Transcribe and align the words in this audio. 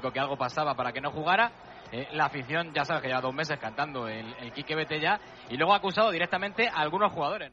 que 0.00 0.20
algo 0.20 0.36
pasaba 0.36 0.74
para 0.74 0.92
que 0.92 1.00
no 1.00 1.10
jugara. 1.10 1.52
Eh, 1.90 2.08
la 2.12 2.24
afición, 2.24 2.72
ya 2.72 2.84
sabes 2.84 3.02
que 3.02 3.08
lleva 3.08 3.20
dos 3.20 3.34
meses 3.34 3.58
cantando 3.58 4.08
el, 4.08 4.34
el 4.40 4.52
Quique 4.52 4.74
Betella 4.74 5.20
y 5.50 5.56
luego 5.56 5.74
ha 5.74 5.76
acusado 5.76 6.10
directamente 6.10 6.68
a 6.68 6.76
algunos 6.76 7.12
jugadores. 7.12 7.52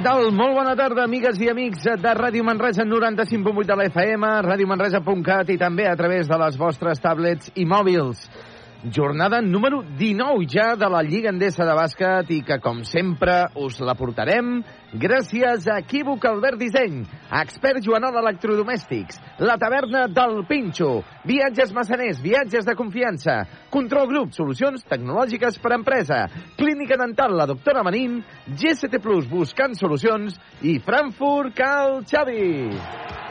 Què 0.00 0.06
tal? 0.06 0.30
Molt 0.32 0.54
bona 0.56 0.70
tarda, 0.72 1.02
amigues 1.04 1.36
i 1.44 1.50
amics 1.52 1.82
de 2.00 2.12
Ràdio 2.16 2.40
Manresa 2.40 2.86
95.8 2.88 3.66
de 3.68 3.74
l'FM, 3.76 4.30
radiomanresa.cat 4.46 5.50
i 5.52 5.58
també 5.60 5.84
a 5.90 5.92
través 6.00 6.30
de 6.30 6.38
les 6.40 6.56
vostres 6.56 7.02
tablets 7.04 7.52
i 7.60 7.66
mòbils. 7.68 8.22
Jornada 8.88 9.42
número 9.42 9.82
19 9.82 10.46
ja 10.48 10.74
de 10.74 10.88
la 10.88 11.02
Lliga 11.02 11.28
Endesa 11.28 11.66
de 11.68 11.74
Bàsquet 11.76 12.30
i 12.32 12.38
que, 12.40 12.56
com 12.64 12.80
sempre, 12.88 13.50
us 13.60 13.76
la 13.84 13.92
portarem 13.92 14.62
gràcies 14.96 15.66
a 15.68 15.76
Equívoc 15.82 16.24
Albert 16.24 16.56
Disseny, 16.62 17.02
expert 17.42 17.84
Joanol 17.84 18.16
Electrodomèstics, 18.22 19.20
la 19.44 19.58
taverna 19.60 20.06
del 20.08 20.46
Pinxo, 20.48 21.02
viatges 21.28 21.74
massaners, 21.76 22.22
viatges 22.24 22.64
de 22.64 22.74
confiança, 22.78 23.42
Control 23.68 24.08
Grup, 24.08 24.32
solucions 24.32 24.88
tecnològiques 24.88 25.60
per 25.60 25.74
a 25.74 25.80
empresa, 25.82 26.24
Clínica 26.56 26.96
Dental, 26.96 27.36
la 27.36 27.50
doctora 27.52 27.84
Marín, 27.84 28.22
GST 28.48 28.96
Plus, 29.04 29.28
buscant 29.28 29.76
solucions 29.76 30.40
i 30.64 30.78
Frankfurt 30.80 31.52
Cal 31.60 32.00
Xavi. 32.08 33.29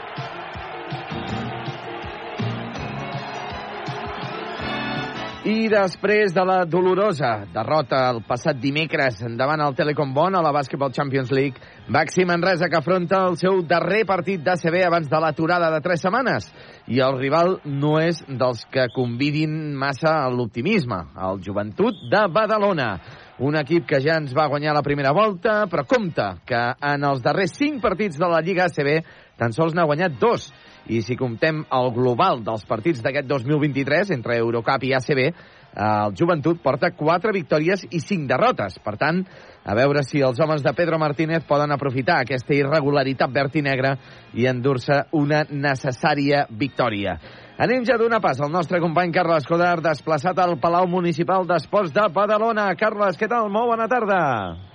I 5.50 5.66
després 5.66 6.30
de 6.30 6.42
la 6.46 6.60
dolorosa 6.68 7.30
derrota 7.50 8.04
el 8.12 8.20
passat 8.28 8.58
dimecres 8.62 9.16
davant 9.38 9.62
el 9.64 9.74
Telecom 9.74 10.12
Bon 10.14 10.36
a 10.36 10.42
la 10.44 10.52
Basketball 10.54 10.92
Champions 10.94 11.32
League, 11.34 11.58
Baxi 11.90 12.22
Manresa 12.28 12.68
que 12.70 12.78
afronta 12.78 13.24
el 13.26 13.38
seu 13.40 13.58
darrer 13.66 14.04
partit 14.06 14.44
d'ACB 14.46 14.76
abans 14.86 15.10
de 15.10 15.20
l'aturada 15.24 15.72
de 15.74 15.80
tres 15.82 16.04
setmanes. 16.06 16.46
I 16.86 17.02
el 17.02 17.18
rival 17.18 17.56
no 17.64 17.96
és 17.98 18.22
dels 18.28 18.62
que 18.70 18.86
convidin 18.94 19.74
massa 19.74 20.20
a 20.20 20.30
l'optimisme, 20.30 21.00
el 21.18 21.42
Joventut 21.42 21.98
de 22.12 22.22
Badalona. 22.30 22.90
Un 23.42 23.58
equip 23.58 23.88
que 23.90 24.02
ja 24.04 24.20
ens 24.20 24.36
va 24.36 24.46
guanyar 24.52 24.76
la 24.76 24.86
primera 24.86 25.16
volta, 25.16 25.64
però 25.66 25.82
compta 25.88 26.36
que 26.46 26.62
en 26.92 27.10
els 27.10 27.26
darrers 27.26 27.58
cinc 27.58 27.82
partits 27.82 28.20
de 28.20 28.30
la 28.30 28.44
Lliga 28.44 28.70
ACB 28.70 29.00
tan 29.40 29.56
sols 29.56 29.74
n'ha 29.74 29.88
guanyat 29.88 30.20
dos 30.20 30.52
i 30.90 31.00
si 31.06 31.16
comptem 31.16 31.62
el 31.70 31.92
global 31.94 32.42
dels 32.44 32.66
partits 32.66 33.02
d'aquest 33.04 33.28
2023 33.30 34.10
entre 34.16 34.38
Eurocup 34.42 34.84
i 34.88 34.94
ACB, 34.98 35.20
el 35.70 36.14
Joventut 36.18 36.58
porta 36.62 36.90
4 36.98 37.32
victòries 37.32 37.84
i 37.90 38.00
5 38.02 38.26
derrotes. 38.26 38.80
Per 38.82 38.96
tant, 38.98 39.20
a 39.62 39.76
veure 39.78 40.02
si 40.02 40.22
els 40.24 40.40
homes 40.42 40.64
de 40.64 40.72
Pedro 40.74 40.98
Martínez 40.98 41.46
poden 41.46 41.70
aprofitar 41.70 42.20
aquesta 42.20 42.56
irregularitat 42.56 43.30
verd 43.30 43.54
i 43.60 43.62
negra 43.62 43.94
i 44.34 44.48
endur-se 44.50 45.04
una 45.12 45.44
necessària 45.50 46.46
victòria. 46.50 47.18
Anem 47.60 47.84
ja 47.84 47.98
d'una 48.00 48.22
pas 48.24 48.40
al 48.40 48.50
nostre 48.50 48.80
company 48.80 49.12
Carles 49.12 49.46
Codar, 49.46 49.76
desplaçat 49.84 50.38
al 50.40 50.56
Palau 50.58 50.88
Municipal 50.88 51.46
d'Esports 51.46 51.94
de 51.94 52.08
Badalona. 52.08 52.72
Carles, 52.74 53.20
què 53.20 53.28
tal? 53.28 53.52
Molt 53.52 53.74
bona 53.76 53.88
tarda. 53.90 54.69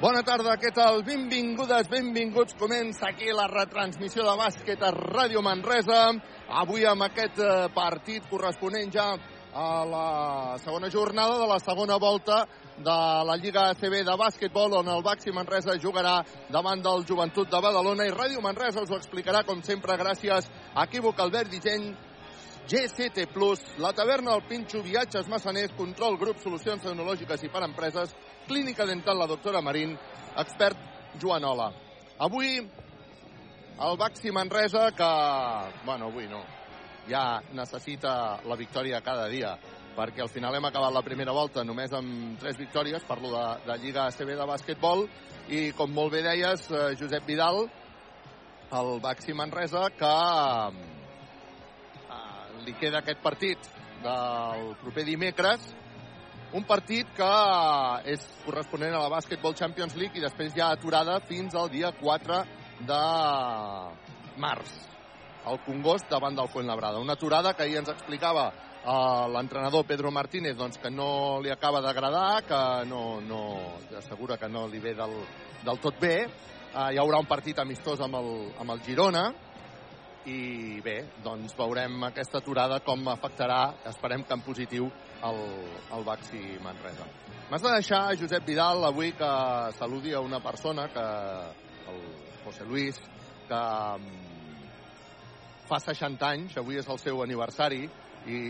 Bona 0.00 0.22
tarda, 0.24 0.54
què 0.56 0.70
tal? 0.72 1.02
Benvingudes, 1.04 1.90
benvinguts. 1.92 2.54
Comença 2.56 3.10
aquí 3.10 3.26
la 3.36 3.44
retransmissió 3.50 4.24
de 4.24 4.32
bàsquet 4.38 4.80
a 4.80 4.88
Ràdio 4.94 5.42
Manresa. 5.44 5.98
Avui 6.62 6.86
amb 6.88 7.04
aquest 7.04 7.36
eh, 7.44 7.66
partit 7.74 8.24
corresponent 8.30 8.88
ja 8.94 9.10
a 9.52 9.66
la 9.84 10.56
segona 10.64 10.88
jornada 10.88 11.36
de 11.36 11.50
la 11.50 11.58
segona 11.60 11.98
volta 12.00 12.46
de 12.78 12.96
la 13.28 13.36
Lliga 13.36 13.66
ACB 13.74 14.00
de 14.08 14.16
bàsquetbol 14.16 14.78
on 14.78 14.88
el 14.88 15.04
Baxi 15.04 15.34
Manresa 15.36 15.76
jugarà 15.76 16.22
davant 16.48 16.80
del 16.80 17.04
Joventut 17.04 17.50
de 17.52 17.60
Badalona 17.60 18.08
i 18.08 18.14
Ràdio 18.14 18.40
Manresa 18.40 18.80
us 18.80 18.94
ho 18.94 18.96
explicarà 18.96 19.44
com 19.44 19.60
sempre 19.60 20.00
gràcies 20.00 20.48
a 20.72 20.86
Equívoc 20.88 21.20
Albert 21.20 21.52
Disseny 21.52 21.90
GCT 22.70 23.26
Plus, 23.34 23.58
la 23.78 23.90
taverna 23.92 24.30
del 24.30 24.44
Pinxo, 24.46 24.78
viatges 24.82 25.26
massaners, 25.26 25.72
control 25.74 26.14
grup, 26.20 26.38
solucions 26.38 26.84
tecnològiques 26.84 27.42
i 27.42 27.50
per 27.50 27.64
empreses, 27.66 28.12
clínica 28.46 28.86
dental 28.86 29.18
la 29.18 29.26
doctora 29.26 29.58
Marín, 29.58 29.96
expert 30.38 30.78
Joanola. 31.18 31.72
Avui 32.22 32.60
el 32.60 33.98
Baxi 33.98 34.30
Manresa 34.30 34.84
que, 34.94 35.10
bueno, 35.84 36.12
avui 36.12 36.28
no, 36.30 36.44
ja 37.10 37.40
necessita 37.58 38.38
la 38.46 38.58
victòria 38.60 39.02
cada 39.02 39.26
dia 39.32 39.56
perquè 39.96 40.22
al 40.22 40.30
final 40.30 40.54
hem 40.54 40.68
acabat 40.68 40.94
la 40.94 41.02
primera 41.02 41.34
volta 41.34 41.64
només 41.66 41.90
amb 41.92 42.38
tres 42.38 42.54
victòries, 42.56 43.02
parlo 43.08 43.32
de, 43.34 43.44
de 43.66 43.78
Lliga 43.82 44.06
ACB 44.06 44.30
de 44.38 44.46
bàsquetbol, 44.46 45.04
i 45.50 45.72
com 45.76 45.90
molt 45.90 46.14
bé 46.14 46.22
deies, 46.22 46.70
eh, 46.70 46.94
Josep 47.00 47.26
Vidal, 47.26 47.64
el 48.70 48.92
Baxi 49.02 49.34
Manresa, 49.34 49.88
que 49.98 50.14
li 52.66 52.74
queda 52.80 53.00
aquest 53.00 53.22
partit 53.22 53.70
del 54.02 54.74
proper 54.80 55.04
dimecres, 55.04 55.64
un 56.52 56.64
partit 56.66 57.06
que 57.14 57.32
és 58.10 58.22
corresponent 58.42 58.96
a 58.96 59.02
la 59.04 59.10
Basketball 59.12 59.54
Champions 59.54 59.94
League 59.94 60.18
i 60.18 60.24
després 60.24 60.54
ja 60.56 60.72
aturada 60.74 61.20
fins 61.28 61.54
al 61.54 61.70
dia 61.70 61.92
4 61.94 62.40
de 62.88 63.02
març 64.42 64.72
al 65.44 65.60
Congost 65.64 66.10
davant 66.10 66.34
del 66.36 66.50
Fuenlabrada. 66.50 66.98
Una 66.98 67.14
aturada 67.14 67.54
que 67.54 67.62
ahir 67.62 67.78
ens 67.80 67.88
explicava 67.88 68.48
uh, 68.50 69.28
l'entrenador 69.32 69.86
Pedro 69.86 70.10
Martínez 70.10 70.56
doncs, 70.56 70.78
que 70.82 70.90
no 70.90 71.40
li 71.40 71.50
acaba 71.50 71.80
d'agradar, 71.80 72.42
que 72.44 72.60
no, 72.88 73.20
no, 73.20 73.42
assegura 73.96 74.36
que 74.36 74.48
no 74.48 74.66
li 74.68 74.80
ve 74.82 74.94
del, 74.98 75.16
del 75.64 75.80
tot 75.80 76.00
bé. 76.00 76.16
Uh, 76.74 76.90
hi 76.92 77.00
haurà 77.00 77.22
un 77.22 77.30
partit 77.30 77.58
amistós 77.58 78.02
amb 78.04 78.18
el, 78.20 78.30
amb 78.60 78.74
el 78.74 78.82
Girona, 78.86 79.30
i 80.28 80.80
bé, 80.84 80.96
doncs 81.24 81.54
veurem 81.56 82.02
aquesta 82.10 82.40
aturada 82.42 82.80
com 82.84 83.08
afectarà, 83.08 83.60
esperem 83.88 84.24
que 84.26 84.36
en 84.36 84.42
positiu, 84.44 84.90
el, 85.24 85.38
el 85.96 86.04
Baxi 86.04 86.58
Manresa. 86.64 87.06
M'has 87.50 87.62
de 87.64 87.72
deixar, 87.74 88.02
Josep 88.20 88.44
Vidal, 88.46 88.84
avui 88.84 89.12
que 89.16 89.30
saludi 89.78 90.12
a 90.14 90.20
una 90.20 90.40
persona, 90.40 90.88
que 90.92 91.06
el 91.92 92.02
José 92.44 92.64
Luis, 92.68 93.00
que 93.48 93.62
mm, 94.00 94.66
fa 95.68 95.80
60 95.80 96.28
anys, 96.28 96.58
avui 96.60 96.80
és 96.80 96.88
el 96.88 97.00
seu 97.02 97.22
aniversari, 97.24 97.86
i 98.28 98.40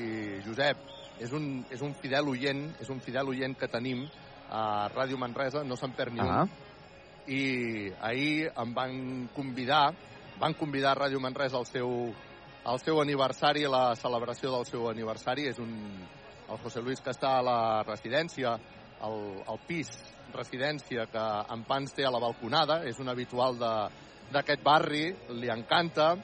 Josep, 0.46 0.82
és 1.20 1.32
un, 1.36 1.62
és 1.70 1.82
un 1.86 1.94
fidel 2.02 2.28
oient, 2.32 2.66
és 2.82 2.90
un 2.90 3.00
fidel 3.04 3.30
oient 3.30 3.54
que 3.58 3.70
tenim 3.70 4.04
a 4.50 4.88
Ràdio 4.90 5.18
Manresa, 5.20 5.62
no 5.64 5.78
se'n 5.78 5.94
perd 5.94 6.16
ni 6.16 6.20
Ah. 6.24 6.42
un, 6.42 6.68
i 7.30 7.42
ahir 8.00 8.50
em 8.58 8.72
van 8.74 9.28
convidar 9.36 9.92
van 10.40 10.54
convidar 10.56 10.94
a 10.94 11.02
Ràdio 11.02 11.20
Manresa 11.20 11.58
al 11.58 11.66
seu, 11.68 11.90
al 12.64 12.80
seu 12.80 13.00
aniversari, 13.02 13.66
la 13.68 13.94
celebració 14.00 14.54
del 14.54 14.64
seu 14.64 14.88
aniversari. 14.88 15.44
És 15.52 15.60
un, 15.60 15.74
el 16.48 16.60
José 16.64 16.80
Luis 16.80 17.02
que 17.04 17.12
està 17.12 17.36
a 17.38 17.44
la 17.44 17.58
residència, 17.84 18.56
al, 19.04 19.20
al 19.46 19.60
pis 19.68 19.92
residència 20.30 21.06
que 21.10 21.22
en 21.52 21.64
Pans 21.66 21.92
té 21.92 22.04
a 22.06 22.12
la 22.14 22.20
balconada, 22.22 22.80
és 22.86 23.00
un 23.02 23.10
habitual 23.10 23.58
d'aquest 23.60 24.62
barri, 24.64 25.08
li 25.36 25.50
encanta 25.52 26.14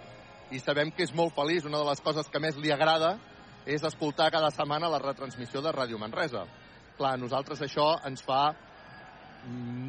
i 0.54 0.60
sabem 0.62 0.92
que 0.94 1.04
és 1.04 1.12
molt 1.12 1.34
feliç. 1.34 1.66
Una 1.66 1.82
de 1.82 1.88
les 1.90 2.00
coses 2.00 2.30
que 2.30 2.40
més 2.40 2.56
li 2.62 2.72
agrada 2.72 3.16
és 3.66 3.84
escoltar 3.84 4.30
cada 4.30 4.52
setmana 4.54 4.92
la 4.92 5.02
retransmissió 5.02 5.60
de 5.60 5.74
Ràdio 5.74 5.98
Manresa. 5.98 6.46
Clar, 6.96 7.16
a 7.16 7.20
nosaltres 7.20 7.60
això 7.66 7.96
ens 8.06 8.22
fa 8.24 8.48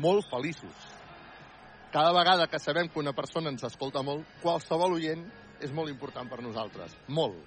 molt 0.03 0.27
feliços 0.33 0.86
cada 1.91 2.11
vegada 2.11 2.47
que 2.47 2.59
sabem 2.59 2.89
que 2.89 2.99
una 2.99 3.13
persona 3.13 3.49
ens 3.49 3.63
escolta 3.63 4.03
molt, 4.03 4.25
qualsevol 4.41 4.97
oient 4.97 5.23
és 5.63 5.71
molt 5.73 5.89
important 5.89 6.27
per 6.29 6.41
nosaltres, 6.43 6.93
molt. 7.07 7.37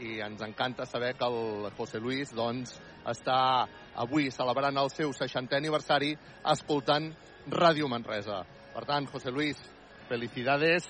I 0.00 0.20
ens 0.24 0.40
encanta 0.46 0.86
saber 0.88 1.12
que 1.18 1.26
el 1.26 1.68
José 1.76 2.00
Luis 2.00 2.32
doncs, 2.32 2.78
està 3.04 3.66
avui 4.00 4.30
celebrant 4.32 4.76
el 4.80 4.88
seu 4.94 5.12
60è 5.16 5.58
aniversari 5.58 6.14
escoltant 6.52 7.10
Ràdio 7.50 7.88
Manresa. 7.88 8.42
Per 8.74 8.84
tant, 8.88 9.08
José 9.12 9.32
Luis, 9.34 9.60
felicidades 10.08 10.86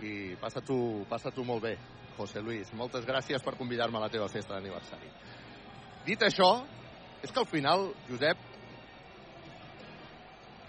i 0.00 0.34
passa 0.40 0.62
tu, 0.64 1.04
passa 1.08 1.30
molt 1.44 1.62
bé, 1.62 1.76
José 2.16 2.40
Luis. 2.40 2.72
Moltes 2.74 3.04
gràcies 3.06 3.42
per 3.44 3.56
convidar-me 3.56 3.98
a 3.98 4.06
la 4.06 4.12
teva 4.12 4.28
festa 4.28 4.54
d'aniversari. 4.54 5.10
Dit 6.06 6.22
això, 6.22 6.64
és 7.22 7.30
que 7.30 7.40
al 7.40 7.46
final, 7.46 7.90
Josep, 8.08 8.49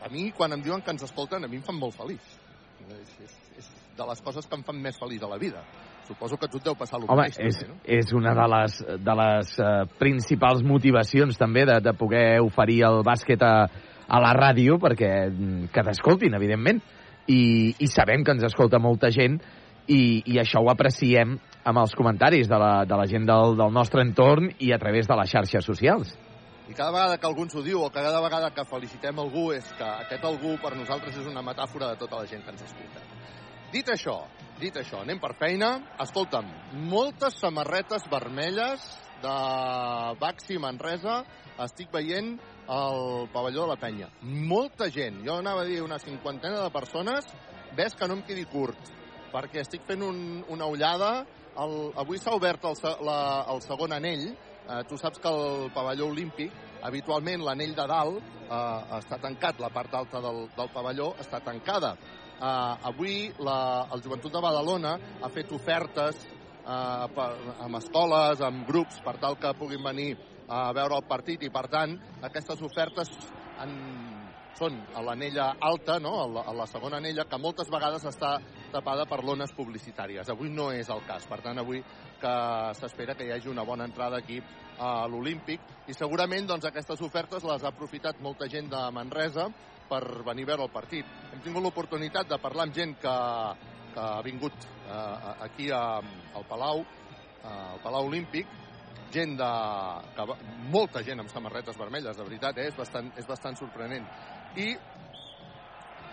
a 0.02 0.10
mi, 0.10 0.32
quan 0.36 0.54
em 0.54 0.64
diuen 0.64 0.82
que 0.82 0.92
ens 0.94 1.06
escolten, 1.06 1.46
a 1.46 1.50
mi 1.50 1.60
em 1.60 1.66
fan 1.66 1.78
molt 1.78 1.96
feliç. 1.98 2.26
És, 2.90 3.16
és, 3.24 3.36
és 3.62 3.70
de 3.98 4.08
les 4.10 4.22
coses 4.26 4.48
que 4.48 4.58
em 4.58 4.64
fan 4.66 4.80
més 4.82 4.98
feliç 5.00 5.24
a 5.24 5.30
la 5.30 5.38
vida. 5.42 5.62
Suposo 6.08 6.38
que 6.38 6.48
a 6.48 6.52
tu 6.52 6.58
et 6.58 6.66
deu 6.66 6.76
passar 6.76 6.98
el 7.00 7.06
Home, 7.06 7.28
mateix. 7.28 7.38
és, 7.40 7.60
també, 7.62 7.76
no? 7.76 7.80
és 8.00 8.14
una 8.18 8.34
de 8.36 8.48
les, 8.56 8.80
de 9.06 9.16
les 9.22 9.54
uh, 9.62 9.70
principals 10.00 10.64
motivacions 10.66 11.38
també 11.38 11.68
de, 11.70 11.78
de 11.86 11.94
poder 11.98 12.42
oferir 12.42 12.82
el 12.90 13.02
bàsquet 13.06 13.46
a, 13.46 13.54
a 14.08 14.22
la 14.24 14.34
ràdio 14.36 14.80
perquè 14.82 15.12
mm, 15.30 15.70
que 15.72 15.86
t'escoltin, 15.88 16.36
evidentment. 16.36 16.82
I, 17.30 17.42
I 17.78 17.88
sabem 17.88 18.26
que 18.26 18.34
ens 18.34 18.44
escolta 18.50 18.82
molta 18.82 19.12
gent 19.14 19.38
i, 19.88 20.24
i 20.26 20.40
això 20.42 20.64
ho 20.64 20.72
apreciem 20.74 21.38
amb 21.64 21.84
els 21.84 21.94
comentaris 21.96 22.50
de 22.50 22.58
la, 22.58 22.74
de 22.90 22.98
la 22.98 23.06
gent 23.08 23.28
del, 23.30 23.56
del 23.60 23.72
nostre 23.74 24.02
entorn 24.02 24.50
i 24.60 24.74
a 24.74 24.82
través 24.82 25.08
de 25.08 25.18
les 25.22 25.30
xarxes 25.30 25.68
socials. 25.70 26.16
I 26.72 26.74
cada 26.74 26.92
vegada 26.92 27.18
que 27.18 27.28
algú 27.28 27.44
ens 27.44 27.56
ho 27.60 27.62
diu 27.66 27.82
o 27.84 27.90
cada 27.92 28.22
vegada 28.24 28.50
que 28.56 28.64
felicitem 28.64 29.18
algú 29.20 29.50
és 29.52 29.66
que 29.76 29.84
aquest 29.84 30.24
algú 30.24 30.54
per 30.64 30.70
nosaltres 30.80 31.18
és 31.20 31.26
una 31.28 31.42
metàfora 31.44 31.90
de 31.90 31.98
tota 32.00 32.22
la 32.22 32.28
gent 32.30 32.46
que 32.46 32.54
ens 32.54 32.62
escolta. 32.64 33.02
Dit 33.74 33.90
això, 33.92 34.14
dit 34.62 34.78
això, 34.80 35.02
anem 35.04 35.20
per 35.20 35.34
feina. 35.36 35.74
Escolta'm, 36.00 36.48
moltes 36.88 37.42
samarretes 37.44 38.06
vermelles 38.08 38.86
de 39.20 39.34
Baxi 40.22 40.60
Manresa 40.64 41.18
estic 41.66 41.92
veient 41.92 42.38
al 42.72 43.28
pavelló 43.34 43.66
de 43.66 43.74
la 43.74 43.80
penya. 43.82 44.08
Molta 44.24 44.88
gent, 44.88 45.20
jo 45.28 45.36
anava 45.42 45.66
a 45.66 45.68
dir 45.68 45.82
una 45.84 46.00
cinquantena 46.00 46.62
de 46.64 46.72
persones, 46.72 47.28
ves 47.76 48.00
que 48.00 48.08
no 48.08 48.16
em 48.16 48.24
quedi 48.24 48.46
curt, 48.48 48.94
perquè 49.34 49.66
estic 49.66 49.84
fent 49.90 50.08
un, 50.08 50.24
una 50.48 50.72
ullada. 50.72 51.12
El, 51.60 51.76
avui 52.00 52.16
s'ha 52.16 52.32
obert 52.32 52.64
el, 52.64 52.80
la, 53.04 53.20
el 53.52 53.60
segon 53.68 53.92
anell, 53.92 54.30
Eh, 54.72 54.84
tu 54.88 54.98
saps 54.98 55.20
que 55.20 55.28
el 55.28 55.72
pavelló 55.76 56.08
olímpic, 56.08 56.52
habitualment 56.88 57.44
l'anell 57.44 57.74
de 57.76 57.86
dalt 57.92 58.22
eh, 58.22 59.00
està 59.02 59.18
tancat, 59.20 59.60
la 59.60 59.70
part 59.74 59.94
alta 60.00 60.22
del, 60.24 60.46
del 60.56 60.70
pavelló 60.72 61.10
està 61.20 61.42
tancada. 61.44 61.96
Eh, 62.40 62.90
avui 62.92 63.16
la, 63.44 63.58
el 63.92 64.04
Joventut 64.06 64.32
de 64.32 64.44
Badalona 64.44 64.94
ha 65.22 65.32
fet 65.34 65.52
ofertes 65.52 66.24
eh, 66.24 67.06
per, 67.18 67.30
amb 67.66 67.82
escoles, 67.82 68.46
amb 68.48 68.64
grups, 68.70 69.02
per 69.04 69.18
tal 69.20 69.36
que 69.42 69.52
puguin 69.60 69.84
venir 69.84 70.14
a 70.48 70.70
veure 70.76 71.02
el 71.02 71.08
partit 71.10 71.44
i, 71.44 71.52
per 71.52 71.68
tant, 71.72 71.98
aquestes 72.24 72.64
ofertes 72.64 73.12
han, 73.60 73.76
són 74.58 74.78
a 74.96 75.02
l'anella 75.06 75.56
alta, 75.60 75.98
no? 76.00 76.14
a, 76.22 76.28
la, 76.28 76.46
a 76.52 76.54
la 76.56 76.68
segona 76.70 77.00
anella, 77.02 77.26
que 77.30 77.40
moltes 77.42 77.70
vegades 77.72 78.06
està 78.10 78.36
tapada 78.72 79.06
per 79.10 79.22
lones 79.26 79.54
publicitàries. 79.58 80.30
Avui 80.30 80.52
no 80.54 80.70
és 80.76 80.90
el 80.94 81.04
cas, 81.08 81.26
per 81.30 81.42
tant, 81.44 81.60
avui 81.60 81.82
que 82.22 82.36
s'espera 82.78 83.16
que 83.18 83.26
hi 83.28 83.34
hagi 83.36 83.50
una 83.50 83.66
bona 83.68 83.88
entrada 83.90 84.22
aquí 84.22 84.40
a 84.82 85.08
l'Olímpic 85.10 85.90
i 85.90 85.96
segurament 85.98 86.48
doncs, 86.50 86.66
aquestes 86.70 87.02
ofertes 87.06 87.46
les 87.46 87.64
ha 87.64 87.72
aprofitat 87.74 88.22
molta 88.22 88.48
gent 88.50 88.70
de 88.72 88.82
Manresa 88.94 89.50
per 89.92 90.02
venir 90.26 90.46
a 90.48 90.54
veure 90.54 90.68
el 90.70 90.74
partit. 90.74 91.06
Hem 91.34 91.44
tingut 91.44 91.64
l'oportunitat 91.66 92.30
de 92.30 92.40
parlar 92.42 92.68
amb 92.68 92.76
gent 92.76 92.96
que, 93.02 93.16
que 93.94 94.02
ha 94.08 94.22
vingut 94.26 94.56
eh, 94.88 95.32
aquí 95.48 95.70
a, 95.76 95.84
al 96.38 96.48
Palau, 96.48 96.86
eh, 97.44 97.48
al 97.52 97.82
Palau 97.84 98.08
Olímpic, 98.08 98.48
gent 99.12 99.36
de... 99.40 99.50
Que, 100.16 100.28
molta 100.72 101.04
gent 101.04 101.20
amb 101.20 101.32
samarretes 101.32 101.78
vermelles, 101.78 102.16
de 102.18 102.28
veritat, 102.28 102.62
eh? 102.62 102.70
és, 102.72 102.78
bastant, 102.78 103.12
és 103.20 103.28
bastant 103.28 103.60
sorprenent. 103.60 104.08
I 104.60 104.76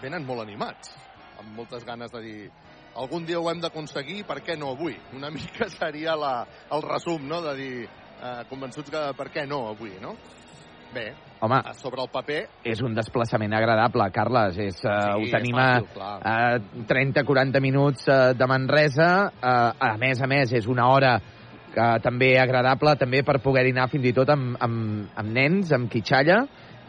venen 0.03 0.27
molt 0.27 0.45
animats, 0.45 0.93
amb 1.41 1.57
moltes 1.57 1.85
ganes 1.87 2.13
de 2.15 2.23
dir 2.23 2.41
algun 2.99 3.25
dia 3.27 3.39
ho 3.39 3.47
hem 3.51 3.61
d'aconseguir, 3.63 4.25
per 4.27 4.41
què 4.47 4.57
no 4.59 4.73
avui? 4.75 4.97
Una 5.17 5.31
mica 5.35 5.69
seria 5.73 6.17
la, 6.19 6.35
el 6.75 6.85
resum, 6.87 7.27
no?, 7.31 7.41
de 7.45 7.55
dir 7.59 7.73
eh, 7.87 8.43
convençuts 8.51 8.91
que 8.95 9.07
per 9.19 9.31
què 9.35 9.47
no 9.49 9.65
avui, 9.73 9.97
no? 10.03 10.17
Bé, 10.89 11.11
Home, 11.45 11.59
sobre 11.77 12.01
el 12.01 12.09
paper... 12.09 12.39
és 12.67 12.81
un 12.83 12.95
desplaçament 12.97 13.53
agradable, 13.55 14.07
Carles. 14.15 14.57
És, 14.65 14.79
uh, 14.87 14.95
Sí, 15.05 15.27
ho 15.27 15.27
tenim 15.35 15.59
fàcil, 15.59 16.01
a 16.25 16.87
30-40 16.89 17.61
minuts 17.61 18.09
uh, 18.09 18.31
de 18.35 18.49
Manresa. 18.49 19.11
Uh, 19.37 19.75
a 19.85 19.93
més 20.01 20.23
a 20.25 20.31
més, 20.31 20.55
és 20.57 20.67
una 20.67 20.89
hora 20.89 21.19
que 21.75 21.91
també 22.03 22.33
agradable 22.41 22.97
també 22.97 23.21
per 23.23 23.37
poder 23.45 23.67
dinar 23.69 23.91
fins 23.93 24.09
i 24.09 24.15
tot 24.17 24.33
amb, 24.33 24.57
amb, 24.65 25.13
amb 25.21 25.37
nens, 25.37 25.75
amb 25.77 25.93
quitxalla, 25.93 26.41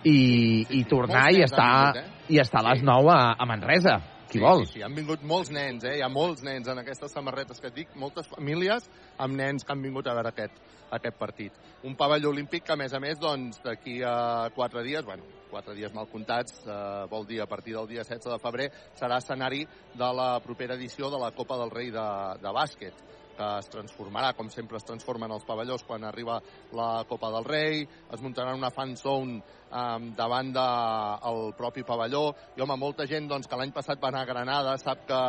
i, 0.04 0.66
i 0.70 0.84
tornar 0.90 1.28
i 1.34 1.44
estar, 1.44 1.94
vingut, 1.94 2.30
i 2.30 2.40
estar 2.40 2.64
a 2.64 2.70
les 2.72 2.80
Sí. 2.80 2.86
9 2.86 3.12
a, 3.12 3.36
a 3.38 3.46
Manresa. 3.46 4.00
Qui 4.30 4.38
sí, 4.38 4.44
vol? 4.44 4.66
Sí, 4.68 4.78
sí, 4.78 4.82
han 4.86 4.94
vingut 4.94 5.24
molts 5.26 5.50
nens, 5.50 5.84
eh? 5.90 5.96
Hi 5.98 6.04
ha 6.06 6.10
molts 6.14 6.44
nens 6.46 6.68
en 6.70 6.78
aquestes 6.78 7.12
samarretes 7.12 7.60
que 7.60 7.72
et 7.72 7.80
dic, 7.80 7.96
moltes 7.98 8.30
famílies 8.30 8.86
amb 9.18 9.34
nens 9.36 9.66
que 9.66 9.74
han 9.74 9.82
vingut 9.82 10.06
a 10.08 10.14
veure 10.14 10.30
aquest, 10.30 10.60
aquest 10.94 11.18
partit. 11.18 11.58
Un 11.84 11.98
pavelló 11.98 12.30
olímpic 12.30 12.68
que, 12.68 12.76
a 12.76 12.78
més 12.78 12.94
a 12.94 13.02
més, 13.02 13.18
doncs, 13.18 13.58
d'aquí 13.66 14.04
a 14.06 14.52
quatre 14.54 14.86
dies, 14.86 15.02
bueno, 15.06 15.26
quatre 15.50 15.74
dies 15.74 15.94
mal 15.98 16.06
comptats, 16.12 16.62
eh, 16.62 17.08
vol 17.10 17.26
dir 17.26 17.42
a 17.42 17.50
partir 17.50 17.74
del 17.74 17.90
dia 17.90 18.06
16 18.06 18.30
de 18.30 18.42
febrer, 18.44 18.70
serà 19.02 19.18
escenari 19.18 19.64
de 19.98 20.14
la 20.14 20.36
propera 20.46 20.78
edició 20.78 21.10
de 21.10 21.18
la 21.26 21.32
Copa 21.34 21.58
del 21.58 21.74
Rei 21.74 21.90
de, 21.90 22.10
de 22.38 22.54
bàsquet 22.54 23.10
que 23.40 23.50
es 23.62 23.70
transformarà, 23.72 24.34
com 24.36 24.50
sempre 24.52 24.80
es 24.80 24.88
transformen 24.88 25.32
els 25.32 25.46
pavellons 25.48 25.86
quan 25.88 26.04
arriba 26.04 26.40
la 26.76 26.90
Copa 27.10 27.32
del 27.36 27.48
Rei, 27.48 27.86
es 28.12 28.24
muntarà 28.26 28.56
una 28.58 28.72
fan 28.76 28.98
zone 29.00 29.40
um, 29.40 30.10
davant 30.18 30.52
del 30.56 31.46
de, 31.46 31.54
propi 31.60 31.86
pavelló, 31.88 32.26
i 32.58 32.66
home, 32.66 32.76
molta 32.80 33.08
gent 33.08 33.30
doncs, 33.32 33.48
que 33.48 33.60
l'any 33.60 33.72
passat 33.76 34.02
va 34.04 34.12
anar 34.12 34.26
a 34.26 34.32
Granada 34.34 34.76
sap 34.82 35.08
que 35.08 35.22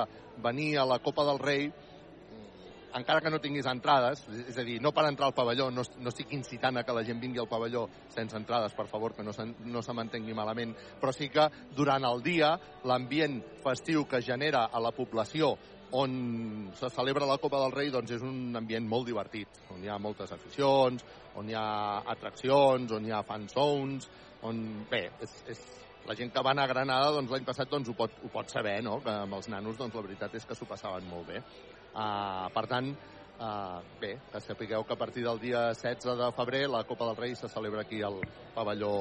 venir 0.43 0.73
a 0.81 0.89
la 0.89 0.99
Copa 1.05 1.27
del 1.29 1.41
Rei 1.43 1.71
encara 2.95 3.21
que 3.21 3.31
no 3.31 3.39
tinguis 3.39 3.67
entrades, 3.71 4.23
és 4.49 4.57
a 4.59 4.65
dir, 4.67 4.81
no 4.83 4.91
per 4.95 5.05
entrar 5.07 5.29
al 5.29 5.35
pavelló, 5.37 5.69
no, 5.71 5.85
no 6.03 6.11
estic 6.11 6.33
incitant 6.35 6.81
a 6.81 6.85
que 6.87 6.95
la 6.97 7.05
gent 7.07 7.21
vingui 7.23 7.39
al 7.39 7.49
pavelló 7.51 7.85
sense 8.15 8.37
entrades, 8.37 8.75
per 8.75 8.89
favor, 8.91 9.15
que 9.15 9.23
no 9.27 9.35
se, 9.37 9.47
no 9.47 9.83
se 9.83 9.95
m'entengui 9.95 10.35
malament, 10.35 10.75
però 11.01 11.15
sí 11.15 11.31
que 11.31 11.47
durant 11.77 12.07
el 12.09 12.23
dia 12.27 12.57
l'ambient 12.91 13.41
festiu 13.65 14.07
que 14.11 14.23
genera 14.27 14.67
a 14.67 14.83
la 14.83 14.91
població 14.97 15.55
on 15.93 16.73
se 16.79 16.91
celebra 16.91 17.27
la 17.27 17.39
Copa 17.39 17.59
del 17.65 17.73
Rei 17.75 17.91
doncs 17.91 18.15
és 18.15 18.23
un 18.23 18.57
ambient 18.57 18.87
molt 18.89 19.09
divertit, 19.09 19.61
on 19.75 19.83
hi 19.83 19.91
ha 19.91 19.99
moltes 19.99 20.33
aficions, 20.33 21.05
on 21.37 21.51
hi 21.51 21.57
ha 21.59 22.03
atraccions, 22.15 22.93
on 22.93 23.07
hi 23.07 23.15
ha 23.15 23.23
fan 23.27 23.49
zones, 23.51 24.09
on... 24.47 24.61
Bé, 24.91 25.09
és, 25.23 25.37
és, 25.51 25.63
la 26.07 26.17
gent 26.17 26.33
que 26.33 26.43
va 26.43 26.55
anar 26.55 26.65
a 26.65 26.73
Granada 26.73 27.13
doncs, 27.15 27.31
l'any 27.31 27.47
passat 27.47 27.71
doncs, 27.71 27.91
ho, 27.91 27.95
pot, 27.99 28.15
ho 28.25 28.31
pot 28.33 28.51
saber, 28.51 28.79
no? 28.83 28.99
que 29.05 29.13
amb 29.13 29.37
els 29.37 29.49
nanos 29.53 29.79
doncs, 29.79 29.95
la 29.95 30.05
veritat 30.07 30.35
és 30.39 30.47
que 30.47 30.57
s'ho 30.57 30.69
passaven 30.69 31.09
molt 31.11 31.29
bé. 31.29 31.43
Uh, 31.91 32.47
per 32.55 32.65
tant, 32.71 32.89
uh, 33.39 33.81
bé, 34.01 34.15
que 34.33 34.41
sapigueu 34.45 34.87
que 34.87 34.97
a 34.97 35.01
partir 35.01 35.27
del 35.27 35.43
dia 35.43 35.69
16 35.75 36.17
de 36.23 36.31
febrer 36.39 36.65
la 36.71 36.85
Copa 36.89 37.11
del 37.11 37.21
Rei 37.21 37.37
se 37.37 37.51
celebra 37.53 37.85
aquí 37.85 38.03
al 38.03 38.21
pavelló, 38.55 38.95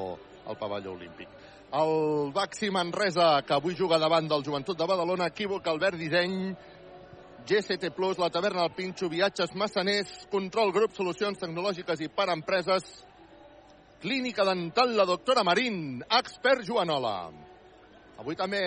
al 0.46 0.58
pavelló 0.60 0.92
olímpic. 0.98 1.28
El 1.70 2.32
Baxi 2.34 2.70
Manresa, 2.74 3.42
que 3.46 3.54
avui 3.54 3.76
juga 3.78 3.98
davant 4.02 4.26
del 4.28 4.42
Joventut 4.42 4.78
de 4.78 4.86
Badalona, 4.90 5.28
equívoc 5.30 5.68
Albert 5.70 6.00
Disseny, 6.00 6.50
GCT 7.50 7.90
Plus, 7.90 8.16
la 8.22 8.30
taverna 8.30 8.62
del 8.62 8.76
Pinxo, 8.76 9.08
viatges 9.10 9.56
massaners, 9.58 10.10
control 10.30 10.70
grup, 10.70 10.92
solucions 10.94 11.40
tecnològiques 11.40 11.98
i 12.04 12.06
per 12.14 12.28
empreses, 12.30 12.84
clínica 13.98 14.44
dental 14.46 14.94
la 14.94 15.06
doctora 15.08 15.42
Marín, 15.42 15.98
expert 16.20 16.62
Joanola. 16.68 17.32
Avui 18.22 18.38
també 18.38 18.60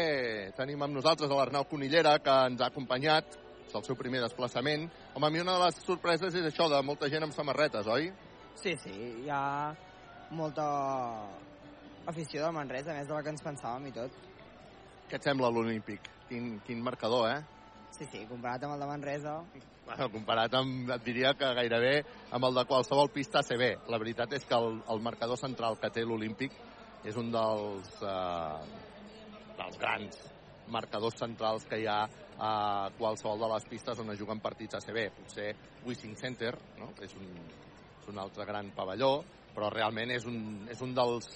tenim 0.58 0.84
amb 0.84 0.98
nosaltres 0.98 1.32
a 1.32 1.38
l'Arnau 1.38 1.64
Conillera, 1.72 2.18
que 2.20 2.36
ens 2.50 2.60
ha 2.60 2.68
acompanyat, 2.74 3.40
és 3.70 3.80
el 3.80 3.88
seu 3.88 3.96
primer 3.96 4.20
desplaçament. 4.26 4.90
Home, 5.14 5.30
a 5.30 5.32
mi 5.32 5.40
una 5.46 5.56
de 5.56 5.64
les 5.64 5.80
sorpreses 5.88 6.36
és 6.36 6.52
això 6.52 6.68
de 6.68 6.84
molta 6.84 7.08
gent 7.08 7.24
amb 7.24 7.40
samarretes, 7.40 7.88
oi? 7.88 8.12
Sí, 8.60 8.76
sí, 8.84 8.98
hi 9.24 9.32
ha 9.32 9.72
molta 10.36 10.68
afició 12.12 12.44
del 12.44 12.60
Manresa, 12.60 13.00
més 13.00 13.08
de 13.08 13.16
la 13.16 13.24
que 13.24 13.32
ens 13.32 13.48
pensàvem 13.48 13.88
i 13.88 13.96
tot. 13.96 14.22
Què 15.08 15.22
et 15.22 15.32
sembla 15.32 15.56
l'Olímpic? 15.56 16.12
Quin, 16.28 16.58
quin 16.68 16.84
marcador, 16.84 17.30
eh? 17.32 17.63
Sí, 17.94 18.08
sí, 18.10 18.26
comparat 18.30 18.64
amb 18.66 18.76
el 18.76 18.84
de 18.84 18.90
Manresa, 18.90 19.38
Bueno, 19.84 20.08
comparat 20.14 20.54
amb, 20.56 20.88
et 20.96 21.02
diria 21.04 21.34
que 21.36 21.50
gairebé 21.58 21.98
amb 22.32 22.48
el 22.48 22.56
de 22.56 22.64
qualsevol 22.70 23.10
pista 23.12 23.42
CB. 23.44 23.68
La 23.92 24.00
veritat 24.00 24.32
és 24.38 24.46
que 24.48 24.56
el, 24.56 24.78
el 24.90 25.02
marcador 25.04 25.38
central 25.38 25.76
que 25.82 25.92
té 25.92 26.06
l'Olímpic 26.08 26.56
és 27.04 27.18
un 27.20 27.34
dels, 27.34 27.90
eh, 28.00 29.58
dels 29.60 29.80
grans 29.82 30.22
marcadors 30.72 31.20
centrals 31.20 31.68
que 31.68 31.82
hi 31.82 31.88
ha 31.92 32.00
a 32.40 32.54
qualsevol 32.98 33.44
de 33.44 33.50
les 33.52 33.68
pistes 33.70 34.00
on 34.00 34.14
es 34.14 34.20
juguen 34.20 34.40
partits 34.40 34.80
ACB. 34.80 35.02
Potser 35.18 35.50
Wishing 35.84 36.16
Center, 36.18 36.54
no? 36.80 36.94
és, 37.04 37.14
un, 37.20 37.28
és 38.00 38.08
un 38.14 38.24
altre 38.24 38.48
gran 38.48 38.72
pavelló, 38.78 39.18
però 39.54 39.68
realment 39.74 40.16
és 40.16 40.26
un, 40.30 40.64
és 40.72 40.80
un 40.82 40.96
dels 40.96 41.28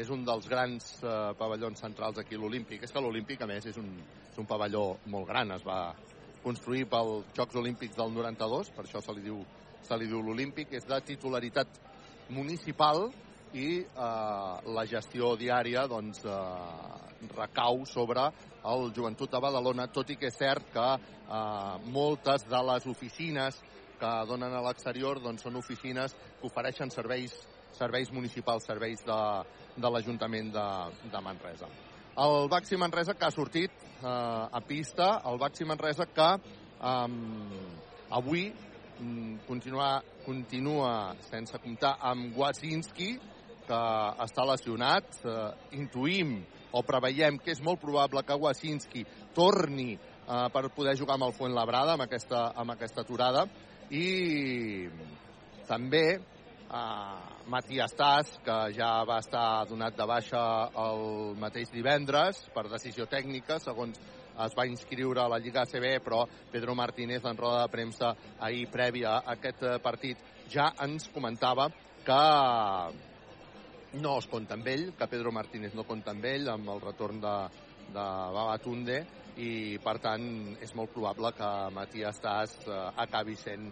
és 0.00 0.10
un 0.10 0.24
dels 0.26 0.46
grans 0.50 0.86
eh, 1.02 1.12
pavellons 1.38 1.80
centrals 1.80 2.18
aquí 2.18 2.38
l'Olímpic. 2.38 2.82
És 2.82 2.92
que 2.92 3.02
l'Olímpic, 3.02 3.42
a 3.42 3.48
més, 3.50 3.66
és 3.70 3.78
un, 3.80 3.90
és 4.30 4.38
un 4.40 4.48
pavelló 4.50 4.86
molt 5.12 5.28
gran. 5.30 5.54
Es 5.54 5.66
va 5.66 5.94
construir 6.42 6.88
pels 6.90 7.30
Jocs 7.36 7.60
Olímpics 7.60 7.96
del 7.96 8.12
92, 8.12 8.72
per 8.74 8.84
això 8.84 9.02
se 9.04 9.14
li 9.16 9.24
diu, 9.24 9.38
se 9.86 9.98
li 9.98 10.08
diu 10.10 10.22
l'Olímpic. 10.22 10.74
És 10.74 10.88
de 10.88 10.98
titularitat 11.12 11.78
municipal 12.34 13.06
i 13.54 13.68
eh, 13.84 14.54
la 14.74 14.86
gestió 14.90 15.34
diària 15.38 15.86
doncs, 15.90 16.24
eh, 16.26 17.28
recau 17.36 17.84
sobre 17.86 18.26
el 18.66 18.90
Joventut 18.96 19.30
de 19.30 19.40
Badalona, 19.40 19.86
tot 19.92 20.10
i 20.10 20.18
que 20.18 20.28
és 20.32 20.40
cert 20.40 20.74
que 20.74 20.88
eh, 20.98 21.78
moltes 21.94 22.48
de 22.50 22.62
les 22.72 22.90
oficines 22.90 23.62
que 24.00 24.12
donen 24.26 24.52
a 24.52 24.62
l'exterior 24.66 25.22
doncs, 25.22 25.46
són 25.46 25.60
oficines 25.60 26.16
que 26.40 26.48
ofereixen 26.50 26.90
serveis 26.90 27.36
serveis 27.78 28.12
municipals, 28.14 28.66
serveis 28.66 29.02
de, 29.06 29.20
de 29.76 29.90
l'Ajuntament 29.90 30.52
de, 30.54 30.68
de 31.12 31.22
Manresa. 31.24 31.70
El 32.24 32.48
Baxi 32.48 32.78
Manresa 32.78 33.16
que 33.18 33.26
ha 33.26 33.34
sortit 33.34 33.72
eh, 33.84 34.06
a 34.06 34.60
pista, 34.66 35.16
el 35.26 35.40
Baxi 35.42 35.66
Manresa 35.66 36.06
que 36.06 36.28
eh, 36.34 37.08
Avui 38.14 38.52
mm, 39.00 39.36
continua, 39.46 40.02
continua 40.24 41.16
sense 41.26 41.58
comptar 41.58 41.96
amb 41.98 42.36
Wasinski, 42.38 43.14
que 43.66 43.80
està 44.22 44.44
lesionat. 44.46 45.16
Eh, 45.24 45.78
intuïm 45.80 46.36
o 46.74 46.82
preveiem 46.86 47.40
que 47.42 47.54
és 47.54 47.62
molt 47.64 47.80
probable 47.82 48.22
que 48.26 48.38
Wasinski 48.38 49.02
torni 49.34 49.94
eh, 49.96 50.46
per 50.54 50.68
poder 50.76 50.94
jugar 51.00 51.16
amb 51.18 51.26
el 51.30 51.34
Fuentlabrada, 51.34 51.96
amb 51.96 52.06
aquesta, 52.06 52.46
amb 52.54 52.76
aquesta 52.76 53.02
aturada. 53.02 53.48
I 53.90 54.86
també 55.66 56.04
eh, 56.74 57.46
Matías 57.46 57.94
Tas, 57.94 58.34
que 58.44 58.58
ja 58.76 58.90
va 59.08 59.20
estar 59.22 59.66
donat 59.70 59.96
de 59.96 60.06
baixa 60.08 60.42
el 60.84 61.34
mateix 61.40 61.70
divendres 61.72 62.42
per 62.54 62.66
decisió 62.72 63.06
tècnica, 63.06 63.60
segons 63.62 64.00
es 64.44 64.54
va 64.58 64.66
inscriure 64.66 65.22
a 65.22 65.28
la 65.30 65.38
Lliga 65.38 65.62
ACB, 65.62 65.86
però 66.02 66.24
Pedro 66.50 66.74
Martínez 66.74 67.24
en 67.24 67.36
roda 67.38 67.62
de 67.62 67.70
premsa 67.70 68.14
ahir 68.40 68.66
prèvia 68.72 69.18
a 69.18 69.36
aquest 69.36 69.62
eh, 69.62 69.78
partit 69.82 70.18
ja 70.50 70.72
ens 70.84 71.08
comentava 71.14 71.68
que 72.04 72.22
no 73.94 74.16
es 74.18 74.26
compta 74.26 74.58
amb 74.58 74.66
ell, 74.68 74.88
que 74.98 75.06
Pedro 75.06 75.30
Martínez 75.32 75.74
no 75.78 75.86
compta 75.86 76.10
amb 76.10 76.24
ell, 76.26 76.48
amb 76.50 76.72
el 76.74 76.82
retorn 76.82 77.20
de, 77.22 77.36
de 77.94 78.06
Babatunde, 78.34 79.04
i 79.38 79.78
per 79.82 79.96
tant 80.02 80.26
és 80.62 80.74
molt 80.78 80.92
probable 80.94 81.32
que 81.38 81.50
Matías 81.74 82.20
Tas 82.22 82.58
eh, 82.66 82.80
acabi 83.06 83.38
sent 83.38 83.70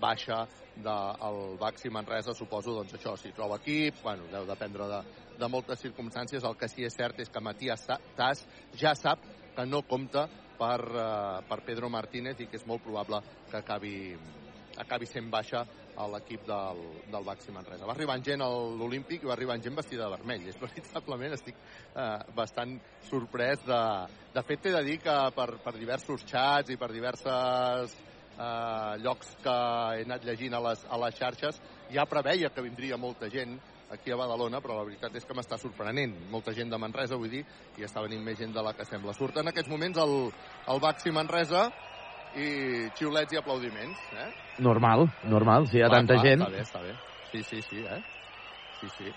baixa 0.00 0.44
del 0.76 1.58
Baxi 1.60 1.90
Manresa, 1.92 2.34
suposo, 2.34 2.74
doncs 2.78 2.94
això, 2.96 3.16
si 3.18 3.32
troba 3.36 3.58
equip, 3.60 4.00
bueno, 4.02 4.28
deu 4.32 4.46
dependre 4.48 4.86
de, 4.90 5.00
de 5.38 5.48
moltes 5.52 5.82
circumstàncies, 5.84 6.44
el 6.44 6.56
que 6.56 6.68
sí 6.70 6.86
és 6.86 6.96
cert 6.96 7.20
és 7.20 7.30
que 7.30 7.42
Matías 7.44 7.86
Tas 8.16 8.46
ja 8.78 8.94
sap 8.98 9.24
que 9.56 9.66
no 9.66 9.82
compta 9.82 10.26
per, 10.60 10.80
eh, 10.80 11.42
per 11.48 11.60
Pedro 11.66 11.90
Martínez 11.90 12.40
i 12.40 12.48
que 12.48 12.58
és 12.60 12.66
molt 12.68 12.82
probable 12.84 13.20
que 13.50 13.60
acabi, 13.60 13.94
acabi 14.78 15.08
sent 15.08 15.30
baixa 15.32 15.64
a 16.00 16.06
l'equip 16.08 16.44
del, 16.48 16.82
del 17.12 17.26
Baxi 17.26 17.52
Manresa. 17.52 17.86
Va 17.88 17.94
arribar 17.96 18.18
gent 18.24 18.44
a 18.44 18.48
l'Olímpic 18.48 19.24
i 19.24 19.28
va 19.28 19.34
arribar 19.34 19.58
gent 19.60 19.76
vestida 19.76 20.06
de 20.06 20.14
vermell. 20.14 20.46
És 20.48 20.60
veritablement 20.60 21.36
estic 21.36 21.58
eh, 21.58 22.20
bastant 22.36 22.78
sorprès 23.10 23.64
de... 23.66 23.80
De 24.34 24.44
fet, 24.46 24.62
t'he 24.62 24.72
de 24.76 24.84
dir 24.86 25.00
que 25.02 25.16
per, 25.36 25.48
per 25.64 25.74
diversos 25.76 26.24
xats 26.28 26.72
i 26.72 26.78
per 26.80 26.92
diverses 26.94 27.96
eh, 28.40 28.94
llocs 29.04 29.34
que 29.44 29.56
he 29.98 30.06
anat 30.06 30.24
llegint 30.24 30.56
a 30.56 30.62
les, 30.68 30.86
a 30.88 30.98
les 31.04 31.18
xarxes, 31.18 31.60
ja 31.92 32.06
preveia 32.08 32.50
que 32.54 32.64
vindria 32.64 32.98
molta 33.00 33.28
gent 33.32 33.58
aquí 33.90 34.12
a 34.14 34.16
Badalona, 34.16 34.60
però 34.62 34.76
la 34.78 34.86
veritat 34.86 35.14
és 35.18 35.26
que 35.26 35.34
m'està 35.34 35.58
sorprenent. 35.58 36.14
Molta 36.30 36.54
gent 36.56 36.70
de 36.70 36.78
Manresa, 36.78 37.18
vull 37.18 37.32
dir, 37.32 37.44
i 37.78 37.86
està 37.86 38.02
venint 38.04 38.22
més 38.24 38.38
gent 38.38 38.54
de 38.54 38.62
la 38.62 38.72
que 38.78 38.86
sembla. 38.86 39.14
Surt 39.18 39.40
en 39.42 39.50
aquests 39.50 39.70
moments 39.70 39.98
el, 39.98 40.14
el 40.70 40.82
Baxi 40.82 41.12
Manresa 41.14 41.66
i 42.38 42.50
xiulets 42.98 43.34
i 43.34 43.40
aplaudiments. 43.40 44.04
Eh? 44.14 44.28
Normal, 44.62 45.08
normal, 45.26 45.66
si 45.66 45.80
hi 45.80 45.84
ha 45.84 45.90
Clar, 45.90 46.04
tanta 46.04 46.20
clar, 46.20 46.28
gent. 46.28 46.46
Està 46.46 46.54
bé, 46.54 46.62
està 46.68 46.84
bé. 46.86 46.94
Sí, 47.32 47.42
sí, 47.48 47.62
sí, 47.66 47.82
eh? 47.82 48.00
Sí, 48.80 48.92
sí. 48.98 49.12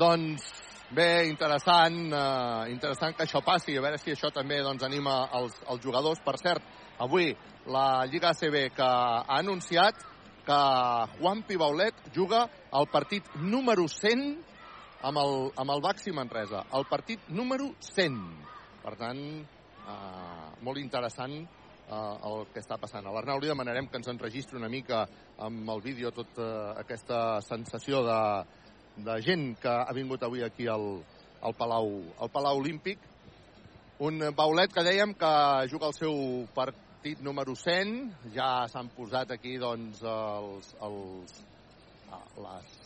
Doncs 0.00 0.48
bé, 0.96 1.26
interessant, 1.28 2.00
eh, 2.12 2.72
interessant 2.72 3.16
que 3.16 3.24
això 3.26 3.44
passi, 3.44 3.76
a 3.76 3.84
veure 3.84 4.00
si 4.00 4.12
això 4.16 4.32
també 4.32 4.62
doncs, 4.64 4.84
anima 4.88 5.26
els, 5.36 5.60
els 5.68 5.84
jugadors. 5.84 6.20
Per 6.24 6.36
cert, 6.40 6.64
avui 6.98 7.34
la 7.66 8.06
Lliga 8.06 8.30
ACB 8.30 8.70
que 8.74 8.86
ha 8.86 9.38
anunciat 9.38 9.94
que 10.46 10.60
Juan 11.18 11.42
Pibaulet 11.42 11.94
juga 12.14 12.46
el 12.72 12.86
partit 12.86 13.26
número 13.34 13.88
100 13.88 14.36
amb 15.02 15.18
el, 15.18 15.34
amb 15.58 15.74
el 15.74 15.82
Baxi 15.82 16.12
Manresa. 16.14 16.64
El 16.72 16.86
partit 16.86 17.28
número 17.28 17.72
100. 17.80 18.20
Per 18.84 18.94
tant, 18.98 19.22
eh, 19.42 20.46
molt 20.62 20.78
interessant 20.78 21.34
eh, 21.42 22.28
el 22.30 22.46
que 22.54 22.62
està 22.62 22.78
passant. 22.78 23.06
A 23.06 23.14
l'Arnau 23.14 23.42
li 23.42 23.50
demanarem 23.50 23.90
que 23.90 23.98
ens 23.98 24.08
enregistri 24.12 24.58
una 24.60 24.70
mica 24.70 25.04
amb 25.42 25.68
el 25.74 25.82
vídeo 25.82 26.14
tota 26.14 26.78
aquesta 26.78 27.42
sensació 27.42 28.04
de, 28.06 28.20
de 29.02 29.20
gent 29.26 29.52
que 29.60 29.74
ha 29.74 29.92
vingut 29.98 30.22
avui 30.22 30.46
aquí 30.46 30.70
al, 30.70 31.02
al, 31.42 31.58
Palau, 31.58 31.90
al 32.22 32.30
Palau 32.30 32.62
Olímpic. 32.62 33.02
Un 34.06 34.20
Baulet 34.36 34.72
que 34.72 34.84
dèiem 34.84 35.14
que 35.16 35.32
juga 35.72 35.90
el 35.90 35.96
seu 35.96 36.16
partit 36.54 36.85
número 37.20 37.54
100. 37.54 38.32
Ja 38.34 38.66
s'han 38.70 38.90
posat 38.96 39.30
aquí 39.36 39.56
doncs, 39.62 40.02
els, 40.02 40.72
els, 40.82 41.38
les 42.42 42.76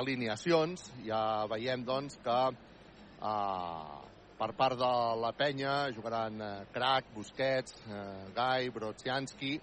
alineacions. 0.00 0.88
Ja 1.04 1.20
veiem 1.50 1.84
doncs, 1.84 2.18
que 2.24 2.40
eh, 2.52 3.96
per 4.38 4.50
part 4.56 4.78
de 4.80 4.92
la 5.22 5.32
penya 5.36 5.76
jugaran 5.96 6.40
eh, 6.40 6.52
Crac, 6.72 7.12
Busquets, 7.14 7.76
eh, 7.88 8.32
Gai, 8.36 8.70
Brodzianski, 8.70 9.54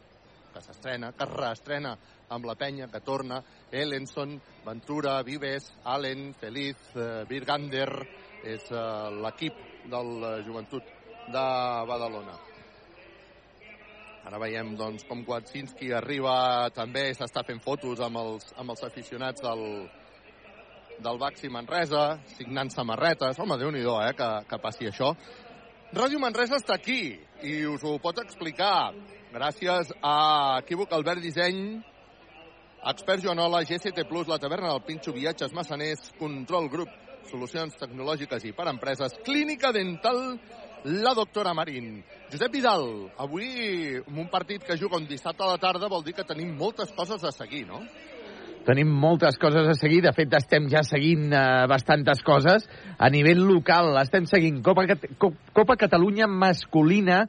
que 0.53 0.62
s'estrena, 0.62 1.12
que 1.17 1.25
es 1.25 1.34
reestrena 1.34 1.98
amb 2.34 2.46
la 2.46 2.55
penya, 2.55 2.88
que 2.89 3.01
torna, 3.01 3.41
Ellenson, 3.72 4.39
Ventura, 4.65 5.22
Vives, 5.25 5.72
Allen, 5.84 6.34
Feliz, 6.39 6.77
eh, 6.96 7.25
Virgander, 7.29 7.89
és 8.43 8.72
eh, 8.72 8.88
l'equip 9.25 9.62
del 9.89 10.17
eh, 10.22 10.34
joventut 10.46 10.89
de 11.34 11.46
Badalona. 11.89 12.52
Ara 14.24 14.39
veiem 14.39 14.75
doncs, 14.80 15.03
com 15.03 15.25
Kwadzinski 15.27 15.92
arriba 15.92 16.70
també, 16.75 17.10
s'està 17.12 17.44
fent 17.44 17.60
fotos 17.63 18.00
amb 18.03 18.22
els, 18.22 18.53
amb 18.56 18.72
els 18.72 18.84
aficionats 18.88 19.44
del, 19.44 19.63
del 21.03 21.20
Baxi 21.20 21.51
Manresa, 21.51 22.06
signant 22.38 22.72
samarretes. 22.72 23.39
Home, 23.44 23.58
déu 23.60 23.72
nhi 23.75 23.84
eh, 23.84 24.13
que, 24.15 24.30
que 24.48 24.62
passi 24.63 24.88
això. 24.88 25.12
Ràdio 25.94 26.22
Manresa 26.24 26.58
està 26.58 26.77
aquí 26.80 27.20
i 27.44 27.58
us 27.70 27.84
ho 27.84 27.98
pot 28.01 28.18
explicar 28.24 28.94
gràcies 29.34 29.92
a 30.01 30.15
Equívoc 30.63 30.96
Albert 30.96 31.22
Disseny, 31.22 31.82
Expert 32.89 33.22
Joanola, 33.24 33.62
GCT 33.68 34.08
Plus, 34.10 34.27
la 34.27 34.39
taverna 34.39 34.72
del 34.72 34.82
Pinxo, 34.88 35.13
Viatges 35.13 35.53
Massaners, 35.53 36.12
Control 36.20 36.70
Grup, 36.72 36.89
Solucions 37.30 37.75
Tecnològiques 37.80 38.44
i 38.48 38.51
per 38.56 38.68
Empreses, 38.72 39.15
Clínica 39.24 39.72
Dental, 39.75 40.39
la 40.84 41.13
doctora 41.15 41.53
Marín. 41.53 42.03
Josep 42.33 42.49
Vidal, 42.49 43.11
avui 43.21 43.99
en 43.99 44.15
un 44.17 44.25
partit 44.25 44.63
que 44.65 44.73
juga 44.73 44.97
un 44.97 45.05
dissabte 45.05 45.43
a 45.45 45.51
la 45.51 45.59
tarda 45.61 45.85
vol 45.85 46.01
dir 46.01 46.15
que 46.17 46.23
tenim 46.25 46.55
moltes 46.57 46.89
coses 46.97 47.21
a 47.21 47.29
seguir, 47.29 47.67
no? 47.67 47.83
Tenim 48.65 48.89
moltes 48.89 49.37
coses 49.37 49.67
a 49.69 49.75
seguir, 49.77 49.99
de 50.01 50.13
fet 50.17 50.33
estem 50.33 50.65
ja 50.71 50.81
seguint 50.87 51.27
eh, 51.29 51.43
bastantes 51.69 52.23
coses. 52.25 52.65
A 52.97 53.11
nivell 53.13 53.43
local 53.45 53.91
estem 54.01 54.25
seguint 54.25 54.63
Copa, 54.65 54.87
Copa 55.53 55.77
Catalunya 55.77 56.25
masculina, 56.25 57.19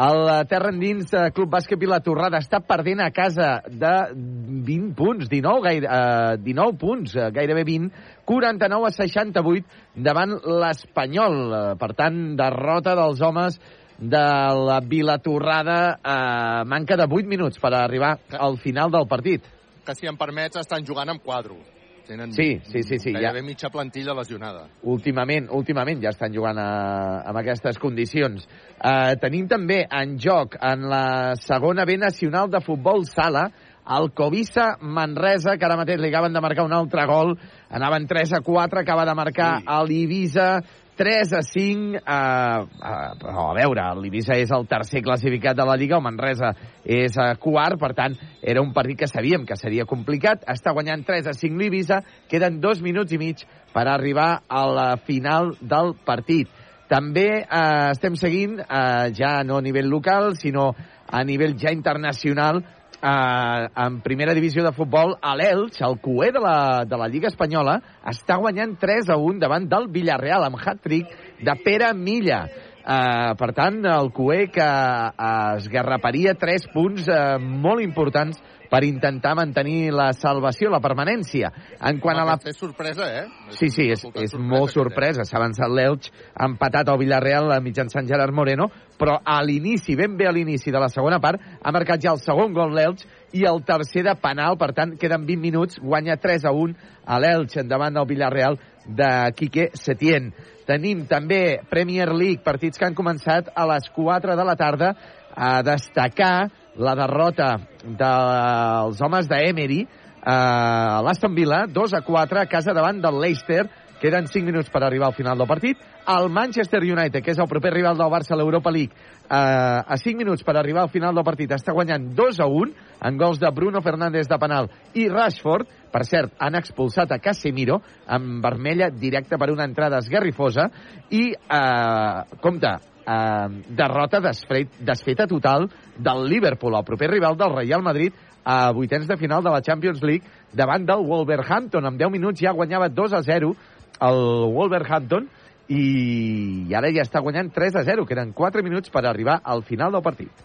el 0.00 0.32
terra 0.48 0.72
endins 0.72 1.12
eh, 1.12 1.26
Club 1.36 1.52
Bàsquet 1.58 1.84
Vilatorrada 1.84 2.40
està 2.40 2.62
perdent 2.64 3.04
a 3.04 3.12
casa 3.12 3.58
de 3.68 3.94
20 4.16 4.96
punts, 4.96 5.28
19, 5.28 5.64
gaire, 5.68 5.92
eh, 5.92 6.40
19 6.40 6.80
punts, 6.80 7.18
eh, 7.20 7.28
gairebé 7.36 7.68
20, 7.68 7.92
49 8.24 8.88
a 8.88 8.96
68 8.96 10.02
davant 10.08 10.38
l'Espanyol. 10.40 11.40
Per 11.76 11.94
tant, 12.00 12.22
derrota 12.40 12.96
dels 12.96 13.20
homes 13.20 13.60
de 13.98 14.24
la 14.68 14.80
Vilatorrada 14.80 16.00
eh, 16.02 16.64
manca 16.66 16.96
de 16.96 17.06
8 17.08 17.28
minuts 17.28 17.58
per 17.58 17.74
arribar 17.74 18.18
al 18.38 18.58
final 18.58 18.90
del 18.90 19.06
partit. 19.08 19.44
Que 19.84 19.94
si 19.94 20.08
em 20.08 20.16
permets 20.16 20.58
estan 20.60 20.84
jugant 20.86 21.10
amb 21.12 21.22
quadro. 21.22 21.58
Tenen 22.04 22.34
Sí, 22.36 22.60
sí, 22.68 22.82
sí, 22.82 22.98
sí, 22.98 23.12
gairebé 23.12 23.40
ja. 23.40 23.46
mitja 23.46 23.68
plantilla 23.72 24.12
lesionada. 24.12 24.66
Últimament, 24.82 25.48
últimament 25.56 26.02
ja 26.02 26.10
estan 26.12 26.34
jugant 26.36 26.58
a, 26.60 27.22
amb 27.24 27.40
aquestes 27.40 27.78
condicions. 27.80 28.44
Uh, 28.76 29.14
tenim 29.20 29.48
també 29.48 29.86
en 29.88 30.18
joc 30.20 30.58
en 30.60 30.84
la 30.90 31.32
segona 31.40 31.86
B 31.88 31.96
nacional 31.96 32.50
de 32.52 32.60
futbol 32.60 33.06
sala 33.08 33.48
el 33.84 34.12
Covisa 34.16 34.76
Manresa, 34.80 35.56
que 35.58 35.66
ara 35.66 35.76
mateix 35.76 36.00
li 36.00 36.08
acaben 36.08 36.32
de 36.32 36.40
marcar 36.40 36.64
un 36.64 36.72
altre 36.72 37.04
gol. 37.08 37.34
Anaven 37.70 38.06
3 38.08 38.32
a 38.38 38.40
4, 38.40 38.80
acaba 38.80 39.04
de 39.04 39.14
marcar 39.14 39.58
sí. 39.60 39.66
l'Ibiza 39.88 40.48
3 40.96 41.32
a 41.34 41.42
5. 41.42 42.00
Uh, 42.00 42.64
uh, 42.64 43.14
però 43.20 43.48
a 43.50 43.54
veure, 43.56 43.86
l'Ibiza 44.00 44.38
és 44.38 44.52
el 44.54 44.66
tercer 44.70 45.02
classificat 45.04 45.56
de 45.58 45.66
la 45.66 45.76
Lliga, 45.80 45.98
el 45.98 46.06
Manresa 46.06 46.52
és 46.84 47.16
uh, 47.18 47.32
quart, 47.40 47.78
per 47.80 47.92
tant, 47.98 48.16
era 48.42 48.62
un 48.62 48.72
partit 48.76 49.02
que 49.02 49.10
sabíem 49.10 49.46
que 49.48 49.58
seria 49.60 49.88
complicat. 49.90 50.46
Està 50.50 50.74
guanyant 50.76 51.04
3 51.06 51.30
a 51.30 51.36
5 51.36 51.60
l'Ibiza, 51.60 52.02
queden 52.30 52.60
dos 52.62 52.82
minuts 52.84 53.12
i 53.12 53.20
mig 53.20 53.46
per 53.74 53.88
arribar 53.90 54.44
a 54.48 54.66
la 54.70 54.90
final 55.02 55.54
del 55.60 55.94
partit. 56.06 56.50
També 56.88 57.28
eh, 57.40 57.90
estem 57.90 58.16
seguint, 58.20 58.58
eh, 58.60 59.10
ja 59.16 59.38
no 59.42 59.58
a 59.58 59.64
nivell 59.64 59.88
local, 59.88 60.34
sinó 60.36 60.72
a 61.08 61.22
nivell 61.24 61.56
ja 61.58 61.72
internacional, 61.72 62.60
eh, 63.04 63.68
en 63.86 64.00
primera 64.02 64.34
divisió 64.34 64.64
de 64.64 64.72
futbol, 64.72 65.16
a 65.20 65.34
l'Elx, 65.36 65.80
el 65.84 65.98
cué 66.00 66.30
de 66.32 66.40
la, 66.40 66.84
de 66.88 66.98
la 67.00 67.08
Lliga 67.12 67.28
Espanyola, 67.28 67.78
està 68.10 68.38
guanyant 68.40 68.76
3 68.80 69.12
a 69.12 69.18
1 69.20 69.42
davant 69.42 69.68
del 69.68 69.90
Villarreal, 69.92 70.46
amb 70.48 70.60
hat-trick 70.60 71.12
de 71.44 71.56
Pere 71.64 71.92
Milla. 71.94 72.44
Uh, 72.84 73.32
per 73.40 73.54
tant, 73.56 73.78
el 73.88 74.10
CUE 74.12 74.50
que 74.52 74.64
uh, 74.64 75.54
esgarraparia 75.56 76.34
tres 76.36 76.66
punts 76.68 77.06
uh, 77.08 77.38
molt 77.40 77.80
importants 77.80 78.36
per 78.70 78.82
intentar 78.86 79.34
mantenir 79.38 79.92
la 79.94 80.10
salvació, 80.16 80.70
la 80.72 80.82
permanència. 80.84 81.50
En 81.80 82.00
quant 82.02 82.20
a 82.20 82.26
la... 82.28 82.36
És 82.44 82.58
sorpresa, 82.60 83.08
eh? 83.08 83.24
Sí, 83.54 83.70
sí, 83.72 83.88
és, 83.92 84.04
és 84.20 84.36
molt 84.38 84.72
sorpresa. 84.74 85.26
S'ha 85.28 85.38
avançat 85.40 85.70
l'Elx, 85.70 86.12
ha 86.34 86.48
empatat 86.50 86.90
el 86.92 87.00
Villarreal 87.02 87.52
mitjançant 87.64 88.08
Gerard 88.08 88.34
Moreno, 88.34 88.70
però 88.98 89.18
a 89.24 89.40
l'inici, 89.44 89.96
ben 89.98 90.16
bé 90.18 90.28
a 90.28 90.34
l'inici 90.34 90.72
de 90.74 90.80
la 90.80 90.90
segona 90.92 91.20
part, 91.22 91.42
ha 91.60 91.74
marcat 91.74 92.02
ja 92.02 92.14
el 92.14 92.22
segon 92.22 92.54
gol 92.56 92.74
l'Elx 92.74 93.06
i 93.34 93.44
el 93.48 93.62
tercer 93.66 94.04
de 94.06 94.14
penal, 94.22 94.58
per 94.58 94.70
tant, 94.76 94.94
queden 95.00 95.26
20 95.26 95.42
minuts, 95.42 95.80
guanya 95.82 96.16
3 96.20 96.46
a 96.46 96.54
1 96.54 96.74
a 97.04 97.20
l'Elx 97.20 97.58
davant 97.68 97.94
del 97.96 98.08
Villarreal 98.08 98.58
de 98.86 99.10
Quique 99.36 99.70
Setién. 99.74 100.32
Tenim 100.64 101.04
també 101.10 101.60
Premier 101.70 102.08
League, 102.14 102.44
partits 102.44 102.80
que 102.80 102.86
han 102.88 102.96
començat 102.96 103.50
a 103.54 103.66
les 103.74 103.90
4 103.92 104.36
de 104.38 104.46
la 104.46 104.56
tarda 104.56 104.94
a 105.34 105.60
destacar 105.66 106.48
la 106.76 106.94
derrota 106.94 107.50
dels 107.84 109.00
homes 109.04 109.28
d'Emery 109.28 109.84
a 110.24 111.02
l'Aston 111.04 111.34
Villa, 111.36 111.64
2 111.68 111.94
a 111.94 112.00
4 112.00 112.40
a 112.40 112.46
casa 112.48 112.72
davant 112.72 113.00
del 113.02 113.20
Leicester, 113.20 113.66
queden 114.00 114.26
5 114.26 114.44
minuts 114.44 114.70
per 114.72 114.82
arribar 114.84 115.08
al 115.08 115.16
final 115.16 115.38
del 115.38 115.48
partit. 115.48 115.78
El 116.08 116.28
Manchester 116.28 116.80
United, 116.82 117.22
que 117.24 117.32
és 117.32 117.40
el 117.40 117.48
proper 117.48 117.72
rival 117.72 117.96
del 117.96 118.10
Barça 118.12 118.34
a 118.34 118.36
l'Europa 118.36 118.72
League, 118.72 118.92
eh, 118.92 119.32
a 119.32 119.96
5 119.96 120.18
minuts 120.18 120.44
per 120.44 120.56
arribar 120.56 120.82
al 120.82 120.92
final 120.92 121.14
del 121.14 121.24
partit, 121.24 121.52
està 121.56 121.72
guanyant 121.72 122.10
2 122.16 122.40
a 122.40 122.48
1 122.48 122.74
en 123.08 123.20
gols 123.20 123.40
de 123.40 123.50
Bruno 123.52 123.80
Fernández 123.80 124.28
de 124.28 124.38
penal 124.38 124.68
i 124.92 125.08
Rashford. 125.08 125.68
Per 125.92 126.04
cert, 126.04 126.34
han 126.38 126.56
expulsat 126.58 127.12
a 127.12 127.20
Casemiro 127.22 127.80
amb 128.06 128.42
vermella 128.44 128.90
directa 128.90 129.38
per 129.38 129.52
una 129.52 129.64
entrada 129.64 130.00
esgarrifosa 130.02 130.68
i, 131.08 131.30
eh, 131.32 132.38
compte, 132.40 132.76
eh, 133.06 133.62
derrota 133.68 134.20
desfet, 134.20 134.78
desfeta 134.80 135.26
total 135.26 135.68
del 135.96 136.24
Liverpool, 136.28 136.76
el 136.76 136.84
proper 136.84 137.10
rival 137.10 137.36
del 137.36 137.54
Real 137.54 137.82
Madrid, 137.82 138.12
a 138.44 138.72
vuitens 138.72 139.08
de 139.08 139.16
final 139.16 139.42
de 139.42 139.50
la 139.50 139.62
Champions 139.62 140.02
League 140.02 140.24
davant 140.52 140.84
del 140.86 141.06
Wolverhampton. 141.06 141.86
En 141.86 141.98
10 141.98 142.10
minuts 142.10 142.40
ja 142.40 142.52
guanyava 142.52 142.88
2 142.88 143.12
a 143.12 143.22
0 143.22 143.54
el 144.00 144.20
Wolverhampton 144.52 145.28
i 145.68 146.74
ara 146.76 146.90
ja 146.92 147.06
està 147.06 147.22
guanyant 147.24 147.52
3 147.54 147.80
a 147.80 147.84
0. 147.84 148.04
Queden 148.06 148.34
4 148.36 148.62
minuts 148.62 148.92
per 148.92 149.06
arribar 149.06 149.40
al 149.42 149.64
final 149.64 149.92
del 149.92 150.02
partit. 150.02 150.44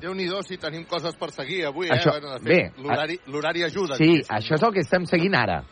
déu 0.00 0.14
nhi 0.16 0.26
si 0.46 0.56
tenim 0.56 0.86
coses 0.88 1.14
per 1.14 1.30
seguir 1.30 1.66
avui, 1.66 1.90
això, 1.92 2.14
eh? 2.16 2.20
Bueno, 2.20 2.38
de 2.38 2.48
fet, 2.48 3.26
l'horari 3.28 3.64
ajuda. 3.64 3.96
Sí, 3.96 4.22
això 4.28 4.54
és 4.56 4.62
el 4.62 4.72
que 4.72 4.80
estem 4.80 5.04
seguint 5.04 5.34
ara. 5.36 5.62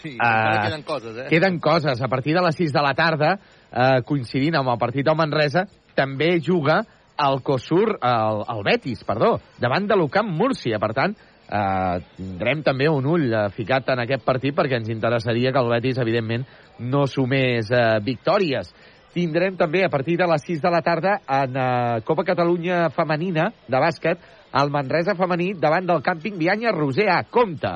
Sí, 0.00 0.14
uh, 0.16 0.62
queden 0.64 0.82
coses, 0.82 1.16
eh? 1.18 1.26
Queden 1.28 1.58
coses. 1.60 2.00
A 2.00 2.08
partir 2.08 2.34
de 2.34 2.40
les 2.40 2.56
6 2.56 2.72
de 2.72 2.82
la 2.82 2.94
tarda, 2.94 3.34
uh, 3.70 4.00
coincidint 4.06 4.58
amb 4.58 4.72
el 4.72 4.80
partit 4.80 5.06
del 5.06 5.18
Manresa, 5.18 5.66
també 5.96 6.36
juga 6.40 6.82
el 7.20 7.42
Cosur, 7.42 7.98
el, 8.00 8.44
el 8.48 8.62
Betis, 8.64 9.02
perdó, 9.04 9.34
davant 9.60 9.88
de 9.88 9.98
l'Ucamp 9.98 10.30
Múrcia. 10.32 10.78
Per 10.80 10.92
tant, 10.96 11.12
eh, 11.50 11.96
tindrem 12.16 12.62
també 12.66 12.88
un 12.88 13.06
ull 13.06 13.26
eh, 13.28 13.48
ficat 13.54 13.92
en 13.94 14.04
aquest 14.04 14.24
partit 14.26 14.56
perquè 14.56 14.78
ens 14.80 14.90
interessaria 14.92 15.52
que 15.52 15.60
el 15.60 15.70
Betis, 15.74 16.00
evidentment, 16.00 16.46
no 16.80 17.06
sumés 17.10 17.70
eh, 17.74 17.98
victòries. 18.06 18.72
Tindrem 19.12 19.56
també 19.58 19.82
a 19.84 19.90
partir 19.90 20.16
de 20.20 20.28
les 20.30 20.44
6 20.46 20.62
de 20.62 20.70
la 20.70 20.82
tarda 20.86 21.18
en 21.40 21.56
eh, 21.58 22.00
Copa 22.06 22.24
Catalunya 22.24 22.86
Femenina 22.94 23.50
de 23.68 23.82
bàsquet 23.82 24.28
el 24.60 24.70
Manresa 24.74 25.14
femení 25.18 25.52
davant 25.58 25.86
del 25.86 26.02
càmping 26.02 26.38
Vianya 26.38 26.72
Roser 26.74 27.08
A. 27.12 27.20
Compte, 27.30 27.70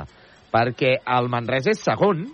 perquè 0.54 0.96
el 1.16 1.28
Manresa 1.30 1.70
és 1.74 1.82
segon 1.82 2.24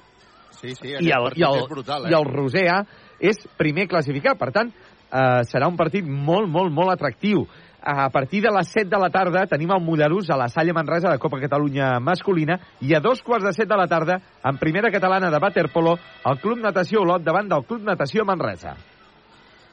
sí, 0.61 0.75
sí, 0.75 0.95
i, 0.95 1.11
el, 1.12 1.31
i, 1.37 1.45
el, 1.45 1.64
brutal, 1.69 2.07
eh? 2.07 2.12
i 2.12 2.17
el 2.17 2.29
Roser 2.29 2.67
A 2.73 2.81
és 3.21 3.39
primer 3.57 3.87
classificat. 3.89 4.39
Per 4.39 4.50
tant, 4.53 4.71
eh, 4.71 5.43
serà 5.45 5.69
un 5.69 5.77
partit 5.77 6.05
molt, 6.05 6.49
molt, 6.49 6.73
molt 6.73 6.91
atractiu. 6.91 7.47
A 7.83 8.11
partir 8.11 8.43
de 8.43 8.50
les 8.53 8.69
7 8.69 8.91
de 8.91 8.99
la 9.00 9.09
tarda 9.09 9.47
tenim 9.49 9.71
el 9.73 9.81
Mollerús 9.81 10.29
a 10.29 10.37
la 10.37 10.50
Salle 10.53 10.75
Manresa 10.77 11.11
de 11.11 11.19
Copa 11.19 11.41
Catalunya 11.41 11.99
masculina 11.99 12.59
i 12.85 12.93
a 12.95 13.00
dos 13.00 13.23
quarts 13.23 13.47
de 13.47 13.53
7 13.57 13.69
de 13.69 13.79
la 13.81 13.87
tarda, 13.89 14.21
en 14.45 14.59
primera 14.59 14.91
catalana 14.93 15.31
de 15.31 15.39
Waterpolo, 15.41 15.97
el 16.27 16.39
Club 16.41 16.61
Natació 16.61 17.00
Olot 17.00 17.25
davant 17.25 17.49
del 17.49 17.65
Club 17.65 17.83
Natació 17.83 18.25
Manresa. 18.25 18.77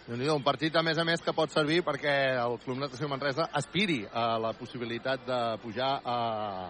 un 0.08 0.44
partit, 0.44 0.74
a 0.78 0.84
més 0.84 0.98
a 0.98 1.04
més, 1.04 1.22
que 1.22 1.34
pot 1.34 1.50
servir 1.50 1.84
perquè 1.84 2.40
el 2.40 2.58
Club 2.64 2.78
Natació 2.78 3.10
Manresa 3.10 3.50
aspiri 3.52 4.06
a 4.14 4.40
la 4.40 4.54
possibilitat 4.54 5.28
de 5.28 5.58
pujar 5.62 6.00
a 6.06 6.70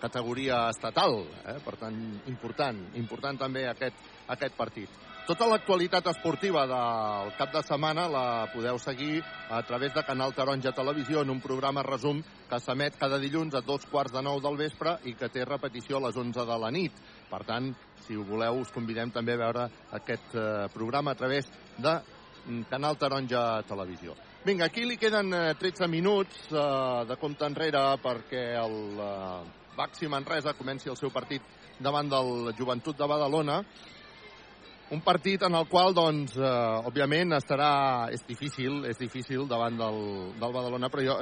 categoria 0.00 0.68
estatal. 0.68 1.24
Eh? 1.46 1.58
Per 1.64 1.76
tant, 1.80 1.96
important, 2.26 2.76
important 2.96 3.38
també 3.38 3.66
aquest, 3.66 3.94
aquest 4.28 4.54
partit. 4.56 5.05
Tota 5.26 5.48
l'actualitat 5.50 6.06
esportiva 6.06 6.60
del 6.70 7.32
cap 7.34 7.50
de 7.50 7.58
setmana 7.66 8.04
la 8.06 8.46
podeu 8.52 8.76
seguir 8.78 9.24
a 9.50 9.58
través 9.66 9.90
de 9.90 10.04
Canal 10.06 10.30
Taronja 10.32 10.70
Televisió 10.70 11.24
en 11.24 11.32
un 11.34 11.40
programa 11.42 11.82
resum 11.82 12.20
que 12.46 12.60
s'emet 12.62 12.94
cada 12.94 13.18
dilluns 13.18 13.56
a 13.58 13.60
dos 13.66 13.88
quarts 13.90 14.14
de 14.14 14.22
nou 14.22 14.38
del 14.38 14.54
vespre 14.60 14.92
i 15.02 15.16
que 15.18 15.26
té 15.34 15.42
repetició 15.42 15.98
a 15.98 16.04
les 16.04 16.20
11 16.22 16.44
de 16.46 16.58
la 16.62 16.70
nit. 16.70 17.00
Per 17.26 17.40
tant, 17.42 17.72
si 18.06 18.14
ho 18.14 18.22
voleu, 18.22 18.60
us 18.62 18.70
convidem 18.70 19.10
també 19.10 19.34
a 19.34 19.40
veure 19.40 19.64
aquest 19.98 20.36
eh, 20.38 20.68
programa 20.70 21.16
a 21.16 21.18
través 21.18 21.50
de 21.74 21.96
mm, 21.96 22.62
Canal 22.70 22.94
Taronja 22.94 23.42
Televisió. 23.66 24.14
Vinga, 24.46 24.70
aquí 24.70 24.86
li 24.86 24.94
queden 24.94 25.34
13 25.58 25.88
eh, 25.88 25.90
minuts 25.90 26.46
eh, 26.52 27.02
de 27.10 27.18
compte 27.18 27.50
enrere 27.50 27.82
perquè 27.98 28.46
el 28.62 28.78
Baxi 29.74 30.06
Manresa 30.06 30.54
comenci 30.54 30.86
el 30.86 31.02
seu 31.02 31.10
partit 31.10 31.42
davant 31.82 32.14
del 32.14 32.54
Joventut 32.54 32.94
de 32.94 33.10
Badalona 33.10 33.58
un 34.90 35.00
partit 35.02 35.42
en 35.42 35.54
el 35.58 35.66
qual, 35.68 35.94
doncs, 35.94 36.36
eh, 36.38 36.86
òbviament, 36.86 37.34
estarà... 37.36 37.70
És 38.14 38.22
difícil, 38.28 38.84
és 38.86 38.98
difícil 39.00 39.46
davant 39.50 39.78
del, 39.78 40.00
del 40.38 40.54
Badalona, 40.54 40.90
però 40.92 41.04
jo, 41.06 41.16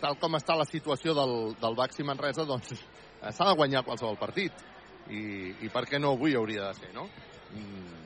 tal 0.00 0.16
com 0.20 0.38
està 0.38 0.56
la 0.56 0.68
situació 0.68 1.14
del, 1.16 1.34
del 1.60 1.76
Baxi 1.76 2.06
Manresa, 2.06 2.46
doncs, 2.48 2.72
eh, 2.72 3.32
s'ha 3.32 3.50
de 3.50 3.56
guanyar 3.58 3.84
qualsevol 3.84 4.16
partit. 4.20 4.64
I, 5.10 5.20
I 5.66 5.72
per 5.72 5.84
què 5.90 6.00
no 6.00 6.14
avui 6.14 6.36
hauria 6.38 6.70
de 6.70 6.78
ser, 6.78 6.92
no? 6.94 7.08
Mm, 7.52 8.00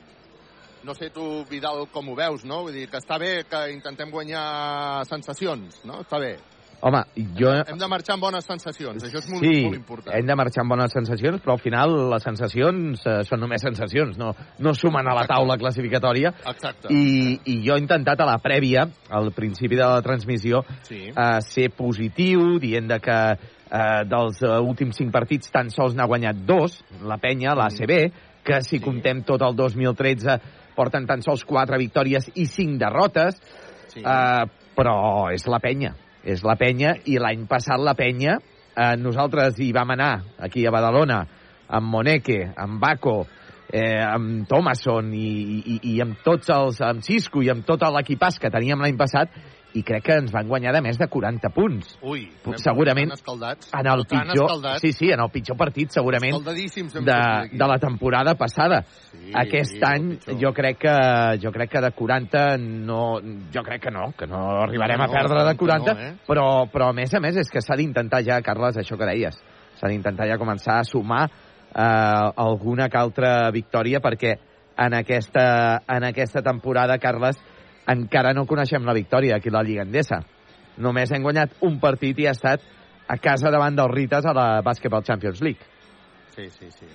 no 0.88 0.94
sé 0.96 1.10
tu, 1.14 1.44
Vidal, 1.50 1.87
com 1.92 2.10
ho 2.10 2.16
veus, 2.18 2.42
no? 2.48 2.64
Vull 2.66 2.74
dir 2.76 2.88
que 2.90 2.98
està 2.98 3.18
bé 3.20 3.44
que 3.48 3.60
intentem 3.72 4.10
guanyar 4.10 5.04
sensacions, 5.08 5.84
no? 5.88 6.02
Està 6.04 6.18
bé. 6.22 6.34
Home, 6.85 7.01
jo... 7.38 7.49
Hem 7.49 7.79
de 7.81 7.87
marxar 7.88 8.18
amb 8.18 8.27
bones 8.27 8.44
sensacions, 8.44 9.05
això 9.07 9.23
és 9.23 9.29
molt, 9.33 9.40
sí, 9.40 9.62
molt 9.64 9.79
important. 9.79 10.11
hem 10.18 10.27
de 10.29 10.35
marxar 10.37 10.61
amb 10.66 10.75
bones 10.75 10.92
sensacions, 10.92 11.40
però 11.40 11.55
al 11.57 11.62
final 11.62 11.94
les 12.11 12.27
sensacions 12.27 13.07
eh, 13.09 13.14
són 13.25 13.40
només 13.40 13.64
sensacions, 13.64 14.18
no, 14.20 14.35
no 14.61 14.75
sumen 14.77 15.09
a 15.09 15.14
la 15.16 15.23
taula 15.31 15.57
classificatòria. 15.62 16.35
Exacte. 16.53 16.92
I, 16.92 17.38
I 17.49 17.57
jo 17.64 17.79
he 17.79 17.81
intentat 17.81 18.20
a 18.20 18.29
la 18.29 18.37
prèvia, 18.44 18.85
al 19.09 19.33
principi 19.33 19.81
de 19.81 19.87
la 19.87 20.05
transmissió, 20.05 20.61
sí. 20.85 21.01
eh, 21.09 21.40
ser 21.49 21.70
positiu, 21.73 22.59
dient 22.61 22.92
de 22.92 23.01
que 23.01 23.18
eh, 23.33 24.05
dels 24.12 24.44
uh, 24.44 24.61
últims 24.61 25.01
cinc 25.01 25.09
partits 25.16 25.57
tan 25.57 25.73
sols 25.73 25.97
n'ha 25.97 26.11
guanyat 26.11 26.44
dos, 26.44 26.83
la 27.01 27.16
penya, 27.16 27.57
l'ACB, 27.57 27.97
que 28.44 28.61
si 28.61 28.77
sí. 28.77 28.85
comptem 28.85 29.25
tot 29.25 29.40
el 29.49 29.57
2013 29.57 30.37
porten 30.77 31.09
tan 31.09 31.25
sols 31.25 31.49
quatre 31.49 31.81
victòries 31.81 32.29
i 32.37 32.44
cinc 32.44 32.77
derrotes, 32.85 33.40
sí. 33.88 34.05
eh, 34.05 34.64
però 34.77 34.99
és 35.33 35.49
la 35.49 35.64
penya 35.64 35.97
és 36.24 36.42
la 36.44 36.56
penya, 36.60 36.96
i 37.06 37.18
l'any 37.20 37.46
passat 37.50 37.80
la 37.80 37.94
penya, 37.98 38.38
eh, 38.74 38.94
nosaltres 39.00 39.60
hi 39.60 39.72
vam 39.76 39.94
anar, 39.94 40.12
aquí 40.38 40.66
a 40.66 40.72
Badalona, 40.74 41.22
amb 41.68 41.90
Moneke, 41.92 42.40
amb 42.56 42.80
Baco, 42.80 43.24
eh, 43.72 44.00
amb 44.04 44.46
Thomason 44.48 45.12
i, 45.14 45.28
i, 45.58 45.78
i 45.94 46.00
amb 46.04 46.20
tots 46.24 46.50
els, 46.54 46.80
amb 46.84 47.04
Cisco 47.04 47.42
i 47.42 47.50
amb 47.52 47.66
tot 47.66 47.82
l'equipàs 47.82 48.38
que 48.40 48.52
teníem 48.52 48.82
l'any 48.82 48.96
passat, 49.00 49.32
i 49.74 49.82
crec 49.82 50.04
que 50.06 50.16
ens 50.22 50.32
van 50.32 50.46
guanyar 50.46 50.72
de 50.76 50.80
més 50.84 50.98
de 50.98 51.08
40 51.10 51.50
punts. 51.54 51.94
Ui, 52.06 52.28
segurament 52.62 53.10
en 53.10 53.88
el 53.90 54.04
pitjor, 54.10 54.52
sí, 54.82 54.92
sí, 54.94 55.10
en 55.10 55.22
el 55.24 55.30
pitjor 55.34 55.58
partit 55.58 55.94
segurament 55.94 56.38
de, 56.44 57.18
de 57.50 57.68
la 57.70 57.78
temporada 57.82 58.37
passada. 58.38 58.82
Sí, 59.10 59.32
Aquest 59.34 59.74
sí, 59.74 59.82
any 59.87 60.38
jo 60.40 60.52
crec 60.54 60.78
que 60.84 60.94
jo 61.42 61.50
crec 61.54 61.72
que 61.74 61.82
de 61.82 61.90
40 61.96 62.44
no 62.60 63.00
jo 63.54 63.64
crec 63.66 63.82
que 63.88 63.94
no, 63.94 64.12
que 64.16 64.28
no 64.30 64.44
arribarem 64.62 65.02
no, 65.02 65.08
a 65.08 65.12
perdre 65.12 65.42
de 65.48 65.56
40, 65.58 65.94
no, 65.94 66.06
eh? 66.06 66.14
però 66.28 66.46
però 66.70 66.92
a 66.92 66.96
més 66.96 67.14
a 67.14 67.22
més 67.24 67.42
és 67.42 67.50
que 67.50 67.62
s'ha 67.64 67.78
d'intentar 67.80 68.22
ja, 68.26 68.38
Carles, 68.46 68.78
això 68.78 68.98
que 69.00 69.10
deies, 69.10 69.40
s'ha 69.80 69.90
d'intentar 69.90 70.30
ja 70.30 70.38
començar 70.38 70.78
a 70.78 70.87
sumar 70.87 71.24
eh, 71.26 72.30
alguna 72.46 72.88
que 72.88 73.00
altra 73.00 73.50
victòria 73.50 74.00
perquè 74.04 74.37
en 74.76 74.94
aquesta, 74.94 75.82
en 75.87 76.04
aquesta 76.04 76.42
temporada, 76.42 76.98
Carles, 76.98 77.38
encara 77.90 78.33
no 78.35 78.47
coneixem 78.49 78.85
la 78.87 78.94
victòria 78.97 79.37
aquí 79.37 79.53
la 79.53 79.62
Lliga 79.62 79.85
Endesa. 79.85 80.23
Només 80.85 81.12
hem 81.12 81.23
guanyat 81.23 81.61
un 81.66 81.79
partit 81.81 82.18
i 82.18 82.27
ha 82.27 82.35
estat 82.35 82.62
a 83.09 83.18
casa 83.20 83.53
davant 83.53 83.77
dels 83.77 83.92
Ritas 83.92 84.27
a 84.27 84.33
la 84.35 84.49
Basketball 84.64 85.05
Champions 85.05 85.42
League. 85.44 85.61
Sí, 86.35 86.49
sí, 86.51 86.70
sí. 86.70 86.87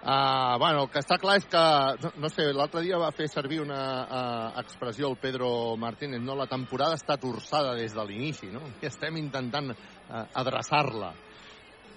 Uh, 0.00 0.56
bueno, 0.58 0.86
el 0.86 0.88
que 0.88 1.02
està 1.02 1.18
clar 1.20 1.34
és 1.36 1.44
que, 1.52 1.62
no, 2.00 2.10
no 2.24 2.28
sé, 2.32 2.46
l'altre 2.56 2.80
dia 2.80 2.96
va 2.98 3.10
fer 3.12 3.26
servir 3.28 3.58
una 3.60 3.80
uh, 4.00 4.60
expressió 4.62 5.10
el 5.10 5.18
Pedro 5.20 5.76
Martínez, 5.76 6.22
no? 6.24 6.38
La 6.38 6.48
temporada 6.48 6.96
està 6.96 7.18
torçada 7.20 7.74
des 7.76 7.92
de 7.92 8.06
l'inici, 8.08 8.48
no? 8.48 8.64
I 8.80 8.88
estem 8.88 9.20
intentant 9.20 9.74
uh, 9.74 10.24
adreçar-la. 10.40 11.12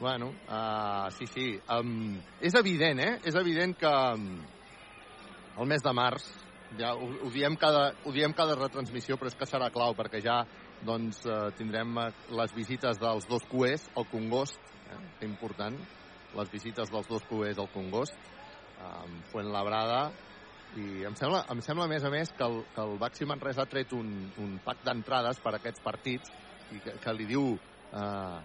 Bueno, 0.01 0.33
uh, 0.51 1.07
sí, 1.15 1.29
sí. 1.31 1.47
Um, 1.71 2.17
és 2.43 2.59
evident, 2.59 2.99
eh? 2.99 3.13
És 3.23 3.39
evident 3.39 3.77
que 3.79 3.87
um, 3.87 4.27
el 5.63 5.71
mes 5.71 5.85
de 5.85 5.95
març 5.95 6.27
ja 6.79 6.93
ho, 6.95 7.07
ho, 7.23 7.29
diem 7.33 7.55
cada, 7.59 7.93
ho 8.03 8.13
diem 8.15 8.33
cada 8.37 8.57
retransmissió, 8.59 9.17
però 9.17 9.31
és 9.31 9.37
que 9.37 9.47
serà 9.49 9.69
clau, 9.73 9.95
perquè 9.97 10.21
ja 10.23 10.41
doncs, 10.85 11.23
eh, 11.25 11.39
tindrem 11.57 11.97
eh, 12.01 12.09
les 12.39 12.53
visites 12.55 12.99
dels 13.01 13.27
dos 13.29 13.45
cuers 13.51 13.85
al 13.97 14.07
Congost, 14.11 14.59
eh, 14.89 14.99
important, 15.27 15.77
les 16.37 16.51
visites 16.51 16.91
dels 16.91 17.09
dos 17.09 17.25
cuers 17.29 17.59
al 17.61 17.69
Congost, 17.73 18.31
amb 18.83 19.27
Fuentlabrada, 19.31 20.07
i 20.79 21.03
em 21.05 21.13
sembla, 21.15 21.43
em 21.53 21.61
sembla 21.61 21.85
a 21.85 21.91
més 21.91 22.03
a 22.03 22.09
més 22.09 22.31
que 22.33 22.45
el, 22.47 22.63
que 22.73 22.81
el 22.81 22.97
Baxi 23.01 23.27
Manresa 23.29 23.63
ha 23.63 23.69
tret 23.69 23.93
un, 23.93 24.09
un 24.41 24.57
pack 24.65 24.81
d'entrades 24.87 25.39
per 25.43 25.53
a 25.53 25.59
aquests 25.59 25.83
partits 25.85 26.33
i 26.73 26.81
que, 26.81 26.95
que 27.03 27.13
li 27.13 27.27
diu 27.29 27.51
eh, 27.53 28.39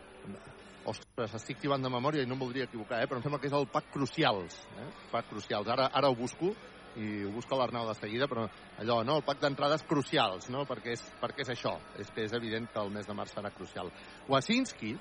ostres, 0.89 1.37
estic 1.39 1.63
tibant 1.63 1.85
de 1.85 1.93
memòria 1.93 2.25
i 2.25 2.29
no 2.29 2.37
em 2.37 2.43
voldria 2.43 2.69
equivocar, 2.69 3.01
eh? 3.01 3.09
però 3.09 3.21
em 3.21 3.25
sembla 3.25 3.41
que 3.41 3.49
és 3.49 3.57
el 3.57 3.69
pack 3.73 3.89
crucials 3.95 4.59
eh? 4.77 4.91
pack 5.13 5.31
crucials, 5.33 5.71
ara, 5.73 5.89
ara 5.89 6.11
ho 6.13 6.17
busco 6.19 6.53
i 6.99 7.25
ho 7.25 7.31
busca 7.35 7.57
l'Arnau 7.59 7.87
de 7.89 7.95
seguida, 7.99 8.29
però 8.31 8.47
allò, 8.83 9.03
no? 9.07 9.19
el 9.19 9.27
pack 9.27 9.43
d'entrades 9.45 9.85
crucials, 9.89 10.51
no? 10.55 10.65
perquè, 10.69 10.97
és, 10.97 11.05
perquè 11.21 11.47
és 11.47 11.55
això, 11.55 11.77
és 11.99 12.11
que 12.15 12.27
és 12.27 12.35
evident 12.37 12.69
que 12.73 12.83
el 12.83 12.93
mes 12.95 13.07
de 13.07 13.17
març 13.17 13.37
serà 13.37 13.53
crucial. 13.55 13.93
Wasinski, 14.29 14.95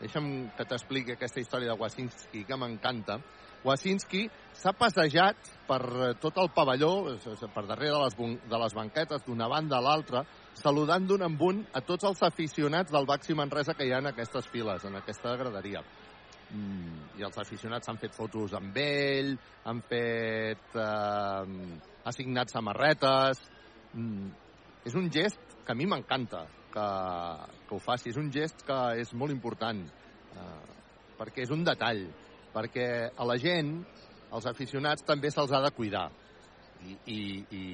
deixa'm 0.00 0.30
que 0.58 0.66
t'expliqui 0.68 1.14
aquesta 1.14 1.42
història 1.42 1.72
de 1.72 1.80
Wasinski, 1.80 2.44
que 2.44 2.58
m'encanta, 2.58 3.20
Wasinski 3.64 4.26
s'ha 4.52 4.74
passejat 4.76 5.48
per 5.68 5.80
eh, 5.80 6.08
tot 6.20 6.36
el 6.42 6.50
pavelló, 6.52 6.90
per 7.54 7.64
darrere 7.64 7.94
de 7.94 8.00
les, 8.02 8.16
de 8.44 8.58
les 8.60 8.74
banquetes, 8.76 9.24
d'una 9.24 9.48
banda 9.48 9.78
a 9.78 9.84
l'altra, 9.84 10.24
saludant 10.60 11.06
d'un 11.08 11.24
en 11.24 11.38
un 11.40 11.62
a 11.72 11.80
tots 11.80 12.04
els 12.04 12.20
aficionats 12.28 12.92
del 12.92 13.08
Baxi 13.08 13.34
Manresa 13.34 13.74
que 13.74 13.86
hi 13.88 13.92
ha 13.92 14.02
en 14.04 14.12
aquestes 14.12 14.50
files, 14.52 14.84
en 14.84 15.00
aquesta 15.00 15.34
graderia. 15.40 15.80
Mm, 16.54 17.18
I 17.18 17.26
els 17.26 17.38
aficionats 17.42 17.90
han 17.90 17.98
fet 18.00 18.14
fotos 18.14 18.54
amb 18.58 18.76
ell, 18.80 19.34
han 19.66 19.82
fet... 19.90 20.70
Eh, 20.74 21.82
assignat 22.04 22.52
samarretes... 22.52 23.40
Mm, 23.94 24.32
és 24.84 24.92
un 25.00 25.06
gest 25.08 25.54
que 25.64 25.72
a 25.72 25.76
mi 25.78 25.86
m'encanta 25.88 26.42
que, 26.74 26.88
que 27.64 27.72
ho 27.72 27.80
faci. 27.80 28.10
És 28.10 28.18
un 28.20 28.28
gest 28.34 28.66
que 28.68 28.76
és 29.00 29.14
molt 29.16 29.32
important, 29.32 29.80
eh, 30.36 30.74
perquè 31.16 31.46
és 31.46 31.54
un 31.54 31.64
detall 31.64 32.02
perquè 32.54 33.10
a 33.10 33.26
la 33.26 33.36
gent, 33.40 33.74
als 34.34 34.46
aficionats, 34.46 35.02
també 35.06 35.30
se'ls 35.30 35.52
ha 35.52 35.62
de 35.64 35.72
cuidar. 35.74 36.06
I, 36.84 36.96
i, 37.10 37.20
i, 37.56 37.64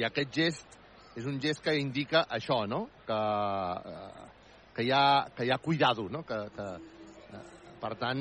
I 0.00 0.04
aquest 0.08 0.32
gest 0.34 0.76
és 1.16 1.26
un 1.28 1.38
gest 1.40 1.62
que 1.64 1.76
indica 1.78 2.24
això, 2.38 2.64
no? 2.68 2.86
Que, 3.06 3.20
eh, 3.92 4.26
que, 4.74 4.86
hi, 4.86 4.92
ha, 4.92 5.06
que 5.36 5.46
hi 5.46 5.52
ha 5.54 5.62
cuidado, 5.62 6.08
no? 6.12 6.24
Que, 6.28 6.40
que, 6.56 6.68
per 7.80 7.92
tant, 8.00 8.20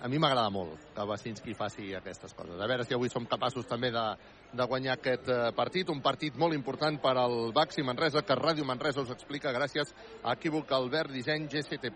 a 0.00 0.08
mi 0.08 0.18
m'agrada 0.18 0.50
molt 0.52 0.90
que 0.96 1.04
Basinski 1.08 1.54
faci 1.56 1.90
aquestes 1.94 2.32
coses. 2.36 2.58
A 2.60 2.68
veure 2.68 2.84
si 2.86 2.94
avui 2.96 3.10
som 3.12 3.26
capaços 3.28 3.66
també 3.68 3.90
de, 3.92 4.04
de 4.56 4.66
guanyar 4.68 4.94
aquest 4.96 5.28
eh, 5.32 5.38
partit, 5.56 5.90
un 5.92 6.00
partit 6.04 6.36
molt 6.40 6.56
important 6.56 6.96
per 7.02 7.12
al 7.20 7.52
Baxi 7.56 7.84
Manresa, 7.84 8.22
que 8.26 8.38
Ràdio 8.38 8.64
Manresa 8.68 9.04
us 9.04 9.12
explica 9.12 9.52
gràcies 9.54 9.92
a 10.22 10.36
Equívoc 10.36 10.72
Albert 10.72 11.12
Disseny, 11.12 11.48
GCT+, 11.52 11.92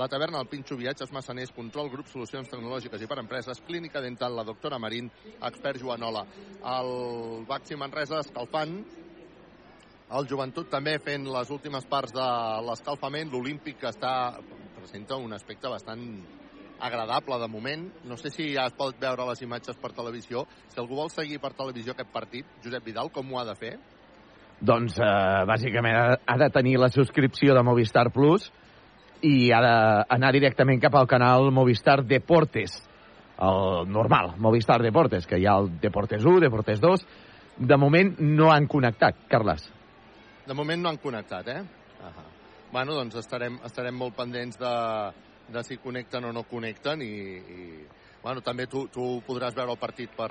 la 0.00 0.08
taverna 0.10 0.42
El 0.42 0.50
Pinxo 0.50 0.78
Viatges 0.80 1.12
Massaners, 1.14 1.54
Control 1.54 1.90
Grup 1.92 2.10
Solucions 2.10 2.50
Tecnològiques 2.50 3.02
i 3.02 3.10
per 3.10 3.20
Empreses, 3.22 3.62
Clínica 3.66 4.02
Dental, 4.02 4.34
la 4.36 4.46
doctora 4.48 4.80
Marín, 4.82 5.10
expert 5.40 5.80
Joanola. 5.82 6.26
El 6.78 7.46
Baxi 7.48 7.78
Manresa 7.78 8.22
escalfant, 8.24 8.80
el 10.12 10.26
joventut 10.28 10.68
també 10.68 10.98
fent 11.00 11.24
les 11.32 11.50
últimes 11.54 11.86
parts 11.88 12.12
de 12.12 12.26
l'escalfament, 12.66 13.30
l'Olímpic 13.32 13.86
està 13.88 14.12
presenta 14.82 15.16
un 15.16 15.32
aspecte 15.32 15.70
bastant 15.70 16.02
agradable 16.82 17.38
de 17.38 17.48
moment. 17.48 17.84
No 18.04 18.16
sé 18.18 18.32
si 18.34 18.48
ja 18.54 18.66
es 18.66 18.74
pot 18.74 18.98
veure 19.00 19.26
les 19.28 19.42
imatges 19.46 19.78
per 19.78 19.92
televisió. 19.94 20.44
Si 20.72 20.80
algú 20.82 20.98
vol 20.98 21.12
seguir 21.14 21.38
per 21.40 21.52
televisió 21.54 21.94
aquest 21.94 22.10
partit, 22.12 22.48
Josep 22.64 22.88
Vidal, 22.90 23.12
com 23.14 23.30
ho 23.30 23.38
ha 23.38 23.46
de 23.46 23.54
fer? 23.58 23.76
Doncs, 24.60 24.98
eh, 24.98 25.44
bàsicament, 25.46 25.98
ha, 25.98 26.16
ha 26.26 26.38
de 26.38 26.50
tenir 26.54 26.78
la 26.78 26.90
subscripció 26.90 27.54
de 27.54 27.62
Movistar 27.66 28.08
Plus 28.14 28.48
i 29.22 29.52
ha 29.54 29.60
d'anar 29.62 30.32
directament 30.34 30.82
cap 30.82 30.98
al 30.98 31.06
canal 31.10 31.50
Movistar 31.54 32.00
Deportes, 32.06 32.74
el 33.42 33.86
normal, 33.90 34.34
Movistar 34.38 34.80
Deportes, 34.82 35.26
que 35.26 35.38
hi 35.38 35.46
ha 35.46 35.56
el 35.62 35.70
Deportes 35.82 36.26
1, 36.26 36.42
Deportes 36.42 36.82
2. 36.82 37.06
De 37.58 37.78
moment 37.78 38.16
no 38.18 38.50
han 38.50 38.66
connectat, 38.66 39.26
Carles. 39.30 39.68
De 40.46 40.54
moment 40.58 40.82
no 40.82 40.90
han 40.90 40.98
connectat, 40.98 41.48
eh? 41.48 41.62
-huh. 41.62 42.31
Bueno, 42.72 42.94
doncs 42.96 43.18
estarem, 43.20 43.58
estarem 43.68 43.96
molt 44.00 44.16
pendents 44.16 44.56
de, 44.56 44.72
de 45.52 45.62
si 45.66 45.76
connecten 45.76 46.24
o 46.24 46.32
no 46.32 46.46
connecten 46.48 47.02
i, 47.04 47.12
i 47.36 47.66
bueno, 48.22 48.40
també 48.40 48.64
tu, 48.70 48.86
tu 48.88 49.18
podràs 49.26 49.54
veure 49.54 49.74
el 49.74 49.80
partit 49.80 50.14
per, 50.16 50.30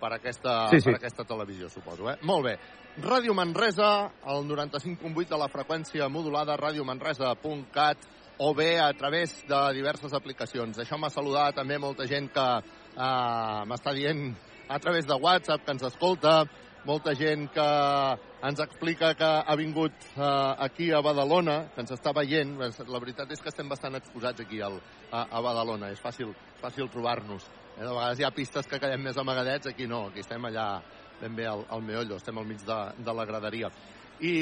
per, 0.00 0.14
aquesta, 0.16 0.54
sí, 0.72 0.80
sí. 0.80 0.88
per 0.88 0.96
aquesta 0.96 1.26
televisió, 1.28 1.68
suposo. 1.68 2.08
Eh? 2.08 2.16
Molt 2.24 2.48
bé. 2.48 2.56
Ràdio 3.04 3.34
Manresa, 3.36 3.90
el 4.32 4.48
95.8 4.48 5.28
de 5.34 5.40
la 5.42 5.50
freqüència 5.52 6.08
modulada, 6.08 6.56
radiomanresa.cat, 6.56 8.08
o 8.38 8.54
bé 8.54 8.78
a 8.80 8.88
través 8.96 9.36
de 9.46 9.60
diverses 9.76 10.14
aplicacions. 10.16 10.78
Deixeu-me 10.80 11.10
saludar 11.12 11.50
també 11.54 11.76
molta 11.78 12.08
gent 12.10 12.32
que 12.34 12.46
eh, 12.64 13.60
m'està 13.68 13.92
dient 13.94 14.30
a 14.72 14.78
través 14.80 15.04
de 15.06 15.20
WhatsApp, 15.20 15.66
que 15.66 15.76
ens 15.76 15.84
escolta, 15.90 16.38
molta 16.84 17.14
gent 17.16 17.48
que 17.54 17.66
ens 18.44 18.60
explica 18.60 19.14
que 19.16 19.30
ha 19.46 19.56
vingut 19.56 19.92
uh, 20.16 20.54
aquí 20.66 20.90
a 20.92 21.00
Badalona, 21.04 21.58
que 21.74 21.84
ens 21.84 21.94
està 21.96 22.12
veient. 22.16 22.56
La 22.60 23.00
veritat 23.00 23.30
és 23.32 23.40
que 23.40 23.50
estem 23.52 23.68
bastant 23.68 23.96
exposats 23.98 24.44
aquí 24.44 24.60
al, 24.60 24.78
a, 25.10 25.24
a 25.24 25.44
Badalona. 25.44 25.90
És 25.94 26.02
fàcil, 26.04 26.34
fàcil 26.60 26.90
trobar-nos. 26.92 27.48
Eh? 27.74 27.82
De 27.82 27.90
vegades 27.90 28.20
hi 28.20 28.28
ha 28.28 28.34
pistes 28.34 28.68
que 28.70 28.80
quedem 28.82 29.02
més 29.02 29.18
amagadets, 29.20 29.72
aquí 29.72 29.88
no, 29.90 30.06
aquí 30.10 30.22
estem 30.24 30.44
allà 30.50 30.68
ben 31.20 31.36
bé 31.36 31.46
al, 31.48 31.64
al 31.70 31.82
meollo, 31.82 32.18
estem 32.20 32.38
al 32.38 32.46
mig 32.46 32.60
de, 32.66 32.80
de 32.98 33.14
la 33.16 33.24
graderia. 33.28 33.70
I 34.20 34.34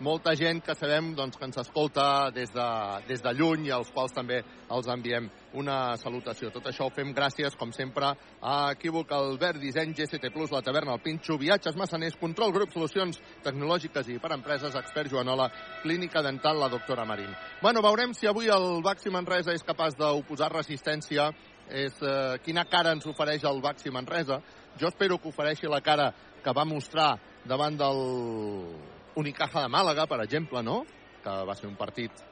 molta 0.00 0.34
gent 0.36 0.60
que 0.64 0.74
sabem 0.76 1.12
doncs, 1.16 1.36
que 1.38 1.46
ens 1.46 1.56
escolta 1.60 2.30
des 2.34 2.50
de, 2.52 2.66
des 3.08 3.22
de 3.22 3.32
lluny 3.32 3.66
i 3.68 3.72
als 3.74 3.90
quals 3.94 4.12
també 4.12 4.42
els 4.72 4.88
enviem 4.92 5.28
una 5.56 5.96
salutació. 5.96 6.50
Tot 6.52 6.66
això 6.68 6.86
ho 6.86 6.92
fem 6.92 7.14
gràcies, 7.16 7.56
com 7.56 7.72
sempre, 7.72 8.12
a 8.42 8.56
Equívoc, 8.74 9.12
Albert 9.12 9.60
Disseny, 9.62 9.94
GCT+, 9.96 10.32
La 10.52 10.62
Taverna, 10.62 10.94
El 10.94 11.02
Pinxo, 11.04 11.38
Viatges 11.38 11.76
Massaners, 11.76 12.18
Control 12.20 12.52
Grup, 12.52 12.72
Solucions 12.74 13.20
Tecnològiques 13.44 14.10
i 14.12 14.18
per 14.20 14.34
Empreses, 14.36 14.76
Expert 14.76 15.10
Joanola, 15.12 15.48
Clínica 15.82 16.22
Dental, 16.22 16.60
la 16.60 16.68
doctora 16.68 17.04
Marín. 17.04 17.32
Bueno, 17.62 17.82
veurem 17.82 18.12
si 18.14 18.28
avui 18.28 18.50
el 18.52 18.82
Baxi 18.84 19.10
Manresa 19.10 19.54
és 19.56 19.64
capaç 19.64 19.96
d'oposar 19.96 20.52
resistència, 20.52 21.30
és 21.66 21.96
eh, 22.02 22.36
quina 22.44 22.66
cara 22.70 22.92
ens 22.94 23.06
ofereix 23.08 23.44
el 23.48 23.62
Baxi 23.62 23.90
Manresa. 23.90 24.42
Jo 24.78 24.92
espero 24.92 25.18
que 25.18 25.32
ofereixi 25.32 25.66
la 25.66 25.80
cara 25.80 26.12
que 26.44 26.52
va 26.54 26.66
mostrar 26.68 27.16
davant 27.46 27.78
del 27.78 28.95
Unicaja 29.16 29.64
de 29.64 29.72
Màlaga, 29.72 30.06
per 30.06 30.20
exemple, 30.24 30.62
no? 30.62 30.82
Que 31.24 31.34
va 31.48 31.54
ser 31.58 31.68
un 31.70 31.76
partit 31.76 32.24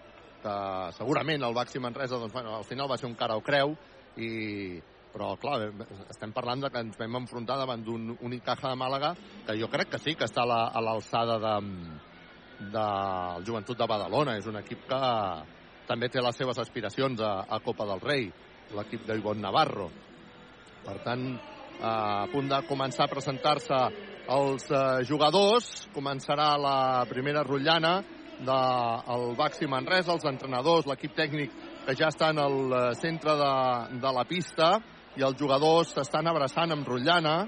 que 0.44 0.56
segurament 0.98 1.42
el 1.42 1.56
Baxi 1.56 1.80
Manresa, 1.80 2.18
doncs, 2.20 2.32
bueno, 2.32 2.56
al 2.58 2.66
final 2.68 2.90
va 2.90 2.98
ser 3.00 3.08
un 3.08 3.16
cara 3.16 3.36
o 3.40 3.42
creu, 3.44 3.72
i, 4.20 4.28
però 5.14 5.34
clar, 5.40 5.70
estem 6.10 6.34
parlant 6.34 6.64
de 6.64 6.70
que 6.74 6.82
ens 6.84 6.98
vam 6.98 7.20
enfrontar 7.22 7.56
davant 7.60 7.84
d'un 7.86 8.12
Unicaja 8.26 8.72
de 8.72 8.78
Màlaga 8.78 9.14
que 9.46 9.56
jo 9.60 9.70
crec 9.70 9.92
que 9.94 10.00
sí, 10.02 10.16
que 10.18 10.26
està 10.26 10.42
a 10.44 10.82
l'alçada 10.82 11.38
de, 11.42 11.54
del 12.74 13.46
Joventut 13.46 13.78
de 13.78 13.88
Badalona. 13.90 14.36
És 14.40 14.48
un 14.50 14.58
equip 14.58 14.88
que 14.90 15.02
també 15.88 16.10
té 16.10 16.22
les 16.22 16.36
seves 16.36 16.58
aspiracions 16.58 17.22
a, 17.22 17.34
a 17.46 17.60
Copa 17.62 17.86
del 17.88 18.02
Rei, 18.02 18.26
l'equip 18.74 19.06
d'Ivon 19.06 19.40
Navarro. 19.44 19.90
Per 20.84 20.96
tant, 21.06 21.28
a 21.80 22.26
punt 22.32 22.50
de 22.50 22.60
començar 22.68 23.06
a 23.06 23.12
presentar-se 23.14 23.78
els 24.30 24.70
eh, 24.70 25.04
jugadors. 25.08 25.88
Començarà 25.94 26.54
la 26.60 27.04
primera 27.08 27.44
rotllana 27.44 27.98
del 28.38 29.28
de, 29.30 29.36
Baxi 29.38 29.68
Manresa, 29.70 30.14
els 30.14 30.24
entrenadors, 30.28 30.88
l'equip 30.88 31.14
tècnic 31.14 31.52
que 31.84 31.94
ja 31.98 32.08
està 32.12 32.30
en 32.32 32.40
el 32.42 32.72
eh, 32.72 32.82
centre 33.00 33.36
de, 33.38 33.52
de 34.00 34.14
la 34.16 34.24
pista 34.28 34.78
i 35.14 35.22
els 35.22 35.38
jugadors 35.38 35.92
s'estan 35.94 36.26
abraçant 36.26 36.72
amb 36.74 36.88
rotllana. 36.88 37.44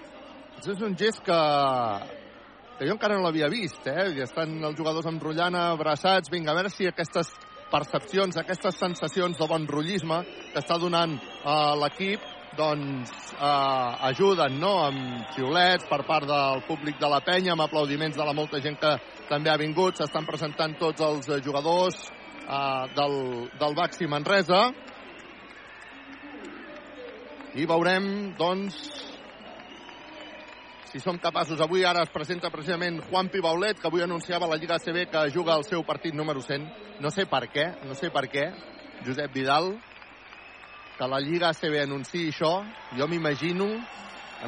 És 0.57 0.81
un 0.81 0.95
gest 0.97 1.21
que, 1.25 1.41
que 2.79 2.87
jo 2.87 2.95
encara 2.95 3.17
no 3.17 3.27
l'havia 3.27 3.51
vist, 3.53 3.83
eh? 3.91 4.13
I 4.17 4.23
estan 4.25 4.57
els 4.65 4.79
jugadors 4.79 5.09
amb 5.11 5.23
rotllana 5.23 5.73
abraçats. 5.75 6.31
Vinga, 6.33 6.53
a 6.53 6.57
veure 6.57 6.73
si 6.73 6.89
aquestes 6.89 7.33
percepcions, 7.71 8.39
aquestes 8.39 8.79
sensacions 8.79 9.39
de 9.41 9.49
bon 9.51 9.67
rotllisme 9.67 10.23
que 10.53 10.63
està 10.63 10.79
donant 10.79 11.17
eh, 11.19 11.75
l'equip 11.83 12.36
doncs 12.57 13.13
eh, 13.37 14.09
ajuden 14.11 14.59
no? 14.61 14.73
amb 14.87 15.31
xiulets 15.35 15.87
per 15.91 16.03
part 16.09 16.29
del 16.29 16.63
públic 16.69 16.99
de 17.01 17.11
la 17.13 17.21
penya, 17.25 17.55
amb 17.55 17.67
aplaudiments 17.67 18.17
de 18.17 18.27
la 18.27 18.35
molta 18.37 18.61
gent 18.65 18.79
que 18.81 18.97
també 19.31 19.53
ha 19.53 19.61
vingut. 19.61 19.99
S'estan 19.99 20.27
presentant 20.29 20.77
tots 20.81 21.05
els 21.05 21.29
eh, 21.29 21.41
jugadors 21.45 22.01
eh, 22.09 22.85
del, 22.97 23.17
del 23.61 23.77
Baxi 23.79 24.09
Manresa. 24.11 24.63
I 27.57 27.65
veurem, 27.65 28.09
doncs, 28.37 28.77
si 30.91 31.01
som 31.01 31.19
capaços. 31.21 31.61
Avui 31.61 31.85
ara 31.85 32.03
es 32.05 32.13
presenta 32.13 32.51
precisament 32.53 33.03
Juan 33.11 33.29
Pibaulet, 33.33 33.81
que 33.81 33.89
avui 33.89 34.05
anunciava 34.05 34.49
la 34.49 34.57
Lliga 34.57 34.79
CB 34.81 35.11
que 35.13 35.29
juga 35.33 35.57
el 35.57 35.65
seu 35.65 35.85
partit 35.85 36.15
número 36.15 36.41
100. 36.41 36.65
No 37.01 37.13
sé 37.13 37.27
per 37.29 37.47
què, 37.53 37.67
no 37.85 37.97
sé 37.97 38.09
per 38.13 38.27
què. 38.33 38.47
Josep 39.05 39.35
Vidal, 39.35 39.75
que 40.97 41.09
la 41.09 41.21
Lliga 41.21 41.53
ACB 41.53 41.83
anunciï 41.83 42.31
això, 42.33 42.53
jo 42.97 43.09
m'imagino 43.09 43.69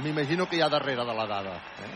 m'imagino 0.02 0.46
que 0.46 0.56
hi 0.56 0.62
ha 0.62 0.68
darrere 0.68 1.04
de 1.04 1.14
la 1.14 1.26
dada. 1.26 1.56
Eh? 1.56 1.90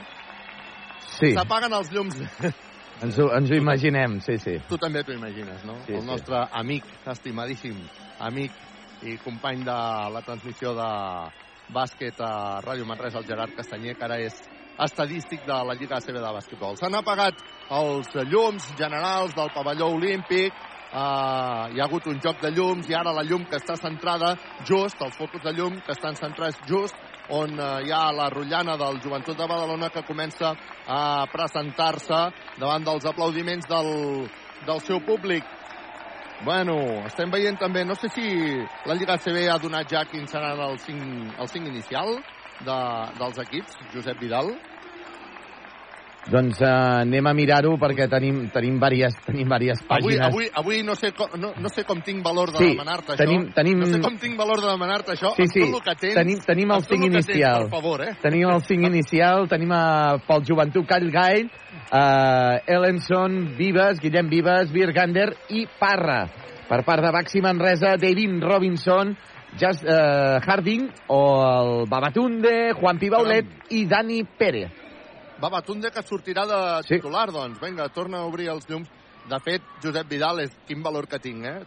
Sí, 1.12 1.33
S'apaguen 1.37 1.73
els 1.77 1.93
llums. 1.93 2.19
ens 3.05 3.19
ho, 3.19 3.29
ens 3.37 3.51
ho 3.51 3.59
imaginem, 3.59 4.19
sí, 4.25 4.38
sí. 4.43 4.57
tu 4.69 4.79
també 4.81 5.03
t'ho 5.05 5.15
imagines, 5.15 5.65
no? 5.69 5.77
Sí, 5.87 5.95
el 5.95 6.03
sí. 6.03 6.09
nostre 6.09 6.41
amic, 6.59 6.88
estimadíssim 7.12 7.79
amic 8.21 8.57
i 9.03 9.17
company 9.23 9.65
de 9.67 9.79
la 10.15 10.23
transmissió 10.25 10.75
de 10.79 10.88
bàsquet 11.73 12.19
a 12.23 12.61
Ràdio 12.65 12.87
Manresa, 12.87 13.21
el 13.21 13.27
Gerard 13.27 13.55
Castanyer, 13.57 13.97
que 13.99 14.07
ara 14.07 14.19
és 14.23 14.37
estadístic 14.83 15.45
de 15.47 15.57
la 15.69 15.75
Lliga 15.79 15.99
ACB 15.99 16.19
de 16.19 16.35
bàsquetbol. 16.38 16.79
S'han 16.79 16.97
apagat 16.99 17.38
els 17.73 18.12
llums 18.31 18.67
generals 18.79 19.35
del 19.37 19.51
pavelló 19.55 19.93
olímpic, 19.95 20.55
Uh, 20.93 21.71
hi 21.73 21.81
ha 21.81 21.87
hagut 21.87 22.05
un 22.11 22.19
joc 22.21 22.43
de 22.43 22.51
llums 22.53 22.89
i 22.91 22.93
ara 22.93 23.15
la 23.17 23.23
llum 23.25 23.47
que 23.49 23.57
està 23.57 23.79
centrada 23.81 24.35
just, 24.69 25.01
els 25.01 25.15
focus 25.17 25.41
de 25.41 25.55
llum 25.57 25.79
que 25.81 25.95
estan 25.95 26.19
centrats 26.19 26.59
just 26.69 26.99
on 27.33 27.55
uh, 27.57 27.79
hi 27.81 27.89
ha 27.97 28.11
la 28.13 28.27
rotllana 28.29 28.75
del 28.77 28.99
Joventut 29.01 29.39
de 29.39 29.47
Badalona 29.49 29.89
que 29.89 30.03
comença 30.05 30.51
a 30.85 31.25
presentar-se 31.33 32.19
davant 32.59 32.85
dels 32.85 33.07
aplaudiments 33.09 33.71
del, 33.71 34.29
del 34.67 34.83
seu 34.85 35.01
públic. 35.01 35.49
Bueno, 36.45 36.77
estem 37.07 37.33
veient 37.33 37.57
també, 37.57 37.87
no 37.89 37.97
sé 37.97 38.11
si 38.13 38.27
la 38.85 38.99
Lliga 38.99 39.17
CB 39.17 39.47
ha 39.49 39.57
donat 39.63 39.89
ja 39.89 40.05
quin 40.11 40.29
serà 40.29 40.53
el 40.67 40.77
5, 40.77 41.39
el 41.41 41.49
5 41.55 41.73
inicial 41.73 42.19
de, 42.67 42.79
dels 43.17 43.41
equips, 43.47 43.81
Josep 43.95 44.21
Vidal. 44.21 44.53
Doncs 46.31 46.61
uh, 46.63 47.01
anem 47.03 47.27
a 47.27 47.33
mirar-ho 47.35 47.73
perquè 47.83 48.07
tenim, 48.09 48.45
tenim, 48.55 48.77
diverses, 48.79 49.17
tenim 49.27 49.49
diverses 49.51 49.83
Avui, 49.89 50.15
pàgines. 50.15 50.27
avui, 50.29 50.47
avui 50.55 50.83
no, 50.87 50.95
sé 50.95 51.11
com, 51.19 51.27
no, 51.41 51.51
no 51.59 51.69
sé 51.69 51.83
com 51.85 51.99
tinc 52.01 52.23
valor 52.25 52.53
de 52.53 52.59
Sí, 52.63 52.69
demanar-te 52.71 53.17
tenim- 53.19 53.49
això. 53.49 53.55
tenim- 53.57 53.79
No 53.83 53.87
sé 53.91 54.01
com 54.01 54.17
tinc 54.23 54.39
valor 54.39 54.61
de 54.63 54.69
demanar-te 54.71 55.13
això. 55.17 55.33
Sí, 55.35 55.49
sí, 55.51 55.61
tot 55.67 55.81
el 55.81 55.83
que 55.89 55.95
tens, 56.01 56.15
tenim, 56.15 56.39
tenim 56.47 56.71
el 56.71 56.77
amb 56.77 56.87
tot 56.87 56.95
5 56.95 57.05
el 57.07 57.11
que 57.11 57.17
tens, 57.19 57.29
inicial. 57.29 57.63
per 57.67 57.71
favor, 57.75 58.05
eh? 58.07 58.15
Tenim 58.23 58.49
el 58.51 58.63
5 58.63 58.87
inicial, 58.93 59.49
tenim 59.51 59.73
a, 59.73 59.83
pel 60.29 60.45
joventut 60.47 60.87
Call 60.87 61.11
Gail, 61.11 61.51
uh, 61.91 62.59
Ellenson, 62.67 63.57
Vives, 63.59 63.99
Guillem 64.01 64.29
Vives, 64.31 64.71
Virgander 64.73 65.35
i 65.51 65.67
Parra. 65.79 66.23
Per 66.69 66.85
part 66.87 67.03
de 67.05 67.11
Baxi 67.13 67.41
Manresa, 67.43 67.97
David 68.01 68.39
Robinson, 68.43 69.17
Just, 69.59 69.83
uh, 69.85 70.39
Harding 70.41 70.87
o 71.09 71.19
el 71.45 71.89
Babatunde, 71.91 72.73
Juan 72.79 72.97
Pibaulet 72.99 73.45
i 73.71 73.85
Dani 73.87 74.23
Pérez. 74.25 74.71
Va, 75.43 75.49
Batunde 75.51 75.91
que 75.91 76.03
sortirà 76.07 76.47
de 76.47 76.83
Sí. 76.87 76.97
titular, 76.97 77.33
doncs. 77.33 77.61
Vinga, 77.61 77.89
torna 77.89 78.19
a 78.19 78.27
obrir 78.27 78.49
els 78.49 78.69
llums. 78.69 78.89
De 79.29 79.39
fet, 79.41 79.63
Josep 79.83 80.09
Vidal, 80.09 80.41
és 80.41 80.51
quin 80.67 80.83
valor 80.83 81.07
que 81.09 81.19
tinc, 81.19 81.45
eh? 81.45 81.63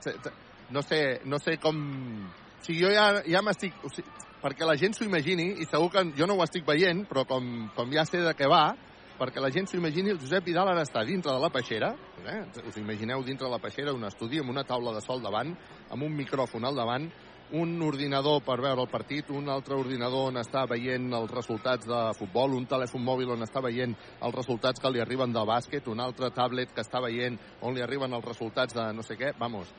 No 0.70 0.82
sé, 0.82 1.22
no 1.26 1.40
sé 1.40 1.58
com... 1.58 1.76
O 1.76 2.64
sigui, 2.64 2.82
jo 2.82 2.92
ja, 2.92 3.22
ja 3.28 3.42
m'estic... 3.42 3.74
O 3.84 3.90
sigui, 3.90 4.10
perquè 4.42 4.66
la 4.66 4.76
gent 4.78 4.94
s'ho 4.94 5.06
imagini, 5.06 5.56
i 5.62 5.66
segur 5.66 5.90
que 5.92 6.04
jo 6.18 6.28
no 6.28 6.36
ho 6.36 6.44
estic 6.44 6.66
veient, 6.68 7.06
però 7.10 7.26
com, 7.26 7.70
com 7.76 7.92
ja 7.92 8.04
sé 8.06 8.20
de 8.22 8.34
què 8.38 8.48
va, 8.50 8.76
perquè 9.18 9.42
la 9.42 9.50
gent 9.50 9.68
s'ho 9.68 9.78
imagini, 9.80 10.12
el 10.12 10.20
Josep 10.20 10.46
Vidal 10.46 10.70
ara 10.70 10.84
està 10.86 11.04
dintre 11.08 11.34
de 11.34 11.40
la 11.42 11.50
peixera, 11.50 11.94
eh? 12.26 12.42
us 12.68 12.78
imagineu 12.78 13.24
dintre 13.24 13.48
de 13.48 13.52
la 13.52 13.62
peixera 13.64 13.94
un 13.96 14.04
estudi 14.06 14.40
amb 14.40 14.52
una 14.52 14.64
taula 14.68 14.94
de 14.94 15.02
sol 15.02 15.24
davant, 15.24 15.56
amb 15.90 16.04
un 16.04 16.14
micròfon 16.14 16.68
al 16.68 16.76
davant, 16.76 17.08
un 17.52 17.82
ordinador 17.82 18.42
per 18.44 18.58
veure 18.62 18.82
el 18.82 18.90
partit, 18.90 19.30
un 19.30 19.50
altre 19.50 19.78
ordinador 19.78 20.32
on 20.32 20.40
està 20.42 20.66
veient 20.70 21.12
els 21.14 21.32
resultats 21.32 21.86
de 21.88 22.02
futbol, 22.18 22.56
un 22.58 22.66
telèfon 22.66 23.04
mòbil 23.06 23.36
on 23.36 23.46
està 23.46 23.62
veient 23.62 23.94
els 23.96 24.36
resultats 24.36 24.82
que 24.82 24.92
li 24.92 25.02
arriben 25.04 25.34
de 25.34 25.46
bàsquet, 25.46 25.88
un 25.88 26.02
altre 26.02 26.32
tablet 26.34 26.74
que 26.74 26.82
està 26.82 27.02
veient 27.04 27.38
on 27.62 27.76
li 27.76 27.84
arriben 27.86 28.14
els 28.14 28.26
resultats 28.26 28.74
de 28.74 28.92
no 28.94 29.06
sé 29.06 29.18
què, 29.20 29.34
vamos, 29.38 29.70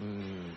mm, 0.00 0.50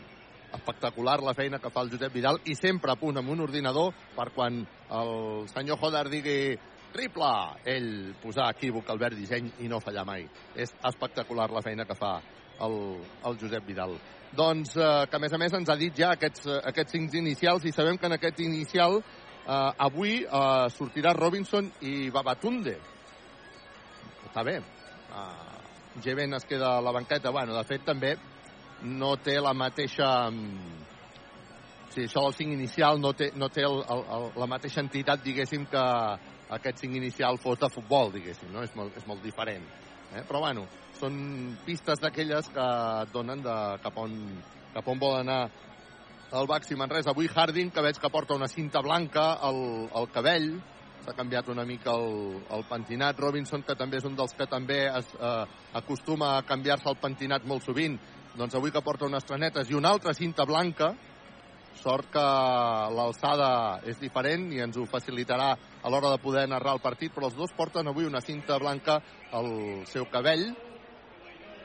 espectacular 0.54 1.22
la 1.22 1.34
feina 1.34 1.60
que 1.60 1.70
fa 1.70 1.82
el 1.82 1.92
Josep 1.92 2.14
Vidal 2.14 2.42
i 2.46 2.56
sempre 2.56 2.92
a 2.92 3.00
punt 3.00 3.18
amb 3.18 3.30
un 3.30 3.42
ordinador 3.42 3.94
per 4.16 4.32
quan 4.34 4.66
el 4.90 5.48
senyor 5.54 5.78
Joder 5.80 6.10
digui 6.10 6.58
triple, 6.92 7.32
ell 7.70 8.16
posar 8.22 8.50
equívoc 8.50 8.90
al 8.90 8.98
verd 8.98 9.18
disseny 9.20 9.52
i 9.60 9.68
no 9.70 9.80
fallar 9.80 10.06
mai. 10.06 10.26
És 10.56 10.74
espectacular 10.90 11.50
la 11.52 11.62
feina 11.62 11.86
que 11.86 11.98
fa 11.98 12.18
el, 12.66 12.78
el 13.26 13.40
Josep 13.42 13.66
Vidal. 13.68 13.98
Doncs 14.36 14.76
eh, 14.78 14.90
que 15.10 15.18
a 15.18 15.22
més 15.22 15.34
a 15.34 15.40
més 15.42 15.56
ens 15.58 15.70
ha 15.70 15.78
dit 15.80 15.96
ja 15.98 16.14
aquests, 16.14 16.46
eh, 16.48 16.60
aquests 16.72 16.96
cinc 16.98 17.16
inicials 17.18 17.66
i 17.66 17.74
sabem 17.74 17.98
que 17.98 18.10
en 18.10 18.18
aquest 18.20 18.42
inicial 18.46 19.00
eh, 19.00 19.72
avui 19.88 20.20
eh, 20.22 20.66
sortirà 20.76 21.16
Robinson 21.18 21.72
i 21.82 22.10
Babatunde. 22.14 22.78
Està 24.30 24.44
bé. 24.46 24.60
Uh, 25.10 25.58
Geven 26.04 26.36
es 26.38 26.46
queda 26.46 26.76
a 26.78 26.82
la 26.86 26.92
banqueta. 26.94 27.32
Bueno, 27.34 27.56
de 27.58 27.64
fet, 27.66 27.82
també 27.86 28.14
no 28.84 29.16
té 29.18 29.40
la 29.42 29.56
mateixa... 29.58 30.30
mm, 30.30 30.78
Sí, 31.90 32.04
això 32.06 32.22
del 32.22 32.36
5 32.38 32.54
inicial 32.54 33.00
no 33.02 33.16
té, 33.18 33.32
no 33.34 33.48
té 33.50 33.64
el, 33.66 33.80
el, 33.82 34.02
el, 34.14 34.26
la 34.38 34.46
mateixa 34.46 34.84
entitat, 34.84 35.24
diguéssim, 35.26 35.64
que 35.72 35.86
aquest 36.54 36.84
5 36.84 37.00
inicial 37.00 37.40
fos 37.42 37.58
de 37.58 37.70
futbol, 37.74 38.12
diguéssim, 38.14 38.52
no? 38.54 38.62
És 38.62 38.76
molt, 38.78 38.94
és 38.94 39.08
molt 39.10 39.24
diferent. 39.26 39.66
Eh? 40.14 40.22
Però, 40.22 40.44
bueno, 40.44 40.68
són 41.00 41.16
pistes 41.66 42.02
d'aquelles 42.04 42.52
que 42.54 42.68
et 43.04 43.14
donen 43.16 43.42
de 43.44 43.56
cap 43.84 43.98
on, 43.98 44.14
cap 44.76 44.88
on 44.92 45.00
vol 45.02 45.18
anar 45.22 45.42
el 46.32 46.48
Baxi 46.48 46.76
Manresa. 46.76 47.14
Avui 47.14 47.30
Harding, 47.32 47.72
que 47.72 47.82
veig 47.82 47.98
que 48.00 48.12
porta 48.14 48.36
una 48.38 48.48
cinta 48.48 48.84
blanca 48.86 49.32
al, 49.42 49.90
al 49.96 50.10
cabell, 50.14 50.52
s'ha 51.06 51.16
canviat 51.18 51.50
una 51.50 51.66
mica 51.66 51.96
el, 51.96 52.40
el 52.54 52.66
pentinat. 52.70 53.20
Robinson, 53.20 53.64
que 53.66 53.78
també 53.80 53.98
és 53.98 54.06
un 54.06 54.18
dels 54.20 54.36
que 54.38 54.48
també 54.52 54.84
es, 54.88 55.10
eh, 55.18 55.46
acostuma 55.80 56.36
a 56.38 56.46
canviar-se 56.46 56.90
el 56.92 57.00
pentinat 57.02 57.48
molt 57.50 57.66
sovint, 57.66 57.98
doncs 58.38 58.56
avui 58.56 58.72
que 58.72 58.84
porta 58.86 59.08
unes 59.10 59.26
trenetes 59.26 59.72
i 59.72 59.78
una 59.78 59.94
altra 59.96 60.14
cinta 60.14 60.46
blanca, 60.46 60.94
sort 61.80 62.10
que 62.12 62.24
l'alçada 62.92 63.80
és 63.88 64.00
diferent 64.02 64.50
i 64.52 64.60
ens 64.60 64.76
ho 64.78 64.84
facilitarà 64.90 65.54
a 65.56 65.90
l'hora 65.90 66.12
de 66.12 66.20
poder 66.22 66.44
narrar 66.52 66.76
el 66.76 66.84
partit, 66.84 67.14
però 67.16 67.30
els 67.30 67.38
dos 67.38 67.54
porten 67.56 67.88
avui 67.88 68.06
una 68.06 68.22
cinta 68.22 68.60
blanca 68.60 69.00
al 69.32 69.48
seu 69.88 70.10
cabell 70.12 70.50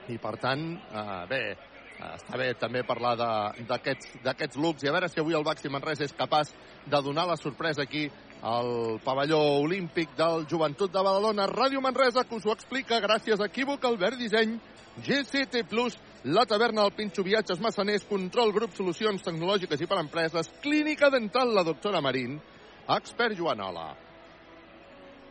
i 0.09 0.19
per 0.21 0.37
tant, 0.41 0.65
eh, 0.75 1.25
bé, 1.31 1.41
eh, 1.53 2.11
està 2.17 2.37
bé 2.37 2.53
també 2.61 2.83
parlar 2.85 3.15
d'aquests 3.17 4.57
looks 4.57 4.85
i 4.85 4.89
a 4.89 4.93
veure 4.93 5.09
si 5.09 5.21
avui 5.21 5.35
el 5.35 5.45
Baxi 5.45 5.69
Manresa 5.69 6.05
és 6.05 6.13
capaç 6.13 6.53
de 6.87 7.03
donar 7.03 7.27
la 7.27 7.37
sorpresa 7.37 7.83
aquí 7.83 8.11
al 8.43 9.01
pavelló 9.05 9.41
olímpic 9.63 10.15
del 10.17 10.47
Joventut 10.47 10.93
de 10.93 11.03
Badalona. 11.03 11.47
Ràdio 11.49 11.81
Manresa, 11.81 12.25
que 12.25 12.37
us 12.37 12.45
ho 12.45 12.53
explica 12.53 13.01
gràcies 13.01 13.41
a 13.41 13.47
Equívoc, 13.49 13.85
Albert 13.85 14.19
Disseny, 14.21 14.59
GCT 15.01 15.65
Plus, 15.69 15.97
la 16.25 16.45
taverna 16.45 16.83
del 16.83 16.93
Pinxo 16.93 17.25
Viatges 17.25 17.61
Massaners, 17.61 18.05
Control 18.05 18.53
Grup 18.53 18.77
Solucions 18.77 19.23
Tecnològiques 19.23 19.81
i 19.81 19.87
per 19.87 19.99
Empreses, 20.03 20.53
Clínica 20.61 21.11
Dental, 21.11 21.55
la 21.55 21.65
doctora 21.65 22.05
Marín, 22.05 22.41
Expert 22.89 23.37
Joanola. 23.39 24.04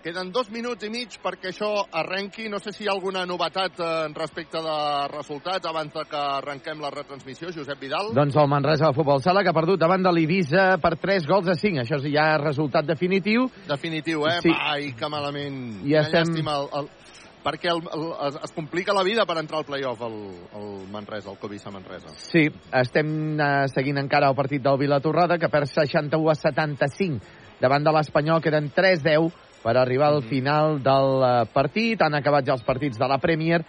Queden 0.04 0.34
dos 0.36 0.50
minuts 0.52 0.84
i 0.84 0.90
mig 0.92 1.14
perquè 1.24 1.54
això 1.54 1.70
arrenqui. 1.96 2.50
No 2.52 2.58
sé 2.60 2.74
si 2.76 2.84
hi 2.84 2.90
ha 2.90 2.92
alguna 2.92 3.22
novetat 3.26 3.78
eh, 3.80 3.92
respecte 4.12 4.60
de 4.60 4.74
resultats 5.14 5.70
abans 5.70 5.94
de 5.96 6.04
que 6.12 6.20
arrenquem 6.20 6.82
la 6.84 6.90
retransmissió, 6.92 7.54
Josep 7.56 7.80
Vidal. 7.80 8.10
Doncs 8.18 8.36
el 8.36 8.50
Manresa 8.52 8.90
de 8.90 8.98
Futbol 8.98 9.22
Sala, 9.24 9.46
que 9.48 9.54
ha 9.54 9.56
perdut 9.56 9.80
davant 9.80 10.04
de 10.04 10.12
l'Ibiza 10.12 10.66
per 10.84 10.98
3 11.00 11.24
gols 11.30 11.48
a 11.48 11.56
5. 11.56 11.86
Això 11.86 12.02
és 12.02 12.10
ja 12.12 12.26
resultat 12.42 12.84
definitiu. 12.90 13.46
Definitiu, 13.70 14.26
eh? 14.28 14.42
Sí. 14.44 14.52
Ai, 14.52 14.90
que 15.00 15.08
malament. 15.08 15.62
I 15.86 15.94
Quina 15.94 16.02
estem- 16.04 16.28
llàstima. 16.34 16.58
El, 16.60 16.68
el, 16.82 16.90
perquè 17.46 17.72
el, 17.72 17.80
el, 17.96 18.04
es, 18.28 18.42
es 18.50 18.54
complica 18.58 18.92
la 18.98 19.06
vida 19.08 19.24
per 19.26 19.38
entrar 19.40 19.62
al 19.62 19.70
playoff 19.70 20.04
el, 20.04 20.20
el 20.60 20.68
Manresa, 20.92 21.32
el 21.32 21.40
Covisa 21.40 21.72
Manresa. 21.72 22.12
Sí, 22.20 22.50
estem 22.82 23.40
eh, 23.40 23.48
seguint 23.72 24.04
encara 24.04 24.28
el 24.28 24.36
partit 24.36 24.68
del 24.68 24.82
Vilatorrada, 24.84 25.40
que 25.40 25.48
perd 25.48 25.72
61 25.72 26.28
a 26.36 26.36
75 26.36 27.40
davant 27.64 27.88
de 27.88 27.96
l'Espanyol. 27.96 28.44
Queden 28.44 28.68
3-10 28.76 29.32
per 29.64 29.78
arribar 29.80 30.12
al 30.12 30.24
final 30.28 30.78
del 30.84 31.24
eh, 31.24 31.32
partit. 31.54 32.02
Han 32.04 32.20
acabat 32.20 32.46
ja 32.46 32.58
els 32.58 32.66
partits 32.68 33.00
de 33.00 33.08
la 33.08 33.18
Premier. 33.24 33.64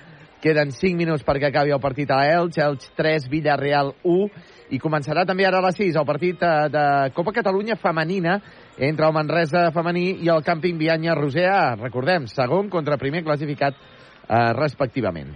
Queden 0.45 0.75
5 0.77 0.99
minuts 0.99 1.25
perquè 1.25 1.49
acabi 1.49 1.73
el 1.73 1.81
partit 1.81 2.11
a 2.13 2.21
Elx. 2.35 2.59
Elx 2.61 2.91
3, 2.99 3.31
Villarreal 3.33 3.95
1. 4.03 4.27
I 4.75 4.81
començarà 4.83 5.25
també 5.29 5.47
ara 5.47 5.61
a 5.63 5.67
les 5.69 5.79
6 5.79 5.97
el 6.01 6.09
partit 6.09 6.43
eh, 6.43 6.69
de 6.75 6.85
Copa 7.17 7.33
Catalunya 7.37 7.79
femenina 7.81 8.41
entre 8.77 9.07
el 9.07 9.15
Manresa 9.15 9.69
femení 9.73 10.19
i 10.25 10.31
el 10.33 10.43
Camping 10.45 10.77
Vianya 10.81 11.15
Roser. 11.15 11.79
Recordem, 11.81 12.27
segon 12.29 12.69
contra 12.73 12.99
primer 13.01 13.23
classificat 13.25 13.79
eh, 13.79 14.53
respectivament. 14.59 15.33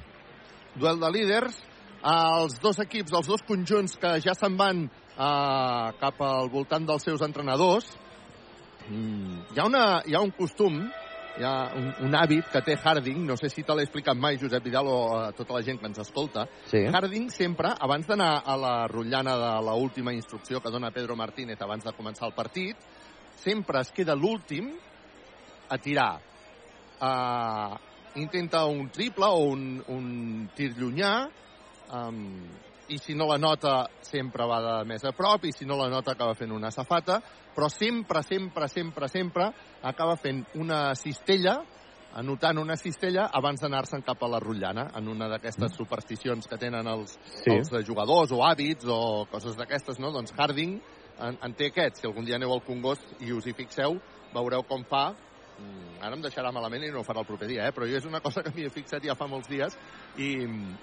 Duel 0.78 1.00
de 1.00 1.12
líders. 1.14 1.62
Els 2.08 2.60
dos 2.62 2.78
equips, 2.78 3.10
els 3.10 3.26
dos 3.26 3.42
conjunts 3.46 3.96
que 3.98 4.18
ja 4.22 4.34
se'n 4.38 4.54
van 4.58 4.84
eh, 4.86 5.86
cap 6.02 6.20
al 6.22 6.50
voltant 6.52 6.86
dels 6.86 7.06
seus 7.06 7.24
entrenadors. 7.26 7.90
Mm, 8.88 9.44
hi, 9.53 9.61
ha 9.61 9.66
una, 9.68 9.85
hi 10.07 10.14
ha 10.16 10.20
un 10.24 10.33
costum, 10.37 10.79
hi 11.38 11.44
ha 11.44 11.55
un, 11.77 11.88
un 12.07 12.14
hàbit 12.16 12.48
que 12.53 12.62
té 12.66 12.77
Harding, 12.81 13.20
no 13.27 13.37
sé 13.38 13.51
si 13.53 13.62
te 13.62 13.77
l'he 13.77 13.85
explicat 13.87 14.16
mai, 14.18 14.38
Josep 14.40 14.64
Vidal, 14.64 14.88
o 14.88 15.01
a 15.18 15.33
tota 15.37 15.59
la 15.59 15.62
gent 15.66 15.81
que 15.81 15.87
ens 15.90 16.01
escolta. 16.03 16.46
Sí. 16.70 16.85
Harding 16.88 17.29
sempre, 17.35 17.74
abans 17.88 18.09
d'anar 18.09 18.31
a 18.44 18.57
la 18.59 18.74
rotllana 18.90 19.37
de 19.38 19.53
la 19.68 19.74
última 19.77 20.14
instrucció 20.16 20.62
que 20.64 20.72
dona 20.72 20.90
Pedro 20.94 21.16
Martínez 21.16 21.61
abans 21.62 21.85
de 21.85 21.94
començar 21.96 22.27
el 22.31 22.37
partit, 22.37 22.81
sempre 23.38 23.85
es 23.85 23.92
queda 23.94 24.16
l'últim 24.18 24.72
a 25.68 25.79
tirar. 25.79 26.14
Uh, 26.98 27.77
intenta 28.18 28.64
un 28.66 28.88
triple 28.90 29.29
o 29.29 29.44
un, 29.53 29.68
un 29.94 30.48
tir 30.57 30.72
llunyà, 30.79 31.12
um, 31.94 32.24
i 32.88 32.98
si 32.98 33.14
no 33.14 33.27
la 33.29 33.38
nota 33.38 33.88
sempre 34.01 34.46
va 34.48 34.59
de 34.64 34.77
més 34.88 35.05
a 35.05 35.12
prop 35.16 35.44
i 35.44 35.53
si 35.53 35.66
no 35.66 35.77
la 35.77 35.88
nota 35.92 36.12
acaba 36.12 36.35
fent 36.35 36.53
una 36.53 36.70
safata, 36.70 37.20
però 37.55 37.68
sempre, 37.68 38.22
sempre, 38.22 38.68
sempre, 38.68 39.09
sempre 39.09 39.51
acaba 39.83 40.16
fent 40.16 40.44
una 40.55 40.94
cistella 40.94 41.59
anotant 42.18 42.59
una 42.59 42.74
cistella 42.81 43.29
abans 43.37 43.61
d'anar-se'n 43.61 44.03
cap 44.03 44.22
a 44.24 44.31
la 44.33 44.40
rotllana, 44.40 44.88
en 44.96 45.09
una 45.12 45.29
d'aquestes 45.29 45.77
supersticions 45.77 46.48
que 46.48 46.57
tenen 46.57 46.87
els, 46.88 47.18
Sí. 47.44 47.53
els 47.53 47.87
jugadors 47.87 48.33
o 48.33 48.40
hàbits 48.42 48.88
o 48.88 49.27
coses 49.31 49.57
d'aquestes, 49.57 50.01
no? 50.01 50.11
Doncs 50.11 50.33
Harding 50.37 50.81
en, 51.20 51.38
en 51.44 51.55
té 51.55 51.68
aquest. 51.68 52.01
Si 52.01 52.07
algun 52.09 52.24
dia 52.24 52.37
aneu 52.40 52.53
al 52.53 52.64
Congost 52.64 53.20
i 53.20 53.31
us 53.33 53.46
hi 53.46 53.53
fixeu, 53.53 54.01
veureu 54.33 54.64
com 54.66 54.83
fa 54.88 55.12
Mm, 55.59 55.96
ara 56.07 56.14
em 56.14 56.20
deixarà 56.22 56.53
malament 56.55 56.85
i 56.87 56.90
no 56.94 57.01
ho 57.01 57.07
farà 57.07 57.24
el 57.24 57.27
proper 57.27 57.48
dia, 57.51 57.64
eh? 57.66 57.72
però 57.74 57.87
jo 57.90 57.98
és 57.98 58.05
una 58.07 58.20
cosa 58.22 58.44
que 58.46 58.53
m'hi 58.55 58.68
he 58.68 58.70
fixat 58.70 59.03
ja 59.03 59.16
fa 59.18 59.27
molts 59.27 59.48
dies 59.51 59.74
i, 60.14 60.29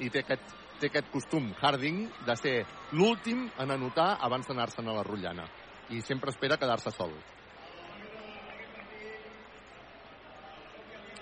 i 0.04 0.10
té, 0.12 0.26
aquest, 0.26 0.52
té 0.80 0.90
aquest 0.90 1.12
costum, 1.14 1.52
Harding, 1.62 2.06
de 2.28 2.36
ser 2.40 2.56
l'últim 2.94 3.46
en 3.62 3.72
anotar 3.76 4.16
abans 4.26 4.48
d'anar-se'n 4.50 4.90
a 4.90 4.96
la 4.98 5.06
rotllana. 5.08 5.48
I 5.90 6.02
sempre 6.02 6.34
espera 6.34 6.58
quedar-se 6.58 6.92
sol. 6.96 7.14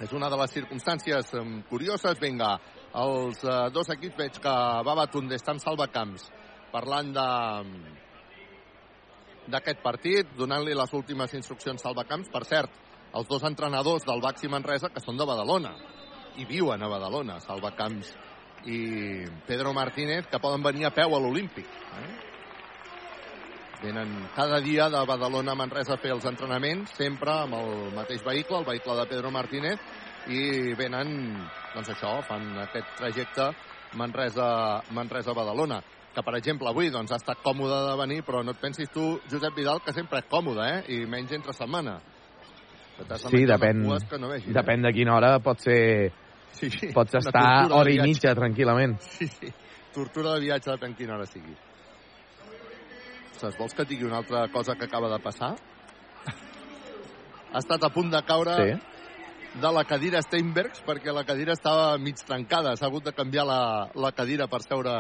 És 0.04 0.12
una 0.12 0.30
de 0.30 0.38
les 0.40 0.52
circumstàncies 0.52 1.34
um, 1.40 1.60
curioses. 1.70 2.20
Vinga, 2.20 2.56
els 3.00 3.44
uh, 3.46 3.70
dos 3.72 3.92
equips 3.94 4.18
veig 4.20 4.40
que 4.42 4.56
Baba 4.88 5.06
Tunde 5.12 5.38
està 5.40 5.54
en 5.56 5.62
salvacamps 5.64 6.30
parlant 6.74 7.14
de 7.14 7.28
d'aquest 9.54 9.82
partit, 9.84 10.30
donant-li 10.40 10.72
les 10.76 10.94
últimes 10.96 11.34
instruccions 11.36 11.82
salvacamps. 11.84 12.30
Per 12.32 12.44
cert, 12.48 12.78
els 13.14 13.28
dos 13.28 13.44
entrenadors 13.44 14.06
del 14.08 14.24
Baxi 14.24 14.50
Manresa, 14.50 14.90
que 14.90 15.04
són 15.04 15.20
de 15.20 15.28
Badalona, 15.28 15.74
i 16.40 16.48
viuen 16.50 16.82
a 16.82 16.90
Badalona, 16.90 17.40
Salvacamps 17.44 18.14
i 18.66 19.26
Pedro 19.48 19.74
Martínez, 19.74 20.28
que 20.28 20.40
poden 20.40 20.64
venir 20.64 20.86
a 20.88 20.94
peu 20.96 21.16
a 21.16 21.20
l'Olímpic. 21.20 21.66
Eh? 21.66 22.12
Venen 23.84 24.30
cada 24.36 24.62
dia 24.64 24.90
de 24.90 25.06
Badalona 25.06 25.52
a 25.52 25.60
Manresa 25.60 25.98
a 25.98 26.00
fer 26.00 26.14
els 26.16 26.26
entrenaments, 26.26 26.94
sempre 26.96 27.32
amb 27.44 27.58
el 27.60 27.92
mateix 27.96 28.24
vehicle, 28.24 28.62
el 28.62 28.70
vehicle 28.70 28.96
de 29.02 29.10
Pedro 29.12 29.32
Martínez, 29.32 29.80
i 30.32 30.72
venen, 30.80 31.36
doncs 31.74 31.90
això, 31.92 32.22
fan 32.24 32.54
aquest 32.64 32.96
trajecte 33.02 33.52
Manresa-Badalona. 34.00 35.82
Manresa 35.84 36.02
que, 36.14 36.22
per 36.22 36.36
exemple, 36.38 36.70
avui 36.70 36.92
doncs, 36.94 37.12
ha 37.12 37.18
estat 37.18 37.42
còmode 37.44 37.80
de 37.90 37.94
venir, 37.98 38.22
però 38.26 38.44
no 38.46 38.54
et 38.54 38.62
pensis 38.62 38.90
tu, 38.94 39.18
Josep 39.32 39.56
Vidal, 39.58 39.82
que 39.84 39.94
sempre 39.96 40.22
és 40.22 40.30
còmode, 40.30 40.66
eh? 40.70 40.84
I 40.94 41.06
menys 41.10 41.34
entre 41.34 41.56
setmana. 41.58 41.98
Sí, 43.26 43.42
depèn, 43.50 43.82
no 44.22 44.30
vegis, 44.30 44.54
depèn 44.54 44.86
de 44.86 44.94
quina 44.94 45.16
hora 45.18 45.40
pot 45.44 45.64
ser... 45.64 46.12
Sí, 46.54 46.70
sí. 46.70 46.92
Pots 46.94 47.16
estar 47.20 47.72
hora 47.74 47.92
i 47.92 48.00
mitja, 48.02 48.34
tranquil·lament. 48.38 48.98
Sí, 49.18 49.28
sí. 49.28 49.52
Tortura 49.94 50.36
de 50.38 50.46
viatge 50.46 50.72
depèn 50.72 50.96
quina 50.98 51.16
hora 51.18 51.26
sigui. 51.30 51.54
Saps, 53.38 53.58
vols 53.60 53.74
que 53.76 53.86
digui 53.90 54.06
una 54.08 54.22
altra 54.22 54.48
cosa 54.54 54.76
que 54.78 54.86
acaba 54.86 55.10
de 55.12 55.20
passar? 55.24 55.56
ha 57.54 57.60
estat 57.62 57.84
a 57.86 57.90
punt 57.94 58.10
de 58.14 58.22
caure 58.26 58.54
Sí. 58.58 59.60
de 59.62 59.72
la 59.72 59.84
cadira 59.86 60.22
Steinbergs 60.26 60.82
perquè 60.86 61.14
la 61.14 61.24
cadira 61.24 61.54
estava 61.54 61.98
mig 61.98 62.16
trencada. 62.26 62.76
S'ha 62.76 62.88
hagut 62.88 63.04
de 63.06 63.14
canviar 63.14 63.46
la, 63.46 63.60
la 63.94 64.12
cadira 64.12 64.48
per 64.48 64.62
seure 64.64 64.96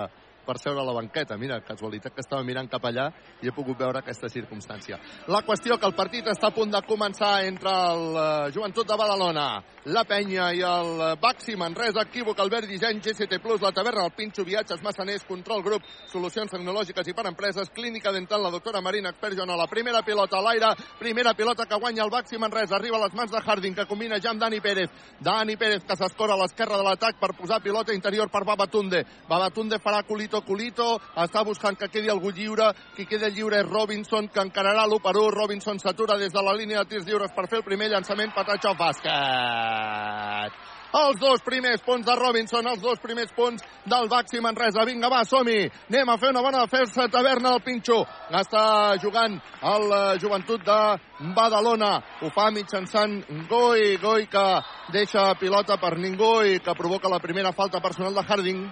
per 0.45 0.57
seure 0.61 0.81
a 0.81 0.85
la 0.87 0.93
banqueta. 0.95 1.37
Mira, 1.37 1.61
casualitat 1.65 2.13
que 2.15 2.23
estava 2.23 2.43
mirant 2.43 2.69
cap 2.71 2.85
allà 2.85 3.09
i 3.41 3.49
he 3.49 3.55
pogut 3.55 3.79
veure 3.79 3.99
aquesta 3.99 4.29
circumstància. 4.29 4.99
La 5.27 5.43
qüestió 5.47 5.77
que 5.79 5.87
el 5.89 5.95
partit 5.95 6.27
està 6.31 6.49
a 6.51 6.55
punt 6.55 6.71
de 6.71 6.81
començar 6.87 7.33
entre 7.47 7.71
el 7.71 8.03
eh, 8.15 8.51
Joventut 8.55 8.87
de 8.87 8.97
Badalona, 8.99 9.47
la 9.85 10.03
Penya 10.07 10.51
i 10.55 10.61
el 10.63 10.91
eh, 10.99 11.11
Baxi 11.21 11.55
Manresa, 11.59 12.05
equívoc, 12.07 12.39
Albert 12.39 12.69
Disseny, 12.69 13.01
GCT+, 13.03 13.39
la 13.61 13.71
taverna, 13.71 14.05
el 14.05 14.15
Pinxo, 14.15 14.43
Viatges, 14.43 14.83
Massaners, 14.83 15.25
Control 15.27 15.63
Grup, 15.63 15.87
Solucions 16.11 16.51
Tecnològiques 16.51 17.07
i 17.07 17.15
per 17.15 17.27
Empreses, 17.27 17.71
Clínica 17.73 18.11
Dental, 18.11 18.43
la 18.43 18.51
doctora 18.51 18.81
Marina, 18.81 19.09
expert 19.09 19.37
Joana, 19.37 19.57
la 19.59 19.67
primera 19.67 20.03
pilota 20.03 20.37
a 20.37 20.43
l'aire, 20.43 20.73
primera 20.99 21.33
pilota 21.33 21.65
que 21.65 21.79
guanya 21.79 22.03
el 22.03 22.11
Baxi 22.11 22.37
Manresa, 22.37 22.75
arriba 22.75 22.97
a 22.97 23.05
les 23.05 23.13
mans 23.13 23.31
de 23.31 23.41
Harding, 23.43 23.75
que 23.75 23.87
combina 23.87 24.19
ja 24.19 24.31
amb 24.31 24.41
Dani 24.41 24.59
Pérez. 24.61 24.89
Dani 25.19 25.57
Pérez, 25.57 25.83
que 25.83 25.95
s'escora 25.95 26.33
a 26.35 26.41
l'esquerra 26.41 26.77
de 26.77 26.83
l'atac 26.83 27.19
per 27.19 27.33
posar 27.37 27.61
pilota 27.61 27.93
interior 27.93 28.29
per 28.29 28.43
Babatunde. 28.45 29.03
Babatunde 29.29 29.79
farà 29.83 30.03
culito, 30.41 30.63
culito, 30.73 30.99
està 31.15 31.43
buscant 31.43 31.77
que 31.77 31.89
quedi 31.89 32.09
algú 32.09 32.31
lliure, 32.31 32.71
qui 32.95 33.05
queda 33.05 33.29
lliure 33.29 33.59
és 33.59 33.69
Robinson, 33.69 34.27
que 34.29 34.41
encararà 34.41 34.85
l'1 34.87 35.01
per 35.01 35.15
1. 35.15 35.29
Robinson 35.29 35.79
s'atura 35.79 36.17
des 36.17 36.31
de 36.31 36.41
la 36.41 36.53
línia 36.53 36.83
de 36.83 36.89
tirs 36.89 37.05
lliures 37.05 37.31
per 37.35 37.47
fer 37.49 37.57
el 37.59 37.63
primer 37.63 37.89
llançament, 37.89 38.33
patatge 38.33 38.67
al 38.69 38.77
bàsquet. 38.77 40.53
Els 40.93 41.17
dos 41.17 41.41
primers 41.41 41.81
punts 41.81 42.05
de 42.05 42.15
Robinson, 42.15 42.67
els 42.69 42.79
dos 42.79 42.99
primers 43.01 43.31
punts 43.33 43.63
del 43.89 44.07
Baxi 44.07 44.39
Manresa. 44.39 44.85
Vinga, 44.85 45.09
va, 45.09 45.23
som-hi. 45.25 45.65
Anem 45.89 46.09
a 46.13 46.17
fer 46.21 46.29
una 46.29 46.43
bona 46.45 46.67
defensa. 46.67 47.07
Taverna 47.09 47.55
del 47.55 47.63
Pinxo. 47.65 48.03
Està 48.29 48.93
jugant 49.01 49.39
el 49.73 49.87
eh, 49.89 50.19
joventut 50.21 50.61
de 50.61 51.33
Badalona. 51.33 51.95
Ho 52.21 52.29
fa 52.29 52.51
mitjançant 52.53 53.23
Goi. 53.49 53.97
Goi 53.97 54.29
que 54.29 54.45
deixa 54.93 55.33
pilota 55.41 55.81
per 55.81 55.95
ningú 55.97 56.43
i 56.45 56.61
que 56.61 56.77
provoca 56.77 57.09
la 57.09 57.17
primera 57.17 57.57
falta 57.57 57.81
personal 57.81 58.13
de 58.13 58.27
Harding. 58.29 58.63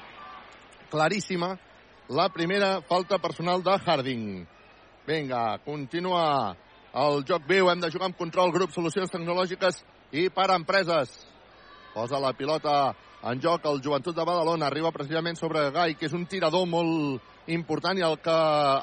Claríssima. 0.91 1.57
La 2.09 2.27
primera 2.29 2.81
falta 2.81 3.17
personal 3.17 3.63
de 3.63 3.77
Harding. 3.79 4.47
Vinga, 5.07 5.57
continua 5.63 6.55
el 6.93 7.23
joc 7.23 7.47
viu. 7.47 7.69
Hem 7.71 7.79
de 7.79 7.89
jugar 7.91 8.09
amb 8.09 8.19
control, 8.19 8.51
grup, 8.51 8.73
solucions 8.75 9.11
tecnològiques 9.13 9.79
i 10.11 10.27
per 10.29 10.49
empreses. 10.51 11.13
Posa 11.95 12.19
la 12.19 12.33
pilota 12.35 12.91
en 13.23 13.39
joc 13.41 13.65
el 13.69 13.81
joventut 13.83 14.15
de 14.15 14.25
Badalona. 14.25 14.67
Arriba 14.67 14.91
precisament 14.91 15.39
sobre 15.39 15.69
Gai, 15.71 15.95
que 15.95 16.09
és 16.09 16.15
un 16.17 16.25
tirador 16.27 16.67
molt 16.67 17.21
important 17.51 17.97
i 17.97 18.03
el 18.05 18.17
que 18.23 18.33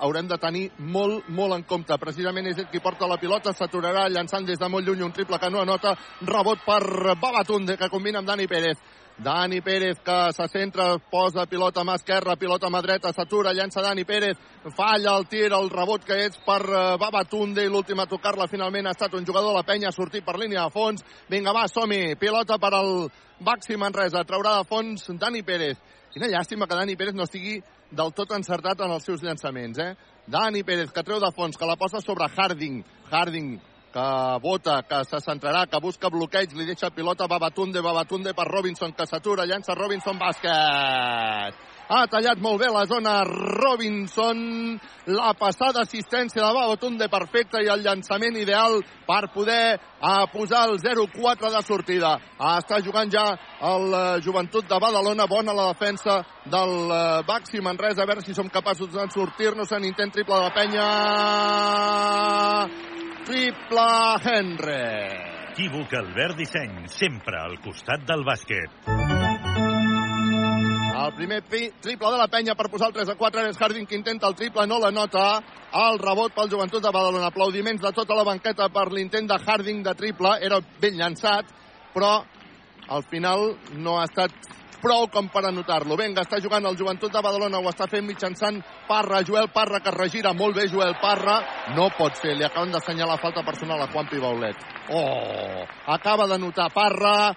haurem 0.04 0.28
de 0.28 0.38
tenir 0.40 0.64
molt, 0.78 1.28
molt 1.28 1.56
en 1.56 1.64
compte. 1.68 1.96
Precisament 2.00 2.48
és 2.50 2.58
ell 2.58 2.70
qui 2.72 2.82
porta 2.84 3.08
la 3.08 3.18
pilota, 3.20 3.52
s'aturarà 3.52 4.08
llançant 4.08 4.46
des 4.46 4.58
de 4.58 4.68
molt 4.68 4.86
lluny 4.86 5.04
un 5.04 5.12
triple 5.12 5.38
que 5.38 5.50
no 5.50 5.62
anota. 5.62 5.94
Rebot 6.22 6.64
per 6.66 6.82
Babatunde, 7.20 7.76
que 7.76 7.90
combina 7.92 8.22
amb 8.22 8.28
Dani 8.28 8.48
Pérez. 8.48 8.78
Dani 9.18 9.60
Pérez 9.60 9.98
que 9.98 10.32
se 10.32 10.46
centra, 10.46 10.96
posa 11.10 11.44
pilota 11.46 11.82
mà 11.82 11.96
esquerra, 11.98 12.36
pilota 12.38 12.68
mà 12.70 12.78
dreta, 12.82 13.10
s'atura, 13.12 13.50
llança 13.52 13.82
Dani 13.82 14.04
Pérez, 14.06 14.38
falla 14.76 15.16
el 15.18 15.26
tir, 15.26 15.48
el 15.50 15.70
rebot 15.70 16.04
que 16.06 16.14
és 16.28 16.36
per 16.46 16.60
eh, 16.62 16.82
Babatunde 17.02 17.64
i 17.66 17.68
l'últim 17.72 17.98
a 17.98 18.06
tocar-la 18.06 18.46
finalment 18.46 18.86
ha 18.86 18.94
estat 18.94 19.16
un 19.18 19.26
jugador 19.26 19.50
de 19.50 19.56
la 19.56 19.66
penya, 19.66 19.90
sortit 19.90 20.24
per 20.24 20.36
línia 20.38 20.68
de 20.68 20.70
fons. 20.70 21.02
Vinga, 21.28 21.50
va, 21.52 21.66
som-hi, 21.66 22.14
pilota 22.20 22.60
per 22.62 22.70
al 22.78 23.08
Baxi 23.42 23.74
Manresa, 23.76 24.22
traurà 24.22 24.54
de 24.60 24.68
fons 24.70 25.10
Dani 25.18 25.42
Pérez. 25.42 25.82
Quina 26.14 26.30
llàstima 26.30 26.68
que 26.68 26.78
Dani 26.78 26.94
Pérez 26.96 27.18
no 27.18 27.26
estigui 27.26 27.58
del 27.90 28.14
tot 28.14 28.30
encertat 28.36 28.86
en 28.86 28.94
els 28.94 29.04
seus 29.04 29.24
llançaments, 29.24 29.82
eh? 29.82 29.96
Dani 30.30 30.62
Pérez, 30.62 30.92
que 30.94 31.02
treu 31.02 31.18
de 31.18 31.32
fons, 31.34 31.58
que 31.58 31.66
la 31.66 31.76
posa 31.76 31.98
sobre 32.04 32.30
Harding. 32.36 32.84
Harding, 33.10 33.58
que 33.92 34.38
vota, 34.42 34.82
que 34.82 35.04
se 35.04 35.20
centrarà, 35.24 35.66
que 35.66 35.80
busca 35.80 36.10
bloqueig, 36.12 36.52
li 36.54 36.66
deixa 36.68 36.90
pilota 36.90 37.26
Babatunde, 37.26 37.80
Babatunde 37.82 38.34
per 38.34 38.46
Robinson, 38.48 38.92
que 38.92 39.06
s'atura, 39.06 39.46
llança 39.46 39.74
Robinson, 39.74 40.18
bàsquet. 40.18 41.66
Ha 41.88 42.02
tallat 42.12 42.36
molt 42.44 42.60
bé 42.60 42.66
la 42.68 42.84
zona 42.84 43.24
Robinson, 43.24 44.76
la 45.08 45.32
passada 45.32 45.80
assistència 45.86 46.42
de 46.42 46.52
Babatunde 46.52 47.08
perfecta 47.08 47.62
i 47.64 47.70
el 47.72 47.80
llançament 47.80 48.36
ideal 48.36 48.82
per 49.06 49.32
poder 49.32 49.80
a 50.04 50.26
posar 50.28 50.68
el 50.68 50.76
0-4 50.82 51.48
de 51.54 51.62
sortida. 51.64 52.20
Està 52.36 52.84
jugant 52.84 53.08
ja 53.08 53.24
el 53.72 53.88
eh, 53.88 54.20
joventut 54.20 54.68
de 54.68 54.78
Badalona, 54.78 55.24
bona 55.26 55.56
la 55.56 55.72
defensa 55.72 56.20
del 56.44 56.92
eh, 56.92 57.24
Baxi 57.24 57.64
Manresa, 57.64 58.02
a 58.04 58.06
veure 58.12 58.20
si 58.20 58.36
som 58.36 58.52
capaços 58.52 58.92
de 58.92 59.08
sortir-nos 59.16 59.72
en 59.72 59.88
intent 59.88 60.12
triple 60.12 60.36
de 60.36 60.44
la 60.44 60.52
penya. 60.60 60.86
Triple 63.28 64.16
Henry. 64.24 65.52
Equívoc 65.52 65.92
Albert 65.92 66.38
Disseny, 66.38 66.86
sempre 66.88 67.36
al 67.36 67.58
costat 67.60 68.06
del 68.08 68.22
bàsquet. 68.24 68.86
El 70.96 71.12
primer 71.18 71.42
triple 71.44 72.12
de 72.14 72.16
la 72.16 72.28
penya 72.32 72.54
per 72.56 72.70
posar 72.72 72.88
el 72.88 72.94
3 72.96 73.12
a 73.12 73.16
4. 73.20 73.44
És 73.50 73.60
Harding 73.60 73.84
que 73.84 73.98
intenta 73.98 74.30
el 74.32 74.36
triple, 74.38 74.64
no 74.66 74.78
la 74.80 74.88
nota. 74.90 75.26
El 75.76 76.00
rebot 76.00 76.32
pel 76.32 76.48
joventut 76.48 76.80
de 76.80 76.88
Badalona. 76.88 77.28
Aplaudiments 77.28 77.84
de 77.84 77.92
tota 77.92 78.16
la 78.16 78.24
banqueta 78.24 78.70
per 78.72 78.86
l'intent 78.96 79.28
de 79.28 79.36
Harding 79.44 79.84
de 79.84 79.94
triple. 79.98 80.32
Era 80.48 80.62
ben 80.80 80.96
llançat, 80.96 81.52
però 81.92 82.22
al 82.88 83.04
final 83.12 83.50
no 83.76 83.98
ha 84.00 84.08
estat 84.08 84.32
prou 84.82 85.08
com 85.12 85.28
per 85.32 85.44
anotar-lo. 85.48 85.96
Vinga, 85.98 86.24
està 86.24 86.40
jugant 86.42 86.66
el 86.68 86.78
joventut 86.78 87.12
de 87.12 87.22
Badalona, 87.24 87.60
ho 87.60 87.70
està 87.70 87.88
fent 87.90 88.06
mitjançant 88.06 88.60
Parra, 88.88 89.22
Joel 89.26 89.50
Parra, 89.54 89.82
que 89.84 89.94
regira 89.94 90.32
molt 90.36 90.56
bé 90.56 90.68
Joel 90.70 90.96
Parra. 91.02 91.38
No 91.76 91.90
pot 91.98 92.18
ser, 92.20 92.36
li 92.36 92.46
acaben 92.46 92.72
d'assenyalar 92.74 93.20
falta 93.22 93.44
personal 93.46 93.82
a 93.82 93.90
Juan 93.92 94.08
Pibaulet. 94.10 94.66
Oh, 94.94 95.64
acaba 95.94 96.26
de 96.30 96.38
notar 96.38 96.70
Parra, 96.74 97.34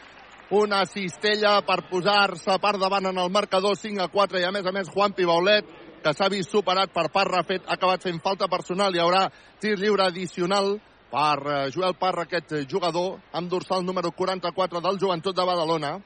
una 0.52 0.86
cistella 0.86 1.62
per 1.64 1.86
posar-se 1.90 2.58
per 2.60 2.76
davant 2.78 3.08
en 3.08 3.22
el 3.24 3.32
marcador 3.32 3.78
5 3.80 4.04
a 4.04 4.12
4 4.12 4.42
i 4.42 4.44
a 4.44 4.52
més 4.52 4.68
a 4.68 4.74
més 4.76 4.92
Juan 4.92 5.16
Pibaulet 5.16 5.68
que 6.02 6.14
s'ha 6.18 6.30
vist 6.34 6.52
superat 6.52 6.92
per 6.94 7.10
Parra, 7.14 7.44
fet, 7.48 7.64
ha 7.68 7.78
acabat 7.78 8.04
fent 8.04 8.20
falta 8.24 8.50
personal. 8.52 8.96
Hi 8.96 9.04
haurà 9.04 9.28
tir 9.62 9.78
lliure 9.78 10.08
addicional 10.08 10.74
per 11.12 11.38
eh, 11.46 11.60
Joel 11.74 11.96
Parra, 12.00 12.26
aquest 12.26 12.56
jugador, 12.72 13.20
amb 13.38 13.52
dorsal 13.52 13.86
número 13.86 14.12
44 14.16 14.82
del 14.82 15.00
Joventut 15.00 15.38
de 15.38 15.46
Badalona. 15.46 16.00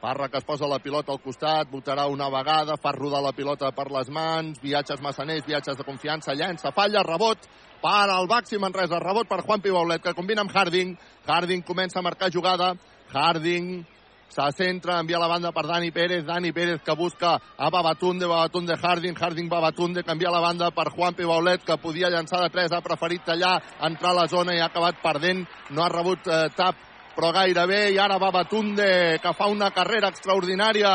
Parra 0.00 0.28
que 0.28 0.38
es 0.38 0.44
posa 0.46 0.68
la 0.70 0.78
pilota 0.78 1.10
al 1.10 1.18
costat, 1.18 1.70
votarà 1.72 2.06
una 2.06 2.28
vegada, 2.30 2.76
fa 2.78 2.92
rodar 2.94 3.18
la 3.24 3.32
pilota 3.34 3.72
per 3.74 3.88
les 3.90 4.10
mans, 4.14 4.60
viatges 4.62 5.02
massaners, 5.02 5.46
viatges 5.46 5.76
de 5.76 5.86
confiança, 5.86 6.36
llença, 6.38 6.70
falla, 6.70 7.02
rebot, 7.02 7.48
para 7.82 8.14
el 8.20 8.30
Baxi 8.30 8.58
Manresa, 8.62 9.02
rebot 9.02 9.26
per 9.26 9.42
Juan 9.42 9.60
Pibaulet, 9.60 10.02
que 10.02 10.14
combina 10.14 10.46
amb 10.46 10.54
Harding. 10.54 10.96
Harding 11.26 11.66
comença 11.66 11.98
a 11.98 12.06
marcar 12.06 12.30
jugada, 12.30 12.76
Harding 13.10 13.86
se 14.28 14.44
centra, 14.52 15.00
envia 15.00 15.18
la 15.18 15.26
banda 15.26 15.52
per 15.52 15.66
Dani 15.66 15.90
Pérez, 15.90 16.24
Dani 16.24 16.52
Pérez 16.52 16.82
que 16.84 16.94
busca 16.94 17.34
a 17.56 17.70
Babatunde, 17.70 18.26
Babatunde 18.26 18.76
Harding, 18.76 19.16
Harding 19.16 19.48
Babatunde, 19.48 20.04
canvia 20.04 20.30
la 20.30 20.40
banda 20.40 20.70
per 20.70 20.90
Juan 20.90 21.14
Pibaulet, 21.14 21.64
que 21.64 21.78
podia 21.78 22.10
llançar 22.10 22.42
de 22.42 22.50
3, 22.50 22.72
ha 22.72 22.82
preferit 22.84 23.24
tallar, 23.24 23.56
entrar 23.80 24.12
a 24.12 24.20
la 24.20 24.28
zona 24.28 24.54
i 24.54 24.60
ha 24.60 24.68
acabat 24.68 25.02
perdent, 25.02 25.46
no 25.70 25.82
ha 25.82 25.88
rebut 25.88 26.28
eh, 26.28 26.46
tap, 26.54 26.76
però 27.18 27.32
gairebé, 27.34 27.90
i 27.90 27.98
ara 27.98 28.14
Babatunde, 28.22 29.18
que 29.18 29.32
fa 29.34 29.48
una 29.50 29.72
carrera 29.74 30.12
extraordinària 30.12 30.92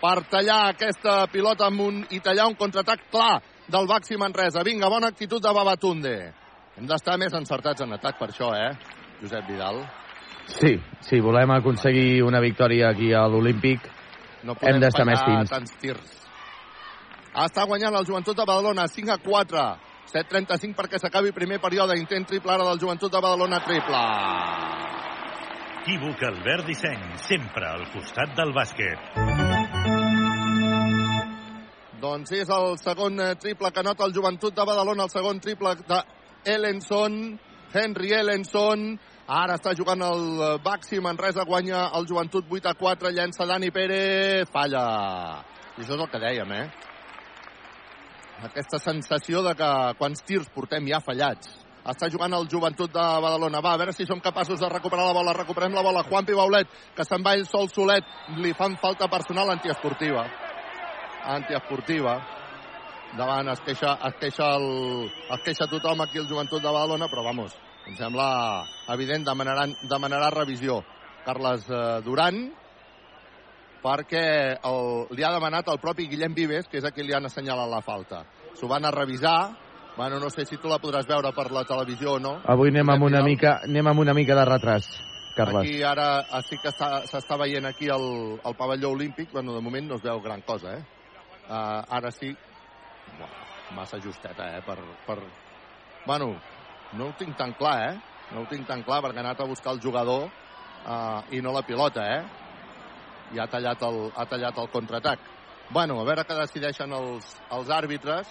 per 0.00 0.16
tallar 0.26 0.72
aquesta 0.72 1.28
pilota 1.30 1.68
amb 1.70 1.84
un, 1.84 2.00
i 2.10 2.18
tallar 2.18 2.48
un 2.50 2.56
contraatac 2.58 3.04
clar 3.12 3.36
del 3.70 3.86
Baxi 3.86 4.18
Manresa. 4.18 4.64
Vinga, 4.66 4.90
bona 4.90 5.12
actitud 5.14 5.38
de 5.38 5.52
Babatunde. 5.54 6.14
Hem 6.74 6.88
d'estar 6.90 7.14
més 7.22 7.36
encertats 7.38 7.84
en 7.86 7.94
atac 7.94 8.18
per 8.18 8.32
això, 8.32 8.50
eh, 8.56 8.72
Josep 9.20 9.46
Vidal? 9.46 9.84
Sí, 10.50 10.74
sí, 11.06 11.20
volem 11.22 11.54
aconseguir 11.54 12.24
una 12.26 12.40
victòria 12.42 12.90
aquí 12.90 13.12
a 13.14 13.28
l'Olímpic. 13.28 13.86
No 14.42 14.56
podem 14.56 14.74
Hem 14.74 14.82
d'estar 14.82 15.06
més 15.06 15.22
fins. 15.22 15.50
tants 15.50 15.76
tirs. 15.78 16.18
Està 17.30 17.62
guanyant 17.62 17.94
el 17.94 18.06
Joventut 18.06 18.36
de 18.36 18.44
Badalona 18.44 18.88
5 18.88 19.12
a 19.12 19.18
4. 19.22 19.78
7.35 20.10 20.74
perquè 20.74 20.98
s'acabi 20.98 21.30
primer 21.30 21.60
període. 21.60 21.94
Intent 21.94 22.26
triple 22.26 22.50
ara 22.50 22.64
del 22.64 22.80
Joventut 22.80 23.12
de 23.12 23.20
Badalona 23.20 23.60
triple. 23.62 24.02
Equívoc 25.80 26.22
Albert 26.22 26.66
Disseny, 26.68 27.04
sempre 27.24 27.64
al 27.64 27.86
costat 27.88 28.34
del 28.36 28.50
bàsquet. 28.52 29.14
Doncs 32.02 32.34
és 32.36 32.50
el 32.52 32.76
segon 32.76 33.16
eh, 33.16 33.30
triple 33.40 33.70
que 33.72 33.84
nota 33.86 34.04
el 34.04 34.12
Joventut 34.12 34.52
de 34.52 34.66
Badalona, 34.68 35.06
el 35.08 35.12
segon 35.12 35.40
triple 35.40 35.72
de 35.80 36.02
Ellenson, 36.52 37.16
Henry 37.72 38.12
Ellenson. 38.12 38.84
Ara 39.24 39.56
està 39.56 39.72
jugant 39.78 40.04
el 40.04 40.26
eh, 40.36 40.50
Baxi 40.66 41.00
Manresa, 41.00 41.48
guanya 41.48 41.86
el 41.96 42.04
Joventut 42.12 42.52
8 42.60 42.74
a 42.74 42.76
4, 42.76 43.14
llença 43.16 43.48
Dani 43.48 43.72
Pérez, 43.72 44.52
falla. 44.52 44.84
I 45.78 45.80
això 45.80 45.96
és 45.96 45.96
el 45.96 46.12
que 46.12 46.22
dèiem, 46.26 46.54
eh? 46.60 46.68
Aquesta 48.52 48.84
sensació 48.84 49.40
de 49.48 49.56
que 49.56 49.72
quants 49.96 50.28
tirs 50.28 50.52
portem 50.52 50.92
ja 50.92 51.00
fallats. 51.00 51.69
Està 51.80 52.10
jugant 52.12 52.34
el 52.36 52.48
Joventut 52.52 52.92
de 52.92 53.06
Badalona. 53.24 53.62
Va, 53.64 53.72
a 53.72 53.80
veure 53.80 53.94
si 53.96 54.04
som 54.06 54.20
capaços 54.20 54.60
de 54.60 54.68
recuperar 54.68 55.06
la 55.06 55.16
bola. 55.16 55.32
Recuperem 55.32 55.72
la 55.72 55.82
bola. 55.82 56.04
Juan 56.04 56.28
Pibaulet, 56.28 56.68
que 56.96 57.06
se'n 57.08 57.24
va 57.24 57.34
ell 57.38 57.46
sol 57.48 57.70
solet. 57.72 58.04
Li 58.36 58.52
fan 58.52 58.76
falta 58.82 59.08
personal 59.08 59.50
antiesportiva 59.56 60.28
antiesportiva 61.24 62.20
davant 63.16 63.48
es 63.50 63.60
queixa, 63.66 63.96
es 64.06 64.16
queixa, 64.20 64.54
el, 64.56 65.10
es 65.34 65.42
queixa 65.44 65.68
tothom 65.70 66.04
aquí 66.04 66.20
el 66.20 66.28
Joventut 66.28 66.62
de 66.62 66.70
Badalona 66.70 67.08
però 67.10 67.24
vamos, 67.26 67.56
em 67.88 67.96
sembla 67.98 68.64
evident 68.94 69.26
demanaran, 69.26 69.74
demanarà 69.90 70.30
revisió 70.30 70.80
Carles 71.24 71.66
eh, 71.68 72.00
Duran 72.06 72.44
perquè 73.82 74.24
el, 74.68 74.84
li 75.16 75.24
ha 75.24 75.32
demanat 75.34 75.68
el 75.72 75.80
propi 75.82 76.06
Guillem 76.08 76.36
Vives 76.36 76.68
que 76.68 76.78
és 76.78 76.86
a 76.86 76.92
qui 76.94 77.04
li 77.04 77.16
han 77.16 77.26
assenyalat 77.26 77.68
la 77.70 77.82
falta 77.84 78.22
s'ho 78.54 78.70
van 78.70 78.86
a 78.86 78.94
revisar 78.94 79.38
bueno, 79.96 80.18
no 80.20 80.30
sé 80.30 80.46
si 80.46 80.56
tu 80.56 80.68
la 80.68 80.78
podràs 80.78 81.06
veure 81.06 81.32
per 81.36 81.50
la 81.52 81.64
televisió 81.64 82.14
o 82.14 82.18
no 82.18 82.40
Avui 82.44 82.70
anem 82.70 82.88
amb 82.90 83.04
una 83.04 83.22
mica, 83.22 83.60
anem 83.64 83.86
amb 83.90 84.00
una 84.00 84.14
mica 84.14 84.34
de 84.34 84.44
retras, 84.44 84.86
Carles. 85.34 85.62
Aquí 85.62 85.82
ara 85.82 86.26
ah, 86.30 86.42
sí 86.42 86.58
que 86.58 86.68
està- 86.68 87.04
s'està 87.06 87.36
veient 87.38 87.64
aquí 87.66 87.86
el, 87.88 88.40
el 88.44 88.54
pavelló 88.58 88.90
olímpic, 88.90 89.30
bueno, 89.32 89.54
de 89.54 89.60
moment 89.62 89.86
no 89.88 89.94
es 89.96 90.02
veu 90.02 90.20
gran 90.20 90.42
cosa, 90.42 90.74
eh? 90.74 90.82
Uh, 91.48 91.82
ara 91.88 92.10
sí, 92.10 92.34
bueno, 93.16 93.34
massa 93.76 94.00
justeta, 94.02 94.56
eh? 94.56 94.62
Per, 94.66 94.76
per... 95.06 95.18
Bueno, 96.06 96.34
no 96.92 97.06
ho 97.06 97.14
tinc 97.18 97.36
tan 97.36 97.52
clar, 97.54 97.76
eh? 97.92 97.94
No 98.34 98.42
ho 98.42 98.46
tinc 98.50 98.66
tan 98.66 98.82
clar 98.82 99.00
perquè 99.02 99.22
ha 99.22 99.26
anat 99.26 99.40
a 99.40 99.46
buscar 99.48 99.72
el 99.74 99.80
jugador 99.80 100.26
uh, 100.26 101.22
i 101.30 101.40
no 101.40 101.52
la 101.54 101.62
pilota, 101.62 102.04
eh? 102.06 102.22
I 103.34 103.38
ha 103.38 103.46
tallat 103.46 103.82
el, 103.86 104.10
ha 104.16 104.26
tallat 104.26 104.58
el 104.58 104.70
contraatac. 104.70 105.20
Bueno, 105.70 106.00
a 106.00 106.04
veure 106.04 106.24
què 106.26 106.34
decideixen 106.34 106.92
els, 106.92 107.36
els 107.54 107.70
àrbitres. 107.70 108.26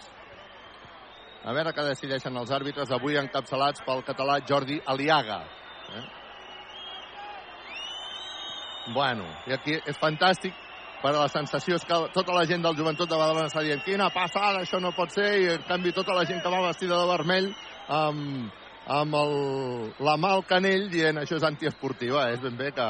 A 1.48 1.54
veure 1.56 1.72
què 1.72 1.86
decideixen 1.88 2.36
els 2.38 2.52
àrbitres 2.52 2.90
avui 2.92 3.16
encapçalats 3.20 3.84
pel 3.86 4.04
català 4.08 4.40
Jordi 4.48 4.80
Aliaga. 4.86 5.40
Eh? 5.96 6.08
Bueno, 8.94 9.28
i 9.48 9.54
aquí 9.56 9.78
és 9.88 10.00
fantàstic 10.02 10.56
per 11.00 11.14
a 11.14 11.22
la 11.22 11.30
sensació 11.32 11.78
és 11.80 11.86
que 11.88 11.98
tota 12.14 12.36
la 12.36 12.46
gent 12.50 12.64
del 12.66 12.76
joventut 12.76 13.10
de 13.10 13.18
Badalona 13.18 13.48
està 13.48 13.64
dient 13.64 13.84
quina 13.86 14.10
passada, 14.12 14.64
això 14.64 14.82
no 14.84 14.92
pot 14.98 15.14
ser, 15.16 15.30
i 15.40 15.48
en 15.54 15.64
canvi 15.68 15.94
tota 15.96 16.16
la 16.18 16.26
gent 16.28 16.42
que 16.44 16.52
va 16.52 16.66
vestida 16.66 16.98
de 17.00 17.12
vermell 17.14 17.50
amb, 17.88 18.50
amb 19.00 19.20
el, 19.22 19.36
la 20.04 20.18
mà 20.20 20.34
al 20.36 20.44
canell 20.50 20.90
dient 20.92 21.22
això 21.22 21.40
és 21.40 21.48
antiesportiva, 21.48 22.28
és 22.34 22.42
ben 22.44 22.58
bé 22.60 22.74
que, 22.76 22.90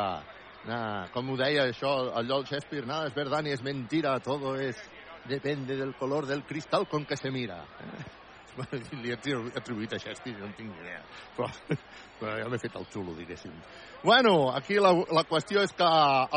nah, 0.72 1.06
com 1.14 1.30
ho 1.30 1.38
deia 1.38 1.68
això, 1.70 1.94
allò 2.10 2.40
del 2.40 2.50
Shakespeare, 2.50 2.88
nada 2.88 3.12
es 3.12 3.18
verdad 3.18 3.44
ni 3.46 3.54
es 3.54 3.62
mentira, 3.62 4.18
todo 4.20 4.56
es 4.56 4.80
depende 5.30 5.76
del 5.76 5.94
color 5.96 6.26
del 6.26 6.46
cristal 6.46 6.88
con 6.88 7.06
que 7.06 7.18
se 7.18 7.30
mira. 7.30 7.62
Li 9.02 9.12
he 9.12 9.16
atribu- 9.16 9.52
atribuït 9.56 9.94
a 9.96 10.00
Shakespeare, 10.02 10.40
no 10.40 10.50
en 10.50 10.56
tinc 10.58 10.72
ni 10.74 10.82
idea. 10.84 11.02
Però, 11.38 11.48
però 12.20 12.36
ja 12.42 12.50
m'he 12.52 12.60
fet 12.62 12.76
el 12.80 12.88
xulo, 12.92 13.16
diguéssim. 13.18 13.54
Bueno, 14.04 14.52
aquí 14.56 14.80
la, 14.80 14.92
la 15.16 15.24
qüestió 15.30 15.64
és 15.64 15.74
que 15.76 15.88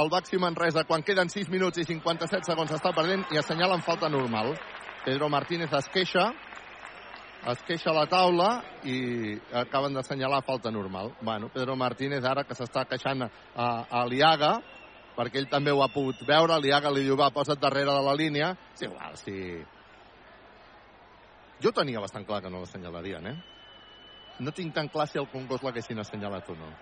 el 0.03 0.11
Baxi 0.13 0.39
Manresa, 0.43 0.85
quan 0.89 1.03
queden 1.07 1.31
6 1.33 1.51
minuts 1.53 1.83
i 1.83 1.87
57 1.89 2.49
segons, 2.53 2.73
està 2.75 2.95
perdent 2.95 3.27
i 3.35 3.39
assenyalen 3.41 3.83
falta 3.87 4.09
normal. 4.13 4.55
Pedro 5.05 5.29
Martínez 5.29 5.73
es 5.75 5.89
queixa, 5.91 6.29
es 7.51 7.63
queixa 7.67 7.91
la 7.95 8.07
taula 8.07 8.51
i 8.87 9.35
acaben 9.65 9.95
d'assenyalar 9.97 10.45
falta 10.47 10.71
normal. 10.71 11.11
Bueno, 11.21 11.51
Pedro 11.51 11.75
Martínez 11.77 12.23
ara 12.25 12.45
que 12.47 12.55
s'està 12.55 12.85
queixant 12.87 13.27
a, 13.27 13.31
a 13.91 14.05
Liaga, 14.07 14.57
perquè 15.17 15.43
ell 15.43 15.51
també 15.51 15.75
ho 15.75 15.83
ha 15.83 15.91
pogut 15.93 16.23
veure, 16.29 16.61
Liaga 16.63 16.93
li 16.95 17.03
diu, 17.03 17.19
va, 17.19 17.33
posa't 17.35 17.59
darrere 17.61 17.91
de 17.91 18.05
la 18.07 18.15
línia. 18.15 18.55
És 18.77 18.87
igual, 18.87 19.19
si... 19.19 19.37
Jo 21.63 21.71
tenia 21.73 22.01
bastant 22.03 22.27
clar 22.27 22.41
que 22.43 22.51
no 22.51 22.63
l'assenyalarien, 22.63 23.27
eh? 23.27 23.37
No 24.43 24.51
tinc 24.51 24.75
tan 24.75 24.89
clar 24.91 25.07
si 25.07 25.21
el 25.21 25.29
Congost 25.31 25.63
l'haguessin 25.63 26.01
assenyalat 26.03 26.49
o 26.51 26.57
no. 26.59 26.73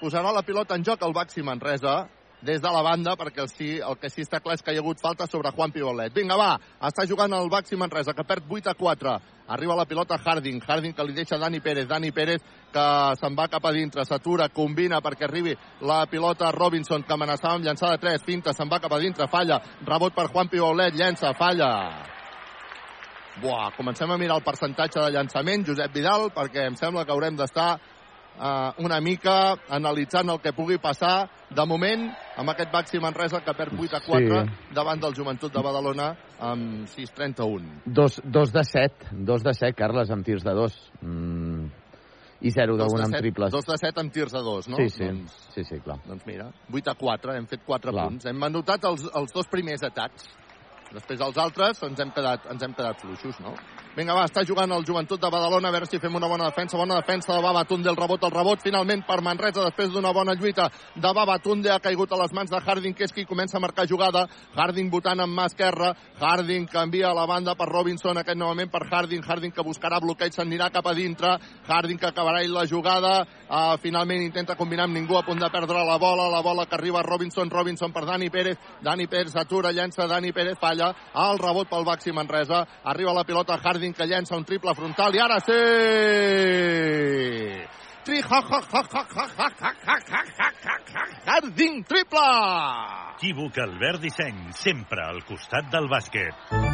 Posarà 0.00 0.32
la 0.34 0.42
pilota 0.42 0.74
en 0.74 0.82
joc 0.82 1.04
el 1.06 1.14
Baxi 1.14 1.44
Manresa 1.46 2.08
des 2.42 2.60
de 2.60 2.70
la 2.74 2.82
banda, 2.82 3.14
perquè 3.14 3.44
el, 3.44 3.48
sí, 3.48 3.68
el 3.78 3.96
que 4.02 4.10
sí 4.10 4.24
està 4.24 4.40
clar 4.42 4.56
és 4.58 4.64
que 4.66 4.72
hi 4.74 4.80
ha 4.80 4.82
hagut 4.82 4.98
falta 4.98 5.28
sobre 5.30 5.52
Juan 5.54 5.70
Pibolet. 5.70 6.10
Vinga, 6.14 6.34
va, 6.34 6.56
està 6.88 7.04
jugant 7.06 7.30
el 7.38 7.50
Baxi 7.52 7.78
Manresa, 7.78 8.14
que 8.18 8.24
perd 8.26 8.50
8 8.50 8.72
a 8.72 8.74
4. 8.74 9.12
Arriba 9.54 9.76
la 9.78 9.86
pilota 9.86 10.18
Harding, 10.18 10.58
Harding 10.66 10.96
que 10.96 11.06
li 11.06 11.14
deixa 11.14 11.38
Dani 11.38 11.60
Pérez, 11.60 11.86
Dani 11.86 12.10
Pérez 12.10 12.42
que 12.72 12.86
se'n 13.20 13.36
va 13.38 13.46
cap 13.52 13.64
a 13.68 13.72
dintre, 13.76 14.04
s'atura, 14.08 14.48
combina 14.48 14.98
perquè 15.04 15.28
arribi 15.28 15.54
la 15.86 16.00
pilota 16.10 16.50
Robinson, 16.50 17.04
que 17.06 17.14
amenaçava 17.14 17.60
amb 17.60 17.68
llançar 17.68 17.92
de 17.92 18.02
3, 18.02 18.26
finta, 18.26 18.56
se'n 18.56 18.70
va 18.70 18.80
cap 18.82 18.92
a 18.92 18.98
dintre, 18.98 19.30
falla, 19.30 19.60
rebot 19.86 20.16
per 20.16 20.26
Juan 20.32 20.50
Pibolet, 20.50 20.98
llença, 20.98 21.30
falla. 21.38 21.70
Buah, 23.40 23.70
comencem 23.76 24.10
a 24.10 24.18
mirar 24.20 24.36
el 24.36 24.44
percentatge 24.44 25.00
de 25.00 25.10
llançament, 25.14 25.64
Josep 25.66 25.92
Vidal, 25.94 26.28
perquè 26.36 26.66
em 26.68 26.76
sembla 26.76 27.04
que 27.08 27.12
haurem 27.14 27.36
d'estar 27.38 27.70
uh, 27.78 28.74
una 28.84 28.98
mica 29.00 29.54
analitzant 29.72 30.28
el 30.34 30.40
que 30.44 30.52
pugui 30.52 30.76
passar 30.82 31.30
de 31.48 31.64
moment 31.66 32.10
amb 32.36 32.52
aquest 32.52 32.70
Baxi 32.72 33.00
Manresa 33.00 33.40
que 33.40 33.54
perd 33.56 33.72
8 33.80 33.96
a 33.96 34.00
4 34.04 34.42
Sí. 34.42 34.74
davant 34.76 35.00
del 35.00 35.14
Joventut 35.16 35.52
de 35.52 35.62
Badalona 35.64 36.10
amb 36.40 36.84
6-31. 36.92 37.80
Dos, 37.86 38.20
dos 38.24 38.52
de 38.52 38.64
set, 38.64 39.08
dos 39.12 39.42
de 39.42 39.54
set, 39.54 39.74
Carles, 39.76 40.10
amb 40.10 40.24
tirs 40.28 40.44
de 40.44 40.52
dos. 40.52 40.76
Mm. 41.00 41.70
I 42.42 42.50
zero 42.50 42.74
Dos 42.76 42.90
d'un 42.90 42.98
de 42.98 43.04
amb 43.06 43.16
triples. 43.22 43.52
Dos 43.54 43.64
de 43.64 43.76
7 43.78 44.00
amb 44.02 44.10
tirs 44.12 44.32
de 44.34 44.40
2, 44.42 44.68
no? 44.68 44.76
Sí, 44.76 44.88
sí, 44.90 45.04
Doncs, 45.04 45.34
sí, 45.54 45.62
sí, 45.62 45.76
clar. 45.78 46.00
doncs 46.04 46.24
mira, 46.26 46.48
8 46.72 46.90
a 46.90 46.94
4, 46.98 47.34
hem 47.38 47.46
fet 47.46 47.60
4 47.64 47.92
Clar. 47.92 48.06
punts. 48.08 48.26
Hem 48.26 48.42
anotat 48.42 48.82
els, 48.84 49.04
els 49.14 49.32
dos 49.32 49.46
primers 49.46 49.84
atacs. 49.86 50.26
Després 50.92 51.20
els 51.24 51.38
altres 51.40 51.80
ens 51.86 52.00
hem 52.00 52.10
quedat, 52.12 52.44
ens 52.52 52.62
hem 52.62 52.74
quedat 52.76 53.00
fluixos, 53.00 53.38
no? 53.40 53.54
Vinga, 53.92 54.14
va, 54.16 54.24
està 54.24 54.40
jugant 54.48 54.72
el 54.72 54.86
Joventut 54.88 55.20
de 55.20 55.28
Badalona, 55.28 55.68
a 55.68 55.74
veure 55.74 55.84
si 55.84 55.98
fem 56.00 56.14
una 56.16 56.28
bona 56.28 56.46
defensa. 56.48 56.78
Bona 56.80 56.96
defensa 56.96 57.34
de 57.34 57.42
Babatunde, 57.44 57.90
el 57.90 57.96
rebot, 57.98 58.22
el 58.24 58.32
rebot, 58.32 58.62
finalment 58.64 59.02
per 59.04 59.18
Manresa, 59.20 59.66
després 59.66 59.90
d'una 59.92 60.14
bona 60.16 60.32
lluita 60.32 60.70
de 60.96 61.10
Babatunde, 61.12 61.68
ha 61.68 61.76
caigut 61.84 62.12
a 62.12 62.20
les 62.22 62.32
mans 62.32 62.48
de 62.48 62.56
Harding, 62.56 62.94
que 62.96 63.04
és 63.04 63.12
qui 63.12 63.26
comença 63.28 63.58
a 63.58 63.60
marcar 63.60 63.84
jugada. 63.90 64.22
Harding 64.56 64.88
votant 64.88 65.20
amb 65.20 65.36
mà 65.36 65.44
esquerra, 65.50 65.90
Harding 66.22 66.64
canvia 66.72 67.10
a 67.10 67.18
la 67.18 67.26
banda 67.28 67.52
per 67.54 67.68
Robinson, 67.68 68.16
aquest 68.16 68.40
novament 68.40 68.72
per 68.72 68.80
Harding, 68.86 69.26
Harding 69.28 69.52
que 69.52 69.66
buscarà 69.66 70.00
bloqueig, 70.00 70.32
s'anirà 70.32 70.70
cap 70.72 70.88
a 70.88 70.96
dintre, 70.96 71.34
Harding 71.68 72.00
que 72.00 72.08
acabarà 72.08 72.40
la 72.48 72.64
jugada, 72.64 73.12
uh, 73.50 73.76
finalment 73.84 74.24
intenta 74.24 74.56
combinar 74.56 74.88
amb 74.88 74.96
ningú, 74.96 75.18
a 75.20 75.24
punt 75.28 75.40
de 75.40 75.52
perdre 75.52 75.84
la 75.84 75.98
bola, 76.00 76.30
la 76.32 76.40
bola 76.40 76.64
que 76.64 76.80
arriba 76.80 77.00
a 77.00 77.04
Robinson, 77.04 77.52
Robinson 77.52 77.92
per 77.92 78.06
Dani 78.08 78.30
Pérez, 78.30 78.56
Dani 78.80 79.06
Pérez 79.06 79.36
s'atura, 79.36 79.70
llença 79.70 80.08
Dani 80.08 80.32
Pérez, 80.32 80.56
falla, 80.58 80.81
el 80.90 81.38
rebot 81.42 81.68
pel 81.70 81.86
Baxi 81.86 82.12
Manresa, 82.16 82.64
arriba 82.84 83.14
la 83.16 83.24
pilota 83.28 83.58
Harding 83.62 83.94
que 83.94 84.08
llença 84.08 84.36
un 84.36 84.44
triple 84.48 84.74
frontal 84.74 85.14
i 85.14 85.22
ara 85.22 85.38
sí! 85.44 85.60
Tri, 88.02 88.18
ha, 88.18 88.40
ha, 88.42 88.58
ha, 88.58 88.82
ha, 88.82 88.82
ha, 88.82 89.22
ha, 89.22 89.46
ha, 89.46 89.50
ha, 89.62 89.70
ha, 89.86 89.98
ha, 90.10 90.50
ha, 90.66 90.76
ha, 90.96 91.06
Harding, 91.26 91.84
triple! 91.86 92.26
Equívoc 93.22 93.58
Albert 93.62 94.00
Disseny, 94.02 94.48
sempre 94.58 95.04
al 95.06 95.22
costat 95.28 95.70
del 95.70 95.86
bàsquet. 95.86 96.71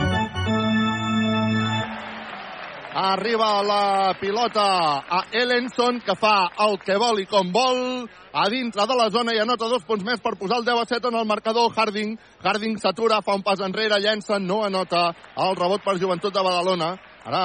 Arriba 3.01 3.63
la 3.63 4.17
pilota 4.21 4.99
a 4.99 5.23
Ellenson, 5.31 6.01
que 6.01 6.17
fa 6.19 6.49
el 6.65 6.81
que 6.83 6.97
vol 6.99 7.21
i 7.23 7.29
com 7.31 7.53
vol, 7.55 8.09
a 8.35 8.47
dintre 8.51 8.89
de 8.91 8.97
la 8.99 9.07
zona 9.15 9.37
i 9.37 9.39
anota 9.39 9.69
dos 9.71 9.85
punts 9.87 10.03
més 10.03 10.19
per 10.19 10.33
posar 10.35 10.59
el 10.59 10.67
10 10.67 10.81
a 10.83 10.87
7 10.97 11.13
en 11.13 11.19
el 11.21 11.29
marcador. 11.31 11.71
Harding, 11.77 12.17
Harding 12.43 12.75
s'atura, 12.83 13.21
fa 13.23 13.37
un 13.39 13.45
pas 13.47 13.63
enrere, 13.63 14.01
llença, 14.03 14.41
no 14.43 14.65
anota 14.67 15.13
el 15.37 15.55
rebot 15.55 15.85
per 15.85 15.95
Joventut 16.03 16.35
de 16.35 16.43
Badalona. 16.43 16.97
Ara, 17.23 17.45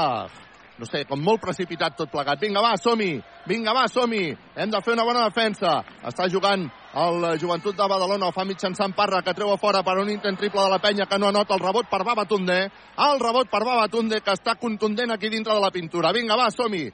no 0.79 0.89
sé, 0.89 1.03
com 1.05 1.21
molt 1.21 1.45
precipitat 1.45 2.01
tot 2.01 2.09
plegat. 2.09 2.41
Vinga, 2.41 2.65
va, 2.65 2.73
som-hi! 2.81 3.19
Vinga, 3.45 3.77
va, 3.77 3.85
som-hi! 3.93 4.31
Hem 4.57 4.73
de 4.73 4.81
fer 4.81 4.97
una 4.97 5.05
bona 5.05 5.27
defensa. 5.29 5.83
Està 6.01 6.25
jugant 6.33 6.65
el 6.93 7.39
Joventut 7.39 7.75
de 7.75 7.87
Badalona, 7.89 8.27
ho 8.27 8.31
fa 8.31 8.45
mitjançant 8.45 8.93
Parra, 8.93 9.23
que 9.25 9.33
treu 9.33 9.51
a 9.51 9.57
fora 9.57 9.81
per 9.83 9.97
un 9.97 10.09
intent 10.13 10.37
triple 10.37 10.61
de 10.61 10.69
la 10.69 10.79
penya, 10.79 11.07
que 11.09 11.17
no 11.17 11.27
anota 11.27 11.55
el 11.55 11.59
rebot 11.63 11.89
per 11.89 12.03
Babatunde. 12.05 12.69
El 12.97 13.19
rebot 13.19 13.49
per 13.49 13.63
Babatunde, 13.65 14.21
que 14.21 14.31
està 14.37 14.55
contundent 14.61 15.11
aquí 15.11 15.29
dintre 15.29 15.53
de 15.53 15.61
la 15.61 15.71
pintura. 15.71 16.13
Vinga, 16.13 16.37
va, 16.37 16.51
som-hi! 16.53 16.91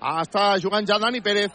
Està 0.00 0.54
jugant 0.62 0.86
ja 0.86 0.98
Dani 1.02 1.20
Pérez. 1.20 1.50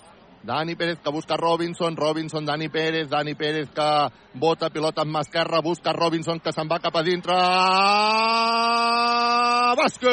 Dani 0.46 0.76
Pérez 0.76 1.00
que 1.02 1.10
busca 1.10 1.38
Robinson, 1.38 1.96
Robinson, 1.96 2.46
Dani 2.46 2.70
Pérez, 2.70 3.10
Dani 3.10 3.34
Pérez 3.34 3.70
que 3.74 4.10
bota 4.34 4.70
pilota 4.70 5.02
amb 5.02 5.18
esquerra, 5.24 5.62
busca 5.62 5.93
Robinson 5.93 6.39
que 6.39 6.52
se'n 6.54 6.68
va 6.70 6.80
cap 6.84 6.96
a 7.00 7.02
dintre. 7.02 7.34
Bàsquet! 9.80 10.12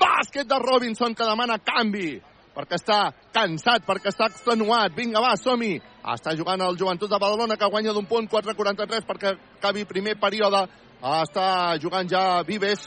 Bàsquet 0.00 0.46
de 0.48 0.58
Robinson 0.62 1.14
que 1.14 1.24
demana 1.28 1.58
canvi 1.58 2.35
perquè 2.56 2.78
està 2.80 3.00
cansat, 3.34 3.84
perquè 3.84 4.10
està 4.10 4.30
extenuat. 4.30 4.94
Vinga, 4.96 5.20
va, 5.20 5.34
som-hi. 5.36 5.74
Està 6.16 6.32
jugant 6.38 6.62
el 6.64 6.78
Joventut 6.80 7.10
de 7.10 7.20
Badalona, 7.20 7.58
que 7.60 7.68
guanya 7.68 7.92
d'un 7.92 8.08
punt, 8.08 8.28
4-43, 8.32 9.04
perquè 9.04 9.34
acabi 9.58 9.84
primer 9.84 10.16
període. 10.22 10.64
Està 11.02 11.76
jugant 11.82 12.08
ja 12.08 12.40
Vives, 12.48 12.86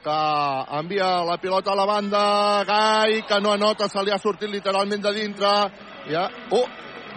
que 0.00 0.18
envia 0.80 1.10
la 1.28 1.36
pilota 1.42 1.72
a 1.72 1.76
la 1.76 1.86
banda. 1.86 2.22
Gai, 2.64 3.20
que 3.28 3.40
no 3.40 3.52
anota, 3.52 3.88
se 3.88 4.04
li 4.04 4.14
ha 4.14 4.18
sortit 4.18 4.48
literalment 4.48 5.02
de 5.04 5.12
dintre. 5.12 5.50
Ja, 6.08 6.28
oh, 6.56 6.64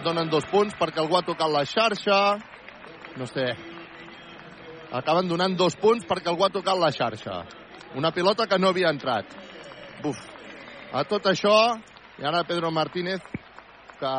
donen 0.04 0.28
dos 0.28 0.44
punts 0.50 0.76
perquè 0.76 1.00
algú 1.00 1.16
ha 1.16 1.24
tocat 1.24 1.50
la 1.50 1.64
xarxa. 1.64 2.20
No 3.16 3.26
sé. 3.30 3.48
Acaben 4.94 5.30
donant 5.30 5.56
dos 5.56 5.78
punts 5.80 6.04
perquè 6.06 6.28
algú 6.30 6.44
ha 6.44 6.52
tocat 6.52 6.78
la 6.78 6.92
xarxa. 6.92 7.40
Una 7.96 8.12
pilota 8.12 8.46
que 8.46 8.58
no 8.58 8.68
havia 8.68 8.92
entrat. 8.92 9.32
Buf, 10.02 10.20
a 10.94 11.02
tot 11.10 11.26
això, 11.26 11.54
i 12.20 12.26
ara 12.26 12.44
Pedro 12.46 12.70
Martínez, 12.70 13.22
que 13.98 14.14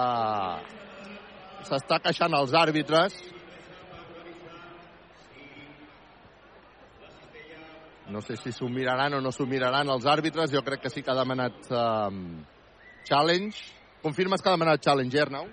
s'està 1.69 2.01
queixant 2.03 2.35
als 2.35 2.51
àrbitres. 2.57 3.15
No 8.11 8.21
sé 8.21 8.35
si 8.37 8.51
s'ho 8.53 8.67
miraran 8.69 9.15
o 9.17 9.21
no 9.23 9.31
s'ho 9.33 9.47
miraran 9.49 9.89
els 9.89 10.05
àrbitres. 10.05 10.51
Jo 10.51 10.61
crec 10.67 10.83
que 10.83 10.91
sí 10.91 11.01
que 11.01 11.11
ha 11.11 11.17
demanat 11.17 11.71
um, 11.71 12.43
challenge. 13.07 13.63
Confirmes 14.03 14.43
que 14.43 14.51
ha 14.51 14.57
demanat 14.57 14.83
challenge, 14.83 15.21
Arnau? 15.21 15.47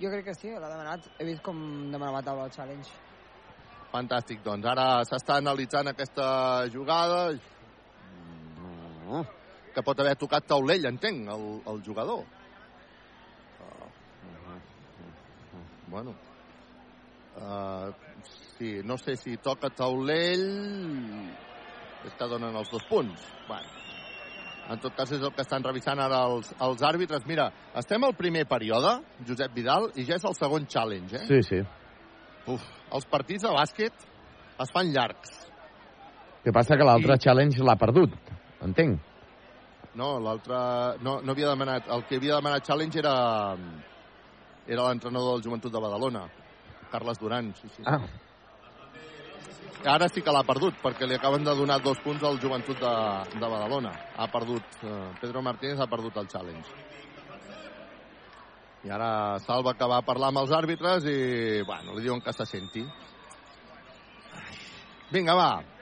Jo 0.00 0.10
crec 0.10 0.24
que 0.30 0.34
sí, 0.34 0.48
l'ha 0.50 0.72
demanat. 0.72 1.06
He 1.18 1.28
vist 1.28 1.44
com 1.44 1.60
demanava 1.92 2.24
taula 2.26 2.48
el 2.48 2.56
challenge. 2.56 2.90
Fantàstic, 3.92 4.42
doncs. 4.44 4.66
Ara 4.66 5.04
s'està 5.06 5.38
analitzant 5.38 5.92
aquesta 5.92 6.26
jugada 6.72 7.28
que 9.78 9.84
pot 9.86 10.00
haver 10.02 10.16
tocat 10.18 10.46
taulell, 10.50 10.84
entenc, 10.90 11.28
el, 11.30 11.46
el 11.70 11.82
jugador. 11.86 12.24
Uh, 13.62 13.86
bueno, 15.90 16.14
uh, 17.38 17.92
sí, 18.58 18.80
no 18.84 18.98
sé 18.98 19.16
si 19.16 19.36
toca 19.38 19.70
taulell, 19.70 20.48
és 22.04 22.14
que 22.18 22.28
donen 22.30 22.56
els 22.58 22.70
dos 22.74 22.84
punts. 22.90 23.22
Bueno, 23.48 23.70
en 24.68 24.82
tot 24.82 24.94
cas 24.98 25.12
és 25.14 25.22
el 25.22 25.32
que 25.34 25.42
estan 25.46 25.64
revisant 25.64 26.00
ara 26.02 26.24
els, 26.28 26.50
els 26.60 26.82
àrbitres. 26.84 27.24
Mira, 27.30 27.48
estem 27.78 28.04
al 28.04 28.16
primer 28.18 28.44
període, 28.50 28.98
Josep 29.26 29.54
Vidal, 29.56 29.90
i 29.96 30.04
ja 30.08 30.18
és 30.18 30.26
el 30.28 30.36
segon 30.38 30.66
challenge, 30.68 31.22
eh? 31.22 31.26
Sí, 31.30 31.42
sí. 31.46 31.62
Uf, 32.48 32.64
els 32.94 33.06
partits 33.10 33.44
de 33.46 33.52
bàsquet 33.54 34.08
es 34.58 34.74
fan 34.74 34.90
llargs. 34.92 35.32
Que 36.44 36.52
passa 36.54 36.76
que 36.78 36.86
l'altre 36.86 37.14
I- 37.16 37.22
challenge 37.22 37.62
l'ha 37.64 37.76
perdut, 37.80 38.14
entenc. 38.64 39.00
No, 39.94 40.18
l'altre... 40.20 40.56
No, 41.02 41.20
no 41.22 41.32
havia 41.32 41.48
demanat... 41.54 41.88
El 41.94 42.04
que 42.08 42.20
havia 42.20 42.38
demanat 42.38 42.66
challenge 42.66 43.00
era... 43.00 43.16
Era 44.68 44.88
l'entrenador 44.88 45.38
del 45.38 45.44
Joventut 45.46 45.72
de 45.72 45.80
Badalona, 45.80 46.26
Carles 46.92 47.18
Duran. 47.18 47.54
Sí, 47.56 47.70
sí. 47.72 47.82
Ah, 47.86 48.02
Ara 49.86 50.08
sí 50.10 50.20
que 50.26 50.32
l'ha 50.34 50.42
perdut, 50.42 50.74
perquè 50.82 51.06
li 51.06 51.14
acaben 51.14 51.44
de 51.46 51.54
donar 51.54 51.78
dos 51.80 52.00
punts 52.02 52.24
al 52.26 52.40
Joventut 52.42 52.80
de, 52.82 52.94
de 53.38 53.48
Badalona. 53.48 53.92
Ha 54.18 54.26
perdut... 54.32 54.78
Eh, 54.82 55.08
Pedro 55.22 55.42
Martínez 55.42 55.80
ha 55.80 55.86
perdut 55.86 56.16
el 56.18 56.28
challenge. 56.28 56.68
I 58.84 58.90
ara 58.94 59.38
Salva 59.42 59.74
que 59.78 59.86
va 59.90 60.02
parlar 60.06 60.32
amb 60.32 60.42
els 60.42 60.52
àrbitres 60.54 61.06
i, 61.06 61.62
bueno, 61.66 61.94
li 61.94 62.02
diuen 62.02 62.20
que 62.22 62.34
se 62.34 62.46
senti. 62.46 62.84
Vinga, 65.14 65.34
va. 65.38 65.77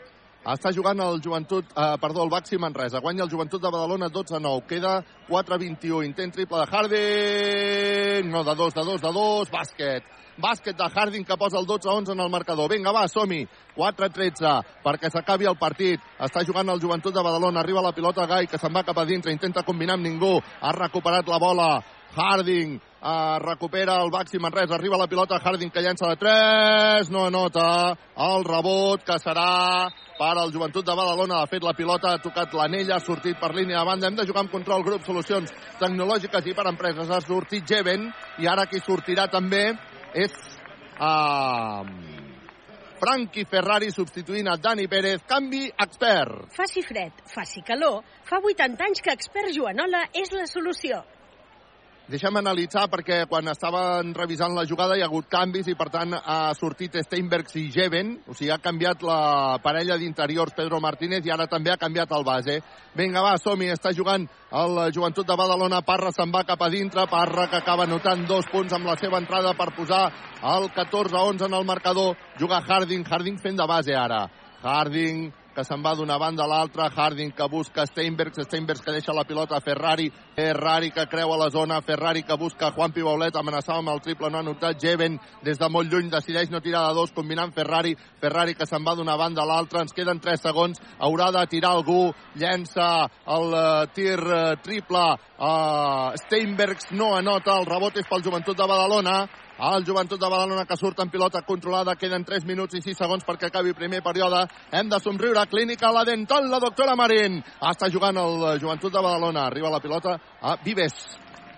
Està 0.46 0.70
jugant 0.70 1.00
el 1.02 1.16
Joventut, 1.18 1.72
eh, 1.74 1.96
perdó, 1.98 2.22
el 2.22 2.30
Baxi 2.30 2.56
Manresa. 2.56 3.00
Guanya 3.00 3.24
el 3.24 3.30
Joventut 3.30 3.60
de 3.60 3.68
Badalona 3.68 4.08
12-9. 4.08 4.62
Queda 4.68 5.04
4-21. 5.28 6.04
Intent 6.04 6.32
triple 6.32 6.60
de 6.60 6.66
Harding. 6.70 8.30
No, 8.30 8.44
de 8.44 8.54
2, 8.54 8.74
de 8.74 8.84
2, 8.84 9.00
de 9.02 9.12
2. 9.12 9.50
Bàsquet. 9.50 10.04
Bàsquet 10.38 10.76
de 10.76 10.84
Harding 10.84 11.24
que 11.24 11.36
posa 11.36 11.58
el 11.58 11.66
12-11 11.66 12.12
en 12.12 12.20
el 12.20 12.30
marcador. 12.30 12.70
Vinga, 12.70 12.92
va, 12.92 13.08
som-hi. 13.08 13.42
4-13 13.74 14.62
perquè 14.84 15.10
s'acabi 15.10 15.50
el 15.50 15.58
partit. 15.58 16.00
Està 16.20 16.46
jugant 16.46 16.68
el 16.70 16.80
Joventut 16.80 17.12
de 17.12 17.26
Badalona. 17.26 17.60
Arriba 17.60 17.82
la 17.82 17.92
pilota 17.92 18.26
Gai 18.26 18.46
que 18.46 18.58
se'n 18.58 18.72
va 18.72 18.84
cap 18.84 18.98
a 18.98 19.04
dintre. 19.04 19.32
Intenta 19.32 19.64
combinar 19.64 19.98
amb 19.98 20.06
ningú. 20.06 20.36
Ha 20.60 20.72
recuperat 20.78 21.26
la 21.26 21.42
bola. 21.42 21.82
Harding 22.16 22.80
eh, 22.80 23.38
recupera 23.44 24.00
el 24.02 24.10
Baxi 24.10 24.38
Manresa, 24.38 24.74
arriba 24.74 24.96
la 24.96 25.06
pilota 25.06 25.38
Harding 25.38 25.70
que 25.70 25.84
llença 25.84 26.08
de 26.08 26.16
3, 26.16 27.10
no 27.12 27.26
anota 27.26 27.68
el 28.26 28.44
rebot 28.44 29.04
que 29.04 29.18
serà 29.20 29.86
per 30.16 30.32
al 30.32 30.52
Joventut 30.52 30.86
de 30.86 30.96
Badalona. 30.96 31.42
De 31.44 31.50
fet, 31.52 31.64
la 31.64 31.74
pilota 31.76 32.14
ha 32.14 32.22
tocat 32.22 32.54
l'anella, 32.56 32.96
ha 32.96 33.04
sortit 33.04 33.38
per 33.40 33.52
línia 33.54 33.82
de 33.82 33.86
banda. 33.90 34.08
Hem 34.08 34.16
de 34.16 34.26
jugar 34.26 34.46
amb 34.46 34.52
control 34.52 34.84
grup, 34.86 35.04
solucions 35.04 35.52
tecnològiques 35.80 36.48
i 36.48 36.54
per 36.56 36.66
empreses. 36.72 37.10
Ha 37.10 37.20
sortit 37.24 37.68
Jeven 37.68 38.08
i 38.40 38.48
ara 38.48 38.66
qui 38.70 38.80
sortirà 38.80 39.28
també 39.32 39.66
és 40.16 40.32
uh, 40.96 41.84
Frankie 42.96 43.44
Ferrari 43.44 43.90
substituint 43.92 44.48
a 44.48 44.56
Dani 44.56 44.88
Pérez. 44.88 45.20
Canvi 45.28 45.66
expert. 45.68 46.48
Faci 46.56 46.82
fred, 46.86 47.20
faci 47.28 47.60
calor, 47.66 48.00
fa 48.24 48.40
80 48.40 48.88
anys 48.88 49.04
que 49.04 49.12
Expert 49.12 49.52
Joanola 49.52 50.06
és 50.16 50.32
la 50.32 50.48
solució. 50.48 51.04
Deixa'm 52.06 52.36
analitzar 52.38 52.84
perquè 52.86 53.24
quan 53.26 53.50
estaven 53.50 54.12
revisant 54.14 54.52
la 54.54 54.62
jugada 54.70 54.94
hi 54.94 55.00
ha 55.02 55.08
hagut 55.08 55.26
canvis 55.26 55.66
i 55.66 55.74
per 55.74 55.88
tant 55.90 56.12
ha 56.14 56.52
sortit 56.54 56.94
Steinbergs 57.02 57.56
i 57.58 57.64
Jeven, 57.74 58.12
o 58.30 58.34
sigui 58.34 58.52
ha 58.54 58.60
canviat 58.62 59.00
la 59.02 59.56
parella 59.64 59.96
d'interiors 59.98 60.54
Pedro 60.54 60.78
Martínez 60.78 61.26
i 61.26 61.32
ara 61.34 61.48
també 61.50 61.72
ha 61.72 61.80
canviat 61.80 62.14
el 62.14 62.22
base. 62.28 62.60
Vinga 62.94 63.24
va, 63.26 63.32
som-hi, 63.42 63.72
està 63.74 63.90
jugant 63.90 64.22
el 64.60 64.78
Joventut 64.94 65.26
de 65.26 65.36
Badalona, 65.40 65.80
Parra 65.82 66.12
se'n 66.14 66.30
va 66.30 66.44
cap 66.46 66.62
a 66.62 66.68
dintre, 66.70 67.08
Parra 67.10 67.48
que 67.50 67.58
acaba 67.58 67.88
notant 67.90 68.22
dos 68.30 68.46
punts 68.52 68.76
amb 68.78 68.86
la 68.86 68.94
seva 69.00 69.18
entrada 69.18 69.56
per 69.58 69.72
posar 69.74 70.04
el 70.52 70.68
14-11 70.78 71.48
en 71.48 71.58
el 71.58 71.66
marcador, 71.66 72.14
juga 72.38 72.62
Harding, 72.62 73.02
Harding 73.02 73.42
fent 73.42 73.58
de 73.58 73.66
base 73.66 73.98
ara. 73.98 74.28
Harding 74.62 75.26
que 75.56 75.64
se'n 75.64 75.80
va 75.80 75.94
d'una 75.96 76.18
banda 76.20 76.44
a 76.44 76.50
l'altra, 76.50 76.90
Harding 76.92 77.32
que 77.32 77.48
busca 77.48 77.86
Steinbergs, 77.88 78.42
Steinbergs 78.44 78.82
que 78.84 78.92
deixa 78.92 79.14
la 79.16 79.24
pilota 79.24 79.56
a 79.56 79.62
Ferrari, 79.64 80.10
Ferrari 80.36 80.90
que 80.92 81.06
creua 81.08 81.38
la 81.40 81.48
zona, 81.50 81.80
Ferrari 81.80 82.22
que 82.22 82.36
busca 82.36 82.70
Juan 82.76 82.92
Pibaulet, 82.92 83.36
amenaçava 83.40 83.80
amb 83.80 83.94
el 83.94 84.02
triple, 84.04 84.28
no 84.30 84.42
ha 84.42 84.44
notat, 84.44 84.76
Jeven 84.82 85.16
des 85.46 85.56
de 85.56 85.70
molt 85.72 85.88
lluny 85.88 86.10
decideix 86.12 86.52
no 86.52 86.60
tirar 86.60 86.84
de 86.90 86.98
dos, 86.98 87.14
combinant 87.16 87.54
Ferrari, 87.56 87.94
Ferrari 88.20 88.54
que 88.54 88.68
se'n 88.68 88.84
va 88.84 88.94
d'una 88.98 89.16
banda 89.16 89.42
a 89.42 89.48
l'altra, 89.48 89.80
ens 89.80 89.96
queden 89.96 90.20
3 90.20 90.44
segons, 90.44 90.82
haurà 91.00 91.30
de 91.32 91.46
tirar 91.48 91.72
algú, 91.72 92.12
llença 92.36 93.08
el 93.38 93.56
uh, 93.56 93.88
tir 93.96 94.20
uh, 94.20 94.60
triple, 94.60 95.08
uh, 95.40 96.12
Steinbergs 96.26 96.92
no 96.92 97.14
anota, 97.16 97.56
el 97.56 97.68
rebot 97.70 97.96
és 97.96 98.08
pel 98.10 98.24
Joventut 98.28 98.60
de 98.60 98.68
Badalona, 98.68 99.22
el 99.58 99.84
Joventut 99.86 100.20
de 100.20 100.28
Badalona 100.28 100.64
que 100.66 100.76
surt 100.76 101.00
en 101.00 101.10
pilota 101.10 101.42
controlada. 101.42 101.96
Queden 101.96 102.24
3 102.24 102.44
minuts 102.44 102.76
i 102.76 102.82
6 102.84 102.98
segons 102.98 103.24
perquè 103.24 103.48
acabi 103.48 103.74
primer 103.74 104.02
període. 104.04 104.46
Hem 104.70 104.88
de 104.88 105.00
somriure. 105.00 105.46
Clínica 105.50 105.92
La 105.92 106.04
Dental, 106.04 106.50
la 106.50 106.60
doctora 106.60 106.96
Marín. 106.96 107.42
Està 107.60 107.90
jugant 107.92 108.16
el 108.16 108.60
Joventut 108.60 108.92
de 108.92 109.02
Badalona. 109.02 109.46
Arriba 109.46 109.72
la 109.72 109.80
pilota 109.80 110.18
a 110.40 110.56
Vives. 110.64 111.16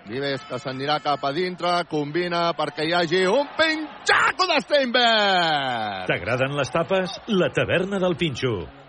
Vives 0.09 0.41
que 0.49 0.57
s'anirà 0.57 1.03
cap 1.05 1.25
a 1.29 1.35
dintre, 1.37 1.83
combina 1.91 2.47
perquè 2.57 2.87
hi 2.89 2.95
hagi 2.97 3.27
un 3.29 3.45
pinxaco 3.59 4.47
de 4.49 4.57
Steinberg! 4.65 6.09
T'agraden 6.09 6.57
les 6.57 6.73
tapes? 6.73 7.21
La 7.29 7.53
taverna 7.53 8.01
del 8.01 8.17
Pinxo. 8.17 8.88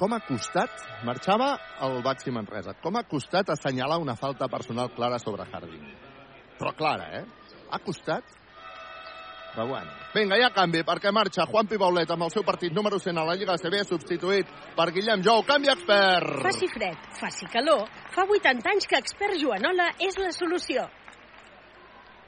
Com 0.00 0.14
ha 0.16 0.20
costat, 0.24 0.72
marxava 1.04 1.50
el 1.84 1.98
Baxi 2.04 2.32
Manresa, 2.32 2.72
com 2.80 2.96
ha 2.96 3.04
costat 3.04 3.52
assenyalar 3.52 3.98
una 4.00 4.16
falta 4.16 4.48
personal 4.48 4.88
clara 4.96 5.18
sobre 5.20 5.44
Harding. 5.44 5.82
Però 6.56 6.72
clara, 6.76 7.08
eh? 7.18 7.24
Ha 7.70 7.78
costat, 7.84 8.24
però 9.52 9.66
bueno. 9.68 9.92
Vinga, 10.14 10.38
ja 10.40 10.48
canvi, 10.54 10.80
perquè 10.88 11.12
marxa 11.12 11.44
Juan 11.50 11.68
Pibaulet 11.68 12.10
amb 12.14 12.24
el 12.24 12.32
seu 12.32 12.46
partit 12.46 12.72
número 12.72 12.98
100 12.98 13.20
a 13.20 13.26
la 13.28 13.34
Lliga 13.36 13.58
CB, 13.60 13.82
substituït 13.90 14.48
per 14.78 14.88
Guillem 14.94 15.24
Jou. 15.26 15.44
Canvi 15.46 15.68
expert! 15.74 16.40
Faci 16.46 16.70
fred, 16.72 17.04
faci 17.20 17.50
calor, 17.52 17.84
fa 18.14 18.24
80 18.24 18.72
anys 18.72 18.88
que 18.88 19.02
expert 19.04 19.36
Joanola 19.42 19.90
és 20.00 20.16
la 20.22 20.32
solució. 20.32 20.86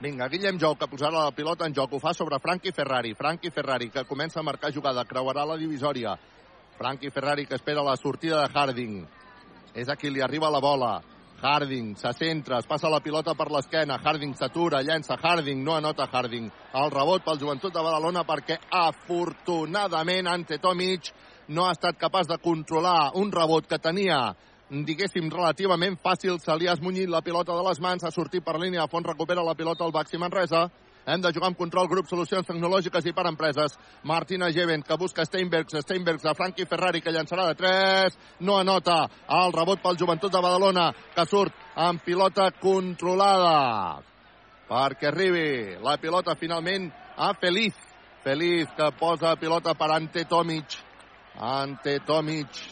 Vinga, 0.02 0.26
Guillem 0.28 0.58
Jou, 0.58 0.74
que 0.76 0.90
posarà 0.90 1.24
la 1.28 1.32
pilota 1.32 1.64
en 1.64 1.74
joc. 1.78 1.94
Ho 1.94 2.02
fa 2.02 2.12
sobre 2.12 2.40
Frankie 2.42 2.74
Ferrari. 2.74 3.14
Frankie 3.14 3.54
Ferrari, 3.54 3.88
que 3.88 4.02
comença 4.04 4.40
a 4.40 4.42
marcar 4.42 4.72
jugada. 4.74 5.06
Creuarà 5.06 5.46
la 5.46 5.56
divisòria. 5.56 6.16
Frankie 6.82 7.12
Ferrari, 7.12 7.46
que 7.46 7.54
espera 7.54 7.80
la 7.80 7.96
sortida 7.96 8.40
de 8.42 8.48
Harding. 8.52 8.94
És 9.72 9.88
a 9.88 9.94
qui 9.94 10.10
li 10.10 10.20
arriba 10.20 10.48
la 10.50 10.58
bola. 10.58 10.96
Harding 11.38 11.92
se 11.94 12.10
centra, 12.18 12.58
es 12.58 12.66
passa 12.66 12.90
la 12.90 12.98
pilota 13.00 13.36
per 13.38 13.46
l'esquena. 13.54 14.00
Harding 14.02 14.34
s'atura, 14.34 14.80
llença 14.82 15.14
Harding, 15.14 15.62
no 15.62 15.76
anota 15.76 16.08
Harding. 16.10 16.48
El 16.74 16.90
rebot 16.90 17.22
pel 17.22 17.38
joventut 17.38 17.70
de 17.70 17.84
Badalona 17.86 18.24
perquè 18.26 18.58
afortunadament 18.80 20.26
Ante 20.26 20.58
Tomic 20.58 21.12
no 21.54 21.68
ha 21.68 21.76
estat 21.76 22.00
capaç 22.00 22.26
de 22.26 22.40
controlar 22.42 23.12
un 23.14 23.30
rebot 23.30 23.70
que 23.70 23.78
tenia 23.78 24.18
diguéssim, 24.72 25.30
relativament 25.30 26.00
fàcil. 26.02 26.40
Se 26.42 26.58
li 26.58 26.66
ha 26.66 26.74
esmunyit 26.74 27.14
la 27.14 27.22
pilota 27.22 27.54
de 27.54 27.62
les 27.68 27.78
mans, 27.78 28.02
ha 28.02 28.10
sortit 28.10 28.42
per 28.42 28.58
línia 28.58 28.82
de 28.82 28.90
fons, 28.90 29.06
recupera 29.06 29.46
la 29.46 29.54
pilota 29.54 29.86
el 29.86 29.94
Baxi 29.94 30.18
Manresa. 30.18 30.66
Hem 31.05 31.22
de 31.22 31.32
jugar 31.34 31.48
amb 31.50 31.59
control, 31.59 31.88
grup, 31.90 32.07
solucions 32.07 32.46
tecnològiques 32.46 33.07
i 33.11 33.12
per 33.14 33.24
empreses. 33.26 33.74
Martina 34.07 34.53
Geven, 34.55 34.84
que 34.86 34.98
busca 34.98 35.24
Steinbergs, 35.26 35.80
Steinbergs 35.82 36.28
a 36.30 36.34
Frankie 36.38 36.66
Ferrari, 36.70 37.00
que 37.03 37.11
llançarà 37.11 37.48
de 37.48 37.57
3, 37.59 38.18
no 38.46 38.59
anota. 38.61 39.00
El 39.42 39.55
rebot 39.57 39.82
pel 39.82 39.98
joventut 39.98 40.30
de 40.30 40.42
Badalona, 40.44 40.92
que 41.14 41.26
surt 41.26 41.57
amb 41.74 42.05
pilota 42.07 42.53
controlada. 42.61 44.03
Perquè 44.68 45.11
arribi 45.11 45.48
la 45.82 45.96
pilota 45.98 46.36
finalment 46.38 46.86
a 47.16 47.32
Feliz. 47.34 47.74
Feliz, 48.22 48.70
que 48.76 48.92
posa 48.94 49.34
pilota 49.36 49.74
per 49.74 49.90
Ante 49.90 50.22
Tomic. 50.30 50.78
Ante 51.34 51.98
Tomic, 52.07 52.62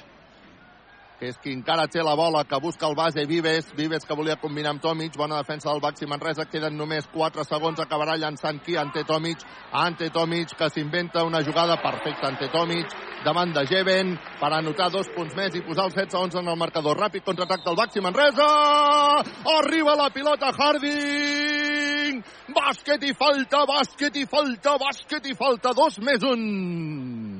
que 1.21 1.29
és 1.29 1.37
qui 1.37 1.53
encara 1.53 1.85
té 1.93 2.01
la 2.01 2.14
bola, 2.16 2.47
que 2.49 2.59
busca 2.64 2.89
el 2.89 2.95
base 2.97 3.27
Vives, 3.29 3.75
Vives 3.77 4.07
que 4.09 4.16
volia 4.16 4.39
combinar 4.41 4.71
amb 4.73 4.81
Tomic, 4.81 5.18
bona 5.21 5.43
defensa 5.43 5.68
del 5.68 5.83
Baxi 5.85 6.07
Manresa, 6.09 6.47
queden 6.49 6.79
només 6.81 7.05
4 7.12 7.45
segons, 7.45 7.83
acabarà 7.85 8.14
llançant 8.16 8.62
qui? 8.64 8.79
Ante 8.81 9.05
Tomic, 9.05 9.45
Ante 9.77 10.09
Tomic, 10.14 10.55
que 10.57 10.71
s'inventa 10.73 11.27
una 11.29 11.43
jugada 11.45 11.77
perfecta, 11.83 12.31
Ante 12.31 12.49
Tomic, 12.49 12.97
davant 13.25 13.53
de 13.53 13.66
Jeven, 13.68 14.14
per 14.41 14.53
anotar 14.57 14.89
dos 14.95 15.12
punts 15.12 15.37
més 15.37 15.61
i 15.61 15.64
posar 15.66 15.91
els 15.91 15.99
7-11 15.99 16.41
en 16.41 16.49
el 16.55 16.57
marcador. 16.57 16.97
Ràpid 16.97 17.27
contraatac 17.27 17.66
del 17.68 17.77
Baxi 17.77 18.01
Manresa! 18.01 18.49
Arriba 19.59 19.99
la 20.01 20.09
pilota 20.14 20.55
Harding! 20.57 22.25
Bàsquet 22.57 23.05
i 23.05 23.12
falta, 23.12 23.66
bàsquet 23.68 24.16
i 24.16 24.25
falta, 24.25 24.79
bàsquet 24.81 25.29
i 25.29 25.37
falta, 25.37 25.77
dos 25.77 26.01
més 26.01 26.25
un! 26.25 27.39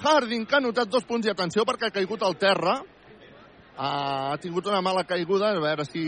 Harding, 0.00 0.46
que 0.46 0.56
ha 0.56 0.62
notat 0.64 0.88
dos 0.88 1.04
punts 1.04 1.26
i 1.26 1.30
atenció 1.30 1.66
perquè 1.68 1.90
ha 1.90 1.94
caigut 1.94 2.22
al 2.24 2.36
terra. 2.40 2.78
Ha 3.80 4.36
tingut 4.40 4.66
una 4.68 4.80
mala 4.84 5.04
caiguda, 5.08 5.52
a 5.52 5.60
veure 5.60 5.84
si 5.88 6.02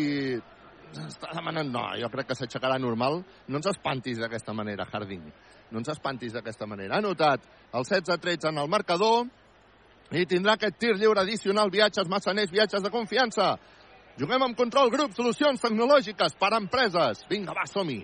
està 0.92 1.32
demanant... 1.32 1.68
No, 1.72 1.84
jo 2.00 2.08
crec 2.12 2.30
que 2.30 2.36
s'aixecarà 2.36 2.78
normal. 2.80 3.20
No 3.48 3.60
ens 3.60 3.68
espantis 3.72 4.20
d'aquesta 4.20 4.54
manera, 4.56 4.86
Harding. 4.88 5.24
No 5.72 5.80
ens 5.80 5.92
espantis 5.92 6.34
d'aquesta 6.36 6.68
manera. 6.68 6.96
Ha 6.96 7.04
notat 7.04 7.44
el 7.72 7.86
16-13 7.88 8.50
en 8.52 8.62
el 8.64 8.72
marcador 8.72 9.28
i 10.12 10.26
tindrà 10.28 10.56
aquest 10.58 10.76
tir 10.80 10.96
lliure 10.96 11.22
addicional, 11.22 11.72
viatges 11.72 12.08
massaners, 12.12 12.52
viatges 12.52 12.84
de 12.84 12.92
confiança. 12.92 13.54
Juguem 14.20 14.44
amb 14.44 14.56
control, 14.56 14.92
grup, 14.92 15.14
solucions 15.16 15.60
tecnològiques 15.60 16.36
per 16.40 16.52
a 16.52 16.60
empreses. 16.60 17.24
Vinga, 17.30 17.56
va, 17.56 17.64
som-hi. 17.68 18.02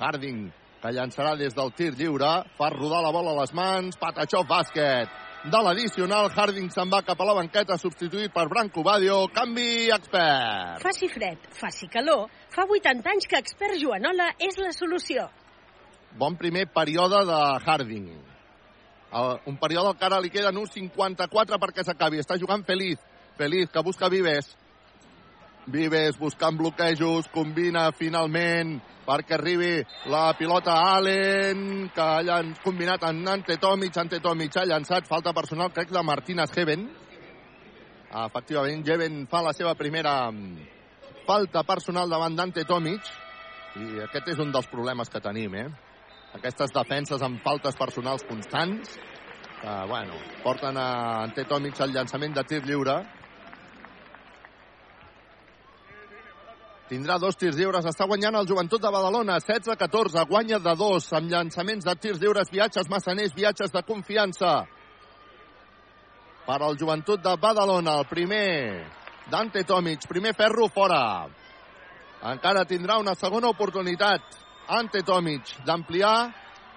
Harding, 0.00 0.46
que 0.80 0.92
llançarà 0.96 1.34
des 1.36 1.52
del 1.56 1.74
tir 1.76 1.92
lliure, 1.92 2.30
fa 2.56 2.70
rodar 2.72 3.02
la 3.04 3.12
bola 3.12 3.34
a 3.36 3.42
les 3.42 3.52
mans, 3.52 4.00
Patachov 4.00 4.48
bàsquet 4.48 5.28
de 5.44 5.60
l'addicional. 5.64 6.28
Harding 6.34 6.68
se'n 6.72 6.90
va 6.92 7.00
cap 7.06 7.20
a 7.20 7.26
la 7.28 7.34
banqueta, 7.38 7.78
substituït 7.80 8.32
per 8.34 8.46
Branco 8.48 8.82
Badio. 8.84 9.22
Canvi 9.32 9.88
expert. 9.94 10.82
Faci 10.84 11.08
fred, 11.08 11.46
faci 11.56 11.88
calor, 11.88 12.28
fa 12.52 12.66
80 12.68 13.14
anys 13.14 13.28
que 13.30 13.40
expert 13.40 13.78
Joanola 13.80 14.32
és 14.38 14.58
la 14.60 14.72
solució. 14.76 15.28
Bon 16.18 16.36
primer 16.36 16.66
període 16.74 17.22
de 17.26 17.40
Harding. 17.64 18.08
El, 19.10 19.36
un 19.50 19.56
període 19.58 19.94
que 19.98 20.06
ara 20.06 20.20
li 20.22 20.30
queden 20.30 20.58
uns 20.60 20.74
54 20.76 21.58
perquè 21.62 21.86
s'acabi. 21.86 22.20
Està 22.22 22.36
jugant 22.38 22.66
Feliz. 22.66 23.00
Feliz, 23.38 23.70
que 23.72 23.82
busca 23.82 24.10
Vives. 24.12 24.52
Vives 25.70 26.18
buscant 26.18 26.56
bloquejos, 26.58 27.28
combina 27.32 27.90
finalment 27.96 28.78
perquè 29.06 29.34
arribi 29.34 29.70
la 30.10 30.30
pilota 30.38 30.76
Allen, 30.94 31.88
que 31.94 32.02
ha 32.02 32.40
combinat 32.62 33.04
amb 33.08 33.28
Ante 33.28 33.56
Tomic, 33.58 33.96
Ante 33.98 34.20
Tomic 34.22 34.56
ha 34.56 34.66
llançat, 34.68 35.08
falta 35.10 35.32
personal, 35.34 35.72
crec, 35.74 35.90
de 35.90 36.02
Martínez 36.06 36.54
Heaven. 36.56 36.86
Efectivament, 38.10 38.86
Heaven 38.86 39.24
fa 39.30 39.42
la 39.42 39.54
seva 39.56 39.74
primera 39.78 40.14
mm, 40.30 40.68
falta 41.26 41.62
personal 41.66 42.10
davant 42.10 42.36
d'Ante 42.38 42.64
Tomic, 42.66 43.06
i 43.78 44.02
aquest 44.06 44.32
és 44.34 44.42
un 44.42 44.50
dels 44.54 44.66
problemes 44.70 45.10
que 45.10 45.22
tenim, 45.22 45.54
eh? 45.54 45.68
Aquestes 46.34 46.74
defenses 46.74 47.22
amb 47.22 47.42
faltes 47.42 47.78
personals 47.78 48.26
constants, 48.26 48.96
que, 49.60 49.74
bueno, 49.90 50.18
porten 50.44 50.78
a 50.78 50.90
Ante 51.24 51.44
Tomic 51.50 51.80
al 51.80 51.94
llançament 51.94 52.34
de 52.34 52.46
tir 52.46 52.62
lliure, 52.66 53.00
tindrà 56.90 57.16
dos 57.22 57.38
tirs 57.38 57.56
lliures. 57.56 57.86
Està 57.86 58.06
guanyant 58.10 58.36
el 58.40 58.48
joventut 58.50 58.82
de 58.82 58.90
Badalona, 58.90 59.38
16-14. 59.38 60.26
Guanya 60.28 60.58
de 60.58 60.74
dos 60.76 61.06
amb 61.14 61.30
llançaments 61.30 61.86
de 61.86 61.94
tirs 62.02 62.18
lliures, 62.20 62.50
viatges 62.50 62.90
massaners, 62.90 63.34
viatges 63.36 63.70
de 63.70 63.82
confiança. 63.86 64.54
Per 66.46 66.58
al 66.58 66.78
joventut 66.78 67.22
de 67.22 67.36
Badalona, 67.38 68.00
el 68.02 68.08
primer 68.10 68.86
Dante 69.30 69.62
Tomic, 69.64 70.08
primer 70.10 70.34
ferro 70.34 70.66
fora. 70.68 71.28
Encara 72.26 72.66
tindrà 72.68 72.98
una 73.00 73.14
segona 73.14 73.48
oportunitat 73.48 74.34
Ante 74.70 75.00
Tomic 75.02 75.48
d'ampliar 75.64 76.16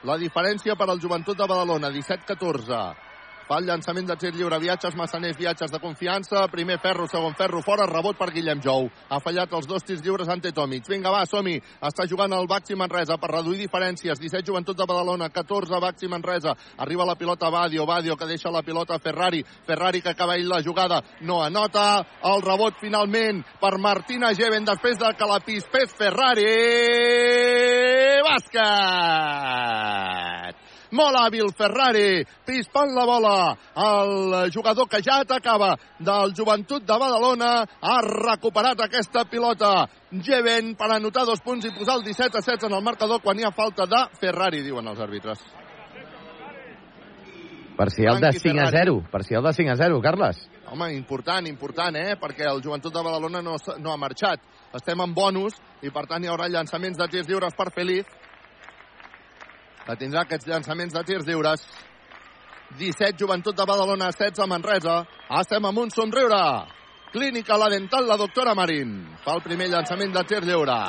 la 0.07 0.16
diferència 0.18 0.76
per 0.80 0.88
al 0.89 1.01
joventut 1.01 1.38
de 1.38 1.47
Badalona, 1.47 1.89
17-14. 1.91 3.03
Fa 3.48 3.58
el 3.60 3.66
llançament 3.68 4.08
de 4.08 4.16
tir 4.16 4.32
lliure, 4.32 4.56
viatges 4.64 4.96
massaners, 4.96 5.36
viatges 5.36 5.72
de 5.72 5.80
confiança, 5.84 6.48
primer 6.48 6.78
ferro, 6.80 7.08
segon 7.12 7.34
ferro, 7.36 7.60
fora, 7.62 7.84
rebot 7.89 8.16
per 8.16 8.32
Guillem 8.32 8.62
Jou. 8.64 8.88
Ha 9.12 9.20
fallat 9.20 9.52
els 9.52 9.68
dos 9.68 9.84
tirs 9.84 10.02
lliures 10.06 10.30
ante 10.32 10.54
Tomic. 10.56 10.88
Vinga, 10.88 11.12
va, 11.12 11.26
som-hi. 11.28 11.58
Està 11.84 12.08
jugant 12.08 12.32
el 12.38 12.48
Baxi 12.48 12.76
Manresa 12.80 13.18
per 13.20 13.32
reduir 13.34 13.60
diferències. 13.60 14.20
17 14.20 14.48
joventut 14.48 14.78
de 14.80 14.88
Badalona, 14.88 15.28
14 15.30 15.80
Baxi 15.84 16.08
Manresa. 16.08 16.56
Arriba 16.78 17.06
la 17.06 17.16
pilota 17.20 17.50
Badio, 17.52 17.86
Badio 17.86 18.16
que 18.16 18.30
deixa 18.32 18.50
la 18.50 18.64
pilota 18.64 19.00
Ferrari. 19.00 19.44
Ferrari 19.68 20.02
que 20.02 20.10
acaba 20.10 20.38
la 20.38 20.64
jugada. 20.64 21.04
No 21.22 21.44
anota. 21.44 22.06
El 22.24 22.41
rebot 22.41 22.80
finalment 22.80 23.44
per 23.60 23.78
Martina 23.78 24.34
Geven 24.34 24.66
després 24.66 24.98
de 24.98 25.14
que 25.20 25.26
la 25.28 25.39
pispés 25.44 25.91
Ferrari. 26.00 26.48
Bàsquet! 28.24 28.64
Molt 30.94 31.18
hàbil 31.20 31.50
Ferrari, 31.58 32.24
pispant 32.46 32.94
la 32.96 33.06
bola 33.10 33.36
el 33.88 34.52
jugador 34.54 34.88
que 34.89 35.02
ja 35.04 35.20
atacava 35.24 35.74
del 36.00 36.36
joventut 36.38 36.86
de 36.86 37.00
Badalona 37.00 37.52
ha 37.64 37.98
recuperat 38.06 38.86
aquesta 38.86 39.26
pilota 39.26 39.74
Jeven 40.14 40.76
per 40.78 40.91
anotar 40.94 41.26
dos 41.26 41.41
punts 41.41 41.66
i 41.66 41.74
posar 41.74 41.98
el 42.00 42.06
17 42.06 42.38
a 42.38 42.46
16 42.46 42.70
en 42.70 42.78
el 42.78 42.86
marcador 42.86 43.22
quan 43.22 43.39
hi 43.39 43.46
ha 43.48 43.52
falta 43.52 43.89
de 43.89 44.06
Ferrari, 44.22 44.62
diuen 44.62 44.88
els 44.88 45.02
àrbitres. 45.02 45.41
Parcial 47.76 48.20
de 48.22 48.32
5 48.32 48.62
a 48.62 48.70
0. 48.70 49.04
Parcial 49.12 49.44
de 49.44 49.54
5 49.54 49.72
a 49.72 49.76
0, 49.76 50.02
Carles. 50.02 50.50
Home, 50.70 50.94
important, 50.94 51.48
important, 51.48 51.96
eh? 51.98 52.16
Perquè 52.22 52.46
el 52.50 52.62
joventut 52.62 52.94
de 52.94 53.02
Badalona 53.02 53.41
no, 53.41 53.56
no 53.80 53.91
ha 53.91 53.98
marxat. 53.98 54.41
Estem 54.74 55.02
en 55.02 55.14
bonus 55.14 55.58
i, 55.82 55.89
per 55.89 56.06
tant, 56.10 56.24
hi 56.24 56.30
haurà 56.30 56.48
llançaments 56.50 56.98
de 56.98 57.08
tirs 57.10 57.30
lliures 57.30 57.58
per 57.58 57.72
Feliz 57.74 58.06
que 59.86 59.98
tindrà 60.00 60.24
aquests 60.24 60.48
llançaments 60.48 60.94
de 60.94 61.04
tirs 61.08 61.28
lliures. 61.28 61.66
17 62.80 63.20
Joventut 63.20 63.56
de 63.58 63.66
Badalona, 63.70 64.10
16 64.16 64.48
Manresa. 64.50 65.04
Estem 65.40 65.66
amb 65.66 65.84
un 65.84 65.92
somriure. 65.94 66.42
Clínica 67.14 67.58
La 67.58 67.70
Dental, 67.70 68.08
la 68.10 68.18
doctora 68.18 68.56
Marín. 68.58 68.96
Fa 69.22 69.36
el 69.38 69.44
primer 69.46 69.70
llançament 69.70 70.16
de 70.16 70.24
tir 70.26 70.42
lliure. 70.48 70.80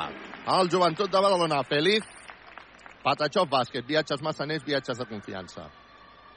El 0.58 0.70
Joventut 0.72 1.10
de 1.12 1.20
Badalona, 1.20 1.62
Feliz. 1.68 2.06
Patachov 3.04 3.50
bàsquet, 3.52 3.84
viatges 3.84 4.22
massaners, 4.24 4.64
viatges 4.64 4.96
de 4.96 5.04
confiança. 5.04 5.66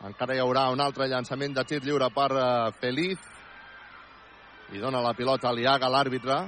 Encara 0.04 0.36
hi 0.36 0.42
haurà 0.44 0.68
un 0.74 0.82
altre 0.84 1.08
llançament 1.08 1.56
de 1.56 1.64
tir 1.64 1.80
lliure 1.86 2.10
per 2.14 2.28
uh, 2.36 2.72
Feliz. 2.82 3.22
I 4.76 4.82
dona 4.84 5.00
la 5.00 5.14
pilota 5.16 5.48
a 5.48 5.56
Liaga, 5.56 5.88
l'àrbitre. 5.88 6.42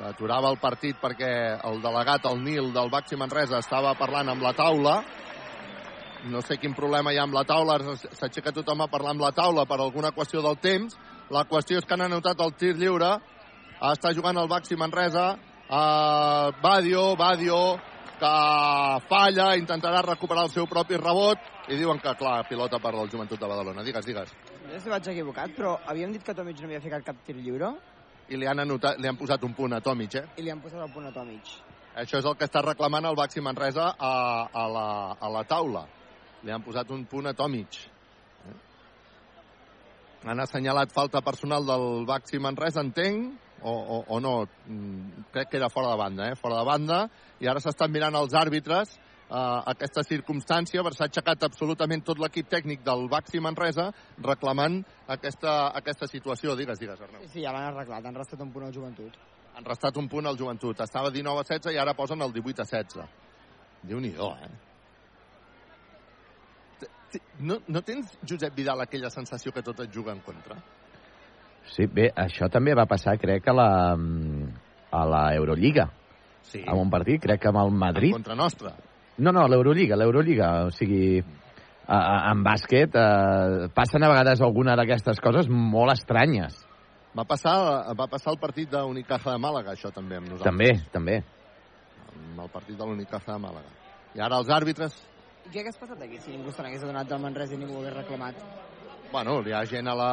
S'aturava 0.00 0.48
el 0.48 0.56
partit 0.56 0.96
perquè 0.96 1.30
el 1.68 1.82
delegat, 1.84 2.24
el 2.24 2.38
Nil 2.40 2.70
del 2.72 2.88
Baxi 2.88 3.18
Manresa, 3.20 3.60
estava 3.60 3.92
parlant 3.98 4.32
amb 4.32 4.42
la 4.42 4.54
taula 4.56 5.02
no 6.28 6.42
sé 6.44 6.58
quin 6.60 6.74
problema 6.76 7.12
hi 7.12 7.18
ha 7.18 7.24
amb 7.24 7.32
la 7.32 7.44
taula, 7.48 7.78
s'aixeca 7.96 8.52
tothom 8.52 8.82
a 8.84 8.88
parlar 8.92 9.14
amb 9.14 9.22
la 9.24 9.30
taula 9.32 9.64
per 9.66 9.78
alguna 9.80 10.10
qüestió 10.12 10.42
del 10.44 10.58
temps. 10.60 10.96
La 11.32 11.46
qüestió 11.48 11.78
és 11.78 11.86
que 11.86 11.94
han 11.94 12.04
anotat 12.04 12.40
el 12.44 12.52
tir 12.60 12.74
lliure, 12.76 13.14
està 13.92 14.12
jugant 14.16 14.36
el 14.36 14.50
Baxi 14.50 14.76
Manresa, 14.76 15.30
uh, 15.70 16.50
Badio, 16.60 17.14
Badio, 17.16 17.60
que 18.20 18.32
falla, 19.08 19.54
intentarà 19.56 20.02
recuperar 20.04 20.44
el 20.48 20.52
seu 20.52 20.66
propi 20.68 20.98
rebot, 21.00 21.38
i 21.70 21.78
diuen 21.78 22.02
que, 22.02 22.12
clar, 22.18 22.42
pilota 22.48 22.82
per 22.82 22.92
al 22.92 23.08
Joventut 23.08 23.40
de 23.40 23.48
Badalona. 23.48 23.86
Digues, 23.86 24.04
digues. 24.04 24.34
No 24.66 24.74
sé 24.74 24.82
si 24.84 24.92
vaig 24.92 25.08
equivocat, 25.14 25.54
però 25.56 25.78
havíem 25.86 26.12
dit 26.12 26.26
que 26.26 26.34
Tomic 26.34 26.60
no 26.60 26.68
havia 26.68 26.82
ficat 26.84 27.06
cap 27.06 27.24
tir 27.24 27.38
lliure 27.38 27.72
I 28.30 28.38
li 28.38 28.46
han, 28.46 28.62
anotat, 28.62 29.00
li 29.02 29.08
han 29.10 29.18
posat 29.18 29.42
un 29.44 29.54
punt 29.58 29.74
a 29.74 29.80
Tomic, 29.82 30.14
eh? 30.14 30.26
i 30.38 30.46
li 30.46 30.50
han 30.52 30.60
posat 30.62 30.84
el 30.84 30.92
punt 30.94 31.08
a 31.08 31.12
Tomic. 31.14 31.48
Això 31.98 32.20
és 32.20 32.26
el 32.26 32.36
que 32.38 32.46
està 32.46 32.62
reclamant 32.62 33.08
el 33.08 33.18
Baxi 33.18 33.42
Manresa 33.42 33.88
a, 33.98 34.12
a, 34.46 34.66
la, 34.70 34.86
a 35.18 35.30
la 35.34 35.42
taula. 35.50 35.84
Li 36.46 36.54
han 36.54 36.62
posat 36.62 36.92
un 36.94 37.02
punt 37.10 37.26
a 37.26 37.34
Tomic. 37.34 37.80
Eh? 38.46 38.54
Han 40.30 40.40
assenyalat 40.46 40.94
falta 40.94 41.24
personal 41.26 41.66
del 41.66 42.06
Baxi 42.06 42.38
Manresa, 42.38 42.84
entenc, 42.86 43.34
o, 43.62 43.74
o, 43.74 43.98
o 44.06 44.20
no. 44.22 44.34
Mm, 44.66 45.26
Crec 45.34 45.50
que 45.50 45.58
era 45.58 45.68
fora 45.68 45.90
de 45.90 45.98
banda, 45.98 46.30
eh? 46.30 46.36
Fora 46.38 46.62
de 46.62 46.68
banda. 46.70 47.00
I 47.42 47.50
ara 47.50 47.60
s'estan 47.60 47.90
mirant 47.92 48.14
els 48.16 48.36
àrbitres 48.38 48.94
eh, 49.30 49.60
aquesta 49.72 50.02
circumstància, 50.06 50.82
s'ha 50.90 51.06
aixecat 51.08 51.44
absolutament 51.46 52.02
tot 52.04 52.18
l'equip 52.18 52.48
tècnic 52.50 52.82
del 52.86 53.06
Baxi 53.08 53.40
Manresa 53.40 53.90
reclamant 54.18 54.80
aquesta, 55.08 55.70
aquesta 55.82 56.08
situació. 56.10 56.56
Digues, 56.58 56.80
digues, 56.82 57.00
Arnau. 57.00 57.26
Sí, 57.32 57.44
ja 57.44 57.54
l'han 57.54 57.70
arreglat, 57.70 58.06
han 58.06 58.18
restat 58.18 58.40
un 58.42 58.50
punt 58.54 58.66
al 58.66 58.74
joventut. 58.74 59.20
Han 59.56 59.66
restat 59.66 59.96
un 59.98 60.08
punt 60.08 60.26
al 60.26 60.38
joventut. 60.38 60.80
Estava 60.80 61.10
19 61.10 61.42
a 61.42 61.46
16 61.46 61.74
i 61.74 61.78
ara 61.78 61.94
posen 61.94 62.22
el 62.22 62.32
18 62.32 62.62
a 62.62 62.66
16. 62.66 63.06
Déu-n'hi-do, 63.90 64.34
eh? 64.44 64.50
No, 67.40 67.56
no 67.66 67.80
tens, 67.82 68.12
Josep 68.28 68.54
Vidal, 68.54 68.84
aquella 68.84 69.10
sensació 69.10 69.50
que 69.50 69.64
tot 69.66 69.80
et 69.82 69.90
juga 69.90 70.12
en 70.14 70.20
contra? 70.22 70.60
Sí, 71.70 71.86
bé, 71.90 72.10
això 72.14 72.46
també 72.52 72.74
va 72.78 72.86
passar, 72.90 73.16
crec, 73.18 73.48
a 73.50 73.54
la, 73.56 73.70
a 74.90 75.02
la 75.10 75.22
Eurolliga. 75.38 75.88
Sí. 76.50 76.62
En 76.62 76.78
un 76.78 76.90
partit, 76.92 77.20
crec 77.22 77.42
que 77.42 77.50
amb 77.50 77.60
el 77.64 77.74
Madrid. 77.74 78.14
En 78.14 78.22
contra 78.22 78.36
nostra. 78.38 78.74
No, 79.20 79.32
no, 79.36 79.44
l'Eurolliga, 79.50 79.98
l'Eurolliga. 80.00 80.48
O 80.68 80.72
sigui, 80.74 81.20
a, 81.20 81.98
a, 81.98 82.16
en 82.32 82.42
bàsquet 82.46 82.96
eh, 82.96 83.68
passen 83.76 84.06
a 84.06 84.10
vegades 84.12 84.42
alguna 84.44 84.76
d'aquestes 84.78 85.20
coses 85.22 85.50
molt 85.50 85.94
estranyes. 85.96 86.56
Va 87.16 87.26
passar, 87.26 87.54
va 87.98 88.06
passar 88.10 88.32
el 88.32 88.40
partit 88.40 88.70
d'Unicaja 88.70 89.34
de 89.34 89.42
Màlaga, 89.42 89.74
això 89.74 89.90
també, 89.92 90.20
amb 90.20 90.30
nosaltres. 90.30 90.46
També, 90.46 90.70
també. 90.94 91.20
Amb 92.10 92.44
el 92.46 92.50
partit 92.52 92.78
de 92.78 92.86
l'Unicaja 92.86 93.34
de 93.34 93.40
Màlaga. 93.42 93.78
I 94.14 94.22
ara 94.26 94.38
els 94.42 94.50
àrbitres, 94.54 94.96
I 95.46 95.52
què 95.54 95.62
hagués 95.62 95.78
passat 95.80 96.02
aquí 96.04 96.18
si 96.20 96.34
ningú 96.34 96.52
se 96.52 96.62
n'hagués 96.62 96.82
adonat 96.84 97.08
del 97.08 97.22
Manresa 97.22 97.56
i 97.56 97.58
ningú 97.58 97.78
ho 97.78 97.80
hagués 97.80 97.96
reclamat? 97.96 98.44
bueno, 99.10 99.40
hi 99.46 99.52
ha 99.52 99.64
gent 99.66 99.88
a 99.88 99.94
la, 99.94 100.10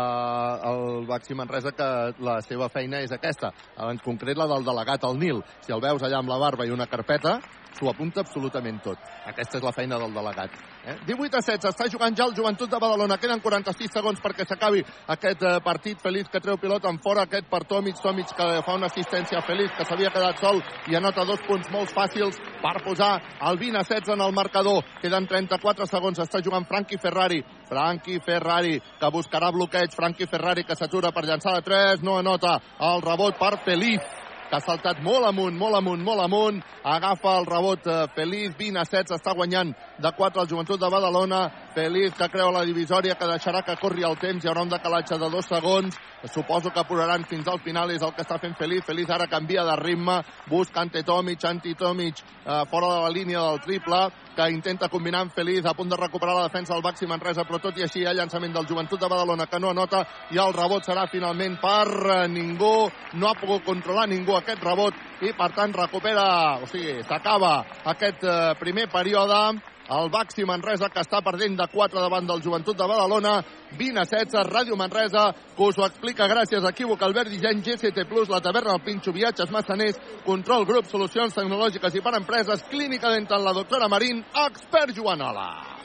al 0.66 1.06
Baxi 1.06 1.36
Manresa 1.38 1.72
que 1.78 1.88
la 2.24 2.40
seva 2.42 2.70
feina 2.74 3.02
és 3.06 3.14
aquesta, 3.14 3.52
en 3.86 4.00
concret 4.02 4.38
la 4.38 4.48
del 4.50 4.66
delegat 4.66 5.06
al 5.06 5.20
Nil. 5.22 5.44
Si 5.62 5.74
el 5.74 5.84
veus 5.84 6.04
allà 6.04 6.22
amb 6.22 6.32
la 6.32 6.40
barba 6.42 6.66
i 6.66 6.74
una 6.74 6.88
carpeta, 6.90 7.38
s'ho 7.78 7.90
apunta 7.90 8.22
absolutament 8.22 8.82
tot. 8.84 9.02
Aquesta 9.30 9.60
és 9.60 9.64
la 9.66 9.74
feina 9.76 10.00
del 10.02 10.14
delegat. 10.14 10.54
Eh? 10.84 10.96
18 11.06 11.38
a 11.38 11.42
16, 11.42 11.70
està 11.70 11.88
jugant 11.92 12.16
ja 12.18 12.26
el 12.26 12.36
Joventut 12.38 12.70
de 12.72 12.80
Badalona. 12.82 13.18
Queden 13.22 13.42
46 13.44 13.94
segons 13.94 14.22
perquè 14.24 14.48
s'acabi 14.48 14.84
aquest 15.14 15.44
eh, 15.44 15.58
partit. 15.64 16.02
Feliç 16.02 16.32
que 16.32 16.42
treu 16.44 16.58
pilota 16.62 16.90
en 16.90 17.00
fora, 17.04 17.28
aquest 17.28 17.50
per 17.52 17.64
Tomic. 17.70 18.02
Tomic 18.02 18.34
que 18.38 18.48
fa 18.66 18.78
una 18.78 18.90
assistència 18.90 19.44
Feliç, 19.46 19.74
que 19.78 19.86
s'havia 19.86 20.12
quedat 20.14 20.42
sol 20.42 20.62
i 20.90 20.98
anota 20.98 21.26
dos 21.28 21.42
punts 21.48 21.70
molt 21.74 21.94
fàcils 21.94 22.40
per 22.62 22.76
posar 22.86 23.14
el 23.50 23.60
20 23.62 23.82
a 23.82 23.86
16 23.86 24.16
en 24.16 24.26
el 24.26 24.36
marcador. 24.36 24.84
Queden 25.02 25.28
34 25.30 25.90
segons, 25.90 26.22
està 26.24 26.42
jugant 26.44 26.68
Frankie 26.68 27.02
Ferrari. 27.02 27.44
Frankie 27.68 28.22
Ferrari, 28.24 28.78
que 29.00 29.12
buscarà 29.14 29.52
bloqueig. 29.54 29.94
Frankie 29.94 30.30
Ferrari, 30.30 30.64
que 30.64 30.76
s'atura 30.76 31.12
per 31.12 31.28
llançar 31.28 31.58
de 31.58 31.66
3, 31.68 32.06
no 32.08 32.18
anota 32.18 32.58
el 32.80 33.04
rebot 33.06 33.38
per 33.38 33.58
Feliz 33.66 34.26
que 34.50 34.56
ha 34.56 34.64
saltat 34.64 35.02
molt 35.04 35.28
amunt, 35.28 35.56
molt 35.58 35.78
amunt, 35.80 36.04
molt 36.04 36.24
amunt. 36.24 36.62
Agafa 36.88 37.38
el 37.40 37.48
rebot 37.48 37.88
eh, 37.88 37.98
Feliz, 38.16 38.54
20 38.58 38.80
a 38.82 38.86
16, 38.88 39.16
està 39.18 39.34
guanyant 39.36 39.74
de 40.00 40.12
4 40.18 40.44
el 40.44 40.50
Joventut 40.52 40.80
de 40.82 40.92
Badalona. 40.92 41.42
Feliz 41.76 42.16
que 42.18 42.30
creu 42.34 42.52
la 42.56 42.64
divisòria, 42.68 43.18
que 43.20 43.30
deixarà 43.30 43.64
que 43.66 43.78
corri 43.82 44.08
el 44.08 44.18
temps. 44.22 44.44
Hi 44.44 44.52
haurà 44.52 44.64
un 44.66 44.72
decalatge 44.72 45.20
de 45.20 45.32
dos 45.34 45.50
segons. 45.52 45.98
Suposo 46.34 46.72
que 46.74 46.82
apuraran 46.82 47.26
fins 47.30 47.48
al 47.48 47.60
final, 47.64 47.92
és 47.92 48.04
el 48.04 48.14
que 48.16 48.24
està 48.26 48.40
fent 48.42 48.56
Feliz. 48.58 48.86
Feliz 48.88 49.12
ara 49.12 49.28
canvia 49.32 49.66
de 49.68 49.76
ritme, 49.82 50.22
busca 50.48 50.82
Ante 50.82 51.04
Tomic, 51.04 51.44
Anti 51.46 51.76
Tomic 51.76 52.24
eh, 52.46 52.64
fora 52.72 52.94
de 52.96 53.04
la 53.04 53.12
línia 53.14 53.44
del 53.50 53.62
triple, 53.62 54.08
que 54.38 54.50
intenta 54.54 54.90
combinar 54.94 55.24
amb 55.26 55.34
Feliz, 55.34 55.66
a 55.66 55.74
punt 55.74 55.90
de 55.90 55.98
recuperar 55.98 56.36
la 56.38 56.46
defensa 56.46 56.76
del 56.76 56.84
Baxi 56.86 57.08
Manresa, 57.10 57.46
però 57.48 57.58
tot 57.62 57.78
i 57.80 57.86
així 57.86 58.04
hi 58.04 58.06
ha 58.06 58.14
llançament 58.14 58.54
del 58.54 58.68
Joventut 58.70 59.02
de 59.02 59.10
Badalona 59.10 59.48
que 59.50 59.60
no 59.60 59.72
anota 59.74 60.04
i 60.32 60.38
el 60.44 60.54
rebot 60.54 60.86
serà 60.86 61.08
finalment 61.10 61.58
per 61.62 61.88
eh, 61.88 62.20
ningú, 62.30 62.76
no 63.18 63.32
ha 63.32 63.40
pogut 63.40 63.66
controlar 63.66 64.06
ningú 64.12 64.38
aquest 64.38 64.62
rebot 64.64 65.26
i 65.26 65.34
per 65.34 65.50
tant 65.58 65.74
recupera, 65.74 66.28
o 66.62 66.70
sigui, 66.70 67.00
s'acaba 67.08 67.56
aquest 67.96 68.22
eh, 68.24 68.54
primer 68.62 68.86
període 68.94 69.42
el 69.90 70.10
Baxi 70.12 70.44
Manresa 70.46 70.90
que 70.92 71.02
està 71.04 71.22
perdent 71.24 71.56
de 71.60 71.68
4 71.72 72.02
davant 72.04 72.28
del 72.28 72.42
Joventut 72.44 72.78
de 72.78 72.88
Badalona 72.88 73.38
20 73.78 74.02
a 74.02 74.06
16, 74.08 74.50
Ràdio 74.52 74.76
Manresa 74.80 75.30
que 75.56 75.64
us 75.64 75.80
ho 75.80 75.86
explica 75.88 76.28
gràcies 76.28 76.64
a 76.64 76.74
Equívoc 76.76 77.04
Albert 77.08 77.32
Disseny, 77.32 77.64
GCT 77.64 78.08
Plus, 78.10 78.30
la 78.30 78.42
taverna 78.44 78.76
del 78.76 78.84
Pinxo, 78.84 79.14
viatges 79.16 79.52
massaners, 79.52 80.00
control 80.26 80.68
grup, 80.68 80.92
solucions 80.92 81.36
tecnològiques 81.36 81.96
i 81.96 82.04
per 82.04 82.18
empreses, 82.20 82.66
clínica 82.72 83.12
dental, 83.14 83.46
la 83.48 83.56
doctora 83.56 83.88
Marín, 83.88 84.24
expert 84.48 84.96
Joanola. 84.96 85.78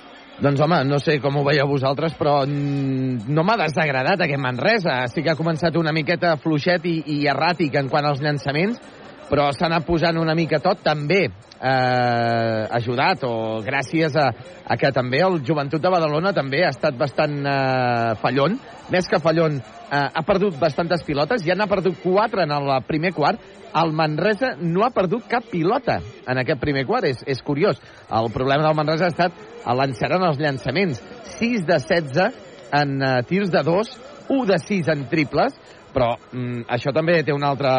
Doncs 0.43 0.63
home, 0.65 0.81
no 0.89 0.99
sé 0.99 1.19
com 1.23 1.37
ho 1.39 1.45
veieu 1.47 1.69
vosaltres, 1.71 2.17
però 2.19 2.41
mm, 2.47 3.29
no 3.31 3.45
m'ha 3.47 3.59
desagradat 3.61 4.25
aquest 4.25 4.43
Manresa. 4.43 4.97
Sí 5.13 5.23
que 5.23 5.31
ha 5.31 5.39
començat 5.39 5.77
una 5.79 5.93
miqueta 5.95 6.35
fluixet 6.43 6.89
i, 6.89 6.97
i 7.15 7.19
erràtic 7.31 7.77
en 7.79 7.91
quant 7.93 8.09
als 8.09 8.23
llançaments, 8.25 8.81
però 9.29 9.51
s'ha 9.53 9.69
anat 9.69 9.87
posant 9.87 10.19
una 10.19 10.35
mica 10.35 10.59
tot 10.65 10.83
també 10.83 11.29
eh, 11.63 12.67
ajudat 12.79 13.23
o 13.29 13.63
gràcies 13.63 14.17
a, 14.19 14.29
a 14.67 14.77
que 14.77 14.91
també 14.95 15.23
el 15.23 15.41
Joventut 15.47 15.83
de 15.83 15.93
Badalona 15.93 16.35
també 16.35 16.65
ha 16.67 16.73
estat 16.75 16.99
bastant 16.99 17.39
eh, 17.47 18.13
fallon, 18.23 18.59
més 18.93 19.09
que 19.09 19.23
fallon 19.23 19.61
eh, 19.63 20.03
ha 20.03 20.23
perdut 20.27 20.59
bastantes 20.61 21.05
pilotes, 21.07 21.47
ja 21.47 21.57
n'ha 21.57 21.71
perdut 21.71 22.01
quatre 22.03 22.45
en 22.45 22.55
el 22.59 22.73
primer 22.89 23.15
quart, 23.17 23.41
el 23.73 23.93
Manresa 23.97 24.53
no 24.61 24.85
ha 24.85 24.93
perdut 24.93 25.25
cap 25.31 25.47
pilota 25.49 26.01
en 26.29 26.41
aquest 26.43 26.61
primer 26.61 26.85
quart, 26.85 27.07
és, 27.09 27.23
és 27.25 27.41
curiós. 27.45 27.79
El 28.13 28.29
problema 28.35 28.67
del 28.67 28.77
Manresa 28.77 29.09
ha 29.09 29.15
estat 29.15 29.39
l'encert 29.65 30.19
en 30.19 30.27
els 30.29 30.41
llançaments. 30.43 31.01
6 31.39 31.65
de 31.65 31.79
16 31.81 32.51
en 32.77 32.99
uh, 33.01 33.15
tirs 33.29 33.53
de 33.53 33.63
2, 33.65 33.95
1 34.29 34.45
de 34.51 34.59
6 34.61 34.91
en 34.93 35.07
triples, 35.09 35.57
però 35.93 36.15
mm, 36.17 36.67
això 36.73 36.93
també 36.95 37.21
té 37.25 37.33
una 37.33 37.53
altra, 37.53 37.73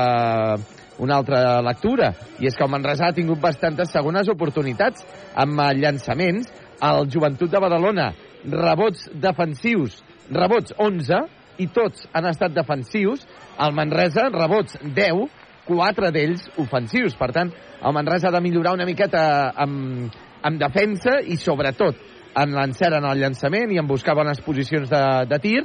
una 1.04 1.20
altra 1.20 1.62
lectura, 1.66 2.14
i 2.40 2.48
és 2.50 2.56
que 2.58 2.66
el 2.66 2.72
Manresa 2.72 3.10
ha 3.10 3.16
tingut 3.16 3.42
bastantes 3.44 3.92
segones 3.94 4.32
oportunitats 4.32 5.06
amb 5.36 5.60
uh, 5.60 5.72
llançaments. 5.76 6.50
El 6.84 7.08
Joventut 7.12 7.52
de 7.52 7.62
Badalona, 7.64 8.10
rebots 8.44 9.08
defensius, 9.24 10.02
rebots 10.32 10.76
11, 10.82 11.22
i 11.64 11.70
tots 11.72 12.08
han 12.14 12.28
estat 12.32 12.56
defensius. 12.56 13.28
El 13.62 13.76
Manresa, 13.78 14.28
rebots 14.34 14.80
10, 14.84 15.28
quatre 15.68 16.12
d'ells 16.12 16.48
ofensius. 16.60 17.16
Per 17.20 17.30
tant, 17.36 17.54
el 17.84 17.96
Manresa 17.96 18.30
ha 18.30 18.36
de 18.36 18.42
millorar 18.44 18.76
una 18.76 18.88
miqueta 18.90 19.24
amb, 19.66 20.12
amb 20.44 20.60
defensa 20.60 21.20
i, 21.24 21.38
sobretot, 21.40 22.00
en 22.40 22.56
l'encert 22.58 22.98
en 22.98 23.08
el 23.08 23.22
llançament 23.22 23.72
i 23.72 23.80
en 23.80 23.88
buscar 23.88 24.16
bones 24.18 24.42
posicions 24.42 24.90
de, 24.90 25.04
de 25.30 25.40
tir 25.44 25.60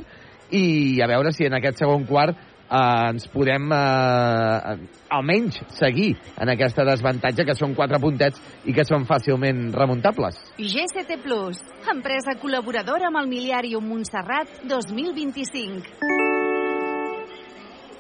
i 0.55 1.01
a 1.05 1.09
veure 1.09 1.33
si 1.33 1.47
en 1.49 1.57
aquest 1.57 1.81
segon 1.83 2.05
quart 2.09 2.37
eh, 2.71 3.09
ens 3.11 3.27
podem 3.33 3.73
eh, 3.73 4.77
almenys 5.15 5.61
seguir 5.79 6.13
en 6.37 6.53
aquesta 6.53 6.85
desavantatge 6.89 7.47
que 7.49 7.57
són 7.59 7.75
quatre 7.79 8.01
puntets 8.03 8.41
i 8.69 8.75
que 8.77 8.85
són 8.89 9.07
fàcilment 9.09 9.73
remuntables. 9.75 10.39
GCT 10.59 11.21
Plus, 11.25 11.61
empresa 11.91 12.37
col·laboradora 12.41 13.09
amb 13.11 13.23
el 13.23 13.31
Miliàrium 13.31 13.89
Montserrat 13.89 14.63
2025. 14.69 15.97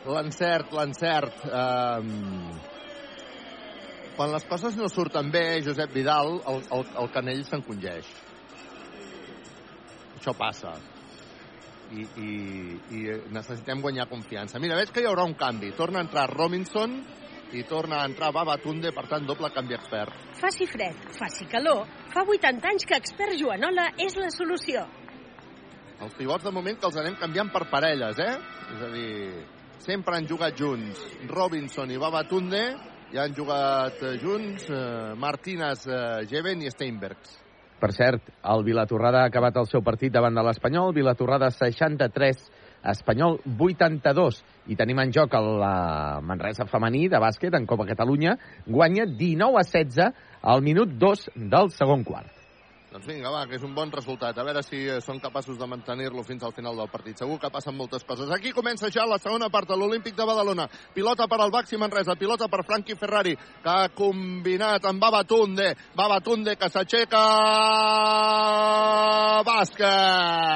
L'encert, 0.08 0.72
l'encert. 0.72 1.44
Um... 1.52 2.66
Quan 4.18 4.32
les 4.34 4.42
coses 4.50 4.74
no 4.74 4.88
surten 4.90 5.28
bé, 5.30 5.60
Josep 5.62 5.92
Vidal, 5.94 6.40
el, 6.50 6.64
el, 6.74 6.80
el 7.04 7.10
canell 7.14 7.44
s'encongeix. 7.46 8.08
Això 10.18 10.34
passa. 10.34 10.72
I, 11.88 12.04
i, 12.20 12.32
I 12.92 13.04
necessitem 13.32 13.80
guanyar 13.80 14.08
confiança. 14.10 14.60
Mira, 14.60 14.76
veig 14.76 14.92
que 14.92 15.00
hi 15.00 15.08
haurà 15.08 15.24
un 15.24 15.36
canvi. 15.40 15.72
Torna 15.76 16.02
a 16.02 16.06
entrar 16.06 16.28
Robinson 16.30 16.98
i 17.56 17.62
torna 17.64 18.02
a 18.02 18.08
entrar 18.08 18.32
Babatunde, 18.32 18.92
per 18.92 19.06
tant, 19.08 19.24
doble 19.26 19.50
canvi 19.54 19.76
expert. 19.78 20.12
Faci 20.36 20.66
fred, 20.68 20.98
faci 21.16 21.48
calor, 21.48 21.86
fa 22.12 22.24
80 22.26 22.68
anys 22.68 22.84
que 22.88 22.98
Expert 23.00 23.38
Joanola 23.40 23.88
és 24.04 24.18
la 24.20 24.28
solució. 24.34 24.84
Els 25.98 26.14
pivots, 26.14 26.44
de 26.44 26.52
moment, 26.54 26.76
que 26.78 26.86
els 26.86 26.98
anem 27.00 27.16
canviant 27.18 27.48
per 27.50 27.64
parelles, 27.72 28.20
eh? 28.22 28.34
És 28.76 28.84
a 28.84 28.90
dir, 28.92 29.46
sempre 29.82 30.18
han 30.18 30.28
jugat 30.28 30.54
junts 30.58 31.00
Robinson 31.32 31.90
i 31.90 31.98
Babatunde 31.98 32.62
i 33.14 33.18
han 33.18 33.34
jugat 33.34 34.04
junts 34.20 34.68
eh, 34.68 35.14
Martínez, 35.16 35.86
eh, 35.88 36.26
Jeven 36.30 36.62
i 36.62 36.70
Steinbergs. 36.70 37.47
Per 37.78 37.92
cert, 37.94 38.32
el 38.42 38.64
Vilatorrada 38.66 39.22
ha 39.22 39.30
acabat 39.30 39.58
el 39.60 39.68
seu 39.70 39.84
partit 39.86 40.12
davant 40.14 40.34
de 40.34 40.42
l'Espanyol. 40.42 40.90
Vilatorrada 40.96 41.50
63, 41.54 42.40
Espanyol 42.92 43.38
82. 43.54 44.40
I 44.72 44.78
tenim 44.78 44.98
en 45.02 45.12
joc 45.14 45.36
el 45.38 45.62
Manresa 46.26 46.66
femení 46.70 47.06
de 47.12 47.22
bàsquet 47.22 47.54
en 47.54 47.68
Copa 47.70 47.86
Catalunya. 47.86 48.34
Guanya 48.66 49.06
19 49.06 49.62
a 49.62 49.66
16 49.66 50.10
al 50.42 50.66
minut 50.66 50.98
2 50.98 51.30
del 51.54 51.70
segon 51.74 52.02
quart. 52.06 52.37
Doncs 52.88 53.04
vinga, 53.04 53.28
va, 53.28 53.42
que 53.44 53.58
és 53.58 53.64
un 53.66 53.74
bon 53.76 53.90
resultat. 53.92 54.38
A 54.40 54.44
veure 54.46 54.62
si 54.64 54.78
eh, 54.88 54.96
són 55.04 55.18
capaços 55.20 55.58
de 55.60 55.66
mantenir-lo 55.68 56.22
fins 56.24 56.40
al 56.46 56.54
final 56.56 56.78
del 56.80 56.88
partit. 56.88 57.20
Segur 57.20 57.36
que 57.42 57.50
passen 57.52 57.76
moltes 57.76 58.04
coses. 58.08 58.30
Aquí 58.32 58.52
comença 58.56 58.88
ja 58.94 59.04
la 59.04 59.18
segona 59.20 59.50
part 59.52 59.68
de 59.68 59.76
l'Olímpic 59.76 60.16
de 60.16 60.24
Badalona. 60.24 60.64
Pilota 60.94 61.28
per 61.28 61.40
al 61.44 61.52
Baxi 61.52 61.76
Manresa, 61.76 62.16
pilota 62.16 62.48
per 62.48 62.64
Frankie 62.64 62.96
Ferrari, 62.96 63.36
que 63.36 63.68
ha 63.74 63.92
combinat 63.92 64.88
amb 64.88 65.04
Babatunde. 65.04 65.76
Babatunde 66.00 66.56
que 66.56 66.72
s'aixeca... 66.72 67.24
Bàsquet! 69.48 70.48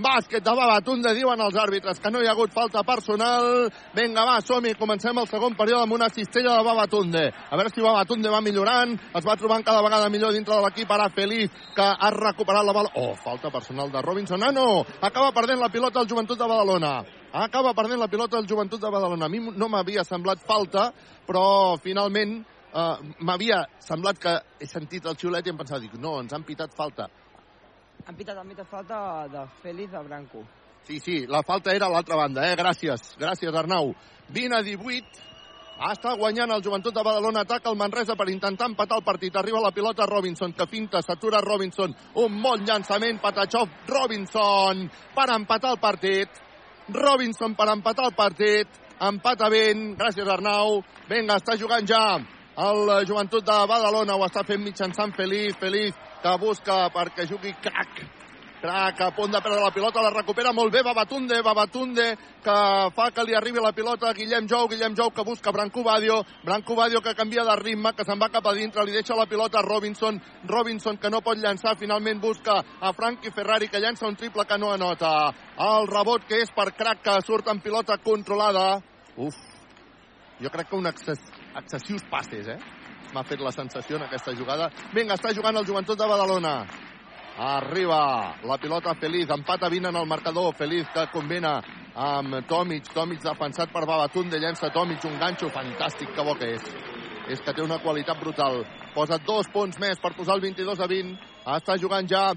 Bàsquet 0.00 0.42
de 0.44 0.52
Babatunde, 0.56 1.12
diuen 1.14 1.40
els 1.44 1.56
àrbitres 1.60 2.00
que 2.00 2.10
no 2.10 2.22
hi 2.22 2.28
ha 2.28 2.32
hagut 2.32 2.54
falta 2.56 2.82
personal. 2.86 3.68
Vinga, 3.94 4.24
va, 4.24 4.38
som-hi, 4.40 4.72
comencem 4.80 5.18
el 5.20 5.28
segon 5.28 5.56
període 5.58 5.84
amb 5.84 5.96
una 5.98 6.08
cistella 6.08 6.56
de 6.56 6.64
Babatunde. 6.64 7.24
A 7.28 7.58
veure 7.58 7.72
si 7.74 7.84
Babatunde 7.84 8.32
va 8.32 8.40
millorant, 8.40 8.96
es 8.96 9.26
va 9.26 9.36
trobant 9.36 9.64
cada 9.66 9.84
vegada 9.84 10.08
millor 10.08 10.32
dintre 10.32 10.56
de 10.56 10.64
l'equip, 10.64 10.90
ara 10.90 11.10
Feliz, 11.12 11.52
que 11.76 11.84
ha 11.84 12.10
recuperat 12.16 12.64
la 12.64 12.76
bola. 12.76 12.92
Oh, 12.96 13.14
falta 13.14 13.52
personal 13.52 13.92
de 13.92 14.02
Robinson. 14.02 14.42
Ah, 14.42 14.52
no! 14.52 14.84
Acaba 15.00 15.32
perdent 15.36 15.60
la 15.60 15.68
pilota 15.68 16.00
el 16.00 16.08
Joventut 16.08 16.38
de 16.38 16.48
Badalona. 16.48 16.94
Acaba 17.32 17.74
perdent 17.74 18.00
la 18.00 18.08
pilota 18.08 18.38
el 18.38 18.48
Joventut 18.48 18.80
de 18.80 18.90
Badalona. 18.90 19.26
A 19.26 19.28
mi 19.28 19.38
no 19.38 19.68
m'havia 19.68 20.04
semblat 20.08 20.40
falta, 20.46 20.90
però 21.28 21.76
finalment 21.82 22.40
uh, 22.40 22.96
m'havia 23.20 23.66
semblat 23.84 24.18
que 24.18 24.38
he 24.60 24.66
sentit 24.66 25.06
el 25.06 25.18
xiulet 25.20 25.46
i 25.46 25.52
em 25.52 25.60
pensava, 25.60 25.82
dic, 25.84 25.98
no, 26.00 26.18
ens 26.24 26.32
han 26.32 26.46
pitat 26.48 26.72
falta. 26.76 27.10
Han 28.06 28.16
pitat, 28.16 28.36
han 28.38 28.48
pitat 28.48 28.68
falta 28.70 29.28
de 29.28 29.46
Félix 29.62 29.92
de 29.92 30.02
Branco. 30.04 30.44
Sí, 30.84 30.98
sí, 31.00 31.26
la 31.26 31.42
falta 31.42 31.74
era 31.74 31.86
a 31.86 31.92
l'altra 31.92 32.16
banda, 32.16 32.46
eh? 32.48 32.56
Gràcies, 32.56 33.14
gràcies 33.20 33.54
Arnau. 33.54 33.92
20 34.32 34.56
a 34.56 34.62
18, 34.64 35.20
està 35.90 36.14
guanyant 36.16 36.50
el 36.52 36.62
Joventut 36.64 36.94
de 36.96 37.02
Badalona, 37.04 37.44
ataca 37.44 37.70
el 37.70 37.78
Manresa 37.80 38.16
per 38.16 38.28
intentar 38.28 38.66
empatar 38.68 38.98
el 39.00 39.04
partit. 39.04 39.36
Arriba 39.36 39.60
la 39.60 39.72
pilota 39.72 40.06
Robinson, 40.06 40.52
que 40.52 40.66
finta, 40.66 41.02
s'atura 41.02 41.40
Robinson. 41.40 41.94
Un 42.24 42.42
bon 42.42 42.64
llançament, 42.64 43.20
Patachov, 43.20 43.68
Robinson, 43.88 44.86
per 45.14 45.28
empatar 45.36 45.72
el 45.76 45.80
partit. 45.80 46.42
Robinson 46.88 47.54
per 47.54 47.68
empatar 47.72 48.10
el 48.10 48.14
partit. 48.16 48.80
Empata 49.00 49.48
ben, 49.48 49.94
gràcies 49.96 50.28
Arnau. 50.28 50.82
Vinga, 51.08 51.38
està 51.40 51.56
jugant 51.56 51.86
ja 51.88 52.02
el 52.60 53.06
Joventut 53.08 53.44
de 53.46 53.58
Badalona, 53.68 54.16
ho 54.16 54.26
està 54.26 54.44
fent 54.44 54.60
mitjançant 54.60 55.14
Feliz, 55.16 55.56
Feliz, 55.60 55.96
que 56.22 56.38
busca 56.40 56.86
perquè 56.94 57.26
jugui 57.28 57.54
crac. 57.62 58.02
Crac, 58.60 58.98
a 59.00 59.08
punt 59.16 59.32
de 59.32 59.40
perdre 59.40 59.62
la 59.62 59.72
pilota, 59.72 60.02
la 60.04 60.10
recupera 60.12 60.52
molt 60.52 60.72
bé 60.72 60.82
Babatunde, 60.84 61.38
Babatunde, 61.40 62.04
que 62.44 62.56
fa 62.92 63.06
que 63.16 63.24
li 63.24 63.32
arribi 63.34 63.62
la 63.64 63.72
pilota 63.72 64.12
Guillem 64.12 64.44
Jou, 64.48 64.68
Guillem 64.68 64.92
Jou 64.98 65.08
que 65.16 65.24
busca 65.24 65.50
Branco 65.50 65.82
Badio, 65.82 66.18
Branco 66.44 66.76
Badio 66.76 67.00
que 67.00 67.14
canvia 67.16 67.44
de 67.48 67.54
ritme, 67.56 67.94
que 67.96 68.04
se'n 68.04 68.20
va 68.20 68.28
cap 68.28 68.44
a 68.46 68.52
dintre, 68.52 68.84
li 68.84 68.92
deixa 68.92 69.16
la 69.16 69.24
pilota 69.24 69.58
a 69.58 69.64
Robinson, 69.64 70.20
Robinson 70.44 70.98
que 71.00 71.08
no 71.08 71.22
pot 71.24 71.40
llançar, 71.40 71.78
finalment 71.80 72.20
busca 72.20 72.58
a 72.60 72.92
Frankie 72.92 73.32
Ferrari 73.32 73.70
que 73.72 73.80
llança 73.80 74.06
un 74.06 74.16
triple 74.20 74.44
que 74.44 74.58
no 74.58 74.74
anota. 74.74 75.32
El 75.56 75.88
rebot 75.88 76.28
que 76.28 76.42
és 76.44 76.52
per 76.52 76.74
Crac 76.76 77.00
que 77.06 77.16
surt 77.24 77.48
en 77.48 77.64
pilota 77.64 77.96
controlada. 78.04 78.74
Uf, 79.16 79.40
jo 80.36 80.52
crec 80.52 80.68
que 80.68 80.76
un 80.76 80.92
excess, 80.92 81.24
excessius 81.56 82.04
passes, 82.12 82.52
eh? 82.52 82.60
M'ha 83.14 83.24
fet 83.26 83.40
la 83.42 83.50
sensació 83.50 83.96
en 83.98 84.04
aquesta 84.06 84.34
jugada. 84.38 84.68
Vinga, 84.94 85.16
està 85.18 85.32
jugant 85.34 85.56
el 85.58 85.66
Joventut 85.66 85.98
de 85.98 86.06
Badalona. 86.06 86.54
Arriba 87.40 88.36
la 88.44 88.58
pilota 88.60 88.94
Feliz, 88.94 89.30
empata 89.30 89.68
20 89.68 89.88
en 89.88 89.96
el 89.96 90.06
marcador. 90.06 90.54
Feliz 90.54 90.86
que 90.94 91.06
combina 91.12 91.56
amb 91.94 92.46
Tomic. 92.46 92.92
Tomic 92.94 93.22
defensat 93.24 93.72
per 93.72 93.86
Babatunde, 93.86 94.38
llença 94.38 94.70
Tomic, 94.70 95.04
un 95.08 95.18
ganxo 95.18 95.48
fantàstic, 95.50 96.12
que 96.14 96.26
bo 96.26 96.36
que 96.38 96.52
és. 96.58 96.68
És 97.30 97.40
que 97.40 97.54
té 97.54 97.62
una 97.62 97.80
qualitat 97.82 98.20
brutal. 98.20 98.62
Posa 98.94 99.18
dos 99.26 99.48
punts 99.54 99.78
més 99.80 99.98
per 100.02 100.12
posar 100.18 100.36
el 100.38 100.44
22 100.46 100.80
a 100.80 100.90
20. 100.90 101.16
Està 101.56 101.78
jugant 101.80 102.06
ja 102.10 102.28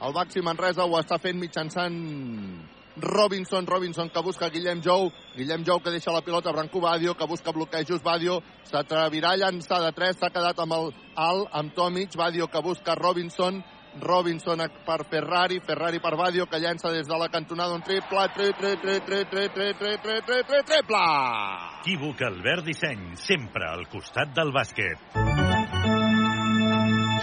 el 0.00 0.12
Baxi 0.16 0.42
Manresa, 0.42 0.84
ho 0.84 1.00
està 1.00 1.20
fent 1.20 1.36
mitjançant 1.40 1.96
Robinson, 3.00 3.66
Robinson 3.66 4.10
que 4.10 4.22
busca 4.22 4.48
Guillem 4.48 4.82
Jou, 4.82 5.10
Guillem 5.36 5.64
Jou 5.64 5.80
que 5.80 5.90
deixa 5.90 6.12
la 6.12 6.22
pilota 6.22 6.50
a 6.50 6.52
Branco 6.52 6.80
Badio, 6.80 7.16
que 7.16 7.26
busca 7.26 7.52
bloquejos, 7.52 8.02
Badio 8.02 8.40
s'atrevirà 8.64 9.32
a 9.34 9.40
llançar 9.40 9.80
de 9.82 9.92
3, 9.92 10.16
s'ha 10.16 10.30
quedat 10.30 10.58
amb 10.60 10.76
el 10.78 10.94
alt, 11.16 11.48
amb 11.52 11.74
Tomic, 11.74 12.16
Badio 12.16 12.48
que 12.48 12.62
busca 12.62 12.94
Robinson, 12.94 13.62
Robinson 13.98 14.62
per 14.86 15.04
Ferrari, 15.10 15.60
Ferrari 15.60 15.98
per 16.00 16.14
Badio, 16.16 16.46
que 16.46 16.60
llença 16.60 16.92
des 16.92 17.08
de 17.08 17.18
la 17.18 17.28
cantonada 17.28 17.74
un 17.74 17.82
triple, 17.82 18.28
triple, 18.34 18.76
triple, 18.76 19.00
triple, 19.00 19.48
triple, 19.50 19.98
triple, 19.98 20.22
triple, 20.22 20.62
triple! 20.62 21.04
Equívoc 21.80 22.22
Albert 22.22 22.64
Disseny, 22.70 23.14
sempre 23.16 23.66
al 23.66 23.88
costat 23.88 24.34
del 24.36 24.52
bàsquet. 24.54 25.39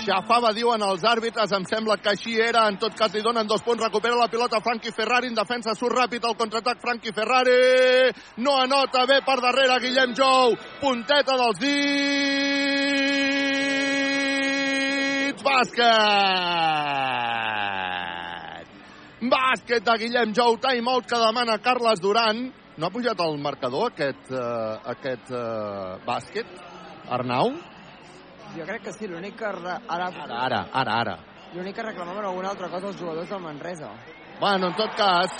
Xafava, 0.03 0.51
diuen 0.55 0.81
els 0.85 1.03
àrbitres, 1.07 1.51
em 1.55 1.65
sembla 1.67 1.97
que 2.01 2.09
així 2.13 2.33
era, 2.41 2.67
en 2.69 2.77
tot 2.81 2.93
cas 2.97 3.13
li 3.15 3.21
donen 3.25 3.47
dos 3.47 3.63
punts, 3.65 3.83
recupera 3.83 4.15
la 4.19 4.27
pilota 4.31 4.61
Frankie 4.63 4.91
Ferrari, 4.95 5.27
en 5.31 5.35
defensa 5.37 5.73
surt 5.75 5.95
ràpid 5.97 6.23
el 6.27 6.35
contraatac 6.39 6.81
Frankie 6.83 7.13
Ferrari, 7.15 8.11
no 8.45 8.53
anota, 8.61 9.05
bé 9.09 9.21
per 9.25 9.37
darrere 9.43 9.79
Guillem 9.83 10.13
Jou, 10.17 10.55
punteta 10.81 11.37
dels 11.41 11.57
dits, 11.63 11.77
bàsquet! 15.47 15.87
Bàsquet 19.27 19.83
de 19.83 19.95
Guillem 20.03 20.33
Jou, 20.37 20.57
timeout 20.61 21.05
que 21.09 21.17
demana 21.21 21.57
Carles 21.63 21.99
Duran, 22.03 22.53
no 22.77 22.85
ha 22.85 22.93
pujat 22.93 23.19
el 23.25 23.37
marcador 23.41 23.89
aquest, 23.89 24.29
uh, 24.29 24.77
aquest 24.93 25.31
uh, 25.33 25.97
bàsquet, 26.05 26.45
Arnau? 27.09 27.76
Jo 28.57 28.65
crec 28.65 28.87
que 28.87 28.93
sí, 28.93 29.07
l'únic 29.07 29.35
que... 29.37 29.45
Ara, 29.45 29.77
ara, 29.87 30.07
Ara, 30.45 30.61
ara, 30.73 30.93
ara. 31.01 31.17
L'únic 31.53 31.75
que 31.77 31.83
reclamaven 31.85 32.25
alguna 32.25 32.49
altra 32.49 32.69
cosa 32.69 32.89
els 32.89 32.97
jugadors 32.97 33.29
del 33.29 33.43
Manresa. 33.43 33.91
Bueno, 34.39 34.71
en 34.71 34.75
tot 34.75 34.95
cas, 34.97 35.31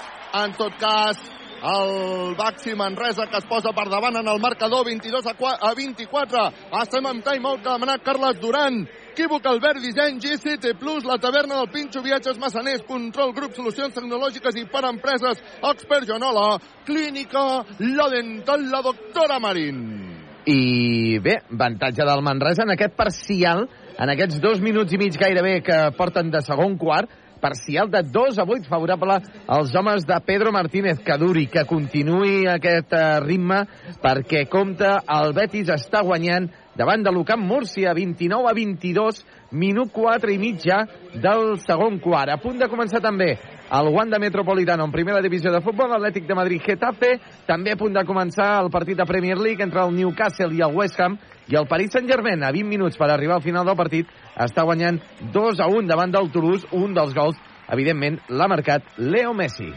en 0.43 0.53
tot 0.53 0.77
cas, 0.77 1.17
el 1.57 2.35
Baxi 2.37 2.75
Manresa 2.77 3.25
que 3.25 3.37
es 3.41 3.45
posa 3.49 3.73
per 3.73 3.87
davant 3.89 4.15
en 4.21 4.27
el 4.27 4.39
marcador 4.39 4.85
22 4.85 5.25
a, 5.25 5.33
4, 5.33 5.65
a 5.65 5.73
24. 5.73 6.43
Estem 6.83 7.09
amb 7.09 7.25
timeout 7.25 7.63
que 7.63 7.69
ha 7.69 7.77
demanat 7.79 8.05
Carles 8.05 8.39
Duran. 8.39 8.83
Equívoc 9.17 9.47
Albert 9.49 9.81
Disseny, 9.81 10.19
GCT 10.21 10.75
Plus, 10.77 11.03
la 11.03 11.17
taverna 11.17 11.57
del 11.57 11.71
Pinxo, 11.73 12.03
viatges 12.05 12.37
massaners, 12.37 12.85
control 12.85 13.33
grup, 13.33 13.55
solucions 13.57 13.95
tecnològiques 13.97 14.61
i 14.61 14.67
per 14.69 14.83
empreses, 14.85 15.41
Expert 15.71 16.05
Joanola, 16.05 16.59
Clínica, 16.85 17.65
la 17.81 18.11
dental, 18.13 18.69
la 18.69 18.83
doctora 18.85 19.39
Marín. 19.41 20.06
I 20.47 21.19
bé, 21.19 21.41
avantatge 21.51 22.05
del 22.07 22.21
Manresa 22.23 22.63
en 22.63 22.71
aquest 22.71 22.93
parcial, 22.95 23.65
en 23.99 24.11
aquests 24.13 24.39
dos 24.39 24.61
minuts 24.63 24.93
i 24.95 24.99
mig 25.01 25.17
gairebé 25.19 25.57
que 25.59 25.79
porten 25.97 26.29
de 26.31 26.39
segon 26.45 26.77
quart, 26.79 27.11
parcial 27.37 27.91
de 27.91 28.01
2 28.01 28.39
a 28.39 28.45
8 28.47 28.69
favorable 28.69 29.19
als 29.45 29.75
homes 29.75 30.05
de 30.07 30.15
Pedro 30.25 30.51
Martínez 30.51 30.99
que 31.03 31.17
duri, 31.19 31.45
que 31.51 31.65
continuï 31.69 32.47
aquest 32.49 32.95
eh, 32.95 33.19
ritme 33.25 33.59
perquè 34.01 34.47
compta 34.49 35.01
el 35.19 35.35
Betis 35.37 35.69
està 35.75 36.01
guanyant 36.07 36.49
davant 36.77 37.03
de 37.03 37.11
l'Ucamp 37.11 37.41
Múrcia 37.41 37.93
29 37.97 38.47
a 38.47 38.53
22 38.53 39.25
minut 39.51 39.91
4 39.91 40.31
i 40.31 40.37
mitja 40.37 40.83
del 41.13 41.57
segon 41.65 41.99
quart 42.03 42.31
a 42.31 42.37
punt 42.41 42.59
de 42.61 42.69
començar 42.69 43.01
també 43.01 43.33
el 43.67 43.89
Wanda 43.91 44.19
Metropolitano 44.19 44.85
en 44.85 44.91
primera 44.91 45.21
divisió 45.21 45.51
de 45.51 45.59
futbol, 45.61 45.89
l'Atlètic 45.91 46.27
de 46.27 46.35
Madrid 46.37 46.61
Getafe, 46.63 47.17
també 47.47 47.73
a 47.73 47.79
punt 47.79 47.97
de 47.97 48.05
començar 48.07 48.61
el 48.61 48.71
partit 48.71 48.95
de 48.95 49.05
Premier 49.05 49.35
League 49.37 49.63
entre 49.63 49.83
el 49.83 49.91
Newcastle 49.95 50.55
i 50.55 50.63
el 50.63 50.75
West 50.75 51.01
Ham, 51.01 51.17
i 51.47 51.55
el 51.59 51.67
Paris 51.67 51.91
Saint-Germain, 51.91 52.43
a 52.43 52.53
20 52.55 52.69
minuts 52.69 52.95
per 52.95 53.11
arribar 53.11 53.35
al 53.37 53.43
final 53.43 53.67
del 53.67 53.75
partit, 53.75 54.07
està 54.39 54.63
guanyant 54.63 55.01
2 55.35 55.59
a 55.59 55.67
1 55.67 55.87
davant 55.87 56.15
del 56.15 56.31
Toulouse, 56.31 56.67
un 56.71 56.95
dels 56.95 57.15
gols, 57.15 57.39
evidentment, 57.67 58.21
l'ha 58.29 58.47
marcat 58.47 58.87
Leo 58.97 59.33
Messi. 59.35 59.73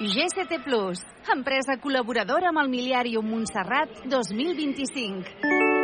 GCT 0.00 0.62
Plus, 0.64 1.00
empresa 1.32 1.76
col·laboradora 1.80 2.52
amb 2.52 2.60
el 2.60 2.72
Miliàrium 2.72 3.24
Montserrat 3.24 4.04
2025. 4.08 5.79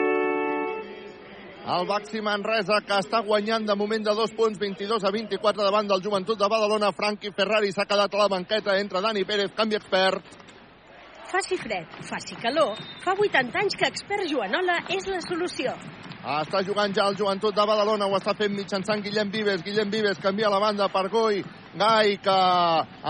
El 1.67 1.83
Baxi 1.83 2.21
Manresa, 2.23 2.77
que 2.87 2.95
està 3.03 3.19
guanyant 3.27 3.65
de 3.67 3.75
moment 3.75 4.05
de 4.07 4.13
dos 4.15 4.31
punts, 4.39 4.55
22 4.61 5.03
a 5.03 5.11
24 5.11 5.65
davant 5.67 5.89
del 5.91 6.03
Joventut 6.05 6.39
de 6.39 6.47
Badalona. 6.47 6.93
Franqui 6.95 7.33
Ferrari 7.35 7.73
s'ha 7.75 7.89
quedat 7.91 8.15
a 8.15 8.21
la 8.21 8.29
banqueta 8.31 8.77
entre 8.79 9.03
Dani 9.03 9.25
Pérez, 9.27 9.51
canvi 9.57 9.75
expert. 9.75 10.23
Faci 11.27 11.59
fred, 11.59 11.97
faci 12.07 12.39
calor, 12.39 12.79
fa 13.03 13.17
80 13.19 13.59
anys 13.59 13.75
que 13.75 13.89
Expert 13.91 14.31
Joanola 14.31 14.79
és 14.95 15.09
la 15.11 15.19
solució. 15.27 15.75
Està 16.37 16.63
jugant 16.63 16.95
ja 16.95 17.09
el 17.11 17.19
Joventut 17.19 17.59
de 17.59 17.67
Badalona, 17.67 18.07
ho 18.07 18.15
està 18.15 18.37
fent 18.39 18.55
mitjançant 18.55 19.03
Guillem 19.03 19.35
Vives. 19.35 19.67
Guillem 19.67 19.91
Vives 19.91 20.23
canvia 20.23 20.53
la 20.55 20.63
banda 20.63 20.87
per 20.87 21.09
Goi. 21.11 21.43
Gai, 21.75 22.15
que 22.23 22.39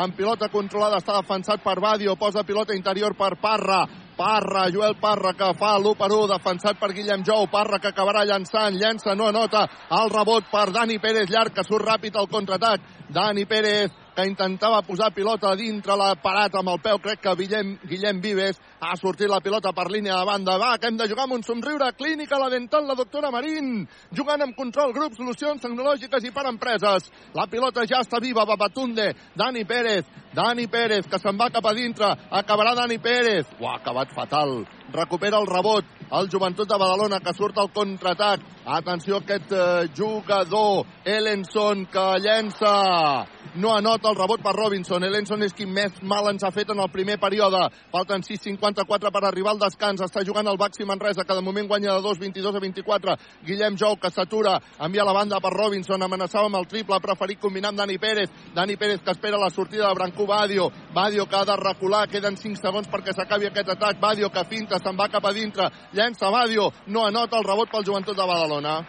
amb 0.00 0.16
pilota 0.16 0.48
controlada 0.48 1.04
està 1.04 1.20
defensat 1.20 1.60
per 1.60 1.76
Badio, 1.76 2.16
posa 2.16 2.40
pilota 2.48 2.72
interior 2.72 3.12
per 3.20 3.34
Parra. 3.36 3.84
Parra, 4.16 4.70
Joel 4.72 4.96
Parra, 4.96 5.34
que 5.36 5.50
fa 5.60 5.74
l'1 5.76 5.92
per 6.00 6.08
1, 6.08 6.28
defensat 6.30 6.78
per 6.80 6.88
Guillem 6.96 7.24
Jou. 7.24 7.46
Parra, 7.52 7.78
que 7.78 7.90
acabarà 7.92 8.24
llançant, 8.24 8.74
llença, 8.74 9.14
no 9.14 9.28
anota. 9.28 9.66
El 9.92 10.08
rebot 10.10 10.48
per 10.50 10.70
Dani 10.72 10.96
Pérez, 10.98 11.28
llarg, 11.28 11.52
que 11.52 11.64
surt 11.66 11.84
ràpid 11.84 12.16
al 12.16 12.30
contraatac. 12.32 12.80
Dani 13.12 13.44
Pérez, 13.44 13.92
que 14.16 14.24
intentava 14.26 14.80
posar 14.82 15.12
pilota 15.14 15.52
dintre 15.58 15.94
la 16.00 16.14
parat 16.16 16.54
amb 16.56 16.72
el 16.72 16.80
peu. 16.80 16.98
Crec 17.04 17.20
que 17.20 17.34
Guillem, 17.36 17.74
Guillem 17.84 18.22
Vives 18.24 18.58
ha 18.80 18.94
sortit 18.96 19.28
la 19.28 19.42
pilota 19.44 19.74
per 19.76 19.90
línia 19.92 20.16
de 20.16 20.28
banda. 20.28 20.56
Va, 20.58 20.72
que 20.80 20.88
hem 20.88 20.96
de 20.96 21.08
jugar 21.10 21.26
amb 21.26 21.36
un 21.36 21.44
somriure. 21.44 21.92
Clínica, 21.98 22.40
la 22.40 22.48
dental, 22.52 22.86
la 22.88 22.96
doctora 22.96 23.30
Marín. 23.34 23.84
Jugant 24.16 24.46
amb 24.46 24.56
control, 24.56 24.94
grup, 24.96 25.18
solucions 25.18 25.60
tecnològiques 25.62 26.24
i 26.24 26.32
per 26.32 26.46
empreses. 26.48 27.10
La 27.36 27.46
pilota 27.52 27.84
ja 27.84 28.00
està 28.04 28.22
viva, 28.22 28.46
Babatunde. 28.48 29.12
Dani 29.36 29.66
Pérez, 29.68 30.08
Dani 30.34 30.66
Pérez, 30.66 31.06
que 31.06 31.20
se'n 31.20 31.36
va 31.36 31.52
cap 31.52 31.68
a 31.68 31.76
dintre. 31.76 32.14
Acabarà 32.40 32.74
Dani 32.80 32.98
Pérez. 32.98 33.52
Ho 33.60 33.68
ha 33.68 33.76
acabat 33.80 34.16
fatal. 34.16 34.62
Recupera 34.92 35.38
el 35.38 35.46
rebot. 35.46 35.84
El 36.06 36.28
joventut 36.30 36.68
de 36.70 36.78
Badalona 36.78 37.18
que 37.20 37.34
surt 37.34 37.58
al 37.58 37.72
contraatac. 37.74 38.44
Atenció 38.66 39.16
a 39.16 39.22
aquest 39.22 39.52
eh, 39.52 39.88
jugador, 39.94 40.86
Ellenson, 41.04 41.86
que 41.86 42.04
llença. 42.22 43.26
No 43.56 43.72
anota 43.74 44.10
el 44.10 44.16
rebot 44.18 44.42
per 44.42 44.52
Robinson. 44.54 45.04
Ellenson 45.06 45.42
és 45.46 45.54
qui 45.56 45.66
més 45.66 46.00
mal 46.02 46.26
ens 46.30 46.44
ha 46.44 46.50
fet 46.52 46.70
en 46.74 46.82
el 46.82 46.90
primer 46.92 47.16
període. 47.22 47.60
Falten 47.92 48.22
6.54 48.26 49.12
per 49.14 49.22
arribar 49.24 49.54
al 49.54 49.62
descans. 49.62 50.02
Està 50.02 50.24
jugant 50.26 50.50
el 50.50 50.58
Baxi 50.58 50.84
Manresa, 50.84 51.24
que 51.24 51.34
de 51.34 51.44
moment 51.46 51.68
guanya 51.70 51.94
de 51.94 52.02
2, 52.04 52.18
22 52.20 52.58
a 52.58 52.62
24. 52.62 53.16
Guillem 53.46 53.78
Jou, 53.78 53.96
que 54.02 54.10
s'atura, 54.10 54.58
envia 54.82 55.06
la 55.06 55.14
banda 55.14 55.40
per 55.40 55.54
Robinson, 55.54 56.02
amenaçava 56.02 56.50
amb 56.50 56.60
el 56.60 56.68
triple, 56.70 57.00
preferit 57.02 57.40
combinar 57.40 57.70
amb 57.72 57.80
Dani 57.82 57.98
Pérez. 58.02 58.34
Dani 58.54 58.76
Pérez 58.76 59.00
que 59.02 59.14
espera 59.14 59.38
la 59.38 59.50
sortida 59.50 59.88
de 59.88 59.94
Brancú 59.94 60.26
Badio. 60.26 60.70
Badio 60.94 61.26
que 61.26 61.36
ha 61.36 61.44
de 61.44 61.56
recular, 61.56 62.06
queden 62.08 62.36
5 62.36 62.60
segons 62.60 62.90
perquè 62.92 63.14
s'acabi 63.14 63.46
aquest 63.48 63.72
atac. 63.76 64.00
Badio 64.00 64.30
que 64.30 64.44
finta, 64.44 64.75
se'n 64.82 64.96
va 64.96 65.08
cap 65.12 65.24
a 65.26 65.32
dintre, 65.36 65.68
llença 65.92 66.30
Badio, 66.30 66.70
no 66.86 67.06
anota 67.06 67.38
el 67.38 67.46
rebot 67.46 67.70
pel 67.70 67.86
joventut 67.86 68.16
de 68.16 68.26
Badalona. 68.26 68.80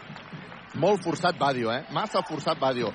Molt 0.78 1.02
forçat 1.02 1.38
Badio, 1.38 1.72
eh? 1.72 1.84
Massa 1.92 2.22
forçat 2.22 2.58
Badio. 2.60 2.92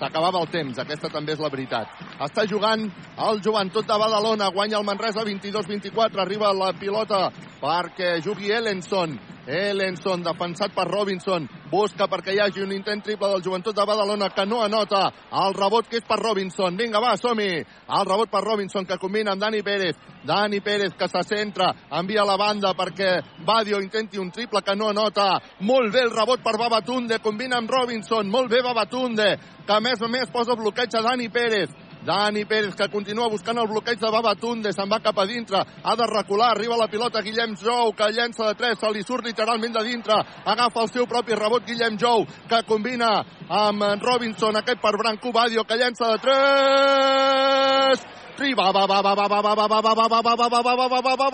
S'acabava 0.00 0.40
el 0.40 0.48
temps, 0.48 0.78
aquesta 0.80 1.10
també 1.12 1.34
és 1.34 1.42
la 1.42 1.50
veritat. 1.52 1.90
Està 2.24 2.46
jugant 2.48 2.86
el 3.26 3.42
joventut 3.44 3.86
de 3.86 3.98
Badalona, 4.00 4.48
guanya 4.54 4.78
el 4.78 4.86
Manresa 4.88 5.24
22-24, 5.26 6.22
arriba 6.22 6.54
la 6.56 6.72
pilota 6.72 7.26
perquè 7.60 8.16
jugui 8.24 8.52
Ellenson. 8.56 9.18
Ellenson, 9.46 10.22
defensat 10.22 10.74
per 10.74 10.86
Robinson, 10.88 11.46
busca 11.70 12.06
perquè 12.10 12.34
hi 12.34 12.40
hagi 12.42 12.62
un 12.62 12.72
intent 12.74 13.02
triple 13.04 13.30
del 13.32 13.42
joventut 13.42 13.76
de 13.76 13.86
Badalona 13.86 14.28
que 14.34 14.46
no 14.46 14.60
anota 14.62 15.06
el 15.44 15.54
rebot 15.54 15.88
que 15.88 16.00
és 16.00 16.06
per 16.06 16.18
Robinson. 16.20 16.76
Vinga, 16.76 17.00
va, 17.00 17.16
som-hi! 17.16 17.50
El 17.60 18.06
rebot 18.06 18.30
per 18.30 18.44
Robinson 18.44 18.86
que 18.86 18.98
combina 19.00 19.32
amb 19.32 19.42
Dani 19.42 19.62
Pérez. 19.62 19.96
Dani 20.26 20.60
Pérez 20.60 20.94
que 20.98 21.08
se 21.08 21.22
centra, 21.24 21.72
envia 21.98 22.24
la 22.28 22.36
banda 22.36 22.74
perquè 22.76 23.20
Badio 23.46 23.80
intenti 23.80 24.18
un 24.18 24.30
triple 24.30 24.62
que 24.62 24.76
no 24.76 24.90
anota. 24.90 25.40
Molt 25.60 25.92
bé 25.92 26.04
el 26.04 26.14
rebot 26.14 26.42
per 26.44 26.58
Babatunde, 26.58 27.20
combina 27.24 27.58
amb 27.58 27.70
Robinson. 27.70 28.28
Molt 28.28 28.50
bé 28.50 28.62
Babatunde, 28.62 29.36
que 29.66 29.72
a 29.72 29.80
més 29.80 30.02
a 30.02 30.08
més 30.08 30.30
posa 30.30 30.58
bloqueig 30.58 30.94
a 30.94 31.06
Dani 31.06 31.28
Pérez. 31.28 31.70
Dani 32.04 32.44
Pérez, 32.44 32.74
que 32.74 32.88
continua 32.88 33.28
buscant 33.28 33.58
el 33.58 33.68
bloqueig 33.68 33.98
de 34.00 34.10
Babatunde, 34.10 34.72
se'n 34.72 34.88
va 34.90 35.00
cap 35.04 35.18
a 35.18 35.26
dintre, 35.28 35.60
ha 35.60 35.96
de 35.96 36.06
recular, 36.08 36.50
arriba 36.54 36.76
la 36.80 36.88
pilota 36.88 37.22
Guillem 37.22 37.56
Jou, 37.60 37.92
que 37.92 38.08
llença 38.12 38.46
de 38.48 38.54
3, 38.56 38.78
se 38.80 38.92
li 38.94 39.02
surt 39.04 39.24
literalment 39.26 39.74
de 39.76 39.84
dintre, 39.84 40.16
agafa 40.44 40.82
el 40.86 40.88
seu 40.92 41.06
propi 41.06 41.34
rebot 41.36 41.66
Guillem 41.66 41.98
Jou, 42.00 42.24
que 42.48 42.62
combina 42.68 43.24
amb 43.48 43.84
Robinson, 44.00 44.56
aquest 44.56 44.80
per 44.80 44.96
Branco 44.96 45.32
Badio, 45.32 45.64
que 45.64 45.76
llença 45.76 46.14
de 46.14 46.18
3, 46.24 48.08
Triba, 48.40 48.70
va, 48.72 48.86
va, 48.88 49.02
va, 49.02 49.12
va, 49.12 49.26
va, 49.28 49.38
va, 49.42 49.52
va, 49.52 49.66
va, 49.68 49.80
va, 49.82 49.90
va, 49.92 50.08
va, 50.08 50.20
va, 50.20 50.40
va, 50.40 50.48
va, 50.48 50.58
va, 50.58 50.78
va, 50.80 50.80
va, 50.80 51.28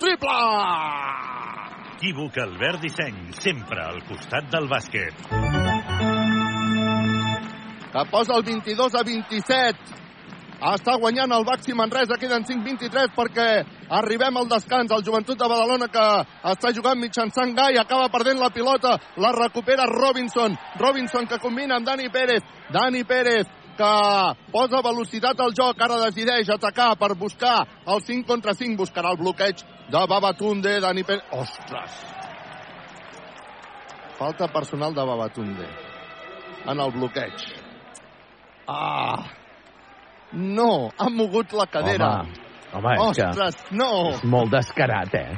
va, 0.00 0.16
va! 0.22 1.32
Equívoc 2.02 2.38
Albert 2.42 2.80
Disseny, 2.82 3.18
sempre 3.38 3.78
al 3.84 4.00
costat 4.08 4.50
del 4.50 4.66
bàsquet. 4.66 5.61
Que 7.92 8.04
posa 8.10 8.34
el 8.36 8.42
22 8.42 8.94
a 8.94 9.02
27. 9.04 10.00
Està 10.62 10.94
guanyant 10.94 11.32
el 11.34 11.44
Baxi 11.44 11.74
Manresa, 11.74 12.16
queden 12.22 12.44
5-23 12.46 13.10
perquè 13.16 13.46
arribem 13.98 14.36
al 14.38 14.46
descans. 14.48 14.92
El 14.94 15.02
joventut 15.02 15.38
de 15.38 15.48
Badalona 15.50 15.88
que 15.90 16.04
està 16.52 16.70
jugant 16.74 17.00
mitjançant 17.00 17.50
Gai, 17.56 17.76
acaba 17.80 18.12
perdent 18.14 18.38
la 18.38 18.52
pilota, 18.54 18.94
la 19.18 19.32
recupera 19.34 19.88
Robinson. 19.90 20.54
Robinson 20.78 21.26
que 21.26 21.40
combina 21.42 21.76
amb 21.76 21.88
Dani 21.88 22.08
Pérez. 22.14 22.46
Dani 22.70 23.02
Pérez 23.04 23.50
que 23.76 23.90
posa 24.52 24.82
velocitat 24.84 25.40
al 25.40 25.56
joc, 25.56 25.82
ara 25.82 25.98
decideix 26.04 26.52
atacar 26.54 26.92
per 27.00 27.16
buscar 27.18 27.56
el 27.88 28.00
5 28.06 28.28
contra 28.28 28.54
5, 28.54 28.78
buscarà 28.78 29.10
el 29.10 29.18
bloqueig 29.18 29.64
de 29.90 30.06
Babatunde, 30.14 30.78
Dani 30.80 31.02
Pérez... 31.02 31.26
Ostres! 31.32 31.98
Falta 34.20 34.46
personal 34.52 34.94
de 34.94 35.02
Babatunde 35.02 35.66
en 36.70 36.78
el 36.78 36.92
bloqueig. 36.92 37.61
Ah! 38.68 39.24
No, 40.32 40.90
ha 40.96 41.08
mogut 41.10 41.52
la 41.52 41.66
cadera. 41.66 42.10
Home, 42.22 42.32
home 42.72 42.92
és 42.94 43.00
Ostres, 43.28 43.56
no, 43.76 43.88
que 44.08 44.14
és 44.16 44.22
molt 44.24 44.50
descarat, 44.54 45.14
eh? 45.14 45.36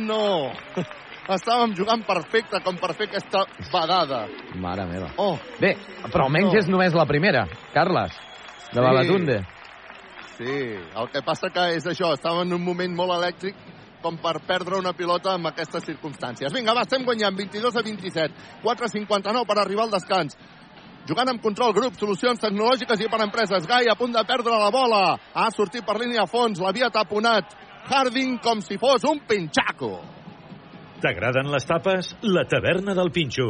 no. 0.00 0.52
Estàvem 1.34 1.72
jugant 1.76 2.02
perfecte 2.04 2.58
com 2.64 2.76
per 2.76 2.90
fer 2.96 3.06
aquesta 3.08 3.46
badada. 3.72 4.26
Mare 4.60 4.84
meva. 4.90 5.06
Oh, 5.16 5.38
Bé, 5.60 5.70
però 6.12 6.26
almenys 6.26 6.52
No. 6.52 6.58
és 6.58 6.66
només 6.68 6.92
la 6.96 7.06
primera, 7.08 7.46
Carles, 7.72 8.12
de 8.72 8.74
Sí. 8.74 8.80
Babatunde. 8.80 9.38
sí. 10.36 10.56
El 10.96 11.08
que 11.12 11.22
passa 11.22 11.48
que 11.48 11.64
és 11.76 11.86
això, 11.86 12.12
estàvem 12.12 12.42
en 12.46 12.52
un 12.58 12.64
moment 12.64 12.94
molt 12.94 13.12
elèctric 13.16 13.54
com 14.02 14.18
per 14.20 14.40
perdre 14.44 14.76
una 14.76 14.92
pilota 14.92 15.34
en 15.34 15.46
aquestes 15.46 15.84
circumstàncies. 15.86 16.52
Vinga, 16.52 16.74
va, 16.74 16.82
estem 16.82 17.04
guanyant 17.04 17.36
22 17.36 17.74
a 17.76 17.82
27. 17.82 18.34
4.59 18.62 19.46
per 19.46 19.58
arribar 19.58 19.84
al 19.84 19.90
descans. 19.96 20.36
Jugant 21.04 21.28
amb 21.28 21.42
control 21.44 21.74
grup, 21.76 21.98
solucions 22.00 22.40
tecnològiques 22.40 23.02
i 23.04 23.08
per 23.12 23.20
empreses. 23.20 23.66
Gai 23.68 23.90
a 23.92 23.96
punt 23.98 24.14
de 24.14 24.24
perdre 24.24 24.56
la 24.56 24.70
bola. 24.72 25.02
Ha 25.36 25.50
sortit 25.52 25.84
per 25.84 25.98
línia 26.00 26.24
a 26.24 26.30
fons, 26.30 26.62
l'havia 26.64 26.88
taponat. 26.92 27.52
Harding 27.84 28.38
com 28.40 28.62
si 28.64 28.78
fos 28.80 29.04
un 29.04 29.20
pinxaco. 29.28 29.98
T'agraden 31.04 31.50
les 31.52 31.66
tapes? 31.68 32.14
La 32.22 32.46
taverna 32.48 32.94
del 32.96 33.10
Pinxo. 33.12 33.48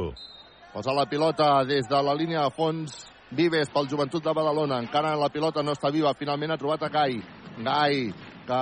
Posa 0.75 0.91
la 0.91 1.07
pilota 1.07 1.63
des 1.63 1.87
de 1.87 2.01
la 2.03 2.15
línia 2.19 2.43
de 2.43 2.55
fons 2.57 2.97
Vives 3.35 3.71
pel 3.71 3.87
joventut 3.91 4.23
de 4.23 4.33
Badalona. 4.35 4.81
Encara 4.83 5.15
la 5.19 5.31
pilota 5.31 5.63
no 5.63 5.75
està 5.75 5.91
viva. 5.95 6.13
Finalment 6.19 6.55
ha 6.55 6.59
trobat 6.59 6.83
a 6.83 6.91
Gai. 6.91 7.21
Gai 7.63 8.11
que 8.47 8.61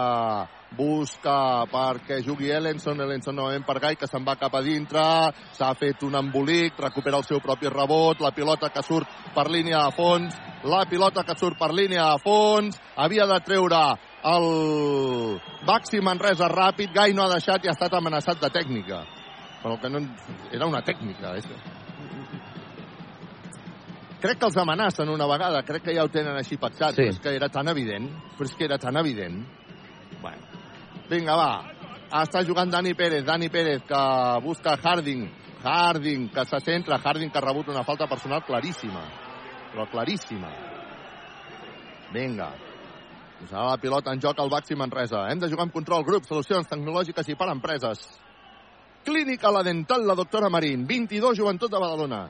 busca 0.76 1.64
perquè 1.70 2.20
jugui 2.24 2.50
Ellenson. 2.50 3.00
Ellenson 3.00 3.36
novament 3.36 3.64
per 3.66 3.78
Gai 3.82 3.96
que 3.96 4.08
se'n 4.10 4.24
va 4.26 4.36
cap 4.40 4.54
a 4.54 4.62
dintre. 4.64 5.02
S'ha 5.56 5.72
fet 5.78 6.02
un 6.06 6.14
embolic. 6.18 6.78
Recupera 6.80 7.18
el 7.20 7.24
seu 7.28 7.40
propi 7.40 7.68
rebot. 7.72 8.20
La 8.20 8.32
pilota 8.32 8.70
que 8.70 8.82
surt 8.82 9.08
per 9.34 9.48
línia 9.50 9.84
de 9.86 9.96
fons. 9.96 10.38
La 10.64 10.84
pilota 10.88 11.24
que 11.24 11.36
surt 11.38 11.58
per 11.58 11.72
línia 11.74 12.08
de 12.12 12.22
fons. 12.24 12.80
Havia 12.96 13.26
de 13.26 13.40
treure 13.44 13.82
el 14.32 14.48
Baxi 15.66 16.00
Manresa 16.00 16.48
ràpid. 16.48 16.92
Gai 16.94 17.12
no 17.12 17.24
ha 17.26 17.32
deixat 17.34 17.64
i 17.64 17.68
ha 17.70 17.76
estat 17.76 17.94
amenaçat 17.98 18.40
de 18.40 18.50
tècnica. 18.50 19.04
Però 19.62 19.78
que 19.80 19.88
no... 19.90 20.00
Era 20.50 20.66
una 20.66 20.82
tècnica. 20.82 21.36
És... 21.38 21.46
Crec 24.22 24.38
que 24.38 24.46
els 24.46 24.56
amenacen 24.62 25.08
una 25.10 25.26
vegada, 25.26 25.64
crec 25.66 25.82
que 25.88 25.94
ja 25.96 26.04
ho 26.06 26.10
tenen 26.14 26.36
així 26.38 26.54
pactat, 26.54 26.94
Sí. 26.94 27.02
però 27.02 27.10
és 27.10 27.18
que 27.18 27.32
era 27.34 27.48
tan 27.50 27.66
evident, 27.72 28.06
però 28.38 28.46
és 28.46 28.54
que 28.54 28.64
era 28.68 28.78
tan 28.78 28.96
evident. 29.00 29.40
Bueno. 30.22 30.51
Vinga, 31.10 31.36
va. 31.36 31.52
Està 32.22 32.42
jugant 32.44 32.70
Dani 32.70 32.92
Pérez, 32.94 33.24
Dani 33.24 33.48
Pérez 33.48 33.86
que 33.88 34.02
busca 34.44 34.76
Harding, 34.76 35.24
Harding 35.62 36.28
que 36.34 36.44
se 36.44 36.60
centra, 36.60 36.98
Harding 36.98 37.30
que 37.30 37.38
ha 37.38 37.44
rebut 37.46 37.68
una 37.72 37.84
falta 37.84 38.06
personal 38.06 38.44
claríssima, 38.44 39.06
però 39.72 39.88
claríssima. 39.90 40.50
Vinga. 42.12 42.50
Posarà 43.42 43.70
la 43.72 43.78
pilota 43.80 44.12
en 44.12 44.20
joc 44.22 44.38
al 44.38 44.50
Baxi 44.50 44.76
Manresa. 44.78 45.24
Hem 45.32 45.40
de 45.42 45.48
jugar 45.50 45.64
amb 45.66 45.74
control, 45.74 46.04
grup, 46.06 46.28
solucions 46.28 46.68
tecnològiques 46.70 47.32
i 47.32 47.34
per 47.34 47.48
empreses. 47.50 48.04
Clínica 49.02 49.50
La 49.50 49.64
Dental, 49.66 50.06
la 50.06 50.14
doctora 50.14 50.50
Marín. 50.52 50.84
22, 50.86 51.38
Joventut 51.38 51.72
de 51.72 51.80
Badalona. 51.80 52.20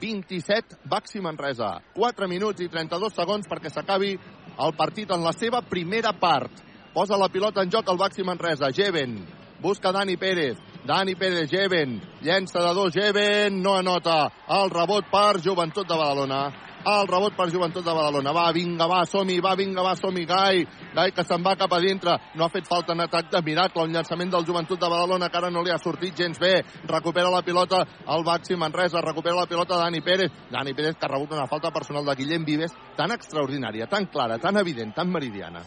27, 0.00 0.82
Baxi 0.84 1.22
Manresa. 1.24 1.78
4 1.94 2.28
minuts 2.28 2.60
i 2.60 2.68
32 2.68 3.16
segons 3.16 3.48
perquè 3.48 3.72
s'acabi 3.72 4.12
el 4.12 4.76
partit 4.76 5.10
en 5.14 5.24
la 5.24 5.32
seva 5.32 5.62
primera 5.62 6.12
part. 6.12 6.52
Posa 6.92 7.16
la 7.16 7.28
pilota 7.28 7.62
en 7.62 7.70
joc 7.70 7.88
al 7.88 7.96
Baxi 7.96 8.22
Manresa. 8.22 8.68
Jeven. 8.70 9.24
Busca 9.60 9.92
Dani 9.92 10.16
Pérez. 10.18 10.58
Dani 10.84 11.14
Pérez, 11.14 11.48
Jeven. 11.48 12.02
Llença 12.20 12.60
de 12.60 12.74
dos, 12.74 12.92
Jeven. 12.92 13.62
No 13.62 13.76
anota. 13.76 14.30
El 14.48 14.68
rebot 14.68 15.06
per 15.10 15.40
Joventut 15.40 15.88
de 15.88 15.96
Badalona. 15.96 16.42
El 16.84 17.06
rebot 17.08 17.32
per 17.32 17.48
Joventut 17.50 17.84
de 17.84 17.94
Badalona. 17.94 18.32
Va, 18.36 18.50
vinga, 18.52 18.86
va, 18.90 19.06
som-hi, 19.06 19.38
va, 19.40 19.54
vinga, 19.56 19.80
va, 19.86 19.94
som-hi, 19.96 20.26
Gai. 20.26 20.66
Gai 20.92 21.12
que 21.16 21.24
se'n 21.24 21.40
va 21.40 21.54
cap 21.56 21.72
a 21.72 21.80
dintre. 21.80 22.18
No 22.34 22.44
ha 22.44 22.52
fet 22.52 22.68
falta 22.68 22.92
en 22.92 23.00
atac 23.06 23.30
de 23.32 23.40
miracle. 23.46 23.86
Un 23.86 23.96
llançament 23.96 24.34
del 24.34 24.44
Joventut 24.44 24.80
de 24.80 24.90
Badalona 24.90 25.30
que 25.30 25.38
ara 25.40 25.50
no 25.50 25.62
li 25.62 25.72
ha 25.72 25.78
sortit 25.78 26.18
gens 26.18 26.38
bé. 26.38 26.58
Recupera 26.84 27.30
la 27.32 27.40
pilota 27.40 27.86
el 28.06 28.24
Baxi 28.26 28.56
Manresa. 28.56 29.00
Recupera 29.00 29.38
la 29.38 29.46
pilota 29.46 29.78
Dani 29.80 30.02
Pérez. 30.02 30.28
Dani 30.50 30.74
Pérez 30.74 30.98
que 30.98 31.06
ha 31.06 31.14
rebut 31.14 31.32
una 31.32 31.46
falta 31.46 31.70
personal 31.70 32.04
de 32.04 32.16
Guillem 32.20 32.44
Vives 32.44 32.76
tan 32.98 33.16
extraordinària, 33.16 33.88
tan 33.88 34.10
clara, 34.12 34.36
tan 34.36 34.58
evident, 34.58 34.92
tan 34.92 35.08
meridiana. 35.08 35.62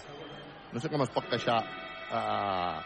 No 0.75 0.83
sé 0.83 0.91
com 0.91 1.03
es 1.05 1.11
pot 1.15 1.27
queixar 1.31 1.61
eh, 1.63 2.77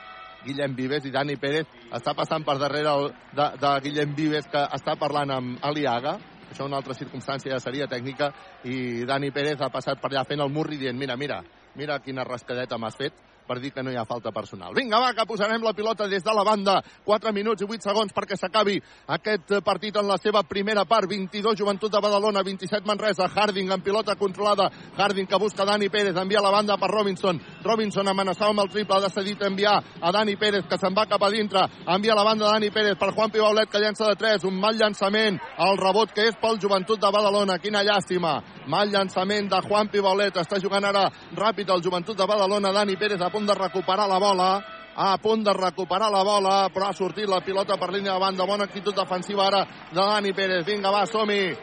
Guillem 0.45 0.75
Vives 0.77 1.07
i 1.09 1.11
Dani 1.11 1.35
Pérez 1.41 1.67
està 1.97 2.13
passant 2.15 2.45
per 2.45 2.59
darrere 2.61 2.91
el, 2.93 3.07
de, 3.33 3.47
de 3.59 3.71
Guillem 3.85 4.13
Vives 4.15 4.47
que 4.51 4.61
està 4.77 4.93
parlant 5.01 5.33
amb 5.33 5.65
Aliaga 5.65 6.19
això 6.49 6.65
una 6.65 6.79
altra 6.79 6.95
circumstància 6.97 7.51
ja 7.53 7.59
seria 7.61 7.87
tècnica. 7.87 8.31
I 8.65 9.05
Dani 9.05 9.29
Pérez 9.31 9.61
ha 9.61 9.69
passat 9.69 10.01
per 10.01 10.09
allà 10.11 10.23
fent 10.25 10.41
el 10.41 10.49
murri 10.49 10.79
dient 10.81 10.97
mira, 10.97 11.17
mira, 11.17 11.43
mira 11.77 11.99
quina 12.01 12.25
rascadeta 12.25 12.79
m'has 12.81 12.97
fet 12.97 13.13
per 13.49 13.57
dir 13.59 13.71
que 13.73 13.81
no 13.81 13.89
hi 13.89 13.97
ha 13.97 14.05
falta 14.05 14.29
personal. 14.31 14.75
Vinga, 14.77 14.99
va, 15.01 15.09
que 15.17 15.25
posarem 15.25 15.63
la 15.65 15.73
pilota 15.73 16.07
des 16.07 16.23
de 16.23 16.33
la 16.35 16.43
banda. 16.45 16.77
4 17.05 17.33
minuts 17.33 17.63
i 17.63 17.65
8 17.65 17.89
segons 17.89 18.13
perquè 18.13 18.37
s'acabi 18.37 18.77
aquest 19.15 19.55
partit 19.65 19.97
en 19.97 20.05
la 20.07 20.19
seva 20.21 20.43
primera 20.45 20.85
part. 20.85 21.09
22 21.09 21.57
Joventut 21.57 21.91
de 21.91 22.01
Badalona, 22.03 22.43
27 22.45 22.85
Manresa. 22.85 23.25
Harding 23.33 23.71
en 23.73 23.81
pilota 23.81 24.15
controlada. 24.15 24.69
Harding 24.97 25.25
que 25.25 25.39
busca 25.41 25.65
Dani 25.65 25.89
Pérez, 25.89 26.15
envia 26.15 26.43
la 26.45 26.51
banda 26.53 26.77
per 26.77 26.91
Robinson. 26.91 27.41
Robinson 27.63 28.07
amenaçava 28.07 28.51
amb 28.53 28.63
el 28.65 28.69
triple, 28.69 28.99
ha 28.99 29.07
decidit 29.07 29.41
enviar 29.47 29.79
a 30.01 30.11
Dani 30.11 30.35
Pérez, 30.35 30.67
que 30.69 30.77
se'n 30.77 30.93
va 30.93 31.07
cap 31.09 31.23
a 31.23 31.31
dintre. 31.33 31.65
Envia 31.87 32.15
la 32.15 32.27
banda 32.27 32.51
Dani 32.51 32.69
Pérez 32.69 32.97
per 32.99 33.11
Juan 33.15 33.33
Pibaulet, 33.33 33.69
que 33.69 33.81
llença 33.81 34.07
de 34.11 34.15
3. 34.15 34.45
Un 34.45 34.59
mal 34.59 34.77
llançament. 34.77 35.41
El 35.57 35.81
rebot 35.81 36.13
que 36.13 36.27
és 36.29 36.37
pel 36.37 36.61
Joventut 36.61 37.01
de 37.01 37.11
Badalona. 37.11 37.57
Quina 37.57 37.81
llàstima. 37.83 38.37
Mal 38.69 38.91
llançament 38.93 39.49
de 39.49 39.61
Juan 39.65 39.89
Pibaulet. 39.89 40.37
Està 40.37 40.61
jugant 40.61 40.85
ara 40.85 41.07
ràpid 41.33 41.73
el 41.73 41.81
Joventut 41.81 42.17
de 42.17 42.29
Badalona. 42.29 42.73
Dani 42.75 42.97
Pérez 42.99 43.21
a 43.21 43.31
punt 43.39 43.47
de 43.47 43.55
recuperar 43.55 44.07
la 44.07 44.19
bola 44.19 44.65
a 44.95 45.17
punt 45.17 45.45
de 45.45 45.53
recuperar 45.53 46.11
la 46.11 46.23
bola, 46.23 46.69
però 46.73 46.89
ha 46.89 46.93
sortit 46.93 47.27
la 47.29 47.39
pilota 47.39 47.77
per 47.77 47.87
línia 47.93 48.13
de 48.13 48.19
banda. 48.19 48.45
Bona 48.45 48.65
actitud 48.65 48.93
defensiva 48.93 49.45
ara 49.47 49.61
de 49.63 49.95
Dani 49.95 50.33
Pérez. 50.33 50.65
Vinga, 50.65 50.91
va, 50.91 51.05
som-hi. 51.07 51.55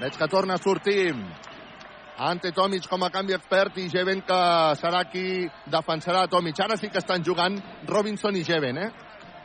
Veig 0.00 0.18
que 0.18 0.28
torna 0.28 0.58
a 0.58 0.60
sortir 0.60 1.14
Ante 2.18 2.52
Tomic 2.52 2.84
com 2.90 3.02
a 3.02 3.10
canvi 3.10 3.32
expert 3.32 3.78
i 3.80 3.88
Jeven 3.88 4.20
que 4.26 4.40
serà 4.76 5.06
qui 5.08 5.48
defensarà 5.72 6.26
Tomic. 6.28 6.60
Ara 6.60 6.76
sí 6.76 6.90
que 6.90 7.00
estan 7.00 7.24
jugant 7.24 7.56
Robinson 7.88 8.36
i 8.36 8.44
Jeven, 8.44 8.78
eh? 8.84 8.90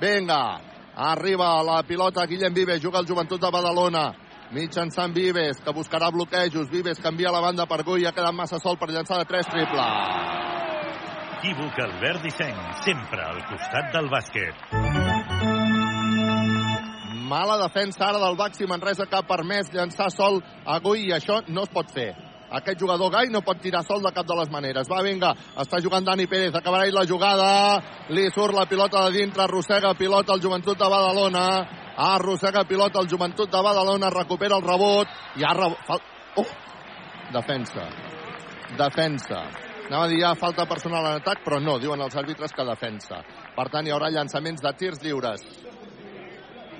Vinga, 0.01 0.60
arriba 0.95 1.53
la 1.64 1.84
pilota 1.88 2.28
Guillem 2.28 2.53
Vives, 2.53 2.82
juga 2.84 2.99
el 2.99 3.07
Joventut 3.07 3.39
de 3.39 3.51
Badalona 3.51 4.10
mitjançant 4.52 5.14
Vives, 5.14 5.60
que 5.64 5.74
buscarà 5.74 6.12
bloquejos. 6.12 6.70
Vives 6.72 7.00
canvia 7.00 7.32
la 7.32 7.41
banda 7.41 7.66
per 7.70 7.84
Gui, 7.84 8.06
ha 8.06 8.14
quedat 8.16 8.36
massa 8.36 8.60
sol 8.60 8.78
per 8.78 8.89
llançar 8.91 9.20
de 9.22 9.28
3 9.30 9.52
triple. 9.54 9.88
Equívoc 11.39 11.80
Albert 11.80 12.24
Disseny, 12.24 12.58
sempre 12.84 13.22
al 13.24 13.43
costat 13.47 13.93
del 13.93 14.10
bàsquet. 14.12 14.56
Mala 17.30 17.60
defensa 17.62 18.08
ara 18.08 18.20
del 18.20 18.36
Baxi 18.36 18.66
Manresa 18.68 19.06
que 19.06 19.16
ha 19.16 19.22
permès 19.22 19.70
llançar 19.74 20.10
sol 20.12 20.41
a 20.66 20.80
Gui 20.84 21.08
i 21.08 21.14
això 21.14 21.43
no 21.47 21.64
es 21.68 21.72
pot 21.76 21.93
fer. 21.93 22.29
Aquest 22.50 22.80
jugador 22.82 23.12
Gai 23.14 23.30
no 23.30 23.43
pot 23.45 23.60
tirar 23.62 23.84
sol 23.86 24.02
de 24.02 24.12
cap 24.14 24.26
de 24.26 24.36
les 24.39 24.50
maneres. 24.50 24.88
Va, 24.89 25.04
vinga, 25.06 25.36
està 25.62 25.78
jugant 25.84 26.06
Dani 26.06 26.26
Pérez, 26.28 26.56
acabarà 26.56 26.88
la 26.89 27.06
jugada, 27.06 27.50
li 28.10 28.26
surt 28.34 28.56
la 28.58 28.66
pilota 28.66 29.06
de 29.06 29.20
dintre, 29.20 29.43
arrossega 29.45 29.93
pilota 29.93 30.34
el 30.34 30.41
Joventut 30.41 30.78
de 30.80 30.89
Badalona, 30.89 31.45
arrossega 32.10 32.66
pilota 32.66 33.04
el 33.04 33.10
Joventut 33.12 33.52
de 33.54 33.62
Badalona, 33.62 34.10
recupera 34.10 34.58
el 34.58 34.66
rebot, 34.66 35.14
i 35.38 35.45
ha 35.45 35.54
rebot... 35.54 36.02
Oh! 36.41 36.47
Defensa. 37.30 37.86
Defensa. 38.78 39.43
Anava 39.89 40.06
a 40.06 40.10
dir 40.10 40.20
ja 40.22 40.34
falta 40.38 40.66
personal 40.70 41.06
en 41.06 41.22
atac, 41.22 41.43
però 41.45 41.58
no, 41.62 41.78
diuen 41.82 42.02
els 42.02 42.18
àrbitres 42.18 42.54
que 42.54 42.66
defensa. 42.66 43.22
Per 43.56 43.70
tant, 43.70 43.86
hi 43.86 43.93
haurà 43.93 44.10
llançaments 44.14 44.62
de 44.62 44.74
tirs 44.78 45.02
lliures. 45.06 45.45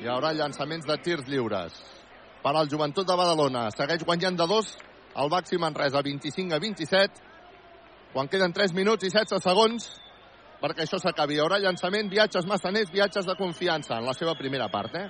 Hi 0.02 0.10
haurà 0.10 0.34
llançaments 0.34 0.86
de 0.86 0.98
tirs 1.06 1.30
lliures. 1.30 1.78
Per 2.42 2.54
al 2.56 2.70
Joventut 2.70 3.06
de 3.06 3.18
Badalona. 3.18 3.68
Segueix 3.76 4.06
guanyant 4.06 4.38
de 4.38 4.46
dos 4.50 4.70
el 5.16 5.30
Baxi 5.30 5.58
Manresa, 5.58 6.02
25 6.02 6.56
a 6.56 6.60
27. 6.60 7.26
Quan 8.14 8.28
queden 8.28 8.54
3 8.54 8.74
minuts 8.74 9.06
i 9.06 9.12
16 9.14 9.44
segons 9.44 9.90
perquè 10.60 10.84
això 10.86 11.00
s'acabi. 11.00 11.38
Hi 11.38 11.44
haurà 11.44 11.60
llançament, 11.64 12.10
viatges 12.12 12.48
massaners, 12.50 12.92
viatges 12.92 13.26
de 13.26 13.36
confiança 13.40 13.98
en 13.98 14.08
la 14.08 14.16
seva 14.18 14.36
primera 14.36 14.68
part, 14.70 14.96
eh? 14.96 15.08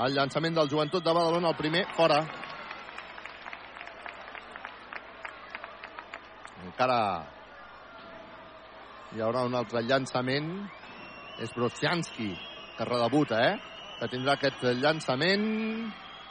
El 0.00 0.14
llançament 0.16 0.54
del 0.56 0.70
Joventut 0.70 1.04
de 1.04 1.12
Badalona, 1.12 1.50
el 1.50 1.58
primer, 1.58 1.84
fora. 1.96 2.20
Encara 6.64 7.00
hi 9.14 9.24
haurà 9.24 9.44
un 9.48 9.56
altre 9.58 9.82
llançament. 9.82 10.52
És 11.40 11.52
Brosianski, 11.56 12.30
que 12.76 12.84
redebuta, 12.84 13.38
eh? 13.48 13.56
Que 13.98 14.08
tindrà 14.12 14.36
aquest 14.36 14.62
llançament. 14.80 15.44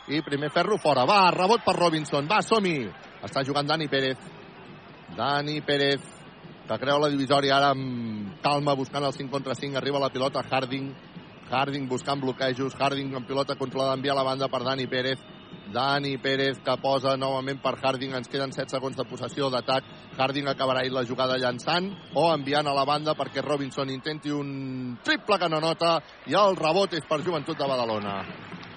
I 0.10 0.24
primer 0.26 0.49
ferro 0.49 0.78
fora. 0.82 1.03
Va, 1.05 1.30
rebot 1.30 1.62
per 1.62 1.76
Robinson. 1.78 2.26
Va, 2.26 2.39
som-hi. 2.41 2.88
Està 3.22 3.43
jugant 3.45 3.68
Dani 3.70 3.86
Pérez. 3.88 4.18
Dani 5.14 5.60
Pérez, 5.62 6.01
que 6.66 6.78
creu 6.82 6.97
la 6.97 7.12
divisòria 7.14 7.60
ara 7.60 7.70
amb 7.76 8.39
calma, 8.41 8.74
buscant 8.74 9.05
el 9.05 9.14
5 9.14 9.30
contra 9.30 9.53
5. 9.53 9.78
Arriba 9.78 10.01
la 10.01 10.10
pilota 10.10 10.41
Harding. 10.41 10.88
Harding 11.51 11.86
buscant 11.89 12.24
bloquejos. 12.26 12.74
Harding 12.74 13.14
amb 13.14 13.30
pilota 13.30 13.53
controlada 13.60 13.93
envia 13.93 14.18
la 14.18 14.26
banda 14.26 14.49
per 14.49 14.64
Dani 14.66 14.88
Pérez. 14.89 15.22
Dani 15.70 16.16
Pérez 16.18 16.57
que 16.66 16.78
posa 16.82 17.14
novament 17.14 17.62
per 17.62 17.76
Harding. 17.78 18.16
Ens 18.18 18.34
queden 18.34 18.49
7 18.49 18.80
segons 18.80 18.97
de 18.97 19.05
possessió 19.05 19.51
d'atac. 19.53 19.93
Harding 20.18 20.49
acabarà 20.49 20.82
la 20.89 21.05
jugada 21.05 21.38
llançant 21.38 21.91
o 22.18 22.32
enviant 22.34 22.66
a 22.66 22.74
la 22.74 22.86
banda 22.89 23.14
perquè 23.14 23.45
Robinson 23.45 23.93
intenti 23.93 24.34
un 24.34 24.97
triple 25.05 25.38
que 25.38 25.53
no 25.53 25.62
nota 25.62 25.99
i 26.26 26.34
el 26.34 26.57
rebot 26.57 26.97
és 26.97 27.05
per 27.05 27.22
Joventut 27.22 27.62
de 27.62 27.70
Badalona 27.70 28.24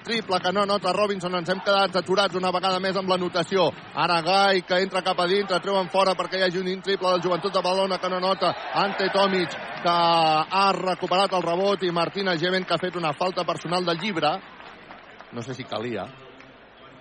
triple 0.02 0.38
que 0.40 0.52
no 0.52 0.64
nota 0.66 0.92
Robinson, 0.92 1.34
ens 1.38 1.48
hem 1.52 1.60
quedat 1.64 1.96
aturats 1.96 2.36
una 2.38 2.50
vegada 2.54 2.80
més 2.82 2.96
amb 2.98 3.08
la 3.08 3.18
notació. 3.18 3.68
Ara 3.94 4.20
Gai, 4.22 4.62
que 4.68 4.80
entra 4.82 5.02
cap 5.06 5.20
a 5.20 5.26
dintre, 5.30 5.60
treuen 5.64 5.88
fora 5.92 6.14
perquè 6.18 6.40
hi 6.40 6.46
hagi 6.46 6.60
un 6.60 6.82
triple 6.82 7.14
del 7.14 7.22
Joventut 7.22 7.54
de 7.54 7.62
Badalona 7.62 7.98
que 7.98 8.10
no 8.10 8.20
nota. 8.20 8.52
Ante 8.74 9.08
Tomic, 9.14 9.56
que 9.82 9.94
ha 10.58 10.66
recuperat 10.76 11.32
el 11.32 11.46
rebot, 11.46 11.82
i 11.82 11.90
Martina 11.90 12.36
Geven, 12.36 12.64
que 12.64 12.74
ha 12.74 12.82
fet 12.82 12.96
una 12.96 13.14
falta 13.14 13.44
personal 13.44 13.84
de 13.84 13.96
llibre. 13.96 14.34
No 15.32 15.42
sé 15.42 15.54
si 15.54 15.64
calia. 15.64 16.06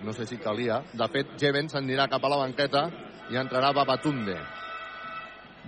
No 0.02 0.12
sé 0.12 0.26
si 0.26 0.38
calia. 0.38 0.82
De 0.92 1.08
fet, 1.12 1.36
Geven 1.38 1.68
s'anirà 1.68 2.08
cap 2.10 2.24
a 2.24 2.32
la 2.32 2.40
banqueta 2.46 2.88
i 3.30 3.38
entrarà 3.38 3.72
Babatunde. 3.72 4.38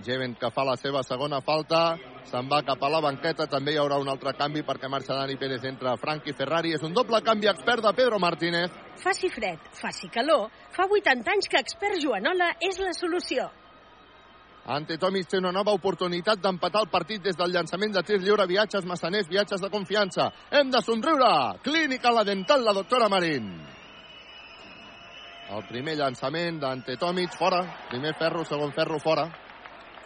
Geven 0.03 0.35
que 0.35 0.51
fa 0.51 0.65
la 0.67 0.75
seva 0.75 1.03
segona 1.07 1.39
falta, 1.41 1.95
se'n 2.29 2.47
va 2.49 2.61
cap 2.65 2.81
a 2.83 2.89
la 2.89 3.01
banqueta, 3.03 3.47
també 3.49 3.73
hi 3.75 3.79
haurà 3.81 3.99
un 4.01 4.09
altre 4.11 4.33
canvi 4.37 4.63
perquè 4.65 4.89
marxa 4.91 5.17
Dani 5.17 5.37
Pérez 5.41 5.65
entre 5.69 5.97
Franqui 6.01 6.33
Ferrari, 6.33 6.73
és 6.73 6.83
un 6.83 6.93
doble 6.93 7.21
canvi 7.25 7.49
expert 7.51 7.83
de 7.85 7.93
Pedro 7.97 8.19
Martínez. 8.19 8.73
Faci 9.01 9.29
fred, 9.29 9.69
faci 9.77 10.09
calor, 10.09 10.49
fa 10.73 10.87
80 10.89 11.35
anys 11.35 11.51
que 11.51 11.61
expert 11.61 12.01
Joanola 12.01 12.55
és 12.61 12.81
la 12.81 12.93
solució. 12.97 13.49
Ante 14.65 14.97
Tomic 14.97 15.27
té 15.29 15.37
una 15.37 15.51
nova 15.53 15.75
oportunitat 15.77 16.39
d'empatar 16.41 16.81
el 16.81 16.89
partit 16.89 17.21
des 17.21 17.37
del 17.37 17.51
llançament 17.53 17.93
de 17.93 18.01
tir 18.01 18.17
lliure, 18.17 18.47
viatges 18.49 18.87
massaners, 18.89 19.29
viatges 19.29 19.61
de 19.61 19.69
confiança. 19.69 20.31
Hem 20.49 20.71
de 20.73 20.81
somriure! 20.81 21.59
Clínica 21.61 22.09
La 22.11 22.23
Dental, 22.25 22.65
la 22.65 22.73
doctora 22.73 23.09
Marín. 23.09 23.51
El 25.53 25.67
primer 25.69 25.93
llançament 25.99 26.57
d'Ante 26.57 26.97
Tomic, 26.97 27.37
fora. 27.37 27.61
Primer 27.91 28.15
ferro, 28.17 28.41
segon 28.49 28.73
ferro, 28.73 28.97
fora. 28.97 29.27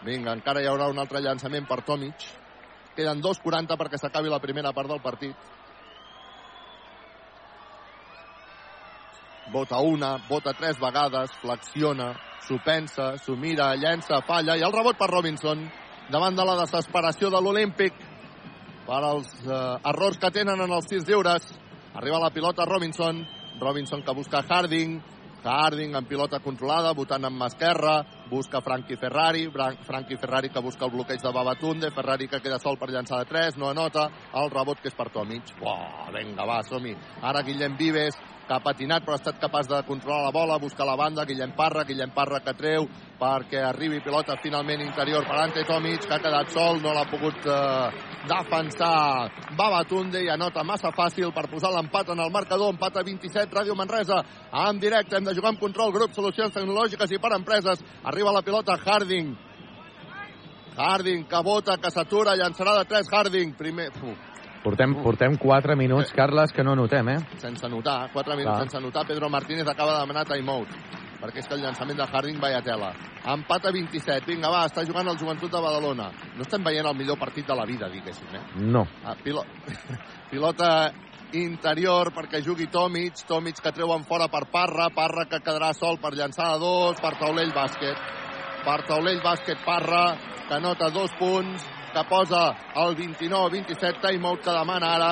Vinga, 0.05 0.31
encara 0.31 0.61
hi 0.63 0.67
haurà 0.71 0.87
un 0.87 0.99
altre 1.01 1.19
llançament 1.19 1.65
per 1.67 1.81
Tomic. 1.87 2.23
Queden 2.95 3.19
2.40 3.23 3.75
perquè 3.79 3.99
s'acabi 3.99 4.31
la 4.31 4.39
primera 4.39 4.71
part 4.75 4.87
del 4.91 5.01
partit. 5.03 5.35
Vota 9.51 9.79
una, 9.81 10.13
vota 10.29 10.53
tres 10.53 10.77
vegades, 10.79 11.33
flexiona, 11.41 12.13
s'ho 12.45 12.59
pensa, 12.63 13.15
s'ho 13.17 13.35
mira, 13.35 13.73
llença, 13.75 14.21
falla, 14.27 14.55
i 14.55 14.63
el 14.63 14.75
rebot 14.75 14.97
per 14.97 15.09
Robinson, 15.09 15.65
davant 16.13 16.37
de 16.37 16.45
la 16.45 16.55
desesperació 16.61 17.31
de 17.33 17.41
l'Olímpic, 17.41 17.97
per 18.85 19.01
als 19.03 19.33
eh, 19.41 19.57
errors 19.89 20.21
que 20.21 20.31
tenen 20.33 20.61
en 20.63 20.75
els 20.77 20.87
tirs 20.89 21.07
lliures. 21.09 21.49
Arriba 21.97 22.21
la 22.21 22.31
pilota 22.31 22.65
Robinson, 22.69 23.23
Robinson 23.59 24.05
que 24.05 24.15
busca 24.15 24.45
Harding, 24.47 24.99
Harding 25.43 25.97
en 25.97 26.05
pilota 26.05 26.39
controlada, 26.45 26.93
votant 26.93 27.25
amb 27.25 27.47
esquerra, 27.49 28.03
busca 28.29 28.61
Frankie 28.61 28.97
Ferrari, 28.97 29.49
Frankie 29.83 30.17
Ferrari 30.17 30.49
que 30.49 30.61
busca 30.61 30.85
el 30.85 30.91
bloqueig 30.91 31.21
de 31.21 31.33
Babatunde, 31.33 31.91
Ferrari 31.91 32.27
que 32.27 32.41
queda 32.41 32.59
sol 32.59 32.77
per 32.77 32.91
llançar 32.91 33.19
de 33.23 33.29
3, 33.29 33.57
no 33.57 33.69
anota, 33.69 34.09
el 34.33 34.51
rebot 34.53 34.79
que 34.79 34.87
és 34.87 34.95
per 34.95 35.09
Tomic. 35.09 35.55
Uah, 35.61 36.11
vinga, 36.15 36.45
va, 36.45 36.61
som-hi. 36.63 36.95
Ara 37.21 37.41
Guillem 37.43 37.75
Vives, 37.77 38.17
que 38.49 38.55
ha 38.57 38.63
patinat 38.65 39.05
però 39.05 39.13
ha 39.13 39.21
estat 39.21 39.37
capaç 39.37 39.67
de 39.69 39.83
controlar 39.85 40.23
la 40.25 40.33
bola, 40.33 40.57
buscar 40.57 40.87
la 40.87 40.95
banda, 40.97 41.25
Guillem 41.25 41.53
Parra, 41.57 41.83
Guillem 41.85 42.09
Parra 42.15 42.39
que 42.41 42.55
treu 42.57 42.87
perquè 43.19 43.59
arribi 43.61 43.99
pilota 44.01 44.37
finalment 44.41 44.81
interior 44.81 45.25
per 45.27 45.37
Ante 45.43 45.65
Tomic, 45.67 46.05
que 46.07 46.15
ha 46.15 46.21
quedat 46.23 46.49
sol, 46.55 46.79
no 46.81 46.93
l'ha 46.95 47.05
pogut 47.11 47.45
eh, 47.45 47.89
defensar 48.29 49.29
Babatunde 49.59 50.23
i 50.23 50.31
anota 50.31 50.63
massa 50.63 50.89
fàcil 50.95 51.33
per 51.35 51.49
posar 51.51 51.73
l'empat 51.75 52.13
en 52.15 52.23
el 52.23 52.31
marcador, 52.31 52.73
empat 52.73 52.97
a 52.97 53.03
27, 53.05 53.53
Ràdio 53.53 53.75
Manresa, 53.77 54.21
en 54.65 54.79
directe, 54.79 55.17
hem 55.17 55.27
de 55.27 55.35
jugar 55.35 55.53
amb 55.53 55.61
control, 55.61 55.93
grup, 55.93 56.15
solucions 56.15 56.55
tecnològiques 56.55 57.11
i 57.11 57.19
per 57.21 57.35
empreses, 57.35 57.83
arriba 58.03 58.18
la 58.27 58.41
pilota 58.41 58.75
Harding, 58.75 59.35
Harding 60.77 61.25
que 61.27 61.43
vota, 61.43 61.77
que 61.77 61.91
s'atura, 61.91 62.35
llançarà 62.35 62.77
de 62.79 62.85
3 62.85 63.13
Harding, 63.13 63.53
primer... 63.57 63.89
Uf, 64.01 64.27
Portem, 64.63 64.93
portem 65.01 65.37
4 65.39 65.75
minuts, 65.79 66.11
Carles, 66.11 66.51
que 66.51 66.63
no 66.63 66.75
notem, 66.75 67.13
eh? 67.13 67.19
sense 67.39 67.67
notar, 67.71 68.11
4 68.11 68.35
minuts 68.35 68.57
Clar. 68.57 68.67
sense 68.67 68.81
notar, 68.83 69.05
Pedro 69.07 69.29
Martínez 69.29 69.67
acaba 69.67 69.93
de 69.93 70.01
demanar 70.01 70.25
timeout. 70.27 70.67
perquè 71.19 71.41
és 71.41 71.47
que 71.47 71.55
el 71.57 71.61
llançament 71.61 71.97
de 71.99 72.05
Harding 72.07 72.39
vaya 72.39 72.61
tela. 72.63 72.93
Empat 73.27 73.65
a 73.67 73.71
27. 73.75 74.23
Vinga, 74.25 74.49
va, 74.49 74.61
està 74.69 74.85
jugant 74.87 75.07
el 75.11 75.17
Joventut 75.19 75.51
de 75.51 75.61
Badalona. 75.61 76.05
No 76.37 76.45
estem 76.45 76.63
veient 76.63 76.87
el 76.87 76.95
millor 76.95 77.19
partit 77.19 77.47
de 77.47 77.55
la 77.59 77.65
vida, 77.67 77.89
diguéssim, 77.91 78.35
eh? 78.35 78.43
No. 78.55 78.85
Ah, 79.03 79.17
pilo... 79.23 79.43
pilota 80.31 80.69
interior 81.33 82.11
perquè 82.15 82.41
jugui 82.45 82.67
Tomic, 82.71 83.23
Tomic 83.27 83.61
que 83.61 83.73
treuen 83.75 84.05
fora 84.07 84.27
per 84.31 84.45
Parra, 84.51 84.89
Parra 84.95 85.25
que 85.29 85.41
quedarà 85.43 85.73
sol 85.77 85.99
per 86.01 86.13
llançar 86.15 86.53
a 86.53 86.61
dos, 86.61 86.99
per 87.01 87.15
Taulell 87.19 87.53
Bàsquet. 87.53 87.99
Per 88.65 88.79
Taulell 88.87 89.21
Bàsquet 89.23 89.61
Parra, 89.65 90.05
que 90.49 90.59
nota 90.59 90.89
dos 90.89 91.13
punts, 91.19 91.65
que 91.93 92.03
posa 92.09 92.43
el 92.75 92.95
29-27 92.97 94.01
timeout 94.01 94.43
que 94.43 94.53
demana 94.53 94.93
ara 94.95 95.11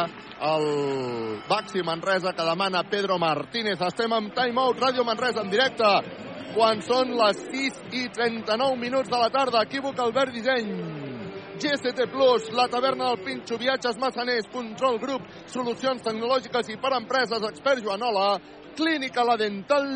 el 0.54 1.42
Baxi 1.50 1.82
Manresa, 1.84 2.34
que 2.34 2.46
demana 2.46 2.84
Pedro 2.90 3.18
Martínez. 3.18 3.82
Estem 3.82 4.14
amb 4.14 4.34
timeout, 4.36 4.78
Ràdio 4.82 5.06
Manresa 5.06 5.42
en 5.42 5.50
directe, 5.54 5.92
quan 6.54 6.82
són 6.86 7.16
les 7.18 7.42
6 7.50 7.82
i 7.94 8.08
39 8.14 8.78
minuts 8.82 9.10
de 9.10 9.18
la 9.18 9.30
tarda. 9.34 9.66
Equívoc 9.66 10.00
Albert 10.00 10.34
Disseny. 10.34 11.17
GST 11.58 12.06
Plus, 12.12 12.52
la 12.54 12.68
taverna 12.70 13.10
del 13.10 13.24
Pinxo, 13.26 13.58
viatges 13.58 13.98
massaners, 13.98 14.46
control 14.54 15.00
grup, 15.02 15.26
solucions 15.50 16.04
tecnològiques 16.06 16.70
i 16.70 16.78
per 16.78 16.94
empreses, 17.00 17.44
expert 17.50 17.82
Joanola, 17.82 18.38
Clínica 18.78 19.24
La 19.26 19.38
Dental, 19.42 19.88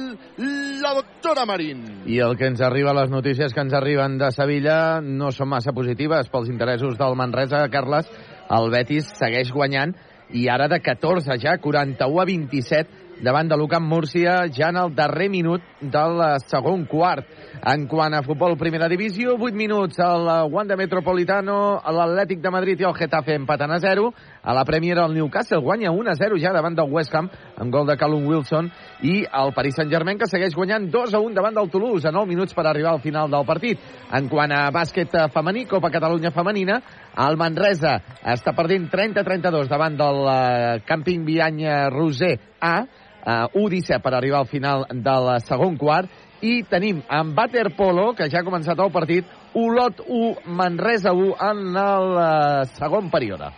la 0.81 0.93
doctora 0.97 1.45
Marín. 1.45 1.83
I 2.09 2.17
el 2.25 2.33
que 2.37 2.49
ens 2.49 2.63
arriba, 2.65 2.95
les 2.97 3.11
notícies 3.13 3.53
que 3.53 3.61
ens 3.61 3.75
arriben 3.77 4.17
de 4.17 4.31
Sevilla 4.33 4.79
no 5.05 5.29
són 5.29 5.51
massa 5.53 5.73
positives 5.77 6.31
pels 6.33 6.49
interessos 6.49 6.97
del 6.97 7.17
Manresa, 7.19 7.61
Carles. 7.69 8.09
El 8.49 8.73
Betis 8.73 9.13
segueix 9.19 9.53
guanyant 9.53 9.93
i 10.33 10.47
ara 10.49 10.65
de 10.71 10.81
14 10.81 11.37
ja, 11.43 11.59
41 11.61 12.21
a 12.21 12.25
27 12.25 13.21
davant 13.21 13.49
de 13.51 13.57
l'Ucamp 13.57 13.85
Múrcia 13.85 14.47
ja 14.49 14.71
en 14.73 14.79
el 14.81 14.95
darrer 14.97 15.29
minut 15.29 15.61
del 15.81 16.23
segon 16.47 16.87
quart. 16.89 17.27
En 17.59 17.83
quant 17.85 18.13
a 18.15 18.23
futbol 18.23 18.55
primera 18.57 18.87
divisió, 18.89 19.35
8 19.35 19.53
minuts 19.53 19.99
al 20.01 20.23
Wanda 20.49 20.77
Metropolitano, 20.79 21.81
l'Atlètic 21.83 22.39
de 22.41 22.51
Madrid 22.53 22.79
i 22.81 22.87
el 22.87 22.95
Getafe 22.95 23.35
empaten 23.35 23.71
a 23.75 23.79
0. 23.83 24.07
A 24.41 24.55
la 24.55 24.63
Premier 24.65 24.97
el 24.97 25.13
Newcastle 25.13 25.59
guanya 25.61 25.91
1 25.91 26.09
a 26.09 26.15
0 26.15 26.39
ja 26.41 26.53
davant 26.55 26.77
del 26.79 26.89
West 26.89 27.13
Ham 27.13 27.29
amb 27.57 27.73
gol 27.73 27.85
de 27.85 27.97
Callum 27.99 28.25
Wilson 28.25 28.71
i 29.05 29.19
el 29.27 29.53
Paris 29.53 29.77
Saint-Germain 29.77 30.17
que 30.17 30.29
segueix 30.31 30.55
guanyant 30.55 30.87
2 30.89 31.13
a 31.13 31.21
1 31.21 31.35
davant 31.37 31.59
del 31.59 31.69
Toulouse 31.69 32.07
a 32.07 32.15
9 32.15 32.31
minuts 32.31 32.55
per 32.57 32.65
arribar 32.65 32.95
al 32.95 33.03
final 33.03 33.29
del 33.29 33.45
partit. 33.45 33.77
En 34.11 34.31
quant 34.31 34.55
a 34.55 34.63
bàsquet 34.71 35.13
femení, 35.35 35.67
Copa 35.69 35.91
Catalunya 35.93 36.31
femenina, 36.31 36.79
el 37.27 37.37
Manresa 37.37 37.99
està 38.23 38.55
perdent 38.57 38.89
30-32 38.89 39.69
davant 39.69 39.99
del 39.99 40.23
uh, 40.23 40.81
Camping 40.87 41.27
Viany 41.27 41.65
Roser 41.91 42.37
A, 42.61 42.75
uh, 43.21 43.47
1-17 43.53 44.01
per 44.01 44.15
arribar 44.15 44.41
al 44.41 44.49
final 44.49 44.85
del 44.89 45.31
segon 45.45 45.77
quart 45.77 46.20
i 46.41 46.63
tenim 46.65 47.01
en 47.09 47.33
Waterpolo, 47.37 48.13
que 48.17 48.29
ja 48.29 48.41
ha 48.41 48.45
començat 48.45 48.79
el 48.81 48.91
partit, 48.91 49.25
Olot 49.53 50.01
1, 50.07 50.47
Manresa 50.57 51.13
1 51.13 51.35
en 51.49 51.77
el 51.77 52.15
uh, 52.17 52.65
segon 52.77 53.11
període. 53.13 53.51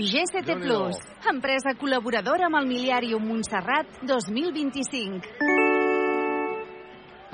GCT. 0.00 0.54
Plus, 0.62 0.96
empresa 1.28 1.74
col·laboradora 1.76 2.46
amb 2.48 2.60
el 2.60 2.68
Miliàrium 2.70 3.26
Montserrat 3.26 4.00
2025. 4.08 5.28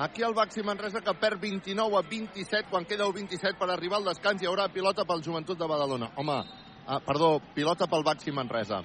Aquí 0.02 0.24
el 0.26 0.34
Baxi 0.36 0.64
Manresa 0.64 1.00
que 1.00 1.14
perd 1.16 1.40
29 1.40 1.96
a 1.96 2.02
27 2.04 2.68
quan 2.68 2.84
queda 2.84 3.06
27 3.08 3.56
per 3.56 3.70
arribar 3.70 4.00
al 4.00 4.10
descans 4.10 4.42
hi 4.42 4.48
haurà 4.48 4.66
pilota 4.68 5.06
pel 5.08 5.22
Joventut 5.24 5.58
de 5.58 5.68
Badalona. 5.70 6.10
Home, 6.16 6.40
uh, 6.42 6.98
perdó, 7.06 7.38
pilota 7.54 7.86
pel 7.86 8.04
Baxi 8.04 8.34
Manresa. 8.34 8.82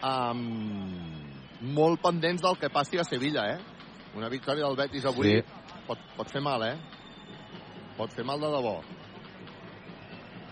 Um, 0.00 1.20
molt 1.60 2.00
pendents 2.00 2.42
del 2.42 2.56
que 2.56 2.72
passi 2.72 2.98
a 2.98 3.04
Sevilla, 3.04 3.46
eh? 3.52 3.79
Una 4.14 4.28
victòria 4.28 4.66
del 4.66 4.76
Betis 4.76 5.04
avui 5.06 5.36
Sí. 5.36 5.42
pot, 5.86 5.98
pot 6.16 6.30
fer 6.30 6.40
mal, 6.40 6.62
eh? 6.62 6.76
Pot 7.96 8.12
fer 8.12 8.24
mal 8.24 8.40
de 8.40 8.46
debò. 8.46 8.80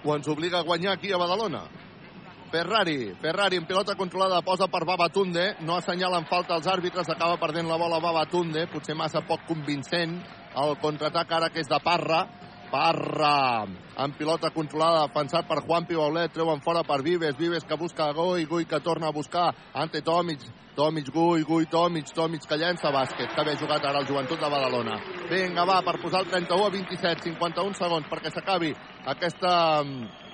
O 0.05 0.15
ens 0.15 0.29
obliga 0.29 0.59
a 0.59 0.63
guanyar 0.63 0.93
aquí 0.95 1.13
a 1.13 1.19
Badalona. 1.19 1.65
Ferrari, 2.51 3.15
Ferrari 3.21 3.57
en 3.57 3.67
pilota 3.67 3.95
controlada 3.95 4.41
posa 4.43 4.69
per 4.69 4.85
Babatunde, 4.87 5.57
no 5.61 5.77
assenyalen 5.77 6.25
falta 6.27 6.57
els 6.57 6.67
àrbitres, 6.67 7.09
acaba 7.11 7.37
perdent 7.37 7.69
la 7.69 7.77
bola 7.77 7.99
Babatunde, 8.01 8.67
potser 8.73 8.95
massa 8.97 9.21
poc 9.21 9.45
convincent, 9.47 10.23
el 10.57 10.79
contraatac 10.81 11.33
ara 11.33 11.51
que 11.51 11.61
és 11.61 11.69
de 11.69 11.79
Parra, 11.85 12.23
Parra 12.71 13.65
en 13.65 14.13
pilota 14.19 14.51
controlada, 14.55 15.07
defensat 15.07 15.49
per 15.49 15.63
Juan 15.65 15.87
Pibaulet, 15.89 16.33
treuen 16.33 16.61
fora 16.61 16.85
per 16.85 17.01
Vives, 17.03 17.37
Vives 17.39 17.65
que 17.65 17.77
busca 17.81 18.13
Gui, 18.13 18.47
Gui 18.47 18.69
que 18.69 18.81
torna 18.81 19.09
a 19.09 19.17
buscar 19.17 19.55
ante 19.75 20.03
Tomic, 20.03 20.45
Tomic, 20.77 21.11
Gui, 21.15 21.45
Gui, 21.49 21.67
Tomic, 21.67 22.13
Tomic 22.15 22.47
que 22.47 22.61
llença 22.61 22.93
bàsquet, 22.95 23.35
que 23.35 23.45
bé 23.45 23.57
jugat 23.57 23.85
ara 23.85 24.05
el 24.05 24.07
Joventut 24.07 24.39
de 24.39 24.53
Badalona. 24.53 25.01
Vinga, 25.31 25.65
va, 25.65 25.81
per 25.83 25.99
posar 26.03 26.23
el 26.23 26.31
31 26.31 26.67
a 26.67 26.73
27, 26.77 27.29
51 27.33 27.79
segons 27.81 28.09
perquè 28.13 28.31
s'acabi 28.35 28.75
aquesta 29.17 29.83
mm, 29.83 30.27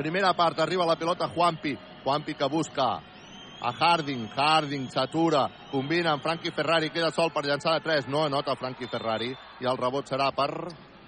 Primera 0.00 0.32
part, 0.32 0.58
arriba 0.58 0.86
la 0.86 0.96
pilota 0.96 1.28
Juanpi. 1.28 1.76
Juanpi 2.04 2.34
que 2.34 2.48
busca 2.48 3.02
a 3.60 3.70
Harding. 3.70 4.30
Harding 4.34 4.88
s'atura, 4.88 5.42
combina 5.70 6.14
amb 6.14 6.22
Frankie 6.22 6.54
Ferrari, 6.56 6.88
queda 6.88 7.10
sol 7.12 7.28
per 7.34 7.44
llançar 7.44 7.74
de 7.76 7.84
3. 7.84 8.08
No 8.08 8.24
anota 8.24 8.56
Frankie 8.56 8.88
Ferrari 8.88 9.28
i 9.60 9.68
el 9.68 9.76
rebot 9.76 10.08
serà 10.08 10.30
per 10.32 10.48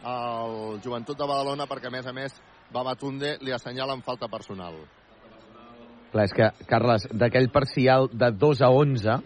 el 0.04 0.80
Joventut 0.82 1.18
de 1.18 1.26
Badalona 1.28 1.66
perquè, 1.70 1.88
a 1.88 1.94
més 1.94 2.06
a 2.06 2.12
més, 2.12 2.34
Babatunde 2.72 3.36
li 3.44 3.52
assenyala 3.52 3.92
amb 3.92 4.04
falta 4.04 4.28
personal. 4.32 4.78
Clar, 6.12 6.24
és 6.24 6.32
que, 6.36 6.48
Carles, 6.68 7.06
d'aquell 7.12 7.50
parcial 7.52 8.08
de 8.12 8.30
2 8.32 8.62
a 8.62 8.70
11, 8.70 9.20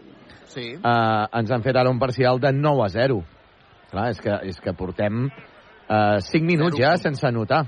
Sí, 0.56 0.70
eh, 0.72 1.24
ens 1.36 1.50
han 1.52 1.62
fet 1.62 1.76
ara 1.76 1.90
un 1.90 1.98
parcial 1.98 2.38
de 2.40 2.52
9 2.52 2.84
a 2.84 2.88
0. 2.88 3.18
Clar, 3.90 4.08
és 4.10 4.20
que, 4.22 4.32
és 4.48 4.60
que 4.62 4.72
portem 4.72 5.26
eh, 5.26 6.18
5 6.22 6.46
minuts 6.46 6.76
Zero 6.76 6.84
ja 6.84 6.92
punts. 6.94 7.02
sense 7.02 7.26
anotar. 7.26 7.66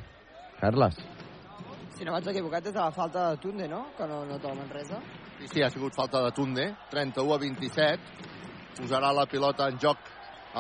Carles. 0.61 0.97
Si 1.99 2.05
no 2.07 2.13
vaig 2.15 2.29
equivocat, 2.31 2.67
és 2.67 2.75
de 2.75 2.79
la 2.81 2.93
falta 2.95 3.31
de 3.31 3.37
Tunde, 3.43 3.69
no? 3.69 3.89
Que 3.97 4.07
no 4.07 4.25
nota 4.25 4.51
el 4.51 4.57
Manresa. 4.59 5.01
sí, 5.41 5.49
sí, 5.49 5.63
ha 5.63 5.71
sigut 5.71 5.95
falta 5.95 6.23
de 6.23 6.31
Tunde. 6.33 6.75
31 6.91 7.35
a 7.35 7.39
27. 7.39 7.99
Posarà 8.79 9.13
la 9.13 9.27
pilota 9.27 9.69
en 9.69 9.79
joc 9.79 9.99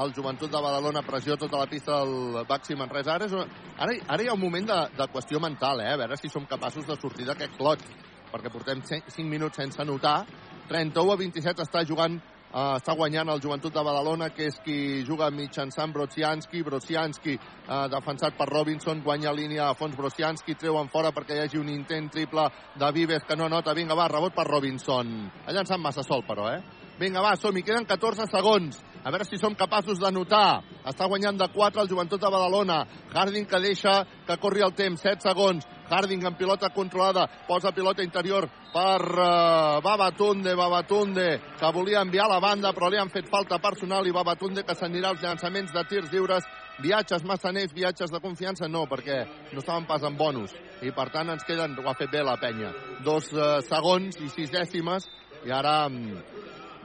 el 0.03 0.15
Joventut 0.15 0.51
de 0.51 0.61
Badalona, 0.63 1.03
pressió 1.03 1.37
tota 1.37 1.59
la 1.59 1.67
pista 1.67 2.01
del 2.05 2.45
Baxi 2.49 2.77
Manresa. 2.79 3.17
Ara, 3.17 3.27
és 3.27 3.35
una... 3.35 3.47
ara, 3.79 3.97
ara 4.07 4.23
hi 4.25 4.31
ha 4.31 4.37
un 4.37 4.43
moment 4.43 4.69
de, 4.69 4.79
de 4.99 5.09
qüestió 5.13 5.41
mental, 5.43 5.83
eh? 5.83 5.93
a 5.93 6.01
veure 6.01 6.19
si 6.21 6.31
som 6.33 6.47
capaços 6.47 6.87
de 6.87 6.97
sortir 7.01 7.27
d'aquest 7.29 7.57
clot, 7.59 7.85
perquè 8.33 8.53
portem 8.53 8.83
5 8.87 9.27
minuts 9.27 9.59
sense 9.59 9.81
anotar. 9.83 10.21
31 10.69 11.15
a 11.15 11.23
27 11.23 11.65
està 11.65 11.87
jugant 11.89 12.19
Uh, 12.49 12.79
està 12.79 12.95
guanyant 12.97 13.29
el 13.29 13.43
Joventut 13.45 13.75
de 13.77 13.83
Badalona, 13.85 14.31
que 14.33 14.47
és 14.49 14.55
qui 14.65 15.05
juga 15.05 15.27
mitjançant 15.29 15.93
Brocianski. 15.93 16.63
Brocianski, 16.65 17.35
uh, 17.37 17.83
defensat 17.93 18.39
per 18.39 18.47
Robinson, 18.49 19.03
guanya 19.05 19.35
línia 19.37 19.67
a 19.67 19.75
fons 19.77 19.93
Brocianski, 19.99 20.57
treuen 20.57 20.89
fora 20.89 21.13
perquè 21.13 21.37
hi 21.37 21.43
hagi 21.43 21.61
un 21.61 21.69
intent 21.69 22.09
triple 22.15 22.47
de 22.81 22.91
Vives 22.97 23.29
que 23.29 23.37
no 23.37 23.51
nota. 23.53 23.77
Vinga, 23.77 23.99
va, 23.99 24.09
rebot 24.09 24.33
per 24.33 24.47
Robinson. 24.49 25.13
Ha 25.45 25.53
llançat 25.53 25.77
massa 25.83 26.07
sol, 26.07 26.25
però, 26.25 26.49
eh? 26.49 26.63
Vinga, 26.99 27.21
va, 27.21 27.37
som-hi, 27.37 27.61
queden 27.63 27.85
14 27.85 28.25
segons. 28.33 28.81
A 29.05 29.11
veure 29.11 29.25
si 29.25 29.39
som 29.39 29.55
capaços 29.55 30.01
d'anotar. 30.03 30.63
Està 30.89 31.07
guanyant 31.09 31.39
de 31.39 31.47
4 31.55 31.83
el 31.83 31.89
Joventut 31.91 32.21
de 32.21 32.31
Badalona. 32.31 32.79
Harding 33.15 33.47
que 33.47 33.61
deixa 33.63 34.03
que 34.27 34.37
corri 34.43 34.65
el 34.65 34.75
temps, 34.75 35.01
7 35.01 35.29
segons. 35.29 35.67
Harding 35.89 36.27
en 36.27 36.37
pilota 36.37 36.69
controlada, 36.75 37.27
posa 37.47 37.73
pilota 37.73 38.03
interior 38.05 38.49
per 38.73 39.01
uh, 39.01 39.81
Babatunde, 39.81 40.55
Babatunde, 40.55 41.29
que 41.59 41.73
volia 41.73 42.03
enviar 42.03 42.29
la 42.29 42.41
banda, 42.41 42.75
però 42.77 42.91
li 42.91 42.99
han 43.01 43.09
fet 43.09 43.31
falta 43.33 43.59
personal 43.59 44.07
i 44.07 44.13
Babatunde 44.13 44.67
que 44.67 44.77
s'anirà 44.77 45.15
als 45.15 45.23
llançaments 45.25 45.73
de 45.73 45.85
tirs 45.89 46.13
lliures. 46.13 46.45
Viatges 46.79 47.25
massaners, 47.27 47.73
viatges 47.75 48.13
de 48.13 48.21
confiança, 48.23 48.69
no, 48.69 48.85
perquè 48.87 49.25
no 49.53 49.63
estaven 49.65 49.89
pas 49.89 50.05
en 50.07 50.15
bonus. 50.17 50.53
I 50.85 50.93
per 50.95 51.09
tant 51.15 51.33
ens 51.33 51.47
queden, 51.49 51.75
ho 51.79 51.89
ha 51.89 51.97
fet 51.99 52.13
bé 52.13 52.23
la 52.23 52.37
penya, 52.39 52.75
dos 53.03 53.33
uh, 53.35 53.59
segons 53.67 54.21
i 54.21 54.29
sis 54.31 54.53
dècimes, 54.53 55.09
i 55.49 55.55
ara 55.55 55.87
um, 55.89 56.19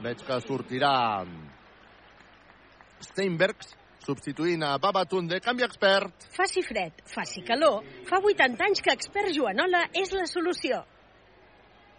veig 0.02 0.24
que 0.26 0.40
sortirà 0.42 0.94
mm, 1.22 1.53
Steinbergs 3.04 3.74
substituint 4.04 4.62
a 4.62 4.76
Babatunde, 4.78 5.40
canvi 5.40 5.64
expert. 5.64 6.26
Faci 6.36 6.62
fred, 6.62 7.00
faci 7.08 7.42
calor, 7.46 7.82
fa 8.08 8.20
80 8.20 8.66
anys 8.66 8.82
que 8.84 8.92
Expert 8.92 9.32
Joanola 9.32 9.86
és 9.96 10.12
la 10.12 10.26
solució. 10.28 10.82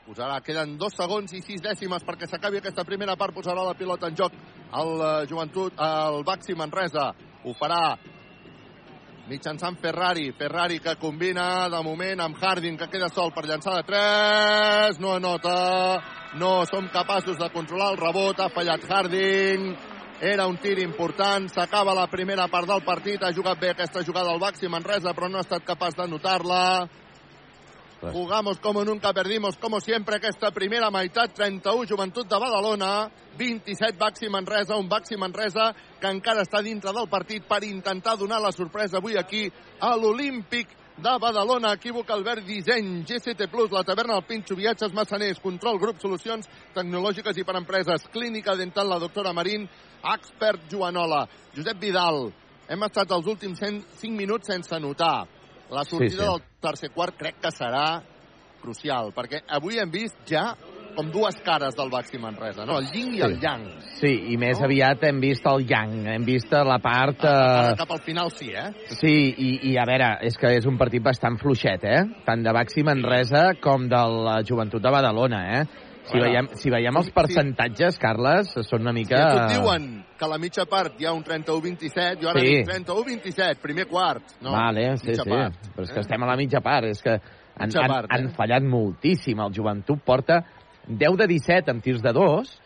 Posarà, 0.05 0.37
queden 0.45 0.75
dos 0.77 0.93
segons 0.93 1.33
i 1.33 1.41
sis 1.41 1.63
dècimes 1.65 2.03
perquè 2.05 2.27
s'acabi 2.29 2.59
aquesta 2.61 2.85
primera 2.85 3.15
part, 3.17 3.33
posarà 3.33 3.63
la 3.65 3.73
pilota 3.73 4.11
en 4.11 4.19
joc 4.19 4.35
el 4.35 4.91
eh, 5.01 5.13
joventut, 5.29 5.73
el 5.81 6.21
Baxi 6.27 6.53
Manresa. 6.53 7.07
Ho 7.45 7.55
farà 7.57 7.95
mitjançant 9.25 9.79
Ferrari. 9.81 10.29
Ferrari 10.37 10.77
que 10.79 10.93
combina 11.01 11.65
de 11.73 11.81
moment 11.81 12.21
amb 12.21 12.37
Harding 12.37 12.77
que 12.77 12.89
queda 12.91 13.09
sol 13.09 13.33
per 13.33 13.47
llançar 13.47 13.79
de 13.79 13.83
3. 13.89 15.01
No 15.01 15.15
anota. 15.17 15.57
No 16.37 16.53
som 16.69 16.85
capaços 16.93 17.39
de 17.41 17.49
controlar 17.49 17.93
el 17.95 18.01
rebot. 18.01 18.39
Ha 18.39 18.49
fallat 18.53 18.85
Harding. 18.85 19.94
Era 20.21 20.47
un 20.47 20.55
tir 20.57 20.79
important, 20.79 21.49
s'acaba 21.51 21.93
la 21.93 22.07
primera 22.07 22.47
part 22.47 22.69
del 22.69 22.83
partit, 22.87 23.23
ha 23.23 23.33
jugat 23.35 23.59
bé 23.59 23.73
aquesta 23.73 24.03
jugada 24.03 24.31
al 24.31 24.39
Baxi 24.39 24.69
Manresa, 24.71 25.11
però 25.13 25.27
no 25.27 25.41
ha 25.41 25.43
estat 25.43 25.65
capaç 25.67 25.97
de 25.97 26.07
notar-la. 26.07 26.87
Jugamos 28.13 28.59
como 28.59 28.85
nunca, 28.85 29.11
perdimos 29.11 29.57
como 29.57 29.81
siempre 29.81 30.15
aquesta 30.15 30.51
primera 30.51 30.89
meitat. 30.89 31.33
31, 31.33 31.85
Joventut 31.89 32.29
de 32.29 32.39
Badalona, 32.39 33.09
27, 33.37 33.97
Baxi 33.97 34.29
Manresa, 34.29 34.77
un 34.77 34.87
Baxi 34.87 35.17
Manresa 35.17 35.73
que 35.99 36.07
encara 36.07 36.45
està 36.47 36.61
dintre 36.63 36.93
del 36.93 37.09
partit 37.09 37.43
per 37.43 37.63
intentar 37.65 38.15
donar 38.15 38.39
la 38.39 38.53
sorpresa 38.53 38.97
avui 38.97 39.17
aquí 39.17 39.49
a 39.81 39.95
l'Olímpic 39.97 40.84
de 40.97 41.17
Badalona. 41.19 41.73
Equívoc 41.73 42.09
Albert 42.09 42.45
Disseny, 42.45 43.03
GCT 43.03 43.47
Plus, 43.51 43.71
la 43.71 43.83
taverna 43.83 44.13
del 44.13 44.23
Pinxo, 44.23 44.55
viatges 44.55 44.93
massaners, 44.93 45.39
control, 45.43 45.79
grup, 45.79 45.99
solucions 46.01 46.47
tecnològiques 46.75 47.37
i 47.37 47.45
per 47.45 47.57
empreses, 47.59 48.07
clínica 48.13 48.55
dental, 48.55 48.89
la 48.89 48.99
doctora 48.99 49.33
Marín, 49.33 49.67
expert 50.13 50.69
Joanola, 50.71 51.25
Josep 51.55 51.79
Vidal. 51.81 52.29
Hem 52.69 52.87
estat 52.87 53.11
els 53.11 53.27
últims 53.29 53.61
5 53.61 54.15
minuts 54.15 54.49
sense 54.49 54.79
notar. 54.79 55.27
La 55.69 55.83
sortida 55.83 56.23
sí. 56.23 56.29
del 56.29 56.43
tercer 56.61 56.91
quart 56.93 57.17
crec 57.17 57.41
que 57.41 57.51
serà 57.53 58.01
crucial, 58.61 59.11
perquè 59.13 59.43
avui 59.53 59.79
hem 59.81 59.91
vist 59.93 60.17
ja 60.29 60.51
com 60.95 61.09
dues 61.11 61.37
cares 61.45 61.75
del 61.77 61.89
Baxi 61.91 62.17
Manresa, 62.21 62.65
no? 62.65 62.79
El 62.79 62.87
yin 62.93 63.13
i 63.17 63.21
el 63.25 63.37
yang. 63.41 63.65
Sí, 63.99 64.11
i 64.33 64.37
més 64.41 64.59
No? 64.59 64.65
aviat 64.69 65.03
hem 65.07 65.19
vist 65.23 65.45
el 65.47 65.65
yang, 65.69 65.93
hem 66.07 66.25
vist 66.27 66.51
la 66.51 66.79
part... 66.83 67.23
Ara 67.25 67.71
Eh... 67.71 67.75
cap 67.79 67.91
al 67.91 68.01
final 68.05 68.31
sí, 68.31 68.49
eh? 68.55 68.69
Sí, 68.95 69.13
i, 69.37 69.49
i 69.71 69.77
a 69.77 69.85
veure, 69.87 70.13
és 70.25 70.37
que 70.39 70.55
és 70.57 70.65
un 70.65 70.77
partit 70.77 71.03
bastant 71.03 71.37
fluixet, 71.41 71.83
eh? 71.83 72.03
Tant 72.25 72.43
de 72.43 72.53
Baxi 72.55 72.83
Manresa 72.83 73.51
com 73.61 73.89
de 73.91 74.03
la 74.27 74.39
Joventut 74.47 74.81
de 74.81 74.91
Badalona, 74.91 75.43
eh? 75.59 75.65
Si 76.05 76.19
veiem, 76.21 76.45
si 76.53 76.69
veiem 76.69 76.93
els 76.99 77.07
sí. 77.07 77.13
percentatges, 77.15 77.95
Carles, 77.97 78.51
són 78.67 78.83
una 78.85 78.91
mica... 78.93 79.17
et 79.47 79.55
diuen 79.55 79.87
que 80.19 80.25
a 80.27 80.29
la 80.29 80.37
mitja 80.37 80.67
part 80.69 80.99
hi 81.01 81.07
ha 81.09 81.13
un 81.17 81.23
31-27, 81.25 82.19
jo 82.21 82.29
ara 82.29 82.43
Sí. 82.43 82.51
dic 82.59 82.67
31-27, 82.69 83.57
primer 83.63 83.87
quart. 83.89 84.35
No, 84.41 84.51
vale, 84.53 84.91
sí, 85.01 85.15
sí. 85.15 85.25
part. 85.29 85.57
Però 85.73 85.81
és 85.87 85.89
que 85.91 85.97
eh? 86.03 86.05
estem 86.05 86.21
a 86.21 86.29
la 86.29 86.37
mitja 86.37 86.61
part. 86.61 86.85
És 86.93 87.01
que 87.01 87.15
han, 87.17 87.71
Mitja 87.71 87.81
han, 87.87 87.89
part, 87.89 88.05
eh? 88.11 88.13
han 88.19 88.29
fallat 88.37 88.63
moltíssim. 88.69 89.41
El 89.41 89.53
Joventut 89.57 90.03
porta 90.05 90.43
10 90.87 91.17
de 91.17 91.27
17 91.27 91.71
amb 91.71 91.83
tirs 91.83 92.01
de 92.03 92.13
2. 92.13 92.61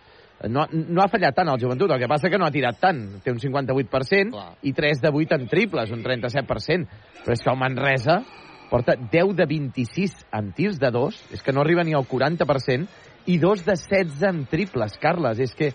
No, 0.47 0.63
no 0.71 1.01
ha 1.03 1.09
fallat 1.11 1.35
tant 1.35 1.49
el 1.51 1.59
Joventut, 1.59 1.91
el 1.91 1.99
que 1.99 2.07
passa 2.07 2.29
que 2.31 2.37
no 2.39 2.45
ha 2.47 2.51
tirat 2.51 2.77
tant. 2.79 3.01
Té 3.23 3.31
un 3.31 3.39
58% 3.43 4.31
Clar. 4.31 4.53
i 4.63 4.71
3 4.73 5.01
de 5.03 5.09
8 5.11 5.35
en 5.35 5.47
triples, 5.51 5.91
un 5.91 6.03
37%. 6.03 6.87
Però 7.25 7.33
és 7.35 7.43
que 7.43 7.51
el 7.51 7.59
Manresa 7.59 8.21
porta 8.69 8.93
10 8.95 9.35
de 9.35 9.45
26 9.49 10.15
en 10.31 10.51
tirs 10.53 10.79
de 10.79 10.91
2, 10.93 11.17
és 11.33 11.43
que 11.43 11.51
no 11.51 11.61
arriba 11.61 11.83
ni 11.83 11.93
al 11.97 12.07
40%, 12.07 12.87
i 13.25 13.37
2 13.37 13.65
de 13.65 13.75
16 13.75 14.23
en 14.29 14.45
triples, 14.47 14.95
Carles. 15.01 15.39
És 15.43 15.53
que, 15.55 15.73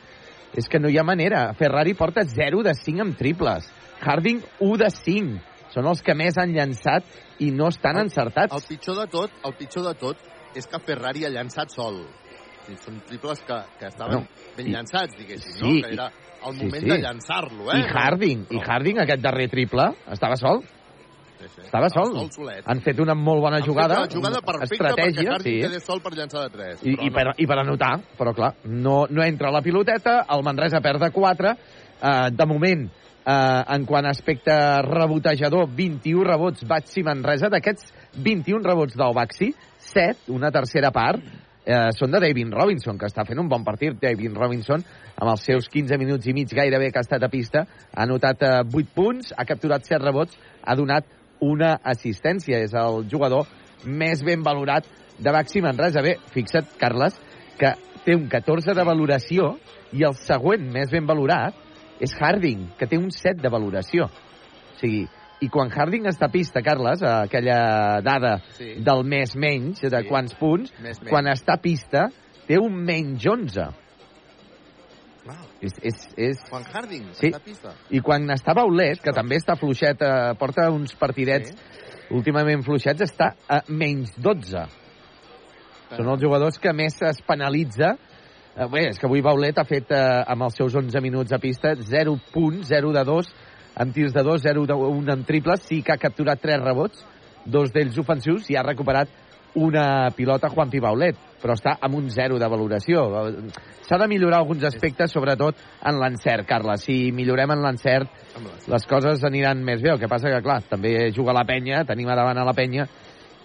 és 0.56 0.68
que 0.70 0.80
no 0.80 0.88
hi 0.88 0.96
ha 0.98 1.04
manera. 1.04 1.52
Ferrari 1.58 1.92
porta 1.94 2.24
0 2.24 2.62
de 2.64 2.72
5 2.74 3.02
en 3.04 3.12
triples. 3.20 3.68
Harding 4.00 4.40
1 4.60 4.76
de 4.80 4.90
5. 4.90 5.40
Són 5.74 5.88
els 5.90 6.00
que 6.06 6.14
més 6.14 6.38
han 6.38 6.52
llançat 6.54 7.04
i 7.42 7.50
no 7.50 7.68
estan 7.68 7.98
El- 7.98 8.06
encertats. 8.08 8.54
El 8.54 8.62
pitjor 8.62 8.96
de 9.02 9.06
tot, 9.10 9.30
el 9.44 9.54
pitjor 9.58 9.84
de 9.90 9.94
tot 9.98 10.16
és 10.54 10.66
que 10.70 10.78
Ferrari 10.78 11.24
ha 11.26 11.30
llançat 11.34 11.68
sol. 11.74 12.04
I 12.72 12.76
són 12.80 13.00
triples 13.06 13.40
que, 13.46 13.58
que 13.78 13.86
estaven 13.90 14.22
No, 14.22 14.26
ben 14.56 14.66
i- 14.68 14.72
llançats, 14.72 15.16
diguéssim, 15.18 15.52
sí, 15.52 15.60
no? 15.62 15.72
Que 15.82 15.90
i- 15.90 15.98
era 15.98 16.06
el 16.46 16.54
sí, 16.54 16.64
moment 16.64 16.82
sí. 16.82 16.88
de 16.90 16.98
llançar-lo, 17.02 17.72
eh? 17.72 17.78
I 17.80 17.82
Harding, 17.92 18.46
i 18.50 18.56
No. 18.56 18.62
Harding, 18.66 18.98
aquest 19.04 19.22
darrer 19.22 19.48
triple, 19.50 19.90
estava 20.12 20.36
sol. 20.36 20.62
Sí, 21.40 21.48
sí. 21.56 21.60
Estava 21.66 21.90
sol. 21.90 22.12
sol 22.16 22.30
solet. 22.32 22.62
Han 22.66 22.80
fet 22.80 23.00
una 23.00 23.14
molt 23.14 23.42
bona 23.42 23.56
Han 23.58 23.64
jugada. 23.66 23.98
una 24.00 24.08
jugada 24.08 24.40
perfecta 24.40 24.88
estratègia, 24.88 25.22
perquè 25.22 25.32
Harding 25.34 25.54
sí. 25.60 25.60
quedés 25.68 25.84
sol 25.84 26.00
per 26.00 26.12
llançar 26.16 26.42
de 26.48 26.50
3. 26.56 26.82
I, 26.84 26.96
i, 27.06 27.10
per, 27.10 27.26
I 27.36 27.46
per 27.46 27.58
anotar, 27.58 28.00
però 28.16 28.32
clar, 28.34 28.54
no, 28.64 29.06
no 29.10 29.22
entra 29.22 29.50
la 29.50 29.60
piloteta, 29.60 30.24
el 30.30 30.42
Manresa 30.42 30.80
perd 30.80 31.02
de 31.04 31.10
4, 31.10 31.50
eh, 32.00 32.30
de 32.32 32.46
moment, 32.46 32.86
eh, 33.26 33.64
en 33.76 33.84
quant 33.84 34.06
a 34.06 34.10
aspecte 34.10 34.52
rebotejador, 34.82 35.68
21 35.74 36.24
rebots 36.24 36.64
Baxi 36.68 37.02
Manresa, 37.02 37.48
d'aquests 37.52 37.92
21 38.16 38.62
rebots 38.64 38.96
del 38.96 39.12
Baxi, 39.14 39.54
7, 39.78 40.30
una 40.32 40.50
tercera 40.50 40.90
part, 40.90 41.20
eh, 41.64 41.90
són 41.96 42.12
de 42.12 42.20
David 42.22 42.52
Robinson, 42.52 42.98
que 43.00 43.08
està 43.08 43.24
fent 43.26 43.40
un 43.40 43.48
bon 43.48 43.64
partit. 43.64 43.96
David 44.00 44.36
Robinson, 44.36 44.84
amb 45.16 45.30
els 45.32 45.44
seus 45.48 45.68
15 45.72 45.98
minuts 46.00 46.28
i 46.28 46.34
mig 46.36 46.52
gairebé 46.52 46.90
que 46.92 47.00
ha 47.00 47.06
estat 47.06 47.24
a 47.24 47.32
pista, 47.32 47.64
ha 47.92 48.04
anotat 48.04 48.44
eh, 48.44 48.52
8 48.68 48.94
punts, 48.94 49.32
ha 49.36 49.46
capturat 49.48 49.84
7 49.84 50.02
rebots, 50.04 50.36
ha 50.62 50.76
donat 50.76 51.08
una 51.44 51.74
assistència. 51.82 52.60
És 52.64 52.76
el 52.78 53.04
jugador 53.10 53.48
més 53.84 54.22
ben 54.24 54.44
valorat 54.44 54.86
de 55.18 55.34
Baxi 55.34 55.62
Manresa. 55.64 56.04
Bé, 56.04 56.18
fixa't, 56.34 56.76
Carles, 56.80 57.18
que 57.58 57.74
té 58.04 58.16
un 58.16 58.28
14 58.28 58.74
de 58.76 58.86
valoració 58.86 59.54
i 59.94 60.04
el 60.04 60.16
següent 60.20 60.64
més 60.72 60.90
ben 60.92 61.06
valorat 61.08 61.56
és 62.02 62.12
Harding, 62.18 62.72
que 62.78 62.88
té 62.90 62.98
un 62.98 63.10
7 63.14 63.40
de 63.42 63.50
valoració. 63.52 64.08
O 64.08 64.78
sigui, 64.80 65.04
i 65.44 65.48
quan 65.52 65.70
Harding 65.72 66.06
està 66.08 66.28
a 66.28 66.32
pista, 66.32 66.62
Carles, 66.64 67.02
eh, 67.02 67.12
aquella 67.28 68.00
dada 68.04 68.38
Sí. 68.56 68.74
del 68.84 69.04
més 69.04 69.36
menys, 69.36 69.80
de 69.80 69.90
Sí. 70.02 70.08
quants 70.08 70.34
punts, 70.40 70.72
Més, 70.80 71.00
més. 71.00 71.10
quan 71.10 71.26
està 71.26 71.54
a 71.54 71.60
pista 71.60 72.08
té 72.46 72.58
un 72.58 72.74
menys 72.84 73.26
11. 73.26 73.68
Clar, 75.24 75.36
És, 75.62 75.72
és, 75.82 76.08
és... 76.16 76.40
Quan 76.50 76.64
Harding 76.68 77.06
Sí. 77.16 77.30
està 77.30 77.36
a 77.36 77.40
pista. 77.44 77.72
I 77.90 78.00
quan 78.00 78.26
està 78.28 78.52
Baulet, 78.54 79.00
que 79.00 79.12
també 79.16 79.36
està 79.40 79.56
fluixet, 79.56 80.02
eh, 80.02 80.34
porta 80.38 80.70
uns 80.70 80.94
partidets 80.94 81.50
Sí. 81.50 82.14
últimament 82.14 82.62
fluixets, 82.62 83.00
està 83.00 83.34
a 83.48 83.62
menys 83.68 84.12
12. 84.20 84.66
Són 85.96 86.08
els 86.10 86.20
jugadors 86.20 86.58
que 86.58 86.72
més 86.72 87.00
es 87.02 87.22
penalitza. 87.22 87.94
Eh, 88.56 88.66
bé, 88.70 88.88
és 88.88 88.98
que 88.98 89.06
avui 89.06 89.20
Baulet 89.22 89.56
ha 89.58 89.64
fet, 89.64 89.90
eh, 89.90 90.24
amb 90.26 90.42
els 90.42 90.54
seus 90.54 90.74
11 90.74 91.00
minuts 91.00 91.32
a 91.32 91.38
pista, 91.38 91.74
0 91.74 92.18
punts, 92.32 92.68
0 92.68 92.92
de 92.92 93.04
2, 93.04 93.26
amb 93.76 93.94
tirs 93.94 94.14
de 94.14 94.22
2, 94.22 94.42
0 94.42 94.66
de 94.70 94.74
1 94.74 95.12
en 95.12 95.24
triples, 95.24 95.62
sí 95.66 95.82
que 95.82 95.94
ha 95.94 96.00
capturat 96.00 96.40
3 96.40 96.62
rebots, 96.62 97.04
dos 97.44 97.72
d'ells 97.74 97.98
ofensius, 98.00 98.48
i 98.50 98.56
ha 98.56 98.64
recuperat 98.64 99.10
una 99.54 100.10
pilota 100.16 100.50
Juan 100.50 100.70
Pi 100.70 100.80
Baulet, 100.82 101.16
però 101.42 101.54
està 101.54 101.76
amb 101.84 101.94
un 101.98 102.08
0 102.10 102.38
de 102.40 102.48
valoració. 102.50 103.04
S'ha 103.86 103.98
de 104.00 104.08
millorar 104.10 104.40
alguns 104.40 104.64
aspectes, 104.66 105.12
sobretot 105.12 105.58
en 105.86 106.00
l'encert, 106.00 106.46
Carles. 106.48 106.82
Si 106.86 107.12
millorem 107.14 107.54
en 107.54 107.62
l'encert, 107.62 108.10
les 108.70 108.86
coses 108.90 109.22
aniran 109.24 109.62
més 109.62 109.82
bé. 109.82 109.92
El 109.92 110.00
que 110.02 110.10
passa 110.10 110.32
que, 110.32 110.42
clar, 110.42 110.62
també 110.70 111.12
juga 111.14 111.36
la 111.36 111.46
penya, 111.46 111.84
tenim 111.86 112.10
a 112.10 112.18
davant 112.18 112.40
a 112.40 112.46
la 112.48 112.56
penya, 112.56 112.88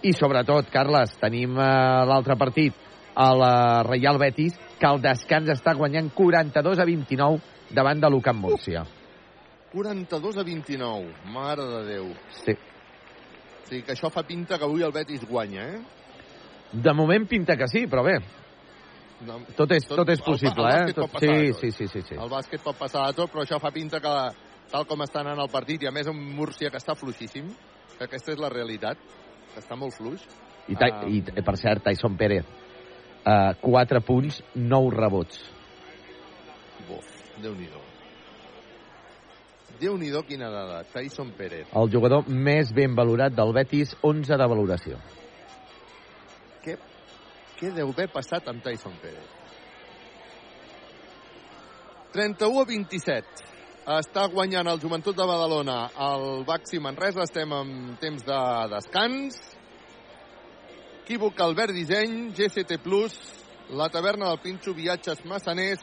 i 0.02 0.14
sobretot, 0.16 0.70
Carles, 0.72 1.12
tenim 1.20 1.58
eh, 1.60 1.66
l'altre 2.08 2.38
partit 2.40 2.74
a 3.14 3.30
la 3.36 3.54
Reial 3.86 4.18
Betis, 4.18 4.56
que 4.80 4.88
al 4.88 5.02
descans 5.04 5.50
està 5.52 5.76
guanyant 5.76 6.08
42 6.16 6.80
a 6.80 6.88
29 6.88 7.74
davant 7.76 8.00
de 8.00 8.10
l'Ucamp 8.10 8.40
Múrcia. 8.40 8.86
42 9.72 10.36
a 10.36 10.42
29. 10.42 11.14
Mare 11.26 11.62
de 11.64 11.84
Déu. 11.86 12.08
Sí. 12.44 12.52
O 12.52 13.66
sigui 13.70 13.82
que 13.86 13.92
això 13.94 14.10
fa 14.10 14.24
pinta 14.26 14.58
que 14.58 14.64
avui 14.66 14.82
el 14.82 14.90
Betis 14.92 15.22
guanya, 15.28 15.68
eh? 15.76 15.80
De 16.72 16.92
moment 16.94 17.26
pinta 17.28 17.56
que 17.56 17.66
sí, 17.68 17.86
però 17.86 18.02
bé, 18.04 18.18
No, 19.20 19.34
tot 19.54 19.70
és, 19.76 19.84
Tot- 19.84 19.98
tot 19.98 20.08
és 20.08 20.18
el- 20.18 20.24
possible, 20.24 20.64
el 20.64 20.70
eh? 20.70 20.78
bàsquet 20.80 20.94
pot 20.96 21.10
Tot, 21.12 21.20
sí, 21.20 21.26
tot. 21.52 21.60
sí, 21.60 21.70
sí, 21.72 21.86
sí, 21.88 22.00
sí. 22.08 22.14
El 22.14 22.30
bàsquet 22.30 22.62
pot 22.64 22.76
passar 22.78 23.02
de 23.06 23.12
tot, 23.12 23.30
però 23.30 23.42
això 23.44 23.60
fa 23.60 23.70
pinta 23.70 24.00
que, 24.00 24.12
tal 24.72 24.86
com 24.86 24.98
està 25.04 25.20
anant 25.20 25.38
el 25.38 25.50
partit, 25.52 25.82
i 25.82 25.86
a 25.86 25.90
més 25.92 26.06
un 26.08 26.16
Múrcia 26.34 26.70
que 26.70 26.78
està 26.78 26.94
fluixíssim, 26.96 27.50
que 27.98 28.04
aquesta 28.04 28.32
és 28.32 28.38
la 28.38 28.48
realitat, 28.48 28.96
que 29.52 29.60
està 29.60 29.76
molt 29.76 29.92
fluix. 29.92 30.24
I, 30.68 30.74
ta, 30.74 30.86
Ah. 30.86 31.04
i 31.06 31.20
per 31.20 31.56
cert, 31.58 31.82
Tyson 31.84 32.16
Pérez, 32.16 32.46
uh, 33.26 33.52
4 33.60 34.00
punts, 34.00 34.42
9 34.54 34.90
rebots. 34.96 35.38
Buf, 36.88 37.04
Déu-n'hi-do. 39.80 40.20
Déu-n'hi-do 40.20 40.22
quina 40.28 40.50
dada. 40.50 40.84
Tyson 40.92 41.32
Pérez. 41.36 41.66
El 41.72 41.90
jugador 41.90 42.28
més 42.28 42.72
ben 42.76 42.94
valorat 42.94 43.32
del 43.32 43.52
Betis, 43.56 43.94
11 44.02 44.36
de 44.36 44.48
valoració. 44.52 44.98
Què, 46.64 46.76
què 47.58 47.70
deu 47.74 47.88
haver 47.88 48.08
passat 48.12 48.48
amb 48.48 48.62
Tyson 48.64 48.96
Pérez? 49.02 49.36
31 52.12 52.60
a 52.60 52.66
27. 52.66 53.46
Està 53.90 54.26
guanyant 54.30 54.68
el 54.68 54.80
Joventut 54.82 55.16
de 55.16 55.26
Badalona 55.26 55.78
el 56.10 56.44
Baxi 56.46 56.80
Manresa. 56.82 57.24
Estem 57.24 57.52
en 57.54 57.96
temps 58.02 58.24
de 58.26 58.40
descans. 58.74 59.40
Equívoc 61.04 61.40
Albert 61.42 61.74
Disseny, 61.74 62.30
GCT 62.36 62.76
Plus, 62.84 63.16
la 63.74 63.88
taverna 63.90 64.28
del 64.28 64.38
Pinxo, 64.44 64.74
viatges 64.76 65.24
massaners, 65.26 65.82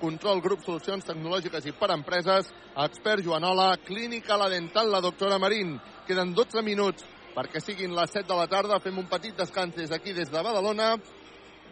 control 0.00 0.40
grup 0.44 0.62
solucions 0.64 1.04
tecnològiques 1.06 1.66
i 1.66 1.74
per 1.76 1.90
empreses, 1.94 2.48
expert 2.84 3.24
Joanola, 3.24 3.76
clínica 3.84 4.36
la 4.36 4.48
dental, 4.52 4.90
la 4.92 5.02
doctora 5.04 5.38
Marín. 5.38 5.76
Queden 6.06 6.34
12 6.34 6.62
minuts 6.62 7.04
perquè 7.36 7.60
siguin 7.60 7.94
les 7.96 8.12
7 8.12 8.28
de 8.30 8.38
la 8.38 8.48
tarda. 8.48 8.80
Fem 8.80 8.98
un 8.98 9.08
petit 9.10 9.36
descans 9.36 9.74
des 9.76 9.92
d'aquí, 9.92 10.14
des 10.16 10.30
de 10.32 10.42
Badalona, 10.42 10.94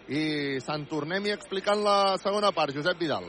i 0.09 0.61
se'n 0.61 0.85
tornem-hi 0.91 1.33
explicant 1.33 1.81
la 1.85 2.17
segona 2.21 2.53
part. 2.53 2.75
Josep 2.77 3.01
Vidal. 3.01 3.29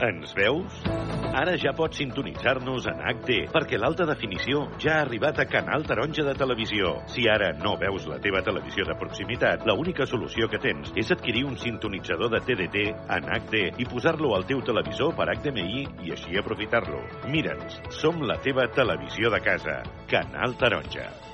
Ens 0.00 0.32
veus? 0.32 1.09
Ara 1.30 1.52
ja 1.62 1.70
pots 1.78 2.00
sintonitzar-nos 2.00 2.88
en 2.90 2.98
HD, 3.06 3.36
perquè 3.54 3.78
l'alta 3.78 4.02
definició 4.08 4.64
ja 4.82 4.96
ha 4.96 5.04
arribat 5.04 5.38
a 5.38 5.46
Canal 5.46 5.86
Taronja 5.86 6.24
de 6.26 6.34
Televisió. 6.34 6.96
Si 7.12 7.28
ara 7.30 7.52
no 7.54 7.76
veus 7.78 8.08
la 8.10 8.18
teva 8.18 8.42
televisió 8.42 8.84
de 8.88 8.98
proximitat, 8.98 9.62
l'única 9.68 10.08
solució 10.10 10.50
que 10.50 10.58
tens 10.58 10.90
és 10.98 11.14
adquirir 11.14 11.46
un 11.46 11.54
sintonitzador 11.54 12.34
de 12.34 12.42
TDT 12.50 12.84
en 13.14 13.30
HD 13.38 13.64
i 13.78 13.86
posar-lo 13.86 14.34
al 14.34 14.48
teu 14.50 14.58
televisor 14.66 15.14
per 15.14 15.30
HDMI 15.36 15.86
i 16.02 16.14
així 16.18 16.34
aprofitar-lo. 16.40 17.06
Mira'ns, 17.30 17.78
som 17.94 18.26
la 18.26 18.40
teva 18.42 18.66
televisió 18.74 19.30
de 19.30 19.44
casa. 19.46 19.82
Canal 20.10 20.58
Taronja. 20.58 21.29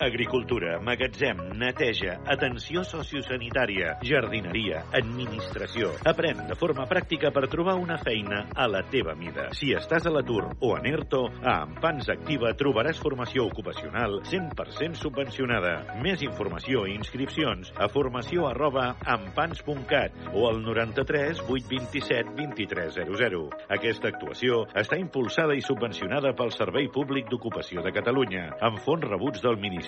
Agricultura, 0.00 0.78
magatzem, 0.78 1.40
neteja, 1.58 2.20
atenció 2.30 2.84
sociosanitària, 2.86 3.96
jardineria, 4.06 4.84
administració. 4.94 5.88
Aprèn 6.06 6.44
de 6.46 6.54
forma 6.54 6.84
pràctica 6.86 7.32
per 7.34 7.48
trobar 7.50 7.74
una 7.82 7.96
feina 7.98 8.44
a 8.54 8.68
la 8.70 8.84
teva 8.92 9.16
mida. 9.18 9.48
Si 9.58 9.72
estàs 9.74 10.06
a 10.06 10.12
l'atur 10.14 10.52
o 10.62 10.70
en 10.76 10.86
ERTO, 10.86 11.24
a 11.42 11.56
Ampans 11.64 12.12
Activa 12.14 12.52
trobaràs 12.54 13.00
formació 13.02 13.48
ocupacional 13.50 14.20
100% 14.22 15.00
subvencionada. 15.00 15.72
Més 15.98 16.22
informació 16.22 16.84
i 16.86 16.94
inscripcions 16.94 17.74
a 17.74 17.90
formació 17.90 18.46
arroba 18.52 18.92
ampans.cat 19.02 20.30
o 20.30 20.46
al 20.46 20.62
93 20.62 21.42
827 21.48 22.36
2300. 22.38 23.66
Aquesta 23.80 24.14
actuació 24.14 24.62
està 24.78 25.02
impulsada 25.02 25.58
i 25.58 25.66
subvencionada 25.66 26.36
pel 26.38 26.54
Servei 26.54 26.86
Públic 26.86 27.26
d'Ocupació 27.34 27.82
de 27.82 27.96
Catalunya, 27.98 28.46
amb 28.62 28.78
fons 28.86 29.10
rebuts 29.10 29.42
del 29.42 29.58
Ministeri 29.58 29.87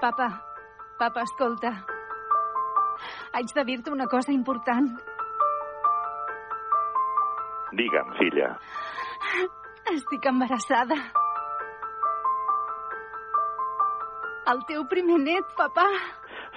Papa, 0.00 0.42
papa, 0.98 1.22
escolta. 1.22 1.70
Haig 3.32 3.52
de 3.54 3.64
dir-te 3.64 3.90
una 3.90 4.06
cosa 4.06 4.32
important. 4.32 4.90
Digue'm, 7.72 8.12
filla. 8.18 8.50
Estic 9.92 10.26
embarassada. 10.28 10.96
El 14.52 14.62
teu 14.68 14.84
primer 14.90 15.18
net, 15.22 15.48
papà. 15.58 15.86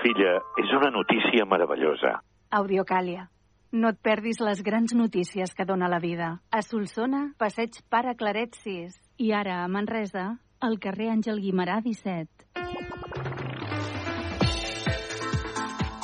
Filla, 0.03 0.35
és 0.61 0.71
una 0.77 0.91
notícia 0.93 1.45
meravellosa. 1.49 2.19
Audiocàlia. 2.59 3.27
No 3.71 3.91
et 3.93 3.99
perdis 4.01 4.39
les 4.41 4.63
grans 4.65 4.93
notícies 4.97 5.53
que 5.53 5.65
dona 5.65 5.89
la 5.89 5.99
vida. 5.99 6.29
A 6.51 6.61
Solsona, 6.65 7.29
passeig 7.37 7.81
Pare 7.89 8.15
Claret 8.17 8.55
6. 8.63 8.95
I 9.19 9.33
ara, 9.37 9.63
a 9.63 9.67
Manresa, 9.67 10.39
al 10.59 10.79
carrer 10.81 11.11
Àngel 11.13 11.41
Guimarà 11.43 11.79
17. 11.85 12.49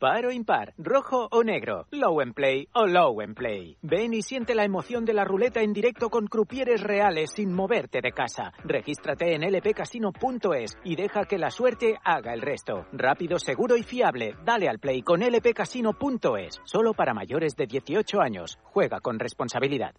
Par 0.00 0.24
o 0.24 0.32
impar, 0.32 0.72
rojo 0.78 1.28
o 1.30 1.44
negro, 1.44 1.84
low 1.90 2.22
and 2.22 2.32
play 2.32 2.66
o 2.72 2.86
low 2.86 3.20
and 3.20 3.36
play. 3.36 3.76
Ven 3.82 4.14
y 4.14 4.22
siente 4.22 4.54
la 4.54 4.64
emoción 4.64 5.04
de 5.04 5.12
la 5.12 5.24
ruleta 5.24 5.60
en 5.60 5.74
directo 5.74 6.08
con 6.08 6.26
crupieres 6.26 6.82
reales 6.82 7.32
sin 7.34 7.52
moverte 7.52 8.00
de 8.00 8.10
casa. 8.12 8.54
Regístrate 8.64 9.34
en 9.34 9.42
lpcasino.es 9.42 10.78
y 10.84 10.96
deja 10.96 11.26
que 11.26 11.36
la 11.36 11.50
suerte 11.50 11.98
haga 12.02 12.32
el 12.32 12.40
resto. 12.40 12.86
Rápido, 12.92 13.38
seguro 13.38 13.76
y 13.76 13.82
fiable. 13.82 14.36
Dale 14.42 14.70
al 14.70 14.78
play 14.78 15.02
con 15.02 15.20
lpcasino.es. 15.20 16.62
Solo 16.64 16.94
para 16.94 17.12
mayores 17.12 17.54
de 17.54 17.66
18 17.66 18.22
años. 18.22 18.58
Juega 18.72 19.00
con 19.00 19.18
responsabilidad. 19.18 19.94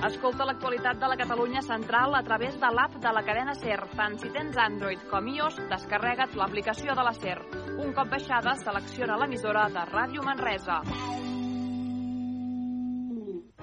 Escolta 0.00 0.46
l'actualitat 0.48 0.96
de 0.96 1.08
la 1.12 1.16
Catalunya 1.20 1.60
Central 1.60 2.14
a 2.16 2.22
través 2.24 2.54
de 2.56 2.68
l'app 2.72 2.94
de 3.04 3.10
la 3.12 3.20
cadena 3.22 3.52
SER. 3.52 3.82
Tant 3.98 4.16
si 4.22 4.30
tens 4.32 4.56
Android 4.56 5.02
com 5.10 5.26
iOS, 5.28 5.58
descarrega't 5.68 6.36
l'aplicació 6.40 6.94
de 6.96 7.04
la 7.04 7.12
SER. 7.18 7.36
Un 7.84 7.92
cop 7.92 8.08
baixada, 8.08 8.54
selecciona 8.62 9.18
l'emissora 9.20 9.66
de 9.74 9.84
Ràdio 9.92 10.24
Manresa. 10.24 10.80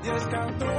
I 0.06 0.14
és 0.14 0.30
que 0.30 0.44
amb 0.44 0.62
tu 0.62 0.70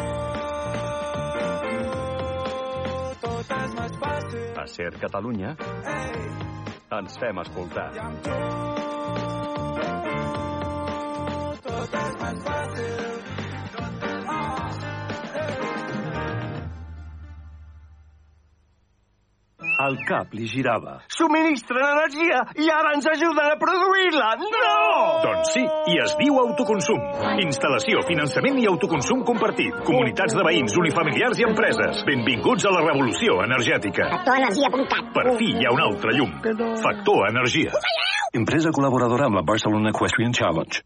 tot 3.26 3.52
és 3.58 3.76
més 3.80 3.98
fàcil. 4.04 4.46
A 4.62 4.66
Ser 4.76 4.92
Catalunya 5.02 5.56
ens 7.00 7.18
fem 7.18 7.42
escoltar. 7.42 7.90
Tot 11.66 12.00
és 12.06 12.18
més 12.22 12.42
fàcil. 12.46 13.07
El 19.78 19.94
cap 20.08 20.32
li 20.34 20.46
girava. 20.50 20.96
Subministren 21.14 21.84
energia 21.86 22.40
i 22.58 22.66
ara 22.74 22.96
ens 22.96 23.06
ajuden 23.12 23.52
a 23.52 23.58
produir-la! 23.60 24.30
No! 24.40 24.72
Doncs 25.22 25.52
sí, 25.54 25.62
i 25.92 26.00
es 26.02 26.16
diu 26.18 26.40
autoconsum. 26.42 26.98
Instal·lació, 27.44 28.02
finançament 28.08 28.58
i 28.58 28.66
autoconsum 28.70 29.22
compartit. 29.28 29.78
Comunitats 29.86 30.34
de 30.34 30.46
veïns, 30.48 30.74
unifamiliars 30.82 31.38
i 31.38 31.46
empreses. 31.46 32.02
Benvinguts 32.10 32.66
a 32.66 32.74
la 32.74 32.82
revolució 32.88 33.38
energètica. 33.46 34.10
Factorenergia.cat 34.16 35.14
Per 35.14 35.26
fi 35.38 35.52
hi 35.54 35.66
ha 35.68 35.74
un 35.78 35.86
altre 35.86 36.18
llum. 36.18 36.34
Factor 36.82 37.28
Energia. 37.30 37.78
Empresa 38.36 38.68
col·laboradora 38.76 39.24
amb 39.28 39.38
la 39.38 39.42
Barcelona 39.46 39.88
Equestrian 39.94 40.34
Challenge. 40.36 40.82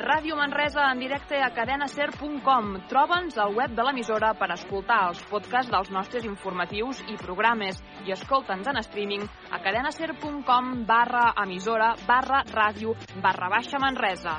Ràdio 0.00 0.36
Manresa 0.38 0.86
en 0.88 1.02
directe 1.02 1.36
a 1.44 1.50
cadenaser.com. 1.52 2.70
Troba'ns 2.88 3.36
al 3.38 3.52
web 3.54 3.74
de 3.76 3.84
l'emissora 3.84 4.32
per 4.38 4.48
escoltar 4.54 5.02
els 5.10 5.20
podcasts 5.28 5.70
dels 5.70 5.92
nostres 5.92 6.24
informatius 6.24 7.02
i 7.12 7.18
programes 7.20 7.82
i 8.08 8.16
escolta'ns 8.16 8.72
en 8.72 8.80
streaming 8.86 9.28
a 9.52 9.60
cadenaser.com 9.60 10.72
barra 10.88 11.30
emissora 11.44 11.92
barra 12.08 12.42
ràdio 12.48 12.96
barra 13.20 13.52
baixa 13.52 13.78
Manresa. 13.78 14.38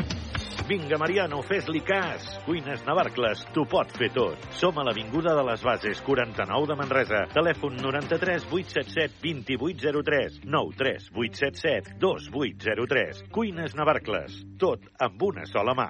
Vinga, 0.71 0.95
Mariano, 0.97 1.41
fes-li 1.43 1.81
cas. 1.83 2.23
Cuines 2.45 2.85
Navarcles, 2.87 3.41
t'ho 3.51 3.65
pot 3.67 3.89
fer 3.99 4.07
tot. 4.15 4.45
Som 4.55 4.77
a 4.79 4.85
l'Avinguda 4.87 5.33
de 5.35 5.43
les 5.49 5.65
Bases, 5.67 5.99
49 6.05 6.69
de 6.69 6.77
Manresa. 6.79 7.25
Telèfon 7.33 7.75
93 7.83 8.45
877 8.47 9.19
2803 9.59 10.39
93 10.45 11.09
877 11.11 11.97
2803. 11.99 13.25
Cuines 13.35 13.75
Navarcles, 13.75 14.39
tot 14.63 14.87
amb 15.09 15.27
una 15.27 15.43
sola 15.51 15.75
mà. 15.75 15.89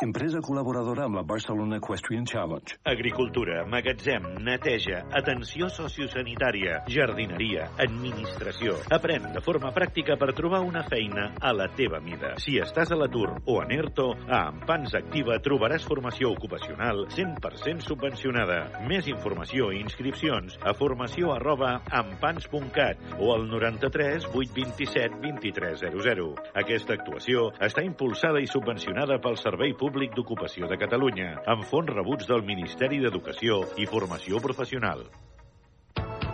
Empresa 0.00 0.40
col·laboradora 0.40 1.04
amb 1.04 1.18
la 1.18 1.22
Barcelona 1.28 1.76
Equestrian 1.76 2.24
Challenge. 2.24 2.78
Agricultura, 2.88 3.66
magatzem, 3.68 4.24
neteja, 4.40 5.02
atenció 5.12 5.66
sociosanitària, 5.68 6.78
jardineria, 6.88 7.66
administració. 7.84 8.78
Aprèn 8.96 9.26
de 9.34 9.42
forma 9.44 9.68
pràctica 9.76 10.16
per 10.16 10.30
trobar 10.38 10.62
una 10.64 10.86
feina 10.88 11.26
a 11.36 11.52
la 11.52 11.66
teva 11.76 12.00
mida. 12.00 12.30
Si 12.40 12.56
estàs 12.64 12.94
a 12.94 12.96
l'atur 12.96 13.26
o 13.44 13.58
en 13.60 13.74
ERTO, 13.76 14.06
a 14.24 14.38
Ampans 14.46 14.96
Activa 14.96 15.36
trobaràs 15.44 15.84
formació 15.84 16.32
ocupacional 16.32 17.04
100% 17.12 17.84
subvencionada. 17.84 18.80
Més 18.88 19.04
informació 19.12 19.68
i 19.68 19.82
inscripcions 19.84 20.56
a 20.64 20.72
formació 20.80 21.34
arroba 21.36 21.74
ampans.cat 22.00 23.20
o 23.20 23.34
al 23.36 23.44
93 23.52 24.30
827 24.32 25.20
2300. 25.28 26.56
Aquesta 26.64 26.96
actuació 26.96 27.50
està 27.60 27.84
impulsada 27.84 28.40
i 28.40 28.48
subvencionada 28.48 29.20
pel 29.20 29.36
Servei 29.36 29.76
Públic 29.76 29.89
d'Ocupació 29.90 30.68
de 30.70 30.76
Catalunya, 30.78 31.40
amb 31.50 31.64
fons 31.66 31.90
rebuts 31.90 32.28
del 32.30 32.44
Ministeri 32.46 33.00
d'Educació 33.02 33.60
i 33.82 33.88
Formació 33.90 34.38
Professional. 34.38 35.02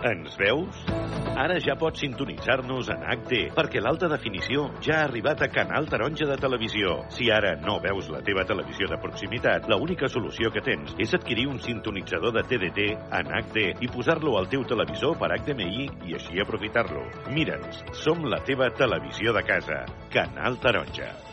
Ens 0.05 0.37
veus? 0.37 0.85
Ara 1.37 1.57
ja 1.61 1.75
pots 1.77 2.01
sintonitzar-nos 2.01 2.89
en 2.93 3.03
HD, 3.05 3.41
perquè 3.57 3.81
l'alta 3.81 4.09
definició 4.13 4.71
ja 4.85 5.01
ha 5.01 5.09
arribat 5.09 5.43
a 5.45 5.49
Canal 5.53 5.89
Taronja 5.89 6.29
de 6.29 6.37
Televisió. 6.41 6.97
Si 7.13 7.31
ara 7.33 7.55
no 7.61 7.79
veus 7.81 8.09
la 8.13 8.23
teva 8.25 8.45
televisió 8.49 8.89
de 8.89 9.01
proximitat, 9.01 9.69
l'única 9.73 10.09
solució 10.13 10.53
que 10.53 10.65
tens 10.65 10.95
és 11.03 11.13
adquirir 11.17 11.49
un 11.51 11.61
sintonitzador 11.61 12.37
de 12.37 12.47
TDT 12.49 12.89
en 13.21 13.37
HD 13.43 13.69
i 13.85 13.93
posar-lo 13.93 14.37
al 14.39 14.49
teu 14.53 14.65
televisor 14.65 15.17
per 15.21 15.33
HDMI 15.37 15.87
i 16.09 16.17
així 16.21 16.41
aprofitar-lo. 16.41 17.07
Mira'ns, 17.33 17.85
som 18.05 18.25
la 18.25 18.41
teva 18.45 18.73
televisió 18.73 19.37
de 19.37 19.45
casa. 19.45 19.85
Canal 20.13 20.61
Taronja. 20.61 21.26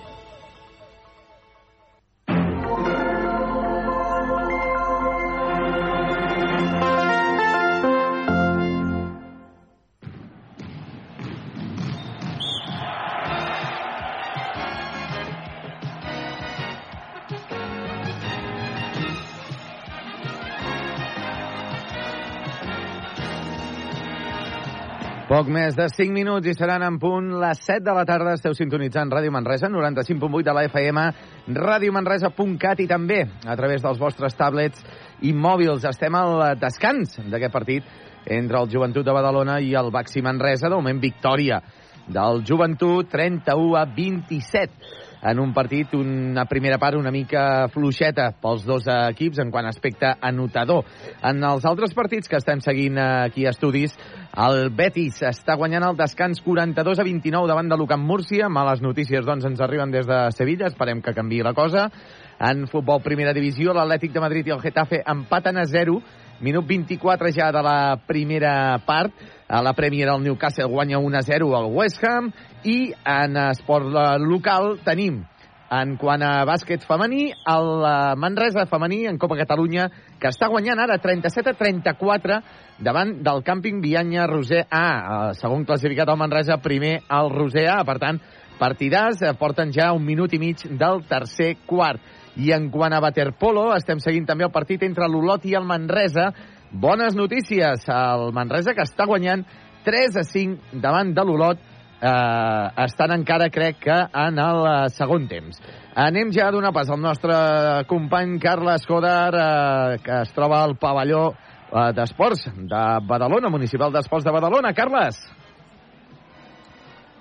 Poc 25.43 25.49
més 25.51 25.75
de 25.75 25.83
5 25.91 26.13
minuts 26.15 26.47
i 26.47 26.53
seran 26.55 26.85
en 26.87 26.95
punt 27.01 27.25
les 27.41 27.59
7 27.67 27.81
de 27.83 27.93
la 27.97 28.05
tarda. 28.07 28.37
Esteu 28.37 28.53
sintonitzant 28.55 29.09
Ràdio 29.11 29.33
Manresa, 29.35 29.67
95.8 29.67 30.45
de 30.47 30.53
la 30.55 30.61
FM, 30.69 31.03
radiomanresa.cat 31.57 32.79
i 32.79 32.85
també 32.87 33.17
a 33.43 33.57
través 33.59 33.83
dels 33.83 33.99
vostres 33.99 34.39
tablets 34.39 34.79
i 35.27 35.33
mòbils. 35.35 35.83
Estem 35.89 36.15
al 36.15 36.55
descans 36.61 37.17
d'aquest 37.27 37.51
partit 37.51 37.91
entre 38.23 38.61
el 38.61 38.71
Joventut 38.71 39.03
de 39.03 39.17
Badalona 39.19 39.59
i 39.59 39.75
el 39.75 39.91
Baxi 39.91 40.23
Manresa. 40.23 40.69
De 40.69 40.79
moment, 40.79 41.03
victòria 41.03 41.59
del 42.07 42.45
Joventut, 42.47 43.11
31 43.11 43.75
a 43.81 43.83
27 43.99 45.02
en 45.23 45.39
un 45.39 45.53
partit, 45.53 45.93
una 45.95 46.45
primera 46.45 46.77
part 46.77 46.97
una 46.99 47.11
mica 47.11 47.67
fluixeta 47.71 48.29
pels 48.41 48.65
dos 48.67 48.87
equips 48.91 49.39
en 49.39 49.51
quant 49.51 49.65
a 49.65 49.71
aspecte 49.71 50.09
anotador. 50.21 50.83
En 51.23 51.43
els 51.47 51.65
altres 51.65 51.95
partits 51.95 52.27
que 52.29 52.39
estem 52.41 52.61
seguint 52.63 52.99
aquí 52.99 53.45
a 53.47 53.53
estudis, 53.55 53.95
el 54.33 54.69
Betis 54.75 55.21
està 55.29 55.55
guanyant 55.59 55.85
el 55.87 55.97
descans 55.97 56.41
42 56.43 56.99
a 56.99 57.07
29 57.07 57.47
davant 57.47 57.69
de 57.69 57.77
l'Ucamp 57.79 58.03
Múrcia. 58.03 58.49
Males 58.49 58.81
notícies, 58.81 59.25
doncs, 59.25 59.45
ens 59.45 59.61
arriben 59.61 59.93
des 59.93 60.09
de 60.09 60.19
Sevilla. 60.35 60.67
Esperem 60.67 61.01
que 61.01 61.15
canvi 61.15 61.43
la 61.45 61.53
cosa. 61.53 61.87
En 62.43 62.65
futbol 62.67 62.99
primera 63.05 63.31
divisió, 63.33 63.71
l'Atlètic 63.71 64.11
de 64.11 64.23
Madrid 64.23 64.49
i 64.49 64.55
el 64.55 64.61
Getafe 64.63 65.03
empaten 65.07 65.61
a 65.61 65.67
0. 65.69 66.01
Minut 66.41 66.65
24 66.68 67.31
ja 67.35 67.51
de 67.51 67.61
la 67.64 67.97
primera 68.07 68.77
part. 68.85 69.14
A 69.47 69.61
la 69.61 69.73
Premier 69.73 70.10
el 70.10 70.23
Newcastle 70.23 70.65
guanya 70.65 70.97
1-0 70.97 71.51
al 71.53 71.69
West 71.69 72.03
Ham 72.03 72.31
i 72.64 72.93
en 73.05 73.38
esport 73.38 73.85
local 74.23 74.80
tenim 74.84 75.22
en 75.73 75.95
quant 75.97 76.22
a 76.22 76.43
bàsquet 76.45 76.84
femení, 76.85 77.31
el 77.49 77.69
Manresa 78.22 78.65
femení 78.69 79.03
en 79.10 79.18
Copa 79.18 79.38
Catalunya, 79.39 79.88
que 80.22 80.30
està 80.30 80.49
guanyant 80.51 80.84
ara 80.84 80.99
37 81.01 81.49
a 81.49 81.57
34 81.57 82.39
davant 82.84 83.15
del 83.26 83.41
càmping 83.45 83.81
Vianya 83.81 84.27
Roser 84.30 84.65
A. 84.69 85.34
Segon 85.39 85.65
classificat 85.65 86.10
al 86.10 86.19
Manresa, 86.22 86.60
primer 86.61 86.99
al 87.10 87.31
Roser 87.34 87.65
A. 87.73 87.80
Per 87.88 87.97
tant, 88.01 88.22
partidars 88.60 89.23
porten 89.39 89.73
ja 89.73 89.91
un 89.95 90.05
minut 90.05 90.34
i 90.34 90.41
mig 90.41 90.61
del 90.69 91.01
tercer 91.10 91.55
quart. 91.65 92.01
I 92.41 92.51
en 92.55 92.69
quant 92.73 92.93
a 92.93 93.01
waterpolo, 93.03 93.68
estem 93.76 93.99
seguint 94.01 94.26
també 94.26 94.47
el 94.47 94.53
partit 94.53 94.84
entre 94.85 95.07
l'Olot 95.10 95.45
i 95.45 95.53
el 95.57 95.68
Manresa. 95.69 96.31
Bones 96.72 97.14
notícies. 97.15 97.85
El 97.89 98.31
Manresa, 98.34 98.73
que 98.73 98.85
està 98.85 99.05
guanyant 99.05 99.45
3 99.85 100.18
a 100.18 100.23
5 100.26 100.81
davant 100.81 101.14
de 101.14 101.26
l'Olot, 101.27 101.61
eh, 102.03 102.68
estan 102.85 103.14
encara, 103.15 103.49
crec 103.53 103.80
que, 103.85 103.99
en 104.26 104.41
el 104.41 104.65
eh, 104.72 104.89
segon 104.97 105.27
temps. 105.31 105.61
Anem 105.95 106.34
ja 106.34 106.49
a 106.49 106.55
donar 106.55 106.73
pas 106.73 106.89
al 106.89 107.01
nostre 107.01 107.35
company 107.88 108.39
Carles 108.41 108.88
Codar, 108.89 109.31
eh, 109.34 110.01
que 110.03 110.22
es 110.23 110.34
troba 110.34 110.64
al 110.64 110.76
pavelló 110.81 111.30
eh, 111.34 111.91
d'esports 111.93 112.49
de 112.57 112.84
Badalona, 113.07 113.53
municipal 113.53 113.93
d'esports 113.93 114.26
de 114.26 114.35
Badalona. 114.35 114.73
Carles! 114.73 115.22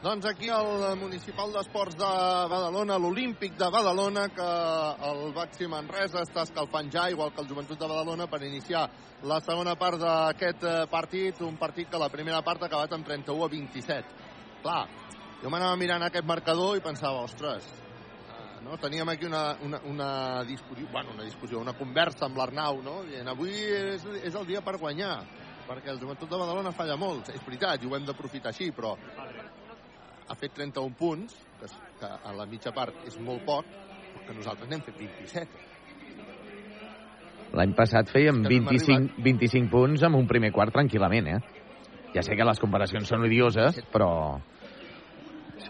Doncs 0.02 0.24
aquí 0.26 0.48
al 0.50 0.96
Municipal 0.98 1.52
d'Esports 1.54 1.94
de 1.94 2.06
Badalona, 2.50 2.96
l'Olímpic 2.98 3.52
de 3.54 3.68
Badalona, 3.70 4.24
que 4.34 4.46
el 5.08 5.20
Baxi 5.36 5.68
Manresa 5.70 6.24
està 6.26 6.42
escalfant 6.42 6.88
ja, 6.90 7.04
igual 7.12 7.30
que 7.30 7.38
el 7.44 7.46
Joventut 7.46 7.78
de 7.78 7.86
Badalona, 7.86 8.26
per 8.26 8.40
iniciar 8.42 8.80
la 9.30 9.38
segona 9.46 9.76
part 9.78 10.00
d'aquest 10.02 10.66
eh, 10.66 10.72
partit, 10.90 11.38
un 11.46 11.54
partit 11.60 11.86
que 11.92 12.00
la 12.02 12.08
primera 12.10 12.40
part 12.42 12.64
ha 12.64 12.66
acabat 12.66 12.96
amb 12.96 13.06
31 13.06 13.46
a 13.46 13.48
27. 13.52 14.26
Clar, 14.64 14.80
jo 15.44 15.54
m'anava 15.54 15.78
mirant 15.78 16.02
aquest 16.08 16.26
marcador 16.26 16.80
i 16.80 16.82
pensava, 16.82 17.22
ostres, 17.22 17.70
eh, 18.26 18.58
no? 18.66 18.80
teníem 18.82 19.14
aquí 19.14 19.30
una, 19.30 19.44
una, 19.62 19.82
una, 19.86 20.10
discussió, 20.50 20.88
bueno, 20.90 21.14
una 21.14 21.28
discussió, 21.30 21.62
una 21.62 21.78
conversa 21.78 22.26
amb 22.26 22.42
l'Arnau, 22.42 22.82
no? 22.82 23.04
dient, 23.06 23.30
avui 23.30 23.54
és, 23.54 24.10
és 24.18 24.34
el 24.34 24.50
dia 24.50 24.66
per 24.66 24.80
guanyar, 24.82 25.14
perquè 25.70 25.94
el 25.94 26.02
Joventut 26.02 26.26
de 26.26 26.42
Badalona 26.42 26.74
falla 26.74 26.98
molt, 26.98 27.30
és 27.30 27.46
veritat, 27.46 27.78
i 27.78 27.86
ho 27.86 27.94
hem 27.94 28.10
d'aprofitar 28.10 28.50
així, 28.50 28.72
però 28.74 28.96
ha 30.32 30.38
fet 30.40 30.54
31 30.56 30.96
punts, 30.96 31.34
que, 31.60 31.68
que 32.00 32.08
a 32.08 32.32
la 32.36 32.46
mitja 32.48 32.72
part 32.72 33.04
és 33.08 33.18
molt 33.20 33.44
poc, 33.44 33.68
però 34.12 34.24
que 34.26 34.36
nosaltres 34.38 34.70
n'hem 34.70 34.84
fet 34.86 34.96
27. 34.96 35.68
L'any 37.52 37.74
passat 37.76 38.08
fèiem 38.08 38.40
És 38.40 38.48
que 38.48 38.54
no 38.54 38.56
hem 38.56 38.70
25, 38.70 39.24
25 39.26 39.72
punts 39.72 40.06
amb 40.08 40.16
un 40.22 40.30
primer 40.30 40.50
quart 40.56 40.72
tranquil·lament, 40.72 41.28
eh? 41.34 41.60
Ja 42.14 42.24
sé 42.24 42.36
que 42.36 42.46
les 42.48 42.60
comparacions 42.60 43.08
són 43.08 43.26
odioses, 43.28 43.76
però 43.92 44.08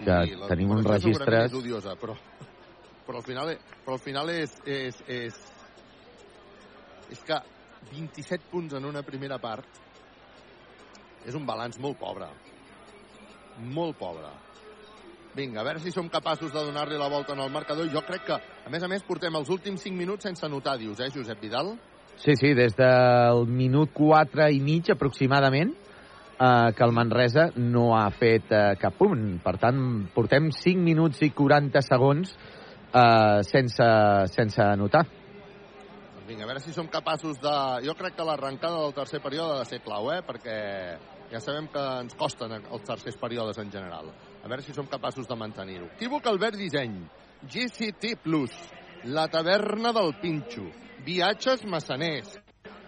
que 0.02 0.18
la 0.38 0.50
tenim 0.50 0.70
segurament 0.70 0.88
registres... 0.94 1.50
És 1.50 1.58
odiosa, 1.58 1.96
però, 1.98 2.16
però 3.06 3.18
al 3.18 3.26
final, 3.26 3.52
però 3.82 3.98
al 3.98 4.02
final 4.02 4.30
és, 4.34 4.54
és, 4.66 5.02
és, 5.10 5.40
és 7.10 7.26
que 7.26 7.38
27 7.90 8.50
punts 8.50 8.78
en 8.78 8.86
una 8.88 9.02
primera 9.06 9.38
part 9.42 9.82
és 11.26 11.34
un 11.38 11.46
balanç 11.46 11.78
molt 11.82 11.98
pobre. 12.00 12.30
Molt 13.74 13.98
pobre. 13.98 14.30
Vinga, 15.32 15.62
a 15.62 15.64
veure 15.64 15.80
si 15.80 15.90
som 15.94 16.10
capaços 16.12 16.50
de 16.52 16.60
donar-li 16.60 16.98
la 17.00 17.08
volta 17.08 17.32
en 17.32 17.40
el 17.40 17.52
marcador. 17.52 17.88
Jo 17.88 18.02
crec 18.04 18.26
que, 18.26 18.36
a 18.36 18.70
més 18.70 18.82
a 18.84 18.88
més, 18.88 19.04
portem 19.06 19.32
els 19.38 19.48
últims 19.48 19.80
5 19.80 19.96
minuts 19.96 20.26
sense 20.28 20.44
anotar, 20.44 20.76
dius, 20.76 21.00
eh, 21.00 21.08
Josep 21.14 21.40
Vidal? 21.40 21.72
Sí, 22.20 22.34
sí, 22.36 22.52
des 22.52 22.76
del 22.76 23.46
minut 23.48 23.94
4 23.96 24.50
i 24.52 24.60
mig 24.60 24.90
aproximadament 24.92 25.72
eh, 25.72 26.72
que 26.76 26.84
el 26.84 26.92
Manresa 26.92 27.46
no 27.56 27.94
ha 27.96 28.10
fet 28.12 28.52
eh, 28.52 28.74
cap 28.80 28.98
punt. 28.98 29.38
Per 29.40 29.54
tant, 29.62 29.80
portem 30.12 30.50
5 30.52 30.84
minuts 30.84 31.24
i 31.24 31.30
40 31.32 31.80
segons 31.86 32.34
eh, 32.36 33.40
sense, 33.48 33.88
sense 34.34 34.60
anotar. 34.66 35.06
Doncs 36.12 36.28
vinga, 36.28 36.44
a 36.44 36.50
veure 36.52 36.60
si 36.60 36.76
som 36.76 36.92
capaços 36.92 37.40
de... 37.40 37.54
Jo 37.88 37.96
crec 37.96 38.20
que 38.20 38.28
l'arrencada 38.28 38.84
del 38.84 38.92
tercer 39.00 39.22
període 39.24 39.56
ha 39.56 39.64
de 39.64 39.72
ser 39.72 39.80
clau, 39.80 40.12
eh? 40.12 40.20
Perquè 40.28 40.58
ja 41.32 41.40
sabem 41.40 41.72
que 41.72 41.88
ens 42.04 42.20
costen 42.20 42.52
els 42.60 42.84
tercers 42.84 43.16
períodes 43.16 43.64
en 43.64 43.72
general. 43.72 44.12
A 44.42 44.48
veure 44.50 44.62
si 44.66 44.74
som 44.74 44.88
capaços 44.90 45.28
de 45.28 45.36
mantenir-ho. 45.38 45.86
Equívoc 45.94 46.26
Albert 46.26 46.58
Disseny, 46.58 46.96
GCT 47.46 48.16
Plus, 48.22 48.54
La 49.04 49.28
Taverna 49.30 49.92
del 49.94 50.14
Pinxo, 50.20 50.66
Viatges 51.06 51.64
Massaners, 51.64 52.34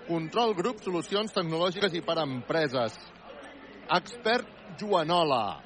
Control 0.09 0.55
Grup 0.59 0.82
Solucions 0.82 1.32
Tecnològiques 1.35 1.94
i 1.94 2.02
per 2.05 2.18
Empreses, 2.22 2.98
Expert 3.94 4.78
Joanola, 4.81 5.60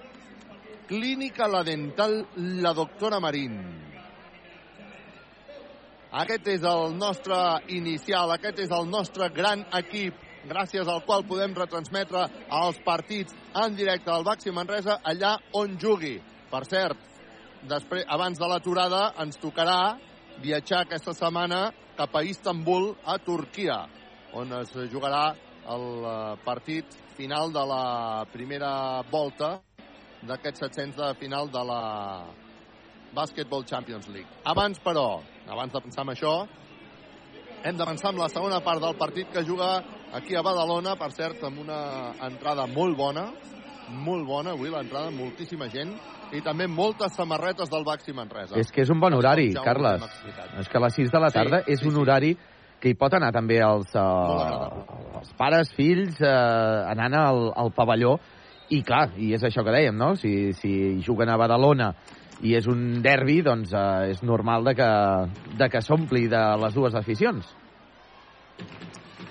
Clínica 0.89 1.49
La 1.49 1.65
Dental 1.65 2.21
La 2.63 2.73
Doctora 2.77 3.21
Marín, 3.21 3.59
aquest 6.09 6.47
és 6.49 6.63
el 6.65 6.95
nostre 6.97 7.37
inicial, 7.77 8.31
aquest 8.33 8.63
és 8.65 8.71
el 8.73 8.87
nostre 8.89 9.29
gran 9.29 9.67
equip, 9.77 10.17
gràcies 10.47 10.89
al 10.89 11.03
qual 11.07 11.25
podem 11.27 11.55
retransmetre 11.57 12.27
els 12.61 12.79
partits 12.85 13.35
en 13.57 13.77
directe 13.77 14.13
al 14.13 14.25
Baxi 14.27 14.53
Manresa 14.55 15.01
allà 15.03 15.37
on 15.59 15.77
jugui. 15.81 16.17
Per 16.51 16.63
cert, 16.65 16.97
després, 17.69 18.07
abans 18.09 18.39
de 18.39 18.49
l'aturada 18.49 19.03
ens 19.23 19.41
tocarà 19.41 19.99
viatjar 20.43 20.85
aquesta 20.85 21.15
setmana 21.17 21.69
cap 21.99 22.15
a 22.15 22.23
Istanbul, 22.23 22.93
a 23.05 23.19
Turquia, 23.19 23.83
on 24.39 24.53
es 24.61 24.71
jugarà 24.93 25.33
el 25.69 25.87
eh, 26.07 26.37
partit 26.45 26.95
final 27.17 27.53
de 27.53 27.65
la 27.67 28.25
primera 28.33 29.03
volta 29.11 29.59
d'aquests 30.23 30.63
700 30.67 31.03
de 31.03 31.15
final 31.19 31.51
de 31.51 31.65
la 31.67 31.83
Basketball 33.15 33.65
Champions 33.65 34.09
League. 34.09 34.29
Abans, 34.45 34.79
però, 34.85 35.21
abans 35.49 35.73
de 35.73 35.83
pensar 35.83 36.05
en 36.07 36.15
això, 36.15 36.35
hem 37.65 37.79
pensar 37.79 38.13
en 38.13 38.21
la 38.23 38.29
segona 38.31 38.61
part 38.63 38.81
del 38.83 38.97
partit 38.97 39.31
que 39.33 39.43
juga 39.43 39.83
aquí 40.13 40.37
a 40.37 40.43
Badalona, 40.43 40.97
per 40.97 41.11
cert, 41.13 41.43
amb 41.45 41.61
una 41.65 41.81
entrada 42.29 42.67
molt 42.71 42.97
bona, 42.97 43.29
molt 44.05 44.27
bona 44.29 44.55
avui 44.57 44.71
l'entrada, 44.73 45.11
moltíssima 45.15 45.69
gent, 45.73 45.95
i 46.33 46.43
també 46.45 46.67
moltes 46.69 47.15
samarretes 47.17 47.71
del 47.73 47.87
Baxi 47.87 48.13
Manresa. 48.17 48.59
És 48.61 48.71
que 48.73 48.83
és 48.85 48.93
un 48.93 49.01
bon 49.01 49.15
horari, 49.17 49.51
Ja 49.55 49.65
Carles. 49.65 50.05
És 50.61 50.69
que 50.69 50.79
a 50.79 50.85
les 50.85 50.99
6 51.01 51.13
de 51.13 51.21
la 51.21 51.31
Sí, 51.31 51.39
tarda 51.39 51.63
és 51.67 51.85
un 51.89 51.97
horari 51.97 52.37
que 52.79 52.93
hi 52.93 52.95
pot 52.95 53.15
anar 53.15 53.33
també 53.35 53.59
els, 53.65 53.95
uh, 53.97 55.19
els 55.19 55.33
pares, 55.39 55.73
fills, 55.75 56.21
uh, 56.21 56.87
anant 56.93 57.17
al, 57.19 57.49
al 57.57 57.73
pavelló. 57.75 58.19
I 58.71 58.83
clar, 58.85 59.15
i 59.17 59.33
és 59.33 59.43
això 59.43 59.65
que 59.65 59.73
dèiem, 59.73 59.97
no? 59.97 60.13
Si, 60.21 60.53
si 60.53 61.01
juguen 61.01 61.31
a 61.33 61.39
Badalona 61.41 61.95
i 62.45 62.53
és 62.55 62.69
un 62.71 63.01
derbi, 63.03 63.41
doncs 63.43 63.73
uh, 63.73 64.05
és 64.13 64.21
normal 64.23 64.69
de 64.69 64.77
que, 64.77 64.91
de 65.59 65.71
que 65.73 65.83
s'ompli 65.83 66.29
de 66.29 66.43
les 66.61 66.77
dues 66.77 66.95
aficions. 66.95 67.49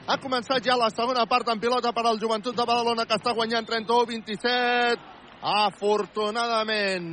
Ha 0.08 0.16
començat 0.24 0.64
ja 0.64 0.78
la 0.80 0.88
segona 0.88 1.26
part 1.28 1.50
en 1.52 1.60
pilota 1.60 1.92
per 1.92 2.06
al 2.08 2.16
Joventut 2.22 2.56
de 2.56 2.64
Badalona, 2.64 3.04
que 3.04 3.16
està 3.18 3.34
guanyant 3.36 3.66
31-27. 3.68 5.02
Afortunadament, 5.52 7.10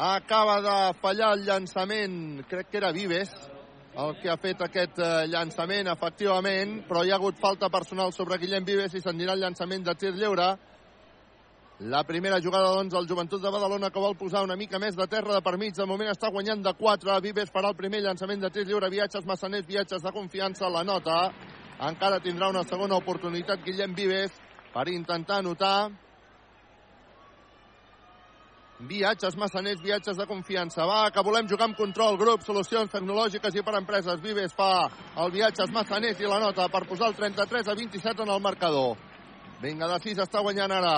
acaba 0.00 0.54
de 0.64 0.76
fallar 1.02 1.34
el 1.36 1.44
llançament, 1.44 2.40
crec 2.48 2.70
que 2.70 2.80
era 2.80 2.94
Vives, 2.96 3.34
el 4.00 4.16
que 4.22 4.30
ha 4.32 4.38
fet 4.40 4.64
aquest 4.64 4.96
eh, 4.96 5.26
llançament, 5.28 5.90
efectivament, 5.92 6.88
però 6.88 7.04
hi 7.04 7.12
ha 7.12 7.18
hagut 7.20 7.36
falta 7.42 7.68
personal 7.68 8.16
sobre 8.16 8.40
Guillem 8.40 8.64
Vives 8.64 8.96
i 8.96 9.04
se'n 9.04 9.20
dirà 9.20 9.36
el 9.36 9.44
llançament 9.44 9.84
de 9.84 9.94
tir 10.00 10.14
lliure. 10.16 10.48
La 11.92 12.00
primera 12.08 12.40
jugada, 12.40 12.72
doncs, 12.78 12.96
el 12.96 13.10
Joventut 13.12 13.44
de 13.44 13.52
Badalona 13.52 13.92
que 13.92 14.00
vol 14.00 14.16
posar 14.16 14.40
una 14.48 14.56
mica 14.56 14.80
més 14.80 14.96
de 14.96 15.04
terra 15.04 15.36
de 15.36 15.44
per. 15.44 15.52
De 15.60 15.84
moment 15.84 16.08
està 16.08 16.32
guanyant 16.32 16.64
de 16.64 16.72
4. 16.80 17.20
Vives 17.28 17.52
farà 17.52 17.68
el 17.68 17.76
primer 17.76 18.00
llançament 18.00 18.40
de 18.40 18.48
tir 18.48 18.64
lliure. 18.64 18.88
Viatges 18.88 19.28
massaners, 19.28 19.68
viatges 19.68 20.00
de 20.00 20.12
confiança. 20.16 20.72
La 20.72 20.82
nota. 20.82 21.34
Encara 21.76 22.22
tindrà 22.24 22.48
una 22.48 22.62
segona 22.64 22.96
oportunitat 22.96 23.60
Guillem 23.64 23.92
Vives 23.94 24.32
per 24.72 24.88
intentar 24.88 25.42
anotar. 25.42 25.90
Viatges 28.88 29.36
massaners, 29.36 29.80
viatges 29.84 30.16
de 30.16 30.26
confiança. 30.28 30.84
Va, 30.88 31.10
que 31.12 31.24
volem 31.24 31.48
jugar 31.48 31.68
amb 31.68 31.76
control, 31.76 32.16
grup, 32.20 32.44
solucions 32.44 32.92
tecnològiques 32.92 33.56
i 33.56 33.64
per 33.64 33.76
empreses. 33.76 34.20
Vives 34.24 34.56
fa 34.56 34.88
el 35.20 35.32
viatges 35.32 35.72
massaners 35.72 36.20
i 36.20 36.28
la 36.28 36.40
nota 36.40 36.68
per 36.72 36.84
posar 36.88 37.10
el 37.12 37.16
33 37.16 37.68
a 37.68 37.76
27 37.76 38.24
en 38.24 38.32
el 38.32 38.40
marcador. 38.40 38.96
Vinga, 39.60 39.88
de 39.88 40.00
6 40.04 40.24
està 40.24 40.40
guanyant 40.44 40.72
ara 40.72 40.94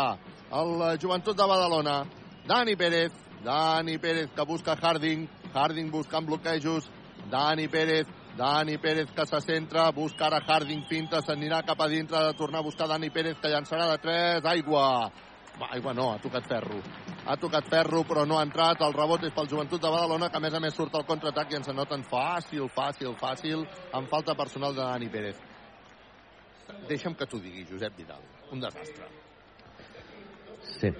el 0.60 0.98
Joventut 1.02 1.38
de 1.38 1.46
Badalona. 1.46 2.04
Dani 2.46 2.76
Pérez, 2.76 3.12
Dani 3.44 3.98
Pérez 3.98 4.30
que 4.34 4.46
busca 4.46 4.78
Harding, 4.78 5.26
Harding 5.54 5.90
buscant 5.90 6.26
bloquejos, 6.26 6.86
Dani 7.30 7.68
Pérez, 7.68 8.06
Dani 8.38 8.78
Pérez 8.78 9.10
que 9.10 9.26
se 9.26 9.40
centra, 9.40 9.90
busca 9.90 10.28
ara 10.28 10.38
Harding, 10.46 10.84
finta, 10.86 11.18
s'anirà 11.26 11.58
cap 11.66 11.80
a 11.82 11.88
dintre 11.90 12.20
de 12.22 12.36
tornar 12.38 12.60
a 12.60 12.66
buscar 12.68 12.86
Dani 12.86 13.10
Pérez 13.10 13.40
que 13.42 13.50
llançarà 13.50 13.88
de 13.90 13.98
3, 14.04 14.44
aigua. 14.46 15.10
Aigua 15.74 15.92
no, 15.92 16.12
ha 16.12 16.20
tocat 16.22 16.46
ferro. 16.46 16.78
Ha 17.26 17.34
tocat 17.36 17.66
ferro, 17.66 18.04
però 18.06 18.22
no 18.24 18.38
ha 18.38 18.44
entrat. 18.46 18.78
El 18.86 18.94
rebot 18.94 19.26
és 19.26 19.34
pel 19.34 19.50
Joventut 19.50 19.82
de 19.82 19.90
Badalona, 19.90 20.30
que 20.30 20.38
a 20.38 20.44
més 20.46 20.54
a 20.54 20.62
més 20.62 20.78
surt 20.78 20.94
al 20.94 21.06
contraatac 21.10 21.50
i 21.50 21.58
ens 21.58 21.72
anoten 21.74 22.06
fàcil, 22.06 22.70
fàcil, 22.70 23.18
fàcil, 23.18 23.66
amb 23.98 24.06
falta 24.08 24.38
personal 24.38 24.78
de 24.78 24.84
Dani 24.86 25.10
Pérez. 25.10 25.42
Deixa'm 26.86 27.18
que 27.18 27.26
t'ho 27.26 27.42
digui, 27.42 27.66
Josep 27.66 27.98
Vidal. 27.98 28.22
Un 28.54 28.62
desastre. 28.62 29.10
Sí. 30.78 30.94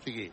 O 0.00 0.04
sigui, 0.06 0.30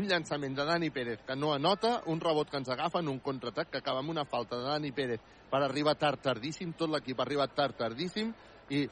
un 0.00 0.08
llançament 0.08 0.56
de 0.56 0.64
Dani 0.64 0.88
Pérez 0.90 1.20
que 1.26 1.36
no 1.36 1.52
anota, 1.52 2.00
un 2.08 2.20
rebot 2.20 2.48
que 2.48 2.56
ens 2.56 2.70
agafa 2.72 3.02
en 3.04 3.08
un 3.12 3.18
contraatac 3.20 3.68
que 3.70 3.82
acaba 3.82 4.00
amb 4.00 4.14
una 4.14 4.24
falta 4.24 4.56
de 4.56 4.64
Dani 4.64 4.92
Pérez 4.96 5.20
per 5.50 5.60
arribar 5.62 5.96
tard 6.00 6.22
tardíssim, 6.24 6.72
tot 6.72 6.88
l'equip 6.88 7.20
ha 7.20 7.26
arribat 7.26 7.54
tard 7.54 7.76
tardíssim 7.76 8.32
i 8.70 8.86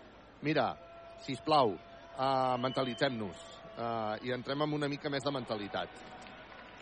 mira, 0.44 0.68
si 1.24 1.32
us 1.32 1.42
plau, 1.46 1.72
uh, 1.72 2.58
mentalitzem-nos 2.60 3.40
uh, 3.78 4.20
i 4.26 4.34
entrem 4.36 4.66
amb 4.66 4.76
una 4.76 4.90
mica 4.90 5.10
més 5.10 5.24
de 5.24 5.32
mentalitat 5.32 6.04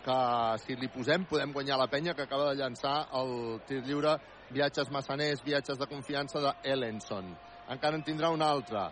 que 0.07 0.19
si 0.63 0.75
li 0.79 0.87
posem 0.91 1.25
podem 1.27 1.51
guanyar 1.51 1.79
la 1.79 1.89
penya 1.91 2.13
que 2.15 2.23
acaba 2.23 2.51
de 2.51 2.61
llançar 2.61 3.09
el 3.19 3.59
tir 3.67 3.81
lliure 3.83 4.13
viatges 4.55 4.91
massaners, 4.91 5.43
viatges 5.43 5.79
de 5.79 5.87
confiança 5.87 6.39
de 6.39 6.53
Ellenson. 6.71 7.33
Encara 7.67 7.99
en 7.99 8.05
tindrà 8.07 8.29
un 8.31 8.41
altre 8.41 8.85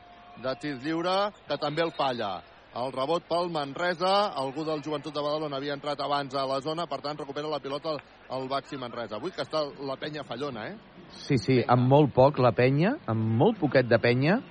de 0.44 0.56
tir 0.60 0.76
lliure 0.84 1.32
que 1.48 1.57
també 1.62 1.86
el 1.86 1.94
falla. 1.95 2.34
El 2.76 2.92
rebot 2.92 3.24
pel 3.24 3.48
Manresa, 3.56 4.34
algú 4.36 4.66
del 4.68 4.82
Joventut 4.84 5.14
de 5.16 5.22
Badalona 5.24 5.56
havia 5.62 5.78
entrat 5.78 6.02
abans 6.04 6.34
a 6.36 6.42
la 6.44 6.58
zona, 6.60 6.84
per 6.92 6.98
tant 7.00 7.16
recupera 7.16 7.48
la 7.48 7.62
pilota 7.64 7.94
el, 7.96 8.02
el 8.36 8.50
Baxi 8.52 8.76
Manresa. 8.76 9.16
Avui 9.16 9.32
que 9.32 9.46
està 9.46 9.62
la 9.88 9.96
penya 10.02 10.26
fallona, 10.28 10.66
eh? 10.68 11.06
Sí, 11.24 11.38
sí, 11.40 11.62
amb 11.72 11.88
molt 11.88 12.12
poc 12.18 12.42
la 12.44 12.52
penya, 12.58 12.98
amb 13.08 13.32
molt 13.40 13.62
poquet 13.62 13.88
de 13.88 14.00
penya, 14.04 14.42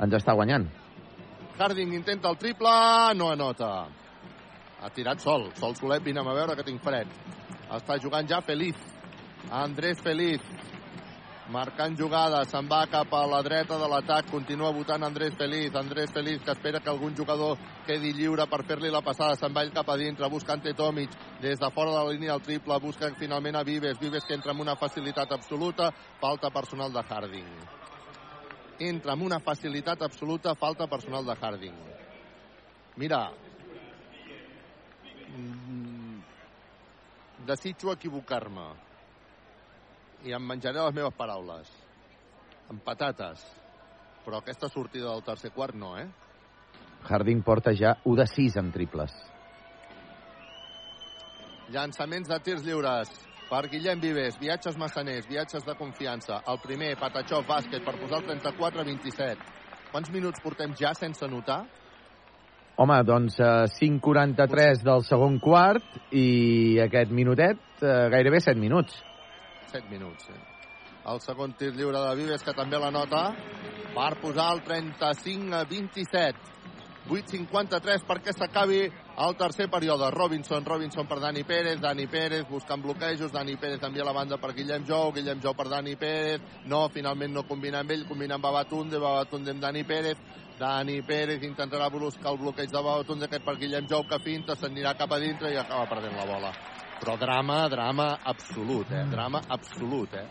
ens 0.00 0.16
està 0.16 0.32
guanyant. 0.38 0.64
Harding 1.58 1.92
intenta 1.92 2.32
el 2.32 2.40
triple, 2.40 2.72
no 3.20 3.28
anota. 3.34 3.70
Ha 4.80 4.88
tirat 4.96 5.20
sol, 5.20 5.50
sol 5.60 5.76
solet, 5.76 6.00
vine 6.06 6.24
a 6.24 6.36
veure 6.40 6.56
que 6.56 6.64
tinc 6.64 6.80
fred. 6.80 7.12
Està 7.68 8.00
jugant 8.00 8.24
ja 8.30 8.40
Feliz. 8.40 8.80
Andrés 9.52 10.00
Feliz. 10.00 10.40
Marcant 11.48 11.94
jugada, 11.96 12.42
se'n 12.44 12.66
va 12.68 12.82
cap 12.92 13.14
a 13.16 13.22
la 13.24 13.38
dreta 13.40 13.78
de 13.80 13.86
l'atac, 13.88 14.26
continua 14.28 14.68
votant 14.76 15.06
Andrés 15.06 15.32
Feliz. 15.32 15.74
Andrés 15.80 16.10
Feliz 16.12 16.42
que 16.44 16.52
espera 16.52 16.80
que 16.80 16.90
algun 16.92 17.14
jugador 17.16 17.56
quedi 17.86 18.10
lliure 18.12 18.44
per 18.52 18.66
fer-li 18.68 18.90
la 18.92 19.00
passada, 19.00 19.36
se'n 19.40 19.54
va 19.56 19.62
ell 19.64 19.72
cap 19.72 19.88
a 19.88 19.96
dintre, 19.96 20.28
busca 20.28 20.52
Ante 20.52 20.74
Tomic, 20.76 21.14
des 21.40 21.56
de 21.58 21.70
fora 21.72 21.94
de 21.94 21.96
la 21.96 22.10
línia 22.12 22.34
del 22.34 22.42
triple, 22.44 22.76
busca 22.84 23.08
finalment 23.16 23.56
a 23.56 23.62
Vives, 23.64 23.96
Vives 23.98 24.26
que 24.28 24.36
entra 24.36 24.52
amb 24.52 24.60
una 24.60 24.74
facilitat 24.76 25.32
absoluta, 25.32 25.88
falta 26.20 26.50
personal 26.50 26.92
de 26.92 27.04
Harding. 27.08 27.48
Entra 28.90 29.14
amb 29.14 29.24
una 29.24 29.38
facilitat 29.40 30.02
absoluta, 30.04 30.52
falta 30.54 30.86
personal 30.86 31.24
de 31.24 31.38
Harding. 31.40 31.78
Mira, 32.96 33.22
mm, 35.32 36.20
desitjo 37.48 37.96
equivocar-me 37.96 38.87
i 40.24 40.34
em 40.34 40.42
menjaré 40.44 40.80
les 40.80 40.94
meves 40.94 41.14
paraules. 41.18 41.70
Amb 42.68 42.82
patates. 42.84 43.44
Però 44.24 44.40
aquesta 44.40 44.68
sortida 44.68 45.12
del 45.12 45.24
tercer 45.24 45.52
quart 45.54 45.76
no, 45.78 45.94
eh? 45.96 46.08
Harding 47.08 47.42
porta 47.46 47.72
ja 47.72 47.94
1 48.04 48.16
de 48.18 48.26
6 48.26 48.58
en 48.60 48.72
triples. 48.74 49.14
Llançaments 51.72 52.28
de 52.28 52.38
tirs 52.44 52.64
lliures 52.64 53.12
per 53.48 53.62
Guillem 53.72 54.00
Vives, 54.00 54.36
viatges 54.40 54.76
massaners, 54.76 55.26
viatges 55.28 55.64
de 55.64 55.74
confiança. 55.78 56.42
El 56.48 56.58
primer, 56.60 56.94
Patachó, 57.00 57.40
bàsquet, 57.48 57.84
per 57.84 57.94
posar 57.96 58.20
el 58.20 58.26
34-27. 58.42 59.36
Quants 59.92 60.10
minuts 60.12 60.42
portem 60.44 60.74
ja 60.76 60.92
sense 60.96 61.24
notar? 61.28 61.62
Home, 62.78 62.98
doncs 63.08 63.38
eh, 63.40 63.64
5.43 63.78 64.84
del 64.86 65.04
segon 65.06 65.40
quart 65.42 66.12
i 66.12 66.78
aquest 66.84 67.10
minutet, 67.10 67.62
eh, 67.80 67.94
gairebé 68.12 68.42
7 68.44 68.60
minuts. 68.60 69.00
7 69.72 69.90
minuts, 69.90 70.30
eh? 70.32 70.40
El 71.08 71.20
segon 71.24 71.54
tir 71.56 71.72
lliure 71.76 72.00
de 72.04 72.14
Vives, 72.18 72.42
que 72.44 72.52
també 72.56 72.78
la 72.80 72.90
nota, 72.92 73.30
per 73.94 74.12
posar 74.20 74.50
el 74.56 74.62
35 74.66 75.56
a 75.56 75.64
27. 75.68 76.56
8.53 77.08 78.04
perquè 78.04 78.34
s'acabi 78.36 78.82
el 78.84 79.36
tercer 79.40 79.68
període. 79.72 80.10
Robinson, 80.12 80.64
Robinson 80.64 81.06
per 81.08 81.18
Dani 81.22 81.42
Pérez, 81.48 81.80
Dani 81.80 82.06
Pérez 82.06 82.44
buscant 82.50 82.82
bloquejos, 82.84 83.32
Dani 83.32 83.56
Pérez 83.56 83.82
envia 83.82 84.04
la 84.04 84.12
banda 84.12 84.36
per 84.36 84.52
Guillem 84.52 84.84
Jou, 84.86 85.12
Guillem 85.16 85.40
Jou 85.40 85.56
per 85.56 85.68
Dani 85.72 85.96
Pérez, 85.96 86.42
no, 86.66 86.88
finalment 86.92 87.32
no 87.32 87.46
combina 87.48 87.80
amb 87.80 87.96
ell, 87.96 88.04
combina 88.06 88.36
amb 88.36 88.44
Babatunde, 88.44 89.00
Babatunde 89.00 89.56
amb 89.56 89.64
Dani 89.64 89.84
Pérez, 89.88 90.20
Dani 90.58 91.00
Pérez 91.02 91.42
intentarà 91.46 91.88
buscar 91.88 92.32
el 92.32 92.42
bloqueig 92.44 92.68
de 92.70 92.82
Babatunde, 92.82 93.24
aquest 93.24 93.44
per 93.44 93.56
Guillem 93.56 93.88
Jou, 93.88 94.04
que 94.04 94.20
finta, 94.20 94.56
s'anirà 94.56 94.94
cap 94.98 95.12
a 95.12 95.18
dintre 95.18 95.54
i 95.54 95.56
acaba 95.56 95.88
perdent 95.88 96.16
la 96.18 96.26
bola. 96.26 96.52
Però 96.98 97.14
drama, 97.16 97.68
drama 97.70 98.08
absolut, 98.26 98.90
eh? 98.90 99.04
Drama 99.10 99.40
absolut, 99.54 100.14
eh? 100.18 100.26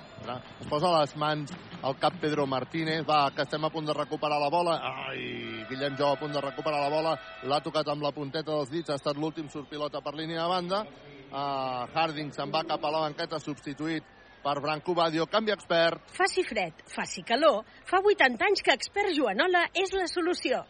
Es 0.60 0.68
posa 0.68 0.92
les 1.00 1.14
mans 1.16 1.54
el 1.88 1.96
cap 2.02 2.18
Pedro 2.20 2.46
Martínez, 2.50 3.06
va, 3.08 3.30
que 3.32 3.46
estem 3.46 3.64
a 3.64 3.70
punt 3.72 3.88
de 3.88 3.96
recuperar 3.96 4.40
la 4.42 4.50
bola. 4.52 4.76
Ai, 5.08 5.64
Guillem 5.70 5.96
Jou 5.96 6.12
a 6.12 6.20
punt 6.20 6.34
de 6.36 6.42
recuperar 6.44 6.82
la 6.84 6.92
bola, 6.92 7.16
l'ha 7.48 7.62
tocat 7.64 7.88
amb 7.94 8.04
la 8.04 8.12
punteta 8.12 8.52
dels 8.52 8.72
dits, 8.74 8.92
ha 8.92 9.00
estat 9.00 9.18
l'últim 9.18 9.48
sorpilota 9.54 10.02
per 10.04 10.16
línia 10.18 10.44
de 10.44 10.50
banda. 10.52 10.84
Uh, 11.28 11.88
Harding 11.94 12.32
se'n 12.36 12.52
va 12.52 12.64
cap 12.68 12.84
a 12.84 12.92
la 12.92 13.04
banqueta, 13.08 13.40
substituït 13.40 14.04
per 14.44 14.60
Branco 14.64 14.94
Badio, 14.96 15.28
canvi 15.28 15.52
expert. 15.52 16.04
Faci 16.16 16.44
fred, 16.48 16.84
faci 16.92 17.24
calor, 17.28 17.64
fa 17.88 18.00
80 18.00 18.48
anys 18.48 18.64
que 18.64 18.76
Expert 18.76 19.16
Joanola 19.16 19.66
és 19.76 19.92
la 19.96 20.08
solució. 20.12 20.64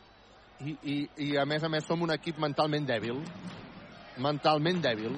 I, 0.66 0.74
i, 0.82 0.96
I 1.28 1.36
a 1.38 1.46
més 1.46 1.64
a 1.64 1.70
més 1.70 1.86
som 1.86 2.02
un 2.02 2.14
equip 2.16 2.40
mentalment 2.42 2.88
dèbil. 2.90 3.22
mentalment 4.18 4.82
dèbil. 4.82 5.14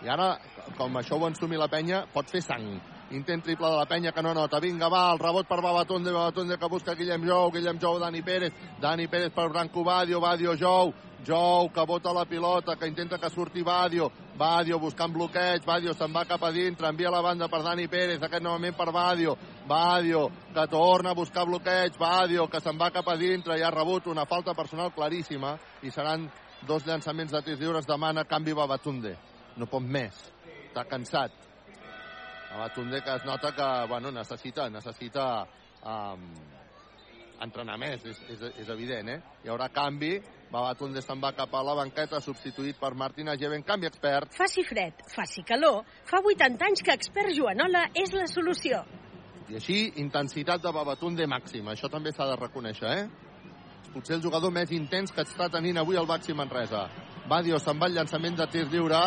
I 0.00 0.08
ara, 0.08 0.30
com 0.78 0.96
això 0.96 1.18
ho 1.18 1.28
ensumi 1.28 1.58
la 1.60 1.68
penya, 1.68 2.06
pot 2.12 2.30
fer 2.32 2.40
sang. 2.40 2.70
Intent 3.10 3.42
triple 3.42 3.66
de 3.66 3.76
la 3.76 3.88
penya 3.90 4.12
que 4.14 4.22
no 4.22 4.32
nota. 4.32 4.60
Vinga, 4.62 4.88
va, 4.88 5.10
el 5.12 5.18
rebot 5.18 5.48
per 5.48 5.60
Babatunde, 5.60 6.12
Babatunde 6.14 6.56
que 6.56 6.68
busca 6.70 6.94
Guillem 6.94 7.26
Jou, 7.26 7.50
Guillem 7.52 7.78
Jou, 7.82 7.98
Dani 7.98 8.22
Pérez, 8.22 8.52
Dani 8.80 9.08
Pérez 9.08 9.32
per 9.34 9.48
Branco 9.50 9.84
Badio, 9.84 10.20
Badio 10.20 10.54
Jou, 10.56 10.94
Jou 11.26 11.68
que 11.74 11.84
bota 11.84 12.14
la 12.14 12.24
pilota, 12.24 12.76
que 12.76 12.86
intenta 12.86 13.18
que 13.18 13.28
surti 13.28 13.62
Badio, 13.62 14.10
Badio 14.38 14.78
buscant 14.78 15.12
bloqueig, 15.12 15.66
Badio 15.66 15.92
se'n 15.92 16.14
va 16.14 16.24
cap 16.24 16.44
a 16.46 16.52
dintre, 16.52 16.88
envia 16.88 17.10
la 17.10 17.20
banda 17.20 17.48
per 17.48 17.60
Dani 17.62 17.88
Pérez, 17.88 18.22
aquest 18.22 18.42
novament 18.42 18.76
per 18.76 18.92
Badio, 18.92 19.36
Badio 19.68 20.28
que 20.54 20.66
torna 20.68 21.10
a 21.10 21.18
buscar 21.18 21.44
bloqueig, 21.44 21.98
Badio 21.98 22.46
que 22.48 22.60
se'n 22.60 22.78
va 22.78 22.92
cap 22.94 23.08
a 23.08 23.18
dintre 23.20 23.58
i 23.58 23.62
ha 23.62 23.74
rebut 23.74 24.06
una 24.06 24.24
falta 24.24 24.54
personal 24.54 24.94
claríssima 24.94 25.58
i 25.82 25.90
seran 25.90 26.30
dos 26.66 26.86
llançaments 26.86 27.32
de 27.32 27.42
tirs 27.42 27.60
lliures, 27.60 27.90
demana 27.90 28.24
canvi 28.24 28.54
Babatunde. 28.54 29.29
No 29.60 29.68
pot 29.68 29.84
més, 29.84 30.16
està 30.70 30.86
cansat. 30.88 31.34
Babatunde 32.50 33.02
que 33.04 33.14
es 33.14 33.24
nota 33.28 33.52
que 33.54 33.66
bueno, 33.90 34.10
necessita, 34.10 34.68
necessita 34.72 35.24
um, 35.84 36.22
entrenar 37.44 37.76
més, 37.78 38.04
és, 38.08 38.20
és, 38.32 38.44
és 38.62 38.70
evident, 38.72 39.10
eh? 39.12 39.18
Hi 39.44 39.50
haurà 39.52 39.68
canvi, 39.72 40.14
Babatunde 40.50 41.02
se'n 41.04 41.20
va 41.22 41.30
cap 41.36 41.52
a 41.54 41.62
la 41.62 41.76
banqueta, 41.78 42.18
substituït 42.24 42.78
per 42.80 42.90
Martina 42.98 43.36
Geven, 43.38 43.62
canvi 43.68 43.86
expert. 43.86 44.32
Faci 44.34 44.64
fred, 44.66 45.04
faci 45.12 45.44
calor, 45.46 45.84
fa 46.08 46.22
80 46.24 46.66
anys 46.66 46.82
que 46.86 46.96
expert 46.96 47.30
Joanola 47.36 47.84
és 47.94 48.14
la 48.16 48.26
solució. 48.32 48.80
I 49.50 49.58
així, 49.60 49.78
intensitat 50.02 50.64
de 50.64 50.72
Babatunde 50.74 51.26
màxima, 51.30 51.74
això 51.76 51.90
també 51.92 52.14
s'ha 52.16 52.26
de 52.32 52.38
reconèixer, 52.40 52.96
eh? 53.04 53.28
Potser 53.92 54.16
el 54.16 54.24
jugador 54.24 54.52
més 54.54 54.72
intens 54.74 55.12
que 55.14 55.22
està 55.26 55.48
tenint 55.50 55.78
avui 55.82 55.98
el 55.98 56.06
Baxi 56.06 56.34
Manresa. 56.34 56.88
Badio 57.30 57.58
se'n 57.62 57.78
va 57.78 57.86
al 57.90 57.96
llançament 57.98 58.36
de 58.38 58.46
tir 58.50 58.66
lliure, 58.70 59.00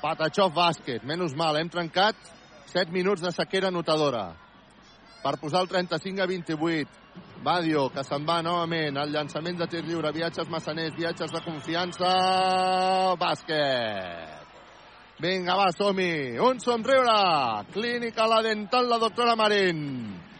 Patachov 0.00 0.54
bàsquet, 0.56 1.04
menys 1.04 1.34
mal, 1.36 1.56
hem 1.60 1.68
trencat 1.68 2.16
7 2.72 2.92
minuts 2.92 3.22
de 3.22 3.32
sequera 3.34 3.70
notadora 3.70 4.30
per 5.20 5.36
posar 5.40 5.60
el 5.62 5.68
35 5.68 6.22
a 6.22 6.26
28. 6.26 6.98
Badio, 7.40 7.86
que 7.88 8.02
se'n 8.04 8.26
va 8.28 8.42
novament 8.44 8.98
al 9.00 9.12
llançament 9.12 9.56
de 9.56 9.66
tir 9.72 9.80
lliure, 9.86 10.12
viatges 10.12 10.48
massaners, 10.52 10.92
viatges 10.96 11.32
de 11.32 11.40
confiança, 11.44 12.10
bàsquet. 13.20 14.40
Vinga, 15.20 15.56
va, 15.56 15.68
som-hi. 15.72 16.38
Un 16.40 16.60
somriure. 16.60 17.64
Clínica 17.72 18.26
La 18.28 18.40
Dental, 18.44 18.88
la 18.88 18.98
doctora 19.00 19.36
Marín. 19.36 19.80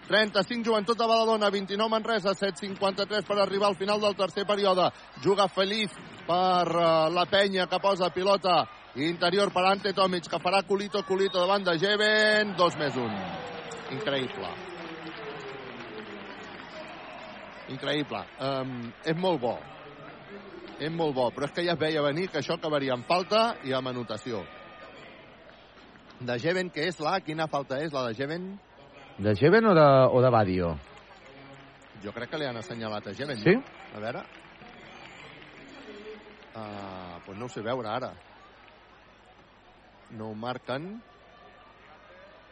35 0.09 0.65
Joventut 0.67 0.99
de 0.99 1.07
Badalona, 1.07 1.51
29 1.51 1.91
Manresa, 1.93 2.33
7.53 2.35 3.27
per 3.29 3.39
arribar 3.39 3.69
al 3.69 3.77
final 3.77 4.01
del 4.01 4.17
tercer 4.17 4.47
període. 4.47 4.89
Juga 5.23 5.47
feliç 5.49 5.93
per 6.27 6.67
uh, 6.67 7.09
la 7.13 7.27
penya 7.31 7.69
que 7.71 7.79
posa 7.79 8.11
pilota 8.11 8.65
interior 8.97 9.53
per 9.53 9.65
Ante 9.67 9.93
Tomic, 9.93 10.27
que 10.29 10.41
farà 10.43 10.63
culito, 10.67 11.03
culito 11.07 11.39
davant 11.39 11.65
de 11.65 11.77
Jeven. 11.79 12.55
2 12.59 12.79
més 12.81 12.97
1. 12.97 13.21
Increïble. 13.95 14.51
Increïble. 17.71 18.23
Um, 18.43 18.93
és 19.05 19.17
molt 19.17 19.41
bo. 19.41 19.59
És 20.81 20.91
molt 20.91 21.15
bo, 21.15 21.29
però 21.35 21.47
és 21.47 21.53
que 21.55 21.65
ja 21.67 21.75
es 21.77 21.81
veia 21.81 22.03
venir 22.03 22.31
que 22.33 22.41
això 22.41 22.57
acabaria 22.57 22.95
amb 22.97 23.07
falta 23.07 23.55
i 23.69 23.75
amb 23.77 23.93
anotació. 23.93 24.43
De 26.21 26.37
Jeven, 26.41 26.71
que 26.73 26.87
és 26.89 26.99
la... 27.01 27.19
Quina 27.25 27.47
falta 27.49 27.79
és, 27.81 27.93
la 27.93 28.07
de 28.09 28.17
Jeven? 28.17 28.51
De 29.21 29.35
Jeven 29.37 29.69
o 29.71 29.75
de, 29.77 29.89
o 30.09 30.23
de 30.25 30.31
Badio? 30.33 30.75
Jo 32.01 32.13
crec 32.17 32.33
que 32.33 32.41
li 32.41 32.49
han 32.49 32.57
assenyalat 32.57 33.11
a 33.11 33.15
Jeven. 33.17 33.39
Sí? 33.41 33.55
No? 33.57 33.63
A 33.97 34.03
veure. 34.03 34.25
Uh, 36.51 37.21
pues 37.27 37.39
no 37.39 37.47
ho 37.47 37.53
sé 37.53 37.63
veure 37.65 37.89
ara. 37.93 38.11
No 40.19 40.35
marquen. 40.35 41.03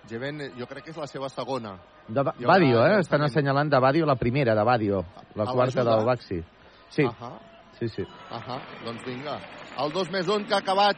Jeven, 0.09 0.41
jo 0.57 0.67
crec 0.67 0.85
que 0.87 0.91
és 0.95 0.97
la 0.97 1.07
seva 1.11 1.29
segona. 1.29 1.77
De 2.09 2.23
ba 2.25 2.33
Badio, 2.39 2.81
eh? 2.87 3.01
Estan 3.03 3.23
assenyalant 3.27 3.69
de 3.69 3.79
Badio 3.81 4.07
la 4.07 4.17
primera, 4.17 4.55
de 4.55 4.65
Badio. 4.65 5.05
La 5.35 5.45
A 5.45 5.53
quarta 5.53 5.85
del 5.85 6.05
Baxi. 6.07 6.43
Sí, 6.89 7.05
Ahà, 7.05 7.35
sí, 7.79 7.89
sí. 7.89 8.05
ahà. 8.31 8.61
Doncs 8.85 9.05
vinga. 9.05 9.39
El 9.79 9.93
2 9.93 10.11
més 10.11 10.27
1 10.27 10.47
que 10.49 10.55
ha 10.55 10.63
acabat 10.65 10.97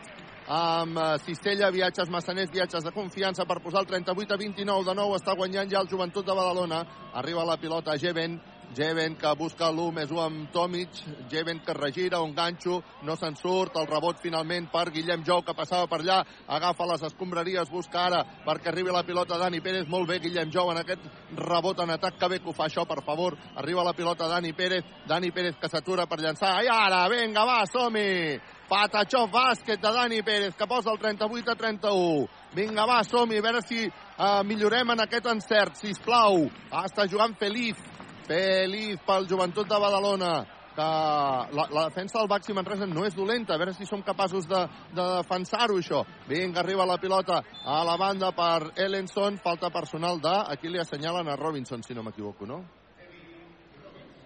amb 0.50 0.98
eh, 0.98 1.18
Cistella, 1.24 1.70
viatges 1.70 2.08
massaners, 2.10 2.50
viatges 2.50 2.84
de 2.84 2.92
confiança 2.92 3.44
per 3.46 3.58
posar 3.62 3.80
el 3.82 3.86
38 3.86 4.34
a 4.34 4.38
29. 4.38 4.84
De 4.86 4.94
nou 4.94 5.16
està 5.16 5.34
guanyant 5.34 5.68
ja 5.70 5.80
el 5.80 5.90
Joventut 5.90 6.26
de 6.26 6.34
Badalona. 6.34 6.84
Arriba 7.14 7.44
la 7.44 7.56
pilota 7.56 7.98
Jeven. 7.98 8.38
Jeven 8.76 9.16
que 9.18 9.30
busca 9.34 9.66
l'1 9.72 9.92
més 9.96 10.10
1 10.14 10.20
amb 10.22 10.50
Tomic. 10.54 11.00
Jeven 11.30 11.58
que 11.66 11.74
regira, 11.74 12.20
un 12.22 12.34
ganxo, 12.34 12.78
no 13.02 13.16
se'n 13.18 13.34
surt. 13.36 13.74
El 13.80 13.88
rebot 13.90 14.20
finalment 14.22 14.68
per 14.70 14.92
Guillem 14.94 15.24
Jou 15.26 15.42
que 15.42 15.56
passava 15.58 15.88
per 15.90 16.00
allà. 16.04 16.20
Agafa 16.46 16.86
les 16.92 17.02
escombraries, 17.10 17.70
busca 17.70 18.04
ara 18.06 18.22
perquè 18.46 18.70
arribi 18.70 18.94
la 18.94 19.02
pilota 19.02 19.38
Dani 19.38 19.60
Pérez. 19.60 19.88
Molt 19.90 20.08
bé 20.08 20.20
Guillem 20.22 20.52
Jou 20.54 20.70
en 20.70 20.78
aquest 20.84 21.10
rebot 21.34 21.82
en 21.82 21.96
atac. 21.96 22.18
Que 22.20 22.28
bé 22.28 22.38
que 22.38 22.50
ho 22.50 22.54
fa 22.54 22.68
això, 22.68 22.86
per 22.86 23.02
favor. 23.02 23.36
Arriba 23.56 23.84
la 23.84 23.96
pilota 23.96 24.28
Dani 24.30 24.52
Pérez. 24.52 24.86
Dani 25.08 25.32
Pérez 25.32 25.58
que 25.58 25.68
s'atura 25.68 26.06
per 26.06 26.20
llançar. 26.20 26.60
I 26.62 26.70
ara, 26.70 27.08
vinga, 27.10 27.44
va, 27.44 27.64
som-hi! 27.66 28.38
Patachov 28.70 29.32
bàsquet 29.34 29.80
de 29.82 29.90
Dani 29.90 30.22
Pérez, 30.22 30.54
que 30.54 30.66
posa 30.70 30.92
el 30.92 30.98
38 31.02 31.50
a 31.50 31.56
31. 31.58 32.28
Vinga, 32.54 32.86
va, 32.86 33.02
som-hi, 33.02 33.40
a 33.40 33.42
veure 33.42 33.62
si 33.66 33.88
uh, 33.88 34.44
millorem 34.46 34.94
en 34.94 35.02
aquest 35.08 35.26
encert, 35.26 35.74
si 35.74 35.90
plau. 36.04 36.44
Està 36.84 37.08
jugant 37.10 37.34
Feliz. 37.40 37.80
Feliz 38.28 39.00
pel 39.06 39.28
Joventut 39.30 39.68
de 39.68 39.78
Badalona 39.80 40.32
que 40.74 40.82
la, 40.82 41.66
la 41.70 41.84
defensa 41.88 42.18
del 42.18 42.28
Baxi 42.28 42.54
Manresa 42.54 42.86
no 42.86 43.04
és 43.06 43.14
dolenta, 43.16 43.54
a 43.54 43.60
veure 43.60 43.74
si 43.74 43.86
som 43.88 44.02
capaços 44.06 44.46
de, 44.48 44.60
de 44.94 45.06
defensar-ho, 45.18 45.78
això. 45.80 46.04
Vinga, 46.28 46.62
arriba 46.62 46.86
la 46.86 46.98
pilota 47.02 47.40
a 47.64 47.80
la 47.84 47.96
banda 48.00 48.30
per 48.36 48.72
Ellenson, 48.76 49.40
falta 49.42 49.70
personal 49.74 50.20
de... 50.22 50.34
Aquí 50.54 50.70
li 50.70 50.80
assenyalen 50.80 51.28
a 51.28 51.36
Robinson, 51.36 51.82
si 51.82 51.94
no 51.94 52.04
m'equivoco, 52.06 52.46
no? 52.46 52.62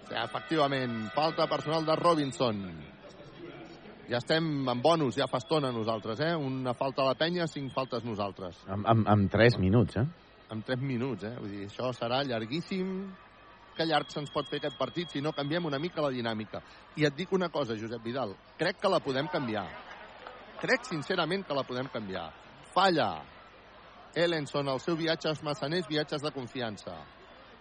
Sí, 0.05 0.17
efectivament, 0.21 1.09
falta 1.15 1.49
personal 1.49 1.87
de 1.87 1.97
Robinson. 1.97 2.61
Ja 4.05 4.19
estem 4.21 4.69
en 4.69 4.83
bonus, 4.85 5.17
ja 5.17 5.25
fa 5.33 5.41
estona 5.41 5.71
nosaltres, 5.73 6.21
eh? 6.21 6.35
Una 6.37 6.75
falta 6.77 7.01
a 7.03 7.09
la 7.09 7.17
penya, 7.17 7.49
cinc 7.49 7.73
faltes 7.73 8.05
nosaltres. 8.05 8.61
Amb, 8.69 8.85
amb, 8.85 9.09
amb 9.09 9.31
3 9.33 9.57
minuts, 9.63 9.97
eh? 9.97 10.05
En 10.53 10.61
3 10.61 10.83
minuts, 10.85 11.25
eh? 11.25 11.33
Vull 11.41 11.55
dir, 11.55 11.69
això 11.71 11.89
serà 11.97 12.21
llarguíssim. 12.29 12.91
Que 13.75 13.87
llarg 13.87 14.11
se'ns 14.13 14.31
pot 14.31 14.47
fer 14.47 14.61
aquest 14.61 14.77
partit 14.79 15.11
si 15.11 15.21
no 15.21 15.33
canviem 15.35 15.67
una 15.67 15.81
mica 15.83 16.03
la 16.03 16.13
dinàmica. 16.15 16.63
I 16.97 17.09
et 17.09 17.17
dic 17.17 17.33
una 17.33 17.49
cosa, 17.51 17.75
Josep 17.75 18.03
Vidal. 18.05 18.37
Crec 18.59 18.79
que 18.81 18.91
la 18.91 19.01
podem 19.03 19.27
canviar. 19.33 19.67
Crec 20.61 20.87
sincerament 20.87 21.43
que 21.47 21.57
la 21.57 21.65
podem 21.67 21.91
canviar. 21.91 22.29
Falla. 22.75 23.11
Ellenson, 24.15 24.69
el 24.71 24.79
seu 24.81 24.97
viatge 24.97 25.29
als 25.29 25.43
massaners, 25.43 25.89
viatges 25.91 26.23
de 26.23 26.31
confiança. 26.31 26.95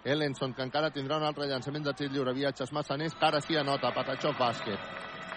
Ellenson, 0.04 0.54
que 0.54 0.62
encara 0.66 0.92
tindrà 0.94 1.18
un 1.18 1.26
altre 1.26 1.48
llançament 1.50 1.86
de 1.88 1.94
tir 1.98 2.10
lliure, 2.12 2.34
viatges 2.36 2.72
massaners, 2.76 3.16
que 3.18 3.26
ara 3.26 3.42
sí 3.42 3.58
anota, 3.58 3.94
Patachov 3.96 4.36
bàsquet. 4.38 4.90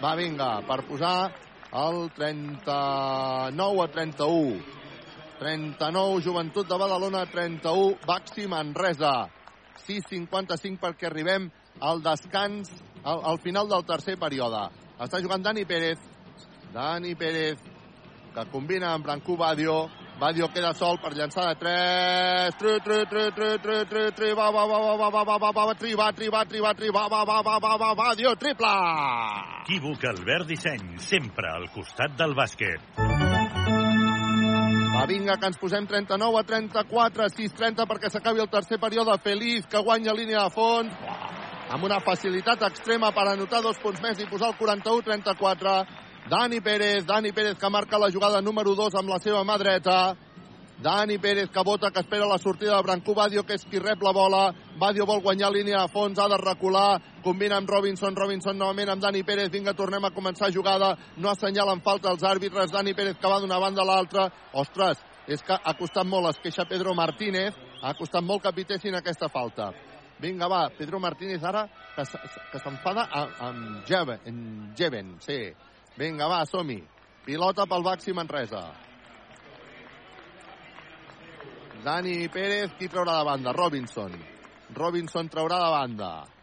Va, 0.02 0.14
vinga, 0.18 0.60
per 0.68 0.82
posar 0.84 1.30
el 1.72 2.10
39 2.16 3.84
a 3.84 3.88
31. 3.94 4.60
39, 5.38 6.20
Joventut 6.24 6.68
de 6.68 6.78
Badalona, 6.80 7.24
31, 7.32 7.96
Baxi 8.06 8.46
Manresa. 8.48 9.14
6.55 9.84 10.80
perquè 10.82 11.10
arribem 11.10 11.50
al 11.80 12.02
descans, 12.02 12.70
al, 13.02 13.22
al 13.32 13.38
final 13.44 13.68
del 13.68 13.84
tercer 13.88 14.16
període. 14.20 14.66
Està 15.02 15.20
jugant 15.20 15.42
Dani 15.44 15.66
Pérez. 15.68 16.00
Dani 16.72 17.14
Pérez, 17.16 17.60
que 18.34 18.44
combina 18.52 18.94
amb 18.94 19.04
Brancú 19.06 19.36
Badio. 19.36 19.86
Badio 20.16 20.48
queda 20.48 20.72
sol 20.72 20.96
per 20.96 21.12
llançar 21.12 21.44
de 21.50 21.58
3. 21.60 22.56
Tri, 22.56 22.78
tri, 22.84 23.02
tri, 23.10 23.24
tri, 23.36 23.50
tri, 23.60 23.76
tri, 23.90 24.04
tri, 24.16 24.32
va, 24.32 24.48
va, 24.50 24.64
va, 24.64 24.78
va, 24.80 24.94
va, 24.96 25.10
va, 25.10 25.24
va, 25.24 25.36
va, 25.36 25.50
va, 25.52 25.66
va, 25.66 25.74
tri, 25.76 25.92
va, 25.94 26.08
tri, 26.16 26.30
va, 26.32 26.44
tri, 26.48 26.64
va, 26.64 26.72
tri, 26.78 26.88
va, 26.88 27.04
va, 27.12 27.24
va, 27.28 27.42
va, 27.44 27.58
va, 27.60 27.76
va, 27.76 27.92
Badio, 28.00 28.32
triple! 28.40 28.72
Equívoc 29.66 30.08
Albert 30.14 30.48
Disseny, 30.48 30.96
sempre 31.02 31.52
al 31.52 31.68
costat 31.74 32.16
del 32.16 32.32
bàsquet. 32.38 33.15
Va, 34.96 35.04
vinga, 35.04 35.34
que 35.36 35.48
ens 35.50 35.58
posem 35.60 35.84
39 35.84 36.38
a 36.40 36.42
34, 36.48 37.26
6-30 37.34 37.84
perquè 37.90 38.08
s'acabi 38.08 38.40
el 38.40 38.48
tercer 38.48 38.78
període. 38.80 39.12
Feliz, 39.20 39.66
que 39.68 39.82
guanya 39.84 40.14
línia 40.16 40.46
de 40.46 40.54
fons. 40.54 40.94
Amb 41.68 41.84
una 41.84 41.98
facilitat 42.00 42.62
extrema 42.64 43.10
per 43.12 43.26
anotar 43.28 43.60
dos 43.60 43.76
punts 43.82 44.00
més 44.00 44.22
i 44.22 44.28
posar 44.30 44.54
el 44.54 44.56
41-34. 44.56 45.74
Dani 46.32 46.62
Pérez, 46.64 47.04
Dani 47.04 47.34
Pérez 47.36 47.58
que 47.60 47.70
marca 47.70 48.00
la 48.00 48.08
jugada 48.14 48.40
número 48.40 48.72
2 48.78 48.96
amb 48.96 49.12
la 49.12 49.20
seva 49.20 49.44
mà 49.44 49.58
dreta. 49.60 49.98
Dani 50.78 51.16
Pérez 51.18 51.48
que 51.48 51.62
vota, 51.64 51.90
que 51.90 52.00
espera 52.00 52.26
la 52.26 52.36
sortida 52.38 52.76
de 52.76 52.82
Brancú 52.82 53.14
Badio, 53.14 53.42
que 53.46 53.54
és 53.56 53.64
qui 53.64 53.78
rep 53.80 54.02
la 54.04 54.12
bola. 54.12 54.52
Badio 54.76 55.06
vol 55.08 55.22
guanyar 55.24 55.50
línia 55.50 55.80
de 55.80 55.88
fons, 55.88 56.18
ha 56.18 56.28
de 56.28 56.36
recular, 56.36 57.00
combina 57.24 57.56
amb 57.56 57.70
Robinson, 57.70 58.16
Robinson 58.16 58.58
novament 58.58 58.92
amb 58.92 59.02
Dani 59.02 59.22
Pérez, 59.24 59.48
vinga, 59.50 59.72
tornem 59.72 60.04
a 60.04 60.12
començar 60.12 60.52
jugada, 60.52 60.92
no 61.16 61.30
assenyalen 61.32 61.80
falta 61.80 62.12
els 62.12 62.22
àrbitres, 62.22 62.70
Dani 62.70 62.92
Pérez 62.94 63.16
que 63.16 63.28
va 63.28 63.40
d'una 63.40 63.58
banda 63.58 63.82
a 63.82 63.88
l'altra. 63.88 64.28
Ostres, 64.52 65.00
és 65.26 65.42
que 65.42 65.56
ha 65.56 65.74
costat 65.78 66.06
molt, 66.06 66.28
es 66.28 66.42
queixa 66.44 66.68
Pedro 66.68 66.94
Martínez, 66.94 67.56
ha 67.82 67.94
costat 67.96 68.22
molt 68.22 68.44
que 68.44 68.52
pitessin 68.60 69.00
aquesta 69.00 69.32
falta. 69.32 69.72
Vinga, 70.20 70.48
va, 70.48 70.66
Pedro 70.76 71.00
Martínez 71.00 71.42
ara 71.44 71.66
que, 71.94 72.04
que 72.52 72.60
s'enfada 72.60 73.08
amb 73.12 73.84
Jeven, 73.88 74.20
en 74.28 74.38
Jeven, 74.76 75.16
sí. 75.24 75.40
Vinga, 75.96 76.28
va, 76.28 76.44
som-hi. 76.44 76.82
Pilota 77.24 77.64
pel 77.66 77.82
Baxi 77.82 78.12
Manresa. 78.12 78.85
Dani 81.86 82.26
Pérez, 82.28 82.72
qui 82.76 82.88
traurà 82.88 83.22
banda? 83.22 83.52
Robinson. 83.52 84.10
Robinson 84.74 85.28
traurà 85.28 85.70
banda. 85.70 86.35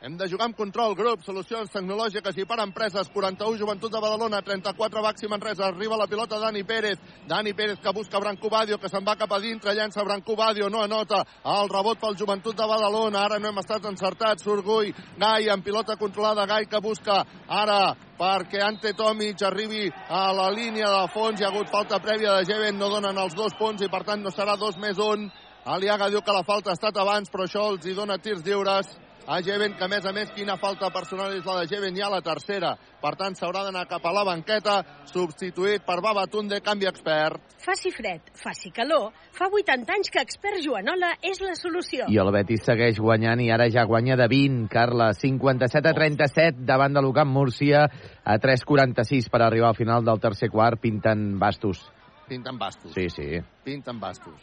Hem 0.00 0.14
de 0.16 0.24
jugar 0.32 0.46
amb 0.48 0.56
control, 0.56 0.94
grup, 0.96 1.20
solucions 1.20 1.68
tecnològiques 1.74 2.38
i 2.40 2.46
per 2.48 2.56
empreses. 2.62 3.08
41, 3.12 3.58
Joventut 3.60 3.92
de 3.92 4.00
Badalona, 4.00 4.38
34, 4.40 5.02
Baxi 5.04 5.28
Manresa. 5.28 5.66
Arriba 5.66 5.98
la 6.00 6.06
pilota 6.08 6.38
Dani 6.40 6.62
Pérez. 6.64 6.96
Dani 7.28 7.52
Pérez 7.52 7.82
que 7.84 7.92
busca 7.92 8.18
Branco 8.18 8.48
Badio, 8.48 8.78
que 8.80 8.88
se'n 8.88 9.04
va 9.04 9.18
cap 9.20 9.34
a 9.36 9.38
dintre, 9.38 9.74
llença 9.76 10.00
Branco 10.02 10.36
Badio, 10.36 10.70
no 10.70 10.80
anota. 10.80 11.20
El 11.44 11.68
rebot 11.68 12.00
pel 12.00 12.16
Joventut 12.16 12.56
de 12.56 12.68
Badalona. 12.70 13.26
Ara 13.26 13.38
no 13.38 13.50
hem 13.50 13.60
estat 13.60 13.90
encertats. 13.90 14.46
Surgull, 14.48 14.88
Gai, 15.18 15.50
amb 15.52 15.68
pilota 15.68 15.98
controlada. 16.00 16.48
Gai 16.48 16.64
que 16.64 16.80
busca 16.80 17.20
ara 17.46 17.92
perquè 18.16 18.64
Ante 18.64 18.94
Tomic 18.96 19.44
arribi 19.44 19.84
a 20.08 20.32
la 20.32 20.48
línia 20.48 20.88
de 20.96 21.04
fons. 21.12 21.36
Hi 21.36 21.44
ha 21.44 21.52
hagut 21.52 21.68
falta 21.68 22.00
prèvia 22.00 22.38
de 22.38 22.48
Jeven, 22.48 22.80
no 22.80 22.88
donen 22.88 23.20
els 23.20 23.36
dos 23.36 23.52
punts 23.60 23.84
i 23.84 23.92
per 23.92 24.00
tant 24.08 24.24
no 24.24 24.32
serà 24.32 24.56
dos 24.56 24.80
més 24.80 24.96
un. 24.96 25.28
Aliaga 25.68 26.08
diu 26.08 26.24
que 26.24 26.32
la 26.32 26.46
falta 26.48 26.72
ha 26.72 26.80
estat 26.80 26.96
abans, 26.96 27.28
però 27.28 27.44
això 27.44 27.68
els 27.74 27.84
hi 27.84 27.92
dona 27.92 28.16
tirs 28.16 28.40
lliures 28.48 28.96
a 29.26 29.40
Jeven, 29.42 29.74
que 29.76 29.84
a 29.84 29.88
més 29.88 30.04
a 30.06 30.12
més 30.12 30.30
quina 30.34 30.56
falta 30.60 30.90
personal 30.92 31.32
és 31.36 31.44
la 31.46 31.60
de 31.60 31.68
Jeven 31.70 31.96
ja 31.96 32.10
la 32.10 32.20
tercera. 32.24 32.74
Per 33.00 33.12
tant, 33.16 33.36
s'haurà 33.36 33.62
d'anar 33.66 33.86
cap 33.88 34.04
a 34.06 34.12
la 34.14 34.24
banqueta, 34.26 34.80
substituït 35.10 35.84
per 35.86 36.00
Babatunde, 36.04 36.60
canvi 36.64 36.88
expert. 36.90 37.40
Faci 37.60 37.92
fred, 37.92 38.32
faci 38.36 38.72
calor, 38.74 39.10
fa 39.36 39.50
80 39.52 39.96
anys 39.96 40.10
que 40.12 40.22
expert 40.24 40.62
Joanola 40.64 41.12
és 41.22 41.40
la 41.44 41.54
solució. 41.58 42.08
I 42.08 42.20
el 42.22 42.32
Betis 42.34 42.64
segueix 42.66 43.00
guanyant 43.00 43.42
i 43.44 43.50
ara 43.52 43.68
ja 43.72 43.84
guanya 43.88 44.16
de 44.20 44.28
20, 44.30 44.68
Carla. 44.72 45.12
57 45.16 45.90
a 45.90 45.94
37 45.96 46.64
davant 46.68 46.96
de 46.96 47.02
l'Ucamp 47.04 47.30
Múrcia 47.30 47.86
a 48.24 48.38
3.46 48.40 49.30
per 49.30 49.42
arribar 49.44 49.72
al 49.72 49.78
final 49.78 50.04
del 50.04 50.20
tercer 50.20 50.50
quart, 50.50 50.80
pinten 50.80 51.38
bastos. 51.38 51.84
Pinten 52.30 52.58
bastos. 52.58 52.92
Sí, 52.94 53.08
sí. 53.10 53.40
Pinten 53.64 54.00
bastos. 54.00 54.38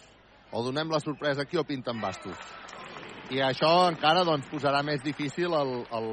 O 0.52 0.64
donem 0.64 0.90
la 0.92 1.00
sorpresa 1.00 1.44
aquí 1.44 1.58
o 1.58 1.64
pinten 1.64 2.00
bastos. 2.02 2.36
I 3.28 3.42
això 3.44 3.70
encara 3.90 4.22
doncs, 4.24 4.48
posarà 4.48 4.80
més 4.88 5.02
difícil 5.04 5.52
el, 5.52 5.72
el, 5.98 6.06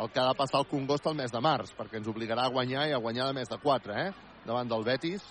el 0.00 0.08
que 0.08 0.20
ha 0.22 0.30
de 0.30 0.36
passar 0.38 0.62
al 0.62 0.68
Congost 0.70 1.04
el 1.10 1.16
mes 1.18 1.32
de 1.32 1.42
març, 1.44 1.74
perquè 1.76 1.98
ens 2.00 2.08
obligarà 2.08 2.46
a 2.46 2.52
guanyar 2.54 2.86
i 2.88 2.94
a 2.96 3.00
guanyar 3.04 3.26
de 3.28 3.36
més 3.36 3.50
de 3.52 3.58
4, 3.60 3.98
eh? 4.00 4.06
davant 4.46 4.70
del 4.70 4.86
Betis. 4.86 5.26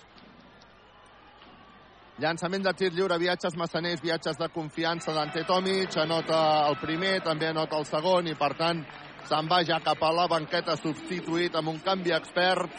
Llançament 2.22 2.62
de 2.62 2.72
tir 2.78 2.92
lliure, 2.94 3.18
viatges 3.18 3.58
massaners, 3.58 4.00
viatges 4.00 4.38
de 4.38 4.46
confiança 4.54 5.12
d'Ante 5.12 5.42
Tomic, 5.48 5.98
anota 5.98 6.38
el 6.70 6.78
primer, 6.78 7.18
també 7.26 7.50
anota 7.50 7.80
el 7.82 7.88
segon, 7.90 8.30
i 8.30 8.38
per 8.38 8.54
tant 8.56 8.84
se'n 9.26 9.50
va 9.50 9.64
ja 9.66 9.82
cap 9.82 10.06
a 10.06 10.12
la 10.14 10.28
banqueta 10.30 10.78
substituït 10.78 11.58
amb 11.58 11.74
un 11.74 11.82
canvi 11.82 12.14
expert 12.14 12.70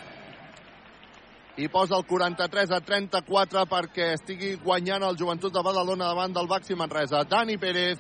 i 1.58 1.68
posa 1.74 1.98
el 1.98 2.06
43 2.06 2.72
a 2.72 2.80
34 2.86 3.66
perquè 3.66 4.12
estigui 4.14 4.54
guanyant 4.62 5.02
el 5.08 5.18
Joventut 5.18 5.54
de 5.54 5.64
Badalona 5.66 6.12
davant 6.12 6.34
del 6.34 6.48
Baxi 6.48 6.78
Manresa. 6.78 7.24
Dani 7.26 7.58
Pérez, 7.58 7.98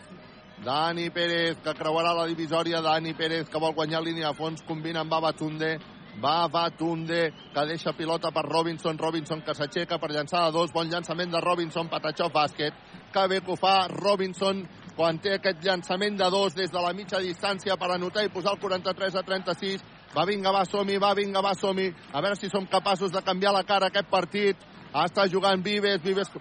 Dani 0.63 1.09
Pérez, 1.09 1.57
que 1.65 1.73
creuarà 1.73 2.13
la 2.13 2.27
divisòria, 2.29 2.83
Dani 2.85 3.15
Pérez, 3.17 3.49
que 3.49 3.61
vol 3.61 3.73
guanyar 3.73 4.03
línia 4.05 4.29
de 4.29 4.37
fons, 4.37 4.61
combina 4.61 5.01
amb 5.01 5.09
Babatunde, 5.09 5.79
Babatunde, 6.21 7.33
que 7.53 7.65
deixa 7.65 7.93
pilota 7.97 8.29
per 8.31 8.45
Robinson, 8.45 8.97
Robinson 8.97 9.41
que 9.41 9.53
s'aixeca 9.57 9.97
per 9.97 10.11
llançar 10.13 10.45
de 10.45 10.53
dos, 10.53 10.71
bon 10.73 10.89
llançament 10.89 11.33
de 11.33 11.41
Robinson, 11.41 11.89
Patachó 11.89 12.29
bàsquet, 12.29 12.77
que 13.13 13.27
bé 13.27 13.41
que 13.41 13.53
ho 13.53 13.57
fa 13.57 13.87
Robinson 13.89 14.67
quan 14.97 15.17
té 15.21 15.35
aquest 15.37 15.61
llançament 15.65 16.17
de 16.17 16.29
dos 16.33 16.53
des 16.57 16.71
de 16.73 16.81
la 16.81 16.93
mitja 16.93 17.21
distància 17.21 17.77
per 17.77 17.91
anotar 17.93 18.25
i 18.25 18.33
posar 18.33 18.53
el 18.53 18.61
43 18.61 19.15
a 19.15 19.23
36, 19.25 19.83
va, 20.15 20.25
vinga, 20.25 20.51
va, 20.51 20.63
som-hi, 20.65 20.97
va, 21.01 21.13
vinga, 21.17 21.41
va, 21.41 21.53
som-hi. 21.55 21.89
A 22.13 22.21
veure 22.21 22.35
si 22.39 22.49
som 22.49 22.65
capaços 22.67 23.11
de 23.11 23.21
canviar 23.23 23.53
la 23.53 23.63
cara 23.63 23.87
aquest 23.91 24.09
partit. 24.09 24.57
Està 24.93 25.27
jugant 25.29 25.61
Vives, 25.63 26.01
Vives... 26.03 26.31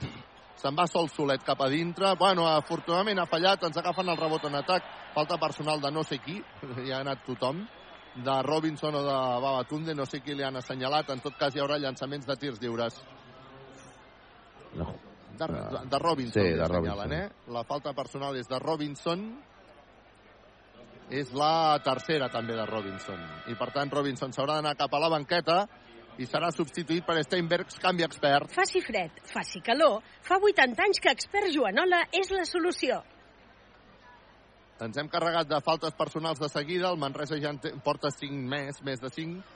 Se'n 0.57 0.73
va 0.73 0.87
sol 0.89 1.11
solet 1.13 1.43
cap 1.45 1.61
a 1.61 1.67
dintre. 1.69 2.15
Bueno, 2.17 2.47
afortunadament 2.49 3.19
ha 3.21 3.27
fallat, 3.29 3.63
ens 3.69 3.77
agafen 3.77 4.09
el 4.09 4.17
rebot 4.17 4.47
en 4.49 4.55
atac. 4.57 4.87
Falta 5.15 5.37
personal 5.39 5.83
de 5.83 5.91
no 5.93 6.03
sé 6.03 6.17
qui, 6.25 6.39
ja 6.89 6.97
ha 6.97 7.01
anat 7.05 7.27
tothom 7.27 7.61
de 8.17 8.37
Robinson 8.43 8.95
o 8.97 9.03
de 9.05 9.17
Babatunde, 9.45 9.95
no 9.95 10.07
sé 10.09 10.23
qui 10.25 10.33
li 10.35 10.43
han 10.43 10.57
assenyalat. 10.57 11.11
En 11.13 11.21
tot 11.21 11.37
cas, 11.37 11.53
hi 11.55 11.61
haurà 11.61 11.77
llançaments 11.79 12.25
de 12.27 12.37
tirs 12.41 12.57
lliures. 12.63 12.97
No. 14.75 14.95
De, 15.37 15.47
de, 15.47 15.81
de 15.93 15.99
Robinson, 16.01 16.43
Sí, 16.43 16.49
de 16.57 16.69
Robinson. 16.69 17.13
eh? 17.13 17.29
La 17.53 17.63
falta 17.69 17.93
personal 17.93 18.37
és 18.41 18.49
de 18.49 18.59
Robinson. 18.59 19.27
És 21.11 21.31
la 21.31 21.79
tercera, 21.87 22.27
també, 22.33 22.57
de 22.59 22.65
Robinson. 22.67 23.21
I, 23.47 23.55
per 23.55 23.71
tant, 23.75 23.91
Robinson 23.95 24.33
s'haurà 24.35 24.59
d'anar 24.59 24.75
cap 24.79 24.95
a 24.95 25.01
la 25.03 25.11
banqueta 25.13 25.61
i 26.19 26.27
serà 26.27 26.49
substituït 26.51 27.05
per 27.07 27.21
Steinbergs, 27.23 27.79
canvi 27.83 28.07
expert. 28.07 28.51
Faci 28.57 28.83
fred, 28.83 29.21
faci 29.31 29.61
calor, 29.63 30.01
fa 30.27 30.41
80 30.41 30.83
anys 30.83 31.03
que 31.05 31.13
expert 31.13 31.53
Joanola 31.55 32.07
és 32.11 32.33
la 32.35 32.47
solució. 32.49 33.03
Ens 34.83 34.99
hem 35.01 35.09
carregat 35.09 35.49
de 35.49 35.61
faltes 35.65 35.95
personals 35.97 36.41
de 36.41 36.51
seguida. 36.53 36.91
El 36.91 36.99
Manresa 37.01 37.39
ja 37.41 37.55
en 37.55 37.61
porta 37.85 38.11
5 38.13 38.43
més, 38.51 38.83
més 38.85 39.01
de 39.01 39.09
5. 39.13 39.56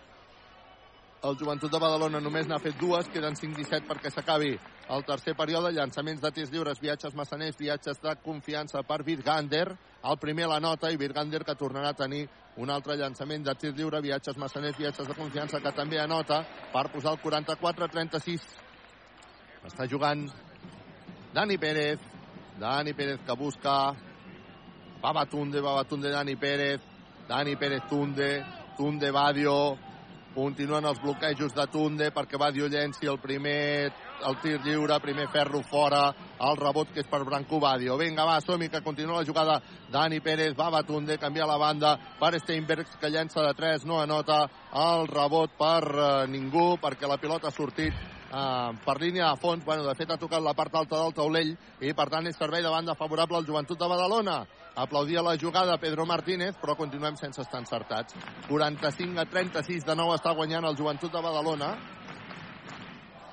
El 1.20 1.36
Joventut 1.36 1.68
de 1.68 1.76
Badalona 1.76 2.16
només 2.24 2.46
n'ha 2.48 2.56
fet 2.64 2.78
dues, 2.80 3.08
queden 3.12 3.34
5-17 3.36 3.84
perquè 3.84 4.08
s'acabi 4.08 4.54
el 4.94 5.02
tercer 5.04 5.34
període. 5.36 5.68
Llançaments 5.76 6.22
de 6.22 6.30
tirs 6.32 6.48
lliures, 6.48 6.78
viatges 6.80 7.12
massaners, 7.14 7.58
viatges 7.60 8.00
de 8.00 8.14
confiança 8.24 8.80
per 8.88 9.02
Virgander. 9.04 9.66
El 10.00 10.16
primer 10.22 10.46
la 10.48 10.56
nota 10.64 10.88
i 10.88 10.96
Virgander 10.96 11.42
que 11.44 11.54
tornarà 11.60 11.90
a 11.92 11.98
tenir 11.98 12.22
un 12.56 12.72
altre 12.72 12.96
llançament 12.96 13.44
de 13.44 13.54
tir 13.54 13.74
lliure, 13.76 14.00
viatges 14.00 14.38
massaners, 14.40 14.78
viatges 14.78 15.10
de 15.10 15.18
confiança 15.18 15.60
que 15.60 15.74
també 15.76 16.00
anota 16.00 16.40
per 16.72 16.86
posar 16.88 17.12
el 17.12 17.20
44-36. 17.20 18.48
Està 19.68 19.84
jugant 19.92 20.24
Dani 21.34 21.60
Pérez. 21.60 22.00
Dani 22.60 22.96
Pérez 22.96 23.20
que 23.26 23.36
busca 23.36 23.92
Babatunde, 25.02 25.60
Babatunde, 25.60 26.08
Dani 26.16 26.36
Pérez, 26.36 26.80
Dani 27.28 27.56
Pérez, 27.56 27.84
Tunde, 27.88 28.32
Tunde, 28.76 29.10
Badio, 29.10 29.60
continuen 30.34 30.86
els 30.86 31.00
bloquejos 31.02 31.54
de 31.56 31.66
Tunde 31.72 32.10
perquè 32.14 32.38
Badio 32.38 32.68
llenci 32.70 33.08
el 33.10 33.18
primer 33.18 33.90
el 34.26 34.36
tir 34.42 34.58
lliure, 34.64 34.98
primer 35.00 35.28
ferro 35.32 35.62
fora, 35.64 36.10
el 36.44 36.58
rebot 36.60 36.92
que 36.92 37.00
és 37.00 37.08
per 37.08 37.22
Branco 37.24 37.60
Badio. 37.60 37.96
Vinga, 37.96 38.26
va, 38.28 38.36
som 38.44 38.60
que 38.60 38.82
continua 38.84 39.20
la 39.20 39.26
jugada. 39.26 39.60
Dani 39.90 40.20
Pérez, 40.20 40.54
Babatunde, 40.54 41.18
canvia 41.18 41.46
la 41.46 41.56
banda 41.56 41.96
per 42.20 42.38
Steinbergs, 42.38 42.98
que 43.00 43.10
llença 43.10 43.42
de 43.42 43.54
3, 43.54 43.86
no 43.88 44.00
anota 44.00 44.44
el 44.76 45.08
rebot 45.08 45.56
per 45.58 45.82
eh, 45.88 46.26
ningú, 46.28 46.76
perquè 46.82 47.08
la 47.08 47.18
pilota 47.18 47.48
ha 47.48 47.54
sortit 47.54 48.19
eh, 48.30 48.70
per 48.84 48.96
línia 49.00 49.30
de 49.30 49.40
fons. 49.42 49.64
Bueno, 49.64 49.84
de 49.86 49.94
fet, 49.98 50.10
ha 50.10 50.18
tocat 50.20 50.42
la 50.42 50.54
part 50.54 50.74
alta 50.74 51.02
del 51.02 51.14
taulell 51.14 51.52
i, 51.80 51.92
per 51.92 52.08
tant, 52.12 52.26
és 52.26 52.38
servei 52.38 52.62
de 52.62 52.72
banda 52.72 52.96
favorable 52.98 53.38
al 53.38 53.46
Joventut 53.46 53.78
de 53.78 53.88
Badalona. 53.90 54.40
Aplaudia 54.80 55.22
la 55.22 55.36
jugada 55.36 55.78
Pedro 55.82 56.06
Martínez, 56.06 56.56
però 56.60 56.76
continuem 56.78 57.16
sense 57.18 57.42
estar 57.42 57.60
encertats. 57.60 58.14
45 58.48 59.20
a 59.20 59.26
36 59.26 59.86
de 59.86 59.96
nou 59.98 60.14
està 60.14 60.34
guanyant 60.36 60.68
el 60.68 60.78
Joventut 60.78 61.12
de 61.12 61.24
Badalona 61.24 61.74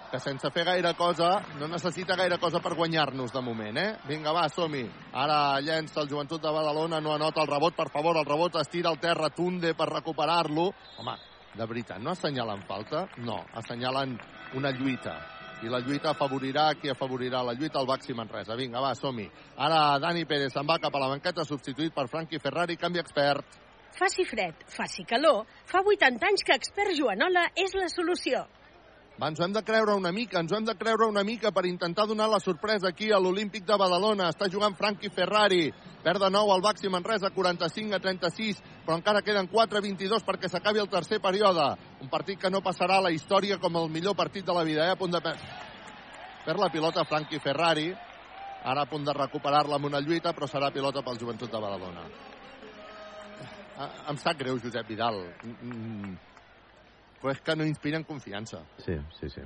que 0.07 0.19
sense 0.23 0.49
fer 0.55 0.63
gaire 0.63 0.93
cosa, 0.95 1.41
no 1.59 1.67
necessita 1.67 2.15
gaire 2.15 2.37
cosa 2.39 2.61
per 2.63 2.73
guanyar-nos 2.77 3.33
de 3.33 3.41
moment, 3.43 3.77
eh? 3.77 3.89
Vinga, 4.07 4.31
va, 4.31 4.45
som-hi. 4.49 4.85
Ara 5.11 5.59
llença 5.59 5.99
el 6.01 6.09
Joventut 6.09 6.41
de 6.41 6.53
Badalona, 6.53 7.01
no 7.03 7.13
anota 7.13 7.43
el 7.43 7.51
rebot, 7.51 7.75
per 7.75 7.89
favor, 7.91 8.15
el 8.17 8.25
rebot 8.25 8.55
es 8.61 8.71
tira 8.71 8.89
al 8.89 9.01
terra, 9.03 9.29
Tunde 9.35 9.73
per 9.75 9.89
recuperar-lo. 9.91 10.69
Home, 11.01 11.17
de 11.53 11.67
veritat, 11.67 11.99
no 11.99 12.15
assenyalen 12.15 12.63
falta? 12.69 13.07
No, 13.17 13.41
assenyalen 13.59 14.15
una 14.53 14.71
lluita. 14.71 15.17
I 15.61 15.69
la 15.69 15.79
lluita 15.79 16.09
afavorirà 16.09 16.75
qui 16.75 16.89
afavorirà 16.89 17.41
la 17.41 17.53
lluita 17.53 17.79
al 17.79 17.85
Baxi 17.85 18.13
Manresa. 18.13 18.55
Vinga, 18.55 18.79
va, 18.79 18.93
som-hi. 18.93 19.25
Ara 19.57 19.97
Dani 19.99 20.25
Pérez 20.25 20.53
se'n 20.53 20.67
va 20.67 20.77
cap 20.77 20.93
a 20.93 21.01
la 21.01 21.09
banqueta, 21.09 21.43
substituït 21.43 21.95
per 21.95 22.07
Franqui 22.07 22.37
Ferrari, 22.37 22.77
canvi 22.77 23.01
expert. 23.01 23.57
Faci 23.97 24.25
fred, 24.29 24.61
faci 24.69 25.03
calor, 25.09 25.47
fa 25.65 25.81
80 25.81 26.27
anys 26.29 26.45
que 26.45 26.53
expert 26.53 26.93
Joanola 26.93 27.47
és 27.57 27.73
la 27.73 27.87
solució. 27.89 28.43
Ens 29.17 29.39
hem 29.41 29.49
de 29.49 29.63
creure 29.65 29.95
una 29.97 30.11
mica, 30.13 30.37
ens 30.43 30.51
hem 30.53 30.65
de 30.65 30.75
creure 30.77 31.07
una 31.09 31.23
mica 31.25 31.49
per 31.49 31.63
intentar 31.65 32.05
donar 32.05 32.27
la 32.29 32.39
sorpresa 32.39 32.91
aquí 32.91 33.07
a 33.11 33.17
l'Olímpic 33.17 33.63
de 33.65 33.77
Badalona. 33.81 34.27
Està 34.29 34.45
jugant 34.53 34.75
Franqui 34.77 35.09
Ferrari. 35.09 35.71
Perd 36.03 36.21
de 36.21 36.29
nou 36.29 36.51
el 36.53 36.61
Baxi 36.61 36.91
Manresa, 36.93 37.31
45 37.33 37.97
a 37.97 37.99
36, 38.03 38.61
però 38.85 38.99
encara 38.99 39.23
queden 39.25 39.49
4 39.49 39.79
a 39.79 39.81
22 39.81 40.27
perquè 40.27 40.51
s'acabi 40.53 40.83
el 40.83 40.91
tercer 40.93 41.17
període. 41.23 41.65
Un 42.05 42.13
partit 42.13 42.37
que 42.37 42.53
no 42.53 42.61
passarà 42.61 42.99
a 43.01 43.07
la 43.07 43.13
història 43.15 43.57
com 43.57 43.81
el 43.81 43.89
millor 43.89 44.13
partit 44.15 44.45
de 44.45 44.53
la 44.53 44.63
vida, 44.63 44.85
eh? 44.85 44.93
A 44.93 45.01
punt 45.01 45.17
de 45.17 45.23
per... 45.25 45.33
per 46.45 46.59
la 46.61 46.69
pilota 46.69 47.07
Franqui 47.09 47.41
Ferrari. 47.41 47.89
Ara 48.69 48.85
a 48.85 48.91
punt 48.91 49.03
de 49.03 49.17
recuperar-la 49.17 49.81
amb 49.81 49.89
una 49.89 49.99
lluita, 49.99 50.29
però 50.37 50.45
serà 50.45 50.69
pilota 50.69 51.01
pel 51.01 51.17
Joventut 51.17 51.49
de 51.49 51.65
Badalona. 51.65 52.05
Ah, 53.77 53.91
Em 54.13 54.17
sap 54.21 54.37
greu, 54.37 54.61
Josep 54.61 54.85
Vidal. 54.93 55.23
Mm, 55.41 55.73
mm. 55.73 56.26
Però 57.21 57.33
és 57.33 57.41
que 57.41 57.55
no 57.57 57.65
inspiren 57.65 58.05
confiança. 58.07 58.61
Sí, 58.83 58.97
sí, 59.19 59.29
sí. 59.33 59.45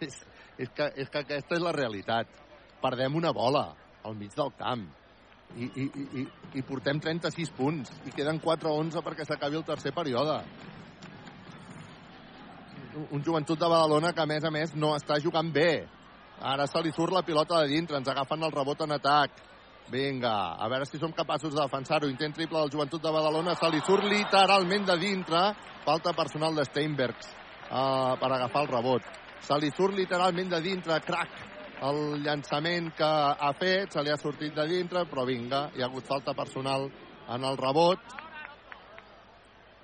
És, 0.00 0.22
és, 0.56 0.70
que, 0.72 0.86
és 0.96 1.10
que 1.12 1.20
aquesta 1.20 1.58
és 1.58 1.62
la 1.64 1.74
realitat. 1.76 2.30
Perdem 2.80 3.18
una 3.20 3.34
bola 3.36 3.66
al 4.08 4.16
mig 4.16 4.32
del 4.32 4.54
camp 4.56 4.86
i, 5.56 5.66
i, 5.66 5.84
i, 5.84 6.04
i, 6.22 6.26
i 6.60 6.62
portem 6.64 7.00
36 7.02 7.50
punts 7.56 7.90
i 8.06 8.12
queden 8.14 8.38
4 8.40 8.70
a 8.70 8.80
11 8.80 9.02
perquè 9.04 9.26
s'acabi 9.26 9.58
el 9.58 9.66
tercer 9.66 9.92
període. 9.92 10.40
un 13.10 13.22
joventut 13.22 13.58
de 13.58 13.68
Badalona 13.68 14.12
que, 14.12 14.22
a 14.22 14.26
més 14.26 14.44
a 14.44 14.50
més, 14.50 14.72
no 14.74 14.96
està 14.96 15.20
jugant 15.22 15.52
bé. 15.54 15.86
Ara 16.40 16.66
se 16.66 16.80
li 16.82 16.90
surt 16.92 17.12
la 17.14 17.22
pilota 17.22 17.60
de 17.62 17.68
dintre, 17.70 17.96
ens 17.96 18.08
agafen 18.08 18.42
el 18.42 18.52
rebot 18.52 18.80
en 18.82 18.96
atac. 18.96 19.36
Vinga, 19.90 20.54
a 20.54 20.68
veure 20.70 20.86
si 20.86 21.00
som 21.02 21.12
capaços 21.12 21.50
de 21.50 21.58
defensar-ho. 21.58 22.08
Intent 22.08 22.34
triple 22.36 22.60
del 22.62 22.70
joventut 22.70 23.02
de 23.02 23.10
Badalona, 23.10 23.56
se 23.58 23.70
li 23.72 23.80
surt 23.82 24.06
literalment 24.06 24.86
de 24.86 24.96
dintre. 25.00 25.40
Falta 25.84 26.12
personal 26.14 26.54
de 26.54 26.64
Steinbergs 26.68 27.30
uh, 27.70 28.14
per 28.20 28.30
agafar 28.30 28.62
el 28.62 28.70
rebot. 28.70 29.08
Se 29.42 29.56
li 29.58 29.70
surt 29.74 29.96
literalment 29.98 30.52
de 30.52 30.60
dintre, 30.62 31.00
crac, 31.02 31.32
el 31.88 32.20
llançament 32.22 32.92
que 32.94 33.08
ha 33.08 33.50
fet, 33.58 33.94
se 33.94 34.04
li 34.04 34.12
ha 34.12 34.18
sortit 34.20 34.54
de 34.54 34.66
dintre, 34.68 35.06
però 35.10 35.24
vinga, 35.26 35.64
hi 35.74 35.82
ha 35.82 35.88
hagut 35.88 36.06
falta 36.06 36.36
personal 36.36 36.86
en 37.30 37.46
el 37.48 37.56
rebot 37.58 38.14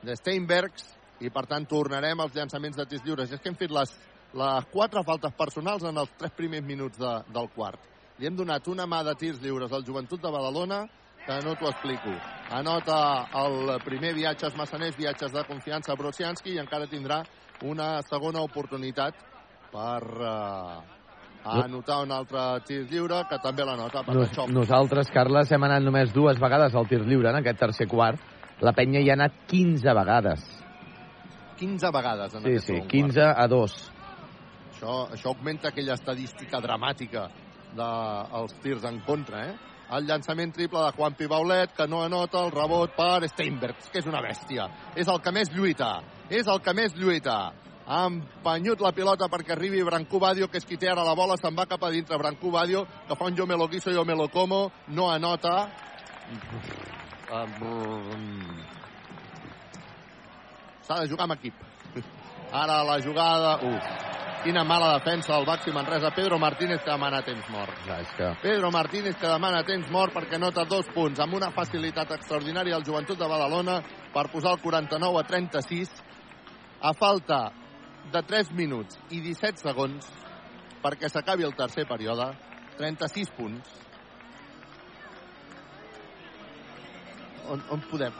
de 0.06 0.14
Steinbergs 0.20 0.92
i 1.24 1.32
per 1.32 1.46
tant 1.50 1.64
tornarem 1.66 2.20
als 2.20 2.36
llançaments 2.36 2.76
de 2.76 2.86
tirs 2.86 3.02
lliures. 3.06 3.32
És 3.32 3.40
que 3.40 3.50
hem 3.50 3.58
fet 3.58 3.72
les, 3.74 3.96
les 4.36 4.70
quatre 4.70 5.02
faltes 5.08 5.34
personals 5.34 5.88
en 5.88 5.98
els 6.04 6.14
tres 6.20 6.36
primers 6.36 6.66
minuts 6.68 7.00
de, 7.00 7.12
del 7.32 7.50
quart. 7.56 7.95
Li 8.16 8.26
hem 8.26 8.36
donat 8.36 8.64
una 8.72 8.86
mà 8.88 9.02
de 9.04 9.12
tirs 9.20 9.42
lliures 9.42 9.72
al 9.76 9.84
Joventut 9.84 10.22
de 10.22 10.30
Badalona 10.32 10.86
que 11.26 11.36
no 11.44 11.52
t'ho 11.58 11.68
explico. 11.68 12.14
Anota 12.54 12.98
el 13.42 13.74
primer 13.84 14.14
viatges 14.16 14.54
massaners, 14.56 14.96
viatges 14.96 15.34
de 15.34 15.42
confiança 15.44 15.92
a 15.92 15.96
Brosianski 15.98 16.54
i 16.54 16.60
encara 16.62 16.86
tindrà 16.88 17.22
una 17.66 18.00
segona 18.06 18.40
oportunitat 18.46 19.18
per 19.72 20.00
eh, 20.30 20.78
anotar 21.60 21.98
un 22.06 22.14
altre 22.14 22.44
tir 22.68 22.84
lliure 22.88 23.22
que 23.28 23.40
també 23.42 23.66
l'anota 23.66 24.04
per 24.06 24.14
Nos, 24.16 24.32
nosaltres, 24.54 25.10
Carles, 25.12 25.52
hem 25.52 25.66
anat 25.68 25.84
només 25.84 26.14
dues 26.14 26.40
vegades 26.40 26.74
al 26.74 26.88
tir 26.88 27.02
lliure 27.04 27.34
en 27.34 27.40
aquest 27.42 27.60
tercer 27.60 27.88
quart. 27.90 28.22
La 28.64 28.72
penya 28.72 29.02
hi 29.02 29.10
ha 29.10 29.18
anat 29.18 29.42
15 29.50 29.92
vegades. 29.98 30.46
15 31.60 31.90
vegades 31.92 32.32
en 32.32 32.46
Sí, 32.46 32.54
aquest 32.54 32.70
sí, 32.70 32.78
segon 32.78 32.88
15 32.94 33.26
a 33.28 33.46
2. 33.52 33.76
Això, 34.70 34.94
això 35.12 35.34
augmenta 35.34 35.68
aquella 35.68 35.96
estadística 35.96 36.60
dramàtica 36.64 37.26
dels 37.76 38.54
tirs 38.62 38.84
en 38.88 39.00
contra, 39.06 39.46
eh? 39.50 39.56
El 39.96 40.08
llançament 40.08 40.50
triple 40.50 40.80
de 40.82 40.94
Juan 40.96 41.14
Pibaulet, 41.14 41.70
que 41.76 41.86
no 41.86 42.00
anota 42.02 42.40
el 42.42 42.50
rebot 42.50 42.96
per 42.96 43.28
Steinbergs, 43.30 43.92
que 43.92 44.00
és 44.00 44.08
una 44.10 44.22
bèstia. 44.24 44.66
És 44.98 45.06
el 45.06 45.20
que 45.22 45.30
més 45.30 45.52
lluita. 45.54 46.00
És 46.28 46.48
el 46.50 46.58
que 46.64 46.74
més 46.74 46.96
lluita. 46.98 47.36
Ha 47.86 48.00
empenyut 48.10 48.82
la 48.82 48.90
pilota 48.90 49.28
perquè 49.30 49.54
arribi 49.54 49.84
Brancú 49.86 50.18
Badio, 50.18 50.48
que 50.50 50.58
és 50.58 50.66
qui 50.66 50.74
té 50.76 50.90
ara 50.90 51.04
la 51.06 51.14
bola, 51.14 51.36
se'n 51.38 51.54
va 51.54 51.68
cap 51.70 51.84
a 51.86 51.92
dintre 51.94 52.18
Brancú 52.18 52.50
Badio, 52.50 52.82
que 53.06 53.14
fa 53.14 53.30
un 53.30 53.38
jo 53.38 53.46
me 53.46 53.54
lo 53.54 53.68
guiso, 53.70 53.94
jo 53.94 54.04
me 54.04 54.16
lo 54.18 54.26
como, 54.28 54.72
no 54.88 55.06
anota. 55.12 55.68
S'ha 60.82 61.00
de 61.04 61.08
jugar 61.14 61.30
amb 61.30 61.38
equip. 61.38 61.54
Ara 62.50 62.82
la 62.90 62.98
jugada... 63.02 63.56
Uf, 63.62 64.25
quina 64.46 64.62
mala 64.62 64.92
defensa 64.98 65.34
del 65.34 65.44
Baxi 65.44 65.72
Manresa. 65.72 66.12
Pedro 66.14 66.38
Martínez 66.38 66.80
que 66.84 66.90
demana 66.90 67.22
temps 67.26 67.48
mort. 67.50 67.74
Clar, 67.82 68.00
és 68.04 68.12
que... 68.14 68.28
Pedro 68.42 68.70
Martínez 68.70 69.16
que 69.18 69.26
demana 69.26 69.64
temps 69.66 69.90
mort 69.90 70.14
perquè 70.14 70.38
nota 70.38 70.62
dos 70.70 70.86
punts 70.94 71.18
amb 71.22 71.34
una 71.34 71.50
facilitat 71.50 72.12
extraordinària 72.14 72.76
al 72.76 72.84
Joventut 72.86 73.18
de 73.18 73.26
Badalona 73.26 73.80
per 74.14 74.28
posar 74.30 74.54
el 74.54 74.62
49 74.62 75.18
a 75.18 75.26
36 75.26 75.90
a 76.78 76.94
falta 76.94 77.40
de 78.12 78.22
3 78.22 78.54
minuts 78.54 79.00
i 79.10 79.18
17 79.24 79.66
segons 79.66 80.06
perquè 80.84 81.10
s'acabi 81.10 81.42
el 81.42 81.58
tercer 81.58 81.88
període 81.90 82.30
36 82.78 83.34
punts 83.34 83.76
on, 87.50 87.66
on 87.74 87.86
podem 87.90 88.14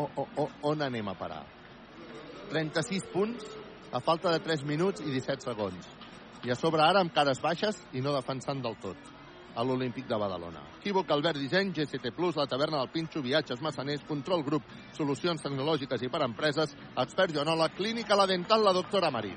on, 0.00 0.08
on, 0.24 0.60
on 0.72 0.88
anem 0.88 1.12
a 1.12 1.18
parar 1.20 1.44
36 2.48 3.12
punts 3.12 3.59
a 3.92 4.00
falta 4.00 4.30
de 4.32 4.40
3 4.40 4.64
minuts 4.64 5.02
i 5.02 5.10
17 5.10 5.42
segons 5.50 5.88
i 6.44 6.50
a 6.50 6.56
sobre 6.56 6.82
ara 6.82 7.00
amb 7.02 7.12
cares 7.12 7.40
baixes 7.42 7.80
i 7.92 8.00
no 8.00 8.14
defensant 8.16 8.62
del 8.62 8.76
tot 8.80 8.96
a 9.56 9.64
l'Olímpic 9.66 10.06
de 10.06 10.14
Badalona. 10.16 10.60
Equívoc, 10.78 11.10
Albert 11.10 11.36
Disseny, 11.42 11.72
GCT 11.74 12.12
Plus, 12.14 12.36
la 12.38 12.46
taverna 12.46 12.78
del 12.78 12.88
Pinxo, 12.94 13.20
viatges, 13.20 13.60
massaners, 13.60 14.04
control 14.06 14.44
grup, 14.46 14.62
solucions 14.94 15.42
tecnològiques 15.42 16.04
i 16.06 16.08
per 16.08 16.22
empreses, 16.22 16.76
expert 17.02 17.34
Joanola, 17.34 17.66
clínica 17.74 18.16
La 18.16 18.28
Dental, 18.30 18.62
la 18.64 18.72
doctora 18.72 19.10
Marín. 19.10 19.34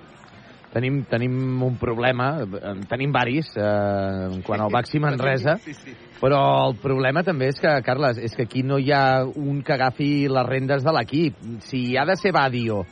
Tenim, 0.73 1.03
tenim 1.09 1.61
un 1.65 1.75
problema, 1.81 2.30
en 2.45 2.85
tenim 2.89 3.11
varis, 3.13 3.51
eh, 3.57 4.41
quan 4.45 4.61
al 4.61 4.71
Baxi 4.73 5.01
Manresa, 5.01 5.57
Sí, 5.65 5.73
sí. 5.73 5.93
però 6.21 6.69
el 6.69 6.77
problema 6.81 7.21
també 7.23 7.49
és 7.49 7.59
que, 7.59 7.73
Carles, 7.85 8.17
és 8.17 8.34
que 8.35 8.43
aquí 8.43 8.63
no 8.63 8.77
hi 8.80 8.91
ha 8.93 9.25
un 9.25 9.61
que 9.61 9.73
agafi 9.73 10.27
les 10.30 10.45
rendes 10.45 10.84
de 10.85 10.93
l'equip. 10.93 11.35
Si 11.61 11.97
ha 11.97 12.05
de 12.05 12.15
ser 12.15 12.31
Badio, 12.31 12.85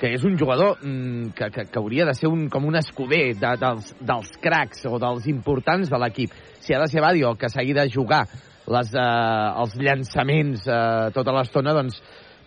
que 0.00 0.14
és 0.16 0.22
un 0.24 0.38
jugador 0.40 0.78
mm, 0.80 1.34
que, 1.36 1.50
que, 1.52 1.66
que 1.68 1.78
hauria 1.78 2.06
de 2.08 2.14
ser 2.16 2.30
un, 2.32 2.48
com 2.48 2.64
un 2.66 2.78
escuder 2.80 3.34
de, 3.36 3.52
dels, 3.60 3.92
dels 4.00 4.32
cracs 4.40 4.86
o 4.88 4.96
dels 5.02 5.28
importants 5.28 5.92
de 5.92 6.00
l'equip, 6.00 6.32
si 6.64 6.74
ha 6.74 6.80
de 6.80 6.88
ser 6.88 7.04
Badio 7.04 7.34
que 7.36 7.52
s'hagi 7.52 7.76
de 7.76 7.84
jugar 7.92 8.24
les, 8.70 8.94
eh, 8.94 9.60
els 9.60 9.76
llançaments 9.76 10.66
eh, 10.66 11.12
tota 11.14 11.36
l'estona, 11.36 11.76
doncs 11.76 12.00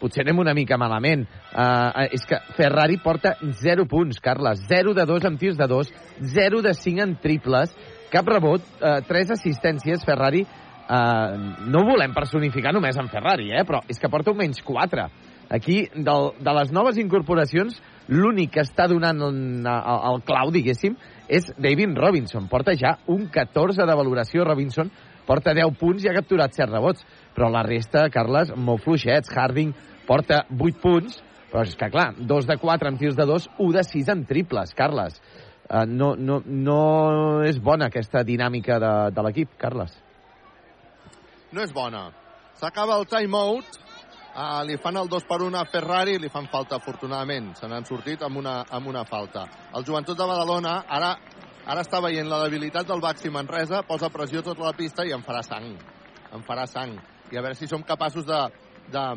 potser 0.03 0.25
anem 0.25 0.41
una 0.43 0.53
mica 0.57 0.75
malament. 0.75 1.23
Uh, 1.53 2.09
és 2.11 2.25
que 2.27 2.39
Ferrari 2.57 2.97
porta 2.99 3.38
0 3.39 3.85
punts, 3.88 4.19
Carles. 4.23 4.65
0 4.67 4.95
de 4.97 5.05
2 5.07 5.27
amb 5.30 5.39
tirs 5.39 5.55
de 5.59 5.67
2, 5.69 5.93
0 6.34 6.61
de 6.65 6.73
5 6.75 7.05
en 7.05 7.15
triples, 7.23 7.71
cap 8.11 8.27
rebot, 8.27 8.65
uh, 8.81 8.99
3 9.07 9.31
assistències, 9.38 10.03
Ferrari. 10.03 10.43
Uh, 10.84 11.63
no 11.71 11.85
volem 11.88 12.11
personificar 12.11 12.73
només 12.75 12.97
en 12.99 13.07
Ferrari, 13.07 13.53
eh? 13.55 13.63
però 13.63 13.80
és 13.88 14.01
que 14.01 14.11
porta 14.11 14.34
un 14.34 14.41
menys 14.41 14.59
4. 14.67 15.07
Aquí, 15.53 15.84
del, 15.93 16.31
de 16.41 16.53
les 16.57 16.71
noves 16.73 16.97
incorporacions, 16.97 17.75
l'únic 18.09 18.55
que 18.55 18.63
està 18.65 18.88
donant 18.89 19.19
el, 19.21 20.21
clau, 20.25 20.49
diguéssim, 20.51 20.95
és 21.30 21.51
David 21.61 21.93
Robinson. 21.99 22.47
Porta 22.49 22.73
ja 22.80 22.95
un 23.13 23.27
14 23.31 23.85
de 23.85 23.97
valoració, 23.99 24.47
Robinson. 24.47 24.89
Porta 25.27 25.53
10 25.55 25.77
punts 25.80 26.03
i 26.03 26.09
ha 26.09 26.15
capturat 26.17 26.57
7 26.57 26.71
rebots. 26.71 27.05
Però 27.38 27.51
la 27.53 27.61
resta, 27.67 28.07
Carles, 28.13 28.49
molt 28.57 28.81
fluixets. 28.84 29.30
Harding 29.30 29.75
porta 30.07 30.41
8 30.49 30.81
punts, 30.81 31.21
però 31.51 31.63
és 31.67 31.77
que, 31.77 31.91
clar, 31.93 32.09
2 32.17 32.49
de 32.49 32.57
4 32.57 32.89
amb 32.89 32.99
tirs 32.99 33.15
de 33.15 33.30
2, 33.30 33.47
1 33.61 33.77
de 33.77 33.85
6 33.91 34.11
en 34.15 34.25
triples, 34.30 34.73
Carles. 34.73 35.21
Uh, 35.69 35.85
no, 35.88 36.15
no, 36.17 36.41
no 36.43 36.81
és 37.45 37.61
bona 37.61 37.88
aquesta 37.93 38.25
dinàmica 38.25 38.81
de, 38.81 38.93
de 39.13 39.25
l'equip, 39.25 39.53
Carles. 39.61 39.93
No 41.53 41.61
és 41.61 41.71
bona. 41.73 42.07
S'acaba 42.57 42.97
el 42.97 43.05
timeout, 43.09 43.77
uh, 44.35 44.64
li 44.65 44.77
fan 44.81 44.97
el 44.97 45.10
2 45.10 45.26
per 45.30 45.39
1 45.45 45.60
a 45.60 45.65
Ferrari, 45.69 46.18
li 46.19 46.30
fan 46.30 46.47
falta, 46.51 46.77
afortunadament. 46.77 47.53
Se 47.60 47.69
n'han 47.69 47.85
sortit 47.85 48.23
amb 48.26 48.41
una, 48.41 48.60
amb 48.69 48.89
una 48.91 49.05
falta. 49.05 49.45
El 49.76 49.85
joventut 49.85 50.18
de 50.18 50.27
Badalona 50.30 50.80
ara, 50.88 51.14
ara 51.65 51.85
està 51.85 52.01
veient 52.03 52.30
la 52.30 52.41
debilitat 52.45 52.89
del 52.89 53.03
Baxi 53.03 53.31
Manresa, 53.34 53.84
posa 53.88 54.11
pressió 54.14 54.43
tota 54.43 54.65
la 54.65 54.76
pista 54.77 55.05
i 55.05 55.14
en 55.15 55.23
farà 55.26 55.43
sang. 55.45 55.72
En 56.34 56.43
farà 56.47 56.68
sang. 56.68 56.97
I 57.31 57.38
a 57.38 57.45
veure 57.45 57.57
si 57.60 57.69
som 57.69 57.85
capaços 57.85 58.27
de... 58.27 58.43
de 58.93 59.07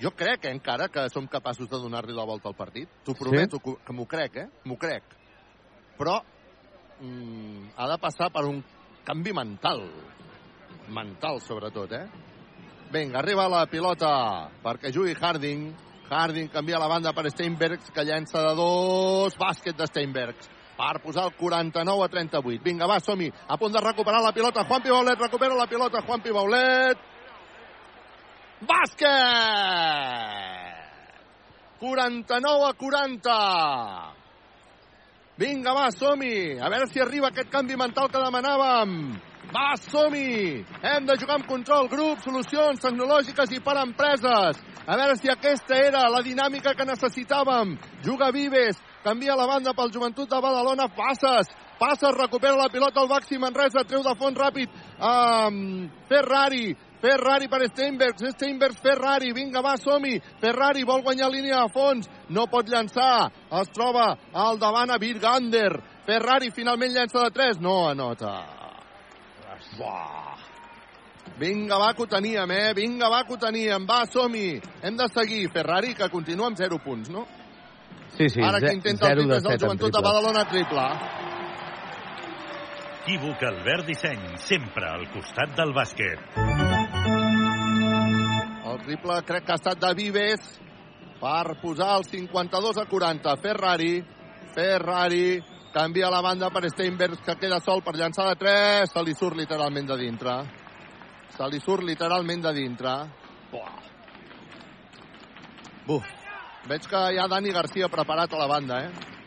jo 0.00 0.14
crec, 0.16 0.46
eh, 0.48 0.54
encara, 0.54 0.88
que 0.88 1.02
som 1.12 1.26
capaços 1.28 1.68
de 1.68 1.76
donar-li 1.76 2.14
la 2.16 2.24
volta 2.24 2.48
al 2.48 2.56
partit. 2.56 2.88
T'ho 3.04 3.12
prometo 3.12 3.58
que, 3.60 3.74
que 3.84 3.92
m'ho 3.92 4.06
crec, 4.08 4.38
eh? 4.40 4.46
M'ho 4.64 4.78
crec. 4.80 5.04
Però 5.98 6.14
mm, 7.02 7.74
ha 7.76 7.88
de 7.90 7.98
passar 8.00 8.30
per 8.32 8.46
un 8.48 8.62
canvi 9.04 9.34
mental. 9.36 9.84
Mental, 10.88 11.42
sobretot, 11.44 11.92
eh? 11.92 12.29
Vinga, 12.90 13.20
arriba 13.20 13.46
la 13.46 13.66
pilota 13.70 14.50
perquè 14.64 14.90
jugui 14.90 15.14
Harding. 15.14 15.68
Harding 16.10 16.48
canvia 16.50 16.78
la 16.82 16.88
banda 16.90 17.12
per 17.14 17.30
Steinbergs, 17.30 17.92
que 17.94 18.02
llença 18.02 18.42
de 18.48 18.54
dos. 18.58 19.36
Bàsquet 19.38 19.78
de 19.78 19.86
Steinbergs 19.86 20.50
per 20.80 20.98
posar 21.04 21.28
el 21.28 21.36
49 21.36 22.04
a 22.04 22.08
38. 22.08 22.64
Vinga, 22.64 22.88
va, 22.90 22.98
som-hi. 22.98 23.30
A 23.46 23.56
punt 23.60 23.72
de 23.76 23.80
recuperar 23.84 24.22
la 24.24 24.32
pilota. 24.32 24.64
Juan 24.64 24.82
Pibaulet 24.82 25.20
recupera 25.20 25.54
la 25.54 25.66
pilota. 25.70 26.02
Juan 26.02 26.22
Pibaulet. 26.24 26.98
Bàsquet! 28.66 29.08
49 31.80 32.66
a 32.66 32.72
40. 32.74 34.14
Vinga, 35.38 35.72
va, 35.78 35.90
som-hi. 35.94 36.58
A 36.58 36.68
veure 36.72 36.90
si 36.90 37.00
arriba 37.00 37.30
aquest 37.30 37.52
canvi 37.52 37.76
mental 37.78 38.10
que 38.10 38.18
demanàvem. 38.18 39.29
Va, 39.50 39.74
som-hi! 39.82 40.62
Hem 40.86 41.06
de 41.08 41.16
jugar 41.18 41.40
amb 41.40 41.48
control, 41.50 41.88
grup, 41.90 42.20
solucions 42.22 42.78
tecnològiques 42.84 43.50
i 43.56 43.58
per 43.64 43.80
empreses. 43.82 44.60
A 44.86 44.98
veure 44.98 45.16
si 45.18 45.30
aquesta 45.30 45.74
era 45.74 46.04
la 46.12 46.20
dinàmica 46.22 46.76
que 46.78 46.86
necessitàvem. 46.86 47.72
Juga 48.04 48.30
Vives, 48.30 48.78
canvia 49.02 49.34
la 49.34 49.48
banda 49.50 49.74
pel 49.74 49.90
joventut 49.90 50.30
de 50.30 50.38
Badalona, 50.44 50.86
passes, 50.94 51.50
passes, 51.80 52.14
recupera 52.14 52.54
la 52.60 52.68
pilota 52.70 53.02
al 53.02 53.10
Baxi 53.10 53.40
Manresa, 53.42 53.82
treu 53.88 54.04
de 54.06 54.14
fons 54.20 54.38
ràpid 54.38 54.70
um, 55.02 55.58
Ferrari, 56.06 56.70
Ferrari 57.02 57.50
per 57.50 57.64
Steinbergs, 57.72 58.30
Steinbergs, 58.36 58.78
Ferrari, 58.86 59.34
vinga, 59.34 59.64
va, 59.66 59.74
som-hi. 59.82 60.20
Ferrari 60.38 60.86
vol 60.86 61.02
guanyar 61.02 61.32
línia 61.34 61.64
de 61.64 61.74
fons, 61.74 62.06
no 62.30 62.46
pot 62.46 62.70
llançar, 62.70 63.32
es 63.64 63.74
troba 63.74 64.12
al 64.30 64.62
davant 64.62 64.94
a 64.94 65.02
Virgander. 65.02 65.72
Ferrari 66.06 66.54
finalment 66.54 66.94
llença 66.94 67.26
de 67.26 67.34
3, 67.34 67.62
no 67.66 67.82
anota. 67.90 68.59
Buah. 69.80 70.36
Vinga, 71.40 71.78
va, 71.80 71.94
que 71.96 72.04
ho 72.04 72.06
teníem, 72.06 72.50
eh? 72.52 72.72
Vinga, 72.76 73.08
va, 73.08 73.22
que 73.24 73.32
ho 73.32 73.38
teníem. 73.40 73.86
Va, 73.88 74.02
som-hi. 74.12 74.60
Hem 74.84 74.96
de 74.96 75.06
seguir. 75.08 75.46
Ferrari, 75.54 75.94
que 75.96 76.08
continua 76.12 76.50
amb 76.50 76.58
0 76.58 76.78
punts, 76.84 77.08
no? 77.08 77.24
Sí, 78.16 78.28
sí, 78.28 78.42
Ara 78.44 78.60
que 78.60 78.74
intenta 78.76 79.08
el 79.08 79.22
triple 79.22 79.38
és 79.38 79.46
el 79.48 79.60
Joventut 79.62 79.94
de. 79.94 80.02
Badalona 80.04 80.44
triple. 80.50 80.86
Equívoc 83.00 83.42
Albert 83.48 83.86
Disseny, 83.88 84.26
sempre 84.44 84.84
al 84.86 85.06
costat 85.14 85.54
del 85.56 85.72
bàsquet. 85.74 86.36
El 88.70 88.82
triple 88.84 89.16
crec 89.26 89.46
que 89.46 89.54
ha 89.54 89.58
estat 89.58 89.80
de 89.80 89.94
Vives 89.96 90.44
per 91.22 91.56
posar 91.62 91.94
el 91.96 92.04
52 92.10 92.82
a 92.82 92.84
40. 92.90 93.36
Ferrari, 93.42 93.94
Ferrari, 94.54 95.40
canvia 95.74 96.10
la 96.10 96.20
banda 96.22 96.50
per 96.50 96.68
Steinbergs, 96.70 97.22
que 97.26 97.36
queda 97.40 97.60
sol 97.60 97.82
per 97.82 97.94
llançar 97.96 98.28
de 98.30 98.36
3. 98.40 98.90
Se 98.90 99.04
li 99.04 99.14
surt 99.14 99.36
literalment 99.36 99.88
de 99.90 99.98
dintre. 100.00 100.36
Se 101.36 101.48
li 101.50 101.60
surt 101.60 101.86
literalment 101.86 102.42
de 102.48 102.52
dintre. 102.56 102.96
Buah. 103.52 103.78
Buf. 105.86 106.16
Veig 106.68 106.84
que 106.86 107.06
hi 107.14 107.18
ha 107.18 107.28
Dani 107.30 107.54
Garcia 107.54 107.88
preparat 107.88 108.34
a 108.34 108.42
la 108.42 108.46
banda, 108.50 108.82
eh? 108.84 109.19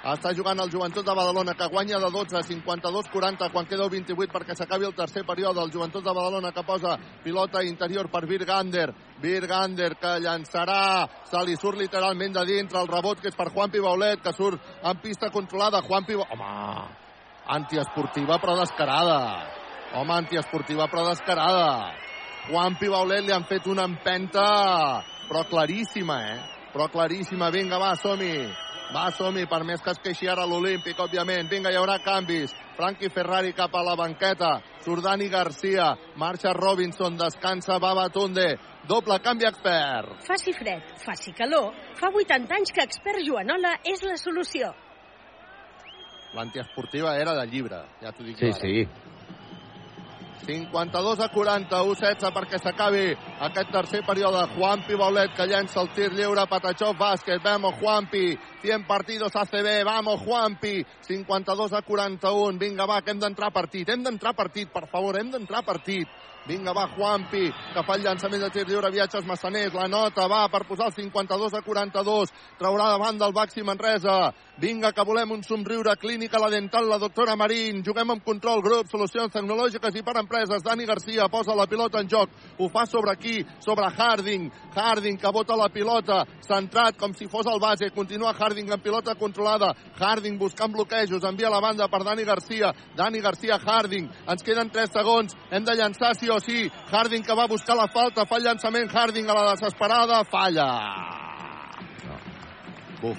Està 0.00 0.30
jugant 0.32 0.56
el 0.62 0.70
Joventut 0.72 1.04
de 1.04 1.12
Badalona, 1.12 1.52
que 1.52 1.66
guanya 1.68 1.98
de 2.00 2.08
12 2.10 2.36
a 2.38 2.40
52-40 2.40 3.50
quan 3.52 3.66
queda 3.68 3.84
el 3.84 3.90
28 3.92 4.32
perquè 4.32 4.54
s'acabi 4.56 4.86
el 4.88 4.94
tercer 4.96 5.26
període. 5.28 5.60
El 5.60 5.72
Joventut 5.74 6.00
de 6.02 6.14
Badalona 6.16 6.52
que 6.56 6.62
posa 6.64 6.94
pilota 7.22 7.60
interior 7.62 8.08
per 8.08 8.24
Virgander. 8.26 8.94
Virgander 9.20 9.98
que 10.00 10.14
llançarà. 10.24 11.04
Se 11.28 11.42
li 11.44 11.56
surt 11.60 11.76
literalment 11.76 12.32
de 12.32 12.46
dintre 12.48 12.80
el 12.80 12.88
rebot 12.88 13.20
que 13.20 13.28
és 13.28 13.36
per 13.36 13.50
Juanpi 13.52 13.78
Baulet, 13.84 14.22
que 14.24 14.32
surt 14.32 14.58
en 14.82 14.96
pista 15.04 15.28
controlada. 15.28 15.82
Juanpi... 15.84 16.16
Ba- 16.16 16.30
Home, 16.32 16.96
antiesportiva 17.58 18.38
però 18.40 18.56
descarada. 18.56 19.20
Home, 20.00 20.14
antiesportiva 20.16 20.88
però 20.88 21.04
descarada. 21.10 21.92
Juanpi 22.48 22.88
Baulet 22.88 23.26
li 23.26 23.36
han 23.36 23.44
fet 23.44 23.68
una 23.68 23.84
empenta 23.84 25.04
però 25.28 25.44
claríssima, 25.44 26.22
eh? 26.32 26.40
Però 26.72 26.88
claríssima. 26.88 27.50
Vinga, 27.50 27.76
va, 27.76 27.92
som-hi. 28.00 28.69
Va, 28.90 29.04
som-hi, 29.14 29.44
per 29.46 29.60
més 29.62 29.82
que 29.84 29.92
es 29.94 30.00
queixi 30.02 30.26
ara 30.28 30.42
l'Olímpic, 30.50 30.98
òbviament. 30.98 31.46
Vinga, 31.50 31.70
hi 31.70 31.76
haurà 31.78 32.00
canvis. 32.02 32.50
Franqui 32.76 33.08
Ferrari 33.14 33.52
cap 33.54 33.74
a 33.78 33.82
la 33.86 33.94
banqueta. 33.94 34.56
Surt 34.82 35.04
Dani 35.04 35.28
Garcia. 35.30 35.92
Marxa 36.18 36.52
Robinson. 36.56 37.16
Descansa 37.20 37.78
Babatunde. 37.78 38.48
Doble 38.88 39.20
canvi 39.22 39.46
expert. 39.46 40.24
Faci 40.26 40.52
fred, 40.56 40.82
faci 41.04 41.30
calor. 41.38 41.70
Fa 42.00 42.08
80 42.10 42.54
anys 42.56 42.72
que 42.74 42.82
Expert 42.82 43.22
Joanola 43.22 43.76
és 43.84 44.02
la 44.02 44.16
solució. 44.18 44.72
L'antiesportiva 46.34 47.14
era 47.18 47.34
de 47.34 47.46
llibre, 47.50 47.80
ja 48.02 48.12
t'ho 48.14 48.24
dic 48.24 48.38
Sí, 48.38 48.46
ara. 48.46 48.60
sí. 48.60 48.88
52 50.46 51.20
a 51.20 51.28
40, 51.28 51.82
1-16 51.84 52.32
perquè 52.34 52.58
s'acabi 52.60 53.04
aquest 53.46 53.72
tercer 53.72 54.00
període. 54.06 54.46
Juanpi 54.56 54.96
Baulet 54.98 55.34
que 55.36 55.46
llença 55.46 55.80
el 55.82 55.90
tir 55.96 56.10
lliure, 56.14 56.46
Patachov 56.50 56.96
bàsquet, 56.98 57.42
vamos 57.44 57.76
Juanpi, 57.80 58.38
100 58.62 58.86
partidos 58.88 59.36
ACB, 59.36 59.84
vamos 59.84 60.20
Juanpi, 60.24 60.84
52 61.06 61.72
a 61.72 61.82
41, 61.82 62.58
vinga 62.58 62.86
va, 62.86 63.00
que 63.02 63.12
hem 63.12 63.20
d'entrar 63.20 63.52
partit, 63.52 63.88
hem 63.88 64.02
d'entrar 64.04 64.34
partit, 64.34 64.72
per 64.72 64.86
favor, 64.88 65.18
hem 65.18 65.30
d'entrar 65.30 65.64
partit. 65.64 66.08
Vinga, 66.46 66.72
va, 66.72 66.86
Juanpi, 66.88 67.50
que 67.74 67.82
fa 67.84 67.96
el 67.98 68.04
llançament 68.06 68.40
de 68.40 68.48
tir 68.54 68.64
lliure, 68.66 68.90
viatges 68.90 69.26
massaners, 69.28 69.74
la 69.76 69.86
nota, 69.92 70.24
va, 70.26 70.46
per 70.48 70.64
posar 70.66 70.88
el 70.88 70.94
52 70.96 71.52
a 71.54 71.60
42, 71.66 72.32
traurà 72.58 72.88
davant 72.94 73.18
del 73.20 73.34
Baxi 73.36 73.62
Manresa. 73.62 74.32
Vinga, 74.60 74.90
que 74.92 75.04
volem 75.04 75.30
un 75.32 75.44
somriure, 75.44 75.94
clínica, 75.96 76.40
la 76.40 76.50
dental, 76.52 76.88
la 76.88 76.98
doctora 77.00 77.36
Marín, 77.36 77.82
juguem 77.84 78.10
amb 78.12 78.24
control, 78.24 78.60
grup, 78.64 78.88
solucions 78.92 79.32
tecnològiques 79.32 79.94
i 79.96 80.02
per 80.04 80.16
empreses. 80.20 80.64
Dani 80.64 80.88
Garcia 80.88 81.28
posa 81.32 81.56
la 81.56 81.68
pilota 81.68 82.00
en 82.00 82.08
joc, 82.08 82.32
ho 82.58 82.68
fa 82.72 82.86
sobre 82.88 83.12
aquí, 83.12 83.38
sobre 83.60 83.88
Harding. 83.88 84.50
Harding 84.74 85.16
que 85.20 85.32
bota 85.32 85.56
la 85.56 85.70
pilota, 85.72 86.24
centrat 86.44 86.98
com 87.00 87.14
si 87.16 87.28
fos 87.28 87.48
el 87.48 87.60
base, 87.60 87.88
continua 87.94 88.34
Harding 88.36 88.72
en 88.72 88.80
pilota 88.80 89.14
controlada. 89.14 89.72
Harding 89.96 90.36
buscant 90.40 90.72
bloquejos, 90.72 91.24
envia 91.24 91.52
la 91.52 91.60
banda 91.60 91.88
per 91.88 92.02
Dani 92.04 92.24
Garcia. 92.24 92.74
Dani 92.96 93.20
Garcia, 93.20 93.56
Harding, 93.60 94.10
ens 94.28 94.44
queden 94.44 94.68
3 94.68 94.92
segons, 94.92 95.36
hem 95.50 95.64
de 95.64 95.76
llançar 95.76 96.12
o 96.30 96.39
sí. 96.44 96.70
Harding 96.90 97.24
que 97.24 97.36
va 97.36 97.46
buscar 97.48 97.76
la 97.76 97.88
falta, 97.88 98.26
fa 98.26 98.38
el 98.40 98.48
llançament, 98.48 98.90
Harding 98.90 99.28
a 99.30 99.36
la 99.36 99.50
desesperada, 99.52 100.24
falla. 100.24 100.68
Buf. 103.00 103.18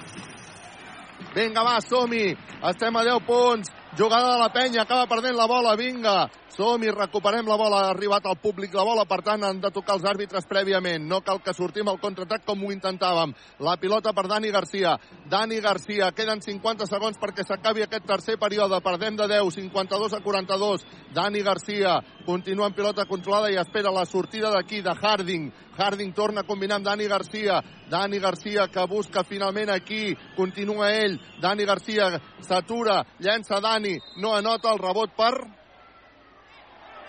Vinga, 1.34 1.62
va, 1.64 1.78
som-hi. 1.80 2.36
Estem 2.70 2.96
a 2.96 3.04
10 3.08 3.22
punts. 3.26 3.72
Jugada 3.94 4.32
de 4.32 4.38
la 4.40 4.48
penya, 4.48 4.82
acaba 4.82 5.04
perdent 5.06 5.36
la 5.36 5.44
bola, 5.44 5.74
vinga. 5.76 6.30
Som-hi, 6.48 6.88
recuperem 6.92 7.44
la 7.44 7.58
bola, 7.60 7.78
ha 7.82 7.90
arribat 7.92 8.24
al 8.24 8.38
públic 8.40 8.72
la 8.72 8.84
bola, 8.88 9.04
per 9.04 9.18
tant 9.24 9.44
han 9.44 9.58
de 9.60 9.68
tocar 9.72 9.98
els 9.98 10.06
àrbitres 10.08 10.46
prèviament. 10.48 11.04
No 11.08 11.18
cal 11.20 11.42
que 11.44 11.52
sortim 11.52 11.90
al 11.92 12.00
contraatac 12.00 12.46
com 12.48 12.64
ho 12.64 12.70
intentàvem. 12.72 13.34
La 13.60 13.76
pilota 13.76 14.14
per 14.16 14.24
Dani 14.30 14.48
Garcia. 14.52 14.94
Dani 15.28 15.60
Garcia, 15.60 16.08
queden 16.16 16.40
50 16.40 16.88
segons 16.88 17.20
perquè 17.20 17.44
s'acabi 17.44 17.84
aquest 17.84 18.08
tercer 18.08 18.38
període. 18.40 18.80
Perdem 18.80 19.16
de 19.20 19.28
10, 19.28 19.60
52 19.60 20.16
a 20.16 20.22
42. 20.24 20.86
Dani 21.12 21.44
Garcia 21.44 21.98
continua 22.24 22.70
en 22.70 22.76
pilota 22.76 23.04
controlada 23.04 23.52
i 23.52 23.60
espera 23.60 23.92
la 23.92 24.06
sortida 24.06 24.54
d'aquí, 24.56 24.80
de 24.80 24.96
Harding. 24.96 25.50
Harding 25.76 26.12
torna 26.12 26.42
a 26.42 26.48
combinar 26.48 26.76
amb 26.76 26.86
Dani 26.86 27.08
Garcia. 27.08 27.62
Dani 27.90 28.18
Garcia 28.18 28.68
que 28.68 28.86
busca 28.86 29.24
finalment 29.24 29.70
aquí. 29.70 30.16
Continua 30.36 30.92
ell. 30.92 31.18
Dani 31.40 31.64
Garcia 31.64 32.12
s'atura, 32.40 33.02
llença 33.18 33.60
Dani, 33.60 33.96
no 34.20 34.34
anota 34.36 34.72
el 34.72 34.78
rebot 34.78 35.16
per 35.16 35.34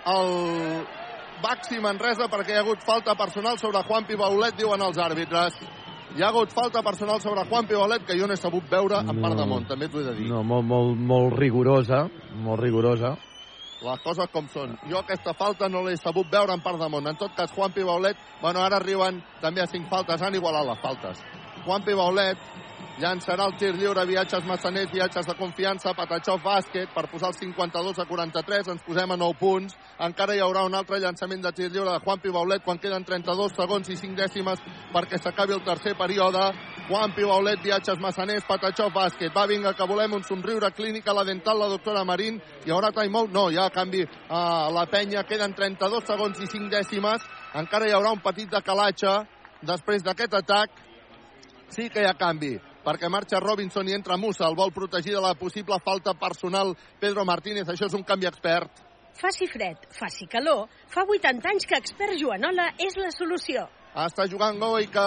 el 0.05 0.83
Baxi 1.43 1.79
Manresa 1.83 2.29
perquè 2.31 2.53
hi 2.53 2.57
ha 2.59 2.63
hagut 2.63 2.83
falta 2.87 3.15
personal 3.19 3.57
sobre 3.59 3.83
Juanpi 3.83 4.15
Baulet, 4.19 4.55
diuen 4.55 4.81
els 4.81 4.99
àrbitres. 4.99 5.57
Hi 6.15 6.21
ha 6.21 6.29
hagut 6.29 6.53
falta 6.53 6.83
personal 6.85 7.19
sobre 7.19 7.43
Juanpi 7.49 7.75
Baulet 7.75 8.05
que 8.07 8.17
jo 8.19 8.27
no 8.27 8.35
he 8.35 8.39
sabut 8.39 8.69
veure 8.71 9.01
en 9.01 9.19
part 9.21 9.35
de 9.39 9.47
món, 9.49 9.65
també 9.67 9.89
t'ho 9.89 9.99
he 9.99 10.07
de 10.07 10.15
dir. 10.19 10.29
No, 10.29 10.43
molt, 10.43 10.67
molt, 10.69 10.99
molt 10.99 11.35
rigorosa, 11.39 12.05
molt 12.45 12.61
rigorosa. 12.61 13.15
Les 13.83 14.03
coses 14.03 14.29
com 14.31 14.47
són. 14.51 14.77
Jo 14.89 15.01
aquesta 15.01 15.33
falta 15.37 15.67
no 15.69 15.83
l'he 15.83 15.97
sabut 15.99 16.29
veure 16.31 16.55
en 16.55 16.63
part 16.63 16.79
món. 16.89 17.07
En 17.07 17.19
tot 17.19 17.35
cas, 17.35 17.51
Juanpi 17.51 17.83
Baulet, 17.83 18.17
bueno, 18.41 18.63
ara 18.63 18.79
arriben 18.79 19.21
també 19.41 19.61
a 19.61 19.67
cinc 19.67 19.89
faltes, 19.91 20.21
han 20.21 20.35
igualat 20.35 20.67
les 20.69 20.83
faltes. 20.83 21.23
Juanpi 21.65 21.95
Baulet 21.95 22.37
llançarà 22.99 23.47
el 23.49 23.55
tir 23.57 23.71
lliure, 23.73 24.05
viatges 24.05 24.45
massaners, 24.45 24.91
viatges 24.91 25.25
de 25.25 25.33
confiança, 25.37 25.93
Patachov 25.97 26.43
bàsquet, 26.43 26.91
per 26.93 27.07
posar 27.09 27.31
el 27.31 27.37
52 27.39 27.99
a 27.99 28.05
43, 28.05 28.69
ens 28.73 28.83
posem 28.85 29.11
a 29.11 29.17
9 29.17 29.37
punts. 29.39 29.75
Encara 30.07 30.35
hi 30.35 30.41
haurà 30.43 30.65
un 30.67 30.75
altre 30.77 30.99
llançament 31.01 31.41
de 31.41 31.51
tir 31.51 31.71
lliure 31.71 31.91
de 31.91 32.01
Juanpi 32.03 32.29
Baulet 32.29 32.63
quan 32.63 32.77
queden 32.77 33.05
32 33.05 33.55
segons 33.57 33.89
i 33.89 33.97
5 33.97 34.17
dècimes 34.19 34.61
perquè 34.93 35.17
s'acabi 35.17 35.55
el 35.57 35.63
tercer 35.65 35.95
període. 35.97 36.43
Juanpi 36.89 37.25
Baulet, 37.25 37.61
viatges 37.63 37.99
massaners, 37.99 38.45
Patachov 38.47 38.93
bàsquet. 38.93 39.33
Va, 39.33 39.47
vinga, 39.47 39.73
que 39.73 39.87
volem 39.89 40.13
un 40.13 40.23
somriure 40.23 40.69
clínica, 40.71 41.13
la 41.13 41.23
dental, 41.23 41.57
la 41.59 41.71
doctora 41.71 42.03
Marín. 42.03 42.41
Hi 42.65 42.71
haurà 42.75 42.91
timeout? 42.91 43.31
No, 43.33 43.47
ha 43.49 43.69
canvi 43.69 44.03
a 44.29 44.69
la 44.69 44.85
penya. 44.85 45.23
Queden 45.23 45.55
32 45.55 46.05
segons 46.05 46.39
i 46.39 46.47
5 46.51 46.69
dècimes. 46.69 47.25
Encara 47.55 47.87
hi 47.87 47.95
haurà 47.95 48.11
un 48.13 48.21
petit 48.21 48.51
decalatge 48.51 49.15
després 49.63 50.03
d'aquest 50.03 50.37
atac. 50.43 50.77
Sí 51.73 51.89
que 51.89 52.03
hi 52.03 52.05
ha 52.05 52.13
canvi 52.13 52.59
perquè 52.83 53.09
marxa 53.09 53.39
Robinson 53.39 53.87
i 53.89 53.95
entra 53.95 54.17
Musa, 54.17 54.47
el 54.47 54.57
vol 54.59 54.73
protegir 54.75 55.15
de 55.15 55.21
la 55.23 55.33
possible 55.35 55.79
falta 55.83 56.13
personal 56.13 56.75
Pedro 56.99 57.25
Martínez. 57.25 57.67
Això 57.67 57.87
és 57.87 57.95
un 57.97 58.03
canvi 58.03 58.27
expert. 58.29 58.83
Faci 59.13 59.47
fred, 59.47 59.77
faci 59.93 60.25
calor. 60.27 60.67
Fa 60.89 61.05
80 61.05 61.49
anys 61.49 61.67
que 61.69 61.77
Expert 61.77 62.17
Joanola 62.17 62.71
és 62.81 62.97
la 62.97 63.11
solució. 63.13 63.67
Està 63.93 64.25
jugant 64.25 64.57
Goi 64.57 64.87
que 64.89 65.05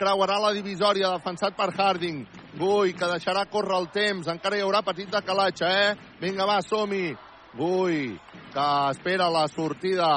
creuarà 0.00 0.38
la 0.40 0.54
divisòria 0.56 1.12
defensat 1.12 1.56
per 1.58 1.74
Harding. 1.76 2.22
Gui 2.56 2.94
que 2.96 3.10
deixarà 3.10 3.44
córrer 3.52 3.76
el 3.76 3.90
temps. 3.92 4.30
Encara 4.32 4.56
hi 4.56 4.64
haurà 4.64 4.80
petit 4.84 5.12
decalatge, 5.12 5.68
eh? 5.68 5.94
Vinga, 6.22 6.48
va, 6.48 6.62
som-hi. 6.64 7.12
Gui 7.56 8.16
que 8.54 8.66
espera 8.94 9.28
la 9.32 9.44
sortida 9.52 10.08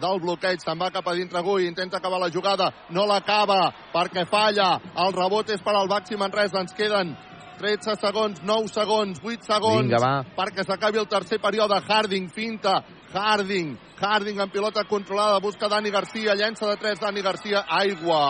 del 0.00 0.20
bloqueig, 0.22 0.60
se'n 0.62 0.78
va 0.78 0.90
cap 0.94 1.06
a 1.08 1.14
dintre 1.16 1.42
Gui, 1.42 1.66
intenta 1.66 1.98
acabar 1.98 2.20
la 2.22 2.30
jugada, 2.30 2.70
no 2.90 3.06
l'acaba 3.06 3.72
perquè 3.92 4.26
falla, 4.28 4.76
el 5.04 5.12
rebot 5.16 5.50
és 5.50 5.62
per 5.64 5.74
al 5.76 5.90
Baxi 5.90 6.16
Manresa, 6.16 6.62
ens 6.62 6.74
queden 6.76 7.16
13 7.58 7.98
segons, 7.98 8.40
9 8.46 8.70
segons, 8.70 9.20
8 9.24 9.46
segons 9.50 9.82
Vinga, 9.82 10.00
va. 10.02 10.14
perquè 10.36 10.64
s'acabi 10.64 11.02
el 11.02 11.08
tercer 11.10 11.40
període, 11.42 11.80
Harding 11.82 12.30
finta, 12.30 12.78
Harding, 13.12 13.76
Harding 13.98 14.40
en 14.40 14.50
pilota 14.50 14.84
controlada, 14.84 15.40
busca 15.42 15.68
Dani 15.68 15.90
Garcia, 15.90 16.36
llença 16.38 16.68
de 16.70 16.76
3 16.76 17.00
Dani 17.00 17.22
Garcia, 17.22 17.64
aigua. 17.68 18.20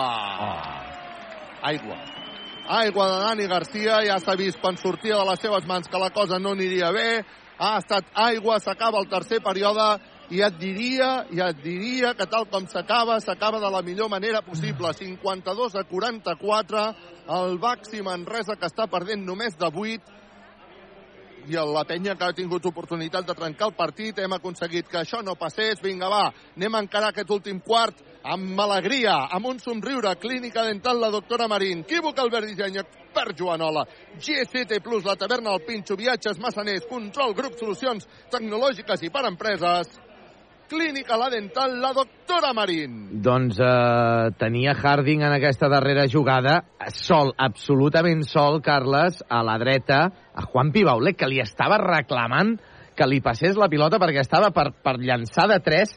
Aigua. 1.61 1.97
Aigua 2.69 3.05
de 3.09 3.19
Dani 3.25 3.47
Garcia, 3.49 4.01
ja 4.05 4.19
s'ha 4.21 4.35
vist 4.37 4.59
quan 4.61 4.77
sortia 4.77 5.17
de 5.17 5.25
les 5.29 5.41
seves 5.41 5.65
mans 5.67 5.89
que 5.89 6.01
la 6.01 6.09
cosa 6.09 6.39
no 6.39 6.53
aniria 6.57 6.91
bé, 6.91 7.23
ha 7.59 7.77
estat 7.77 8.05
aigua, 8.15 8.59
s'acaba 8.59 9.01
el 9.01 9.09
tercer 9.11 9.41
període 9.43 9.97
i 10.29 10.43
et 10.45 10.57
diria, 10.61 11.25
i 11.33 11.41
et 11.41 11.61
diria 11.63 12.13
que 12.13 12.27
tal 12.29 12.45
com 12.51 12.67
s'acaba, 12.69 13.17
s'acaba 13.19 13.59
de 13.59 13.69
la 13.73 13.81
millor 13.81 14.09
manera 14.09 14.43
possible. 14.45 14.91
52 14.93 15.75
a 15.75 15.83
44, 15.89 16.83
el 17.39 17.57
Baxi 17.57 18.03
Manresa 18.05 18.55
que 18.55 18.69
està 18.69 18.85
perdent 18.89 19.25
només 19.25 19.57
de 19.57 19.69
8. 19.69 20.17
i 21.49 21.55
la 21.55 21.81
penya 21.87 22.13
que 22.13 22.27
ha 22.27 22.33
tingut 22.35 22.65
oportunitat 22.67 23.25
de 23.25 23.33
trencar 23.33 23.69
el 23.69 23.73
partit, 23.73 24.19
hem 24.19 24.33
aconseguit 24.35 24.85
que 24.87 24.99
això 24.99 25.23
no 25.23 25.33
passés. 25.33 25.81
Vinga, 25.81 26.09
va, 26.09 26.27
anem 26.55 26.75
a 26.75 26.81
encarar 26.83 27.09
aquest 27.09 27.31
últim 27.31 27.59
quart 27.65 28.03
amb 28.21 28.59
alegria, 28.59 29.15
amb 29.31 29.47
un 29.47 29.57
somriure. 29.59 30.13
Clínica 30.21 30.63
dental, 30.67 30.99
la 30.99 31.09
doctora 31.09 31.47
Marín. 31.47 31.81
Quívoc 31.85 32.19
Albert 32.19 32.51
Disseny, 32.51 32.77
expert 32.77 33.33
Joanola. 33.39 33.87
GST 34.19 34.77
Plus, 34.83 35.03
la 35.05 35.15
taverna 35.15 35.55
al 35.55 35.63
Pinxo, 35.65 35.97
viatges 35.97 36.37
massaners, 36.37 36.85
control, 36.85 37.33
grup, 37.33 37.57
solucions 37.57 38.05
tecnològiques 38.29 39.07
i 39.07 39.09
per 39.09 39.25
empreses. 39.31 40.08
Clínica 40.69 41.17
La 41.17 41.31
Dental, 41.31 41.81
la 41.81 41.89
doctora 41.97 42.53
Marín. 42.53 43.21
Doncs 43.25 43.57
eh, 43.57 44.29
tenia 44.37 44.75
Harding 44.77 45.23
en 45.25 45.33
aquesta 45.33 45.65
darrera 45.67 46.05
jugada 46.05 46.59
sol, 46.93 47.33
absolutament 47.41 48.21
sol, 48.29 48.61
Carles, 48.61 49.23
a 49.25 49.41
la 49.43 49.57
dreta, 49.57 50.03
a 50.29 50.45
Juan 50.45 50.69
Pibaulet, 50.71 51.17
que 51.17 51.27
li 51.27 51.41
estava 51.41 51.81
reclamant 51.81 52.53
que 52.93 53.09
li 53.09 53.17
passés 53.25 53.57
la 53.57 53.69
pilota 53.71 53.97
perquè 53.97 54.21
estava 54.21 54.53
per, 54.53 54.69
per 54.85 54.99
llançar 55.01 55.47
de 55.49 55.57
3 55.65 55.95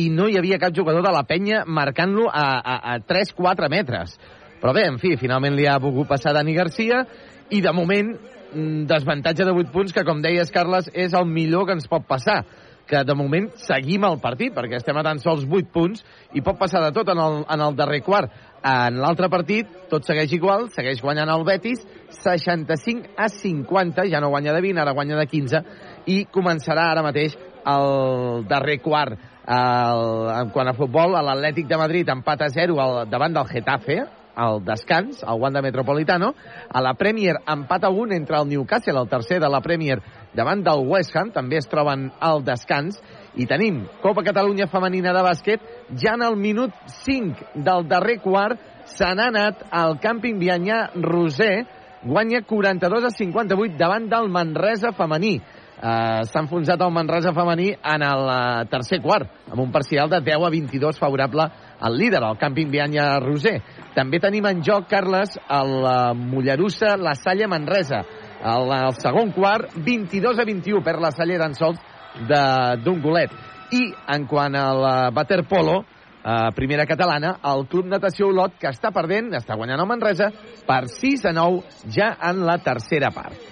i 0.00 0.08
no 0.08 0.30
hi 0.30 0.40
havia 0.40 0.62
cap 0.62 0.72
jugador 0.72 1.04
de 1.04 1.12
la 1.12 1.26
penya 1.28 1.66
marcant-lo 1.68 2.30
a, 2.32 2.46
a, 2.56 2.76
a 2.94 2.98
3-4 3.04 3.68
metres. 3.68 4.16
Però 4.62 4.72
bé, 4.72 4.86
en 4.88 4.96
fi, 5.02 5.18
finalment 5.20 5.58
li 5.58 5.68
ha 5.68 5.76
volgut 5.82 6.08
passar 6.08 6.32
Dani 6.32 6.56
Garcia 6.56 7.04
i 7.52 7.60
de 7.60 7.72
moment 7.76 8.14
mm, 8.16 8.86
desavantatge 8.88 9.44
de 9.44 9.52
8 9.52 9.74
punts 9.74 9.92
que, 9.92 10.08
com 10.08 10.24
deies, 10.24 10.54
Carles, 10.54 10.88
és 10.94 11.12
el 11.12 11.28
millor 11.28 11.68
que 11.68 11.76
ens 11.76 11.90
pot 11.90 12.08
passar 12.08 12.46
que 12.86 13.02
de 13.04 13.14
moment 13.18 13.48
seguim 13.60 14.04
el 14.06 14.18
partit, 14.22 14.54
perquè 14.54 14.78
estem 14.78 14.96
a 14.96 15.04
tan 15.06 15.20
sols 15.22 15.44
8 15.44 15.72
punts 15.74 16.04
i 16.38 16.42
pot 16.44 16.58
passar 16.58 16.84
de 16.84 16.92
tot 16.94 17.10
en 17.12 17.20
el, 17.22 17.40
en 17.50 17.64
el 17.66 17.76
darrer 17.78 18.02
quart. 18.06 18.32
En 18.66 19.00
l'altre 19.02 19.28
partit, 19.30 19.68
tot 19.90 20.06
segueix 20.06 20.32
igual, 20.34 20.68
segueix 20.74 21.02
guanyant 21.02 21.30
el 21.30 21.44
Betis, 21.46 21.82
65 22.22 23.14
a 23.18 23.28
50, 23.30 24.06
ja 24.10 24.22
no 24.22 24.32
guanya 24.32 24.54
de 24.56 24.62
20, 24.64 24.82
ara 24.82 24.94
guanya 24.96 25.18
de 25.20 25.26
15, 25.30 25.62
i 26.10 26.24
començarà 26.32 26.90
ara 26.92 27.04
mateix 27.06 27.36
el 27.66 28.46
darrer 28.50 28.80
quart. 28.82 29.18
El, 29.46 30.04
en 30.34 30.50
quant 30.54 30.70
a 30.70 30.74
futbol, 30.74 31.14
l'Atlètic 31.22 31.68
de 31.70 31.78
Madrid 31.78 32.08
empat 32.10 32.46
a 32.46 32.50
0 32.54 32.80
al, 32.82 32.96
davant 33.10 33.34
del 33.34 33.46
Getafe, 33.50 34.00
al 34.36 34.60
descans, 34.64 35.24
al 35.24 35.40
Wanda 35.40 35.62
Metropolitano. 35.64 36.34
A 36.68 36.82
la 36.84 36.94
Premier, 36.94 37.40
empat 37.48 37.84
a 37.84 37.90
1 37.90 38.14
entre 38.14 38.36
el 38.36 38.48
Newcastle, 38.48 39.00
el 39.00 39.08
tercer 39.08 39.40
de 39.40 39.48
la 39.48 39.62
Premier, 39.64 39.98
davant 40.36 40.62
del 40.62 40.84
West 40.86 41.16
Ham, 41.16 41.32
també 41.32 41.58
es 41.58 41.66
troben 41.72 42.10
al 42.20 42.44
descans. 42.44 43.00
I 43.36 43.48
tenim 43.48 43.82
Copa 44.02 44.22
Catalunya 44.24 44.68
Femenina 44.68 45.12
de 45.16 45.24
Bàsquet, 45.24 45.64
ja 45.96 46.14
en 46.14 46.22
el 46.22 46.36
minut 46.36 46.76
5 47.02 47.56
del 47.64 47.88
darrer 47.88 48.20
quart, 48.22 48.60
se 48.86 49.08
n'ha 49.16 49.30
anat 49.32 49.66
al 49.74 49.98
càmping 50.00 50.38
Vianyà 50.38 50.92
Roser, 50.94 51.66
guanya 52.06 52.42
42 52.46 53.04
a 53.04 53.10
58 53.10 53.76
davant 53.76 54.06
del 54.08 54.28
Manresa 54.30 54.92
femení. 54.94 55.40
Uh, 55.76 56.24
S'ha 56.24 56.40
enfonsat 56.40 56.80
el 56.80 56.92
Manresa 56.94 57.34
femení 57.36 57.66
en 57.76 58.02
el 58.02 58.22
uh, 58.24 58.64
tercer 58.70 58.96
quart, 59.04 59.28
amb 59.50 59.60
un 59.60 59.72
parcial 59.74 60.08
de 60.08 60.22
10 60.24 60.46
a 60.46 60.48
22 60.48 60.96
favorable 60.96 61.44
al 61.80 61.98
líder, 62.00 62.22
el 62.24 62.38
Camping 62.40 62.70
Vianya 62.72 63.18
Roser. 63.20 63.58
També 63.94 64.16
tenim 64.22 64.46
en 64.48 64.62
joc, 64.64 64.86
Carles, 64.88 65.34
el 65.36 65.74
uh, 65.82 66.14
Mollerussa, 66.16 66.94
la 66.96 67.12
Salle 67.14 67.48
Manresa. 67.52 68.00
El, 68.40 68.72
el 68.72 68.96
segon 69.02 69.34
quart, 69.36 69.74
22 69.84 70.40
a 70.40 70.46
21 70.48 70.80
per 70.86 70.96
la 71.02 71.10
Salle 71.12 71.36
d'en 71.42 71.56
sols 71.58 71.82
d'un 72.24 73.02
golet. 73.04 73.34
I 73.76 73.82
en 74.14 74.24
quant 74.30 74.56
al 74.56 74.80
waterpolo, 75.12 75.82
uh, 75.82 76.38
primera 76.56 76.86
catalana, 76.88 77.34
el 77.52 77.66
Club 77.68 77.90
Natació 77.92 78.30
Olot, 78.32 78.56
que 78.62 78.72
està 78.72 78.94
perdent, 78.96 79.28
està 79.36 79.58
guanyant 79.60 79.84
el 79.84 79.90
Manresa, 79.92 80.30
per 80.64 80.86
6 80.88 81.28
a 81.28 81.34
9 81.36 81.92
ja 81.98 82.14
en 82.30 82.46
la 82.48 82.56
tercera 82.64 83.12
part. 83.12 83.45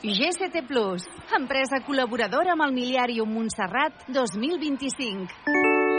GCT 0.00 0.62
Plus, 0.64 1.04
empresa 1.36 1.82
col·laboradora 1.84 2.54
amb 2.54 2.64
el 2.64 2.72
Miliàrium 2.72 3.36
Montserrat 3.36 4.08
2025. 4.08 5.89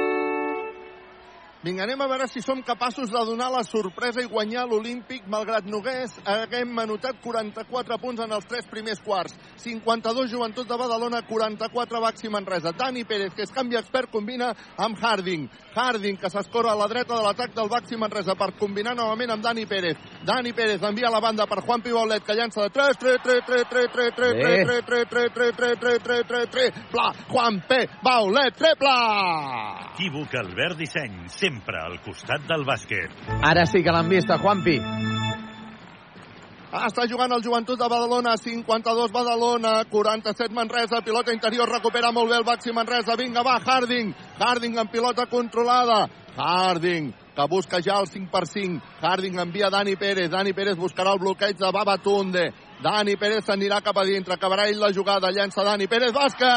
Vinga, 1.61 1.83
anem 1.85 2.01
a 2.01 2.07
veure 2.09 2.25
si 2.25 2.41
som 2.41 2.57
capaços 2.65 3.11
de 3.13 3.19
donar 3.21 3.51
la 3.53 3.61
sorpresa 3.61 4.17
i 4.23 4.25
guanyar 4.25 4.63
l'Olímpic, 4.65 5.27
malgrat 5.29 5.67
Nogués 5.69 6.15
haguem 6.25 6.79
anotat 6.81 7.19
44 7.21 7.99
punts 8.01 8.23
en 8.25 8.31
els 8.33 8.47
tres 8.49 8.65
primers 8.65 8.97
quarts. 9.05 9.35
52 9.61 10.31
Joventut 10.31 10.65
de 10.65 10.77
Badalona, 10.79 11.19
44 11.27 12.01
Baxi 12.01 12.31
Manresa. 12.33 12.73
Dani 12.73 13.03
Pérez, 13.05 13.35
que 13.37 13.45
és 13.45 13.53
canvi 13.53 13.77
expert, 13.77 14.09
combina 14.09 14.47
amb 14.81 14.97
Harding. 14.97 15.45
Harding, 15.75 16.17
que 16.17 16.31
s'escora 16.33 16.71
a 16.71 16.79
la 16.79 16.87
dreta 16.89 17.13
de 17.13 17.21
l'atac 17.27 17.53
del 17.53 17.69
Baxi 17.69 17.93
Manresa 17.93 18.33
per 18.33 18.55
combinar 18.57 18.95
novament 18.97 19.35
amb 19.37 19.45
Dani 19.45 19.67
Pérez. 19.69 20.01
Dani 20.25 20.55
Pérez 20.57 20.81
envia 20.81 21.11
a 21.11 21.13
la 21.13 21.21
banda 21.21 21.45
per 21.45 21.61
Juan 21.61 21.85
Pibaulet, 21.85 22.25
que 22.25 22.39
llança 22.41 22.65
de 22.65 22.73
3, 22.73 22.97
3, 22.97 23.21
3, 23.21 23.45
3, 23.45 23.69
3, 23.69 23.93
3, 23.93 24.17
3, 24.17 24.41
3, 24.41 24.65
3, 24.65 24.85
3, 24.89 25.05
3, 25.13 25.31
3, 25.37 25.55
3, 25.61 25.79
3, 25.85 26.03
3, 26.09 26.27
3, 26.33 26.49
3, 26.57 26.83
Pla, 26.89 27.07
Juan 27.29 27.61
P. 27.69 27.85
Baulet, 28.01 28.57
treble! 28.57 28.97
Equívoc 29.93 30.33
Albert 30.41 30.81
Disseny, 30.81 31.29
sempre 31.51 31.79
al 31.83 31.99
costat 32.05 32.47
del 32.47 32.63
bàsquet. 32.65 33.11
Ara 33.43 33.65
sí 33.67 33.83
que 33.83 33.91
l'han 33.91 34.09
vist, 34.09 34.29
a 34.31 34.37
Juanpi. 34.39 34.79
Ah, 36.71 36.85
Està 36.87 37.03
jugant 37.03 37.33
el 37.35 37.43
Joventut 37.43 37.75
de 37.77 37.87
Badalona, 37.91 38.37
52 38.39 39.11
Badalona, 39.11 39.83
47 39.91 40.53
Manresa, 40.55 41.01
pilota 41.03 41.33
interior, 41.35 41.67
recupera 41.67 42.13
molt 42.15 42.29
bé 42.31 42.37
el 42.37 42.45
Baxi 42.47 42.71
Manresa, 42.71 43.17
vinga, 43.19 43.43
va, 43.43 43.59
Harding, 43.59 44.13
Harding 44.39 44.77
amb 44.79 44.89
pilota 44.89 45.25
controlada, 45.27 46.07
Harding, 46.37 47.11
que 47.35 47.47
busca 47.51 47.81
ja 47.83 47.99
el 47.99 48.07
5 48.07 48.31
per 48.31 48.47
5, 48.47 48.79
Harding 49.01 49.39
envia 49.43 49.69
Dani 49.69 49.97
Pérez, 49.97 50.29
Dani 50.31 50.53
Pérez 50.53 50.77
buscarà 50.79 51.11
el 51.11 51.19
bloqueig 51.19 51.57
de 51.59 51.71
Babatunde, 51.75 52.53
Dani 52.81 53.17
Pérez 53.19 53.43
s'anirà 53.43 53.81
cap 53.83 53.97
a 53.97 54.05
dintre, 54.07 54.33
acabarà 54.39 54.69
ell 54.71 54.79
la 54.79 54.93
jugada, 54.95 55.27
llença 55.27 55.67
Dani 55.67 55.87
Pérez, 55.91 56.15
bàsquet! 56.15 56.51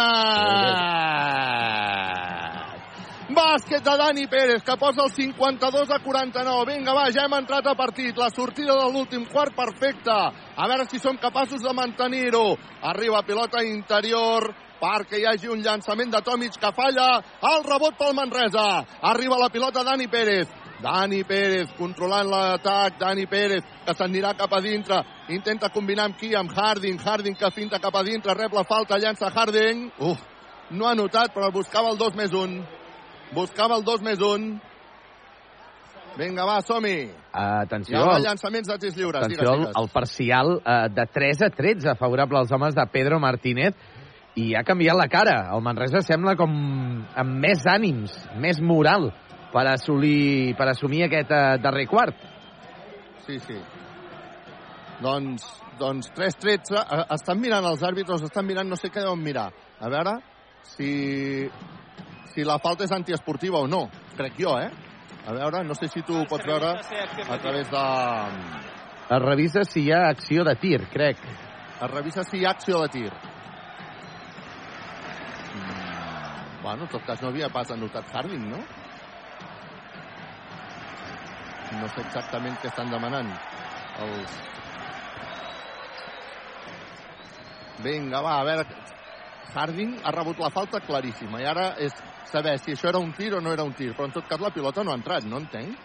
Bàsquet 3.25 3.81
de 3.81 3.93
Dani 3.97 4.27
Pérez, 4.29 4.63
que 4.63 4.77
posa 4.77 5.05
el 5.07 5.11
52 5.11 5.91
a 5.91 5.99
49. 5.99 6.65
Vinga, 6.69 6.93
va, 6.93 7.07
ja 7.09 7.23
hem 7.25 7.33
entrat 7.39 7.65
a 7.67 7.73
partit. 7.75 8.19
La 8.21 8.29
sortida 8.29 8.75
de 8.77 8.91
l'últim 8.93 9.25
quart 9.33 9.55
perfecta. 9.57 10.17
A 10.57 10.67
veure 10.69 10.85
si 10.91 11.01
som 11.01 11.17
capaços 11.17 11.63
de 11.65 11.73
mantenir-ho. 11.73 12.59
Arriba 12.83 13.23
pilota 13.25 13.63
interior 13.65 14.53
perquè 14.83 15.23
hi 15.23 15.25
hagi 15.25 15.49
un 15.49 15.65
llançament 15.65 16.13
de 16.13 16.21
Tomic 16.21 16.61
que 16.61 16.73
falla. 16.77 17.23
El 17.41 17.65
rebot 17.65 17.97
pel 17.97 18.13
Manresa. 18.13 18.85
Arriba 19.01 19.41
la 19.41 19.49
pilota 19.49 19.83
Dani 19.83 20.07
Pérez. 20.07 20.53
Dani 20.85 21.25
Pérez 21.25 21.73
controlant 21.79 22.29
l'atac, 22.29 23.01
Dani 23.01 23.25
Pérez 23.25 23.65
que 23.87 23.95
s'anirà 23.97 24.35
cap 24.37 24.53
a 24.53 24.61
dintre, 24.61 25.01
intenta 25.33 25.71
combinar 25.73 26.11
amb 26.11 26.19
qui? 26.21 26.35
Amb 26.37 26.53
Harding, 26.53 27.01
Harding 27.01 27.39
que 27.41 27.51
finta 27.57 27.81
cap 27.81 27.95
a 27.97 28.03
dintre, 28.05 28.35
rep 28.35 28.53
la 28.53 28.67
falta, 28.69 28.99
llança 28.99 29.31
Harding, 29.33 29.87
uf, 30.01 30.21
no 30.73 30.89
ha 30.89 30.95
notat 30.99 31.33
però 31.33 31.49
buscava 31.55 31.89
el 31.95 31.97
2 31.97 32.19
més 32.19 32.35
1, 32.37 32.59
buscava 33.35 33.77
el 33.79 33.85
2 33.87 34.05
més 34.07 34.23
1, 34.23 34.55
vinga 36.19 36.47
va, 36.47 36.61
som-hi, 36.63 37.11
Atenció, 37.35 37.97
hi 37.97 37.99
haurà 37.99 38.19
el, 38.21 38.29
llançaments 38.29 38.71
de 38.71 38.79
tirs 38.79 38.97
lliures, 38.99 39.25
atenció 39.25 39.43
digues, 39.43 39.61
digues. 39.65 39.77
el 39.81 39.91
parcial 39.91 40.55
eh, 40.61 40.79
de 40.95 41.07
3 41.19 41.45
a 41.49 41.51
13 41.57 41.97
favorable 41.99 42.39
als 42.39 42.53
homes 42.55 42.77
de 42.77 42.87
Pedro 42.93 43.19
Martínez 43.23 43.75
i 44.39 44.53
ha 44.55 44.65
canviat 44.67 44.99
la 44.99 45.09
cara. 45.11 45.37
El 45.55 45.63
Manresa 45.63 46.03
sembla 46.03 46.35
com 46.39 46.55
amb 47.15 47.37
més 47.43 47.63
ànims, 47.71 48.15
més 48.43 48.61
moral 48.63 49.11
per 49.55 49.67
assolir, 49.71 50.55
per 50.59 50.69
assumir 50.73 51.05
aquest 51.07 51.31
eh, 51.35 51.43
darrer 51.63 51.87
quart. 51.91 52.23
Sí, 53.27 53.39
sí. 53.43 53.59
Doncs, 55.03 55.47
doncs 55.79 56.11
3-13. 56.15 56.81
Eh, 56.83 57.03
Estan 57.15 57.43
mirant 57.43 57.67
els 57.71 57.83
àrbitres, 57.87 58.23
estan 58.27 58.47
mirant, 58.47 58.71
no 58.71 58.79
sé 58.79 58.91
què 58.91 59.03
deuen 59.03 59.23
mirar. 59.23 59.51
A 59.83 59.91
veure 59.91 60.19
si, 60.75 61.51
si 62.35 62.45
la 62.45 62.59
falta 62.59 62.85
és 62.85 62.93
antiesportiva 62.93 63.61
o 63.63 63.69
no. 63.71 63.87
Crec 64.19 64.41
jo, 64.41 64.57
eh? 64.59 64.71
A 65.25 65.33
veure, 65.33 65.63
no 65.65 65.75
sé 65.79 65.89
si 65.89 66.03
tu 66.03 66.19
ho 66.19 66.25
pots 66.29 66.45
veure 66.47 66.75
a 66.75 67.39
través 67.39 67.71
de... 67.71 67.85
Es 69.05 69.23
revisa 69.23 69.65
si 69.69 69.87
hi 69.87 69.93
ha 69.93 70.09
acció 70.09 70.45
de 70.45 70.55
tir, 70.57 70.81
crec. 70.93 71.21
Es 71.81 71.91
revisa 71.91 72.25
si 72.25 72.41
hi 72.41 72.45
ha 72.45 72.51
acció 72.57 72.81
de 72.83 72.89
tir. 72.89 73.13
Mm, 75.55 75.85
Bueno, 76.65 76.85
en 76.85 76.89
tot 76.89 77.05
cas 77.05 77.21
no 77.21 77.29
havia 77.29 77.51
pas 77.53 77.71
anotat 77.71 78.09
Harding, 78.09 78.49
no? 78.49 78.59
No 81.75 81.89
sé 81.93 82.01
exactament 82.01 82.57
què 82.63 82.71
estan 82.71 82.89
demanant 82.89 83.29
els... 84.01 84.39
Vinga, 87.85 88.23
va, 88.25 88.39
a 88.41 88.49
veure... 88.49 88.81
Harding 89.55 89.99
ha 90.03 90.11
rebut 90.17 90.41
la 90.41 90.51
falta 90.51 90.81
claríssima 90.83 91.39
i 91.43 91.45
ara 91.47 91.67
és 91.79 91.93
saber 92.31 92.59
si 92.59 92.73
això 92.73 92.89
era 92.89 92.99
un 92.99 93.13
tir 93.13 93.33
o 93.35 93.41
no 93.41 93.53
era 93.53 93.63
un 93.65 93.73
tir, 93.75 93.93
però 93.95 94.07
en 94.07 94.13
tot 94.13 94.27
cas 94.29 94.41
la 94.41 94.51
pilota 94.51 94.83
no 94.85 94.93
ha 94.93 94.95
entrat, 94.95 95.25
no 95.25 95.39
entenc. 95.39 95.77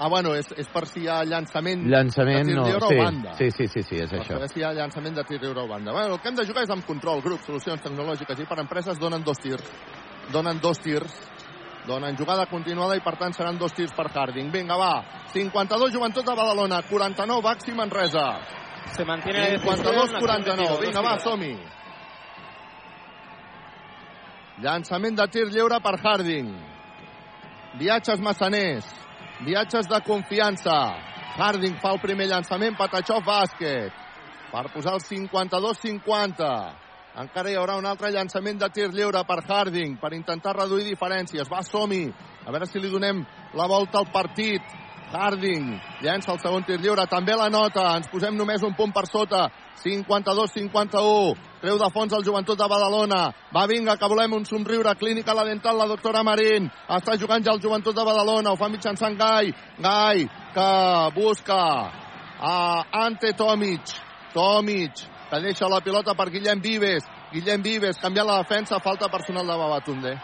Ah, 0.00 0.06
bueno, 0.08 0.30
és, 0.38 0.46
és 0.56 0.68
per 0.70 0.84
si 0.86 1.00
hi 1.02 1.08
ha 1.10 1.24
llançament, 1.26 1.80
Llançament, 1.90 2.44
de 2.46 2.52
tir 2.52 2.54
no. 2.54 2.66
lliure 2.68 2.86
Sí, 2.86 2.94
o 2.94 3.02
banda. 3.02 3.32
sí, 3.34 3.50
sí, 3.50 3.66
sí, 3.66 3.82
sí, 3.82 3.96
és 3.96 4.10
Per 4.10 4.20
això. 4.20 4.34
saber 4.36 4.48
si 4.48 4.60
hi 4.60 4.62
ha 4.62 4.72
llançament 4.72 5.16
de 5.16 5.24
tir 5.24 5.40
lliure 5.42 5.60
o 5.64 5.66
banda. 5.66 5.90
Bueno, 5.92 6.14
el 6.14 6.20
que 6.20 6.28
hem 6.28 6.36
de 6.36 6.46
jugar 6.46 6.62
és 6.62 6.70
amb 6.70 6.86
control, 6.86 7.20
grup, 7.20 7.40
solucions 7.42 7.82
tecnològiques 7.82 8.38
i 8.38 8.46
per 8.46 8.60
empreses 8.60 8.98
donen 9.00 9.24
dos 9.24 9.38
tirs. 9.42 9.64
Donen 10.30 10.60
dos 10.60 10.78
tirs. 10.78 11.16
Donen 11.88 12.16
jugada 12.16 12.46
continuada 12.46 12.94
i 12.94 13.00
per 13.00 13.16
tant 13.18 13.32
seran 13.34 13.58
dos 13.58 13.72
tirs 13.72 13.92
per 13.96 14.06
Harding. 14.14 14.52
Vinga, 14.52 14.76
va. 14.76 15.02
52 15.32 15.90
Joventut 15.92 16.24
de 16.24 16.34
Badalona, 16.36 16.82
49 16.82 17.42
Baxi 17.42 17.72
Manresa. 17.72 18.38
Se 18.94 19.04
mantiene 19.04 19.40
la 19.40 19.58
52 19.58 20.12
defensiva, 20.12 20.18
49. 20.20 20.68
dos 20.68 20.80
Vinga, 20.80 21.00
va, 21.02 21.16
tiros. 21.16 21.22
som-hi. 21.24 21.58
Llançament 24.58 25.14
de 25.14 25.22
tir 25.30 25.44
lliure 25.52 25.78
per 25.78 25.94
Harding. 26.02 26.48
Viatges 27.78 28.18
massaners. 28.18 28.86
Viatges 29.46 29.86
de 29.86 30.00
confiança. 30.02 30.74
Harding 31.38 31.76
fa 31.78 31.92
el 31.94 32.00
primer 32.02 32.26
llançament, 32.26 32.74
Patachov 32.74 33.22
bàsquet. 33.22 33.94
Per 34.50 34.64
posar 34.74 34.96
el 34.98 35.04
52-50. 35.04 36.50
Encara 37.22 37.52
hi 37.52 37.54
haurà 37.60 37.76
un 37.78 37.86
altre 37.86 38.10
llançament 38.10 38.58
de 38.58 38.70
tir 38.74 38.88
lliure 38.90 39.22
per 39.28 39.38
Harding 39.46 39.94
per 40.02 40.10
intentar 40.16 40.56
reduir 40.56 40.88
diferències. 40.88 41.46
Va, 41.46 41.62
som 41.62 41.90
-hi. 41.90 42.12
A 42.46 42.50
veure 42.50 42.66
si 42.66 42.80
li 42.80 42.90
donem 42.90 43.24
la 43.54 43.66
volta 43.66 43.98
al 43.98 44.10
partit. 44.10 44.62
Harding 45.08 45.78
llença 46.04 46.34
el 46.34 46.40
segon 46.42 46.66
tir 46.68 46.76
lliure, 46.82 47.06
també 47.08 47.32
la 47.36 47.48
nota. 47.48 47.94
Ens 47.96 48.08
posem 48.12 48.36
només 48.36 48.62
un 48.66 48.74
punt 48.76 48.92
per 48.92 49.06
sota. 49.08 49.48
52-51. 49.80 51.36
Treu 51.62 51.78
de 51.80 51.88
fons 51.94 52.12
el 52.12 52.24
joventut 52.26 52.58
de 52.58 52.68
Badalona. 52.68 53.22
Va, 53.54 53.64
vinga, 53.70 53.96
que 53.96 54.10
volem 54.10 54.36
un 54.36 54.44
somriure. 54.46 54.94
Clínica 55.00 55.34
la 55.34 55.46
dental, 55.48 55.78
la 55.78 55.88
doctora 55.88 56.22
Marín. 56.26 56.68
Està 56.98 57.16
jugant 57.18 57.44
ja 57.44 57.54
el 57.56 57.62
joventut 57.62 57.96
de 57.96 58.04
Badalona. 58.04 58.52
Ho 58.52 58.60
fa 58.60 58.68
mitjançant 58.68 59.16
Gai. 59.18 59.52
Gai, 59.78 60.26
que 60.54 60.68
busca 61.16 61.60
a 62.38 62.56
Ante 63.06 63.32
Tomic. 63.32 63.94
Tomic, 64.34 65.04
que 65.30 65.40
deixa 65.40 65.70
la 65.72 65.80
pilota 65.80 66.14
per 66.14 66.28
Guillem 66.30 66.60
Vives. 66.60 67.08
Guillem 67.32 67.62
Vives, 67.62 67.98
canviant 67.98 68.28
la 68.28 68.42
defensa. 68.42 68.80
Falta 68.84 69.08
personal 69.08 69.46
de 69.46 69.56
Babatunde. 69.56 70.16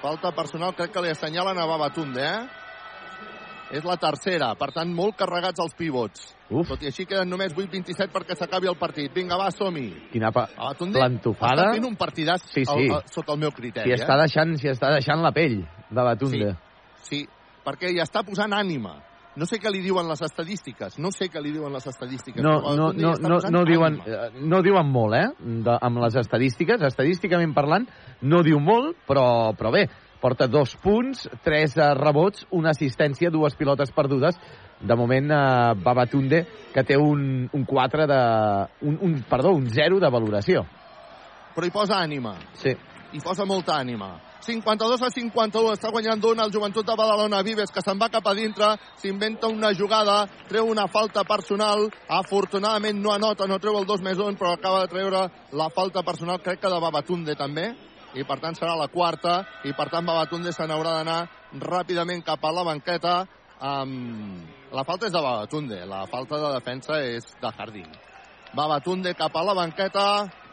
Falta 0.00 0.32
personal, 0.36 0.74
crec 0.76 0.92
que 0.92 1.00
li 1.00 1.12
assenyalen 1.12 1.58
a 1.58 1.64
Babatunde, 1.64 2.24
eh? 2.24 2.63
És 3.72 3.84
la 3.86 3.96
tercera, 3.96 4.52
per 4.60 4.70
tant, 4.74 4.90
molt 4.94 5.16
carregats 5.16 5.60
els 5.64 5.72
pivots. 5.78 6.26
Uf. 6.50 6.68
Tot 6.68 6.82
i 6.84 6.90
així 6.90 7.06
queden 7.08 7.30
només 7.32 7.54
8-27 7.56 8.12
perquè 8.12 8.36
s'acabi 8.36 8.68
el 8.70 8.76
partit. 8.76 9.08
Vinga, 9.14 9.38
va, 9.40 9.48
som-hi. 9.50 9.88
Quina 10.12 10.30
pa... 10.34 10.44
Plantofada. 10.78 11.54
Està 11.70 11.72
fent 11.78 11.88
un 11.88 11.96
partidàs 11.96 12.44
Sí, 12.50 12.64
sí. 12.64 12.70
al- 12.90 12.98
al- 13.00 13.08
sota 13.10 13.32
el 13.34 13.40
meu 13.40 13.50
criteri. 13.56 13.88
Si 13.88 13.96
està 13.96 14.14
eh? 14.18 14.20
deixant, 14.26 14.54
si 14.60 14.68
està 14.70 14.92
deixant 14.92 15.24
la 15.24 15.32
pell 15.32 15.62
de 15.64 16.06
Batunde. 16.10 16.52
Sí, 17.08 17.24
perquè 17.64 17.90
hi 17.94 18.00
està 18.04 18.22
posant 18.26 18.52
ànima. 18.52 18.98
No 19.34 19.48
sé 19.50 19.58
què 19.58 19.66
li 19.72 19.80
diuen 19.82 20.06
les 20.06 20.20
estadístiques, 20.22 20.94
no 21.02 21.10
sé 21.10 21.26
què 21.26 21.40
li 21.42 21.50
diuen 21.50 21.72
les 21.74 21.86
estadístiques. 21.90 22.38
No, 22.44 22.60
no, 22.76 22.92
no, 22.94 23.14
està 23.16 23.26
no, 23.26 23.40
no, 23.50 23.64
diuen, 23.66 23.96
eh, 24.06 24.28
no 24.46 24.60
diuen 24.62 24.86
molt, 24.86 25.16
eh? 25.18 25.24
De, 25.66 25.74
amb 25.74 25.98
les 26.04 26.14
estadístiques, 26.20 26.84
estadísticament 26.86 27.50
parlant, 27.56 27.88
no 28.22 28.44
diu 28.46 28.60
molt, 28.62 28.94
però, 29.08 29.50
però 29.58 29.72
bé, 29.74 29.88
porta 30.24 30.46
dos 30.48 30.72
punts, 30.80 31.28
tres 31.44 31.76
eh, 31.76 31.90
rebots, 31.98 32.46
una 32.56 32.72
assistència, 32.72 33.28
dues 33.28 33.56
pilotes 33.60 33.92
perdudes. 33.92 34.38
De 34.80 34.96
moment, 34.96 35.28
eh, 35.28 35.74
Babatunde, 35.84 36.40
que 36.72 36.84
té 36.88 36.96
un, 36.96 37.44
un 37.52 37.66
4 37.68 38.06
de... 38.08 38.20
Un, 38.88 38.96
un, 39.04 39.18
perdó, 39.28 39.52
un 39.52 39.68
0 39.68 40.00
de 40.00 40.10
valoració. 40.16 40.64
Però 41.54 41.68
hi 41.68 41.74
posa 41.74 42.00
ànima. 42.00 42.38
Sí. 42.56 42.72
Hi 43.12 43.20
posa 43.20 43.44
molta 43.44 43.76
ànima. 43.76 44.14
52 44.44 45.04
a 45.04 45.12
51, 45.12 45.76
està 45.76 45.92
guanyant 45.92 46.20
d'un 46.20 46.40
el 46.40 46.52
joventut 46.52 46.88
de 46.88 46.96
Badalona. 46.96 47.44
Vives, 47.44 47.72
que 47.72 47.84
se'n 47.84 48.00
va 48.00 48.08
cap 48.12 48.24
a 48.28 48.34
dintre, 48.36 48.74
s'inventa 49.00 49.52
una 49.52 49.74
jugada, 49.76 50.22
treu 50.48 50.72
una 50.72 50.88
falta 50.88 51.24
personal, 51.28 51.84
afortunadament 52.08 52.96
no 53.00 53.12
anota, 53.12 53.48
no 53.48 53.60
treu 53.60 53.76
el 53.80 53.88
2 53.88 54.04
més 54.08 54.20
1, 54.20 54.40
però 54.40 54.56
acaba 54.56 54.84
de 54.84 54.92
treure 54.92 55.26
la 55.52 55.68
falta 55.72 56.04
personal, 56.04 56.40
crec 56.44 56.64
que 56.64 56.72
de 56.72 56.80
Babatunde 56.80 57.36
també, 57.36 57.74
i 58.14 58.24
per 58.24 58.38
tant 58.42 58.54
serà 58.54 58.76
la 58.78 58.88
quarta, 58.92 59.40
i 59.66 59.72
per 59.74 59.88
tant 59.90 60.06
Babatunde 60.06 60.52
se 60.54 60.66
n'haurà 60.70 60.98
d'anar 60.98 61.18
ràpidament 61.62 62.22
cap 62.26 62.44
a 62.44 62.52
la 62.54 62.64
banqueta. 62.66 63.14
Um, 63.64 64.44
la 64.74 64.84
falta 64.86 65.06
és 65.06 65.14
de 65.14 65.22
Babatunde, 65.22 65.84
la 65.88 66.04
falta 66.10 66.40
de 66.42 66.52
defensa 66.56 67.00
és 67.02 67.26
de 67.40 67.50
Harding. 67.50 67.92
Babatunde 68.54 69.14
cap 69.18 69.34
a 69.34 69.42
la 69.42 69.54
banqueta, 69.54 70.06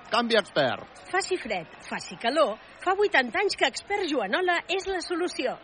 canvi 0.10 0.38
expert. 0.40 1.04
Faci 1.12 1.38
fred, 1.38 1.68
faci 1.86 2.18
calor, 2.22 2.56
fa 2.82 2.96
80 2.98 3.38
anys 3.44 3.58
que 3.60 3.68
Expert 3.70 4.08
Joanola 4.10 4.62
és 4.70 4.88
la 4.90 5.02
solució. 5.06 5.58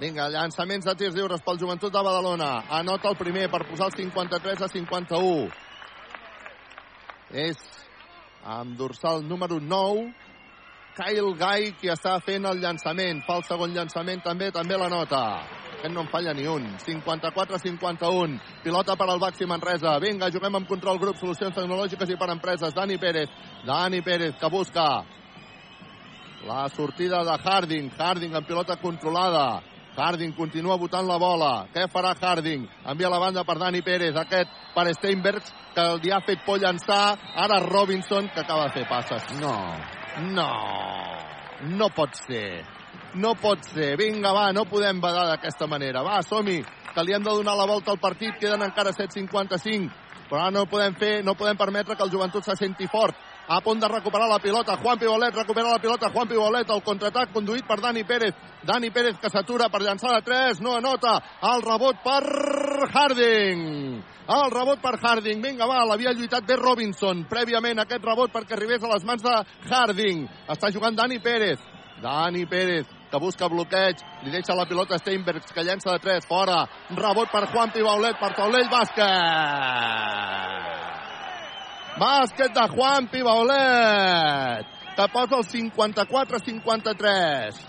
Vinga, 0.00 0.30
llançaments 0.32 0.86
de 0.88 0.94
tirs 0.96 1.14
lliures 1.14 1.42
pel 1.44 1.58
joventut 1.60 1.92
de 1.92 2.02
Badalona. 2.02 2.62
Anota 2.72 3.10
el 3.10 3.18
primer 3.20 3.50
per 3.52 3.66
posar 3.68 3.90
el 3.90 3.98
53 3.98 4.62
a 4.64 4.68
51. 4.72 5.50
És 7.44 7.60
amb 8.42 8.78
dorsal 8.78 9.20
número 9.28 9.60
9, 9.60 10.08
Kyle 10.96 11.34
Guy, 11.38 11.72
qui 11.80 11.90
està 11.92 12.16
fent 12.24 12.46
el 12.50 12.60
llançament. 12.62 13.22
Fa 13.26 13.38
el 13.38 13.46
segon 13.46 13.74
llançament 13.74 14.22
també, 14.24 14.50
també 14.50 14.78
la 14.78 14.88
nota. 14.90 15.22
Aquest 15.80 15.94
no 15.94 16.02
en 16.04 16.10
falla 16.12 16.34
ni 16.34 16.44
un. 16.50 16.66
54-51. 16.84 18.40
Pilota 18.64 18.96
per 19.00 19.06
al 19.08 19.22
Baxi 19.22 19.46
Manresa. 19.48 19.94
Vinga, 20.02 20.28
juguem 20.34 20.58
amb 20.58 20.68
control 20.68 20.98
grup, 21.00 21.16
solucions 21.16 21.54
tecnològiques 21.56 22.10
i 22.10 22.18
per 22.20 22.28
empreses. 22.34 22.74
Dani 22.76 22.98
Pérez. 22.98 23.30
Dani 23.64 24.02
Pérez, 24.02 24.34
que 24.36 24.50
busca 24.52 25.04
la 26.44 26.68
sortida 26.68 27.22
de 27.24 27.38
Harding. 27.38 27.90
Harding 27.96 28.34
en 28.36 28.44
pilota 28.44 28.76
controlada. 28.76 29.62
Harding 29.96 30.32
continua 30.36 30.76
votant 30.76 31.08
la 31.08 31.16
bola. 31.18 31.66
Què 31.72 31.86
farà 31.92 32.12
Harding? 32.20 32.66
Envia 32.92 33.08
la 33.08 33.18
banda 33.18 33.44
per 33.44 33.56
Dani 33.58 33.80
Pérez. 33.80 34.16
Aquest 34.16 34.52
per 34.74 34.88
Steinbergs, 34.98 35.54
que 35.74 35.86
li 36.02 36.12
ha 36.12 36.20
fet 36.26 36.44
por 36.44 36.60
llançar. 36.60 37.16
Ara 37.36 37.62
Robinson, 37.64 38.28
que 38.34 38.44
acaba 38.44 38.68
de 38.68 38.80
fer 38.80 38.86
passes. 38.88 39.32
No. 39.40 39.54
No. 40.18 40.50
No 41.78 41.88
pot 41.94 42.14
ser. 42.26 42.64
No 43.14 43.34
pot 43.34 43.64
ser. 43.72 43.96
Vinga, 43.98 44.32
va, 44.32 44.50
no 44.52 44.66
podem 44.70 45.00
badar 45.00 45.26
d'aquesta 45.30 45.66
manera. 45.70 46.02
Va, 46.06 46.20
som-hi, 46.22 46.60
que 46.94 47.04
li 47.04 47.14
hem 47.14 47.24
de 47.24 47.34
donar 47.34 47.56
la 47.58 47.66
volta 47.66 47.90
al 47.92 48.00
partit. 48.02 48.38
Queden 48.40 48.62
encara 48.66 48.92
7.55. 48.96 49.90
Però 50.30 50.44
ara 50.44 50.54
no 50.54 50.68
podem 50.70 50.94
fer, 50.94 51.24
no 51.26 51.34
podem 51.34 51.58
permetre 51.58 51.96
que 51.96 52.06
el 52.06 52.12
joventut 52.12 52.46
se 52.46 52.54
senti 52.56 52.86
fort. 52.86 53.16
A 53.50 53.58
punt 53.66 53.80
de 53.82 53.88
recuperar 53.90 54.28
la 54.30 54.38
pilota. 54.38 54.76
Juan 54.78 54.98
Pibolet 54.98 55.34
recupera 55.34 55.72
la 55.72 55.80
pilota. 55.82 56.10
Juan 56.14 56.28
Pibolet, 56.30 56.70
el 56.70 56.84
contraatac 56.86 57.32
conduït 57.34 57.66
per 57.66 57.80
Dani 57.82 58.04
Pérez. 58.06 58.36
Dani 58.62 58.92
Pérez 58.94 59.18
que 59.18 59.28
s'atura 59.28 59.66
per 59.68 59.80
llançar 59.82 60.14
de 60.14 60.22
3. 60.22 60.60
No 60.62 60.76
anota. 60.76 61.16
El 61.50 61.64
rebot 61.66 61.98
per 62.04 62.22
Harding. 62.94 64.04
El 64.30 64.46
rebot 64.52 64.78
per 64.78 64.94
Harding. 65.02 65.40
Vinga, 65.42 65.66
va, 65.66 65.80
l'havia 65.88 66.12
lluitat 66.14 66.44
bé 66.46 66.54
Robinson. 66.60 67.24
Prèviament 67.30 67.78
aquest 67.82 68.04
rebot 68.06 68.30
perquè 68.30 68.54
arribés 68.54 68.82
a 68.84 68.90
les 68.92 69.04
mans 69.08 69.22
de 69.24 69.32
Harding. 69.66 70.28
Està 70.54 70.70
jugant 70.70 70.94
Dani 70.94 71.18
Pérez. 71.18 71.58
Dani 72.00 72.46
Pérez, 72.46 72.86
que 73.10 73.18
busca 73.20 73.48
bloqueig, 73.50 73.96
li 74.24 74.30
deixa 74.32 74.54
la 74.56 74.64
pilota 74.70 74.98
Steinbergs, 75.02 75.52
que 75.52 75.64
llença 75.66 75.92
de 75.92 75.98
3, 76.06 76.26
fora. 76.30 76.62
Rebot 76.94 77.28
per 77.32 77.44
Juan 77.50 77.70
Pibaulet, 77.74 78.16
per 78.22 78.32
Taulell, 78.38 78.70
bàsquet! 78.70 79.08
Bàsquet 82.00 82.52
de 82.56 82.64
Juan 82.72 83.10
Pibaulet, 83.12 84.64
que 84.96 85.06
posa 85.12 85.36
el 85.42 85.46
54-53. 85.50 87.60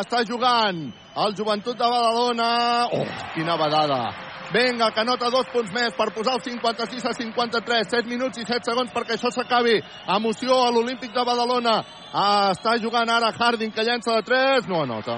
Està 0.00 0.18
jugant 0.26 0.78
el 1.22 1.30
joventut 1.36 1.76
de 1.76 1.84
Badalona. 1.84 2.50
Oh, 2.96 3.06
quina 3.36 3.54
badada. 3.60 4.31
Vinga, 4.52 4.90
que 4.92 5.04
nota 5.04 5.30
dos 5.32 5.46
punts 5.48 5.72
més 5.72 5.94
per 5.96 6.10
posar 6.12 6.34
el 6.36 6.42
56 6.44 7.06
a 7.08 7.12
53. 7.16 7.86
7 7.88 8.08
minuts 8.08 8.38
i 8.38 8.44
7 8.44 8.68
segons 8.68 8.90
perquè 8.92 9.16
això 9.16 9.30
s'acabi. 9.32 9.78
Emoció 10.16 10.58
a 10.66 10.72
l'Olímpic 10.74 11.14
de 11.14 11.24
Badalona. 11.24 11.78
Ah, 12.12 12.50
està 12.52 12.76
jugant 12.82 13.08
ara 13.08 13.32
Harding, 13.32 13.72
que 13.72 13.86
llença 13.86 14.18
de 14.18 14.26
3. 14.28 14.68
No 14.68 14.82
anota. 14.82 15.16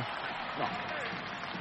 No. 0.60 0.70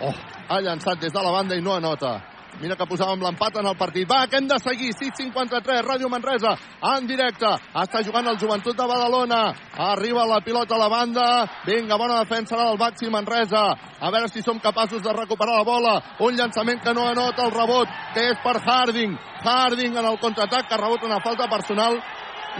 Oh, 0.09 0.13
ha 0.49 0.61
llançat 0.61 1.01
des 1.01 1.13
de 1.13 1.25
la 1.25 1.33
banda 1.33 1.57
i 1.57 1.65
no 1.65 1.73
anota. 1.73 2.19
Mira 2.61 2.75
que 2.75 2.85
posàvem 2.87 3.19
l'empat 3.21 3.57
en 3.59 3.65
el 3.67 3.75
partit. 3.75 4.07
Va, 4.09 4.27
que 4.27 4.37
hem 4.37 4.47
de 4.47 4.57
seguir. 4.59 4.91
6-53, 4.93 5.81
Ràdio 5.83 6.09
Manresa, 6.09 6.53
en 6.93 7.07
directe. 7.07 7.49
Està 7.73 8.03
jugant 8.05 8.27
el 8.27 8.37
joventut 8.39 8.75
de 8.77 8.85
Badalona. 8.87 9.53
Arriba 9.77 10.25
la 10.25 10.39
pilota 10.41 10.75
a 10.75 10.79
la 10.79 10.87
banda. 10.87 11.25
Vinga, 11.65 11.97
bona 11.97 12.19
defensa 12.23 12.55
del 12.55 12.77
Baxi 12.77 13.09
Manresa. 13.09 13.63
A 13.99 14.11
veure 14.11 14.29
si 14.29 14.41
som 14.41 14.59
capaços 14.59 15.01
de 15.01 15.13
recuperar 15.13 15.57
la 15.57 15.63
bola. 15.63 16.01
Un 16.19 16.35
llançament 16.35 16.81
que 16.81 16.93
no 16.93 17.07
anota 17.07 17.45
el 17.45 17.51
rebot, 17.51 17.87
que 18.13 18.29
és 18.31 18.37
per 18.43 18.57
Harding. 18.63 19.17
Harding 19.43 19.97
en 19.97 20.05
el 20.05 20.19
contraatac, 20.19 20.67
que 20.69 20.77
rebot 20.77 21.03
una 21.03 21.19
falta 21.19 21.47
personal 21.49 21.99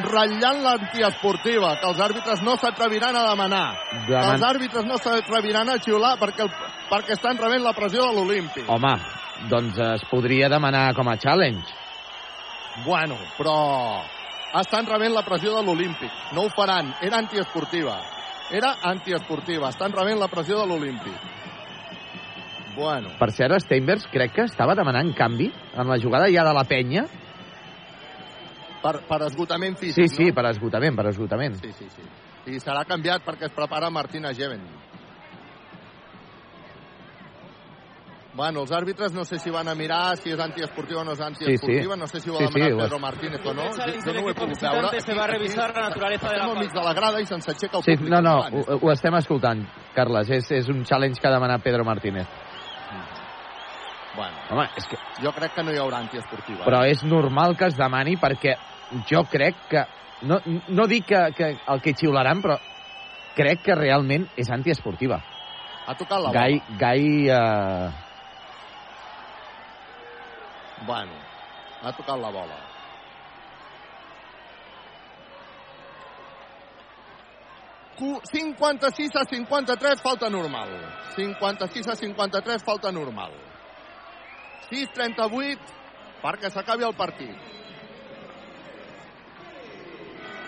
ratllant 0.03 0.63
l'antiesportiva, 0.63 1.75
que 1.79 1.87
els 1.87 1.99
àrbitres 1.99 2.41
no 2.41 2.55
s'atreviran 2.57 3.15
a 3.15 3.29
demanar. 3.29 3.75
Deman- 4.07 4.23
Que 4.23 4.31
els 4.33 4.41
àrbitres 4.43 4.85
no 4.85 4.97
s'atreviran 4.97 5.69
a 5.69 5.77
xiular 5.77 6.17
perquè, 6.17 6.41
el, 6.41 6.49
perquè 6.89 7.11
estan 7.13 7.37
rebent 7.37 7.61
la 7.63 7.73
pressió 7.73 8.01
de 8.07 8.13
l'Olímpic. 8.15 8.65
Home, 8.67 8.95
doncs 9.49 9.77
es 9.79 10.03
podria 10.09 10.49
demanar 10.49 10.93
com 10.95 11.07
a 11.09 11.17
challenge. 11.17 11.67
Bueno, 12.85 13.17
però 13.37 14.01
estan 14.61 14.85
rebent 14.89 15.13
la 15.13 15.23
pressió 15.25 15.53
de 15.55 15.63
l'Olímpic. 15.65 16.11
No 16.33 16.47
ho 16.47 16.49
faran. 16.49 16.93
Era 17.01 17.17
antiesportiva. 17.19 17.99
Era 18.51 18.75
antiesportiva. 18.89 19.69
Estan 19.69 19.91
rebent 19.93 20.19
la 20.19 20.27
pressió 20.27 20.59
de 20.59 20.67
l'Olímpic. 20.67 21.13
Bueno, 22.75 23.11
Per 23.19 23.29
cert, 23.31 23.59
Steinbergs 23.61 24.07
crec 24.09 24.31
que 24.33 24.45
estava 24.49 24.73
demanant 24.73 25.11
canvi 25.13 25.51
en 25.77 25.87
la 25.87 25.99
jugada 26.01 26.25
ja 26.33 26.43
de 26.43 26.53
la 26.57 26.63
penya. 26.65 27.03
per, 28.83 28.97
per 29.07 29.21
esgotament 29.29 29.77
físic, 29.77 29.95
Sí, 30.09 30.15
sí, 30.15 30.25
no? 30.27 30.33
per 30.35 30.45
esgotament, 30.49 30.95
per 30.97 31.05
esgotament. 31.07 31.53
Sí, 31.61 31.71
sí, 31.77 31.85
sí. 31.95 32.01
I 32.51 32.57
serà 32.59 32.81
canviat 32.83 33.23
perquè 33.23 33.45
es 33.47 33.53
prepara 33.55 33.89
Martina 33.89 34.33
Geven. 34.33 34.59
Bueno, 38.33 38.61
els 38.63 38.71
àrbitres 38.73 39.13
no 39.13 39.23
sé 39.29 39.37
si 39.37 39.51
van 39.53 39.67
a 39.69 39.75
mirar 39.77 40.17
si 40.17 40.31
és 40.33 40.39
antiesportiva 40.41 41.01
o 41.01 41.03
no 41.05 41.13
és 41.13 41.19
antiesportiva, 41.21 41.95
no 41.95 42.07
sé 42.07 42.19
si 42.19 42.31
ho 42.31 42.33
ha 42.33 42.39
Sí, 42.39 42.47
sí, 42.47 42.59
demanat 42.59 42.73
ho 42.73 42.83
Pedro. 42.87 42.99
Martínez 42.99 43.45
o 43.45 43.53
no. 43.53 43.67
Jo 43.69 44.13
no 44.13 44.23
ho 44.23 44.29
he 44.29 44.33
pogut 44.33 44.61
veure. 44.61 45.01
se 45.01 45.13
va 45.13 45.23
a 45.23 45.27
revisar 45.27 45.67
la 45.75 45.89
naturaleza 45.89 46.29
de 46.31 46.37
la 46.37 46.43
Estem 46.43 46.49
al 46.57 46.63
mig 46.63 46.71
de 46.73 46.81
la 46.83 46.93
grada 46.93 47.21
i 47.21 47.25
se'ns 47.29 47.47
aixeca 47.47 47.77
el 47.77 47.83
Sí, 47.83 47.95
públic. 47.95 48.09
no, 48.09 48.21
no, 48.21 48.39
ho, 48.41 48.79
ho 48.81 48.91
estem 48.91 49.13
escoltant, 49.15 49.61
Carles. 49.93 50.29
És, 50.31 50.49
és 50.51 50.69
un 50.69 50.83
challenge 50.83 51.21
que 51.21 51.27
ha 51.27 51.31
demanat 51.31 51.61
Pedro 51.61 51.85
Martínez. 51.85 52.25
Bueno, 54.15 54.35
Home, 54.51 54.67
és 54.77 54.85
que... 54.87 54.97
jo 55.21 55.31
crec 55.33 55.53
que 55.55 55.63
no 55.63 55.71
hi 55.73 55.77
haurà 55.81 55.97
antiesportiva. 56.03 56.65
Però 56.65 56.83
és 56.85 57.03
normal 57.03 57.55
que 57.57 57.65
es 57.69 57.77
demani 57.77 58.17
perquè 58.17 58.55
jo 59.09 59.23
crec 59.29 59.55
que... 59.69 59.85
No, 60.23 60.37
no 60.69 60.85
dic 60.87 61.05
que, 61.09 61.21
que 61.35 61.47
el 61.67 61.81
que 61.81 61.93
xiularan, 61.97 62.41
però 62.41 62.57
crec 63.35 63.61
que 63.65 63.75
realment 63.75 64.27
és 64.37 64.49
antiesportiva. 64.53 65.17
Ha 65.85 65.95
tocat 65.99 66.21
la 66.21 66.31
Gai, 66.31 66.59
bola. 66.59 66.77
Gai, 66.79 67.07
eh, 67.27 68.02
Bueno, 70.85 71.13
ha 71.81 71.91
tocat 71.95 72.19
la 72.19 72.29
bola. 72.29 72.57
Cu- 77.97 78.21
56 78.23 79.15
a 79.15 79.23
53, 79.25 80.01
falta 80.01 80.29
normal. 80.29 80.69
56 81.15 81.87
a 81.87 81.95
53, 81.95 82.63
falta 82.63 82.91
normal. 82.91 83.31
6-38 84.69 85.59
perquè 86.23 86.49
s'acabi 86.49 86.83
el 86.87 86.95
partit. 86.95 87.35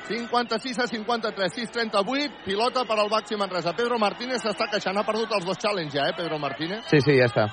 56 0.07 0.79
a 0.79 0.87
53, 0.87 1.51
6-38, 1.53 2.31
pilota 2.45 2.83
per 2.85 2.97
al 2.99 3.09
Baxi 3.09 3.35
Manresa. 3.35 3.73
Pedro 3.73 3.97
Martínez 3.99 4.41
s'està 4.41 4.67
queixant, 4.69 4.97
ha 4.97 5.03
perdut 5.05 5.31
els 5.33 5.45
dos 5.45 5.57
challenge 5.57 5.97
ja, 5.97 6.07
eh, 6.09 6.13
Pedro 6.17 6.37
Martínez? 6.39 6.85
sí, 6.89 6.99
sí, 7.01 7.17
ja 7.17 7.25
està. 7.25 7.47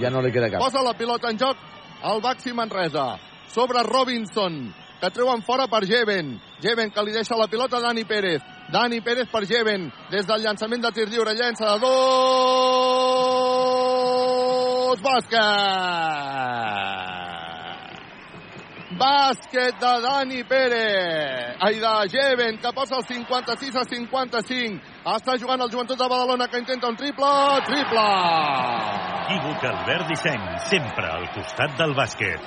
Ja 0.00 0.08
no 0.10 0.20
li 0.22 0.32
queda 0.32 0.48
cap. 0.50 0.60
Posa 0.60 0.82
la 0.82 0.92
pilota 0.96 1.28
en 1.30 1.38
joc 1.38 1.56
el 2.02 2.20
Baxi 2.20 2.52
Manresa. 2.52 3.18
Sobre 3.48 3.82
Robinson, 3.82 4.74
que 5.00 5.10
treuen 5.10 5.42
fora 5.42 5.66
per 5.68 5.86
Jeven. 5.86 6.40
Jeven 6.62 6.90
que 6.90 7.02
li 7.02 7.12
deixa 7.12 7.36
la 7.36 7.48
pilota 7.48 7.76
a 7.76 7.80
Dani 7.80 8.04
Pérez. 8.04 8.42
Dani 8.72 9.00
Pérez 9.00 9.28
per 9.28 9.46
Jeven. 9.46 9.92
Des 10.10 10.26
del 10.26 10.42
llançament 10.42 10.82
de 10.82 10.92
tir 10.92 11.08
lliure, 11.08 11.34
llença 11.34 11.66
de 11.74 11.78
dos... 11.82 11.92
Bàsquet! 15.02 16.91
Bàsquet 19.02 19.80
de 19.82 19.92
Dani 20.04 20.44
Pérez. 20.44 21.56
Ai, 21.58 21.74
de 21.82 21.94
Jeven, 22.12 22.58
que 22.62 22.70
posa 22.72 22.96
el 23.00 23.04
56 23.04 23.74
a 23.74 23.82
55. 23.84 24.78
Està 25.16 25.34
jugant 25.42 25.64
el 25.64 25.72
joventut 25.72 25.98
de 25.98 26.08
Badalona, 26.12 26.46
que 26.46 26.60
intenta 26.62 26.86
un 26.92 26.96
triple. 27.00 27.32
Triple! 27.66 28.06
Equívoc 29.24 29.66
Albert 29.72 30.06
Disseny, 30.12 30.46
sempre 30.70 31.10
al 31.10 31.26
costat 31.34 31.74
del 31.82 31.96
bàsquet. 31.98 32.40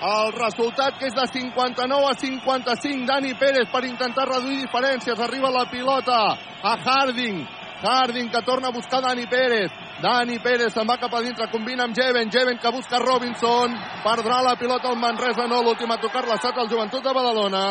El 0.00 0.32
resultat 0.32 0.96
que 0.96 1.10
és 1.10 1.14
de 1.14 1.26
59 1.28 2.08
a 2.08 2.16
55. 2.16 3.04
Dani 3.04 3.34
Pérez 3.36 3.68
per 3.68 3.84
intentar 3.84 4.24
reduir 4.30 4.62
diferències. 4.62 5.20
Arriba 5.20 5.52
la 5.52 5.66
pilota 5.68 6.22
a 6.64 6.76
Harding. 6.86 7.44
Harding 7.82 8.30
que 8.30 8.42
torna 8.42 8.68
a 8.68 8.72
buscar 8.72 9.00
Dani 9.02 9.26
Pérez. 9.26 9.70
Dani 10.02 10.38
Pérez 10.38 10.72
se'n 10.72 10.88
va 10.88 10.98
cap 11.00 11.14
a 11.14 11.20
dintre, 11.20 11.48
combina 11.50 11.84
amb 11.84 11.96
Jeven. 11.96 12.30
Jeven 12.30 12.58
que 12.58 12.72
busca 12.72 12.98
Robinson. 12.98 13.72
Perdrà 14.04 14.42
la 14.42 14.56
pilota 14.56 14.90
el 14.90 14.96
Manresa, 14.96 15.46
no. 15.46 15.62
L'últim 15.62 15.90
a 15.90 16.00
tocar 16.00 16.26
l'ha 16.26 16.36
estat 16.40 16.58
el 16.58 16.68
Joventut 16.68 17.02
de 17.04 17.14
Badalona. 17.14 17.64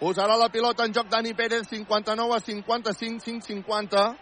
Posarà 0.00 0.36
la 0.40 0.48
pilota 0.48 0.86
en 0.88 0.94
joc 0.96 1.10
Dani 1.12 1.34
Pérez, 1.36 1.68
59 1.68 2.34
a 2.34 2.40
55, 2.40 3.20
5-50. 3.20 4.16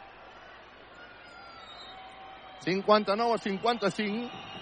59 2.65 3.35
a 3.35 3.39
55. 3.39 4.58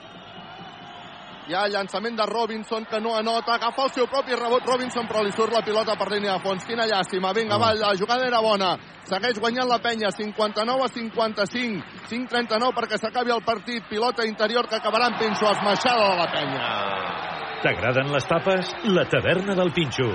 Hi 1.46 1.54
ha 1.54 1.68
llançament 1.70 2.16
de 2.18 2.24
Robinson 2.26 2.88
que 2.90 2.98
no 2.98 3.12
anota, 3.14 3.54
agafa 3.54 3.84
el 3.84 3.90
seu 3.94 4.08
propi 4.10 4.34
rebot 4.34 4.64
Robinson 4.66 5.06
però 5.06 5.20
li 5.22 5.30
surt 5.30 5.52
la 5.54 5.60
pilota 5.62 5.94
per 5.94 6.08
línia 6.10 6.32
de 6.34 6.42
fons. 6.42 6.64
Quina 6.66 6.88
llàstima, 6.90 7.30
vinga, 7.36 7.54
va, 7.62 7.68
la 7.78 7.92
jugada 7.94 8.26
era 8.26 8.40
bona. 8.42 8.72
Segueix 9.06 9.38
guanyant 9.38 9.70
la 9.70 9.78
penya, 9.78 10.10
59 10.10 10.82
a 10.82 10.88
55, 10.90 11.84
5-39 12.10 12.74
perquè 12.80 12.98
s'acabi 12.98 13.30
el 13.30 13.44
partit. 13.46 13.86
Pilota 13.86 14.26
interior 14.26 14.66
que 14.66 14.80
acabarà 14.80 15.12
amb 15.12 15.22
Pinxo, 15.22 15.46
esmaixada 15.52 16.08
de 16.10 16.16
la 16.18 16.26
penya. 16.34 16.72
T'agraden 17.62 18.10
les 18.16 18.26
tapes? 18.26 18.74
La 18.90 19.06
taverna 19.06 19.54
del 19.54 19.70
Pinxo. 19.70 20.10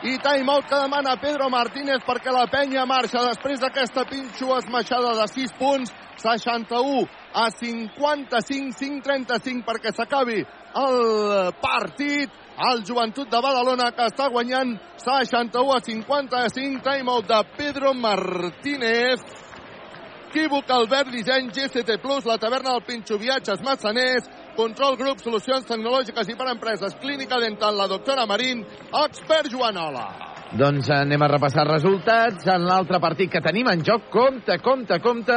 I 0.00 0.18
timeout 0.22 0.68
que 0.68 0.76
demana 0.78 1.16
Pedro 1.18 1.48
Martínez 1.50 2.04
perquè 2.06 2.30
la 2.30 2.44
penya 2.46 2.84
marxa 2.86 3.18
després 3.24 3.58
d'aquesta 3.58 4.04
pinxo 4.06 4.52
esmaixada 4.54 5.16
de 5.18 5.24
6 5.26 5.54
punts, 5.58 5.90
61 6.22 7.08
a 7.34 7.48
55, 7.50 8.78
5-35 8.78 9.64
perquè 9.66 9.90
s'acabi 9.90 10.44
el 10.78 11.50
partit. 11.58 12.30
El 12.58 12.84
joventut 12.86 13.28
de 13.30 13.38
Badalona 13.42 13.92
que 13.94 14.06
està 14.10 14.28
guanyant 14.30 14.72
61 15.02 15.74
a 15.74 15.82
55, 15.82 16.80
timeout 16.86 17.26
de 17.26 17.42
Pedro 17.58 17.92
Martínez. 17.94 19.22
Equívoc, 20.28 20.70
Albert 20.70 21.10
Disseny, 21.10 21.50
GCT 21.54 21.98
Plus, 22.02 22.26
la 22.26 22.36
taverna 22.38 22.74
del 22.74 22.84
Pinxo, 22.86 23.16
viatges 23.18 23.62
massaners, 23.64 24.26
Control 24.58 24.96
Group, 24.98 25.20
solucions 25.22 25.68
tecnològiques 25.68 26.32
i 26.32 26.34
per 26.34 26.48
empreses, 26.50 26.96
Clínica 26.98 27.36
Dental, 27.38 27.76
la 27.78 27.86
doctora 27.86 28.24
Marín, 28.26 28.64
expert 29.04 29.46
Joanola. 29.52 30.08
Doncs 30.58 30.88
anem 30.90 31.22
a 31.22 31.28
repassar 31.30 31.62
resultats 31.68 32.48
en 32.50 32.64
l'altre 32.66 32.98
partit 32.98 33.30
que 33.30 33.42
tenim 33.44 33.70
en 33.70 33.84
joc. 33.86 34.08
Compte, 34.10 34.56
compte, 34.64 34.98
compte, 35.04 35.36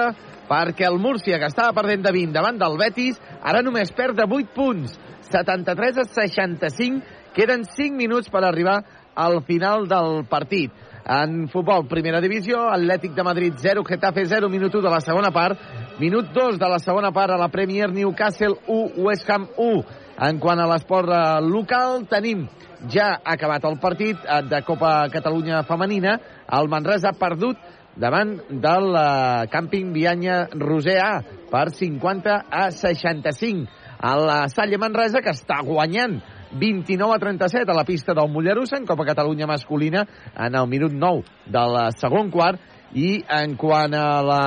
perquè 0.49 0.87
el 0.89 0.97
Múrcia, 1.03 1.37
que 1.37 1.51
estava 1.51 1.75
perdent 1.77 2.01
de 2.07 2.15
20 2.15 2.33
davant 2.33 2.57
del 2.57 2.79
Betis, 2.81 3.21
ara 3.45 3.61
només 3.61 3.93
perd 3.93 4.17
de 4.17 4.25
8 4.25 4.55
punts. 4.57 4.97
73 5.29 6.01
a 6.01 6.07
65. 6.09 7.05
Queden 7.37 7.67
5 7.69 8.01
minuts 8.01 8.33
per 8.33 8.41
arribar 8.41 8.79
al 9.13 9.43
final 9.45 9.85
del 9.91 10.23
partit. 10.31 10.73
En 11.05 11.47
futbol, 11.49 11.87
primera 11.89 12.21
divisió, 12.21 12.67
Atlètic 12.69 13.15
de 13.17 13.23
Madrid 13.25 13.53
0, 13.57 13.83
Getafe 13.87 14.25
0, 14.29 14.49
minut 14.49 14.75
1 14.75 14.83
de 14.85 14.91
la 14.93 15.01
segona 15.01 15.31
part, 15.33 15.57
minut 15.99 16.29
2 16.33 16.59
de 16.61 16.69
la 16.69 16.77
segona 16.79 17.11
part 17.11 17.33
a 17.33 17.39
la 17.41 17.49
Premier 17.49 17.89
Newcastle 17.89 18.59
1, 18.67 19.01
West 19.01 19.29
Ham 19.29 19.47
1. 19.57 19.83
En 20.21 20.37
quant 20.37 20.59
a 20.61 20.67
l'esport 20.69 21.09
eh, 21.09 21.41
local, 21.41 22.05
tenim 22.09 22.45
ja 22.93 23.15
acabat 23.25 23.65
el 23.65 23.79
partit 23.81 24.19
eh, 24.21 24.41
de 24.45 24.61
Copa 24.61 25.07
Catalunya 25.09 25.63
Femenina. 25.65 26.19
El 26.53 26.69
Manresa 26.69 27.09
ha 27.09 27.17
perdut 27.17 27.57
davant 27.97 28.35
del 28.61 28.93
eh, 28.93 29.47
càmping 29.49 29.89
Vianya 29.95 30.43
Roser 30.53 30.99
A 31.01 31.15
per 31.49 31.71
50 31.73 32.37
a 32.45 32.69
65. 32.69 33.65
A 34.01 34.13
la 34.17 34.37
Salle 34.49 34.77
Manresa, 34.81 35.21
que 35.21 35.33
està 35.33 35.61
guanyant 35.65 36.19
29 36.53 37.15
a 37.15 37.19
37 37.19 37.71
a 37.71 37.75
la 37.75 37.85
pista 37.85 38.13
del 38.13 38.29
Mollerussa 38.31 38.77
en 38.77 38.85
Copa 38.85 39.05
Catalunya 39.05 39.47
masculina 39.47 40.05
en 40.35 40.55
el 40.55 40.67
minut 40.67 40.91
9 40.91 41.23
del 41.45 41.77
segon 41.97 42.31
quart 42.31 42.59
i 42.93 43.21
en 43.29 43.55
quant 43.55 43.93
a 43.95 44.21
la 44.25 44.43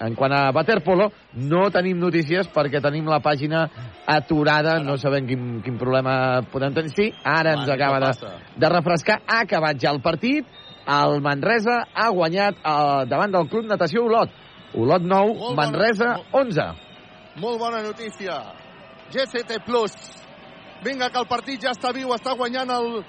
en 0.00 0.14
quant 0.14 0.32
a 0.32 0.50
Waterpolo 0.54 1.10
no 1.50 1.68
tenim 1.74 1.98
notícies 1.98 2.48
perquè 2.54 2.80
tenim 2.82 3.08
la 3.10 3.20
pàgina 3.20 3.66
aturada, 4.06 4.78
no 4.80 4.96
sabem 4.96 5.26
quin, 5.26 5.48
quin 5.64 5.76
problema 5.78 6.42
podem 6.50 6.74
tenir. 6.74 6.94
Sí, 6.94 7.10
ara 7.24 7.56
ens 7.58 7.68
acaba 7.68 8.00
de, 8.06 8.30
de 8.56 8.70
refrescar, 8.72 9.20
ha 9.26 9.42
acabat 9.44 9.80
ja 9.82 9.92
el 9.92 10.00
partit, 10.00 10.46
el 10.90 11.20
Manresa 11.22 11.82
ha 11.92 12.08
guanyat 12.14 12.62
eh, 12.62 13.02
davant 13.10 13.34
del 13.34 13.50
Club 13.50 13.68
Natació 13.68 14.06
Olot. 14.06 14.32
Olot 14.74 15.02
9, 15.02 15.36
Molt 15.36 15.58
Manresa 15.58 16.14
11. 16.32 16.70
Molt 17.42 17.60
bona 17.60 17.82
notícia. 17.82 18.40
GCT 19.10 19.64
Plus. 19.66 20.19
Vinga, 20.84 21.10
que 21.10 21.18
el 21.20 21.28
partit 21.28 21.60
ja 21.60 21.74
està 21.76 21.92
viu, 21.92 22.12
està 22.16 22.32
guanyant 22.32 22.70
el 22.72 23.02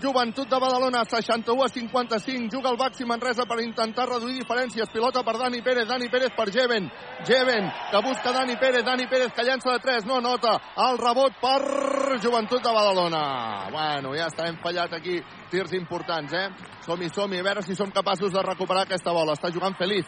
Joventut 0.00 0.48
de 0.48 0.58
Badalona, 0.60 1.04
61 1.08 1.64
a 1.64 1.68
55. 1.68 2.48
Juga 2.52 2.70
el 2.70 2.76
Baxi 2.76 3.04
Manresa 3.04 3.46
per 3.48 3.62
intentar 3.62 4.06
reduir 4.08 4.34
diferències. 4.36 4.88
Pilota 4.92 5.22
per 5.24 5.38
Dani 5.38 5.62
Pérez, 5.62 5.88
Dani 5.88 6.08
Pérez 6.08 6.34
per 6.36 6.50
Jeven. 6.52 6.90
Jeven, 7.24 7.70
que 7.90 8.02
busca 8.04 8.32
Dani 8.32 8.56
Pérez, 8.56 8.84
Dani 8.84 9.06
Pérez 9.06 9.32
que 9.32 9.44
llança 9.44 9.72
de 9.72 9.78
3, 9.78 10.04
no 10.04 10.20
nota. 10.20 10.58
El 10.76 10.98
rebot 10.98 11.32
per 11.40 12.20
Joventut 12.20 12.62
de 12.62 12.72
Badalona. 12.72 13.70
Bueno, 13.72 14.14
ja 14.16 14.28
està, 14.28 14.48
hem 14.48 14.60
fallat 14.60 14.92
aquí 14.92 15.20
tirs 15.50 15.72
importants, 15.72 16.32
eh? 16.32 16.48
Som-hi, 16.84 17.08
som-hi, 17.08 17.40
a 17.40 17.48
veure 17.48 17.64
si 17.64 17.74
som 17.74 17.90
capaços 17.90 18.32
de 18.32 18.42
recuperar 18.44 18.84
aquesta 18.84 19.12
bola. 19.16 19.32
Està 19.32 19.52
jugant 19.52 19.76
Feliz. 19.80 20.04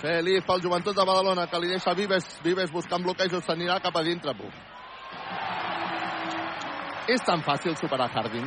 Feliz 0.00 0.46
pel 0.46 0.62
Joventut 0.62 0.94
de 0.94 1.04
Badalona, 1.04 1.46
que 1.50 1.58
li 1.58 1.74
deixa 1.74 1.94
Vives, 1.94 2.38
Vives 2.42 2.70
buscant 2.70 3.02
bloquejos, 3.02 3.44
s'anirà 3.44 3.80
cap 3.82 3.98
a 3.98 4.02
dintre. 4.06 4.36
És 7.10 7.22
tan 7.26 7.40
fàcil 7.42 7.74
superar 7.74 8.06
Harding. 8.14 8.46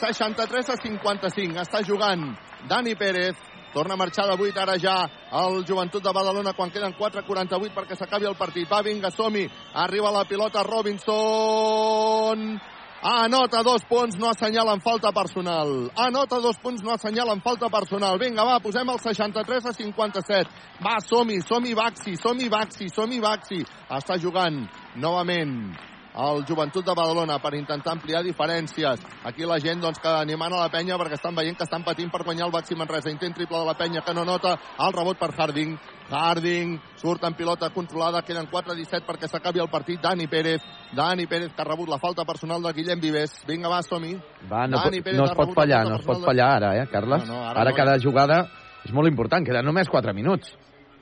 63 0.00 0.70
a 0.72 0.76
55. 0.82 1.60
Està 1.62 1.82
jugant 1.86 2.32
Dani 2.68 2.96
Pérez. 2.98 3.38
Torna 3.74 3.94
a 3.94 3.98
marxar 3.98 4.26
de 4.26 4.34
8 4.38 4.60
ara 4.62 4.74
ja 4.78 4.94
el 5.42 5.64
Joventut 5.66 6.02
de 6.02 6.12
Badalona 6.14 6.52
quan 6.54 6.70
queden 6.70 6.94
4.48 6.94 7.74
perquè 7.74 7.94
s'acabi 7.98 8.26
el 8.26 8.36
partit. 8.38 8.68
Va, 8.70 8.82
vinga, 8.82 9.10
som-hi. 9.10 9.48
Arriba 9.74 10.10
la 10.14 10.24
pilota 10.26 10.62
Robinson. 10.66 12.60
Anota 13.04 13.62
dos 13.62 13.84
punts, 13.84 14.16
no 14.18 14.30
assenyalen 14.30 14.80
falta 14.80 15.12
personal. 15.12 15.90
Anota 15.94 16.40
dos 16.40 16.56
punts, 16.58 16.82
no 16.82 16.94
assenyalen 16.94 17.42
falta 17.44 17.68
personal. 17.68 18.18
Vinga, 18.18 18.46
va, 18.48 18.60
posem 18.64 18.88
el 18.88 18.98
63 18.98 19.66
a 19.70 19.72
57. 19.76 20.50
Va, 20.82 20.98
som-hi, 21.04 21.42
som-hi 21.44 21.74
Baxi, 21.78 22.16
som-hi 22.16 22.48
Baxi, 22.48 22.88
som-hi 22.88 23.20
Baxi. 23.20 23.60
Està 23.92 24.18
jugant 24.18 24.64
novament 24.96 25.74
el 26.14 26.44
Joventut 26.46 26.86
de 26.86 26.94
Badalona 26.94 27.40
per 27.42 27.54
intentar 27.58 27.92
ampliar 27.92 28.22
diferències. 28.22 29.00
Aquí 29.26 29.46
la 29.46 29.58
gent 29.58 29.80
doncs, 29.82 29.98
que 29.98 30.08
animant 30.08 30.54
a 30.54 30.62
la 30.62 30.70
penya 30.70 30.98
perquè 31.00 31.18
estan 31.18 31.34
veient 31.34 31.58
que 31.58 31.66
estan 31.66 31.82
patint 31.84 32.10
per 32.12 32.22
guanyar 32.22 32.46
el 32.46 32.52
Baxi 32.54 32.76
Manresa. 32.78 33.10
Intent 33.10 33.34
triple 33.34 33.58
de 33.58 33.66
la 33.66 33.74
penya 33.74 34.04
que 34.06 34.14
no 34.14 34.24
nota 34.24 34.54
el 34.54 34.92
rebot 34.94 35.18
per 35.18 35.32
Harding. 35.34 35.76
Harding 36.10 36.78
surt 37.00 37.24
en 37.24 37.34
pilota 37.34 37.70
controlada, 37.74 38.22
queden 38.22 38.46
4-17 38.50 39.02
perquè 39.08 39.28
s'acabi 39.28 39.62
el 39.62 39.70
partit. 39.72 40.00
Dani 40.00 40.28
Pérez, 40.28 40.62
Dani 40.94 41.26
Pérez 41.26 41.52
que 41.52 41.62
ha 41.62 41.68
rebut 41.68 41.88
la 41.88 41.98
falta 41.98 42.24
personal 42.24 42.62
de 42.62 42.72
Guillem 42.72 43.00
Vives. 43.00 43.40
Vinga, 43.48 43.68
va, 43.68 43.82
som-hi. 43.82 44.14
Va, 44.50 44.68
no, 44.68 44.78
Dani 44.78 45.02
Pérez 45.02 45.18
no 45.18 45.26
es 45.26 45.34
pot 45.34 45.54
fallar, 45.54 45.84
no 45.88 45.98
es 45.98 46.06
pot 46.06 46.22
fallar 46.22 46.50
ara, 46.60 46.76
eh, 46.78 46.86
Carles? 46.92 47.26
No, 47.26 47.40
no, 47.40 47.48
ara 47.48 47.64
ara 47.64 47.70
no. 47.70 47.76
cada 47.76 47.98
jugada 47.98 48.44
és 48.84 48.92
molt 48.92 49.08
important, 49.08 49.46
queden 49.46 49.66
només 49.66 49.88
4 49.90 50.14
minuts. 50.14 50.54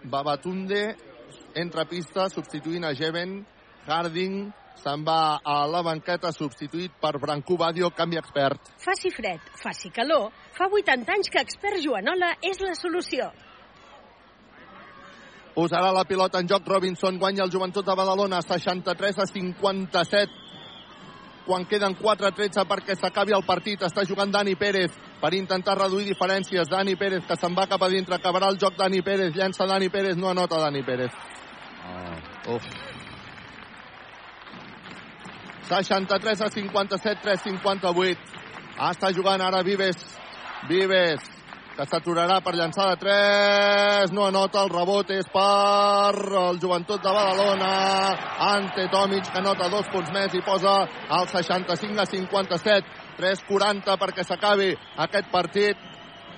Babatunde 0.04 0.96
entra 1.54 1.82
a 1.82 1.90
pista 1.90 2.28
substituint 2.30 2.86
a 2.86 2.94
Jeven. 2.94 3.42
Harding 3.82 4.52
se'n 4.80 5.04
va 5.04 5.38
a 5.44 5.62
la 5.70 5.82
banqueta 5.84 6.32
substituït 6.32 6.94
per 7.00 7.18
Brancú 7.22 7.56
Badio, 7.60 7.90
canvi 7.94 8.18
expert. 8.18 8.72
Faci 8.82 9.12
fred, 9.14 9.40
faci 9.60 9.90
calor, 9.94 10.30
fa 10.56 10.68
80 10.70 11.12
anys 11.12 11.30
que 11.30 11.42
Expert 11.42 11.80
Joanola 11.84 12.36
és 12.42 12.60
la 12.64 12.74
solució. 12.78 13.30
Posarà 15.52 15.90
la 15.92 16.06
pilota 16.08 16.40
en 16.40 16.48
joc 16.48 16.66
Robinson, 16.66 17.18
guanya 17.20 17.44
el 17.44 17.52
Joventut 17.52 17.84
de 17.84 17.94
Badalona, 17.94 18.40
63 18.40 19.18
a 19.18 19.26
57. 19.28 20.40
Quan 21.44 21.66
queden 21.66 21.96
4-13 21.98 22.64
perquè 22.70 22.94
s'acabi 22.96 23.34
el 23.36 23.44
partit, 23.44 23.82
està 23.82 24.06
jugant 24.08 24.30
Dani 24.30 24.54
Pérez 24.56 24.94
per 25.20 25.32
intentar 25.34 25.74
reduir 25.76 26.06
diferències. 26.06 26.70
Dani 26.70 26.94
Pérez 26.96 27.26
que 27.26 27.36
se'n 27.36 27.58
va 27.58 27.66
cap 27.66 27.82
a 27.82 27.90
dintre, 27.90 28.16
acabarà 28.16 28.48
el 28.48 28.60
joc 28.62 28.78
Dani 28.78 29.02
Pérez, 29.02 29.34
llença 29.36 29.66
Dani 29.66 29.90
Pérez, 29.90 30.16
no 30.16 30.30
anota 30.30 30.62
Dani 30.62 30.82
Pérez. 30.86 31.12
Uf. 32.48 32.91
63 35.72 36.40
a 36.44 36.50
57, 36.52 37.22
3 37.22 37.46
58. 37.48 38.18
Ah, 38.76 38.90
està 38.92 39.12
jugant 39.14 39.40
ara 39.40 39.62
Vives. 39.64 39.96
Vives, 40.68 41.24
que 41.76 41.86
s'aturarà 41.88 42.40
per 42.44 42.52
llançar 42.54 42.90
de 42.90 42.98
3. 43.00 44.12
No 44.12 44.26
anota, 44.28 44.62
el 44.62 44.72
rebot 44.72 45.10
és 45.14 45.28
per 45.32 46.12
el 46.42 46.60
Joventut 46.60 47.02
de 47.02 47.14
Badalona. 47.16 47.72
Ante 48.52 48.88
Tomic, 48.92 49.30
que 49.32 49.40
anota 49.40 49.70
dos 49.72 49.88
punts 49.92 50.12
més 50.12 50.34
i 50.36 50.44
posa 50.44 50.82
el 51.18 51.28
65 51.32 52.04
a 52.04 52.06
57. 52.10 53.00
3-40 53.18 53.96
perquè 54.00 54.24
s'acabi 54.26 54.72
aquest 55.06 55.32
partit. 55.32 55.88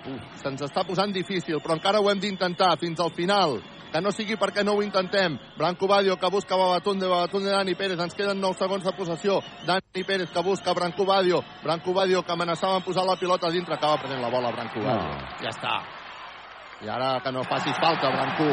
Uf, 0.04 0.40
se'ns 0.42 0.62
està 0.66 0.84
posant 0.84 1.12
difícil, 1.14 1.60
però 1.64 1.78
encara 1.78 2.00
ho 2.00 2.10
hem 2.10 2.20
d'intentar 2.20 2.74
fins 2.80 3.00
al 3.00 3.14
final. 3.16 3.58
Que 3.94 4.00
no 4.02 4.10
sigui 4.10 4.34
perquè 4.34 4.64
no 4.66 4.72
ho 4.74 4.82
intentem. 4.82 5.36
Branco 5.54 5.86
Badio 5.86 6.16
que 6.18 6.26
busca 6.26 6.56
Babatunde, 6.58 7.06
Babatunde 7.06 7.52
Dani 7.52 7.76
Pérez. 7.78 8.00
Ens 8.02 8.16
queden 8.18 8.40
9 8.42 8.58
segons 8.58 8.82
de 8.82 8.92
possessió. 8.98 9.36
Dani 9.68 10.02
Pérez 10.02 10.32
que 10.34 10.42
busca 10.42 10.74
Branco 10.74 11.04
Badio. 11.06 11.44
Branco 11.62 11.94
Badio 11.94 12.24
que 12.24 12.32
amenaçava 12.32 12.80
en 12.80 12.82
posar 12.82 13.04
la 13.06 13.14
pilota 13.14 13.46
a 13.46 13.52
dintre. 13.54 13.76
Acaba 13.76 14.00
prenent 14.02 14.20
la 14.20 14.32
bola 14.34 14.50
Branco 14.50 14.82
Badio. 14.82 15.14
Ja 15.44 15.52
està. 15.52 15.76
I 16.82 16.90
ara 16.90 17.20
que 17.22 17.30
no 17.30 17.46
facis 17.46 17.78
falta, 17.78 18.10
Brancú. 18.10 18.50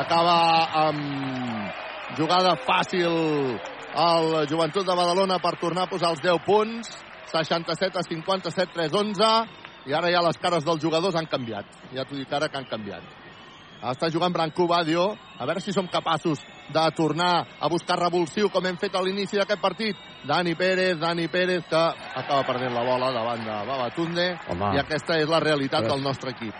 Acaba 0.00 0.38
amb 0.86 2.16
jugada 2.16 2.56
fàcil 2.64 3.12
el 3.92 4.48
Joventut 4.48 4.88
de 4.88 4.96
Badalona 4.96 5.36
per 5.36 5.58
tornar 5.60 5.84
a 5.84 5.92
posar 5.92 6.16
els 6.16 6.24
10 6.24 6.40
punts. 6.48 6.96
67 7.28 7.92
a 7.92 8.08
57, 8.08 8.72
3 8.72 9.00
11. 9.04 9.32
I 9.84 9.92
ara 9.92 10.08
ja 10.08 10.24
les 10.24 10.40
cares 10.40 10.64
dels 10.64 10.80
jugadors 10.80 11.20
han 11.20 11.28
canviat. 11.28 11.68
Ja 11.92 12.08
t'ho 12.08 12.16
dic 12.16 12.32
ara 12.32 12.48
que 12.48 12.56
han 12.56 12.72
canviat. 12.72 13.17
Està 13.78 14.08
jugant 14.10 14.32
Brancú 14.34 14.66
Badio. 14.66 15.12
A 15.38 15.46
veure 15.46 15.60
si 15.62 15.72
som 15.72 15.86
capaços 15.86 16.40
de 16.68 16.82
tornar 16.96 17.46
a 17.60 17.68
buscar 17.70 17.96
revulsiu 18.00 18.50
com 18.50 18.66
hem 18.66 18.76
fet 18.76 18.94
a 18.98 19.02
l'inici 19.02 19.38
d'aquest 19.38 19.60
partit. 19.62 19.96
Dani 20.26 20.54
Pérez, 20.58 20.98
Dani 20.98 21.28
Pérez, 21.28 21.62
que 21.70 21.76
acaba 21.78 22.42
perdent 22.44 22.74
la 22.74 22.82
bola 22.82 23.12
davant 23.14 23.44
de 23.44 23.58
Babatunde. 23.68 24.26
Home. 24.50 24.74
I 24.74 24.80
aquesta 24.82 25.18
és 25.18 25.28
la 25.28 25.38
realitat 25.40 25.84
Però- 25.84 25.94
del 25.94 26.02
nostre 26.02 26.30
equip. 26.34 26.54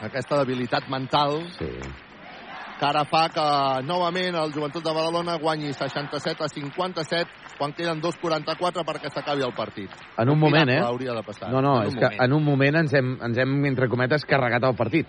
Aquesta 0.00 0.38
debilitat 0.38 0.88
mental 0.88 1.42
sí. 1.58 1.66
que 2.78 2.86
ara 2.86 3.04
fa 3.04 3.28
que 3.28 3.82
novament 3.84 4.36
el 4.38 4.52
Joventut 4.54 4.84
de 4.84 4.92
Badalona 4.94 5.34
guanyi 5.36 5.72
67 5.74 6.44
a 6.44 6.48
57 6.48 7.30
quan 7.58 7.72
queden 7.74 8.00
2.44 8.00 8.84
perquè 8.86 9.10
s'acabi 9.12 9.42
el 9.42 9.52
partit. 9.52 9.90
En 10.16 10.30
un 10.30 10.38
moment, 10.38 10.70
eh? 10.70 10.78
hauria 10.78 11.12
de 11.12 11.22
passar. 11.24 11.50
No, 11.50 11.60
no, 11.60 11.82
En 11.82 11.88
és 11.88 11.94
un 11.94 11.98
que 11.98 12.04
moment. 12.04 12.22
en 12.22 12.32
un 12.32 12.44
moment 12.44 12.76
ens 12.76 12.94
hem, 12.94 13.18
ens 13.20 13.36
hem 13.38 13.64
entre 13.66 13.88
cometes, 13.88 14.24
carregat 14.24 14.62
el 14.62 14.76
partit. 14.76 15.06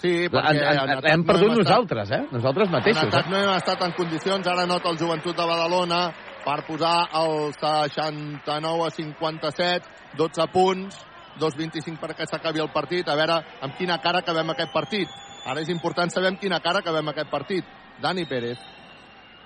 Sí, 0.00 0.24
En, 0.24 0.30
perquè 0.32 0.50
en, 0.56 0.78
en 0.80 0.90
atac 0.96 1.10
hem 1.12 1.20
no 1.20 1.26
perdut 1.28 1.44
hem 1.50 1.58
estat- 1.60 1.66
nosaltres, 1.68 2.10
eh? 2.16 2.22
Nosaltres 2.32 2.66
En 2.68 2.72
mateixos. 2.72 3.04
atac 3.04 3.26
Eh? 3.26 3.30
no 3.30 3.36
hem 3.36 3.50
estat 3.56 3.82
en 3.84 3.92
condicions, 3.92 4.46
ara 4.46 4.66
nota 4.66 4.88
el 4.88 4.98
Joventut 4.98 5.36
de 5.36 5.46
Badalona 5.46 5.98
per 6.44 6.64
posar 6.66 7.08
el 7.20 7.52
69 7.52 8.86
a 8.86 8.90
57, 8.90 9.86
12 10.16 10.46
punts, 10.52 10.96
2.25 11.38 11.98
perquè 12.00 12.24
s'acabi 12.26 12.60
el 12.60 12.70
partit, 12.72 13.06
a 13.08 13.14
veure 13.14 13.36
amb 13.60 13.76
quina 13.76 13.98
cara 14.00 14.18
acabem 14.24 14.48
aquest 14.50 14.72
partit. 14.72 15.08
Ara 15.46 15.60
és 15.60 15.68
important 15.68 16.10
saber 16.10 16.28
amb 16.28 16.40
quina 16.40 16.60
cara 16.60 16.78
acabem 16.80 17.08
aquest 17.08 17.30
partit. 17.30 17.64
Dani 18.00 18.24
Pérez, 18.24 18.58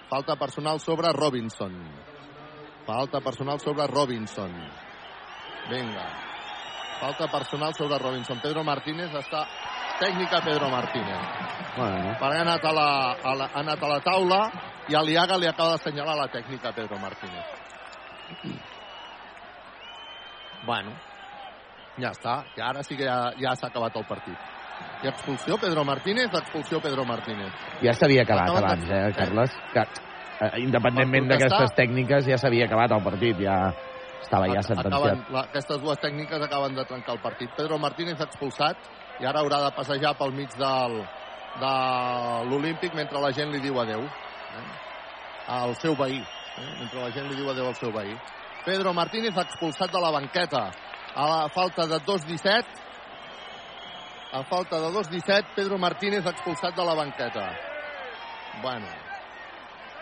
falta 0.09 0.37
personal 0.37 0.79
sobre 0.81 1.11
Robinson. 1.13 1.73
Falta 2.87 3.21
personal 3.21 3.59
sobre 3.61 3.87
Robinson. 3.87 4.53
Vinga. 5.71 6.07
Falta 7.01 7.27
personal 7.31 7.75
sobre 7.75 7.99
Robinson. 7.99 8.39
Pedro 8.41 8.63
Martínez 8.65 9.11
està... 9.15 9.47
Tècnica 10.01 10.41
Pedro 10.45 10.69
Martínez 10.73 11.53
Bueno, 11.77 12.15
perquè 12.21 12.39
ha 12.39 12.45
anat 12.45 12.65
a 12.65 12.73
la, 12.73 12.89
a 13.19 13.35
la, 13.35 13.49
ha 13.51 13.61
anat 13.65 13.83
a 13.83 13.89
la 13.91 14.01
taula 14.05 14.41
i 14.89 14.95
a 14.95 15.03
l'Iaga 15.03 15.37
li 15.41 15.49
acaba 15.51 15.75
d'assenyalar 15.75 16.15
la 16.21 16.29
tècnica 16.31 16.71
Pedro 16.77 16.99
Martínez. 17.03 17.47
Bueno, 20.65 20.93
ja 21.99 22.13
està. 22.15 22.37
I 22.57 22.63
ara 22.63 22.83
sí 22.87 22.97
que 22.99 23.09
ja, 23.09 23.33
ja 23.41 23.55
s'ha 23.59 23.71
acabat 23.73 23.97
el 23.99 24.07
partit. 24.07 24.53
I 25.03 25.11
expulsió 25.11 25.59
Pedro 25.59 25.85
Martínez, 25.85 26.31
expulsió 26.33 26.81
Pedro 26.85 27.05
Martínez. 27.05 27.53
ja 27.83 27.93
s'havia 27.93 28.23
acabat 28.23 28.51
Acabat 28.51 28.65
abans, 28.65 28.91
eh, 28.91 29.13
Carles? 29.17 29.57
Que, 29.73 29.85
eh, 30.47 30.53
independentment 30.63 31.29
d'aquestes 31.33 31.75
tècniques, 31.75 32.29
ja 32.29 32.39
s'havia 32.39 32.67
acabat 32.67 32.93
el 32.93 33.03
partit, 33.03 33.41
ja 33.41 33.57
estava 34.21 34.47
ja 34.47 34.61
Acaben, 34.61 34.77
sentenciat. 34.85 35.31
la, 35.31 35.43
aquestes 35.51 35.81
dues 35.83 35.99
tècniques 35.99 36.43
acaben 36.43 36.75
de 36.75 36.85
trencar 36.85 37.15
el 37.19 37.21
partit. 37.21 37.51
Pedro 37.57 37.79
Martínez 37.79 38.21
expulsat 38.21 38.77
i 39.21 39.27
ara 39.27 39.41
haurà 39.41 39.61
de 39.63 39.75
passejar 39.77 40.15
pel 40.19 40.33
mig 40.35 40.55
del, 40.59 40.97
de 41.61 41.75
l'Olímpic 42.51 42.95
mentre 42.99 43.21
la 43.23 43.31
gent 43.33 43.53
li 43.53 43.61
diu 43.63 43.79
adeu. 43.81 44.03
Eh? 44.03 44.65
Al 45.55 45.75
seu 45.79 45.95
veí. 45.99 46.19
Eh? 46.19 46.71
Mentre 46.81 47.03
la 47.03 47.11
gent 47.15 47.29
li 47.31 47.37
diu 47.39 47.51
adeu 47.51 47.69
al 47.71 47.77
seu 47.79 47.93
veí. 47.95 48.17
Pedro 48.65 48.95
Martínez 48.97 49.37
expulsat 49.37 49.93
de 49.93 50.01
la 50.01 50.11
banqueta. 50.11 50.71
A 51.15 51.27
la 51.31 51.49
falta 51.55 51.87
de 51.87 52.01
2-17. 52.01 52.83
A 54.35 54.43
falta 54.51 54.81
de 54.81 54.89
2-17, 54.91 55.55
Pedro 55.55 55.79
Martínez 55.79 56.27
expulsat 56.27 56.75
de 56.75 56.85
la 56.85 56.95
banqueta. 56.95 57.53
Bueno. 58.63 58.89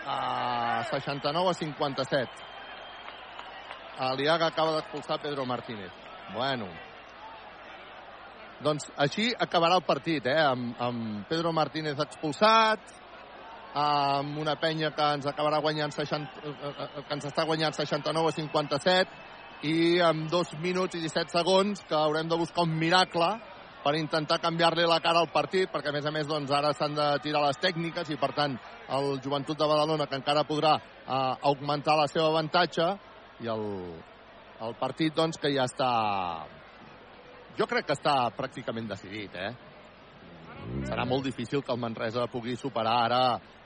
A 0.06 0.84
69 0.90 1.50
a 1.50 1.54
57. 1.54 2.30
Aliaga 3.98 4.46
acaba 4.46 4.72
d'expulsar 4.72 5.20
Pedro 5.20 5.44
Martínez. 5.44 5.92
Bueno. 6.32 6.66
Doncs 8.62 8.90
així 9.02 9.30
acabarà 9.34 9.76
el 9.80 9.86
partit, 9.86 10.26
eh? 10.30 10.38
Amb, 10.38 10.74
amb 10.78 11.24
Pedro 11.30 11.52
Martínez 11.56 11.98
expulsat, 12.02 12.92
amb 13.74 14.38
una 14.38 14.54
penya 14.60 14.92
que 14.94 15.06
ens 15.16 15.26
acabarà 15.26 15.58
guanyant 15.64 15.94
60, 15.94 16.42
eh, 16.44 16.52
eh, 16.70 17.04
que 17.08 17.16
ens 17.16 17.26
està 17.26 17.46
guanyant 17.48 17.74
69 17.74 18.28
a 18.28 18.36
57 18.36 19.66
i 19.72 20.00
amb 20.04 20.28
dos 20.30 20.52
minuts 20.60 20.98
i 20.98 21.02
17 21.02 21.32
segons 21.32 21.82
que 21.88 21.96
haurem 21.96 22.28
de 22.28 22.38
buscar 22.38 22.66
un 22.66 22.76
miracle 22.78 23.30
per 23.82 23.96
intentar 23.98 24.38
canviar-li 24.42 24.84
la 24.86 25.00
cara 25.02 25.22
al 25.22 25.30
partit, 25.34 25.70
perquè 25.72 25.90
a 25.90 25.96
més 25.96 26.06
a 26.06 26.12
més 26.14 26.28
doncs, 26.28 26.52
ara 26.54 26.70
s'han 26.74 26.94
de 26.94 27.08
tirar 27.24 27.42
les 27.46 27.58
tècniques 27.58 28.10
i 28.14 28.18
per 28.20 28.30
tant 28.36 28.54
el 28.94 29.16
Joventut 29.24 29.58
de 29.58 29.66
Badalona 29.66 30.06
que 30.06 30.20
encara 30.20 30.46
podrà 30.46 30.76
eh, 30.78 31.34
augmentar 31.50 31.98
la 31.98 32.06
seva 32.12 32.30
avantatge 32.30 32.92
i 33.42 33.50
el, 33.50 33.68
el 34.62 34.76
partit 34.78 35.16
doncs 35.16 35.40
que 35.42 35.50
ja 35.50 35.66
està 35.66 35.92
jo 37.58 37.68
crec 37.68 37.86
que 37.86 37.96
està 37.96 38.16
pràcticament 38.36 38.88
decidit 38.90 39.36
eh? 39.36 39.52
serà 40.86 41.04
molt 41.08 41.24
difícil 41.26 41.62
que 41.62 41.72
el 41.74 41.80
Manresa 41.80 42.26
pugui 42.32 42.56
superar 42.56 42.98
ara 43.06 43.22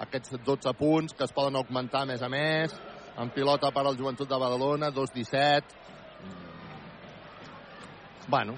aquests 0.06 0.38
12 0.44 0.72
punts 0.78 1.16
que 1.16 1.24
es 1.24 1.34
poden 1.36 1.56
augmentar 1.56 2.02
a 2.04 2.10
més 2.12 2.22
a 2.22 2.30
més 2.32 2.76
en 3.16 3.30
pilota 3.32 3.70
per 3.72 3.84
al 3.86 3.96
Joventut 3.96 4.28
de 4.28 4.38
Badalona 4.40 4.90
2-17 4.94 5.86
bueno, 8.28 8.54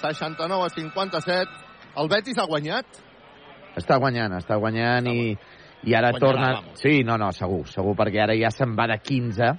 69 0.00 0.64
a 0.64 0.68
57. 0.68 1.50
El 1.96 2.08
Betis 2.08 2.38
ha 2.38 2.46
guanyat? 2.46 3.00
Està 3.78 3.98
guanyant, 3.98 4.36
està 4.38 4.58
guanyant 4.58 5.08
i, 5.10 5.32
i 5.86 5.94
ara 5.94 6.12
Guanyarà, 6.12 6.20
torna... 6.22 6.52
vamos. 6.60 6.82
Sí, 6.82 7.02
no, 7.06 7.18
no, 7.18 7.30
segur, 7.34 7.64
segur, 7.70 7.94
perquè 7.98 8.22
ara 8.24 8.36
ja 8.38 8.50
se'n 8.54 8.76
va 8.78 8.88
de 8.90 8.98
15 9.02 9.50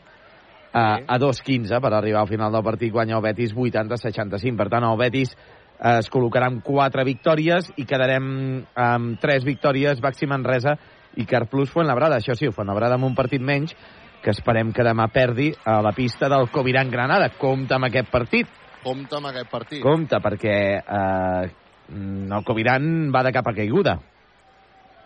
a, 0.73 0.99
a 1.07 1.17
2-15 1.19 1.79
per 1.81 1.93
arribar 1.93 2.21
al 2.21 2.29
final 2.29 2.51
del 2.51 2.63
partit, 2.63 2.91
guanya 2.93 3.17
el 3.17 3.23
Betis 3.23 3.53
80-65. 3.55 4.57
Per 4.57 4.69
tant, 4.69 4.85
el 4.85 4.99
Betis 4.99 5.33
eh, 5.33 5.97
es 5.97 6.09
col·locarà 6.11 6.49
amb 6.51 6.63
4 6.65 7.05
victòries 7.07 7.71
i 7.77 7.85
quedarem 7.89 8.29
amb 8.75 9.19
3 9.21 9.47
victòries 9.47 10.01
Baxi 10.03 10.29
Manresa 10.29 10.75
i 11.17 11.25
Carplus 11.25 11.73
Fuenlabrada. 11.73 12.19
Això 12.19 12.35
sí, 12.37 12.51
Fuenlabrada 12.53 12.99
amb 12.99 13.09
un 13.09 13.17
partit 13.17 13.41
menys 13.41 13.75
que 14.23 14.33
esperem 14.35 14.73
que 14.75 14.83
demà 14.83 15.07
perdi 15.13 15.49
a 15.63 15.79
la 15.81 15.93
pista 15.95 16.29
del 16.29 16.49
Coviran 16.51 16.91
Granada. 16.91 17.31
Compte 17.39 17.75
amb 17.75 17.87
aquest 17.87 18.11
partit. 18.11 18.47
Compte 18.83 19.15
amb 19.17 19.31
aquest 19.31 19.49
partit. 19.51 19.83
Compte, 19.83 20.19
perquè 20.23 20.55
eh, 20.79 21.49
el 21.89 22.45
Coviran 22.47 23.09
va 23.15 23.23
de 23.25 23.33
capa 23.35 23.55
caiguda. 23.55 23.97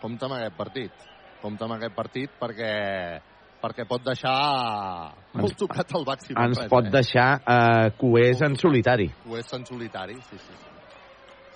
Compte 0.02 0.26
amb 0.26 0.36
aquest 0.36 0.56
partit. 0.58 1.06
Compte 1.40 1.64
amb 1.64 1.76
aquest 1.76 1.94
partit 1.96 2.34
perquè 2.40 2.72
perquè 3.64 3.86
pot 3.88 4.02
deixar 4.04 4.36
molt 5.40 5.56
tocat 5.56 5.92
el 5.96 6.04
Baxi 6.04 6.32
Ens 6.34 6.38
Manresa, 6.38 6.68
pot 6.68 6.88
eh? 6.88 6.92
deixar 6.92 7.28
eh, 7.40 7.90
coers 8.00 8.42
en 8.44 8.56
solitari. 8.60 9.08
És 9.40 9.52
en 9.56 9.64
solitari, 9.68 10.16
sí, 10.28 10.38
sí. 10.38 10.56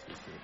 sí, 0.06 0.20
sí. 0.24 0.36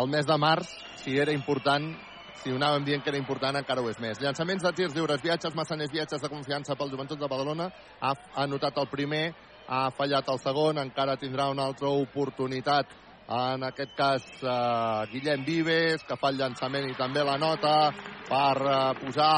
El 0.00 0.08
mes 0.08 0.28
de 0.28 0.38
març, 0.40 0.70
si 1.02 1.18
era 1.20 1.34
important, 1.36 1.90
si 2.38 2.52
ho 2.52 2.56
anàvem 2.56 2.86
dient 2.86 3.04
que 3.04 3.12
era 3.12 3.20
important, 3.20 3.58
encara 3.60 3.82
ho 3.84 3.90
és 3.90 4.00
més. 4.00 4.22
Llançaments 4.22 4.64
de 4.64 4.72
tirs 4.78 4.96
lliures, 4.96 5.20
viatges, 5.24 5.56
massaners, 5.58 5.92
viatges 5.92 6.22
de 6.22 6.32
confiança 6.32 6.78
pel 6.78 6.92
Joventut 6.94 7.20
de 7.20 7.28
Badalona. 7.28 7.68
Ha, 8.00 8.14
ha 8.14 8.46
anotat 8.46 8.78
el 8.80 8.88
primer, 8.92 9.26
ha 9.68 9.88
fallat 9.98 10.32
el 10.32 10.40
segon, 10.40 10.80
encara 10.80 11.18
tindrà 11.20 11.50
una 11.52 11.68
altra 11.68 11.92
oportunitat 11.92 12.94
en 13.28 13.64
aquest 13.66 13.92
cas 13.94 14.24
eh, 14.40 15.06
Guillem 15.12 15.44
Vives, 15.44 16.04
que 16.08 16.16
fa 16.16 16.30
el 16.32 16.38
llançament 16.40 16.86
i 16.88 16.96
també 16.96 17.20
la 17.26 17.36
nota 17.36 17.90
per 18.28 18.54
eh, 18.56 18.78
posar 19.02 19.32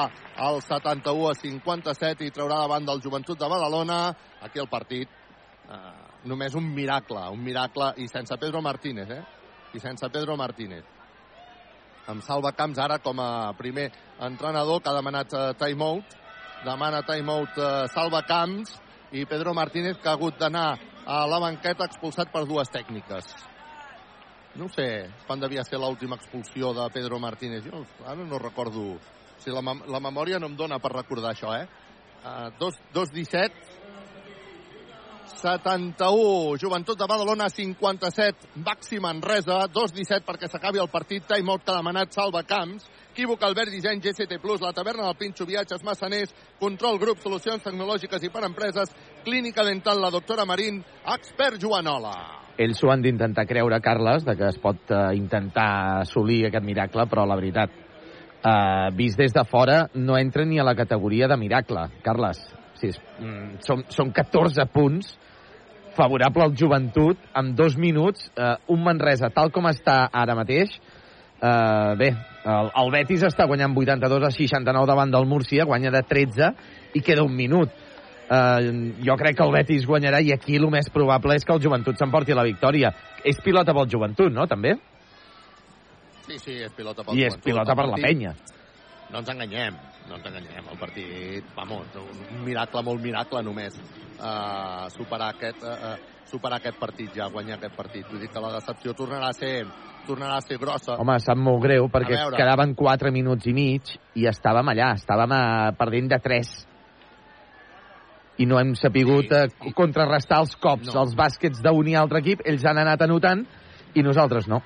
el 0.47 0.61
71 0.63 1.27
a 1.31 1.35
57 1.35 2.29
i 2.29 2.31
traurà 2.31 2.61
davant 2.63 2.87
del 2.87 3.03
Joventut 3.03 3.39
de 3.39 3.49
Badalona. 3.51 4.15
Aquí 4.47 4.63
el 4.63 4.71
partit 4.71 5.11
eh, 5.11 5.81
només 6.31 6.55
un 6.55 6.71
miracle, 6.75 7.27
un 7.35 7.43
miracle, 7.43 7.93
i 7.99 8.07
sense 8.09 8.39
Pedro 8.39 8.63
Martínez, 8.63 9.11
eh? 9.11 9.23
I 9.75 9.83
sense 9.83 10.09
Pedro 10.09 10.37
Martínez. 10.39 10.87
Amb 12.11 12.23
Salva 12.23 12.55
Camps 12.55 12.79
ara 12.79 12.99
com 13.03 13.19
a 13.23 13.53
primer 13.59 13.91
entrenador 14.23 14.81
que 14.83 14.91
ha 14.91 14.99
demanat 14.99 15.35
eh, 15.35 15.45
timeout. 15.59 16.19
Demana 16.63 17.03
timeout 17.03 17.59
eh, 17.59 17.87
Salva 17.91 18.23
Camps 18.23 18.79
i 19.19 19.27
Pedro 19.27 19.55
Martínez 19.55 19.99
que 19.99 20.09
ha 20.09 20.15
hagut 20.15 20.39
d'anar 20.39 20.77
a 21.07 21.25
la 21.27 21.41
banqueta 21.43 21.91
expulsat 21.91 22.31
per 22.31 22.47
dues 22.47 22.71
tècniques. 22.71 23.35
No 24.59 24.67
sé 24.75 25.07
quan 25.27 25.41
devia 25.41 25.63
ser 25.65 25.79
l'última 25.79 26.19
expulsió 26.19 26.73
de 26.75 26.89
Pedro 26.95 27.21
Martínez. 27.23 27.65
Jo 27.65 27.85
ara 28.07 28.25
no 28.25 28.39
recordo... 28.39 28.95
O 28.97 29.43
sigui, 29.43 29.55
la, 29.57 29.77
la 29.89 30.01
memòria 30.05 30.39
no 30.39 30.51
em 30.51 30.57
dona 30.57 30.77
per 30.83 30.91
recordar 30.93 31.31
això, 31.33 31.55
eh? 31.57 31.69
Uh, 32.21 32.51
2-17, 32.93 33.71
71, 35.41 36.59
Joventut 36.61 36.99
de 36.99 37.07
Badalona, 37.09 37.49
57, 37.49 38.51
Baxi 38.57 39.01
Manresa, 39.01 39.63
2-17 39.73 40.27
perquè 40.27 40.51
s'acabi 40.51 40.83
el 40.83 40.91
partit, 40.93 41.25
timeout 41.25 41.65
que 41.65 41.73
ha 41.73 41.79
demanat 41.79 42.13
Salva 42.13 42.43
Camps, 42.45 42.85
Equívoc, 43.15 43.43
Albert 43.43 43.73
Disseny, 43.73 44.01
GCT+, 44.01 44.39
la 44.61 44.73
taverna 44.73 45.07
del 45.07 45.17
Pinxo, 45.17 45.47
viatges, 45.47 45.83
massaners, 45.83 46.35
control 46.61 46.99
grup, 46.99 47.23
solucions 47.23 47.63
tecnològiques 47.65 48.23
i 48.23 48.31
per 48.31 48.45
empreses, 48.45 48.93
clínica 49.25 49.65
dental, 49.65 50.01
la 50.01 50.11
doctora 50.11 50.45
Marín, 50.45 50.85
expert 51.17 51.59
Joanola. 51.61 52.40
Ells 52.61 52.81
s'ho 52.81 52.91
han 52.93 53.01
d'intentar 53.05 53.47
creure, 53.49 53.81
Carles, 53.81 54.27
de 54.27 54.37
que 54.37 54.51
es 54.51 54.59
pot 54.61 54.93
eh, 54.93 55.01
intentar 55.17 56.03
assolir 56.03 56.43
aquest 56.49 56.67
miracle, 56.67 57.07
però 57.09 57.25
la 57.29 57.39
veritat, 57.39 57.73
eh, 58.45 58.91
vist 58.99 59.21
des 59.21 59.33
de 59.33 59.45
fora, 59.49 59.87
no 59.95 60.19
entra 60.19 60.45
ni 60.45 60.61
a 60.61 60.67
la 60.67 60.77
categoria 60.77 61.29
de 61.31 61.39
miracle, 61.41 61.87
Carles. 62.05 62.43
Sí, 62.81 62.93
és, 62.93 63.01
mm, 63.21 63.61
són, 63.65 63.85
són 63.89 64.13
14 64.13 64.67
punts 64.73 65.15
favorable 65.97 66.45
al 66.45 66.57
joventut 66.57 67.19
amb 67.37 67.57
dos 67.57 67.77
minuts, 67.77 68.31
eh, 68.37 68.55
un 68.73 68.85
Manresa 68.85 69.31
tal 69.35 69.51
com 69.53 69.67
està 69.69 70.05
ara 70.13 70.37
mateix 70.39 70.77
eh, 71.43 71.95
bé, 71.99 72.11
el, 72.45 72.71
el 72.83 72.93
Betis 72.95 73.25
està 73.27 73.47
guanyant 73.49 73.75
82 73.77 74.27
a 74.29 74.33
69 74.33 74.89
davant 74.89 75.13
del 75.13 75.29
Múrcia, 75.29 75.67
guanya 75.69 75.93
de 75.95 76.03
13 76.07 76.53
i 76.95 77.03
queda 77.05 77.25
un 77.27 77.35
minut 77.37 77.73
eh, 78.31 78.95
jo 79.05 79.17
crec 79.19 79.37
que 79.37 79.47
el 79.47 79.55
Betis 79.55 79.87
guanyarà 79.89 80.23
i 80.23 80.33
aquí 80.35 80.57
el 80.61 80.69
més 80.71 80.91
probable 80.95 81.37
és 81.37 81.45
que 81.45 81.57
el 81.57 81.63
joventut 81.63 81.99
s'emporti 81.99 82.37
la 82.37 82.47
victòria 82.47 82.93
és 83.25 83.43
pilota 83.45 83.75
pel 83.77 83.91
joventut, 83.91 84.33
no? 84.33 84.47
també? 84.47 84.77
Sí, 86.31 86.39
sí, 86.39 86.57
és 86.63 86.73
pilota 86.77 87.03
pel 87.03 87.19
i 87.19 87.27
és 87.27 87.35
Joventut. 87.35 87.45
pilota 87.49 87.75
El 87.75 87.81
per 87.81 87.91
la 87.91 88.01
penya 88.01 88.35
No 89.11 89.19
ens 89.19 89.31
enganyem, 89.33 89.75
no 90.07 90.15
ens 90.21 90.27
enganyem. 90.29 90.67
El 90.71 90.79
partit, 90.79 91.47
vamos, 91.57 91.89
un 91.99 92.45
miracle, 92.47 92.83
molt 92.87 93.03
miracle 93.03 93.43
només 93.43 93.75
uh, 93.75 94.87
superar, 94.95 95.33
aquest, 95.35 95.65
uh, 95.67 95.97
superar 96.31 96.61
aquest 96.61 96.79
partit 96.79 97.19
ja, 97.19 97.27
guanyar 97.35 97.57
aquest 97.57 97.75
partit. 97.75 98.07
Vull 98.07 98.23
dir 98.23 98.31
que 98.31 98.45
la 98.45 98.53
decepció 98.55 98.95
tornarà 98.95 99.33
a 99.33 99.35
ser, 99.35 99.65
tornarà 100.07 100.39
a 100.39 100.47
ser 100.47 100.61
grossa. 100.63 100.95
Home, 101.03 101.19
sap 101.19 101.43
molt 101.43 101.59
greu 101.67 101.91
perquè 101.91 102.23
quedaven 102.37 102.77
4 102.79 103.11
minuts 103.11 103.51
i 103.51 103.57
mig 103.57 103.91
i 104.15 104.31
estàvem 104.31 104.71
allà, 104.71 104.93
estàvem 105.03 105.35
a, 105.35 105.43
perdent 105.83 106.15
de 106.15 106.23
3 106.31 106.55
i 108.41 108.47
no 108.49 108.59
hem 108.61 108.75
sapigut 108.79 109.29
sí, 109.29 109.73
contrarrestar 109.77 110.41
els 110.45 110.57
cops, 110.57 110.89
No. 110.89 111.03
els 111.05 111.17
bàsquets 111.17 111.61
d'un 111.63 111.89
i 111.89 111.97
altre 111.99 112.23
equip, 112.25 112.45
ells 112.49 112.65
han 112.65 112.81
anat 112.81 113.03
anotant 113.05 113.45
i 113.95 114.03
nosaltres 114.07 114.49
no. 114.49 114.63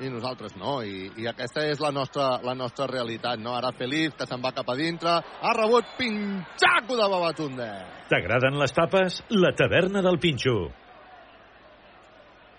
I 0.00 0.08
nosaltres 0.08 0.54
no, 0.56 0.78
i, 0.80 1.10
i 1.20 1.26
aquesta 1.28 1.66
és 1.68 1.80
la 1.82 1.90
nostra, 1.92 2.38
la 2.40 2.54
nostra 2.56 2.86
realitat, 2.88 3.36
no? 3.42 3.52
Ara 3.58 3.72
Feliz, 3.76 4.14
que 4.16 4.24
se'n 4.24 4.40
va 4.40 4.54
cap 4.56 4.70
a 4.72 4.76
dintre, 4.78 5.18
ha 5.20 5.52
rebut 5.58 5.90
Pinxaco 5.98 6.96
de 6.96 7.08
Babatunde. 7.12 7.68
T'agraden 8.08 8.56
les 8.62 8.72
tapes? 8.72 9.20
La 9.28 9.52
taverna 9.52 10.00
del 10.00 10.16
Pinxo. 10.22 10.70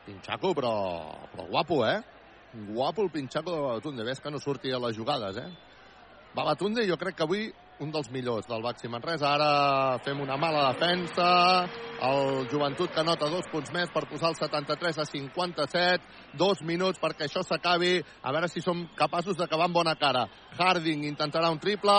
Pinxaco, 0.06 0.53
però, 0.53 0.76
però 1.31 1.48
guapo, 1.49 1.81
eh? 1.88 1.98
Guapo 2.76 3.07
el 3.07 3.10
Pinxaco 3.10 3.56
de 3.56 3.61
Babatunde. 3.61 4.03
Ves 4.03 4.22
que 4.22 4.30
no 4.30 4.38
surti 4.38 4.72
a 4.72 4.80
les 4.80 4.98
jugades, 4.98 5.38
eh? 5.41 5.49
Babatunde 6.35 6.85
jo 6.88 6.98
crec 6.98 7.15
que 7.15 7.23
avui 7.26 7.49
un 7.81 7.91
dels 7.91 8.09
millors 8.13 8.47
del 8.47 8.61
Baxi 8.63 8.89
Manresa. 8.89 9.33
Ara 9.33 9.97
fem 10.05 10.21
una 10.21 10.37
mala 10.37 10.69
defensa. 10.71 11.27
El 12.01 12.47
Joventut 12.49 12.93
que 12.93 13.03
nota 13.05 13.29
dos 13.29 13.47
punts 13.51 13.73
més 13.73 13.91
per 13.93 14.05
posar 14.09 14.31
el 14.31 14.37
73 14.39 15.01
a 15.01 15.05
57. 15.09 16.07
Dos 16.37 16.61
minuts 16.65 17.01
perquè 17.01 17.27
això 17.27 17.43
s'acabi. 17.45 17.97
A 18.21 18.34
veure 18.34 18.49
si 18.49 18.63
som 18.63 18.85
capaços 18.97 19.37
d'acabar 19.37 19.68
amb 19.69 19.77
bona 19.81 19.95
cara. 19.99 20.27
Harding 20.57 21.05
intentarà 21.10 21.51
un 21.51 21.60
triple. 21.60 21.97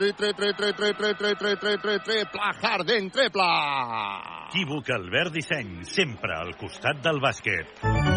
Tri, 0.00 0.12
tri, 0.18 0.34
tri, 0.36 0.52
tri, 0.56 0.72
tri, 0.72 0.92
tri, 0.96 1.14
tri, 1.14 1.34
tri, 1.36 1.56
tri, 1.56 1.78
tri, 1.84 1.98
triple. 2.08 2.52
Harding, 2.62 3.10
triple. 3.14 3.48
Equívoc 4.48 4.94
Albert 4.96 5.34
Disseny, 5.36 5.82
sempre 5.84 6.36
al 6.36 6.56
costat 6.60 7.04
del 7.04 7.20
bàsquet. 7.20 8.07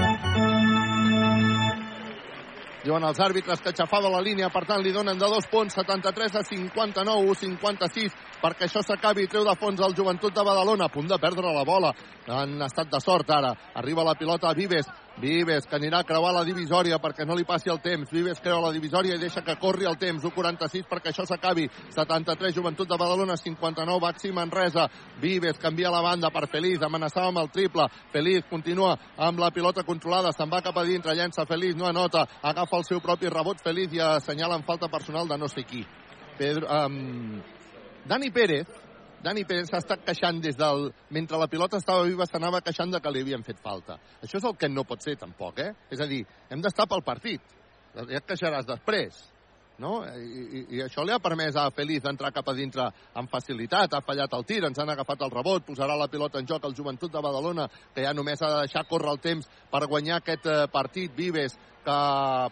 Diuen 2.82 3.04
els 3.06 3.20
àrbitres 3.22 3.60
que 3.62 3.70
aixafava 3.70 4.10
la 4.10 4.24
línia, 4.26 4.48
per 4.50 4.64
tant 4.66 4.82
li 4.82 4.90
donen 4.94 5.20
de 5.20 5.28
dos 5.30 5.46
punts, 5.52 5.76
73 5.78 6.40
a 6.40 6.42
59, 6.48 7.36
56, 7.38 8.16
perquè 8.42 8.66
això 8.66 8.82
s'acabi, 8.82 9.28
treu 9.30 9.46
de 9.46 9.54
fons 9.62 9.84
el 9.86 9.94
Joventut 9.94 10.34
de 10.34 10.46
Badalona, 10.48 10.88
a 10.90 10.94
punt 10.94 11.06
de 11.12 11.20
perdre 11.22 11.54
la 11.54 11.62
bola, 11.68 11.92
han 12.26 12.58
estat 12.66 12.90
de 12.90 13.02
sort 13.04 13.30
ara, 13.30 13.54
arriba 13.78 14.08
la 14.08 14.16
pilota 14.18 14.50
a 14.50 14.58
Vives, 14.58 14.90
Vives, 15.20 15.68
que 15.68 15.76
anirà 15.76 16.00
a 16.02 16.08
creuar 16.08 16.32
la 16.34 16.46
divisòria 16.48 16.98
perquè 17.04 17.26
no 17.28 17.36
li 17.36 17.44
passi 17.46 17.70
el 17.70 17.82
temps, 17.84 18.10
Vives 18.12 18.40
creua 18.40 18.70
la 18.70 18.72
divisòria 18.74 19.16
i 19.16 19.22
deixa 19.22 19.44
que 19.44 19.58
corri 19.60 19.86
el 19.86 19.98
temps, 20.00 20.24
1'46 20.24 20.88
perquè 20.90 21.12
això 21.12 21.26
s'acabi, 21.28 21.68
73 21.92 22.56
Joventut 22.56 22.90
de 22.90 22.98
Badalona, 22.98 23.36
59 23.38 24.00
Baxi 24.02 24.32
Manresa, 24.32 24.88
Vives 25.22 25.60
canvia 25.60 25.92
la 25.92 26.02
banda 26.02 26.32
per 26.32 26.48
Feliz, 26.48 26.82
amenaçava 26.82 27.28
amb 27.30 27.44
el 27.44 27.52
triple, 27.52 27.90
Feliz 28.12 28.48
continua 28.50 28.96
amb 29.18 29.40
la 29.40 29.52
pilota 29.52 29.84
controlada, 29.84 30.32
se'n 30.32 30.50
va 30.50 30.64
cap 30.64 30.78
a 30.78 30.86
dintre, 30.88 31.16
llença 31.16 31.46
Feliz, 31.46 31.76
no 31.76 31.90
anota, 31.90 32.26
agafa 32.42 32.78
el 32.78 32.88
seu 32.88 33.02
propi 33.02 33.30
rebot. 33.30 33.60
Feliz 33.62 33.94
i 33.94 34.00
assenyala 34.02 34.56
en 34.58 34.64
falta 34.64 34.90
personal 34.90 35.28
de 35.28 35.38
no 35.38 35.48
sé 35.52 35.64
qui. 35.68 35.84
Pedro, 36.38 36.68
um, 36.68 37.42
Dani 38.08 38.32
Pérez, 38.32 38.68
Dani 39.22 39.44
Pérez 39.46 39.70
s'ha 39.70 39.82
estat 39.82 40.06
queixant 40.06 40.40
des 40.42 40.58
del... 40.58 40.88
Mentre 41.14 41.38
la 41.38 41.48
pilota 41.50 41.78
estava 41.78 42.08
viva 42.08 42.26
s'anava 42.26 42.62
queixant 42.66 42.94
de 42.94 43.02
que 43.02 43.12
li 43.14 43.22
havien 43.22 43.44
fet 43.46 43.60
falta. 43.62 44.00
Això 44.22 44.40
és 44.40 44.48
el 44.50 44.56
que 44.58 44.70
no 44.70 44.86
pot 44.88 45.04
ser 45.06 45.18
tampoc, 45.22 45.60
eh? 45.62 45.74
És 45.94 46.02
a 46.02 46.08
dir, 46.10 46.24
hem 46.50 46.64
d'estar 46.64 46.88
pel 46.90 47.06
partit. 47.06 47.44
Ja 47.94 48.08
et 48.18 48.26
queixaràs 48.26 48.66
després. 48.66 49.20
No? 49.82 50.00
I, 50.06 50.42
i, 50.42 50.62
I 50.78 50.82
això 50.86 51.02
li 51.06 51.14
ha 51.14 51.22
permès 51.22 51.56
a 51.58 51.68
Feliz 51.74 52.06
entrar 52.06 52.30
cap 52.34 52.50
a 52.50 52.54
dintre 52.54 52.86
amb 53.18 53.30
facilitat, 53.32 53.96
ha 53.98 54.04
fallat 54.06 54.34
el 54.38 54.46
tir, 54.46 54.60
ens 54.68 54.78
han 54.78 54.92
agafat 54.94 55.24
el 55.26 55.34
rebot, 55.34 55.66
posarà 55.66 55.96
la 55.98 56.10
pilota 56.12 56.38
en 56.38 56.50
joc 56.50 56.68
el 56.70 56.76
Joventut 56.78 57.14
de 57.14 57.24
Badalona, 57.24 57.66
que 57.96 58.06
ja 58.06 58.14
només 58.14 58.42
ha 58.42 58.52
de 58.54 58.66
deixar 58.68 58.86
córrer 58.90 59.16
el 59.16 59.22
temps 59.24 59.50
per 59.72 59.88
guanyar 59.90 60.20
aquest 60.20 60.46
eh, 60.46 60.66
partit. 60.74 61.14
Vives, 61.18 61.58
que 61.82 62.00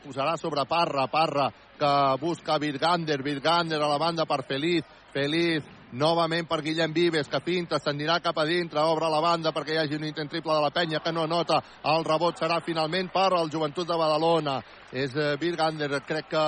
posarà 0.05 0.37
sobre 0.41 0.65
Parra, 0.65 1.05
Parra, 1.07 1.49
que 1.77 1.91
busca 2.21 2.57
Virgander, 2.57 3.21
Virgander 3.23 3.77
a 3.81 3.91
la 3.93 4.01
banda 4.01 4.25
per 4.25 4.41
Feliz, 4.49 4.85
Feliz 5.13 5.78
novament 5.91 6.47
per 6.47 6.61
Guillem 6.61 6.93
Vives, 6.93 7.27
que 7.29 7.39
finta, 7.45 7.79
s'anirà 7.79 8.19
cap 8.21 8.37
a 8.37 8.45
dintre, 8.45 8.81
obre 8.85 9.09
la 9.09 9.21
banda 9.23 9.53
perquè 9.55 9.73
hi 9.73 9.79
hagi 9.81 9.97
un 9.97 10.05
intent 10.05 10.29
triple 10.29 10.53
de 10.53 10.61
la 10.61 10.73
penya 10.75 10.99
que 10.99 11.13
no 11.13 11.25
nota. 11.27 11.61
El 11.93 12.05
rebot 12.05 12.37
serà 12.37 12.59
finalment 12.65 13.09
per 13.13 13.31
al 13.33 13.49
Joventut 13.49 13.87
de 13.87 13.97
Badalona. 13.97 14.59
És 14.91 15.15
eh, 15.15 15.35
Virgander, 15.41 15.89
crec 16.05 16.29
que, 16.29 16.45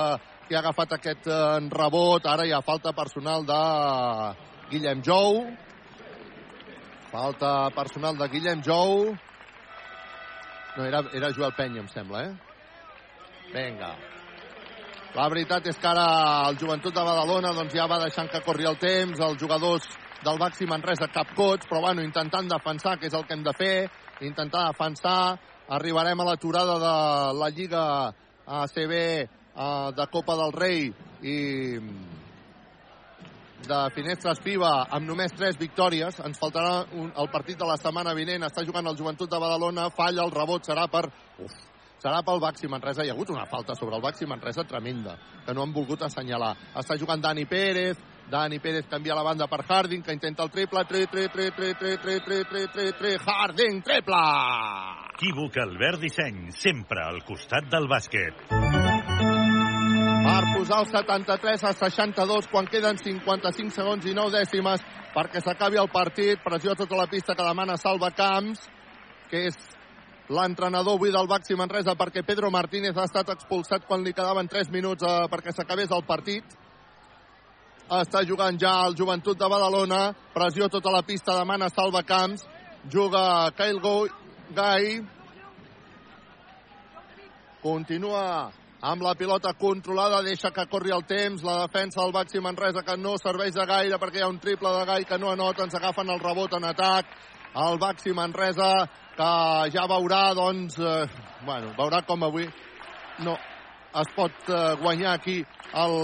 que 0.48 0.56
ha 0.56 0.62
agafat 0.62 0.96
aquest 0.98 1.26
eh, 1.26 1.58
rebot. 1.72 2.26
Ara 2.26 2.46
hi 2.46 2.54
ha 2.54 2.62
falta 2.62 2.94
personal 2.94 3.46
de 3.48 3.60
Guillem 4.70 5.02
Jou. 5.02 5.42
Falta 7.10 7.70
personal 7.74 8.16
de 8.16 8.30
Guillem 8.32 8.62
Jou. 8.64 9.12
No, 10.76 10.84
era, 10.86 11.02
era 11.12 11.34
Joel 11.36 11.52
Penya, 11.52 11.82
em 11.82 11.88
sembla, 11.92 12.24
eh? 12.30 12.52
Vinga. 13.52 13.92
La 15.12 15.26
veritat 15.28 15.66
és 15.68 15.76
que 15.76 15.88
ara 15.90 16.06
el 16.48 16.56
joventut 16.56 16.94
de 16.96 17.02
Badalona 17.04 17.50
doncs, 17.52 17.74
ja 17.76 17.84
va 17.84 17.98
deixant 18.00 18.30
que 18.32 18.40
corri 18.46 18.64
el 18.64 18.78
temps, 18.80 19.18
els 19.20 19.36
jugadors 19.40 19.84
del 20.24 20.38
Baxi 20.40 20.64
Manresa 20.64 21.10
cap 21.12 21.34
cots, 21.36 21.66
però 21.68 21.82
bueno, 21.84 22.00
intentant 22.00 22.48
defensar, 22.48 22.96
que 22.98 23.10
és 23.10 23.16
el 23.18 23.26
que 23.28 23.36
hem 23.36 23.42
de 23.44 23.52
fer, 23.58 23.90
intentar 24.24 24.70
defensar, 24.70 25.36
arribarem 25.68 26.20
a 26.20 26.26
l'aturada 26.30 26.78
de 26.80 26.94
la 27.40 27.50
Lliga 27.52 27.84
ACB 28.46 28.94
eh, 28.96 29.26
de 29.98 30.06
Copa 30.14 30.38
del 30.40 30.56
Rei 30.56 30.88
i 31.22 31.36
de 33.68 33.80
Finestres 33.94 34.40
FIBA 34.42 34.72
amb 34.96 35.06
només 35.06 35.36
3 35.36 35.60
victòries. 35.60 36.22
Ens 36.24 36.40
faltarà 36.40 36.86
un, 36.96 37.12
el 37.12 37.28
partit 37.30 37.60
de 37.60 37.68
la 37.68 37.76
setmana 37.76 38.16
vinent. 38.16 38.48
Està 38.48 38.64
jugant 38.66 38.88
el 38.90 38.96
Joventut 38.98 39.30
de 39.30 39.38
Badalona. 39.38 39.90
Falla 39.94 40.24
el 40.24 40.34
rebot. 40.34 40.66
Serà 40.66 40.88
per... 40.90 41.04
Uf, 41.38 41.54
serà 42.02 42.22
pel 42.26 42.40
Baxi 42.42 42.68
Manresa. 42.70 43.04
Hi 43.04 43.12
ha 43.12 43.14
hagut 43.14 43.30
una 43.30 43.46
falta 43.46 43.76
sobre 43.78 43.96
el 43.96 44.02
Baxi 44.02 44.26
Manresa 44.26 44.64
tremenda, 44.64 45.16
que 45.46 45.54
no 45.54 45.62
han 45.62 45.74
volgut 45.74 46.02
assenyalar. 46.02 46.54
Està 46.74 46.98
jugant 46.98 47.22
Dani 47.22 47.46
Pérez. 47.46 48.00
Dani 48.32 48.58
Pérez 48.62 48.86
canvia 48.88 49.14
la 49.14 49.24
banda 49.26 49.46
per 49.46 49.60
Harding, 49.68 50.02
que 50.02 50.14
intenta 50.14 50.42
el 50.42 50.50
triple. 50.50 50.84
Tre, 50.88 51.06
tre, 51.06 51.28
tre, 51.28 51.50
tre, 51.50 51.72
tre, 51.74 51.94
tre, 52.00 52.20
tre, 52.24 52.44
tre, 52.50 52.66
tre, 52.74 52.86
tre. 52.98 53.16
Harding, 53.26 53.82
triple! 53.86 54.22
Equívoc 55.12 55.58
Albert 55.62 56.00
Disseny, 56.02 56.48
sempre 56.56 57.04
al 57.04 57.22
costat 57.28 57.68
del 57.70 57.86
bàsquet. 57.90 58.48
per 60.22 60.42
posar 60.54 60.78
el 60.80 60.86
73 60.86 61.64
a 61.64 61.72
62 61.74 62.46
quan 62.50 62.66
queden 62.70 62.96
55 62.98 63.74
segons 63.74 64.06
i 64.06 64.14
9 64.14 64.32
dècimes 64.38 64.82
perquè 65.14 65.42
s'acabi 65.42 65.78
el 65.82 65.90
partit. 65.92 66.40
Pressió 66.42 66.72
a 66.72 66.78
tota 66.78 66.96
la 66.96 67.06
pista 67.10 67.34
que 67.34 67.46
demana 67.46 67.76
Salva 67.76 68.10
Camps, 68.16 68.64
que 69.28 69.46
és 69.50 69.58
l'entrenador 70.28 70.94
avui 70.94 71.10
del 71.10 71.26
Baxi 71.26 71.54
Manresa 71.58 71.96
perquè 71.98 72.22
Pedro 72.22 72.50
Martínez 72.50 72.96
ha 72.96 73.06
estat 73.08 73.32
expulsat 73.34 73.86
quan 73.86 74.04
li 74.04 74.12
quedaven 74.12 74.48
3 74.48 74.70
minuts 74.70 75.02
eh, 75.02 75.26
perquè 75.30 75.52
s'acabés 75.52 75.90
el 75.90 76.04
partit. 76.06 76.44
Està 77.92 78.22
jugant 78.24 78.56
ja 78.56 78.86
el 78.86 78.94
Joventut 78.96 79.38
de 79.38 79.48
Badalona. 79.48 80.12
Pressió 80.32 80.68
tota 80.68 80.92
la 80.94 81.02
pista, 81.02 81.36
demana 81.36 81.68
Salva 81.68 82.02
Camps. 82.02 82.46
Juga 82.88 83.50
Kyle 83.56 83.80
Go 83.80 84.06
Gai. 84.54 85.02
Continua 87.62 88.50
amb 88.82 89.02
la 89.02 89.14
pilota 89.14 89.52
controlada, 89.54 90.22
deixa 90.26 90.50
que 90.50 90.64
corri 90.66 90.90
el 90.90 91.04
temps, 91.06 91.44
la 91.46 91.60
defensa 91.60 92.00
del 92.00 92.12
Baxi 92.12 92.40
Manresa 92.42 92.82
que 92.82 92.96
no 92.98 93.14
serveix 93.14 93.54
de 93.54 93.66
gaire 93.66 93.98
perquè 94.02 94.18
hi 94.18 94.24
ha 94.26 94.30
un 94.30 94.40
triple 94.42 94.72
de 94.74 94.86
Gai 94.88 95.04
que 95.06 95.18
no 95.22 95.30
anota, 95.30 95.62
ens 95.62 95.76
agafen 95.78 96.10
el 96.10 96.18
rebot 96.18 96.56
en 96.58 96.66
atac, 96.66 97.12
el 97.62 97.78
Baxi 97.78 98.10
Manresa 98.16 98.72
que 99.16 99.32
ja 99.74 99.86
veurà, 99.90 100.22
doncs, 100.34 100.78
eh, 100.78 101.06
bueno, 101.46 101.72
veurà 101.78 102.02
com 102.06 102.22
avui 102.28 102.48
no 103.20 103.36
es 104.00 104.08
pot 104.16 104.32
eh, 104.48 104.74
guanyar 104.80 105.14
aquí 105.18 105.42
el, 105.76 105.94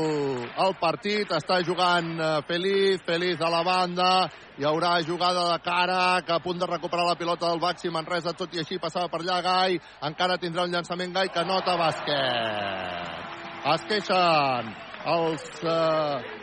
el 0.65 0.75
partit, 0.81 1.31
està 1.33 1.59
jugant 1.65 2.11
eh, 2.21 2.29
Feliz, 2.49 3.01
Feliz 3.07 3.41
a 3.41 3.49
la 3.53 3.63
banda, 3.65 4.11
hi 4.59 4.67
haurà 4.69 4.99
jugada 5.07 5.47
de 5.53 5.59
cara 5.65 6.21
que 6.27 6.35
a 6.35 6.41
punt 6.45 6.61
de 6.61 6.69
recuperar 6.69 7.07
la 7.09 7.17
pilota 7.17 7.49
del 7.49 7.63
Baxi 7.63 7.93
Manresa, 7.93 8.37
tot 8.37 8.55
i 8.55 8.63
així 8.63 8.81
passava 8.83 9.09
per 9.13 9.23
allà 9.23 9.41
Gai, 9.45 9.79
encara 10.11 10.39
tindrà 10.41 10.67
un 10.69 10.77
llançament 10.77 11.17
Gai 11.17 11.33
que 11.33 11.47
nota 11.49 11.79
bàsquet. 11.81 13.25
Es 13.75 13.89
queixen 13.89 14.73
els... 15.17 15.49
Eh, 15.65 16.37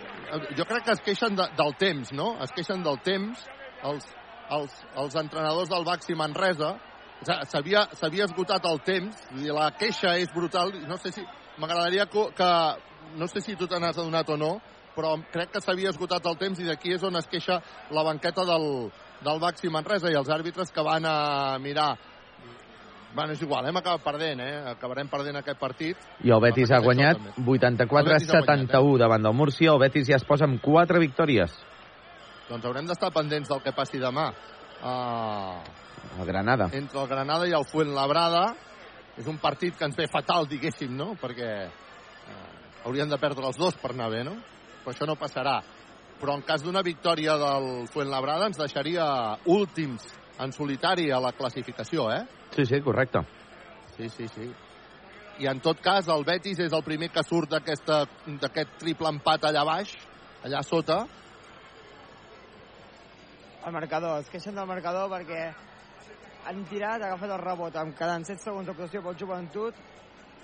jo 0.57 0.65
crec 0.65 0.87
que 0.87 0.95
es 0.97 1.01
queixen 1.05 1.37
de, 1.37 1.45
del 1.57 1.75
temps, 1.79 2.11
no? 2.17 2.33
Es 2.43 2.51
queixen 2.55 2.81
del 2.83 2.97
temps 3.05 3.45
els, 3.85 4.07
els, 4.51 4.75
els 4.97 5.15
entrenadors 5.15 5.71
del 5.71 5.85
Baxi 5.87 6.15
Manresa. 6.15 6.75
S'havia 7.25 8.25
esgotat 8.27 8.65
el 8.69 8.81
temps, 8.85 9.27
i 9.41 9.49
la 9.49 9.71
queixa 9.79 10.17
és 10.19 10.31
brutal. 10.33 10.73
No 10.87 10.99
sé 11.01 11.13
si... 11.15 11.25
M'agradaria 11.55 12.03
que. 12.11 12.47
No 13.15 13.27
sé 13.31 13.39
si 13.39 13.55
tu 13.55 13.67
te 13.67 13.79
n'has 13.79 13.95
adonat 13.95 14.29
o 14.33 14.35
no, 14.35 14.57
però 14.95 15.13
crec 15.31 15.53
que 15.53 15.61
s'havia 15.63 15.91
esgotat 15.93 16.25
el 16.27 16.35
temps 16.41 16.59
i 16.59 16.67
d'aquí 16.67 16.95
és 16.95 17.03
on 17.05 17.15
es 17.15 17.29
queixa 17.31 17.61
la 17.95 18.03
banqueta 18.03 18.43
del, 18.47 18.89
del 19.23 19.39
Baxi 19.39 19.71
Manresa 19.71 20.11
i 20.11 20.17
els 20.19 20.31
àrbitres 20.31 20.73
que 20.73 20.83
van 20.83 21.07
a 21.07 21.15
mirar 21.63 21.93
Bueno, 23.15 23.31
és 23.31 23.39
igual, 23.39 23.63
hem 23.63 23.77
acabat 23.79 24.01
perdent, 24.03 24.41
eh? 24.43 24.55
Acabarem 24.73 25.07
perdent 25.07 25.37
aquest 25.39 25.55
partit. 25.55 26.01
I 26.19 26.33
el 26.35 26.41
Betis 26.43 26.73
ha 26.75 26.81
guanyat 26.83 27.21
84-71 27.39 28.97
davant 28.99 29.23
del 29.23 29.37
Múrcia. 29.39 29.71
El 29.71 29.79
Betis 29.79 30.09
ja 30.09 30.17
es 30.19 30.25
posa 30.27 30.43
amb 30.49 30.59
4 30.59 30.99
victòries. 30.99 31.53
Doncs 32.49 32.65
haurem 32.65 32.85
d'estar 32.85 33.09
pendents 33.13 33.49
del 33.49 33.61
que 33.63 33.73
passi 33.73 33.99
demà. 34.01 34.27
Uh, 34.85 35.61
el 36.19 36.27
Granada. 36.27 36.69
Entre 36.77 37.01
el 37.01 37.07
Granada 37.09 37.47
i 37.49 37.55
el 37.57 37.65
Fuenlabrada. 37.65 38.45
És 39.15 39.29
un 39.31 39.39
partit 39.39 39.77
que 39.77 39.87
ens 39.87 39.95
ve 39.95 40.05
fatal, 40.11 40.45
diguéssim, 40.51 40.91
no? 40.93 41.13
Perquè 41.21 41.49
uh, 41.65 42.43
haurien 42.85 43.09
de 43.09 43.17
perdre 43.21 43.47
els 43.47 43.57
dos 43.57 43.77
per 43.81 43.93
anar 43.95 44.11
bé, 44.13 44.21
no? 44.27 44.35
Però 44.83 44.93
això 44.93 45.07
no 45.09 45.17
passarà. 45.17 45.61
Però 46.19 46.35
en 46.35 46.45
cas 46.47 46.63
d'una 46.63 46.83
victòria 46.85 47.35
del 47.39 47.87
Fuenlabrada 47.91 48.51
ens 48.51 48.59
deixaria 48.59 49.07
últims 49.51 50.05
en 50.39 50.51
solitari 50.51 51.09
a 51.11 51.19
la 51.23 51.31
classificació, 51.35 52.09
eh? 52.11 52.23
Sí, 52.55 52.65
sí, 52.67 52.81
correcte. 52.83 53.23
Sí, 53.95 54.09
sí, 54.09 54.27
sí. 54.27 54.51
I 55.39 55.49
en 55.51 55.59
tot 55.59 55.81
cas, 55.83 56.07
el 56.11 56.23
Betis 56.27 56.59
és 56.63 56.73
el 56.75 56.83
primer 56.83 57.09
que 57.11 57.23
surt 57.27 57.51
d'aquest 57.51 58.77
triple 58.79 59.11
empat 59.11 59.49
allà 59.49 59.65
baix, 59.67 59.91
allà 60.45 60.61
sota. 60.63 61.03
El 63.65 63.73
marcador, 63.73 64.19
es 64.21 64.29
queixen 64.29 64.53
del 64.53 64.67
marcador 64.69 65.09
perquè 65.09 65.41
han 66.45 66.65
tirat, 66.69 67.01
ha 67.01 67.07
agafat 67.09 67.31
el 67.33 67.41
rebot, 67.41 67.77
amb 67.81 67.95
quedant 67.97 68.25
7 68.27 68.43
segons 68.43 68.67
de 68.69 68.75
possessió 68.77 69.01
pel 69.01 69.17
joventut, 69.17 69.79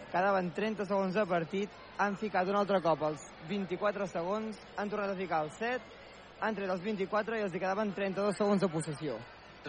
quedaven 0.10 0.50
30 0.58 0.88
segons 0.90 1.14
de 1.14 1.26
partit, 1.30 1.76
han 2.02 2.18
ficat 2.18 2.50
un 2.50 2.58
altre 2.58 2.82
cop 2.82 3.06
els 3.12 3.28
24 3.52 4.08
segons, 4.10 4.58
han 4.74 4.90
tornat 4.90 5.14
a 5.14 5.20
ficar 5.20 5.44
els 5.46 5.62
7, 5.62 6.02
han 6.42 6.58
tret 6.58 6.74
els 6.74 6.82
24 6.82 7.38
i 7.38 7.46
els 7.46 7.54
hi 7.54 7.62
quedaven 7.62 7.94
32 7.94 8.42
segons 8.42 8.66
de 8.66 8.72
possessió. 8.74 9.20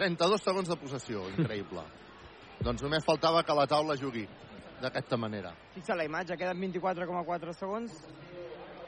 32 0.01 0.41
segons 0.49 0.73
de 0.73 0.79
possessió, 0.81 1.27
increïble. 1.37 1.85
doncs 2.63 2.81
només 2.81 3.05
faltava 3.05 3.43
que 3.43 3.53
la 3.53 3.67
taula 3.67 3.99
jugui 3.99 4.25
d'aquesta 4.81 5.17
manera. 5.17 5.53
Fixa 5.75 5.95
la 5.95 6.05
imatge, 6.09 6.37
queden 6.39 6.57
24,4 6.73 7.53
segons 7.53 8.01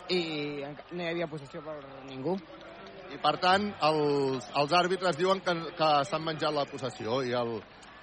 i 0.09 0.21
no 0.91 1.03
hi 1.03 1.09
havia 1.11 1.27
possessió 1.29 1.61
per 1.61 1.77
ningú. 2.09 2.39
I 3.13 3.17
per 3.21 3.35
tant, 3.41 3.69
els, 3.87 4.49
els 4.61 4.75
àrbitres 4.75 5.17
diuen 5.19 5.41
que, 5.45 5.53
que 5.77 5.89
s'han 6.09 6.23
menjat 6.25 6.53
la 6.55 6.65
possessió 6.69 7.21
i, 7.23 7.33
el, 7.37 7.57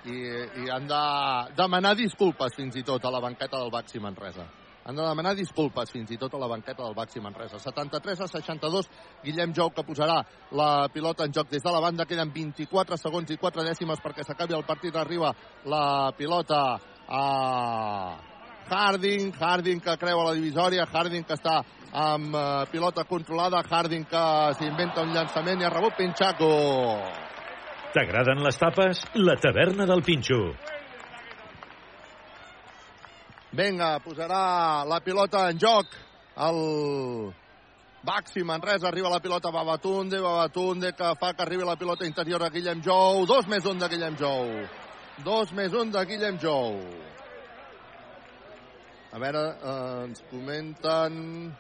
i, 0.06 0.18
i 0.62 0.70
han 0.72 0.86
de 0.90 1.05
demanar 1.58 1.97
disculpes 1.98 2.55
fins 2.56 2.78
i 2.78 2.84
tot 2.86 3.05
a 3.05 3.12
la 3.12 3.20
banqueta 3.22 3.58
del 3.58 3.72
Baxi 3.74 4.02
Manresa. 4.02 4.47
Han 4.84 4.97
de 4.98 5.05
demanar 5.06 5.36
disculpes 5.39 5.92
fins 5.94 6.10
i 6.10 6.18
tot 6.18 6.32
a 6.34 6.40
la 6.42 6.48
banqueta 6.50 6.82
del 6.82 6.94
Baxi 6.94 7.20
Manresa. 7.22 7.60
73 7.62 8.24
a 8.24 8.26
62, 8.26 8.89
Guillem 9.22 9.52
Jou 9.55 9.70
que 9.70 9.84
posarà 9.86 10.18
la 10.58 10.89
pilota 10.92 11.26
en 11.28 11.34
joc 11.34 11.50
des 11.52 11.62
de 11.62 11.70
la 11.70 11.81
banda. 11.81 12.06
Queden 12.06 12.32
24 12.34 12.98
segons 12.98 13.31
i 13.31 13.39
4 13.39 13.66
dècimes 13.68 14.02
perquè 14.02 14.26
s'acabi 14.26 14.58
el 14.58 14.66
partit. 14.66 14.97
Arriba 14.98 15.31
la 15.70 16.10
pilota 16.18 16.81
a 17.06 17.22
Harding, 18.72 19.32
Harding 19.39 19.81
que 19.81 19.97
creua 19.98 20.31
la 20.31 20.34
divisòria, 20.34 20.89
Harding 20.90 21.24
que 21.28 21.39
està 21.39 21.60
amb 21.93 22.35
uh, 22.35 22.65
pilota 22.73 23.05
controlada, 23.05 23.61
Harding 23.69 24.07
que 24.09 24.25
s'inventa 24.57 25.05
un 25.05 25.12
llançament 25.12 25.61
i 25.61 25.69
ha 25.69 25.73
rebut 25.73 25.97
Pinchaco. 25.99 26.53
T'agraden 27.93 28.41
les 28.41 28.57
tapes? 28.57 29.05
La 29.21 29.37
taverna 29.37 29.85
del 29.85 30.01
Pinxo. 30.03 30.41
Vinga, 33.53 33.99
posarà 34.01 34.85
la 34.89 35.03
pilota 35.05 35.51
en 35.53 35.59
joc 35.61 35.93
el 36.41 36.61
Baxi 38.03 38.43
Manresa, 38.43 38.89
arriba 38.89 39.11
la 39.12 39.21
pilota 39.21 39.49
a 39.49 39.53
Babatunde, 39.53 40.21
Babatunde 40.21 40.95
que 40.97 41.12
fa 41.21 41.35
que 41.35 41.43
arribi 41.43 41.65
la 41.65 41.77
pilota 41.77 42.07
interior 42.07 42.43
a 42.43 42.49
Guillem 42.49 42.81
Jou, 42.83 43.27
dos 43.27 43.47
més 43.47 43.67
un 43.69 43.79
de 43.79 43.89
Guillem 43.93 44.17
Jou. 44.17 44.49
Dos 45.23 45.53
més 45.53 45.77
un 45.77 45.93
de 45.93 46.01
Guillem 46.09 46.41
Jou. 46.41 46.81
A 49.12 49.21
veure, 49.21 49.45
eh, 49.53 50.05
ens 50.07 50.25
comenten 50.31 51.53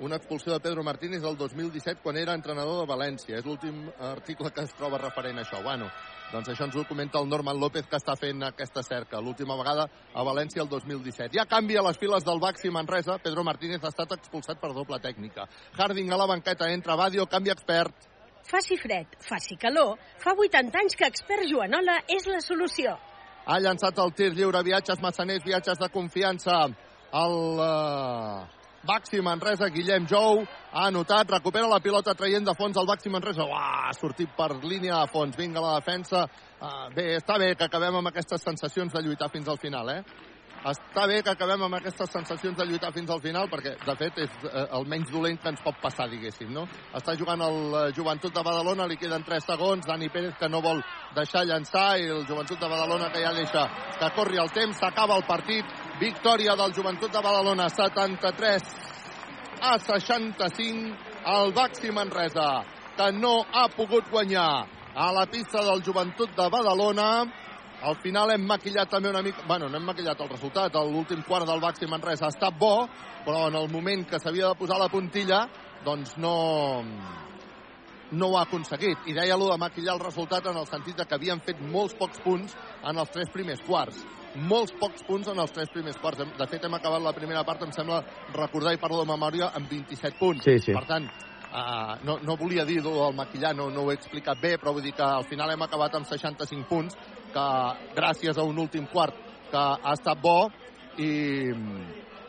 una 0.00 0.16
expulsió 0.16 0.52
de 0.52 0.60
Pedro 0.60 0.82
Martínez 0.84 1.22
del 1.22 1.36
2017 1.36 2.00
quan 2.02 2.16
era 2.16 2.34
entrenador 2.34 2.82
de 2.82 2.90
València. 2.92 3.38
És 3.38 3.46
l'últim 3.46 3.86
article 3.98 4.52
que 4.52 4.66
es 4.66 4.74
troba 4.76 4.98
referent 4.98 5.38
a 5.38 5.46
això. 5.46 5.62
Bueno, 5.62 5.90
Doncs 6.26 6.48
això 6.50 6.66
ens 6.66 6.74
ho 6.74 6.82
comenta 6.88 7.20
el 7.22 7.28
Norman 7.30 7.58
López, 7.60 7.86
que 7.86 7.98
està 8.00 8.16
fent 8.18 8.42
aquesta 8.42 8.82
cerca. 8.82 9.20
L'última 9.22 9.54
vegada 9.58 9.86
a 10.12 10.24
València 10.26 10.64
el 10.64 10.68
2017. 10.68 11.36
Hi 11.36 11.40
ha 11.42 11.46
canvi 11.46 11.76
a 11.78 11.84
les 11.86 12.00
files 12.02 12.26
del 12.26 12.40
Baxi 12.42 12.72
Manresa. 12.74 13.18
Pedro 13.22 13.44
Martínez 13.46 13.84
ha 13.84 13.92
estat 13.94 14.16
expulsat 14.16 14.58
per 14.58 14.72
doble 14.74 14.98
tècnica. 15.04 15.46
Harding 15.78 16.10
a 16.10 16.18
la 16.18 16.26
banqueta, 16.26 16.70
entra 16.74 16.98
Badio, 16.98 17.28
canvi 17.30 17.54
expert. 17.54 18.10
Faci 18.46 18.78
fred, 18.78 19.14
faci 19.22 19.56
calor, 19.58 19.96
fa 20.22 20.34
80 20.34 20.78
anys 20.78 20.94
que 20.98 21.06
Expert 21.10 21.48
Joanola 21.50 21.96
és 22.14 22.28
la 22.30 22.38
solució. 22.42 22.92
Ha 23.46 23.58
llançat 23.62 23.98
el 24.02 24.12
tir 24.18 24.32
lliure, 24.34 24.62
viatges 24.66 25.02
massaners, 25.02 25.42
viatges 25.46 25.78
de 25.78 25.88
confiança. 25.94 26.60
El 27.14 27.34
uh, 27.62 28.46
Baxi 28.86 29.20
Manresa, 29.20 29.68
Guillem 29.74 30.06
Jou, 30.06 30.44
ha 30.72 30.86
anotat, 30.86 31.30
recupera 31.34 31.68
la 31.68 31.80
pilota 31.82 32.14
traient 32.14 32.46
de 32.46 32.54
fons 32.54 32.78
el 32.78 32.86
Baxi 32.86 33.10
Manresa. 33.10 33.44
Uah, 33.44 33.88
ha 33.88 33.94
sortit 33.98 34.30
per 34.38 34.52
línia 34.62 35.00
de 35.02 35.10
fons. 35.12 35.36
Vinga 35.36 35.60
la 35.64 35.74
defensa. 35.80 36.24
Uh, 36.56 36.86
bé, 36.94 37.10
està 37.18 37.36
bé 37.42 37.52
que 37.58 37.66
acabem 37.66 37.98
amb 37.98 38.12
aquestes 38.12 38.46
sensacions 38.46 38.94
de 38.94 39.02
lluitar 39.04 39.28
fins 39.34 39.50
al 39.50 39.58
final, 39.60 39.90
eh? 39.90 40.00
Està 40.66 41.04
bé 41.06 41.20
que 41.22 41.30
acabem 41.30 41.62
amb 41.62 41.76
aquestes 41.78 42.10
sensacions 42.10 42.56
de 42.58 42.64
lluitar 42.66 42.92
fins 42.94 43.10
al 43.12 43.20
final, 43.22 43.46
perquè, 43.52 43.76
de 43.84 43.94
fet, 44.00 44.18
és 44.24 44.46
eh, 44.48 44.64
el 44.78 44.86
menys 44.90 45.12
dolent 45.12 45.38
que 45.42 45.52
ens 45.52 45.62
pot 45.62 45.76
passar, 45.82 46.08
diguéssim, 46.10 46.48
no? 46.54 46.64
Està 46.96 47.14
jugant 47.18 47.44
el 47.46 47.58
eh, 47.68 47.82
Joventut 47.94 48.34
de 48.34 48.42
Badalona, 48.42 48.88
li 48.90 48.98
queden 48.98 49.22
3 49.26 49.46
segons, 49.46 49.86
Dani 49.86 50.08
Pérez 50.10 50.34
que 50.40 50.48
no 50.50 50.62
vol 50.64 50.82
deixar 51.14 51.44
llançar, 51.46 51.86
i 52.00 52.08
el 52.10 52.24
Joventut 52.26 52.58
de 52.58 52.70
Badalona 52.72 53.12
que 53.14 53.22
ja 53.22 53.34
deixa 53.36 53.66
que 54.00 54.10
corri 54.16 54.42
el 54.42 54.50
temps, 54.56 54.80
s'acaba 54.80 55.20
el 55.20 55.26
partit, 55.28 55.76
victòria 56.00 56.56
del 56.58 56.74
Joventut 56.74 57.12
de 57.12 57.22
Badalona, 57.22 57.68
73 57.70 58.72
a 59.62 59.78
65, 59.78 60.96
el 61.36 61.52
Baxi 61.54 61.92
Manresa, 61.94 62.64
que 62.96 63.12
no 63.12 63.38
ha 63.52 63.68
pogut 63.68 64.10
guanyar 64.10 64.66
a 64.96 65.12
la 65.12 65.26
pista 65.26 65.62
del 65.62 65.82
Joventut 65.84 66.34
de 66.34 66.48
Badalona, 66.50 67.10
al 67.82 67.96
final 68.00 68.30
hem 68.32 68.46
maquillat 68.48 68.90
també 68.90 69.10
una 69.10 69.22
mica... 69.22 69.44
Bueno, 69.46 69.68
no 69.68 69.78
hem 69.78 69.86
maquillat 69.86 70.20
el 70.20 70.30
resultat. 70.30 70.74
L'últim 70.74 71.22
quart 71.26 71.46
del 71.48 71.60
Baxi 71.60 71.88
Manresa 71.90 72.26
ha 72.26 72.32
estat 72.32 72.56
bo, 72.58 72.88
però 73.26 73.46
en 73.50 73.58
el 73.60 73.68
moment 73.72 74.06
que 74.08 74.20
s'havia 74.22 74.48
de 74.48 74.58
posar 74.58 74.78
la 74.80 74.88
puntilla, 74.88 75.44
doncs 75.84 76.16
no, 76.22 76.34
no 78.10 78.30
ho 78.30 78.38
ha 78.38 78.46
aconseguit. 78.46 79.06
I 79.10 79.16
deia 79.18 79.36
lo 79.36 79.50
de 79.52 79.58
maquillar 79.60 79.96
el 79.96 80.04
resultat 80.04 80.46
en 80.46 80.56
el 80.56 80.68
sentit 80.70 80.96
de 80.96 81.06
que 81.06 81.18
havien 81.18 81.42
fet 81.44 81.60
molts 81.60 81.94
pocs 81.98 82.22
punts 82.24 82.56
en 82.82 82.96
els 82.96 83.12
tres 83.12 83.30
primers 83.34 83.62
quarts. 83.66 84.02
Molts 84.36 84.74
pocs 84.80 85.04
punts 85.06 85.28
en 85.32 85.38
els 85.40 85.52
tres 85.52 85.70
primers 85.72 86.00
quarts. 86.00 86.24
De 86.36 86.48
fet, 86.48 86.64
hem 86.64 86.74
acabat 86.76 87.04
la 87.04 87.14
primera 87.16 87.44
part, 87.44 87.62
em 87.64 87.72
sembla 87.72 88.02
recordar 88.34 88.74
i 88.76 88.80
parlo 88.80 89.04
de 89.04 89.12
memòria, 89.12 89.52
amb 89.56 89.68
27 89.70 90.20
punts. 90.20 90.44
Sí, 90.44 90.58
sí. 90.64 90.76
Per 90.76 90.84
tant, 90.88 91.08
Uh, 91.56 91.96
no, 92.04 92.18
no 92.20 92.34
volia 92.36 92.66
dir 92.66 92.80
el 92.84 93.14
maquillar, 93.14 93.54
no, 93.56 93.70
no 93.70 93.86
ho 93.86 93.90
he 93.90 93.94
explicat 93.96 94.36
bé, 94.42 94.56
però 94.60 94.74
vull 94.76 94.82
dir 94.84 94.92
que 94.92 95.04
al 95.06 95.24
final 95.24 95.48
hem 95.54 95.62
acabat 95.64 95.94
amb 95.96 96.04
65 96.04 96.66
punts, 96.68 96.98
que 97.34 97.48
gràcies 97.96 98.38
a 98.38 98.44
un 98.44 98.58
últim 98.58 98.86
quart 98.92 99.14
que 99.50 99.62
ha 99.62 99.92
estat 99.94 100.20
bo 100.22 100.48
i 100.98 101.52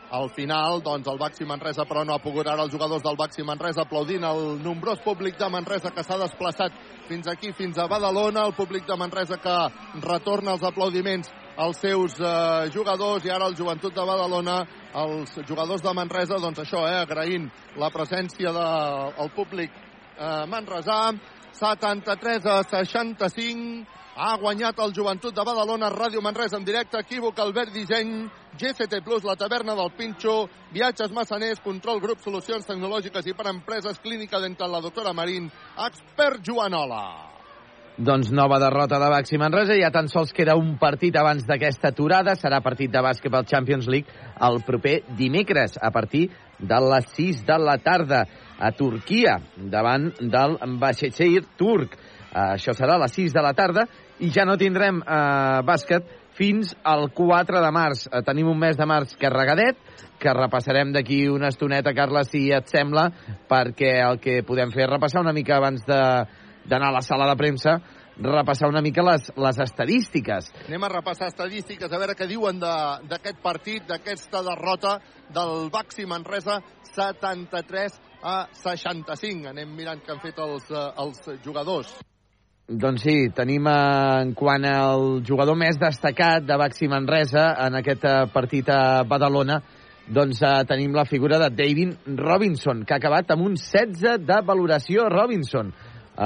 al 0.10 0.30
final 0.32 0.82
doncs 0.84 1.08
el 1.12 1.18
Baxi 1.20 1.46
Manresa 1.46 1.84
però 1.88 2.06
no 2.06 2.16
ha 2.16 2.24
pogut 2.24 2.48
ara 2.48 2.64
els 2.64 2.72
jugadors 2.72 3.04
del 3.04 3.18
Baxi 3.20 3.44
Manresa 3.44 3.84
aplaudint 3.84 4.24
el 4.24 4.62
nombrós 4.64 5.02
públic 5.04 5.38
de 5.38 5.50
Manresa 5.52 5.92
que 5.92 6.04
s'ha 6.04 6.18
desplaçat 6.22 6.72
fins 7.08 7.28
aquí, 7.28 7.52
fins 7.56 7.78
a 7.78 7.88
Badalona, 7.88 8.46
el 8.46 8.54
públic 8.54 8.86
de 8.88 8.96
Manresa 9.00 9.38
que 9.40 9.58
retorna 10.04 10.56
els 10.56 10.64
aplaudiments 10.64 11.32
als 11.58 11.80
seus 11.82 12.20
eh, 12.20 12.70
jugadors 12.72 13.26
i 13.26 13.32
ara 13.34 13.48
el 13.50 13.56
Joventut 13.58 13.96
de 13.96 14.06
Badalona, 14.06 14.60
els 14.94 15.34
jugadors 15.48 15.82
de 15.82 15.94
Manresa, 15.94 16.38
doncs 16.40 16.62
això, 16.62 16.84
eh, 16.88 17.00
agraint 17.02 17.50
la 17.82 17.90
presència 17.90 18.54
del 18.54 19.16
de, 19.18 19.30
públic 19.36 19.72
eh, 19.74 20.46
manresà, 20.52 21.16
73 21.58 22.46
a 22.46 22.62
65, 22.70 23.88
ha 24.18 24.36
guanyat 24.42 24.80
el 24.82 24.94
Joventut 24.98 25.36
de 25.36 25.44
Badalona, 25.46 25.92
Ràdio 25.94 26.22
Manresa 26.26 26.58
en 26.58 26.66
directe, 26.66 26.98
equívoc, 26.98 27.38
Albert 27.40 27.72
Disseny, 27.74 28.26
GCT 28.58 29.04
Plus, 29.06 29.24
la 29.24 29.38
taverna 29.38 29.76
del 29.78 29.92
Pinxo, 29.94 30.48
viatges 30.74 31.14
massaners, 31.14 31.62
control 31.62 32.02
grup, 32.02 32.24
solucions 32.26 32.66
tecnològiques 32.66 33.30
i 33.30 33.36
per 33.38 33.52
empreses, 33.54 34.02
clínica 34.02 34.42
dental, 34.42 34.74
la 34.74 34.82
doctora 34.82 35.14
Marín, 35.14 35.52
expert 35.86 36.42
Joanola. 36.42 37.04
Doncs 37.98 38.30
nova 38.30 38.60
derrota 38.62 39.00
de 39.02 39.10
Baxi 39.10 39.38
Manresa, 39.42 39.78
ja 39.78 39.90
tan 39.94 40.10
sols 40.10 40.34
queda 40.34 40.58
un 40.58 40.76
partit 40.82 41.16
abans 41.18 41.46
d'aquesta 41.46 41.94
aturada, 41.94 42.36
serà 42.38 42.60
partit 42.66 42.92
de 42.94 43.02
bàsquet 43.02 43.34
al 43.34 43.46
Champions 43.50 43.88
League 43.90 44.10
el 44.50 44.62
proper 44.66 45.00
dimecres, 45.18 45.78
a 45.82 45.90
partir 45.94 46.28
de 46.58 46.82
les 46.90 47.10
6 47.14 47.46
de 47.46 47.58
la 47.62 47.78
tarda, 47.78 48.26
a 48.58 48.72
Turquia, 48.74 49.38
davant 49.58 50.10
del 50.18 50.58
Başakşehir 50.82 51.46
turc. 51.58 51.94
Això 52.38 52.74
serà 52.78 52.98
a 52.98 53.02
les 53.06 53.14
6 53.18 53.34
de 53.34 53.42
la 53.42 53.54
tarda 53.58 53.88
i 54.20 54.32
ja 54.34 54.46
no 54.48 54.58
tindrem 54.58 55.02
uh, 55.04 55.62
bàsquet 55.68 56.08
fins 56.38 56.74
al 56.86 57.10
4 57.14 57.62
de 57.62 57.72
març. 57.74 58.08
Uh, 58.08 58.22
tenim 58.26 58.50
un 58.50 58.60
mes 58.60 58.78
de 58.78 58.88
març 58.90 59.14
carregadet, 59.22 59.78
que 60.18 60.34
repassarem 60.34 60.92
d'aquí 60.94 61.28
una 61.30 61.52
estoneta, 61.54 61.94
Carles, 61.94 62.32
si 62.34 62.48
et 62.54 62.70
sembla, 62.72 63.12
perquè 63.50 64.00
el 64.02 64.18
que 64.22 64.42
podem 64.48 64.74
fer 64.74 64.88
és 64.88 64.92
repassar 64.92 65.22
una 65.22 65.36
mica 65.36 65.58
abans 65.58 65.86
de 65.86 66.02
d'anar 66.68 66.90
a 66.90 66.98
la 66.98 67.02
sala 67.02 67.30
de 67.30 67.36
premsa, 67.40 67.78
repassar 68.18 68.68
una 68.68 68.82
mica 68.82 69.04
les, 69.06 69.30
les 69.38 69.60
estadístiques. 69.64 70.50
Anem 70.68 70.84
a 70.84 70.90
repassar 70.92 71.30
estadístiques, 71.32 71.88
a 71.88 72.00
veure 72.02 72.18
què 72.18 72.28
diuen 72.28 72.60
d'aquest 72.60 73.40
partit, 73.44 73.86
d'aquesta 73.88 74.42
derrota 74.44 74.98
del 75.34 75.70
Baxi 75.72 76.04
Manresa, 76.10 76.60
73 76.92 78.02
a 78.24 78.36
65. 78.52 79.48
Anem 79.54 79.74
mirant 79.78 80.04
què 80.04 80.12
han 80.12 80.24
fet 80.24 80.44
els, 80.44 80.68
els 80.74 81.24
jugadors. 81.46 81.94
Doncs 82.68 83.00
sí, 83.00 83.30
tenim 83.32 83.64
en 83.72 84.34
quant 84.36 84.66
al 84.68 85.22
jugador 85.24 85.56
més 85.56 85.78
destacat 85.80 86.44
de 86.44 86.56
Baxi 86.60 86.90
Manresa 86.92 87.46
en 87.64 87.78
aquest 87.80 88.02
partit 88.34 88.68
a 88.68 89.06
Badalona, 89.08 89.62
doncs 90.12 90.42
uh, 90.44 90.66
tenim 90.68 90.92
la 90.92 91.06
figura 91.08 91.38
de 91.40 91.48
David 91.56 92.10
Robinson, 92.20 92.82
que 92.84 92.92
ha 92.92 92.98
acabat 93.00 93.30
amb 93.32 93.46
un 93.46 93.54
16 93.56 94.26
de 94.28 94.40
valoració 94.44 95.06
Robinson 95.14 95.70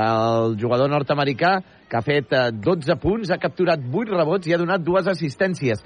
el 0.01 0.55
jugador 0.57 0.89
nord-americà 0.89 1.51
que 1.91 1.99
ha 1.99 2.01
fet 2.01 2.33
12 2.57 2.95
punts, 3.03 3.29
ha 3.29 3.37
capturat 3.37 3.77
8 3.77 4.15
rebots 4.15 4.49
i 4.49 4.55
ha 4.55 4.59
donat 4.63 4.81
dues 4.81 5.11
assistències. 5.13 5.83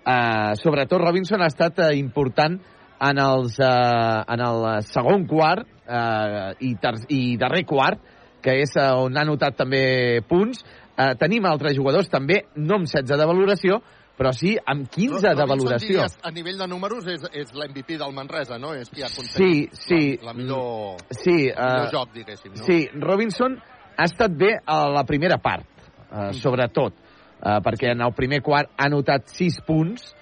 Uh, 0.00 0.56
sobretot 0.62 1.02
Robinson 1.02 1.44
ha 1.44 1.50
estat 1.52 1.82
important 1.98 2.56
en, 2.56 3.20
els, 3.20 3.60
uh, 3.60 4.24
en 4.32 4.46
el 4.48 4.64
segon 4.88 5.28
quart 5.28 5.68
uh, 5.68 6.56
i, 6.56 6.72
ter 6.80 6.94
i 7.12 7.20
darrer 7.36 7.66
quart, 7.68 8.00
que 8.42 8.58
és 8.62 8.74
uh, 8.76 8.92
on 9.04 9.16
ha 9.16 9.24
notat 9.28 9.56
també 9.58 10.20
punts. 10.28 10.64
Uh, 10.96 11.14
tenim 11.20 11.46
altres 11.48 11.76
jugadors 11.76 12.10
també, 12.12 12.44
no 12.56 12.80
amb 12.80 12.88
16 12.90 13.16
de 13.16 13.26
valoració, 13.28 13.80
però 14.20 14.34
sí 14.36 14.52
amb 14.68 14.84
15 14.84 15.14
Robinson 15.16 15.38
de 15.38 15.46
valoració. 15.48 15.96
Diries, 15.96 16.16
a 16.28 16.30
nivell 16.36 16.58
de 16.60 16.66
números 16.68 17.06
és, 17.08 17.22
és 17.32 17.54
l'MVP 17.56 17.96
del 18.02 18.12
Manresa, 18.12 18.58
no? 18.60 18.74
És 18.76 18.90
qui 18.92 19.00
ha 19.00 19.08
Sí, 19.08 19.16
aconseguit 19.16 19.78
sí. 19.80 20.00
la, 20.20 20.28
la 20.28 20.34
millor, 20.36 21.00
sí, 21.08 21.36
el 21.48 21.56
millor 21.56 21.86
uh, 21.86 21.92
joc, 21.94 22.12
diguéssim, 22.18 22.52
no? 22.58 22.66
Sí, 22.66 22.82
Robinson 23.00 23.56
ha 23.96 24.08
estat 24.08 24.36
bé 24.36 24.58
a 24.60 24.82
la 24.92 25.06
primera 25.08 25.40
part, 25.40 25.64
uh, 26.10 26.28
sobretot, 26.36 26.98
uh, 27.40 27.58
perquè 27.64 27.94
en 27.94 28.04
el 28.04 28.12
primer 28.18 28.42
quart 28.44 28.68
ha 28.76 28.90
notat 28.92 29.32
6 29.32 29.62
punts, 29.64 30.12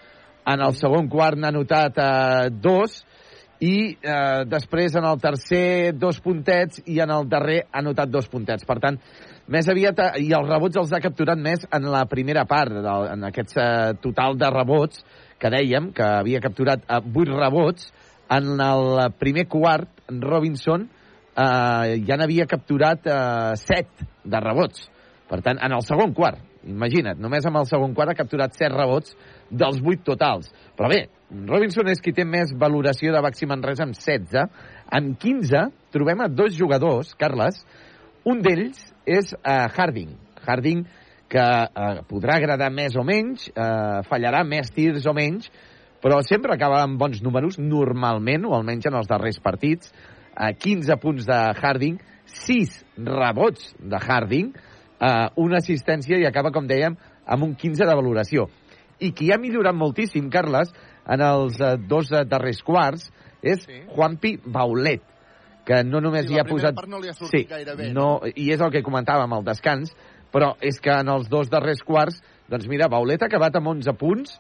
en 0.48 0.62
el 0.62 0.78
segon 0.78 1.10
quart 1.10 1.42
n'ha 1.42 1.50
notat 1.52 1.98
uh, 1.98 2.46
2, 2.54 2.98
i 3.64 3.96
eh, 3.98 4.44
després 4.46 4.94
en 4.98 5.06
el 5.08 5.18
tercer 5.22 5.92
dos 5.98 6.20
puntets 6.22 6.82
i 6.86 7.00
en 7.02 7.10
el 7.10 7.28
darrer 7.30 7.64
ha 7.72 7.82
notat 7.82 8.10
dos 8.10 8.28
puntets. 8.30 8.66
Per 8.66 8.78
tant, 8.82 8.98
més 9.50 9.68
aviat, 9.70 9.98
eh, 9.98 10.22
i 10.28 10.32
els 10.36 10.48
rebots 10.48 10.78
els 10.78 10.92
ha 10.94 11.02
capturat 11.02 11.38
més 11.38 11.64
en 11.74 11.88
la 11.90 12.04
primera 12.10 12.44
part, 12.46 12.72
del, 12.72 13.08
en 13.14 13.26
aquest 13.30 13.56
eh, 13.58 13.94
total 14.02 14.38
de 14.38 14.50
rebots 14.54 15.02
que 15.38 15.50
dèiem, 15.54 15.90
que 15.94 16.06
havia 16.20 16.42
capturat 16.44 16.84
eh, 16.86 17.00
8 17.02 17.38
rebots, 17.38 17.90
en 18.30 18.60
el 18.60 19.00
primer 19.18 19.46
quart, 19.48 19.88
Robinson 20.08 20.84
eh, 20.84 21.98
ja 22.06 22.18
n'havia 22.20 22.46
capturat 22.50 23.06
eh, 23.08 23.56
7 23.58 24.06
de 24.28 24.44
rebots. 24.44 24.86
Per 25.28 25.42
tant, 25.44 25.58
en 25.60 25.74
el 25.74 25.82
segon 25.84 26.14
quart, 26.16 26.40
imagina't, 26.68 27.18
només 27.20 27.44
amb 27.48 27.60
el 27.60 27.66
segon 27.68 27.94
quart 27.96 28.12
ha 28.12 28.18
capturat 28.18 28.54
7 28.54 28.70
rebots 28.74 29.16
dels 29.50 29.80
8 29.84 30.04
totals. 30.06 30.50
Però 30.76 30.90
bé, 30.90 31.06
Robinson 31.28 31.88
és 31.92 32.00
qui 32.00 32.14
té 32.16 32.24
més 32.24 32.54
valoració 32.56 33.12
de 33.12 33.20
Baxi 33.24 33.48
Manresa 33.48 33.84
amb 33.84 33.96
16. 33.96 34.48
Amb 34.98 35.18
15 35.20 35.66
trobem 35.92 36.22
a 36.24 36.28
dos 36.28 36.56
jugadors, 36.56 37.14
Carles. 37.20 37.60
Un 38.28 38.40
d'ells 38.44 38.80
és 39.08 39.34
uh, 39.36 39.68
Harding. 39.74 40.14
Harding 40.46 40.84
que 41.28 41.44
uh, 41.44 42.00
podrà 42.08 42.38
agradar 42.38 42.70
més 42.72 42.96
o 42.96 43.04
menys, 43.04 43.48
uh, 43.52 44.00
fallarà 44.08 44.40
més 44.48 44.70
tirs 44.72 45.04
o 45.08 45.12
menys, 45.16 45.50
però 46.00 46.22
sempre 46.24 46.54
acaba 46.54 46.80
amb 46.84 46.96
bons 47.00 47.20
números, 47.24 47.58
normalment, 47.60 48.46
o 48.48 48.54
almenys 48.56 48.88
en 48.88 48.96
els 48.96 49.10
darrers 49.10 49.40
partits. 49.44 49.92
Uh, 50.32 50.54
15 50.56 50.96
punts 51.02 51.28
de 51.28 51.38
Harding, 51.60 51.98
6 52.46 52.78
rebots 53.04 53.74
de 53.78 54.00
Harding, 54.00 54.54
uh, 54.54 55.28
una 55.36 55.60
assistència 55.60 56.20
i 56.20 56.26
acaba, 56.28 56.54
com 56.54 56.68
dèiem, 56.70 56.96
amb 57.28 57.44
un 57.44 57.54
15 57.58 57.84
de 57.84 57.98
valoració. 58.00 58.48
I 59.00 59.12
qui 59.14 59.30
ha 59.32 59.38
millorat 59.38 59.76
moltíssim, 59.76 60.30
Carles, 60.30 60.72
en 61.08 61.22
els 61.24 61.60
uh, 61.60 61.76
dos 61.78 62.10
uh, 62.12 62.24
darrers 62.28 62.62
quarts, 62.66 63.08
és 63.42 63.62
sí. 63.62 63.82
Juanpi 63.94 64.36
Baulet, 64.44 65.04
que 65.68 65.84
no 65.86 66.00
només 66.02 66.26
Sí, 66.26 66.34
hi 66.34 66.40
ha 66.42 66.46
posat... 66.48 66.74
part 66.74 66.90
no 66.90 66.98
li 67.00 67.10
ha 67.12 67.14
sí, 67.14 67.44
gaire 67.48 67.76
bé, 67.78 67.92
no, 67.94 68.20
I 68.28 68.50
és 68.54 68.62
el 68.64 68.72
que 68.74 68.82
comentàvem 68.82 69.36
al 69.36 69.46
descans, 69.46 69.94
Però 70.32 70.52
és 70.64 70.80
que 70.80 70.92
en 70.92 71.08
els 71.12 71.28
dos 71.32 71.48
darrers 71.52 71.80
quarts, 71.86 72.20
doncs 72.50 72.68
mira, 72.68 72.88
Baulet 72.92 73.22
ha 73.22 73.28
acabat 73.30 73.56
amb 73.58 73.72
11 73.72 73.94
punts, 74.00 74.34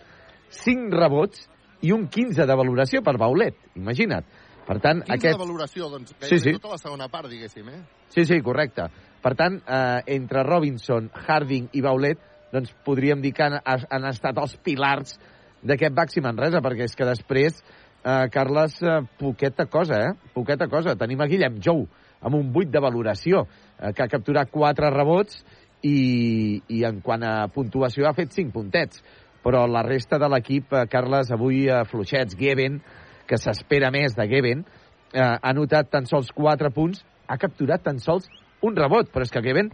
5 0.64 0.92
rebots 0.96 1.46
i 1.84 1.92
un 1.94 2.06
15 2.12 2.46
de 2.48 2.56
valoració 2.58 3.02
per 3.04 3.16
Baulet. 3.20 3.56
Imagina't. 3.78 4.26
Per 4.68 4.76
tant, 4.84 5.00
15 5.06 5.14
aquest... 5.14 5.38
de 5.38 5.40
valoració, 5.40 5.88
doncs 5.88 6.12
gairebé 6.12 6.28
Sí, 6.28 6.42
sí. 6.44 6.56
tota 6.58 6.74
la 6.74 6.80
segona 6.80 7.08
part, 7.08 7.30
diguéssim, 7.32 7.70
eh? 7.72 7.80
Sí, 8.12 8.26
sí, 8.28 8.40
correcte. 8.44 8.90
Per 9.24 9.32
tant, 9.36 9.62
eh, 9.64 10.02
entre 10.18 10.44
Robinson, 10.44 11.08
Harding 11.24 11.70
i 11.72 11.84
Baulet, 11.84 12.20
doncs 12.52 12.72
podríem 12.84 13.20
dir 13.22 13.34
que 13.36 13.44
han, 13.44 13.58
han 13.64 14.08
estat 14.08 14.38
els 14.40 14.56
pilars 14.64 15.16
d'aquest 15.62 15.94
Baxi 15.94 16.22
Manresa, 16.24 16.62
perquè 16.64 16.86
és 16.86 16.96
que 16.96 17.06
després, 17.08 17.62
eh, 18.04 18.26
Carles, 18.32 18.80
eh, 18.82 19.00
poqueta 19.18 19.66
cosa, 19.66 20.00
eh? 20.08 20.32
Poqueta 20.34 20.68
cosa. 20.68 20.96
Tenim 20.96 21.20
a 21.20 21.26
Guillem 21.26 21.60
Jou, 21.62 21.86
amb 22.22 22.38
un 22.38 22.52
8 22.54 22.70
de 22.70 22.82
valoració, 22.82 23.46
eh, 23.78 23.92
que 23.92 24.04
ha 24.04 24.08
capturat 24.08 24.50
4 24.50 24.90
rebots 24.94 25.42
i, 25.82 26.62
i 26.68 26.84
en 26.84 27.00
quant 27.00 27.22
a 27.22 27.48
puntuació 27.54 28.08
ha 28.08 28.14
fet 28.14 28.32
5 28.32 28.54
puntets. 28.54 29.02
Però 29.42 29.66
la 29.70 29.84
resta 29.86 30.18
de 30.18 30.28
l'equip, 30.30 30.72
eh, 30.72 30.86
Carles, 30.90 31.30
avui 31.34 31.66
eh, 31.68 31.84
fluixets. 31.90 32.36
Geben, 32.38 32.80
que 33.28 33.38
s'espera 33.38 33.90
més 33.94 34.16
de 34.16 34.26
Geben, 34.30 34.64
eh, 35.12 35.20
ha 35.20 35.52
notat 35.54 35.90
tan 35.90 36.06
sols 36.06 36.32
4 36.34 36.70
punts, 36.74 37.04
ha 37.28 37.36
capturat 37.36 37.82
tan 37.84 37.98
sols 38.00 38.28
un 38.64 38.76
rebot, 38.76 39.10
però 39.12 39.26
és 39.26 39.30
que 39.30 39.42
Geben, 39.44 39.70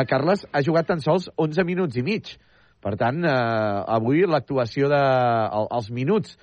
eh, 0.00 0.04
Carles, 0.08 0.44
ha 0.52 0.62
jugat 0.64 0.90
tan 0.90 1.00
sols 1.04 1.30
11 1.36 1.64
minuts 1.68 1.96
i 1.96 2.04
mig. 2.06 2.34
Per 2.82 2.94
tant, 3.00 3.24
eh, 3.24 3.32
avui 3.96 4.26
l'actuació 4.28 4.90
de... 4.92 5.00
El, 5.60 5.70
els 5.78 5.90
minuts 5.90 6.36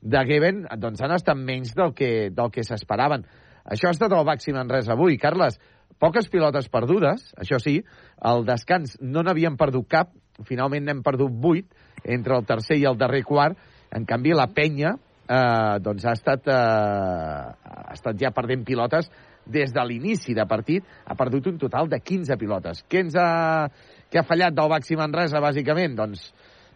de 0.00 0.22
Geben 0.28 0.64
doncs, 0.80 1.02
han 1.04 1.12
estat 1.16 1.36
menys 1.36 1.74
del 1.76 1.92
que, 1.96 2.30
del 2.32 2.52
que 2.54 2.64
s'esperaven. 2.64 3.26
Això 3.70 3.90
ha 3.90 3.96
estat 3.96 4.14
el 4.16 4.24
màxim 4.26 4.56
en 4.56 4.70
res 4.72 4.88
avui. 4.88 5.18
Carles, 5.20 5.58
poques 6.00 6.30
pilotes 6.32 6.70
perdudes, 6.72 7.28
això 7.38 7.60
sí, 7.60 7.80
al 8.16 8.46
descans 8.48 8.96
no 9.02 9.24
n'havíem 9.26 9.58
perdut 9.60 9.88
cap, 9.90 10.14
finalment 10.48 10.86
n'hem 10.86 11.04
perdut 11.04 11.36
8 11.52 12.10
entre 12.16 12.38
el 12.38 12.46
tercer 12.48 12.80
i 12.80 12.86
el 12.88 12.96
darrer 12.98 13.22
quart, 13.28 13.58
en 13.92 14.06
canvi 14.08 14.32
la 14.32 14.48
penya 14.54 14.94
eh, 15.30 15.78
doncs 15.84 16.06
ha 16.06 16.14
estat, 16.16 16.48
eh, 16.48 16.54
ha 16.54 17.92
estat 17.94 18.18
ja 18.20 18.32
perdent 18.34 18.64
pilotes 18.66 19.10
des 19.52 19.72
de 19.74 19.84
l'inici 19.86 20.34
de 20.36 20.46
partit, 20.48 20.84
ha 21.04 21.16
perdut 21.18 21.46
un 21.50 21.58
total 21.58 21.88
de 21.90 22.00
15 22.00 22.36
pilotes. 22.40 22.84
Què 22.88 23.04
ens 23.04 23.16
ha, 23.18 23.68
què 24.10 24.20
ha 24.20 24.26
fallat 24.26 24.56
del 24.56 24.70
Baxi 24.72 24.98
Manresa, 24.98 25.42
bàsicament? 25.42 25.96
Doncs, 25.98 26.28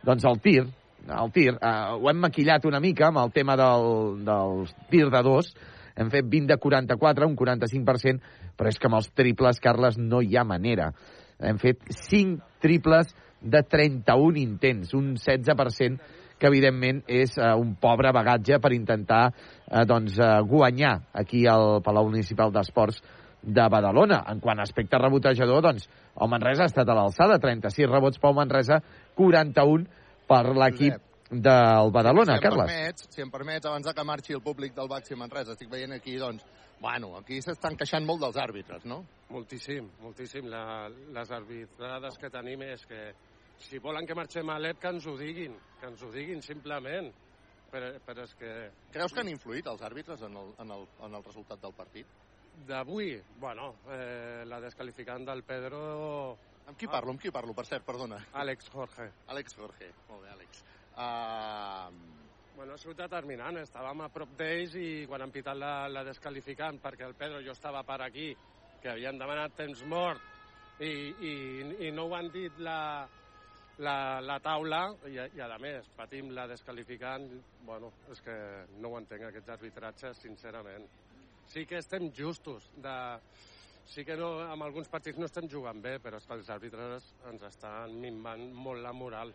doncs 0.04 0.26
el 0.28 0.40
tir, 0.44 0.64
el 1.04 1.32
tir. 1.34 1.52
Uh, 1.54 1.96
ho 2.00 2.10
hem 2.10 2.22
maquillat 2.24 2.66
una 2.68 2.80
mica 2.80 3.08
amb 3.10 3.22
el 3.24 3.32
tema 3.34 3.56
del, 3.60 4.24
del 4.26 4.64
tir 4.92 5.06
de 5.12 5.22
dos. 5.26 5.52
Hem 5.94 6.10
fet 6.10 6.26
20 6.26 6.50
de 6.50 6.58
44, 6.58 7.28
un 7.30 7.36
45%, 7.38 8.32
però 8.58 8.70
és 8.70 8.80
que 8.80 8.90
amb 8.90 8.98
els 8.98 9.10
triples, 9.14 9.60
Carles, 9.62 9.98
no 9.98 10.22
hi 10.22 10.36
ha 10.36 10.46
manera. 10.46 10.90
Hem 11.38 11.60
fet 11.62 11.82
5 11.90 12.62
triples 12.62 13.14
de 13.44 13.60
31 13.62 14.40
intents, 14.40 14.94
un 14.96 15.14
16%, 15.20 16.00
que 16.38 16.50
evidentment 16.50 17.02
és 17.10 17.36
uh, 17.38 17.54
un 17.60 17.74
pobre 17.80 18.12
bagatge 18.14 18.58
per 18.62 18.72
intentar 18.76 19.28
uh, 19.30 19.84
doncs, 19.88 20.18
uh, 20.18 20.40
guanyar 20.48 20.96
aquí 21.12 21.44
al 21.50 21.80
Palau 21.84 22.10
Municipal 22.10 22.52
d'Esports 22.54 23.00
de 23.44 23.66
Badalona. 23.70 24.22
En 24.32 24.40
quant 24.40 24.58
a 24.58 24.66
aspecte 24.66 24.98
rebotejador, 24.98 25.62
doncs, 25.62 25.88
el 26.20 26.30
Manresa 26.30 26.64
ha 26.64 26.72
estat 26.72 26.88
a 26.88 26.96
l'alçada, 26.96 27.40
36 27.42 27.90
rebots 27.90 28.20
pel 28.22 28.36
Manresa, 28.36 28.80
41 29.18 29.84
per 30.28 30.44
l'equip 30.56 31.00
del 31.30 31.90
Badalona, 31.92 32.36
si 32.36 32.38
em 32.38 32.44
Carles. 32.44 32.70
Permets, 32.70 33.08
si 33.10 33.24
em 33.24 33.30
permets, 33.32 33.66
abans 33.66 33.86
de 33.86 33.94
que 33.94 34.04
marxi 34.06 34.36
el 34.36 34.42
públic 34.44 34.74
del 34.76 34.88
Baxi 34.88 35.18
Manresa, 35.18 35.56
estic 35.56 35.70
veient 35.70 35.96
aquí, 35.96 36.16
doncs, 36.20 36.44
bueno, 36.80 37.14
aquí 37.18 37.40
s'estan 37.42 37.78
queixant 37.80 38.04
molt 38.06 38.22
dels 38.22 38.38
àrbitres, 38.40 38.84
no? 38.88 39.02
Moltíssim, 39.32 39.86
moltíssim. 40.02 40.48
La, 40.52 40.88
les 40.88 41.30
arbitrades 41.32 42.18
que 42.20 42.30
tenim 42.32 42.62
és 42.66 42.84
que 42.86 43.06
si 43.60 43.78
volen 43.82 44.06
que 44.06 44.16
marxem 44.16 44.50
a 44.50 44.58
l'EP, 44.58 44.80
que 44.82 44.92
ens 44.94 45.06
ho 45.06 45.16
diguin, 45.18 45.54
que 45.80 45.90
ens 45.90 46.02
ho 46.02 46.10
diguin 46.14 46.42
simplement. 46.42 47.12
Però, 47.72 47.90
però 48.06 48.24
és 48.26 48.34
que... 48.38 48.50
Creus 48.94 49.14
que 49.14 49.22
han 49.24 49.32
influït 49.32 49.66
els 49.66 49.82
àrbitres 49.82 50.22
en 50.26 50.36
el, 50.38 50.52
en 50.62 50.74
el, 50.76 50.84
en 51.08 51.16
el 51.18 51.24
resultat 51.26 51.62
del 51.62 51.74
partit? 51.74 52.10
D'avui, 52.68 53.16
bueno, 53.42 53.72
eh, 53.90 54.44
la 54.46 54.60
descalificant 54.62 55.26
del 55.26 55.42
Pedro... 55.46 55.80
Amb 56.64 56.78
qui 56.80 56.86
parlo, 56.88 57.12
amb 57.12 57.20
qui 57.20 57.32
parlo, 57.34 57.52
per 57.52 57.66
cert, 57.68 57.84
perdona? 57.84 58.20
Àlex 58.40 58.70
Jorge. 58.72 59.10
Àlex 59.34 59.58
Jorge, 59.58 59.90
molt 60.08 60.22
bé, 60.22 60.30
Àlex. 60.36 60.62
Uh, 60.94 62.22
Bueno, 62.54 62.74
ha 62.74 62.78
sigut 62.78 63.00
determinant. 63.00 63.56
Estàvem 63.58 64.04
a 64.04 64.10
prop 64.14 64.36
d'ells 64.38 64.76
i 64.78 64.88
quan 65.10 65.24
han 65.24 65.32
pitat 65.34 65.58
la, 65.58 65.88
la 65.90 66.04
descalificant, 66.06 66.78
perquè 66.82 67.02
el 67.08 67.16
Pedro 67.18 67.40
jo 67.42 67.50
estava 67.50 67.82
per 67.82 67.98
aquí, 68.04 68.28
que 68.82 68.92
havien 68.92 69.18
demanat 69.18 69.56
temps 69.58 69.82
mort 69.90 70.22
i, 70.78 70.92
i, 71.30 71.32
i 71.88 71.90
no 71.94 72.06
ho 72.06 72.14
han 72.14 72.30
dit 72.30 72.58
la, 72.62 73.08
la, 73.82 74.20
la 74.22 74.38
taula 74.42 74.82
i, 75.08 75.16
i 75.18 75.42
a 75.42 75.58
més 75.58 75.88
patim 75.96 76.30
la 76.34 76.46
descalificant 76.50 77.26
bueno, 77.66 77.92
és 78.12 78.22
que 78.22 78.36
no 78.78 78.92
ho 78.92 79.00
entenc 79.00 79.28
aquests 79.28 79.54
arbitratges 79.56 80.22
sincerament. 80.22 80.86
Sí 81.50 81.66
que 81.66 81.80
estem 81.82 82.10
justos 82.14 82.70
de, 82.76 82.94
sí 83.84 84.04
que 84.04 84.16
no, 84.16 84.36
en 84.44 84.62
alguns 84.62 84.88
partits 84.88 85.18
no 85.18 85.26
estem 85.28 85.48
jugant 85.50 85.82
bé 85.82 85.98
però 86.02 86.20
és 86.20 86.28
que 86.28 86.38
els 86.38 86.50
àrbitres 86.50 87.10
ens 87.30 87.48
estan 87.50 87.98
minvant 88.00 88.46
molt 88.54 88.82
la 88.84 88.94
moral 88.96 89.34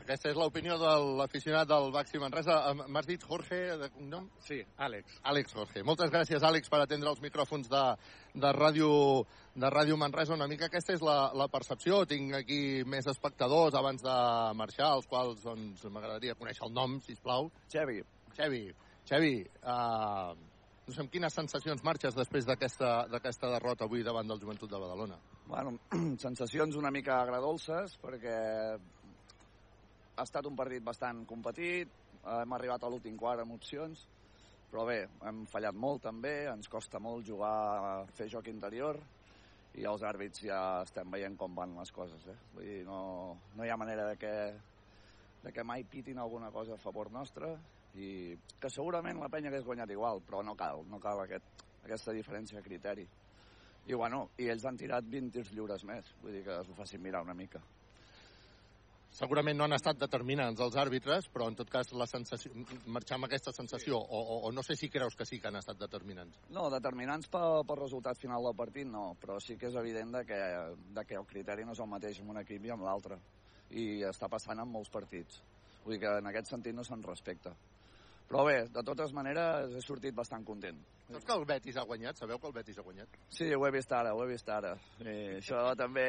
aquesta 0.00 0.30
és 0.30 0.38
l'opinió 0.38 0.76
de 0.80 0.92
l'aficionat 1.20 1.68
del 1.68 1.90
Baxi 1.94 2.20
Manresa. 2.22 2.56
M'has 2.80 3.06
dit 3.08 3.22
Jorge, 3.26 3.60
de 3.80 3.88
cognom? 3.94 4.28
Sí, 4.46 4.60
Àlex. 4.78 5.20
Àlex 5.32 5.54
Jorge. 5.56 5.84
Moltes 5.86 6.12
gràcies, 6.12 6.42
Àlex, 6.46 6.70
per 6.72 6.82
atendre 6.82 7.12
els 7.12 7.22
micròfons 7.24 7.70
de, 7.70 7.84
de, 8.34 8.52
ràdio, 8.56 8.90
de 9.54 9.72
Ràdio 9.72 9.98
Manresa. 10.00 10.36
Una 10.36 10.48
mica 10.50 10.70
aquesta 10.70 10.96
és 10.96 11.04
la, 11.04 11.18
la 11.36 11.48
percepció. 11.52 12.04
Tinc 12.10 12.36
aquí 12.40 12.60
més 12.88 13.08
espectadors 13.12 13.76
abans 13.78 14.04
de 14.04 14.20
marxar, 14.58 14.94
als 14.94 15.10
quals 15.10 15.44
doncs, 15.44 15.84
m'agradaria 15.88 16.38
conèixer 16.38 16.66
el 16.68 16.76
nom, 16.76 17.00
si 17.04 17.18
plau. 17.20 17.50
Xevi. 17.72 18.00
Xevi, 18.36 18.62
Xevi, 19.08 19.34
uh, 19.66 20.32
no 20.86 20.94
sé 20.94 21.02
amb 21.04 21.12
quines 21.12 21.34
sensacions 21.34 21.82
marxes 21.86 22.16
després 22.16 22.46
d'aquesta 22.48 22.88
d'aquesta 23.10 23.50
derrota 23.52 23.86
avui 23.86 24.04
davant 24.06 24.26
del 24.30 24.40
Joventut 24.42 24.70
de 24.70 24.80
Badalona. 24.80 25.18
Bueno, 25.50 25.76
sensacions 26.24 26.78
una 26.78 26.90
mica 26.94 27.20
agradolces, 27.20 27.98
perquè 28.02 28.38
ha 30.20 30.26
estat 30.26 30.44
un 30.44 30.56
partit 30.56 30.84
bastant 30.84 31.22
competit, 31.28 31.92
hem 32.28 32.52
arribat 32.52 32.82
a 32.84 32.90
l'últim 32.92 33.16
quart 33.16 33.40
amb 33.40 33.56
opcions, 33.56 34.02
però 34.70 34.84
bé, 34.86 34.98
hem 35.26 35.46
fallat 35.50 35.74
molt 35.74 36.04
també, 36.04 36.34
ens 36.50 36.68
costa 36.68 37.00
molt 37.00 37.24
jugar, 37.26 38.04
fer 38.18 38.28
joc 38.28 38.50
interior, 38.52 39.00
i 39.80 39.86
els 39.86 40.04
àrbits 40.04 40.44
ja 40.44 40.60
estem 40.84 41.10
veient 41.14 41.38
com 41.40 41.56
van 41.56 41.72
les 41.78 41.92
coses, 41.94 42.26
eh? 42.28 42.36
Vull 42.54 42.68
dir, 42.68 42.78
no, 42.84 43.00
no 43.56 43.64
hi 43.64 43.72
ha 43.72 43.80
manera 43.80 44.06
de 44.10 44.18
que, 44.20 44.34
de 45.46 45.54
que 45.56 45.64
mai 45.64 45.86
pitin 45.88 46.20
alguna 46.20 46.50
cosa 46.52 46.76
a 46.76 46.82
favor 46.84 47.10
nostre, 47.14 47.54
i 47.96 48.36
que 48.60 48.70
segurament 48.70 49.18
la 49.18 49.30
penya 49.32 49.50
hagués 49.50 49.66
guanyat 49.66 49.90
igual, 49.96 50.20
però 50.26 50.44
no 50.46 50.54
cal, 50.58 50.84
no 50.90 51.00
cal 51.02 51.24
aquest, 51.24 51.64
aquesta 51.86 52.14
diferència 52.14 52.60
de 52.60 52.66
criteri. 52.66 53.08
I 53.88 53.96
bueno, 53.96 54.26
i 54.38 54.52
ells 54.52 54.68
han 54.68 54.78
tirat 54.78 55.08
20 55.08 55.32
tirs 55.38 55.54
lliures 55.56 55.86
més, 55.88 56.12
vull 56.20 56.36
dir 56.36 56.44
que 56.46 56.60
s'ho 56.66 56.76
facin 56.76 57.02
mirar 57.02 57.24
una 57.24 57.34
mica. 57.34 57.62
Segurament 59.10 59.58
no 59.58 59.66
han 59.66 59.74
estat 59.74 59.98
determinants 59.98 60.60
els 60.62 60.76
àrbitres, 60.78 61.26
però 61.34 61.48
en 61.50 61.56
tot 61.58 61.70
cas 61.70 61.90
la 61.98 62.06
sensació, 62.06 62.52
marxar 62.86 63.16
amb 63.18 63.26
aquesta 63.26 63.52
sensació, 63.52 63.98
o, 63.98 64.20
o, 64.20 64.36
o 64.46 64.52
no 64.54 64.62
sé 64.62 64.76
si 64.78 64.88
creus 64.88 65.16
que 65.18 65.26
sí 65.26 65.40
que 65.40 65.50
han 65.50 65.58
estat 65.58 65.80
determinants. 65.80 66.38
No, 66.54 66.68
determinants 66.72 67.28
pel, 67.32 67.64
pel 67.66 67.80
resultat 67.82 68.22
final 68.22 68.46
del 68.46 68.56
partit 68.56 68.86
no, 68.88 69.10
però 69.20 69.40
sí 69.42 69.58
que 69.58 69.68
és 69.68 69.80
evident 69.82 70.14
de 70.14 70.24
que, 70.28 70.40
de 70.94 71.04
que 71.08 71.18
el 71.18 71.26
criteri 71.26 71.66
no 71.66 71.74
és 71.74 71.82
el 71.82 71.90
mateix 71.90 72.22
en 72.22 72.30
un 72.30 72.40
equip 72.44 72.70
i 72.70 72.74
en 72.76 72.86
l'altre. 72.86 73.18
I 73.74 74.06
està 74.06 74.30
passant 74.30 74.62
en 74.62 74.70
molts 74.70 74.90
partits. 74.94 75.42
Vull 75.84 75.96
dir 75.96 76.04
que 76.04 76.16
en 76.22 76.30
aquest 76.30 76.54
sentit 76.54 76.76
no 76.76 76.86
se'n 76.86 77.02
respecta. 77.02 77.54
Però 78.30 78.44
bé, 78.46 78.60
de 78.70 78.82
totes 78.86 79.10
maneres 79.10 79.72
he 79.74 79.80
sortit 79.82 80.14
bastant 80.14 80.44
content. 80.46 80.78
Saps 81.10 81.24
que 81.26 81.34
el 81.34 81.46
Betis 81.48 81.78
ha 81.80 81.82
guanyat? 81.82 82.20
Sabeu 82.20 82.38
que 82.38 82.46
el 82.46 82.54
Betis 82.54 82.78
ha 82.78 82.84
guanyat? 82.86 83.16
Sí, 83.34 83.48
ho 83.50 83.64
he 83.66 83.70
vist 83.74 83.90
ara, 83.90 84.12
ho 84.14 84.22
he 84.22 84.28
vist 84.30 84.50
ara. 84.54 84.76
I 85.02 85.40
això 85.40 85.64
també 85.78 86.04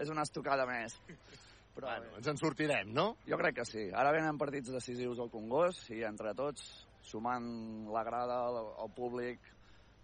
és 0.00 0.12
una 0.12 0.24
estocada 0.24 0.64
més. 0.70 0.96
Però 1.76 1.90
bueno, 1.90 2.14
ens 2.16 2.28
en 2.32 2.38
sortirem, 2.40 2.92
no? 2.96 3.10
Jo 3.28 3.36
crec 3.36 3.58
que 3.58 3.64
sí. 3.68 3.82
Ara 3.92 4.14
venen 4.14 4.38
partits 4.40 4.72
decisius 4.72 5.18
al 5.20 5.28
Congost 5.28 5.90
i 5.92 6.00
entre 6.08 6.32
tots, 6.38 6.62
sumant 7.04 7.50
la 7.92 8.04
grada, 8.06 8.38
el, 8.48 8.94
públic 8.96 9.44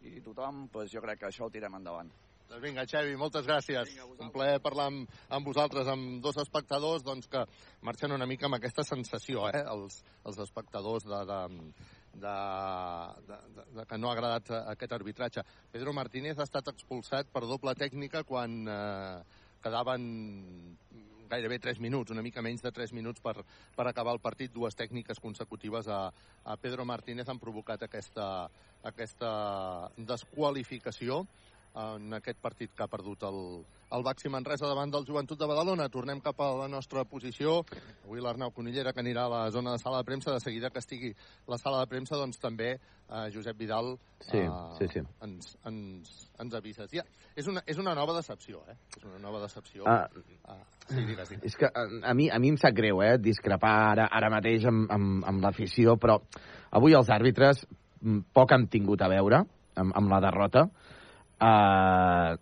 i 0.05 0.21
tothom, 0.21 0.67
doncs 0.75 0.93
jo 0.93 1.01
crec 1.01 1.23
que 1.23 1.31
això 1.31 1.47
ho 1.47 1.55
tirem 1.55 1.79
endavant. 1.79 2.11
Doncs 2.51 2.61
vinga, 2.61 2.85
Xevi, 2.85 3.17
moltes 3.17 3.47
gràcies. 3.49 3.89
Vinga, 3.89 4.05
Un 4.21 4.33
plaer 4.35 4.61
parlar 4.61 4.91
amb, 4.91 5.15
amb 5.33 5.49
vosaltres, 5.49 5.89
amb 5.89 6.21
dos 6.21 6.37
espectadors 6.43 7.07
doncs, 7.07 7.31
que 7.33 7.47
marxen 7.89 8.13
una 8.13 8.29
mica 8.29 8.51
amb 8.51 8.59
aquesta 8.59 8.85
sensació, 8.85 9.47
eh? 9.49 9.63
els, 9.73 10.03
els 10.29 10.43
espectadors 10.45 11.07
de, 11.09 11.23
de, 11.31 11.41
de, 12.27 12.35
de, 13.31 13.39
de, 13.57 13.65
de 13.79 13.87
que 13.89 14.01
no 14.03 14.11
ha 14.11 14.19
agradat 14.19 14.53
aquest 14.75 14.93
arbitratge. 14.99 15.47
Pedro 15.73 15.97
Martínez 15.97 16.37
ha 16.37 16.45
estat 16.51 16.69
expulsat 16.75 17.33
per 17.33 17.47
doble 17.49 17.73
tècnica 17.81 18.27
quan 18.29 18.61
eh, 18.69 19.41
quedaven 19.65 20.05
gairebé 21.33 21.59
3 21.59 21.81
minuts, 21.81 22.13
una 22.13 22.25
mica 22.25 22.45
menys 22.45 22.63
de 22.65 22.73
3 22.75 22.93
minuts 22.97 23.23
per, 23.25 23.39
per 23.77 23.87
acabar 23.89 24.15
el 24.17 24.21
partit. 24.25 24.53
Dues 24.53 24.77
tècniques 24.79 25.21
consecutives 25.23 25.89
a, 25.89 26.03
a 26.45 26.59
Pedro 26.61 26.85
Martínez 26.89 27.31
han 27.33 27.41
provocat 27.43 27.87
aquesta, 27.89 28.27
aquesta 28.93 29.33
desqualificació. 29.97 31.23
En 31.75 32.13
aquest 32.19 32.41
partit 32.43 32.73
que 32.77 32.85
ha 32.85 32.91
perdut 32.91 33.23
el, 33.29 33.39
el 33.93 34.05
Baxi 34.05 34.31
Manresa 34.33 34.69
davant 34.69 34.93
del 34.93 35.07
Joventut 35.09 35.41
de 35.41 35.49
Badalona. 35.49 35.89
Tornem 35.93 36.21
cap 36.21 36.41
a 36.41 36.51
la 36.59 36.69
nostra 36.69 37.05
posició. 37.09 37.61
Avui 38.05 38.21
l'Arnau 38.21 38.53
Conillera, 38.53 38.93
que 38.93 39.01
anirà 39.01 39.27
a 39.27 39.33
la 39.33 39.43
zona 39.55 39.77
de 39.77 39.83
sala 39.83 40.03
de 40.03 40.09
premsa, 40.09 40.33
de 40.33 40.41
seguida 40.45 40.71
que 40.71 40.83
estigui 40.83 41.13
la 41.49 41.59
sala 41.61 41.81
de 41.81 41.89
premsa, 41.91 42.19
doncs 42.21 42.41
també 42.43 42.75
eh, 42.77 43.29
Josep 43.35 43.59
Vidal 43.59 43.97
Sí, 44.23 44.39
eh, 44.39 44.51
sí, 44.79 44.87
sí. 44.93 45.01
Ens, 45.25 45.57
ens, 45.67 46.11
ens 46.41 46.55
avises. 46.55 46.91
Ja, 46.95 47.03
és, 47.35 47.49
una, 47.51 47.63
és 47.67 47.79
una 47.83 47.95
nova 47.99 48.15
decepció, 48.15 48.63
eh? 48.71 48.77
És 48.97 49.03
una 49.03 49.19
nova 49.19 49.41
decepció. 49.43 49.83
Ah. 49.89 50.07
Ah, 50.47 50.61
sí, 50.87 51.03
digues, 51.09 51.33
digues. 51.33 51.45
És 51.51 51.59
que 51.59 51.67
a, 51.67 51.87
a, 52.11 52.15
mi, 52.15 52.29
a 52.31 52.39
mi 52.43 52.53
em 52.53 52.59
sap 52.61 52.77
greu, 52.77 53.03
eh, 53.03 53.17
discrepar 53.19 53.73
ara, 53.91 54.07
ara 54.15 54.31
mateix 54.33 54.69
amb, 54.71 54.87
amb, 54.95 55.27
amb 55.27 55.43
l'afició, 55.43 55.97
però 56.01 56.21
avui 56.79 56.95
els 56.99 57.11
àrbitres 57.11 57.65
mm, 57.67 58.29
poc 58.35 58.55
han 58.55 58.69
tingut 58.71 59.03
a 59.03 59.11
veure 59.11 59.43
amb, 59.43 59.97
amb 59.99 60.13
la 60.13 60.23
derrota. 60.23 60.69
Uh, 61.43 62.39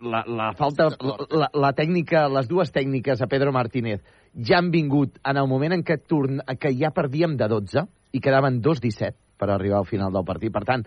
la, 0.00 0.22
la 0.26 0.52
falta, 0.58 0.88
la, 1.30 1.48
la 1.54 1.72
tècnica, 1.74 2.26
les 2.30 2.48
dues 2.50 2.70
tècniques 2.74 3.22
a 3.22 3.28
Pedro 3.30 3.52
Martínez 3.54 4.02
ja 4.34 4.58
han 4.58 4.70
vingut 4.70 5.18
en 5.26 5.38
el 5.40 5.48
moment 5.50 5.74
en 5.74 5.84
què, 5.86 5.98
torn, 6.06 6.42
que 6.60 6.72
ja 6.78 6.92
perdíem 6.94 7.36
de 7.38 7.48
12 7.50 7.84
i 8.14 8.22
quedaven 8.22 8.60
2-17 8.62 9.14
per 9.38 9.50
arribar 9.50 9.82
al 9.82 9.88
final 9.88 10.12
del 10.14 10.26
partit. 10.26 10.52
Per 10.54 10.64
tant, 10.66 10.84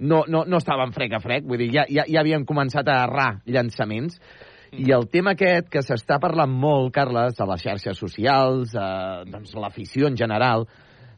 no, 0.00 0.22
no, 0.28 0.44
no 0.48 0.60
estàvem 0.60 0.92
frec 0.96 1.16
a 1.16 1.22
frec, 1.22 1.44
vull 1.48 1.60
dir, 1.60 1.70
ja, 1.74 1.84
ja, 1.92 2.06
ja 2.08 2.22
havíem 2.22 2.46
començat 2.48 2.88
a 2.88 3.02
errar 3.06 3.30
llançaments. 3.46 4.20
I 4.70 4.92
el 4.94 5.08
tema 5.10 5.34
aquest 5.34 5.68
que 5.72 5.82
s'està 5.82 6.20
parlant 6.22 6.52
molt, 6.52 6.92
Carles, 6.94 7.40
a 7.40 7.48
les 7.50 7.64
xarxes 7.64 7.98
socials, 7.98 8.76
a 8.78 9.24
doncs, 9.26 9.56
l'afició 9.58 10.06
en 10.08 10.16
general, 10.16 10.68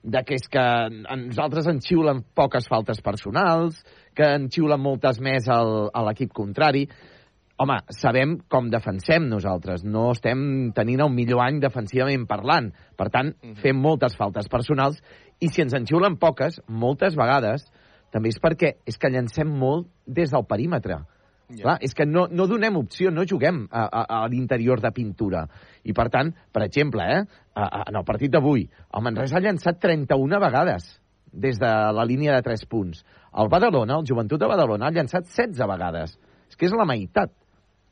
de 0.02 0.22
que 0.26 0.34
és 0.34 0.48
que 0.50 0.60
a 0.60 1.16
nosaltres 1.16 1.68
ens 1.70 1.86
xiulen 1.86 2.24
poques 2.34 2.66
faltes 2.68 3.00
personals, 3.04 3.78
que 4.16 4.26
en 4.36 4.48
xiulen 4.50 4.82
moltes 4.82 5.20
més 5.22 5.46
al, 5.50 5.88
a 5.94 6.02
l'equip 6.08 6.32
contrari. 6.34 6.88
Home, 7.62 7.78
sabem 7.94 8.34
com 8.50 8.70
defensem 8.72 9.28
nosaltres. 9.30 9.84
No 9.84 10.10
estem 10.12 10.72
tenint 10.74 11.04
el 11.04 11.12
millor 11.14 11.44
any 11.44 11.60
defensivament 11.62 12.26
parlant. 12.26 12.72
Per 12.98 13.08
tant, 13.14 13.30
fem 13.62 13.78
moltes 13.78 14.18
faltes 14.18 14.50
personals 14.50 14.98
i 15.42 15.50
si 15.50 15.62
ens 15.62 15.74
en 15.78 15.86
xiulen 15.86 16.18
poques, 16.22 16.58
moltes 16.66 17.14
vegades, 17.18 17.68
també 18.12 18.32
és 18.34 18.42
perquè 18.42 18.76
és 18.86 18.98
que 18.98 19.10
llancem 19.10 19.48
molt 19.48 19.88
des 20.06 20.34
del 20.34 20.44
perímetre. 20.48 21.00
Ja. 21.50 21.62
Clar, 21.62 21.76
és 21.84 21.92
que 21.94 22.06
no, 22.06 22.26
no 22.30 22.46
donem 22.48 22.76
opció, 22.76 23.10
no 23.10 23.24
juguem 23.28 23.66
a, 23.70 23.82
a, 23.84 24.02
a 24.22 24.28
l'interior 24.32 24.80
de 24.80 24.90
pintura. 24.92 25.46
I, 25.84 25.92
per 25.92 26.08
tant, 26.08 26.30
per 26.52 26.62
exemple, 26.64 27.02
eh, 27.04 27.24
a, 27.54 27.64
a, 27.66 27.82
en 27.90 27.98
el 28.00 28.04
partit 28.08 28.30
d'avui, 28.32 28.64
el 28.94 29.02
Manresa 29.04 29.36
ha 29.36 29.42
llançat 29.44 29.80
31 29.82 30.38
vegades 30.40 30.86
des 31.32 31.58
de 31.60 31.68
la 31.96 32.04
línia 32.08 32.34
de 32.36 32.42
3 32.46 32.64
punts. 32.68 33.02
El 33.36 33.48
Badalona, 33.52 33.98
el 34.00 34.06
Joventut 34.08 34.40
de 34.40 34.48
Badalona, 34.48 34.88
ha 34.88 34.94
llançat 34.96 35.24
16 35.28 35.60
vegades. 35.68 36.16
És 36.48 36.56
que 36.56 36.66
és 36.68 36.72
la 36.76 36.84
meitat. 36.88 37.32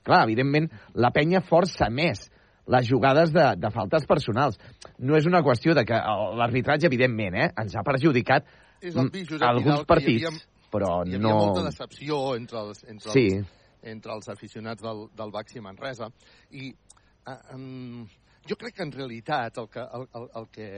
Clar, 0.05 0.23
evidentment, 0.25 0.70
la 0.97 1.11
penya 1.12 1.41
força 1.45 1.91
més 1.93 2.31
les 2.70 2.87
jugades 2.89 3.33
de, 3.35 3.45
de 3.61 3.70
faltes 3.75 4.05
personals. 4.09 4.57
No 4.99 5.17
és 5.19 5.27
una 5.29 5.41
qüestió 5.45 5.75
de 5.77 5.85
que 5.85 5.97
el- 5.97 6.37
l'arbitratge, 6.39 6.87
evidentment, 6.89 7.35
eh, 7.37 7.51
ens 7.61 7.75
ha 7.77 7.83
perjudicat 7.85 8.47
És 8.81 8.95
Josep 8.95 9.12
mm, 9.12 9.43
alguns 9.45 9.65
Vidal, 9.65 9.77
que 9.77 9.83
hi 9.83 9.89
partits, 9.89 10.29
havia- 10.29 10.47
però 10.71 11.01
Hi 11.05 11.15
havia 11.17 11.23
no... 11.25 11.35
molta 11.39 11.65
decepció 11.67 12.21
entre 12.39 12.61
els, 12.65 12.85
entre 12.89 13.13
Sí. 13.15 13.27
els, 13.39 13.55
entre 13.83 14.13
els 14.15 14.29
aficionats 14.29 14.83
del, 14.85 15.07
del 15.17 15.33
Baxi 15.35 15.61
Manresa. 15.65 16.11
I 16.51 16.71
um, 17.55 18.05
jo 18.49 18.57
crec 18.57 18.77
que 18.77 18.87
en 18.87 18.93
realitat 18.93 19.59
el 19.59 19.69
que, 19.69 19.81
el, 19.81 20.07
el, 20.21 20.29
el 20.41 20.49
que 20.55 20.69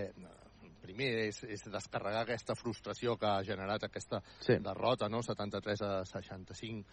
primer 0.82 1.10
és, 1.28 1.42
és 1.46 1.62
descarregar 1.70 2.24
aquesta 2.24 2.56
frustració 2.58 3.14
que 3.16 3.28
ha 3.30 3.42
generat 3.46 3.84
aquesta 3.86 4.22
Sí. 4.42 4.56
derrota, 4.58 5.08
no? 5.08 5.22
73 5.22 5.82
a 5.86 5.92
65. 6.04 6.84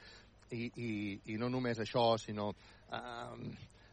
I, 0.52 0.66
i, 0.82 0.90
i 1.34 1.38
no 1.38 1.50
només 1.50 1.80
això, 1.82 2.18
sinó 2.18 2.50
uh, 2.50 3.50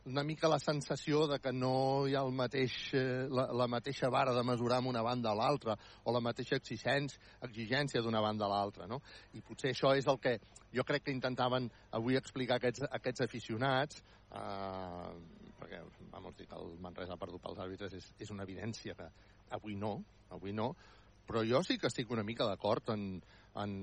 una 0.07 0.23
mica 0.23 0.49
la 0.49 0.59
sensació 0.63 1.27
de 1.27 1.39
que 1.43 1.51
no 1.53 2.07
hi 2.07 2.15
ha 2.15 2.23
el 2.23 2.33
mateix, 2.35 2.75
eh, 2.95 3.27
la, 3.27 3.49
la 3.61 3.67
mateixa 3.67 4.11
vara 4.13 4.35
de 4.37 4.45
mesurar 4.47 4.79
amb 4.79 4.93
una 4.93 5.03
banda 5.03 5.33
a 5.33 5.39
l'altra 5.39 5.75
o 6.05 6.15
la 6.15 6.23
mateixa 6.23 6.59
exigència, 6.61 7.19
exigència 7.49 8.03
d'una 8.03 8.23
banda 8.23 8.47
a 8.47 8.51
l'altra. 8.53 8.87
No? 8.87 9.01
I 9.35 9.43
potser 9.43 9.73
això 9.75 9.97
és 9.99 10.07
el 10.07 10.21
que 10.23 10.37
jo 10.75 10.85
crec 10.87 11.09
que 11.09 11.15
intentaven 11.15 11.67
avui 11.99 12.19
explicar 12.19 12.61
aquests, 12.61 12.87
aquests 13.01 13.27
aficionats, 13.27 14.03
eh, 14.31 15.11
perquè 15.59 15.83
vamos 16.13 16.37
dir 16.39 16.47
que 16.47 16.61
el 16.61 16.77
Manresa 16.83 17.17
ha 17.17 17.21
perdut 17.21 17.43
pels 17.43 17.59
àrbitres 17.67 17.99
és, 17.99 18.07
és 18.23 18.31
una 18.31 18.47
evidència 18.47 18.95
que 18.95 19.11
avui 19.59 19.75
no, 19.75 19.97
avui 20.31 20.55
no, 20.55 20.71
però 21.27 21.43
jo 21.43 21.65
sí 21.67 21.81
que 21.83 21.91
estic 21.91 22.15
una 22.15 22.23
mica 22.23 22.47
d'acord 22.47 22.95
en, 22.95 23.09
en, 23.59 23.77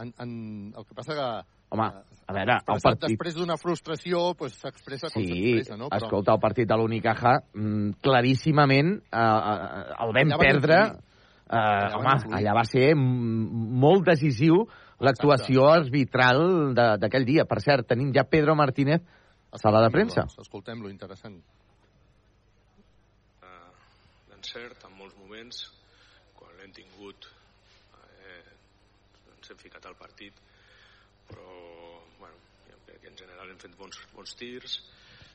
en, 0.00 0.14
en... 0.16 0.32
El 0.72 0.88
que 0.88 0.96
passa 0.96 1.16
que 1.18 1.28
Home, 1.70 1.86
a 2.28 2.32
veure, 2.36 2.54
el 2.64 2.80
partit... 2.84 3.04
després 3.10 3.34
d'una 3.36 3.56
frustració 3.60 4.34
pues, 4.38 4.54
s'expressa 4.60 5.10
com 5.12 5.22
Sí, 5.22 5.28
s'expressa, 5.32 5.76
no? 5.80 5.88
escolta, 5.92 6.32
el 6.36 6.40
partit 6.40 6.68
de 6.68 6.76
l'Unicaja, 6.80 7.34
mm, 7.54 7.98
claríssimament 8.04 8.94
eh, 8.98 9.20
eh, 9.20 9.84
el 10.06 10.14
vam 10.16 10.32
Allà 10.32 10.38
perdre. 10.40 10.78
Eh, 11.48 11.56
Allà 11.56 11.96
home, 11.96 12.14
allà 12.36 12.52
va 12.56 12.64
ser 12.68 12.90
molt 12.96 14.04
decisiu 14.04 14.62
l'actuació 15.00 15.68
arbitral 15.72 16.74
de- 16.76 16.96
d'aquell 17.00 17.24
dia. 17.24 17.44
Per 17.48 17.60
cert, 17.64 17.86
tenim 17.88 18.10
ja 18.12 18.24
Pedro 18.28 18.54
Martínez 18.58 19.00
a 19.52 19.56
sala 19.60 19.80
de 19.84 19.88
premsa. 19.94 20.26
Doncs, 20.26 20.38
Escoltem-lo, 20.44 20.90
interessant. 20.90 21.38
d'encert 24.28 24.84
en 24.86 24.92
molts 24.98 25.16
moments, 25.18 25.62
quan 26.36 26.52
l'hem 26.58 26.72
tingut 26.76 27.26
eh, 27.28 28.44
ens 29.36 29.50
hem 29.50 29.58
ficat 29.60 29.86
al 29.88 29.96
partit, 29.98 30.34
però 31.28 31.46
bueno, 32.18 32.36
que 32.66 33.08
en 33.08 33.18
general 33.18 33.52
hem 33.52 33.60
fet 33.60 33.76
bons, 33.78 34.00
bons 34.14 34.34
tirs, 34.40 34.80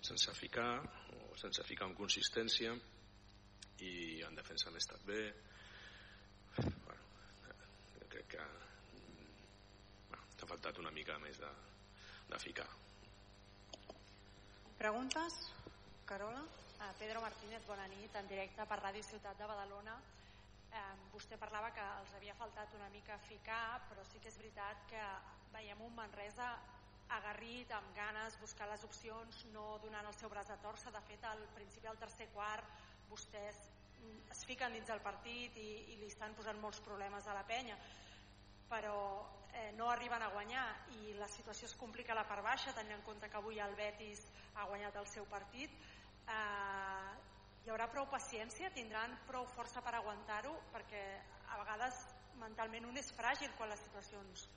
sense 0.03 0.33
ficar, 0.35 0.81
o 1.31 1.37
sense 1.39 1.63
ficar 1.63 1.87
amb 1.87 1.97
consistència, 1.97 2.73
i 3.83 4.21
en 4.27 4.35
defensa 4.35 4.69
hem 4.69 4.77
estat 4.79 5.03
bé. 5.07 5.21
Bueno, 6.57 7.03
crec 8.11 8.27
que 8.35 8.47
bueno, 10.09 10.25
t'ha 10.37 10.49
faltat 10.49 10.79
una 10.83 10.91
mica 10.93 11.17
més 11.23 11.39
de, 11.41 11.51
de 12.29 12.41
ficar. 12.43 12.67
Preguntes? 14.77 15.39
Carola? 16.05 16.43
Uh, 16.43 16.91
Pedro 16.99 17.21
Martínez, 17.23 17.63
bona 17.67 17.87
nit, 17.87 18.11
en 18.19 18.27
directe 18.27 18.65
per 18.67 18.81
Ràdio 18.81 19.05
Ciutat 19.07 19.39
de 19.39 19.47
Badalona. 19.47 19.95
Eh, 20.73 20.93
vostè 21.13 21.37
parlava 21.37 21.69
que 21.69 21.83
els 22.01 22.13
havia 22.17 22.33
faltat 22.33 22.73
una 22.73 22.89
mica 22.89 23.17
ficar, 23.21 23.83
però 23.89 24.01
sí 24.09 24.19
que 24.19 24.31
és 24.31 24.37
veritat 24.41 24.87
que 24.89 25.03
veiem 25.53 25.81
un 25.85 25.93
Manresa 25.93 26.47
agarrit, 27.13 27.69
amb 27.77 27.93
ganes, 27.93 28.39
buscar 28.41 28.65
les 28.71 28.83
opcions, 28.87 29.43
no 29.53 29.77
donant 29.83 30.07
el 30.09 30.17
seu 30.17 30.31
braç 30.33 30.49
a 30.49 30.57
torça. 30.63 30.89
De 30.91 31.01
fet, 31.05 31.27
al 31.29 31.45
principi 31.53 31.85
del 31.85 31.99
tercer 32.01 32.31
quart, 32.33 32.65
vostès 33.09 33.59
mm, 33.99 34.31
es 34.33 34.41
fiquen 34.49 34.73
dins 34.73 34.89
del 34.89 35.03
partit 35.05 35.59
i, 35.61 35.69
i 35.93 35.99
li 36.01 36.09
estan 36.09 36.33
posant 36.33 36.57
molts 36.63 36.81
problemes 36.81 37.27
a 37.27 37.37
la 37.37 37.45
penya 37.45 37.77
però 38.73 38.97
eh, 39.53 39.71
no 39.77 39.89
arriben 39.91 40.23
a 40.23 40.31
guanyar 40.33 40.65
i 40.97 41.13
la 41.19 41.27
situació 41.29 41.67
es 41.67 41.75
complica 41.77 42.13
a 42.13 42.17
la 42.17 42.25
part 42.25 42.41
baixa 42.41 42.73
tenint 42.73 42.95
en 42.97 43.05
compte 43.05 43.29
que 43.29 43.37
avui 43.37 43.59
el 43.61 43.75
Betis 43.77 44.23
ha 44.55 44.65
guanyat 44.71 44.97
el 44.97 45.09
seu 45.11 45.27
partit 45.29 45.75
eh, 46.25 47.32
hi 47.63 47.71
haurà 47.71 47.87
prou 47.91 48.09
paciència 48.11 48.71
tindran 48.75 49.13
prou 49.27 49.45
força 49.55 49.81
per 49.83 49.93
aguantar-ho 49.95 50.51
perquè 50.73 51.03
a 51.53 51.59
vegades 51.61 51.99
mentalment 52.41 52.89
un 52.89 52.97
és 52.99 53.11
fràgil 53.15 53.53
quan 53.57 53.71
les 53.71 53.83
situacions 53.85 54.47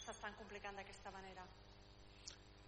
s'estan 0.00 0.34
complicant 0.38 0.78
d'aquesta 0.78 1.12
manera. 1.14 1.44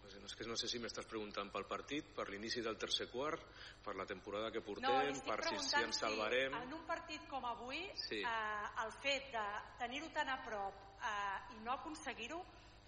Pues 0.02 0.16
no, 0.18 0.26
és 0.26 0.34
que 0.34 0.46
no 0.50 0.56
sé 0.58 0.66
si 0.66 0.80
m'estàs 0.82 1.06
preguntant 1.06 1.50
pel 1.54 1.64
partit, 1.70 2.08
per 2.14 2.26
l'inici 2.28 2.62
del 2.62 2.78
tercer 2.78 3.06
quart, 3.10 3.42
per 3.84 3.94
la 3.94 4.06
temporada 4.06 4.50
que 4.50 4.62
portem, 4.66 5.12
no, 5.14 5.22
per 5.26 5.36
si, 5.46 5.58
si 5.62 5.78
ens 5.78 6.00
salvarem... 6.02 6.56
en 6.58 6.74
un 6.74 6.82
partit 6.86 7.26
com 7.30 7.44
avui 7.46 7.84
Sí. 8.08 8.18
eh, 8.18 8.82
el 8.84 8.90
fet 9.02 9.30
de 9.34 9.44
tenir-ho 9.78 10.10
tan 10.14 10.30
a 10.34 10.40
prop 10.46 10.82
eh, 10.98 11.54
i 11.54 11.62
no 11.62 11.74
aconseguir-ho 11.74 12.40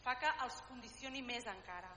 fa 0.02 0.16
que 0.18 0.30
els 0.46 0.58
condicioni 0.68 1.22
més 1.22 1.46
encara. 1.50 1.94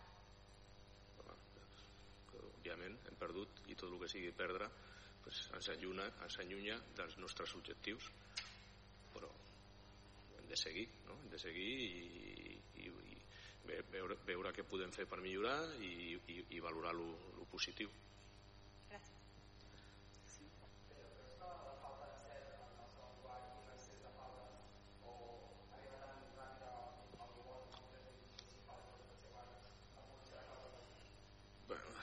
Òbviament 2.38 2.98
hem 3.10 3.18
perdut 3.18 3.64
i 3.72 3.76
tot 3.76 3.90
el 3.90 4.00
que 4.02 4.10
sigui 4.12 4.32
perdre 4.38 4.70
pues, 5.28 5.44
ens, 5.58 5.68
allunya, 5.76 6.08
ens 6.24 6.40
allunya 6.40 6.78
dels 6.96 7.18
nostres 7.20 7.52
objectius 7.60 8.08
però 9.12 9.28
hem 10.40 10.48
de 10.48 10.56
seguir 10.56 10.88
no? 11.04 11.18
hem 11.20 11.30
de 11.34 11.40
seguir 11.42 11.68
i, 11.84 12.54
i, 12.80 12.88
i 12.88 13.18
ve- 13.68 13.84
veure, 13.92 14.16
veure 14.30 14.54
què 14.56 14.64
podem 14.64 14.94
fer 14.96 15.04
per 15.12 15.20
millorar 15.20 15.60
i, 15.84 16.16
i, 16.32 16.38
i 16.56 16.64
valorar 16.64 16.96
lo, 16.96 17.10
lo 17.36 17.48
positiu 17.52 17.92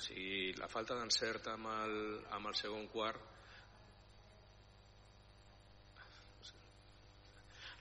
si 0.04 0.52
la 0.60 0.68
falta 0.68 0.98
d'encert 0.98 1.48
amb, 1.54 1.70
el, 1.72 1.96
amb 2.36 2.50
el 2.50 2.58
segon 2.60 2.86
quart 2.92 3.32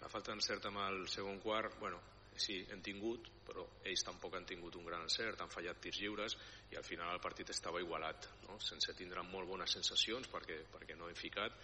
la 0.03 0.09
falta 0.11 0.31
d'encert 0.31 0.65
amb 0.67 0.81
el 0.83 1.05
segon 1.11 1.39
quart 1.43 1.79
bueno, 1.79 1.99
sí, 2.35 2.57
hem 2.71 2.81
tingut, 2.83 3.29
però 3.47 3.63
ells 3.87 4.03
tampoc 4.05 4.35
han 4.35 4.47
tingut 4.47 4.75
un 4.79 4.87
gran 4.87 5.05
encert, 5.05 5.41
han 5.41 5.51
fallat 5.51 5.79
tirs 5.83 5.99
lliures 6.01 6.35
i 6.71 6.79
al 6.79 6.85
final 6.87 7.13
el 7.13 7.21
partit 7.23 7.49
estava 7.53 7.81
igualat, 7.83 8.27
no? 8.47 8.57
sense 8.59 8.95
tindre 8.97 9.23
molt 9.29 9.49
bones 9.49 9.75
sensacions 9.77 10.29
perquè, 10.31 10.63
perquè 10.73 10.97
no 10.99 11.09
hem 11.09 11.19
ficat, 11.19 11.55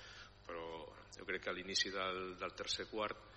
però 0.50 0.66
jo 1.16 1.26
crec 1.28 1.46
que 1.46 1.54
a 1.54 1.56
l'inici 1.56 1.94
del, 1.94 2.36
del 2.40 2.56
tercer 2.58 2.88
quart 2.90 3.30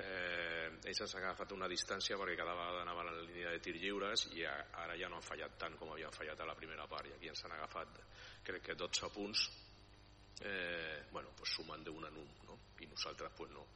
eh, 0.00 0.70
ells 0.88 1.02
han 1.04 1.22
agafat 1.22 1.52
una 1.56 1.68
distància 1.70 2.16
perquè 2.20 2.36
cada 2.38 2.56
vegada 2.56 2.82
anaven 2.82 3.10
a 3.10 3.14
la 3.14 3.26
línia 3.26 3.52
de 3.52 3.60
tir 3.62 3.76
lliures 3.76 4.26
i 4.32 4.44
ara 4.46 4.96
ja 4.98 5.10
no 5.10 5.20
han 5.20 5.26
fallat 5.26 5.58
tant 5.60 5.76
com 5.80 5.92
havien 5.92 6.14
fallat 6.14 6.40
a 6.40 6.48
la 6.48 6.56
primera 6.58 6.86
part 6.90 7.10
i 7.10 7.14
aquí 7.16 7.30
ens 7.30 7.44
han 7.44 7.54
agafat 7.56 8.00
crec 8.44 8.70
que 8.70 8.78
12 8.80 9.10
punts 9.14 9.48
eh, 10.40 11.04
bueno, 11.12 11.30
pues 11.36 11.54
sumant 11.54 11.84
d'un 11.84 12.06
en 12.08 12.16
un 12.16 12.30
no? 12.48 12.58
i 12.80 12.86
nosaltres 12.86 13.32
pues 13.36 13.50
no 13.52 13.66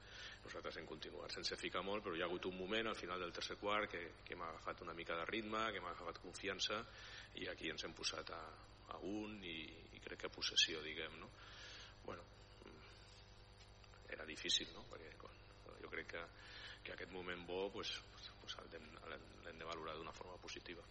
nosaltres 0.44 0.78
hem 0.78 0.86
continuat 0.86 1.34
sense 1.34 1.56
ficar 1.56 1.84
molt 1.84 2.04
però 2.04 2.16
hi 2.16 2.22
ha 2.22 2.28
hagut 2.28 2.48
un 2.50 2.56
moment 2.58 2.88
al 2.88 2.96
final 2.96 3.20
del 3.20 3.32
tercer 3.32 3.56
quart 3.60 3.90
que, 3.90 4.02
que 4.24 4.36
m'ha 4.36 4.48
agafat 4.48 4.82
una 4.86 4.94
mica 4.94 5.16
de 5.16 5.26
ritme 5.26 5.68
que 5.72 5.80
m'ha 5.80 5.92
agafat 5.94 6.22
confiança 6.24 6.82
i 7.34 7.48
aquí 7.48 7.70
ens 7.70 7.84
hem 7.84 7.94
posat 7.94 8.32
a, 8.34 8.42
a 8.94 8.98
un 9.04 9.38
i, 9.44 9.60
i 9.94 10.02
crec 10.02 10.24
que 10.24 10.34
possessió 10.34 10.82
diguem 10.82 11.18
no? 11.20 11.30
bueno, 12.04 12.24
era 14.08 14.24
difícil 14.28 14.70
no? 14.74 14.84
perquè 14.90 15.12
jo 15.82 15.90
crec 15.92 16.14
que, 16.14 16.24
que 16.84 16.94
aquest 16.94 17.12
moment 17.12 17.44
bo 17.46 17.68
pues, 17.72 17.92
pues, 18.40 18.56
l'hem 18.72 19.58
de 19.58 19.68
valorar 19.68 19.96
d'una 19.96 20.16
forma 20.16 20.38
positiva 20.38 20.84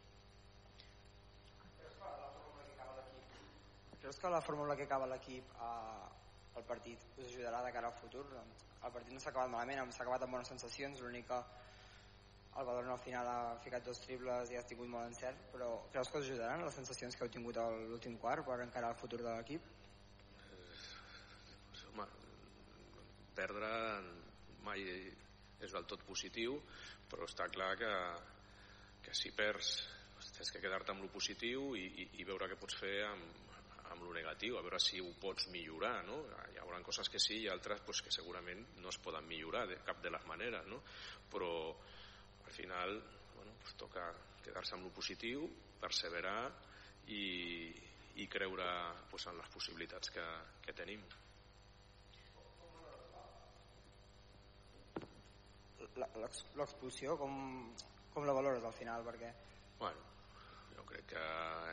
Creus 4.08 4.20
que 4.20 4.30
la 4.30 4.40
fórmula 4.40 4.76
que 4.78 4.86
acaba 4.86 5.08
l'equip 5.10 5.50
eh, 5.60 6.60
el 6.60 6.64
partit 6.64 7.02
us 7.18 7.26
ajudarà 7.26 7.64
de 7.66 7.72
cara 7.76 7.90
al 7.90 7.98
futur? 7.98 8.26
El 8.34 8.92
partit 8.94 9.14
no 9.14 9.20
s'ha 9.20 9.32
acabat 9.34 9.50
malament, 9.52 9.92
s'ha 9.92 10.06
acabat 10.06 10.24
amb 10.24 10.38
bones 10.38 10.52
sensacions, 10.54 11.02
l'únic 11.02 11.28
que 11.28 11.40
el 12.58 12.66
Badalona 12.66 12.94
al 12.94 13.02
final 13.04 13.28
ha 13.30 13.58
ficat 13.64 13.86
dos 13.86 14.00
triples 14.02 14.54
i 14.54 14.58
ha 14.58 14.64
tingut 14.70 14.90
molt 14.90 15.12
encert, 15.12 15.44
però 15.52 15.68
creus 15.92 16.10
que 16.10 16.22
us 16.22 16.30
ajudaran 16.30 16.64
les 16.66 16.80
sensacions 16.80 17.18
que 17.18 17.26
heu 17.26 17.34
tingut 17.34 17.58
a 17.62 17.68
l'últim 17.74 18.18
quart 18.24 18.46
per 18.48 18.62
encarar 18.64 18.94
el 18.96 19.02
futur 19.02 19.20
de 19.22 19.30
l'equip? 19.30 19.68
Eh, 20.46 21.84
home, 21.92 22.08
perdre 23.38 23.70
mai 24.66 24.84
és 25.62 25.74
del 25.74 25.86
tot 25.90 26.04
positiu, 26.06 26.58
però 27.10 27.26
està 27.30 27.48
clar 27.54 27.72
que, 27.80 27.94
que 29.06 29.14
si 29.16 29.32
perds 29.38 29.72
tens 30.38 30.50
que 30.52 30.62
quedar-te 30.62 30.94
amb 30.94 31.06
lo 31.06 31.12
positiu 31.14 31.76
i, 31.78 31.86
i, 32.02 32.08
i 32.22 32.26
veure 32.28 32.50
què 32.50 32.58
pots 32.60 32.78
fer 32.82 32.96
amb, 33.08 33.48
amb 33.92 34.04
lo 34.04 34.14
negatiu, 34.14 34.58
a 34.58 34.64
veure 34.66 34.80
si 34.82 35.00
ho 35.02 35.10
pots 35.22 35.48
millorar, 35.54 36.02
no? 36.08 36.20
Hi 36.52 36.60
haurà 36.62 36.82
coses 36.86 37.10
que 37.10 37.22
sí 37.22 37.42
i 37.44 37.50
altres 37.52 37.82
pues, 37.86 38.02
que 38.06 38.14
segurament 38.14 38.64
no 38.84 38.92
es 38.94 39.00
poden 39.04 39.28
millorar 39.30 39.66
de 39.70 39.80
cap 39.86 40.02
de 40.04 40.12
les 40.14 40.26
maneres, 40.30 40.68
no? 40.70 40.82
Però 41.32 41.52
al 42.46 42.54
final, 42.56 42.98
bueno, 43.36 43.56
pues, 43.62 43.78
toca 43.80 44.10
quedar-se 44.44 44.76
amb 44.78 44.88
lo 44.88 44.94
positiu, 44.96 45.48
perseverar 45.82 46.42
i, 47.14 47.24
i 48.24 48.28
creure 48.32 48.68
pues, 49.12 49.28
en 49.32 49.40
les 49.42 49.50
possibilitats 49.54 50.14
que, 50.14 50.28
que 50.66 50.78
tenim. 50.78 51.04
L'expulsió, 55.98 57.18
com, 57.18 57.38
com 58.14 58.28
la 58.28 58.36
valores 58.38 58.64
al 58.64 58.76
final? 58.78 59.06
Perquè... 59.08 59.32
Bueno, 59.80 60.04
jo 60.76 60.86
crec 60.90 61.14
que 61.14 61.24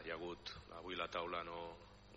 hi 0.05 0.13
ha 0.13 0.19
hagut, 0.19 0.55
avui 0.81 0.97
la 0.97 1.09
taula 1.13 1.43
no, 1.47 1.61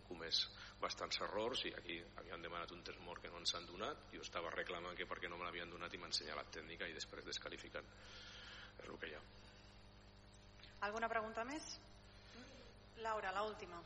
comès 0.07 0.45
bastants 0.79 1.19
errors 1.25 1.65
i 1.67 1.73
aquí 1.75 1.97
havien 2.21 2.43
demanat 2.45 2.71
un 2.71 2.83
test 2.85 3.01
mort 3.03 3.21
que 3.23 3.31
no 3.33 3.41
ens 3.41 3.53
han 3.57 3.65
donat 3.67 4.07
jo 4.13 4.21
estava 4.23 4.53
reclamant 4.53 4.95
que 4.95 5.07
perquè 5.09 5.27
no 5.27 5.39
me 5.39 5.43
l'havien 5.47 5.73
donat 5.73 5.93
i 5.93 5.99
m'han 5.99 6.13
assenyalat 6.15 6.51
tècnica 6.59 6.87
i 6.87 6.95
després 6.95 7.27
descalificant 7.27 7.91
és 8.77 8.87
el 8.87 8.95
que 9.01 9.11
hi 9.11 9.17
ha 9.17 9.23
¿Alguna 10.87 11.09
pregunta 11.09 11.43
més? 11.43 11.65
Laura, 13.01 13.31
la 13.31 13.43
última. 13.43 13.81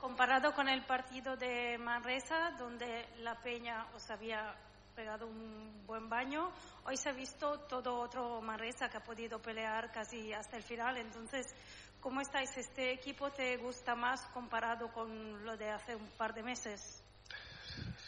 Comparado 0.00 0.54
con 0.54 0.68
el 0.68 0.82
partido 0.86 1.36
de 1.36 1.76
Manresa, 1.78 2.52
donde 2.52 3.08
la 3.18 3.34
Peña 3.40 3.86
os 3.94 4.08
había 4.10 4.54
pegado 5.00 5.26
un 5.26 5.86
buen 5.86 6.10
baño, 6.10 6.52
hoy 6.84 6.96
se 6.96 7.08
ha 7.08 7.12
visto 7.12 7.60
todo 7.60 8.00
otro 8.00 8.42
Manresa 8.42 8.90
que 8.90 8.98
ha 8.98 9.02
podido 9.02 9.40
pelear 9.40 9.90
casi 9.90 10.30
hasta 10.32 10.58
el 10.58 10.62
final. 10.62 10.98
Entonces, 10.98 11.46
¿Cómo 12.00 12.22
estáis? 12.22 12.56
¿Este 12.56 12.92
equipo 12.92 13.30
te 13.30 13.58
gusta 13.58 13.94
más 13.94 14.22
comparado 14.32 14.90
con 14.90 15.44
lo 15.44 15.54
de 15.58 15.68
hace 15.68 15.94
un 15.94 16.08
par 16.12 16.32
de 16.32 16.42
meses? 16.42 17.04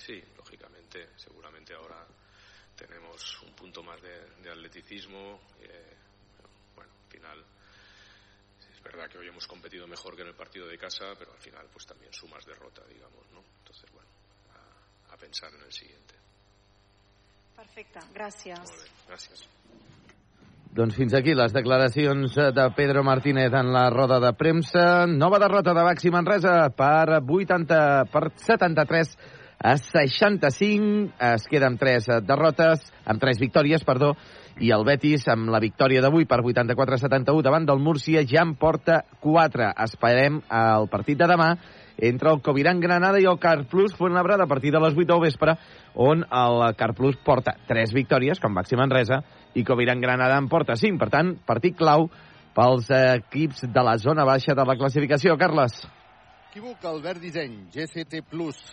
Sí, 0.07 0.19
lógicamente. 0.35 1.11
Seguramente 1.17 1.75
ahora 1.75 2.07
tenemos 2.75 3.43
un 3.43 3.55
punto 3.55 3.83
más 3.83 4.01
de, 4.01 4.31
de 4.41 4.51
atleticismo. 4.51 5.39
Eh, 5.61 5.95
bueno, 6.75 6.91
al 7.05 7.11
final 7.11 7.45
es 8.73 8.83
verdad 8.83 9.11
que 9.11 9.19
hoy 9.19 9.29
hemos 9.29 9.47
competido 9.47 9.87
mejor 9.87 10.17
que 10.17 10.23
en 10.23 10.29
el 10.29 10.35
partido 10.35 10.67
de 10.67 10.79
casa, 10.79 11.13
pero 11.19 11.33
al 11.33 11.41
final 11.41 11.69
pues 11.71 11.85
también 11.85 12.15
sumas 12.15 12.47
derrota, 12.47 12.83
digamos, 12.87 13.31
¿no? 13.31 13.45
Entonces, 13.59 13.91
bueno, 13.93 14.09
a, 14.55 15.13
a 15.13 15.17
pensar 15.19 15.53
en 15.53 15.61
el 15.65 15.73
siguiente. 15.73 16.22
Perfecte, 17.57 18.05
gràcies. 18.15 18.59
Molt 18.59 18.85
bé, 18.85 19.11
gràcies. 19.11 19.49
Doncs 20.73 20.97
fins 20.97 21.13
aquí 21.13 21.35
les 21.37 21.53
declaracions 21.53 22.33
de 22.57 22.63
Pedro 22.73 23.03
Martínez 23.05 23.53
en 23.53 23.75
la 23.75 23.91
roda 23.93 24.17
de 24.25 24.31
premsa. 24.33 25.05
Nova 25.07 25.37
derrota 25.43 25.75
de 25.77 25.85
Baxi 25.85 26.09
Manresa 26.11 26.71
per 26.73 27.19
80 27.21 27.81
per 28.09 28.23
73 28.41 29.11
a 29.63 29.75
65. 29.77 31.13
Es 31.29 31.45
queda 31.51 31.69
amb 31.69 31.81
tres 31.81 32.09
derrotes, 32.25 32.87
amb 33.05 33.21
tres 33.21 33.43
victòries, 33.43 33.85
perdó, 33.85 34.15
i 34.65 34.73
el 34.73 34.85
Betis, 34.89 35.29
amb 35.29 35.53
la 35.53 35.61
victòria 35.61 36.01
d'avui 36.01 36.25
per 36.25 36.41
84-71 36.41 37.45
davant 37.45 37.69
del 37.69 37.85
Múrcia, 37.85 38.25
ja 38.25 38.41
en 38.41 38.57
porta 38.57 39.03
4. 39.21 39.75
Esperem 39.87 40.41
el 40.49 40.89
partit 40.89 41.21
de 41.21 41.29
demà 41.29 41.53
entre 42.03 42.33
el 42.35 42.43
Coviran 42.43 42.81
Granada 42.83 43.21
i 43.23 43.29
el 43.31 43.39
Carplus 43.39 43.95
Fuenlabrada 43.95 44.45
a 44.45 44.51
partir 44.51 44.73
de 44.75 44.81
les 44.83 44.97
8 44.99 45.07
del 45.07 45.23
vespre, 45.23 45.55
on 45.95 46.27
el 46.27 46.67
Carplus 46.77 47.17
porta 47.23 47.55
3 47.71 47.95
victòries, 47.95 48.43
com 48.43 48.59
Baxi 48.59 48.77
Manresa, 48.77 49.23
i 49.55 49.63
Coviran 49.65 50.03
Granada 50.03 50.37
en 50.43 50.51
porta 50.51 50.75
5. 50.77 50.99
Per 50.99 51.11
tant, 51.15 51.35
partit 51.47 51.79
clau 51.79 52.09
pels 52.53 52.91
equips 52.99 53.69
de 53.71 53.87
la 53.87 53.97
zona 54.03 54.27
baixa 54.29 54.59
de 54.59 54.67
la 54.67 54.77
classificació. 54.77 55.39
Carles. 55.39 55.79
Equívoc, 56.53 56.85
Albert 56.85 57.19
Disseny, 57.19 57.71
GCT+, 57.73 58.21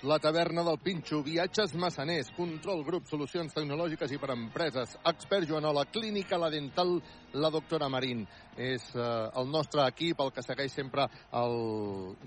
La 0.04 0.20
Taverna 0.20 0.64
del 0.64 0.80
Pinxo, 0.80 1.24
Viatges 1.24 1.76
Massaners, 1.76 2.30
Control 2.36 2.84
Grup, 2.84 3.06
Solucions 3.08 3.54
Tecnològiques 3.56 4.12
i 4.12 4.18
per 4.20 4.34
Empreses, 4.34 4.98
Expert 5.08 5.48
Joanola, 5.48 5.86
Clínica 5.88 6.36
La 6.36 6.50
Dental, 6.52 6.98
la 7.40 7.50
doctora 7.50 7.88
Marín. 7.88 8.26
És 8.60 8.84
eh, 8.98 9.06
el 9.40 9.48
nostre 9.48 9.86
equip, 9.88 10.20
el 10.20 10.34
que 10.36 10.44
segueix 10.44 10.76
sempre 10.76 11.06
el 11.40 11.56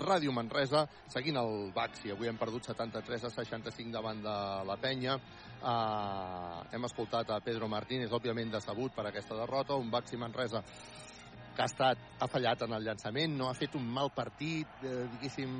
Ràdio 0.00 0.32
Manresa, 0.32 0.86
seguint 1.12 1.36
el 1.42 1.68
Baxi. 1.76 2.14
Avui 2.16 2.32
hem 2.32 2.40
perdut 2.40 2.72
73 2.72 3.28
a 3.28 3.32
65 3.36 3.92
davant 3.92 4.24
de 4.24 4.38
la 4.72 4.78
penya. 4.80 5.20
Uh, 5.62 6.64
hem 6.74 6.88
escoltat 6.88 7.28
a 7.30 7.42
Pedro 7.44 7.68
Martínez, 7.70 8.10
òbviament 8.10 8.56
decebut 8.56 8.96
per 8.96 9.04
aquesta 9.06 9.36
derrota, 9.36 9.76
un 9.76 9.92
Baxi 9.92 10.16
Manresa 10.18 10.64
que 11.52 11.62
ha, 11.62 11.68
estat, 11.68 12.00
ha 12.20 12.28
fallat 12.30 12.64
en 12.66 12.74
el 12.76 12.86
llançament, 12.86 13.34
no 13.36 13.48
ha 13.50 13.56
fet 13.56 13.76
un 13.78 13.84
mal 13.84 14.10
partit, 14.14 14.70
eh, 14.82 15.04
diguéssim, 15.12 15.52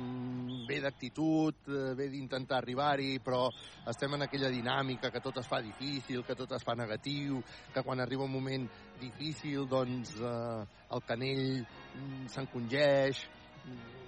bé 0.69 0.79
d'actitud, 0.83 1.63
eh, 1.69 1.93
bé 1.97 2.09
d'intentar 2.11 2.59
arribar-hi, 2.59 3.19
però 3.23 3.45
estem 3.91 4.17
en 4.17 4.25
aquella 4.27 4.51
dinàmica 4.53 5.11
que 5.13 5.21
tot 5.23 5.37
es 5.41 5.49
fa 5.49 5.61
difícil, 5.61 6.23
que 6.25 6.37
tot 6.39 6.51
es 6.57 6.65
fa 6.65 6.75
negatiu, 6.79 7.41
que 7.73 7.83
quan 7.85 8.01
arriba 8.01 8.25
un 8.25 8.33
moment 8.33 8.67
difícil, 9.01 9.67
doncs 9.69 10.15
eh, 10.19 10.61
el 10.97 11.05
canell 11.07 11.45
mm, 11.61 12.27
s'encongeix, 12.33 13.25
mm, 13.65 14.03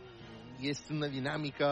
i 0.64 0.72
és 0.72 0.82
una 0.96 1.10
dinàmica 1.12 1.70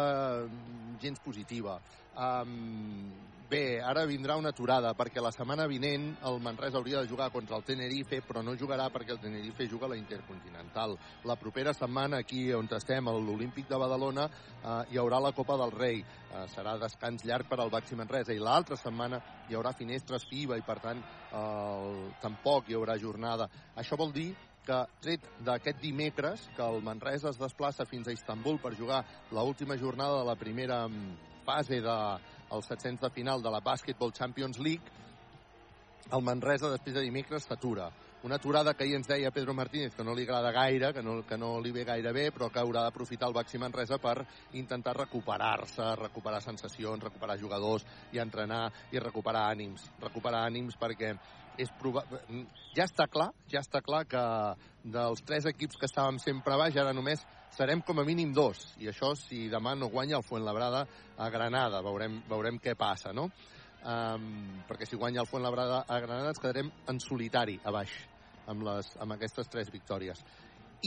gens 1.01 1.21
positiva. 1.23 1.77
Um, 2.13 3.09
Bé, 3.53 3.77
ara 3.85 4.07
vindrà 4.09 4.33
una 4.33 4.49
aturada, 4.49 4.95
perquè 4.97 5.21
la 5.21 5.29
setmana 5.29 5.67
vinent 5.69 6.07
el 6.25 6.39
Manresa 6.41 6.79
hauria 6.79 7.03
de 7.03 7.09
jugar 7.11 7.27
contra 7.29 7.59
el 7.59 7.63
Tenerife, 7.67 8.17
però 8.25 8.41
no 8.41 8.55
jugarà 8.57 8.87
perquè 8.89 9.11
el 9.13 9.19
Tenerife 9.21 9.67
juga 9.69 9.85
a 9.85 9.89
la 9.91 9.97
Intercontinental. 9.99 10.95
La 11.29 11.35
propera 11.37 11.69
setmana, 11.77 12.23
aquí 12.23 12.47
on 12.57 12.65
estem, 12.73 13.05
a 13.05 13.11
l'Olímpic 13.13 13.67
de 13.69 13.77
Badalona, 13.77 14.23
eh, 14.25 14.79
hi 14.89 14.97
haurà 14.97 15.19
la 15.21 15.35
Copa 15.37 15.53
del 15.61 15.73
Rei. 15.75 16.01
Eh, 16.01 16.47
serà 16.49 16.73
descans 16.81 17.21
llarg 17.29 17.45
per 17.45 17.59
al 17.59 17.69
Baxi 17.69 17.93
Manresa. 17.93 18.33
I 18.33 18.41
l'altra 18.41 18.75
setmana 18.75 19.19
hi 19.47 19.53
haurà 19.53 19.75
finestres 19.77 20.25
FIBA 20.31 20.57
i, 20.57 20.65
per 20.65 20.79
tant, 20.81 21.03
eh, 21.29 22.09
tampoc 22.25 22.71
hi 22.71 22.79
haurà 22.79 22.97
jornada. 22.97 23.47
Això 23.75 23.99
vol 24.01 24.15
dir 24.17 24.31
que 24.65 24.79
tret 24.99 25.29
d'aquest 25.45 25.77
dimecres, 25.77 26.49
que 26.57 26.65
el 26.65 26.81
Manresa 26.81 27.29
es 27.29 27.37
desplaça 27.37 27.85
fins 27.85 28.07
a 28.09 28.17
Istanbul 28.17 28.57
per 28.57 28.73
jugar 28.73 29.03
l'última 29.29 29.77
jornada 29.77 30.23
de 30.23 30.25
la 30.25 30.39
primera 30.41 30.87
fase 31.45 31.81
de, 31.83 31.97
els 32.53 32.69
700 32.69 33.01
de 33.07 33.11
final 33.13 33.41
de 33.43 33.51
la 33.51 33.61
Basketball 33.65 34.13
Champions 34.13 34.59
League, 34.59 34.95
el 36.11 36.23
Manresa 36.23 36.71
després 36.71 36.95
de 36.95 37.05
dimecres 37.05 37.47
s'atura. 37.47 37.91
una 38.23 38.35
aturada 38.35 38.73
que 38.73 38.85
ahir 38.85 38.95
ens 38.95 39.07
deia 39.07 39.31
Pedro 39.35 39.53
Martínez 39.53 39.95
que 39.95 40.03
no 40.03 40.13
li 40.15 40.23
agrada 40.23 40.51
gaire, 40.55 40.93
que 40.93 41.01
no, 41.03 41.25
que 41.27 41.37
no 41.37 41.59
li 41.59 41.73
ve 41.75 41.83
gaire 41.83 42.13
bé, 42.15 42.29
però 42.31 42.47
que 42.49 42.61
haurà 42.61 42.85
d'aprofitar 42.85 43.27
el 43.27 43.35
Baxi 43.35 43.59
Manresa 43.59 43.97
per 43.99 44.23
intentar 44.53 44.95
recuperar-se, 44.95 45.89
recuperar 45.99 46.39
sensacions, 46.41 47.03
recuperar 47.03 47.35
jugadors 47.37 47.83
i 48.13 48.21
entrenar 48.23 48.69
i 48.95 48.99
recuperar 49.03 49.49
ànims. 49.51 49.89
Recuperar 49.99 50.45
ànims 50.47 50.79
perquè 50.79 51.11
és 51.57 51.69
proba... 51.81 52.05
ja 52.73 52.87
està 52.87 53.09
clar, 53.11 53.33
ja 53.51 53.59
està 53.59 53.83
clar 53.83 54.05
que 54.07 54.23
dels 54.95 55.27
tres 55.27 55.45
equips 55.51 55.75
que 55.75 55.91
estàvem 55.91 56.15
sempre 56.23 56.55
baix, 56.55 56.79
ara 56.79 56.95
només 56.95 57.27
serem 57.53 57.81
com 57.85 57.99
a 57.99 58.05
mínim 58.05 58.33
dos. 58.33 58.65
I 58.81 58.89
això, 58.91 59.13
si 59.17 59.47
demà 59.51 59.75
no 59.77 59.91
guanya 59.93 60.17
el 60.19 60.25
Fuentlabrada 60.25 60.85
a 61.17 61.29
Granada, 61.33 61.81
veurem, 61.85 62.21
veurem 62.29 62.59
què 62.61 62.75
passa, 62.79 63.13
no? 63.13 63.29
Um, 63.83 64.63
perquè 64.67 64.87
si 64.87 64.97
guanya 64.97 65.21
el 65.21 65.29
Fuentlabrada 65.29 65.83
a 65.87 65.99
Granada 65.99 66.31
ens 66.31 66.39
quedarem 66.39 66.71
en 66.89 67.01
solitari 67.03 67.57
a 67.67 67.73
baix 67.75 67.91
amb, 68.47 68.63
les, 68.63 68.93
amb 69.03 69.15
aquestes 69.17 69.51
tres 69.51 69.71
victòries. 69.73 70.23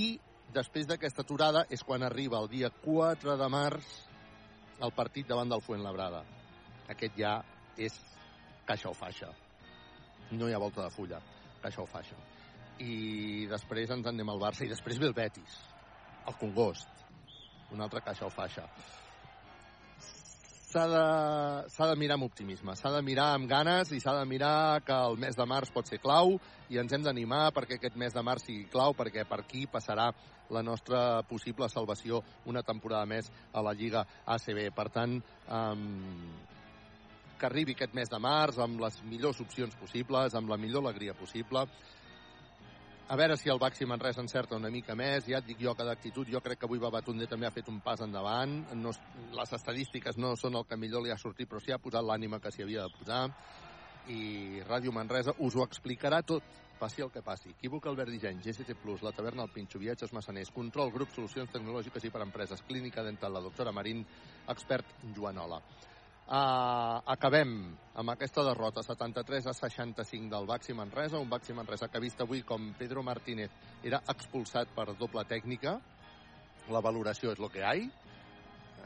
I 0.01 0.17
després 0.55 0.89
d'aquesta 0.89 1.25
aturada 1.25 1.67
és 1.73 1.83
quan 1.85 2.05
arriba 2.07 2.41
el 2.41 2.49
dia 2.53 2.71
4 2.83 3.37
de 3.37 3.49
març 3.53 3.93
el 4.81 4.93
partit 4.97 5.29
davant 5.29 5.53
del 5.53 5.65
Fuentlabrada. 5.65 6.25
Aquest 6.93 7.17
ja 7.19 7.39
és 7.77 7.95
caixa 8.67 8.91
o 8.91 8.97
faixa. 8.97 9.31
No 10.33 10.49
hi 10.49 10.57
ha 10.57 10.63
volta 10.63 10.83
de 10.83 10.91
fulla. 10.91 11.21
Caixa 11.63 11.85
o 11.85 11.89
faixa. 11.89 12.19
I 12.83 13.47
després 13.49 13.91
ens 13.91 14.05
en 14.05 14.15
anem 14.15 14.35
al 14.35 14.43
Barça 14.43 14.67
i 14.67 14.71
després 14.73 15.01
ve 15.01 15.09
el 15.09 15.17
Betis. 15.17 15.57
El 16.27 16.39
Congost. 16.41 16.89
Una 17.75 17.85
altra 17.89 18.01
caixa 18.01 18.27
o 18.27 18.31
faixa 18.31 18.69
s'ha 20.77 20.87
de, 20.91 21.91
de 21.91 21.97
mirar 21.97 22.17
amb 22.19 22.27
optimisme, 22.27 22.75
s'ha 22.77 22.91
de 22.93 23.03
mirar 23.03 23.31
amb 23.37 23.49
ganes 23.49 23.93
i 23.95 24.01
s'ha 24.03 24.13
de 24.19 24.25
mirar 24.29 24.83
que 24.85 24.93
el 24.93 25.17
mes 25.17 25.37
de 25.39 25.47
març 25.49 25.71
pot 25.73 25.89
ser 25.89 26.01
clau 26.03 26.37
i 26.69 26.81
ens 26.83 26.93
hem 26.93 27.05
d'animar 27.07 27.53
perquè 27.57 27.79
aquest 27.79 27.97
mes 27.97 28.13
de 28.13 28.25
març 28.27 28.49
sigui 28.49 28.67
clau, 28.73 28.93
perquè 28.99 29.25
per 29.29 29.41
aquí 29.41 29.67
passarà 29.71 30.11
la 30.51 30.63
nostra 30.63 31.23
possible 31.27 31.69
salvació 31.71 32.23
una 32.47 32.63
temporada 32.63 33.07
més 33.07 33.31
a 33.53 33.63
la 33.63 33.73
Lliga 33.75 34.05
ACB. 34.27 34.69
Per 34.75 34.89
tant, 34.95 35.17
um, 35.49 36.37
que 37.39 37.47
arribi 37.47 37.75
aquest 37.75 37.95
mes 37.95 38.11
de 38.11 38.21
març 38.23 38.61
amb 38.63 38.81
les 38.81 39.01
millors 39.05 39.41
opcions 39.43 39.75
possibles, 39.81 40.35
amb 40.35 40.51
la 40.51 40.59
millor 40.61 40.85
alegria 40.85 41.15
possible, 41.15 41.67
a 43.09 43.15
veure 43.15 43.37
si 43.37 43.49
el 43.49 43.61
Baxi 43.63 43.87
Manresa 43.87 44.21
encerta 44.21 44.57
una 44.57 44.71
mica 44.71 44.97
més. 44.99 45.29
Ja 45.31 45.39
et 45.39 45.47
dic 45.47 45.61
jo 45.63 45.77
que 45.79 45.85
d'actitud, 45.87 46.27
jo 46.27 46.41
crec 46.43 46.59
que 46.59 46.67
avui 46.67 46.81
Babatunde 46.83 47.29
també 47.31 47.47
ha 47.47 47.55
fet 47.55 47.69
un 47.71 47.79
pas 47.81 48.01
endavant. 48.03 48.57
No, 48.75 48.91
les 49.37 49.53
estadístiques 49.55 50.19
no 50.19 50.35
són 50.35 50.59
el 50.59 50.67
que 50.67 50.79
millor 50.81 51.05
li 51.05 51.15
ha 51.15 51.19
sortit, 51.21 51.49
però 51.49 51.63
sí 51.63 51.71
ha 51.71 51.79
posat 51.79 52.03
l'ànima 52.03 52.41
que 52.43 52.51
s'hi 52.51 52.67
havia 52.67 52.83
de 52.83 52.99
posar. 52.99 53.23
I 54.11 54.63
Ràdio 54.67 54.95
Manresa 54.95 55.37
us 55.39 55.55
ho 55.55 55.63
explicarà 55.63 56.23
tot, 56.27 56.43
passi 56.81 57.03
el 57.03 57.13
que 57.15 57.23
passi. 57.23 57.55
Equívoc 57.55 57.87
Albert 57.87 58.11
Disseny, 58.11 58.43
GCT 58.43 58.75
la 59.03 59.13
taverna 59.13 59.45
El 59.45 59.55
Pinxo, 59.55 59.79
Viatges 59.79 60.13
Massaners, 60.13 60.51
Control 60.51 60.91
Grup, 60.91 61.11
Solucions 61.15 61.51
Tecnològiques 61.51 62.05
i 62.05 62.11
per 62.11 62.23
Empreses, 62.23 62.63
Clínica 62.63 63.03
Dental, 63.03 63.33
la 63.33 63.41
doctora 63.41 63.73
Marín, 63.73 64.05
expert 64.49 64.87
Joanola. 65.15 65.63
Uh, 66.27 66.99
acabem 67.07 67.51
amb 67.95 68.11
aquesta 68.11 68.43
derrota 68.43 68.83
73 68.83 69.47
a 69.47 69.53
65 69.55 70.27
del 70.33 70.47
Baxi 70.49 70.75
Manresa, 70.75 71.21
un 71.23 71.29
Baxi 71.31 71.55
Manresa 71.55 71.87
que 71.87 72.01
ha 72.01 72.03
vist 72.03 72.19
avui 72.21 72.43
com 72.43 72.73
Pedro 72.75 73.05
Martínez 73.07 73.53
era 73.87 74.01
expulsat 74.11 74.73
per 74.75 74.89
doble 74.99 75.23
tècnica. 75.31 75.77
La 76.75 76.83
valoració 76.83 77.31
és 77.31 77.39
el 77.39 77.47
que 77.55 77.63
hi 77.63 77.69
ha 77.69 77.77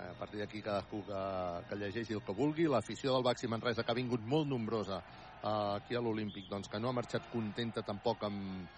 a 0.01 0.13
partir 0.19 0.41
d'aquí 0.41 0.61
cadascú 0.65 1.01
que, 1.07 1.23
que 1.69 1.79
llegeixi 1.81 2.19
el 2.19 2.23
que 2.27 2.37
vulgui. 2.37 2.69
L'afició 2.69 3.15
del 3.15 3.25
Baxi 3.25 3.49
Manresa 3.49 3.85
que 3.85 3.93
ha 3.93 3.97
vingut 3.97 4.21
molt 4.21 4.49
nombrosa 4.49 5.01
uh, 5.01 5.79
aquí 5.79 5.97
a 5.97 6.05
l'Olímpic 6.05 6.49
doncs 6.51 6.69
que 6.69 6.81
no 6.81 6.91
ha 6.91 6.99
marxat 7.01 7.31
contenta 7.33 7.81
tampoc 7.87 8.25
amb, 8.29 8.69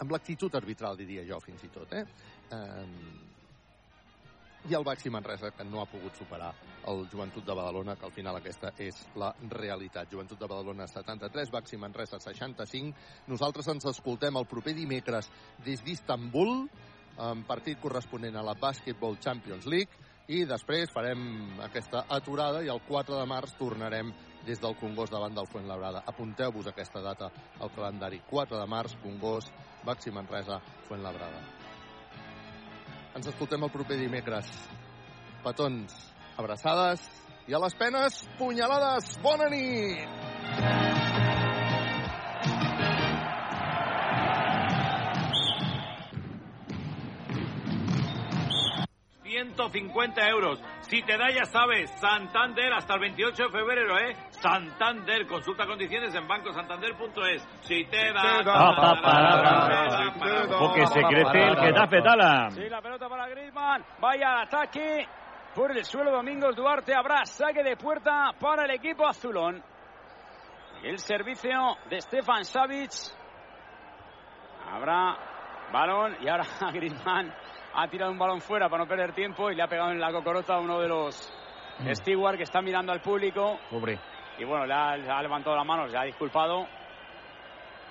amb 0.00 0.16
l'actitud 0.16 0.56
arbitral 0.56 0.96
diria 0.96 1.26
jo 1.28 1.40
fins 1.44 1.68
i 1.68 1.70
tot 1.76 1.92
eh? 2.00 2.06
Uh, 2.48 3.31
i 4.70 4.74
el 4.74 4.84
Baxi 4.86 5.10
Manresa 5.10 5.50
que 5.50 5.64
no 5.64 5.80
ha 5.82 5.88
pogut 5.90 6.14
superar 6.18 6.52
el 6.90 7.06
Joventut 7.10 7.44
de 7.46 7.54
Badalona, 7.54 7.96
que 7.96 8.06
al 8.06 8.14
final 8.14 8.36
aquesta 8.38 8.72
és 8.78 8.98
la 9.18 9.32
realitat. 9.50 10.10
Joventut 10.10 10.38
de 10.38 10.46
Badalona 10.46 10.86
73, 10.86 11.50
Baxi 11.50 11.78
Manresa 11.78 12.20
65. 12.22 12.94
Nosaltres 13.30 13.68
ens 13.74 13.86
escoltem 13.90 14.38
el 14.38 14.46
proper 14.50 14.74
dimecres 14.78 15.30
des 15.66 15.82
d'Istanbul, 15.82 16.68
en 17.22 17.42
partit 17.44 17.80
corresponent 17.80 18.38
a 18.38 18.44
la 18.46 18.54
Basketball 18.58 19.18
Champions 19.20 19.66
League, 19.66 19.98
i 20.32 20.44
després 20.48 20.92
farem 20.94 21.58
aquesta 21.64 22.06
aturada 22.08 22.62
i 22.62 22.70
el 22.70 22.80
4 22.86 23.18
de 23.18 23.26
març 23.28 23.56
tornarem 23.58 24.12
des 24.46 24.62
del 24.62 24.78
Congost 24.78 25.12
davant 25.12 25.34
del 25.34 25.50
Fuentlabrada. 25.50 26.04
Apunteu-vos 26.06 26.70
aquesta 26.70 27.02
data 27.02 27.30
al 27.60 27.74
calendari. 27.74 28.22
4 28.30 28.58
de 28.58 28.70
març, 28.70 28.96
Congost, 29.02 29.50
Baxi 29.84 30.14
Manresa, 30.14 30.62
Fuentlabrada. 30.88 31.61
Ens 33.12 33.28
escoltem 33.28 33.62
el 33.66 33.72
proper 33.72 33.98
dimecres. 34.00 34.48
Petons, 35.44 35.96
abraçades 36.40 37.04
i 37.50 37.54
a 37.54 37.60
les 37.60 37.76
penes, 37.76 38.22
punyalades. 38.38 39.16
Bona 39.24 39.50
nit! 39.52 40.08
150 49.32 50.28
euros. 50.28 50.60
Si 50.82 51.02
te 51.02 51.16
da, 51.16 51.30
ya 51.30 51.44
sabes, 51.46 51.90
Santander 52.00 52.72
hasta 52.72 52.94
el 52.94 53.00
28 53.00 53.42
de 53.44 53.50
febrero, 53.50 53.98
¿eh? 53.98 54.16
Santander, 54.42 55.24
consulta 55.28 55.64
condiciones 55.66 56.12
en 56.16 56.26
bancosantander.es. 56.26 57.42
Si 57.60 57.84
te 57.84 58.12
da... 58.12 58.42
Porque 60.58 60.86
se 60.86 61.00
crece 61.00 61.42
el 61.44 61.56
Getafe 61.58 62.02
Tala. 62.02 62.50
Sí, 62.50 62.68
la 62.68 62.82
pelota 62.82 63.08
para 63.08 63.28
Griezmann. 63.28 63.84
Vaya 64.00 64.32
al 64.32 64.42
ataque. 64.48 65.06
Por 65.54 65.70
el 65.70 65.84
suelo 65.84 66.10
Domingos 66.10 66.56
Duarte 66.56 66.92
habrá 66.92 67.24
saque 67.24 67.62
de 67.62 67.76
puerta 67.76 68.32
para 68.40 68.64
el 68.64 68.72
equipo 68.72 69.06
azulón. 69.06 69.62
El 70.82 70.98
servicio 70.98 71.76
de 71.88 72.00
Stefan 72.00 72.44
Savic. 72.44 72.90
Habrá 74.72 75.16
balón 75.72 76.16
y 76.20 76.28
ahora 76.28 76.44
Griezmann 76.72 77.32
ha 77.74 77.86
tirado 77.86 78.10
un 78.10 78.18
balón 78.18 78.40
fuera 78.40 78.68
para 78.68 78.82
no 78.82 78.88
perder 78.88 79.12
tiempo 79.14 79.50
y 79.50 79.54
le 79.54 79.62
ha 79.62 79.68
pegado 79.68 79.92
en 79.92 80.00
la 80.00 80.10
cocorota 80.10 80.54
a 80.54 80.58
uno 80.58 80.80
de 80.80 80.88
los 80.88 81.32
Mm. 81.78 81.94
Stewart 81.94 82.36
que 82.36 82.42
está 82.42 82.60
mirando 82.60 82.92
al 82.92 83.00
público. 83.00 83.58
Pobre. 83.70 83.98
Y 84.38 84.44
bueno, 84.44 84.66
le 84.66 84.74
ha, 84.74 84.96
le 84.96 85.10
ha 85.10 85.22
levantado 85.22 85.56
las 85.56 85.66
manos, 85.66 85.90
le 85.90 85.98
ha 85.98 86.02
disculpado. 86.04 86.66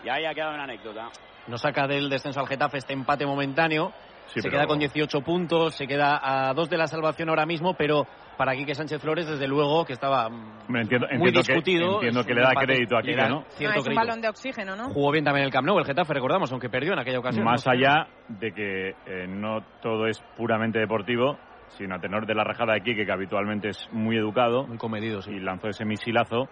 Y 0.03 0.09
ahí 0.09 0.25
ha 0.25 0.33
quedado 0.33 0.53
una 0.55 0.63
anécdota. 0.63 1.09
No 1.47 1.57
saca 1.57 1.87
del 1.87 2.09
descenso 2.09 2.39
al 2.39 2.47
Getafe 2.47 2.77
este 2.77 2.93
empate 2.93 3.25
momentáneo. 3.25 3.91
Sí, 4.27 4.39
se 4.39 4.47
pero- 4.49 4.59
queda 4.59 4.67
con 4.67 4.79
18 4.79 5.21
puntos, 5.21 5.75
se 5.75 5.87
queda 5.87 6.19
a 6.21 6.53
dos 6.53 6.69
de 6.69 6.77
la 6.77 6.87
salvación 6.87 7.29
ahora 7.29 7.45
mismo, 7.45 7.73
pero 7.73 8.07
para 8.37 8.55
Quique 8.55 8.73
Sánchez 8.73 9.01
Flores, 9.01 9.27
desde 9.27 9.45
luego, 9.47 9.83
que 9.85 9.93
estaba 9.93 10.27
entiendo, 10.27 11.07
muy 11.17 11.29
entiendo 11.29 11.41
que, 11.43 11.53
discutido. 11.53 11.93
entiendo 11.95 12.23
que 12.23 12.33
le 12.33 12.41
da 12.41 12.49
empate. 12.49 12.65
crédito 12.67 12.95
a 12.95 13.01
Le 13.01 13.07
Quique, 13.09 13.21
da 13.21 13.29
¿no? 13.29 13.35
No, 13.41 13.45
cierto 13.49 13.79
es 13.81 13.87
un 13.87 13.95
balón 13.95 14.21
de 14.21 14.29
oxígeno, 14.29 14.75
¿no? 14.75 14.89
Jugó 14.89 15.11
bien 15.11 15.25
también 15.25 15.45
el 15.45 15.51
Camp 15.51 15.67
Nou, 15.67 15.77
el 15.77 15.85
Getafe, 15.85 16.13
recordamos, 16.13 16.49
aunque 16.51 16.69
perdió 16.69 16.93
en 16.93 16.99
aquella 16.99 17.19
ocasión. 17.19 17.43
Más 17.43 17.65
¿no? 17.67 17.71
allá 17.73 18.07
de 18.29 18.51
que 18.53 18.89
eh, 19.05 19.27
no 19.27 19.61
todo 19.81 20.07
es 20.07 20.19
puramente 20.37 20.79
deportivo, 20.79 21.37
sino 21.77 21.95
a 21.95 21.99
tenor 21.99 22.25
de 22.25 22.35
la 22.35 22.43
rajada 22.43 22.73
de 22.73 22.81
Quique, 22.81 23.05
que 23.05 23.11
habitualmente 23.11 23.69
es 23.69 23.89
muy 23.91 24.17
educado. 24.17 24.65
Muy 24.67 24.77
comedido, 24.77 25.19
Y 25.27 25.39
lanzó 25.39 25.67
ese 25.69 25.85
misilazo. 25.85 26.47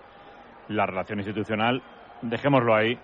La 0.69 0.85
relación 0.85 1.19
institucional, 1.19 1.81
dejémoslo 2.22 2.75
ahí, 2.75 2.98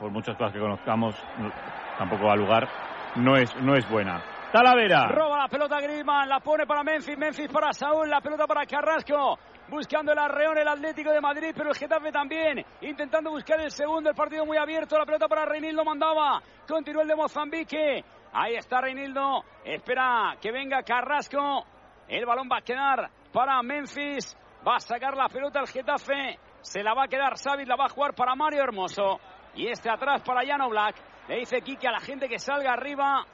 por 0.00 0.10
muchas 0.10 0.36
cosas 0.36 0.52
que 0.52 0.58
conozcamos, 0.58 1.14
no- 1.38 1.52
tampoco 1.98 2.24
va 2.26 2.32
a 2.32 2.36
lugar, 2.36 2.68
no 3.16 3.36
es, 3.36 3.54
no 3.62 3.74
es 3.74 3.88
buena. 3.88 4.20
Talavera. 4.52 5.06
Roba 5.08 5.38
la 5.38 5.48
pelota 5.48 5.80
Griezmann, 5.80 6.28
la 6.28 6.40
pone 6.40 6.66
para 6.66 6.82
Memphis, 6.82 7.16
Memphis 7.16 7.48
para 7.48 7.72
Saúl, 7.72 8.10
la 8.10 8.20
pelota 8.20 8.46
para 8.46 8.66
Carrasco. 8.66 9.38
Buscando 9.68 10.12
el 10.12 10.18
arreón 10.18 10.58
el 10.58 10.68
Atlético 10.68 11.10
de 11.12 11.20
Madrid, 11.20 11.54
pero 11.56 11.70
el 11.70 11.76
Getafe 11.76 12.10
también. 12.12 12.62
Intentando 12.82 13.30
buscar 13.30 13.58
el 13.60 13.70
segundo, 13.70 14.10
el 14.10 14.16
partido 14.16 14.44
muy 14.44 14.58
abierto. 14.58 14.98
La 14.98 15.06
pelota 15.06 15.28
para 15.28 15.46
Reinildo 15.46 15.82
mandaba. 15.84 16.42
Continúa 16.68 17.02
el 17.02 17.08
de 17.08 17.16
Mozambique. 17.16 18.04
Ahí 18.32 18.54
está 18.54 18.80
Reinildo. 18.80 19.44
Espera 19.64 20.36
que 20.40 20.50
venga 20.50 20.82
Carrasco. 20.82 21.64
El 22.08 22.24
balón 22.24 22.48
va 22.50 22.58
a 22.58 22.62
quedar 22.62 23.10
para 23.32 23.62
Memphis. 23.62 24.36
Va 24.66 24.76
a 24.76 24.80
sacar 24.80 25.16
la 25.16 25.28
pelota 25.28 25.60
el 25.60 25.68
Getafe. 25.68 26.38
Se 26.60 26.82
la 26.82 26.94
va 26.94 27.04
a 27.04 27.08
quedar 27.08 27.34
Xavi, 27.36 27.64
la 27.64 27.76
va 27.76 27.86
a 27.86 27.88
jugar 27.88 28.14
para 28.14 28.34
Mario 28.34 28.62
Hermoso. 28.62 29.20
Y 29.54 29.68
este 29.68 29.90
atrás 29.90 30.22
para 30.22 30.44
Llano 30.44 30.68
Black. 30.68 30.96
Le 31.28 31.36
dice 31.36 31.60
Kike 31.60 31.88
a 31.88 31.92
la 31.92 32.00
gente 32.00 32.28
que 32.28 32.38
salga 32.38 32.72
arriba. 32.72 33.24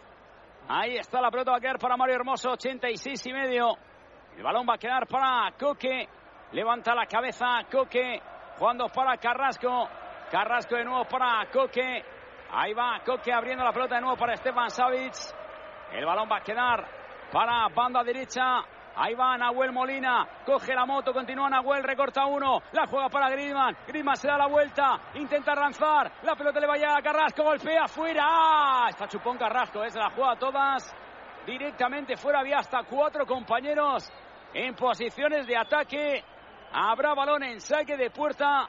Ahí 0.69 0.97
está 0.97 1.21
la 1.21 1.31
pelota, 1.31 1.53
va 1.53 1.59
a 1.59 1.61
quedar 1.61 1.79
para 1.79 1.97
Mario 1.97 2.17
Hermoso, 2.17 2.51
86 2.51 3.27
y 3.27 3.33
medio. 3.33 3.77
El 4.37 4.43
balón 4.43 4.67
va 4.69 4.75
a 4.75 4.79
quedar 4.79 5.07
para 5.07 5.53
Coque. 5.59 6.09
Levanta 6.53 6.95
la 6.95 7.07
cabeza 7.07 7.47
Coque. 7.71 8.21
Jugando 8.59 8.89
para 8.89 9.17
Carrasco. 9.17 9.89
Carrasco 10.31 10.77
de 10.77 10.85
nuevo 10.85 11.05
para 11.05 11.47
Coque. 11.51 12.05
Ahí 12.51 12.73
va 12.73 13.01
Coque 13.05 13.33
abriendo 13.33 13.65
la 13.65 13.73
pelota 13.73 13.97
de 13.97 14.01
nuevo 14.01 14.17
para 14.17 14.37
Stefan 14.37 14.71
Savic. 14.71 15.15
El 15.93 16.05
balón 16.05 16.29
va 16.31 16.39
a 16.39 16.43
quedar 16.43 16.87
para 17.31 17.69
banda 17.69 18.03
derecha. 18.03 18.63
Ahí 19.01 19.15
va 19.15 19.39
Nahuel 19.39 19.71
Molina, 19.71 20.27
coge 20.45 20.75
la 20.75 20.85
moto, 20.85 21.13
continúa 21.13 21.49
Nahuel, 21.49 21.85
recorta 21.85 22.27
uno, 22.27 22.61
la 22.73 22.85
juega 22.89 23.09
para 23.09 23.31
Griezmann, 23.31 23.77
Griezmann 23.87 24.17
se 24.17 24.27
da 24.27 24.37
la 24.37 24.49
vuelta, 24.49 24.99
intenta 25.15 25.55
lanzar, 25.55 26.11
la 26.25 26.35
pelota 26.35 26.59
le 26.59 26.67
va 26.67 26.75
a 26.75 26.97
a 26.97 27.01
Carrasco, 27.01 27.45
golpea 27.45 27.87
fuera, 27.87 28.25
¡Ah! 28.27 28.87
está 28.89 29.07
chupón 29.07 29.39
Carrasco, 29.39 29.85
¿eh? 29.85 29.89
la 29.95 30.11
juega 30.11 30.35
todas 30.35 30.93
directamente 31.47 32.17
fuera, 32.17 32.41
había 32.41 32.59
hasta 32.59 32.83
cuatro 32.83 33.25
compañeros 33.25 34.11
en 34.53 34.75
posiciones 34.75 35.47
de 35.47 35.57
ataque, 35.57 36.25
habrá 36.73 37.15
balón 37.15 37.45
en 37.45 37.61
saque 37.61 37.97
de 37.97 38.11
puerta 38.11 38.69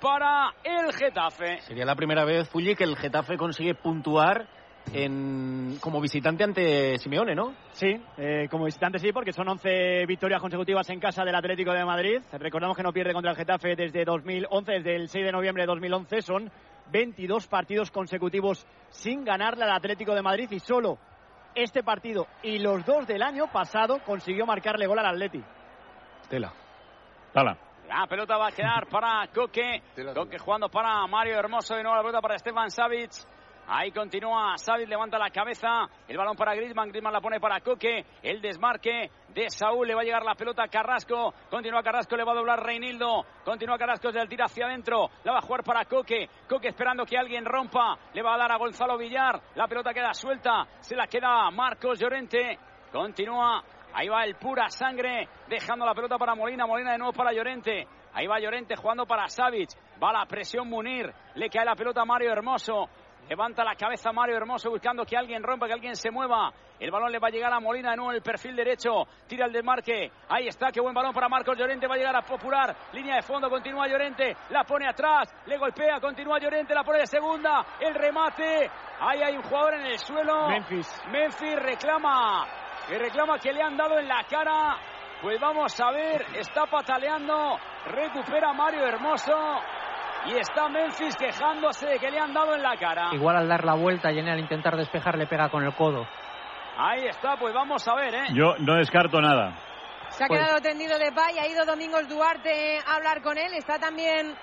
para 0.00 0.54
el 0.62 0.92
Getafe. 0.92 1.60
Sería 1.60 1.84
la 1.84 1.94
primera 1.94 2.24
vez, 2.24 2.48
Fulli, 2.48 2.74
que 2.74 2.84
el 2.84 2.96
Getafe 2.96 3.36
consigue 3.36 3.74
puntuar 3.74 4.46
en, 4.92 5.78
como 5.80 6.00
visitante 6.00 6.44
ante 6.44 6.98
Simeone, 6.98 7.34
¿no? 7.34 7.54
Sí, 7.72 8.00
eh, 8.16 8.46
como 8.50 8.64
visitante 8.64 8.98
sí, 8.98 9.12
porque 9.12 9.32
son 9.32 9.48
11 9.48 10.06
victorias 10.06 10.40
consecutivas 10.40 10.88
en 10.90 11.00
casa 11.00 11.24
del 11.24 11.34
Atlético 11.34 11.72
de 11.72 11.84
Madrid. 11.84 12.20
Recordamos 12.32 12.76
que 12.76 12.82
no 12.82 12.92
pierde 12.92 13.12
contra 13.12 13.32
el 13.32 13.36
Getafe 13.36 13.74
desde 13.76 14.04
2011, 14.04 14.72
desde 14.72 14.96
el 14.96 15.08
6 15.08 15.26
de 15.26 15.32
noviembre 15.32 15.62
de 15.64 15.66
2011. 15.66 16.22
Son 16.22 16.50
22 16.90 17.46
partidos 17.48 17.90
consecutivos 17.90 18.66
sin 18.90 19.24
ganarle 19.24 19.64
al 19.64 19.72
Atlético 19.72 20.14
de 20.14 20.22
Madrid 20.22 20.48
y 20.50 20.60
solo 20.60 20.98
este 21.54 21.82
partido 21.82 22.26
y 22.42 22.58
los 22.58 22.84
dos 22.84 23.06
del 23.06 23.22
año 23.22 23.50
pasado 23.50 23.98
consiguió 24.04 24.46
marcarle 24.46 24.86
gol 24.86 24.98
al 24.98 25.06
Atleti. 25.06 25.42
Estela. 26.22 26.52
Tala. 27.32 27.65
La 27.88 28.06
pelota 28.08 28.36
va 28.36 28.48
a 28.48 28.52
quedar 28.52 28.88
para 28.88 29.28
Coque. 29.32 29.82
Coque 30.14 30.38
jugando 30.38 30.68
para 30.68 31.06
Mario 31.06 31.38
Hermoso. 31.38 31.74
De 31.74 31.82
nuevo 31.82 31.96
la 31.96 32.02
pelota 32.02 32.20
para 32.20 32.38
Stefan 32.38 32.70
Savic. 32.70 33.12
Ahí 33.68 33.90
continúa 33.90 34.56
Savic, 34.56 34.88
levanta 34.88 35.18
la 35.18 35.30
cabeza. 35.30 35.86
El 36.08 36.16
balón 36.16 36.36
para 36.36 36.54
Griezmann. 36.54 36.88
Griezmann 36.88 37.12
la 37.12 37.20
pone 37.20 37.38
para 37.38 37.60
Coque. 37.60 38.04
El 38.22 38.40
desmarque 38.40 39.10
de 39.28 39.50
Saúl. 39.50 39.86
Le 39.86 39.94
va 39.94 40.00
a 40.00 40.04
llegar 40.04 40.24
la 40.24 40.34
pelota 40.34 40.64
a 40.64 40.68
Carrasco. 40.68 41.32
Continúa 41.48 41.82
Carrasco, 41.82 42.16
le 42.16 42.24
va 42.24 42.32
a 42.32 42.36
doblar 42.36 42.60
Reinildo. 42.60 43.24
Continúa 43.44 43.78
Carrasco 43.78 44.08
desde 44.08 44.22
el 44.22 44.28
tiro 44.28 44.44
hacia 44.44 44.66
adentro. 44.66 45.08
La 45.22 45.32
va 45.32 45.38
a 45.38 45.42
jugar 45.42 45.62
para 45.62 45.84
Coque. 45.84 46.28
Coque 46.48 46.68
esperando 46.68 47.04
que 47.04 47.16
alguien 47.16 47.44
rompa. 47.44 47.96
Le 48.14 48.22
va 48.22 48.34
a 48.34 48.38
dar 48.38 48.50
a 48.50 48.56
Gonzalo 48.56 48.98
Villar. 48.98 49.40
La 49.54 49.68
pelota 49.68 49.94
queda 49.94 50.12
suelta. 50.12 50.66
Se 50.80 50.96
la 50.96 51.06
queda 51.06 51.50
Marcos 51.52 52.00
Llorente. 52.00 52.58
Continúa. 52.92 53.62
Ahí 53.96 54.08
va 54.08 54.24
el 54.24 54.34
pura 54.34 54.68
sangre, 54.68 55.26
dejando 55.48 55.86
la 55.86 55.94
pelota 55.94 56.18
para 56.18 56.34
Molina, 56.34 56.66
Molina 56.66 56.92
de 56.92 56.98
nuevo 56.98 57.14
para 57.14 57.32
Llorente. 57.32 57.88
Ahí 58.12 58.26
va 58.26 58.38
Llorente 58.38 58.76
jugando 58.76 59.06
para 59.06 59.26
Savic. 59.26 59.70
Va 60.02 60.12
la 60.12 60.26
presión 60.26 60.68
Munir. 60.68 61.10
Le 61.34 61.48
cae 61.48 61.64
la 61.64 61.74
pelota 61.74 62.02
a 62.02 62.04
Mario 62.04 62.30
Hermoso. 62.30 62.90
Levanta 63.26 63.64
la 63.64 63.74
cabeza 63.74 64.12
Mario 64.12 64.36
Hermoso 64.36 64.68
buscando 64.68 65.06
que 65.06 65.16
alguien 65.16 65.42
rompa, 65.42 65.66
que 65.66 65.72
alguien 65.72 65.96
se 65.96 66.10
mueva. 66.10 66.52
El 66.78 66.90
balón 66.90 67.10
le 67.10 67.18
va 67.18 67.28
a 67.28 67.30
llegar 67.30 67.50
a 67.54 67.58
Molina 67.58 67.92
de 67.92 67.96
nuevo 67.96 68.10
en 68.10 68.16
el 68.16 68.22
perfil 68.22 68.54
derecho. 68.54 69.04
Tira 69.26 69.46
el 69.46 69.52
desmarque. 69.52 70.12
Ahí 70.28 70.46
está, 70.46 70.70
qué 70.70 70.82
buen 70.82 70.92
balón 70.92 71.14
para 71.14 71.30
Marcos 71.30 71.56
Llorente. 71.56 71.86
Va 71.86 71.94
a 71.94 71.96
llegar 71.96 72.16
a 72.16 72.20
Popular. 72.20 72.76
Línea 72.92 73.16
de 73.16 73.22
fondo, 73.22 73.48
continúa 73.48 73.88
Llorente. 73.88 74.36
La 74.50 74.62
pone 74.64 74.86
atrás, 74.86 75.34
le 75.46 75.56
golpea, 75.56 76.00
continúa 76.00 76.38
Llorente, 76.38 76.74
la 76.74 76.84
pone 76.84 76.98
de 76.98 77.06
segunda. 77.06 77.64
El 77.80 77.94
remate. 77.94 78.70
Ahí 79.00 79.22
hay 79.22 79.36
un 79.36 79.42
jugador 79.42 79.72
en 79.76 79.86
el 79.86 79.98
suelo. 79.98 80.48
Memphis. 80.48 81.02
Memphis 81.10 81.56
reclama. 81.62 82.65
Que 82.88 82.98
reclama 82.98 83.38
que 83.38 83.52
le 83.52 83.62
han 83.62 83.76
dado 83.76 83.98
en 83.98 84.08
la 84.08 84.22
cara. 84.24 84.76
Pues 85.22 85.40
vamos 85.40 85.78
a 85.80 85.90
ver, 85.90 86.24
está 86.34 86.66
pataleando. 86.66 87.58
Recupera 87.86 88.52
Mario 88.52 88.86
Hermoso. 88.86 89.32
Y 90.26 90.36
está 90.38 90.68
Memphis 90.68 91.16
quejándose 91.16 91.86
de 91.86 91.98
que 91.98 92.10
le 92.10 92.18
han 92.18 92.32
dado 92.34 92.54
en 92.54 92.62
la 92.62 92.76
cara. 92.76 93.10
Igual 93.12 93.36
al 93.36 93.48
dar 93.48 93.64
la 93.64 93.74
vuelta, 93.74 94.10
Jenny 94.12 94.28
al 94.30 94.40
intentar 94.40 94.76
despejar 94.76 95.16
le 95.16 95.26
pega 95.26 95.48
con 95.48 95.62
el 95.64 95.72
codo. 95.74 96.06
Ahí 96.78 97.06
está, 97.06 97.36
pues 97.36 97.54
vamos 97.54 97.86
a 97.86 97.94
ver, 97.94 98.14
¿eh? 98.14 98.24
Yo 98.34 98.54
no 98.58 98.74
descarto 98.74 99.20
nada. 99.20 99.56
Se 100.08 100.24
ha 100.24 100.26
Pues- 100.28 100.40
quedado 100.40 100.60
tendido 100.60 100.98
de 100.98 101.12
pay, 101.12 101.38
ha 101.38 101.46
ido 101.48 101.64
Domingos 101.64 102.08
Duarte 102.08 102.78
a 102.86 102.96
hablar 102.96 103.22
con 103.22 103.38
él. 103.38 103.52
Está 103.54 103.78
también 103.78 104.34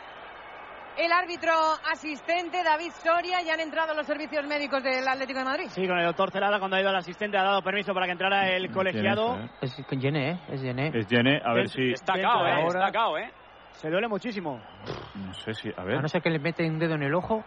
el 0.97 1.11
árbitro 1.11 1.51
asistente, 1.91 2.63
David 2.63 2.91
Soria, 3.03 3.41
y 3.41 3.49
han 3.49 3.59
entrado 3.59 3.93
los 3.93 4.05
servicios 4.05 4.45
médicos 4.45 4.83
del 4.83 5.07
Atlético 5.07 5.39
de 5.39 5.45
Madrid. 5.45 5.65
Sí, 5.69 5.87
con 5.87 5.97
el 5.97 6.05
doctor 6.05 6.31
Celada, 6.31 6.59
cuando 6.59 6.77
ha 6.77 6.81
ido 6.81 6.89
al 6.89 6.95
asistente, 6.97 7.37
ha 7.37 7.43
dado 7.43 7.61
permiso 7.61 7.93
para 7.93 8.05
que 8.05 8.11
entrara 8.13 8.49
el 8.49 8.71
colegiado. 8.71 9.33
Tienes, 9.59 9.79
Es 9.79 9.85
Jenny, 9.99 10.19
¿eh? 10.19 10.39
Es 10.49 10.61
Jenny. 10.61 10.91
Es 10.93 11.07
Yene, 11.07 11.41
a 11.43 11.53
ver 11.53 11.69
si... 11.69 11.91
Está 11.91 12.13
cao, 12.19 12.45
¿eh? 12.45 12.65
Está 12.67 12.91
cao, 12.91 13.17
¿eh? 13.17 13.31
Se 13.73 13.89
duele 13.89 14.07
muchísimo. 14.07 14.61
No 15.15 15.33
sé 15.33 15.53
si... 15.55 15.69
A 15.69 15.81
A 15.81 15.83
ver... 15.83 16.01
no 16.01 16.07
ser 16.07 16.21
que 16.21 16.29
le 16.29 16.39
mete 16.39 16.67
un 16.69 16.77
dedo 16.79 16.95
en 16.95 17.03
el 17.03 17.13
ojo. 17.15 17.43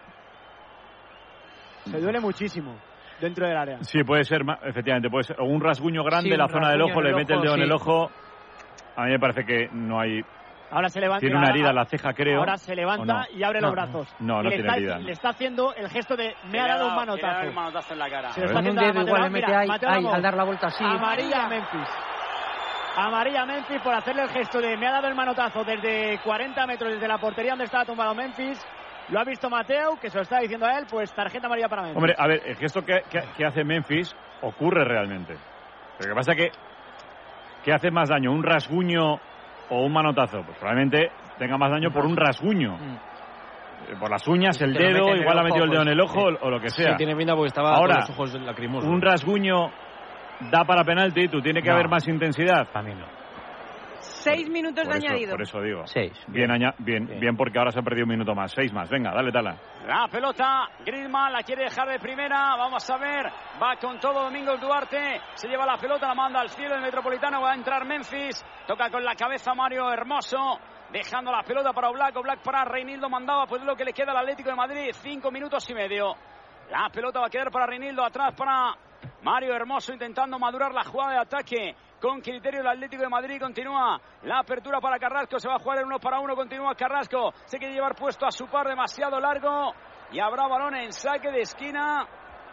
Se 1.84 2.00
duele 2.00 2.18
muchísimo 2.20 2.74
dentro 3.20 3.46
del 3.46 3.56
área. 3.56 3.78
Sí, 3.82 4.02
puede 4.02 4.24
ser, 4.24 4.42
efectivamente, 4.64 5.08
puede 5.08 5.24
ser. 5.24 5.40
O 5.40 5.44
un 5.44 5.60
rasguño 5.60 6.02
grande 6.02 6.28
Sí, 6.28 6.32
en 6.32 6.38
la 6.38 6.48
zona 6.48 6.70
del 6.70 6.82
ojo, 6.82 7.00
le 7.00 7.10
el 7.10 7.16
mete 7.16 7.34
el 7.34 7.40
dedo 7.42 7.54
en 7.54 7.62
el 7.62 7.72
ojo. 7.72 8.10
A 8.96 9.04
mí 9.04 9.10
me 9.12 9.18
parece 9.20 9.44
que 9.44 9.68
no 9.72 10.00
hay... 10.00 10.22
Ahora 10.70 10.88
se 10.88 11.00
levanta. 11.00 11.20
Tiene 11.20 11.36
una 11.36 11.50
herida 11.50 11.70
en 11.70 11.76
la 11.76 11.84
ceja, 11.84 12.12
creo. 12.12 12.40
Ahora 12.40 12.56
se 12.58 12.72
¿o 12.72 12.74
levanta 12.74 13.04
no? 13.14 13.22
y 13.38 13.42
abre 13.44 13.60
No, 13.60 13.66
los 13.68 13.74
brazos. 13.76 14.14
No, 14.18 14.34
Y 14.34 14.36
no 14.36 14.42
le 14.42 14.48
tiene 14.56 14.62
está, 14.68 14.76
herida. 14.76 14.98
Le 14.98 15.12
está 15.12 15.28
haciendo 15.30 15.74
el 15.74 15.88
gesto 15.88 16.16
de 16.16 16.34
me 16.50 16.60
ha 16.60 16.66
dado 16.66 16.88
un 16.88 16.96
manotazo. 16.96 17.52
manotazo 17.52 17.92
en 17.92 17.98
la 18.00 18.10
cara. 18.10 18.32
Se 18.32 18.40
lo 18.40 18.46
está 18.46 18.58
un 18.58 18.66
haciendo 18.66 18.82
dedo 18.82 19.00
igual 19.06 19.22
le 19.22 19.30
Mateo 19.30 19.30
mete 19.30 19.46
Ramos. 19.46 19.60
ahí, 19.62 19.68
Mateo 19.68 19.88
ahí, 19.90 19.94
Ramos. 19.96 20.14
al 20.14 20.22
dar 20.22 20.34
la 20.34 20.44
vuelta 20.44 20.66
así. 20.66 20.84
Amarilla 20.84 21.44
a 21.44 21.48
Memphis. 21.48 21.88
Amarilla 22.96 23.42
a 23.42 23.46
Memphis 23.46 23.80
por 23.82 23.94
hacerle 23.94 24.22
el 24.22 24.28
gesto 24.30 24.58
de 24.60 24.76
me 24.76 24.86
ha 24.86 24.92
dado 24.92 25.06
el 25.08 25.14
manotazo 25.14 25.62
desde 25.64 26.18
40 26.24 26.66
metros 26.66 26.92
desde 26.92 27.06
la 27.06 27.18
portería 27.18 27.52
donde 27.52 27.64
estaba 27.66 27.84
tumbado 27.84 28.14
Memphis. 28.14 28.58
Lo 29.10 29.20
ha 29.20 29.24
visto 29.24 29.48
Mateo, 29.48 29.96
que 30.00 30.10
se 30.10 30.16
lo 30.16 30.22
está 30.22 30.40
diciendo 30.40 30.66
a 30.66 30.78
él, 30.78 30.86
pues 30.90 31.12
tarjeta 31.14 31.46
amarilla 31.46 31.68
para 31.68 31.82
Memphis. 31.82 31.96
Hombre, 31.96 32.14
a 32.18 32.26
ver, 32.26 32.42
el 32.44 32.56
gesto 32.56 32.80
que, 32.82 33.02
que- 33.08 33.22
que 33.36 33.44
hace 33.46 33.62
Memphis 33.64 34.16
ocurre 34.42 34.84
realmente. 34.84 35.34
Lo 36.00 36.06
que 36.08 36.14
pasa 36.14 36.34
que 36.34 36.50
¿qué 37.64 37.72
hace 37.72 37.90
más 37.90 38.08
daño? 38.08 38.32
¿Un 38.32 38.42
rasguño 38.42 39.20
o 39.70 39.84
un 39.84 39.92
manotazo? 39.92 40.42
Pues 40.44 40.56
probablemente 40.58 41.10
tenga 41.38 41.56
más 41.58 41.70
daño 41.70 41.90
por 41.90 42.04
un 42.06 42.16
rasguño. 42.16 42.76
Eh, 43.88 43.94
Por 44.00 44.10
las 44.10 44.26
uñas, 44.26 44.60
el 44.62 44.72
dedo, 44.72 45.12
el 45.12 45.20
igual 45.20 45.36
ha 45.38 45.40
ojo, 45.42 45.48
metido 45.48 45.64
el 45.64 45.70
dedo 45.70 45.82
en 45.82 45.88
el 45.88 46.00
ojo 46.00 46.30
sí. 46.30 46.36
o, 46.40 46.50
lo 46.50 46.60
que 46.60 46.70
Sí, 46.70 46.82
sea. 46.82 46.96
tiene 46.96 47.14
pinta 47.14 47.34
porque 47.34 47.48
estaba 47.48 47.74
Ahora, 47.76 47.94
con 47.94 48.00
los 48.00 48.10
ojos 48.10 48.34
lacrimosos. 48.40 48.88
un 48.90 49.00
rasguño 49.02 49.70
da 50.50 50.64
para 50.64 50.82
penalti, 50.84 51.28
tú 51.28 51.40
tiene 51.40 51.60
que 51.62 51.68
No. 51.68 51.74
haber 51.74 51.88
más 51.88 52.06
intensidad. 52.08 52.66
También 52.72 52.98
no. 53.00 53.06
Seis 54.26 54.48
minutos 54.48 54.84
Por 54.84 54.92
de 54.92 54.98
eso, 54.98 55.08
añadido. 55.08 55.30
por 55.32 55.42
eso 55.42 55.60
digo. 55.60 55.86
Seis. 55.86 56.12
Bien, 56.28 56.50
bien, 56.78 57.06
bien, 57.20 57.36
porque 57.36 57.58
ahora 57.58 57.70
se 57.70 57.78
ha 57.78 57.82
perdido 57.82 58.04
un 58.04 58.10
minuto 58.10 58.34
más. 58.34 58.52
Seis 58.52 58.72
más. 58.72 58.88
Venga, 58.90 59.12
dale, 59.14 59.30
tala. 59.30 59.56
La 59.86 60.08
pelota, 60.08 60.68
Griezmann 60.84 61.32
la 61.32 61.42
quiere 61.42 61.64
dejar 61.64 61.88
de 61.88 61.98
primera, 62.00 62.56
vamos 62.56 62.88
a 62.90 62.96
ver, 62.98 63.26
va 63.62 63.76
con 63.80 64.00
todo 64.00 64.24
Domingos 64.24 64.60
Duarte, 64.60 65.20
se 65.34 65.46
lleva 65.46 65.64
la 65.64 65.76
pelota, 65.76 66.08
la 66.08 66.14
manda 66.14 66.40
al 66.40 66.48
cielo 66.50 66.74
el 66.74 66.82
Metropolitano, 66.82 67.40
va 67.40 67.52
a 67.52 67.54
entrar 67.54 67.84
Memphis, 67.86 68.44
toca 68.66 68.90
con 68.90 69.04
la 69.04 69.14
cabeza 69.14 69.54
Mario 69.54 69.88
Hermoso, 69.92 70.58
dejando 70.90 71.30
la 71.30 71.44
pelota 71.44 71.72
para 71.72 71.90
Oblak, 71.90 72.16
Oblak 72.16 72.42
para 72.42 72.64
Reinildo, 72.64 73.08
mandaba 73.08 73.46
pues 73.46 73.62
lo 73.62 73.76
que 73.76 73.84
le 73.84 73.92
queda 73.92 74.10
al 74.10 74.18
Atlético 74.18 74.50
de 74.50 74.56
Madrid, 74.56 74.90
cinco 74.92 75.30
minutos 75.30 75.68
y 75.70 75.74
medio. 75.74 76.14
La 76.70 76.88
pelota 76.92 77.20
va 77.20 77.26
a 77.26 77.30
quedar 77.30 77.52
para 77.52 77.66
Reinildo, 77.66 78.04
atrás 78.04 78.34
para 78.36 78.74
Mario 79.22 79.54
Hermoso 79.54 79.92
intentando 79.92 80.38
madurar 80.38 80.72
la 80.72 80.84
jugada 80.84 81.12
de 81.12 81.18
ataque. 81.18 81.76
Con 82.00 82.20
criterio 82.20 82.60
el 82.60 82.66
Atlético 82.66 83.02
de 83.02 83.08
Madrid 83.08 83.40
continúa 83.40 84.00
la 84.22 84.40
apertura 84.40 84.80
para 84.80 84.98
Carrasco. 84.98 85.38
Se 85.38 85.48
va 85.48 85.56
a 85.56 85.58
jugar 85.58 85.78
el 85.78 85.86
uno 85.86 85.98
para 85.98 86.20
uno. 86.20 86.36
Continúa 86.36 86.74
Carrasco. 86.74 87.32
Se 87.46 87.58
quiere 87.58 87.74
llevar 87.74 87.94
puesto 87.94 88.26
a 88.26 88.30
su 88.30 88.46
par 88.46 88.68
demasiado 88.68 89.18
largo. 89.18 89.72
Y 90.12 90.20
habrá 90.20 90.46
balón 90.46 90.74
en 90.76 90.92
saque 90.92 91.30
de 91.30 91.40
esquina. 91.40 92.06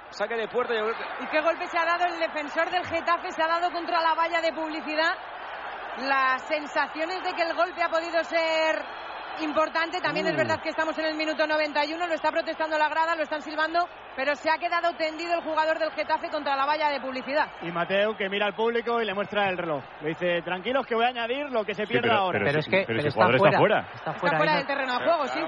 Saque 0.10 0.36
de 0.36 0.48
puerta. 0.48 0.74
¿Y 0.76 1.28
qué 1.28 1.42
golpe 1.42 1.68
se 1.68 1.78
ha 1.78 1.86
dado 1.86 2.06
el 2.06 2.20
defensor 2.20 2.70
del 2.70 2.86
Getafe? 2.86 3.32
Se 3.32 3.44
ha 3.44 3.48
dado 3.48 3.72
contra 3.72 4.02
la 4.02 4.14
valla 4.14 4.42
de 4.42 4.54
publicidad. 4.54 5.14
Las 5.98 6.42
sensaciones 6.48 7.22
de 7.24 7.34
que 7.34 7.44
el 7.44 7.56
golpe 7.56 7.84
ha 7.84 7.90
podido 7.90 8.24
ser 8.24 8.84
importante. 9.42 10.00
También 10.02 10.28
es 10.28 10.34
Uh. 10.34 10.38
verdad 10.38 10.62
que 10.62 10.70
estamos 10.70 10.98
en 10.98 11.06
el 11.06 11.16
minuto 11.16 11.46
91. 11.48 12.08
Lo 12.08 12.14
está 12.14 12.32
protestando 12.32 12.78
la 12.78 12.90
grada, 12.90 13.16
lo 13.16 13.24
están 13.24 13.42
silbando. 13.42 13.88
Pero 14.16 14.36
se 14.36 14.50
ha 14.50 14.58
quedado 14.58 14.94
tendido 14.94 15.34
el 15.34 15.42
jugador 15.42 15.80
del 15.80 15.92
Getafe 15.92 16.30
contra 16.30 16.56
la 16.56 16.66
valla 16.66 16.90
de 16.90 17.00
publicidad. 17.02 17.48
Y 17.62 17.72
Mateo 17.72 18.16
que 18.16 18.30
mira 18.30 18.46
al 18.46 18.54
público 18.54 19.02
y 19.02 19.06
le 19.06 19.14
muestra 19.14 19.50
el 19.50 19.58
reloj. 19.58 19.84
Le 20.02 20.10
dice, 20.10 20.42
tranquilos 20.44 20.86
que 20.86 20.96
voy 20.96 21.06
a 21.06 21.10
añadir 21.10 21.50
lo 21.50 21.66
que 21.66 21.74
se 21.74 21.86
Sí, 21.86 21.92
pierda 21.94 22.10
pero- 22.10 22.22
ahora. 22.22 22.40
pero 22.44 22.60
es 22.60 22.68
que 22.68 22.84
pero 22.86 23.00
está, 23.00 23.12
jugador 23.12 23.38
fuera, 23.38 23.50
está 23.58 23.60
fuera. 23.60 23.88
Está 23.96 24.14
fuera. 24.38 24.52
del 24.54 24.62
no- 24.62 24.68
terreno 24.68 24.94
de 24.94 25.00
Pero 25.00 25.12
juego, 25.14 25.28
sí. 25.34 25.40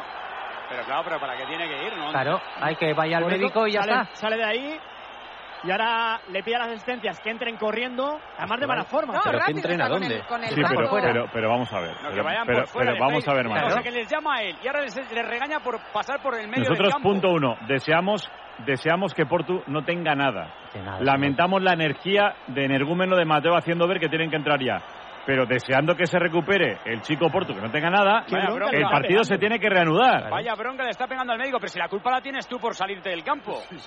Pero 0.68 0.84
claro, 0.84 1.02
pero 1.06 1.20
para 1.20 1.38
qué 1.38 1.46
tiene 1.46 1.68
que 1.68 1.84
ir, 1.86 1.96
¿no? 1.96 2.10
Claro, 2.10 2.42
hay 2.60 2.76
que 2.76 2.94
vaya 2.94 3.18
al 3.18 3.26
médico 3.26 3.68
y 3.68 3.74
ya 3.74 3.82
sale, 3.84 3.92
está. 4.02 4.16
Sale 4.16 4.38
de 4.38 4.44
ahí 4.46 4.80
y 5.66 5.72
ahora 5.72 6.20
le 6.32 6.44
pide 6.44 6.56
a 6.56 6.60
las 6.60 6.68
asistencias 6.70 7.20
que 7.20 7.30
entren 7.32 7.58
corriendo, 7.58 8.20
además 8.38 8.60
de 8.60 8.68
mala 8.68 8.84
forma. 8.84 9.14
No, 9.14 9.22
¿Pero 9.24 9.40
que 9.46 9.52
entren 9.52 9.82
a 9.82 9.90
con 9.90 10.00
dónde? 10.00 10.16
el, 10.18 10.26
con 10.26 10.44
el 10.44 10.50
Sí, 10.50 10.62
pero, 10.68 10.90
pero, 10.92 11.26
pero 11.34 11.50
vamos 11.50 11.74
a 11.74 11.80
ver. 11.80 11.96
No, 12.04 12.10
Pero, 12.12 12.24
vayan 12.24 12.46
pero- 12.46 12.60
por 12.60 12.68
fuera. 12.68 12.92
pero 12.94 13.06
vamos 13.06 13.28
a 13.28 13.34
ver 13.34 13.48
más. 13.50 13.64
O 13.66 13.70
sea, 13.72 13.82
que 13.84 13.92
les 13.92 14.10
llama 14.10 14.36
a 14.38 14.42
él 14.44 14.56
y 14.64 14.68
ahora 14.68 14.82
les, 14.82 14.96
les 14.96 15.28
regaña 15.28 15.60
por 15.60 15.80
pasar 15.92 16.22
por 16.22 16.36
el 16.36 16.48
medio 16.48 16.64
Nosotros, 16.70 16.88
del 16.88 16.94
campo. 16.94 17.10
punto 17.10 17.30
uno, 17.32 17.56
deseamos, 17.68 18.30
deseamos 18.66 19.14
que 19.14 19.26
Portu 19.26 19.62
no 19.68 19.84
tenga 19.84 20.14
nada. 20.16 20.54
Que 20.72 20.80
nada, 20.80 21.00
Lamentamos 21.02 21.62
la 21.64 21.74
energía 21.74 22.36
de 22.48 22.66
energúmeno 22.66 23.16
de 23.16 23.26
Mateo 23.26 23.56
haciendo 23.56 23.88
ver 23.88 24.00
que 24.00 24.10
tienen 24.10 24.30
que 24.30 24.36
entrar 24.38 24.60
ya. 24.64 24.82
Pero 25.26 25.48
deseando 25.48 25.96
que 25.96 26.06
se 26.06 26.20
recupere 26.20 26.78
el 26.86 27.02
chico 27.02 27.32
Portu, 27.32 27.56
que 27.56 27.62
no 27.62 27.72
tenga 27.72 27.90
nada, 27.90 28.24
bronca 28.30 28.78
el 28.78 28.84
partido 28.84 29.24
se 29.24 29.40
tiene 29.40 29.60
que 29.60 29.68
reanudar. 29.70 30.30
Vaya 30.30 30.54
bronca 30.54 30.84
le 30.84 30.92
está 30.92 31.08
pegando 31.08 31.34
al 31.34 31.40
médico, 31.40 31.58
pero 31.60 31.70
si 31.72 31.80
la 31.80 31.88
culpa 31.88 32.12
la 32.12 32.22
tienes 32.22 32.48
tú 32.48 32.60
por 32.60 32.76
salirte 32.76 33.10
del 33.10 33.24
campo. 33.24 33.54
No, 33.72 33.78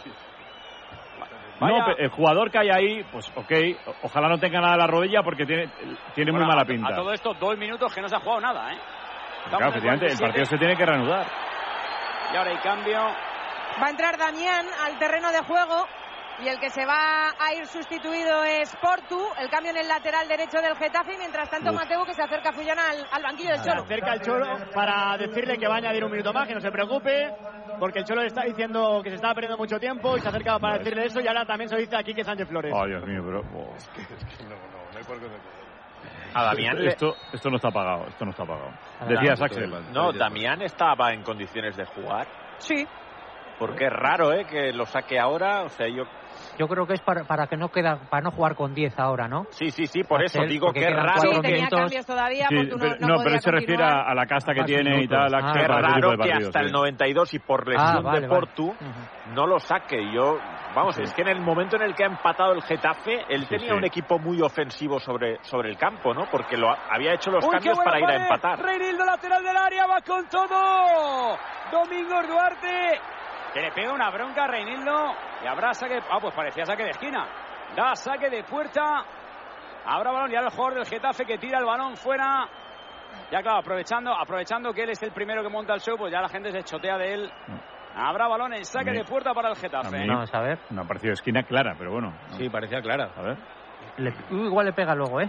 Vaya. 1.61 1.85
pe- 1.87 2.05
el 2.05 2.11
jugador 2.11 2.51
que 2.51 2.59
hay 2.59 2.71
ahí, 2.71 3.05
pues 3.11 3.29
ok, 3.35 3.53
ojalá 4.03 4.29
no 4.29 4.39
tenga 4.39 4.61
nada 4.61 4.73
de 4.75 4.79
la 4.79 4.87
rodilla 4.87 5.23
porque 5.23 5.45
tiene, 5.47 5.71
tiene 6.15 6.33
muy 6.33 6.45
mala 6.45 6.63
a- 6.63 6.65
pinta. 6.65 6.93
A 6.93 6.97
todo 6.97 7.13
esto, 7.13 7.35
dos 7.35 7.57
minutos 7.59 7.93
que 7.95 8.01
no 8.01 8.09
se 8.09 8.17
ha 8.17 8.21
jugado 8.21 8.41
nada, 8.41 8.73
¿eh? 8.73 8.79
Claro, 9.49 9.65
en 9.65 9.71
efectivamente, 9.71 10.07
el 10.07 10.19
47. 10.19 10.23
partido 10.27 10.45
se 10.47 10.59
tiene 10.59 10.77
que 10.77 10.87
reanudar. 10.87 11.27
Y 12.33 12.37
ahora 12.37 12.51
hay 12.51 12.57
cambio. 12.59 12.99
Va 13.81 13.87
a 13.87 13.91
entrar 13.91 14.17
Damián 14.19 14.67
al 14.85 14.99
terreno 14.99 15.31
de 15.31 15.39
juego 15.45 15.87
y 16.41 16.49
el 16.49 16.59
que 16.61 16.71
se 16.71 16.85
va 16.87 17.31
a 17.31 17.55
ir 17.55 17.67
sustituido 17.67 18.45
es 18.45 18.75
Portu, 18.77 19.19
el 19.41 19.49
cambio 19.51 19.71
en 19.73 19.79
el 19.79 19.89
lateral 19.89 20.27
derecho 20.29 20.61
del 20.61 20.77
Getafe 20.77 21.15
y 21.15 21.19
mientras 21.19 21.51
tanto 21.51 21.71
Uf. 21.71 21.77
Mateu 21.77 22.05
que 22.05 22.15
se 22.15 22.23
acerca 22.23 22.51
a 22.51 22.53
Fullana 22.53 22.91
al, 22.91 23.07
al 23.11 23.23
banquillo 23.23 23.51
del 23.51 23.59
Se 23.61 23.69
Cholo. 23.71 23.83
acerca 23.83 24.13
el 24.15 24.21
Cholo 24.21 24.47
para 24.73 25.17
decirle 25.19 25.59
que 25.59 25.67
va 25.67 25.75
a 25.75 25.79
añadir 25.79 26.05
un 26.05 26.11
minuto 26.13 26.33
más, 26.33 26.47
que 26.47 26.55
no 26.55 26.61
se 26.61 26.71
preocupe, 26.71 27.35
porque 27.81 28.01
el 28.01 28.05
Cholo 28.05 28.21
le 28.23 28.29
está 28.29 28.43
diciendo 28.43 29.01
que 29.03 29.11
se 29.11 29.17
estaba 29.17 29.35
perdiendo 29.35 29.59
mucho 29.59 29.79
tiempo 29.79 30.17
y 30.17 30.21
se 30.21 30.29
acerca 30.29 30.59
para 30.59 30.79
decirle 30.79 31.07
eso 31.07 31.21
y 31.21 31.27
ahora 31.27 31.45
también 31.45 31.69
se 31.69 31.77
dice 31.77 31.97
aquí 31.97 32.15
que 32.15 32.23
Sánchez 32.25 32.49
Flores. 32.49 32.73
Oh, 32.75 32.87
Dios 32.87 33.05
mío, 33.07 33.23
pero... 33.25 33.41
oh. 33.55 33.75
A 36.35 36.45
Damián 36.45 36.79
le- 36.79 36.89
Esto, 36.91 37.15
esto 37.33 37.51
no 37.51 37.57
está 37.57 37.71
pagado, 37.71 38.07
esto 38.09 38.25
no 38.25 38.31
está 38.31 38.45
pagado. 38.45 38.71
Decías, 39.09 39.41
Axel. 39.41 39.71
No, 39.93 40.13
Damián 40.13 40.63
estaba 40.63 41.13
en 41.13 41.23
condiciones 41.23 41.77
de 41.77 41.85
jugar. 41.87 42.27
Sí. 42.59 42.87
Porque 43.59 43.87
es 43.87 43.93
raro, 43.93 44.33
¿eh? 44.33 44.45
Que 44.45 44.73
lo 44.73 44.87
saque 44.87 45.19
ahora. 45.19 45.63
O 45.63 45.69
sea, 45.71 45.89
yo. 45.89 46.05
Yo 46.59 46.67
creo 46.67 46.87
que 46.87 46.95
es 46.95 47.01
para, 47.01 47.23
para 47.25 47.47
que 47.47 47.57
no 47.57 47.69
queda, 47.69 48.01
para 48.11 48.23
no 48.23 48.31
jugar 48.33 48.57
con 48.57 48.75
10 48.75 48.99
ahora, 48.99 49.29
¿no? 49.29 49.47
Sí, 49.51 49.71
sí, 49.71 49.87
sí, 49.87 50.03
por 50.03 50.23
eso 50.25 50.43
digo 50.43 50.73
que 50.73 50.81
es 50.81 50.93
raro. 50.95 51.41
que- 51.41 51.49
Tenía 51.49 51.69
cambios 51.69 52.05
todavía, 52.05 52.49
Sí, 52.49 52.55
no, 52.57 52.77
pero, 52.79 52.97
no 52.99 53.17
pero 53.23 53.35
él 53.37 53.41
se 53.41 53.51
refiere 53.53 53.85
a, 53.85 54.03
a 54.03 54.15
la 54.15 54.27
casta 54.27 54.53
que 54.55 54.65
tiene 54.65 54.91
y 54.91 55.07
minutos. 55.07 55.31
tal, 55.31 55.35
Ah, 55.37 55.53
tipo 55.53 55.67
raro 55.69 56.11
de 56.11 56.17
que 56.17 56.19
partidos, 56.19 56.47
hasta 56.49 56.59
sí. 56.61 56.67
el 56.67 56.73
92 56.73 57.35
y 57.35 57.39
por 57.39 57.69
lesión 57.69 57.89
Ah, 57.89 58.01
vale, 58.03 58.21
de 58.23 58.27
vale. 58.27 58.41
Portu 58.41 58.75
no 59.35 59.47
lo 59.47 59.61
saque. 59.61 59.99
Yo, 60.13 60.39
vamos, 60.75 60.99
es 60.99 61.15
que 61.15 61.23
en 61.23 61.29
el 61.29 61.41
momento 61.41 61.77
en 61.77 61.83
el 61.83 61.95
que 61.95 62.03
ha 62.03 62.07
empatado 62.09 62.53
el 62.55 62.63
Getafe, 62.63 63.25
él 63.29 63.43
Sí, 63.43 63.49
tenía 63.51 63.69
sí. 63.73 63.77
un 63.79 63.85
equipo 63.85 64.19
muy 64.19 64.41
ofensivo 64.43 64.99
sobre, 64.99 65.39
sobre 65.45 65.71
el 65.71 65.77
campo, 65.79 66.13
¿no? 66.13 66.25
Porque 66.31 66.57
lo 66.57 66.71
ha- 66.71 66.79
había 66.91 67.15
hecho 67.15 67.31
los 67.31 67.45
Uy, 67.45 67.51
qué 67.51 67.57
cambios 67.57 67.79
para 67.85 68.01
ir 68.01 68.07
a 68.11 68.17
empatar. 68.17 68.59
Reinildo, 68.59 69.05
lateral 69.05 69.45
del 69.45 69.57
área, 69.57 69.87
va 69.87 70.01
con 70.01 70.27
todo. 70.29 71.37
Domingos 71.71 72.27
Duarte, 72.27 72.99
que 73.59 73.65
le 73.67 73.73
pega 73.73 73.93
una 73.93 74.11
bronca 74.11 74.45
a 74.45 74.47
Reinildo. 74.47 75.13
Y 75.43 75.47
habrá 75.47 75.75
saque. 75.75 75.99
Ah, 76.11 76.19
pues 76.21 76.35
parecía 76.35 76.65
saque 76.65 76.85
de 76.85 76.91
esquina. 76.91 77.27
Da 77.77 77.95
saque 77.97 78.31
de 78.31 78.45
puerta. 78.45 79.05
Habrá 79.85 80.13
balón 80.13 80.31
y 80.31 80.37
ahora 80.37 80.49
el 80.49 80.55
jugador 80.55 80.75
del 80.79 80.87
Getafe 80.87 81.25
que 81.25 81.39
tira 81.39 81.59
el 81.59 81.65
balón 81.65 81.97
fuera. 81.97 82.47
Ya 83.33 83.41
claro, 83.43 83.59
aprovechando, 83.59 84.13
aprovechando 84.15 84.73
que 84.73 84.83
él 84.83 84.91
es 84.91 85.03
el 85.03 85.13
primero 85.13 85.43
que 85.43 85.49
monta 85.49 85.75
el 85.75 85.81
show, 85.81 85.97
pues 85.97 86.13
ya 86.13 86.21
la 86.21 86.29
gente 86.29 86.53
se 86.53 86.63
chotea 86.63 86.99
de 86.99 87.15
él. 87.15 87.33
Habrá 87.97 88.29
balón 88.29 88.53
en 88.55 88.65
saque 88.65 88.93
de 88.93 89.05
puerta 89.05 89.33
para 89.33 89.49
el 89.49 89.57
A 89.57 89.61
Getafe. 89.61 89.99
mí 89.99 90.07
Vamos 90.09 90.33
a 90.33 90.41
ver. 90.41 90.59
No 90.71 90.83
ha 90.83 90.85
parecido 90.85 91.15
esquina 91.15 91.43
clara, 91.43 91.75
pero 91.77 91.91
bueno. 91.93 92.13
Sí, 92.37 92.49
parecía 92.49 92.81
clara. 92.81 93.11
A 93.17 93.23
ver. 93.23 93.39
Le- 93.97 94.15
igual 94.31 94.67
le 94.67 94.73
pega 94.73 94.95
luego, 94.95 95.21
¿eh? 95.21 95.29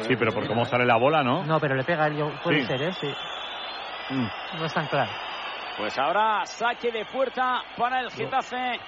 Sí, 0.00 0.16
pero 0.16 0.32
por 0.32 0.46
cómo 0.48 0.64
sale 0.64 0.84
la 0.84 0.96
bola, 0.96 1.22
¿no? 1.22 1.44
No, 1.44 1.60
pero 1.60 1.74
le 1.74 1.84
pega 1.84 2.06
él, 2.08 2.16
yo- 2.16 2.32
puede 2.42 2.62
Sí. 2.62 2.66
ser, 2.66 2.82
¿eh? 2.82 2.92
Sí. 2.92 3.14
Mm. 4.10 4.58
No 4.58 4.64
es 4.66 4.74
tan 4.74 4.86
claro. 4.86 5.10
Pues 5.76 5.98
ahora 5.98 6.44
saque 6.46 6.90
de 6.92 7.04
puerta 7.06 7.62
para 7.76 8.00
el 8.00 8.10
Getafe. 8.10 8.78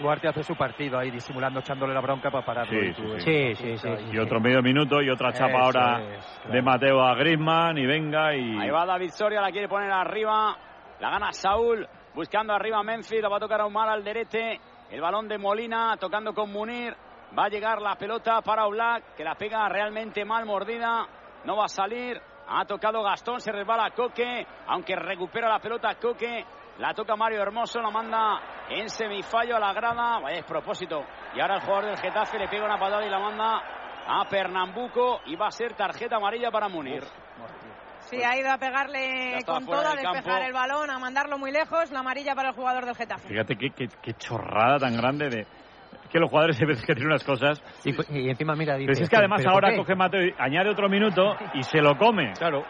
Duarte 0.00 0.28
hace 0.28 0.42
su 0.42 0.56
partido 0.56 0.98
ahí 0.98 1.10
disimulando, 1.10 1.60
echándole 1.60 1.94
la 1.94 2.00
bronca 2.00 2.30
para 2.30 2.44
pararlo. 2.44 2.80
Sí, 2.80 2.86
y 2.88 2.92
tú 2.94 3.18
sí, 3.20 3.54
sí. 3.54 3.76
Sí, 3.76 3.78
sí, 3.78 3.88
y- 4.12 4.18
otro 4.18 4.40
medio 4.40 4.60
minuto 4.60 5.00
y 5.00 5.08
otra 5.08 5.32
chapa 5.32 5.50
Eso 5.52 5.58
ahora 5.58 6.02
es, 6.02 6.24
claro. 6.42 6.52
de 6.52 6.62
Mateo 6.62 7.00
a 7.00 7.14
Griezmann 7.14 7.78
y 7.78 7.86
venga 7.86 8.34
y... 8.34 8.58
Ahí 8.58 8.70
va 8.70 8.84
David 8.84 9.10
Soria, 9.10 9.40
la 9.40 9.52
quiere 9.52 9.68
poner 9.68 9.92
arriba. 9.92 10.56
La 11.00 11.10
gana 11.10 11.32
Saúl, 11.32 11.86
buscando 12.14 12.52
arriba 12.52 12.78
a 12.80 12.82
Memphis. 12.82 13.22
La 13.22 13.28
va 13.28 13.36
a 13.36 13.40
tocar 13.40 13.60
a 13.60 13.66
Omar 13.66 13.88
Alderete. 13.88 14.60
El 14.90 15.00
balón 15.00 15.28
de 15.28 15.38
Molina, 15.38 15.96
tocando 15.98 16.34
con 16.34 16.52
Munir. 16.52 16.94
Va 17.38 17.44
a 17.44 17.48
llegar 17.48 17.80
la 17.80 17.94
pelota 17.96 18.40
para 18.42 18.66
Oblak, 18.66 19.14
que 19.16 19.24
la 19.24 19.34
pega 19.34 19.68
realmente 19.68 20.24
mal 20.24 20.44
mordida. 20.44 21.06
No 21.44 21.56
va 21.56 21.64
a 21.66 21.68
salir. 21.68 22.20
Ha 22.48 22.64
tocado 22.64 23.02
Gastón, 23.02 23.40
se 23.40 23.52
resbala 23.52 23.90
Coque. 23.90 24.46
Aunque 24.68 24.96
recupera 24.96 25.48
la 25.48 25.58
pelota 25.58 25.94
Coque. 25.96 26.44
La 26.78 26.92
toca 26.92 27.14
Mario 27.14 27.40
Hermoso, 27.40 27.80
la 27.80 27.90
manda 27.90 28.40
en 28.68 28.88
semifallo 28.88 29.56
a 29.56 29.60
la 29.60 29.72
grada. 29.72 30.18
Vaya 30.18 30.36
despropósito. 30.36 31.04
Y 31.34 31.40
ahora 31.40 31.56
el 31.56 31.60
jugador 31.62 31.86
del 31.86 31.98
Getafe 31.98 32.38
le 32.38 32.48
pega 32.48 32.64
una 32.64 32.78
patada 32.78 33.06
y 33.06 33.10
la 33.10 33.18
manda 33.18 33.62
a 34.06 34.24
Pernambuco. 34.28 35.20
Y 35.26 35.36
va 35.36 35.46
a 35.46 35.50
ser 35.50 35.74
tarjeta 35.74 36.16
amarilla 36.16 36.50
para 36.50 36.68
Munir. 36.68 37.04
Sí, 38.00 38.22
ha 38.22 38.36
ido 38.36 38.50
a 38.50 38.58
pegarle 38.58 39.38
con 39.46 39.64
todo, 39.64 39.80
a 39.80 39.94
despejar 39.94 40.24
campo. 40.24 40.44
el 40.44 40.52
balón, 40.52 40.90
a 40.90 40.98
mandarlo 40.98 41.38
muy 41.38 41.50
lejos. 41.50 41.90
La 41.90 42.00
amarilla 42.00 42.34
para 42.34 42.50
el 42.50 42.54
jugador 42.54 42.84
del 42.84 42.94
Getafe. 42.94 43.28
Fíjate 43.28 43.56
qué, 43.56 43.70
qué, 43.70 43.88
qué 44.02 44.12
chorrada 44.14 44.78
tan 44.78 44.96
grande 44.96 45.30
de... 45.30 45.46
Que 46.14 46.20
los 46.20 46.30
jugadores 46.30 46.62
a 46.62 46.64
veces 46.64 46.84
que 46.86 46.94
tienen 46.94 47.08
unas 47.10 47.24
cosas... 47.24 47.60
Y, 47.84 47.90
y 48.16 48.30
encima, 48.30 48.54
mira, 48.54 48.76
dice... 48.76 48.86
Pero 48.92 49.02
es 49.02 49.10
que 49.10 49.16
además 49.16 49.40
¿pero 49.42 49.52
por 49.52 49.64
ahora 49.64 49.76
coge 49.76 49.96
Mateo 49.96 50.22
y 50.22 50.34
añade 50.38 50.70
otro 50.70 50.88
minuto 50.88 51.34
y 51.54 51.62
se 51.64 51.82
lo 51.82 51.96
come. 51.98 52.32
Claro. 52.38 52.64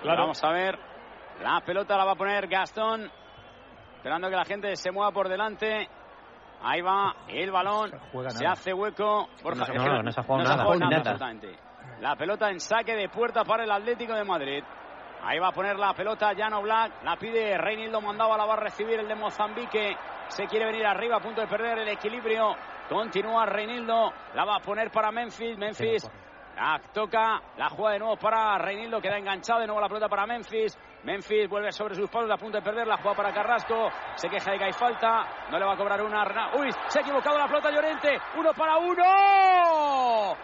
Claro. 0.00 0.22
Vamos 0.22 0.42
a 0.42 0.50
ver. 0.50 0.78
La 1.42 1.60
pelota 1.60 1.98
la 1.98 2.06
va 2.06 2.12
a 2.12 2.16
poner 2.16 2.46
Gastón. 2.48 3.10
Esperando 3.96 4.30
que 4.30 4.36
la 4.36 4.46
gente 4.46 4.74
se 4.76 4.90
mueva 4.90 5.12
por 5.12 5.28
delante. 5.28 5.86
Ahí 6.62 6.80
va 6.80 7.14
el 7.28 7.50
balón. 7.50 7.90
juega 8.10 8.30
Se 8.30 8.46
hace 8.46 8.72
hueco. 8.72 9.28
Borja, 9.42 9.60
No 9.60 9.64
se- 9.66 9.72
es 9.74 9.82
que 9.82 9.88
no, 9.88 10.02
no 10.02 10.10
se 10.10 10.20
ha 10.20 10.24
jugado 10.24 10.42
no 10.42 10.46
se 10.46 10.52
ha 10.52 10.56
nada. 10.56 10.64
jugado 10.64 10.80
nada, 10.80 10.90
Nada. 10.96 11.10
absolutamente. 11.10 11.58
La 12.00 12.16
pelota 12.16 12.48
en 12.50 12.60
saque 12.60 12.94
de 12.96 13.10
puerta 13.10 13.44
para 13.44 13.64
el 13.64 13.70
Atlético 13.70 14.14
de 14.14 14.24
Madrid. 14.24 14.64
Ahí 15.24 15.38
va 15.38 15.48
a 15.48 15.52
poner 15.52 15.76
la 15.76 15.92
pelota 15.92 16.32
Llano 16.32 16.62
Black. 16.62 17.02
La 17.04 17.16
pide 17.16 17.58
Reinildo 17.58 18.00
Mandaba. 18.00 18.38
La 18.38 18.46
va 18.46 18.54
a 18.54 18.60
recibir 18.60 18.98
el 18.98 19.08
de 19.08 19.14
Mozambique. 19.14 19.94
Se 20.28 20.46
quiere 20.46 20.66
venir 20.66 20.86
arriba 20.86 21.16
a 21.16 21.20
punto 21.20 21.40
de 21.40 21.46
perder 21.46 21.78
el 21.78 21.88
equilibrio. 21.88 22.54
Continúa 22.88 23.46
Reinildo. 23.46 24.12
La 24.34 24.44
va 24.44 24.56
a 24.56 24.60
poner 24.60 24.90
para 24.90 25.10
Memphis. 25.10 25.58
Memphis 25.58 26.08
la 26.58 26.80
toca, 26.92 27.40
la 27.56 27.68
juega 27.68 27.92
de 27.92 27.98
nuevo 28.00 28.16
para 28.16 28.58
Reinildo, 28.58 29.00
queda 29.00 29.16
enganchado 29.16 29.60
de 29.60 29.66
nuevo 29.68 29.80
la 29.80 29.86
pelota 29.86 30.08
para 30.08 30.26
Memphis. 30.26 30.76
Memphis 31.04 31.48
vuelve 31.48 31.70
sobre 31.70 31.94
sus 31.94 32.10
palos, 32.10 32.28
a 32.32 32.36
punto 32.36 32.58
de 32.58 32.64
perder, 32.64 32.84
la 32.84 32.96
juega 32.96 33.16
para 33.16 33.32
Carrasco, 33.32 33.88
se 34.16 34.28
queja 34.28 34.50
de 34.50 34.58
que 34.58 34.64
hay 34.64 34.72
falta, 34.72 35.24
no 35.52 35.58
le 35.58 35.64
va 35.64 35.74
a 35.74 35.76
cobrar 35.76 36.02
una. 36.02 36.50
Uy, 36.58 36.68
se 36.88 36.98
ha 36.98 37.02
equivocado 37.02 37.38
la 37.38 37.46
pelota 37.46 37.70
Llorente, 37.70 38.18
uno 38.36 38.52
para 38.54 38.76
uno. 38.78 40.36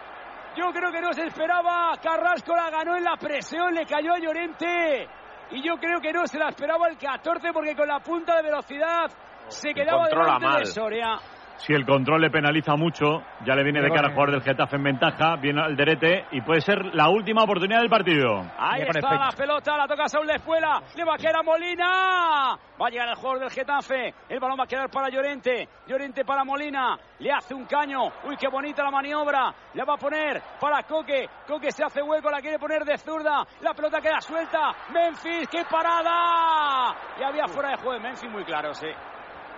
Yo 0.55 0.71
creo 0.71 0.89
que 0.89 1.01
no 1.01 1.11
se 1.11 1.25
esperaba, 1.25 1.91
Carrasco 2.01 2.55
la 2.55 2.69
ganó 2.69 2.95
en 2.95 3.03
la 3.03 3.17
presión, 3.17 3.73
le 3.73 3.85
cayó 3.85 4.13
a 4.13 4.17
Llorente. 4.17 5.09
Y 5.51 5.61
yo 5.61 5.75
creo 5.75 5.99
que 5.99 6.13
no 6.13 6.25
se 6.27 6.39
la 6.39 6.47
esperaba 6.47 6.87
el 6.87 6.97
14 6.97 7.51
porque 7.51 7.75
con 7.75 7.89
la 7.89 7.99
punta 7.99 8.37
de 8.37 8.43
velocidad 8.43 9.11
se 9.47 9.73
quedaba 9.73 10.03
controla 10.03 10.39
mal. 10.39 10.59
de 10.59 10.65
Soria. 10.65 11.19
Si 11.57 11.73
el 11.73 11.85
control 11.85 12.21
le 12.21 12.29
penaliza 12.29 12.75
mucho, 12.75 13.23
ya 13.45 13.55
le 13.55 13.63
viene 13.63 13.81
de 13.81 13.89
cara 13.89 14.09
al 14.09 14.13
jugador 14.13 14.31
del 14.31 14.41
Getafe 14.41 14.75
en 14.75 14.83
ventaja, 14.83 15.37
viene 15.37 15.61
al 15.61 15.75
derete 15.75 16.25
y 16.31 16.41
puede 16.41 16.59
ser 16.61 16.93
la 16.93 17.09
última 17.09 17.43
oportunidad 17.43 17.79
del 17.79 17.89
partido. 17.89 18.45
Ahí 18.57 18.81
está 18.81 19.15
la 19.15 19.31
pelota, 19.31 19.77
la 19.77 19.87
toca 19.87 20.07
Saúl 20.07 20.27
de 20.27 20.35
Espuela, 20.35 20.81
le 20.95 21.05
va 21.05 21.15
a 21.15 21.17
quedar 21.17 21.37
a 21.37 21.43
Molina. 21.43 22.57
Va 22.79 22.87
a 22.87 22.89
llegar 22.89 23.07
el 23.07 23.15
jugador 23.15 23.39
del 23.39 23.51
Getafe, 23.51 24.13
el 24.27 24.39
balón 24.39 24.59
va 24.59 24.65
a 24.65 24.67
quedar 24.67 24.89
para 24.89 25.07
Llorente, 25.09 25.69
Llorente 25.87 26.25
para 26.25 26.43
Molina, 26.43 26.97
le 27.19 27.31
hace 27.31 27.53
un 27.53 27.65
caño, 27.65 28.01
uy 28.25 28.35
qué 28.35 28.49
bonita 28.49 28.83
la 28.83 28.91
maniobra, 28.91 29.53
la 29.75 29.85
va 29.85 29.93
a 29.93 29.97
poner 29.97 30.41
para 30.59 30.83
Coque, 30.83 31.29
Coque 31.47 31.71
se 31.71 31.85
hace 31.85 32.01
hueco, 32.01 32.29
la 32.29 32.41
quiere 32.41 32.59
poner 32.59 32.83
de 32.83 32.97
zurda, 32.97 33.45
la 33.61 33.73
pelota 33.73 34.01
queda 34.01 34.19
suelta, 34.19 34.73
Memphis, 34.93 35.47
qué 35.47 35.63
parada. 35.71 36.93
Y 37.17 37.23
había 37.23 37.47
fuera 37.47 37.69
de 37.69 37.77
juego 37.77 37.93
de 37.93 37.99
Memphis 38.01 38.29
muy 38.29 38.43
claro, 38.43 38.73
sí. 38.73 38.87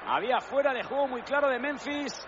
Había 0.07 0.39
fuera 0.39 0.73
de 0.73 0.83
juego 0.83 1.07
muy 1.07 1.21
claro 1.21 1.49
de 1.49 1.59
Memphis, 1.59 2.27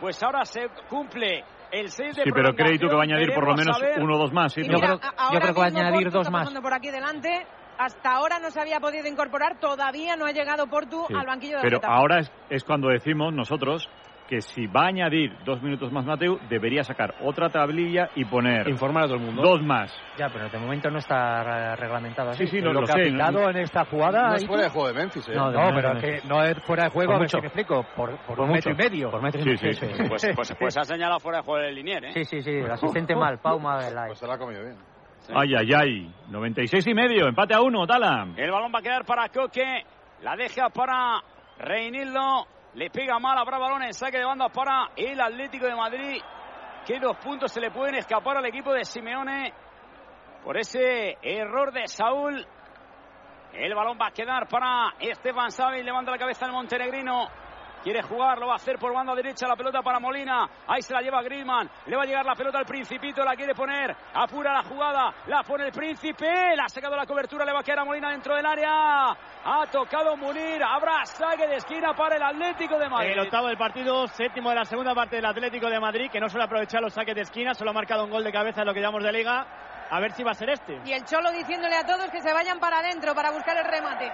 pues 0.00 0.22
ahora 0.22 0.44
se 0.44 0.68
cumple 0.88 1.44
el 1.70 1.90
6 1.90 2.16
de 2.16 2.22
Sí, 2.24 2.30
pero 2.32 2.54
cree 2.54 2.78
tú 2.78 2.88
que 2.88 2.94
va 2.94 3.02
a 3.02 3.04
añadir 3.04 3.34
por 3.34 3.46
lo 3.46 3.54
menos 3.54 3.78
uno 3.98 4.14
o 4.14 4.18
dos 4.18 4.32
más. 4.32 4.52
¿sí? 4.54 4.62
Mira, 4.62 4.92
a- 4.94 5.24
ahora 5.26 5.40
creo 5.40 5.54
que 5.54 5.60
va 5.60 5.66
a 5.66 5.68
añadir 5.68 6.04
Portu 6.04 6.18
dos 6.18 6.30
más. 6.30 6.50
por 6.54 6.72
aquí 6.74 6.90
delante. 6.90 7.46
Hasta 7.78 8.10
ahora 8.12 8.38
no 8.40 8.50
se 8.50 8.60
había 8.60 8.80
podido 8.80 9.06
incorporar, 9.06 9.60
todavía 9.60 10.16
no 10.16 10.26
ha 10.26 10.32
llegado 10.32 10.66
Portu 10.66 11.04
Sí. 11.06 11.14
al 11.14 11.26
banquillo 11.26 11.54
del 11.58 11.62
Pero 11.62 11.76
Getafe. 11.78 11.94
ahora 11.94 12.18
es, 12.20 12.32
es 12.50 12.64
cuando 12.64 12.88
decimos 12.88 13.32
nosotros 13.32 13.88
que 14.28 14.42
si 14.42 14.66
va 14.66 14.82
a 14.82 14.86
añadir 14.88 15.34
dos 15.44 15.62
minutos 15.62 15.90
más 15.90 16.04
Mateu, 16.04 16.38
debería 16.50 16.84
sacar 16.84 17.14
otra 17.22 17.48
tablilla 17.48 18.10
y 18.14 18.26
poner... 18.26 18.68
Informar 18.68 19.04
a 19.04 19.06
todo 19.06 19.16
el 19.16 19.22
mundo. 19.22 19.42
Dos 19.42 19.62
más. 19.62 19.90
Ya, 20.18 20.28
pero 20.28 20.48
de 20.50 20.58
momento 20.58 20.90
no 20.90 20.98
está 20.98 21.42
re- 21.42 21.76
reglamentado 21.76 22.30
así. 22.30 22.44
Sí, 22.46 22.50
sí, 22.56 22.60
lo, 22.60 22.72
lo 22.74 22.80
lo 22.82 22.86
que 22.86 22.92
sé. 22.92 23.00
ha 23.00 23.04
pitado 23.04 23.48
en 23.48 23.56
esta 23.56 23.84
jugada. 23.86 24.28
No 24.28 24.34
es 24.34 24.46
fuera 24.46 24.64
de 24.64 24.68
juego 24.68 24.88
de 24.88 24.94
Memphis, 24.94 25.28
¿eh? 25.28 25.32
No, 25.34 25.50
No, 25.50 25.70
pero 25.74 25.94
no, 25.94 26.00
que 26.00 26.20
no 26.28 26.42
es 26.44 26.58
fuera 26.64 26.84
de 26.84 26.90
juego, 26.90 27.08
Por 27.12 27.16
a 27.16 27.18
ver 27.20 27.24
mucho. 27.26 27.38
si 27.38 27.40
me 27.40 27.46
explico. 27.46 27.86
Por, 27.96 28.16
por, 28.18 28.36
Por 28.36 28.40
un 28.40 28.50
metro 28.52 28.70
y 28.70 28.74
mucho. 28.74 28.84
medio. 28.90 29.10
Por 29.10 29.22
metro 29.22 29.40
y 29.40 29.44
Sí, 29.44 29.48
medio. 29.64 29.72
sí, 29.72 29.86
sí. 29.86 29.86
es. 30.02 30.08
Pues, 30.08 30.28
pues, 30.36 30.56
pues 30.58 30.76
ha 30.76 30.84
señalado 30.84 31.20
fuera 31.20 31.38
de 31.38 31.44
juego 31.44 31.62
del 31.64 31.74
Linier, 31.74 32.04
¿eh? 32.04 32.12
Sí, 32.12 32.24
sí, 32.24 32.42
sí. 32.42 32.50
El 32.50 32.70
asistente 32.70 33.16
mal, 33.16 33.38
Pau 33.38 33.58
Madelay. 33.58 34.08
Pues 34.08 34.18
se 34.18 34.26
la 34.26 34.34
ha 34.34 34.38
comido 34.38 34.62
bien. 34.62 34.76
Ay, 35.34 35.54
ay, 35.54 35.70
ay. 35.74 36.14
96 36.30 36.86
y 36.86 36.94
medio, 36.94 37.26
empate 37.28 37.54
a 37.54 37.60
uno, 37.62 37.86
Tala. 37.86 38.26
El 38.36 38.50
balón 38.50 38.70
va 38.74 38.78
a 38.80 38.82
quedar 38.82 39.04
para 39.06 39.28
Coque. 39.30 39.84
La 40.22 40.36
deja 40.36 40.68
para 40.70 41.20
Reinildo. 41.58 42.46
Le 42.74 42.90
pega 42.90 43.18
mal, 43.18 43.38
habrá 43.38 43.58
balón 43.58 43.82
en 43.82 43.92
saque 43.92 44.18
de 44.18 44.24
banda 44.24 44.48
para 44.48 44.90
el 44.96 45.20
Atlético 45.20 45.66
de 45.66 45.74
Madrid. 45.74 46.22
Que 46.86 46.98
dos 47.00 47.16
puntos 47.18 47.52
se 47.52 47.60
le 47.60 47.70
pueden 47.70 47.96
escapar 47.96 48.36
al 48.36 48.46
equipo 48.46 48.72
de 48.72 48.84
Simeone 48.84 49.52
por 50.44 50.56
ese 50.56 51.18
error 51.22 51.72
de 51.72 51.86
Saúl. 51.86 52.46
El 53.52 53.74
balón 53.74 53.98
va 54.00 54.08
a 54.08 54.12
quedar 54.12 54.46
para 54.48 54.94
Estefan 55.00 55.50
Savic. 55.50 55.84
Levanta 55.84 56.10
la 56.10 56.18
cabeza 56.18 56.46
el 56.46 56.52
montenegrino. 56.52 57.28
Quiere 57.88 58.02
jugar, 58.02 58.38
lo 58.38 58.48
va 58.48 58.52
a 58.52 58.56
hacer 58.56 58.78
por 58.78 58.92
banda 58.92 59.14
derecha 59.14 59.48
la 59.48 59.56
pelota 59.56 59.80
para 59.80 59.98
Molina. 59.98 60.46
Ahí 60.66 60.82
se 60.82 60.92
la 60.92 61.00
lleva 61.00 61.22
Griezmann. 61.22 61.70
Le 61.86 61.96
va 61.96 62.02
a 62.02 62.04
llegar 62.04 62.22
la 62.22 62.34
pelota 62.34 62.58
al 62.58 62.66
Principito, 62.66 63.24
la 63.24 63.34
quiere 63.34 63.54
poner. 63.54 63.96
Apura 64.12 64.52
la 64.52 64.62
jugada, 64.62 65.14
la 65.26 65.42
pone 65.42 65.64
el 65.64 65.72
Príncipe. 65.72 66.54
La 66.54 66.64
ha 66.64 66.68
sacado 66.68 66.94
la 66.94 67.06
cobertura, 67.06 67.46
le 67.46 67.52
va 67.54 67.60
a 67.60 67.62
quedar 67.62 67.78
a 67.78 67.84
Molina 67.86 68.10
dentro 68.10 68.36
del 68.36 68.44
área. 68.44 69.06
Ha 69.42 69.66
tocado 69.72 70.18
Munir. 70.18 70.62
Habrá 70.62 71.02
saque 71.06 71.48
de 71.48 71.56
esquina 71.56 71.94
para 71.94 72.16
el 72.16 72.22
Atlético 72.22 72.78
de 72.78 72.90
Madrid. 72.90 73.12
El 73.12 73.20
octavo 73.20 73.46
del 73.46 73.56
partido, 73.56 74.06
séptimo 74.08 74.50
de 74.50 74.56
la 74.56 74.66
segunda 74.66 74.94
parte 74.94 75.16
del 75.16 75.24
Atlético 75.24 75.70
de 75.70 75.80
Madrid, 75.80 76.10
que 76.12 76.20
no 76.20 76.28
suele 76.28 76.44
aprovechar 76.44 76.82
los 76.82 76.92
saques 76.92 77.14
de 77.14 77.22
esquina, 77.22 77.54
solo 77.54 77.70
ha 77.70 77.72
marcado 77.72 78.04
un 78.04 78.10
gol 78.10 78.22
de 78.22 78.30
cabeza 78.30 78.60
en 78.60 78.66
lo 78.66 78.74
que 78.74 78.82
llamamos 78.82 79.02
de 79.02 79.12
liga. 79.12 79.46
A 79.90 79.98
ver 79.98 80.12
si 80.12 80.22
va 80.22 80.32
a 80.32 80.34
ser 80.34 80.50
este. 80.50 80.78
Y 80.84 80.92
el 80.92 81.06
Cholo 81.06 81.30
diciéndole 81.30 81.74
a 81.74 81.86
todos 81.86 82.10
que 82.10 82.20
se 82.20 82.34
vayan 82.34 82.60
para 82.60 82.80
adentro 82.80 83.14
para 83.14 83.30
buscar 83.30 83.56
el 83.56 83.64
remate. 83.64 84.12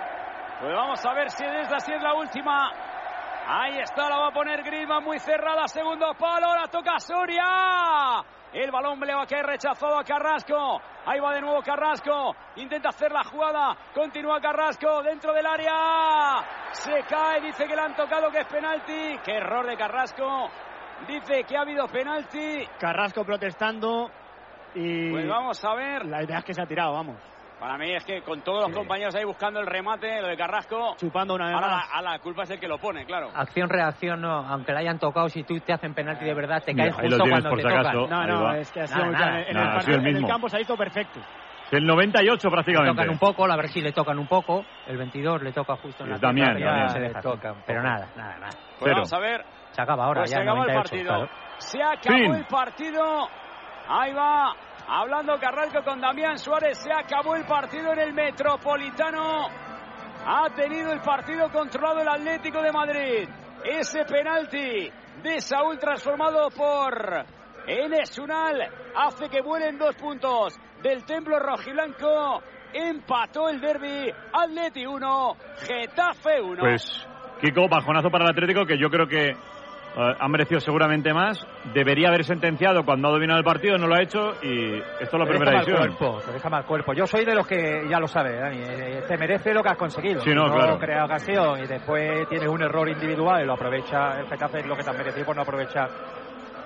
Pues 0.61 0.73
vamos 0.73 1.05
a 1.05 1.13
ver 1.13 1.29
si 1.29 1.45
es, 1.45 1.85
si 1.85 1.93
es 1.93 2.01
la 2.01 2.15
última. 2.15 2.71
Ahí 3.47 3.79
está, 3.79 4.09
la 4.09 4.17
va 4.17 4.29
a 4.29 4.33
poner 4.33 4.63
Griezmann 4.63 5.05
muy 5.05 5.19
cerrada, 5.19 5.69
segundo 5.69 6.15
palo, 6.19 6.55
la 6.55 6.67
toca 6.69 6.99
Soria. 6.99 8.25
El 8.55 8.71
balón 8.71 8.99
le 9.01 9.15
va 9.15 9.25
a 9.25 9.27
caer 9.27 9.45
rechazado 9.45 9.99
a 9.99 10.05
Carrasco. 10.05 10.81
Ahí 11.05 11.19
va 11.21 11.35
de 11.35 11.41
nuevo 11.41 11.61
Carrasco. 11.61 12.35
Intenta 12.57 12.91
hacer 12.91 13.11
la 13.11 13.25
jugada. 13.25 13.77
Continúa 13.93 14.41
Carrasco 14.41 15.03
dentro 15.03 15.35
del 15.35 15.45
área. 15.45 16.43
Se 16.71 17.03
cae, 17.03 17.41
dice 17.41 17.67
que 17.67 17.75
le 17.75 17.83
han 17.83 17.97
tocado 17.97 18.31
que 18.31 18.39
es 18.39 18.47
penalti. 18.47 19.19
Qué 19.25 19.33
error 19.33 19.67
de 19.67 19.77
Carrasco. 19.77 20.49
Dice 21.09 21.43
que 21.43 21.57
ha 21.57 21.63
habido 21.63 21.89
penalti. 21.89 22.65
Carrasco 22.79 23.25
protestando 23.25 24.09
y... 24.75 25.11
Pues 25.11 25.29
vamos 25.29 25.63
a 25.65 25.75
ver. 25.75 26.07
La 26.07 26.23
idea 26.23 26.39
es 26.39 26.45
que 26.45 26.55
se 26.55 26.63
ha 26.63 26.67
tirado, 26.67 26.93
vamos. 26.93 27.34
Para 27.61 27.79
mí 27.79 27.95
es 27.95 28.05
que 28.05 28.21
con 28.23 28.43
todos 28.43 28.69
los 28.69 28.77
compañeros 28.77 29.15
ahí 29.15 29.25
buscando 29.25 29.59
el 29.61 29.67
remate, 29.67 30.21
lo 30.21 30.29
de 30.29 30.37
Carrasco. 30.37 30.97
Chupando 30.99 31.35
una 31.35 31.47
vez 31.47 31.55
ahora 31.55 31.69
más. 31.69 31.89
La, 31.91 31.99
a 31.99 32.03
la 32.03 32.19
culpa 32.19 32.43
es 32.43 32.51
el 32.51 32.61
que 32.61 32.69
lo 32.69 32.79
pone, 32.79 33.07
claro. 33.07 33.31
Acción-reacción, 33.35 34.21
no. 34.21 34.33
Aunque 34.47 34.73
la 34.73 34.81
hayan 34.81 34.99
tocado, 34.99 35.29
si 35.29 35.45
tú 35.45 35.59
te 35.61 35.73
hacen 35.73 35.95
penalti 35.95 36.25
de 36.25 36.35
verdad, 36.35 36.63
te 36.63 36.75
caes 36.75 36.91
lo 36.91 37.03
justo 37.03 37.25
cuando 37.31 37.49
por 37.51 37.59
te 37.59 37.63
tocan. 37.63 37.79
acaso. 37.81 38.07
No, 38.09 38.27
no, 38.27 38.53
es 38.55 38.71
que 38.73 38.81
ha 38.81 38.87
sido 38.87 39.07
Nada, 39.07 39.41
en, 39.41 39.49
el 39.49 39.55
Nada, 39.55 39.67
ha 39.67 39.73
partido- 39.77 39.85
sido 39.85 39.95
el 39.95 40.01
en 40.01 40.07
el 40.09 40.15
mismo. 40.15 40.29
campo 40.29 40.49
se 40.49 40.57
ha 40.57 40.59
visto 40.59 40.77
perfecto. 40.77 41.21
El 41.71 41.87
98 41.87 42.49
Le 42.49 42.53
prácticamente. 42.53 42.93
tocan 42.95 43.09
un 43.11 43.19
poco, 43.19 43.51
a 43.51 43.57
ver 43.57 43.69
si 43.69 43.81
le 43.81 43.93
tocan 43.93 44.19
un 44.19 44.27
poco. 44.27 44.65
El 44.87 44.99
22 44.99 45.43
le 45.43 45.53
toca 45.53 45.77
justo 45.77 46.05
en 46.05 46.11
Y 46.11 46.13
la 46.13 46.19
Damián, 46.19 46.55
Damián. 46.61 46.91
se 46.91 47.01
Le 47.01 47.09
deja. 47.09 47.21
toca 47.23 47.55
Pero 47.67 47.83
nada, 47.83 48.09
nada, 48.17 48.35
nada. 48.39 48.53
Pues 48.79 48.93
vamos 48.93 49.13
a 49.13 49.19
ver. 49.19 49.45
Se 49.71 49.81
acaba 49.81 50.05
ahora, 50.05 50.21
Pues 50.21 50.31
ya 50.33 50.37
se 50.37 50.43
acabó 50.43 50.65
el 50.65 50.73
98, 50.75 50.91
partido. 50.91 51.15
claro. 51.27 51.31
Se 51.59 51.83
acabó 51.83 52.17
Fin. 52.19 52.35
el 52.35 52.45
partido. 52.45 53.29
Ahí 53.89 54.13
va. 54.13 54.53
Hablando 54.87 55.39
Carrasco 55.39 55.83
con 55.83 56.01
Damián 56.01 56.39
Suárez. 56.39 56.79
Se 56.79 56.93
acabó 56.93 57.35
el 57.37 57.45
partido 57.47 57.93
en 57.93 58.01
el 58.01 58.13
Metropolitano. 58.13 59.49
Ha 60.27 60.51
tenido 60.55 60.93
el 60.93 61.01
partido 61.01 61.51
controlado 61.51 62.01
el 62.01 62.09
Atlético 62.09 62.63
de 62.63 62.73
Madrid. 62.73 63.29
Ese 63.65 64.05
penalti 64.05 64.91
de 65.23 65.41
Saúl 65.41 65.79
transformado 65.79 66.51
por 66.51 67.25
Enes 67.67 68.19
Unal 68.19 68.61
hace 68.95 69.29
que 69.29 69.41
vuelen 69.41 69.79
dos 69.79 69.95
puntos 69.97 70.59
del 70.83 71.05
Templo 71.05 71.39
Rojiblanco. 71.39 72.43
Empató 72.73 73.49
el 73.49 73.61
derby. 73.61 74.13
Atleti 74.33 74.85
1, 74.85 75.37
Getafe 75.67 76.43
1. 76.43 76.61
Pues, 76.61 77.07
Kiko, 77.41 77.69
bajonazo 77.69 78.11
para 78.11 78.25
el 78.25 78.31
Atlético, 78.33 78.67
que 78.67 78.79
yo 78.79 78.91
creo 78.91 79.07
que 79.07 79.33
eh, 79.97 80.15
ha 80.19 80.29
merecido 80.29 80.61
seguramente 80.61 81.13
más. 81.13 81.47
Debería 81.73 82.09
haber 82.09 82.25
sentenciado 82.25 82.85
cuando 82.85 83.09
ha 83.09 83.13
dominado 83.13 83.39
el 83.39 83.45
partido, 83.45 83.79
no 83.79 83.87
lo 83.87 83.95
ha 83.95 84.03
hecho 84.03 84.33
y 84.43 84.79
esto 84.79 84.85
es 85.01 85.13
la 85.13 85.25
Te 85.25 85.31
primera 85.31 85.65
cuerpo, 85.65 86.21
te 86.25 86.33
deja 86.33 86.49
mal 86.49 86.65
cuerpo. 86.65 86.93
Yo 86.95 87.07
soy 87.07 87.25
de 87.25 87.35
los 87.35 87.47
que, 87.47 87.87
ya 87.89 87.99
lo 88.01 88.09
sabes, 88.09 88.39
Dani, 88.41 88.59
eh, 88.61 89.03
te 89.07 89.17
merece 89.17 89.53
lo 89.55 89.63
que 89.63 89.69
has 89.71 89.77
conseguido. 89.77 90.21
Sí, 90.21 90.35
no, 90.35 90.49
Si 90.49 90.55
claro. 90.55 90.79
crea 90.79 91.05
ocasión 91.05 91.61
y 91.61 91.67
después 91.67 92.29
tienes 92.29 92.49
un 92.49 92.63
error 92.63 92.89
individual 92.89 93.43
y 93.43 93.47
lo 93.47 93.55
aprovecha 93.55 94.21
el 94.21 94.27
Getafe, 94.27 94.61
es 94.61 94.67
lo 94.67 94.77
que 94.77 94.83
te 94.83 94.91
has 94.91 94.99
merecido 94.99 95.27
por 95.27 95.37
no 95.37 95.43
aprovechar. 95.43 95.89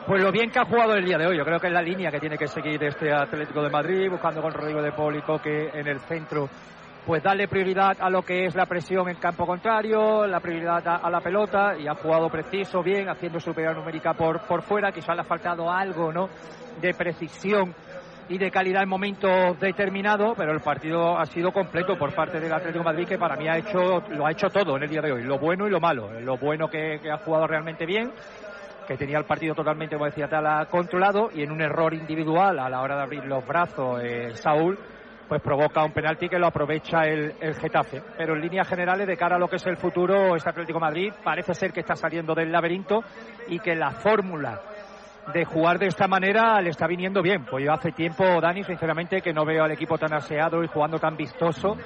Pues 0.06 0.22
lo 0.22 0.32
bien 0.32 0.50
que 0.50 0.58
ha 0.58 0.64
jugado 0.64 0.94
el 0.94 1.04
día 1.04 1.18
de 1.18 1.26
hoy, 1.26 1.36
yo 1.36 1.44
creo 1.44 1.58
que 1.60 1.66
es 1.66 1.72
la 1.72 1.82
línea 1.82 2.10
que 2.10 2.18
tiene 2.18 2.38
que 2.38 2.46
seguir 2.46 2.82
este 2.82 3.12
Atlético 3.12 3.62
de 3.62 3.68
Madrid, 3.68 4.08
buscando 4.10 4.40
con 4.40 4.52
Rodrigo 4.52 4.80
de 4.80 4.92
Pólico 4.92 5.38
que 5.38 5.68
en 5.68 5.86
el 5.86 6.00
centro 6.00 6.48
pues 7.08 7.22
darle 7.22 7.48
prioridad 7.48 7.96
a 8.00 8.10
lo 8.10 8.20
que 8.20 8.44
es 8.44 8.54
la 8.54 8.66
presión 8.66 9.08
en 9.08 9.16
campo 9.16 9.46
contrario, 9.46 10.26
la 10.26 10.40
prioridad 10.40 10.86
a, 10.86 11.08
la 11.08 11.22
pelota 11.22 11.74
y 11.74 11.88
ha 11.88 11.94
jugado 11.94 12.28
preciso, 12.28 12.82
bien, 12.82 13.08
haciendo 13.08 13.40
superioridad 13.40 13.80
numérica 13.80 14.12
por, 14.12 14.42
por 14.42 14.60
fuera, 14.60 14.92
quizás 14.92 15.16
le 15.16 15.22
ha 15.22 15.24
faltado 15.24 15.70
algo, 15.70 16.12
¿no? 16.12 16.28
De 16.82 16.92
precisión 16.92 17.74
y 18.28 18.36
de 18.36 18.50
calidad 18.50 18.82
en 18.82 18.90
momentos 18.90 19.58
determinados, 19.58 20.34
pero 20.36 20.52
el 20.52 20.60
partido 20.60 21.18
ha 21.18 21.24
sido 21.24 21.50
completo 21.50 21.96
por 21.96 22.14
parte 22.14 22.40
del 22.40 22.52
Atlético 22.52 22.84
Madrid 22.84 23.08
que 23.08 23.16
para 23.16 23.36
mí 23.36 23.48
ha 23.48 23.56
hecho, 23.56 24.02
lo 24.10 24.26
ha 24.26 24.30
hecho 24.30 24.50
todo 24.50 24.76
en 24.76 24.82
el 24.82 24.90
día 24.90 25.00
de 25.00 25.12
hoy, 25.12 25.22
lo 25.22 25.38
bueno 25.38 25.66
y 25.66 25.70
lo 25.70 25.80
malo. 25.80 26.12
Lo 26.20 26.36
bueno 26.36 26.68
que, 26.68 27.00
que 27.02 27.10
ha 27.10 27.16
jugado 27.16 27.46
realmente 27.46 27.86
bien, 27.86 28.12
que 28.86 28.98
tenía 28.98 29.16
el 29.16 29.24
partido 29.24 29.54
totalmente, 29.54 29.96
como 29.96 30.04
decía 30.04 30.28
Tala, 30.28 30.66
controlado 30.70 31.30
y 31.34 31.42
en 31.42 31.52
un 31.52 31.62
error 31.62 31.94
individual 31.94 32.58
a 32.58 32.68
la 32.68 32.82
hora 32.82 32.96
de 32.96 33.02
abrir 33.02 33.24
los 33.24 33.46
brazos 33.46 33.98
eh, 34.04 34.34
Saúl, 34.34 34.78
pues 35.28 35.42
provoca 35.42 35.84
un 35.84 35.92
penalti 35.92 36.28
que 36.28 36.38
lo 36.38 36.46
aprovecha 36.46 37.02
el, 37.02 37.34
el 37.40 37.54
Getafe. 37.54 38.02
Pero 38.16 38.34
en 38.34 38.40
líneas 38.40 38.66
generales, 38.66 39.06
de 39.06 39.16
cara 39.16 39.36
a 39.36 39.38
lo 39.38 39.48
que 39.48 39.56
es 39.56 39.66
el 39.66 39.76
futuro, 39.76 40.34
este 40.34 40.48
Atlético 40.48 40.80
Madrid 40.80 41.12
parece 41.22 41.54
ser 41.54 41.72
que 41.72 41.80
está 41.80 41.94
saliendo 41.94 42.34
del 42.34 42.50
laberinto 42.50 43.04
y 43.48 43.58
que 43.58 43.74
la 43.74 43.90
fórmula 43.90 44.60
de 45.32 45.44
jugar 45.44 45.78
de 45.78 45.88
esta 45.88 46.08
manera 46.08 46.60
le 46.60 46.70
está 46.70 46.86
viniendo 46.86 47.22
bien. 47.22 47.44
Pues 47.44 47.64
yo 47.64 47.72
hace 47.72 47.92
tiempo, 47.92 48.24
Dani, 48.40 48.64
sinceramente, 48.64 49.20
que 49.20 49.32
no 49.32 49.44
veo 49.44 49.64
al 49.64 49.72
equipo 49.72 49.98
tan 49.98 50.14
aseado 50.14 50.64
y 50.64 50.68
jugando 50.68 50.98
tan 50.98 51.16
vistoso 51.16 51.76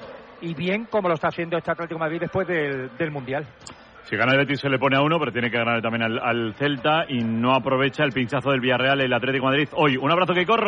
y 0.41 0.55
bien 0.55 0.87
como 0.87 1.09
lo 1.09 1.15
está 1.15 1.29
haciendo 1.29 1.57
este 1.57 1.73
Atlético 1.73 1.99
Madrid 1.99 2.21
después 2.21 2.47
del, 2.47 2.97
del 2.97 3.11
Mundial. 3.11 3.47
Si 4.05 4.17
gana 4.17 4.33
el 4.33 4.39
Betis 4.39 4.61
se 4.61 4.69
le 4.69 4.79
pone 4.79 4.97
a 4.97 5.01
uno, 5.01 5.19
pero 5.19 5.33
tiene 5.33 5.51
que 5.51 5.57
ganar 5.57 5.81
también 5.81 6.03
al, 6.03 6.19
al 6.19 6.55
Celta 6.55 7.05
y 7.09 7.19
no 7.23 7.55
aprovecha 7.55 8.05
el 8.05 8.13
pinchazo 8.13 8.51
del 8.51 8.61
Villarreal 8.61 9.01
el 9.01 9.13
Atlético 9.13 9.47
Madrid 9.47 9.69
hoy. 9.73 9.97
Un 9.97 10.11
abrazo 10.11 10.35
que 10.35 10.45
corro. 10.45 10.61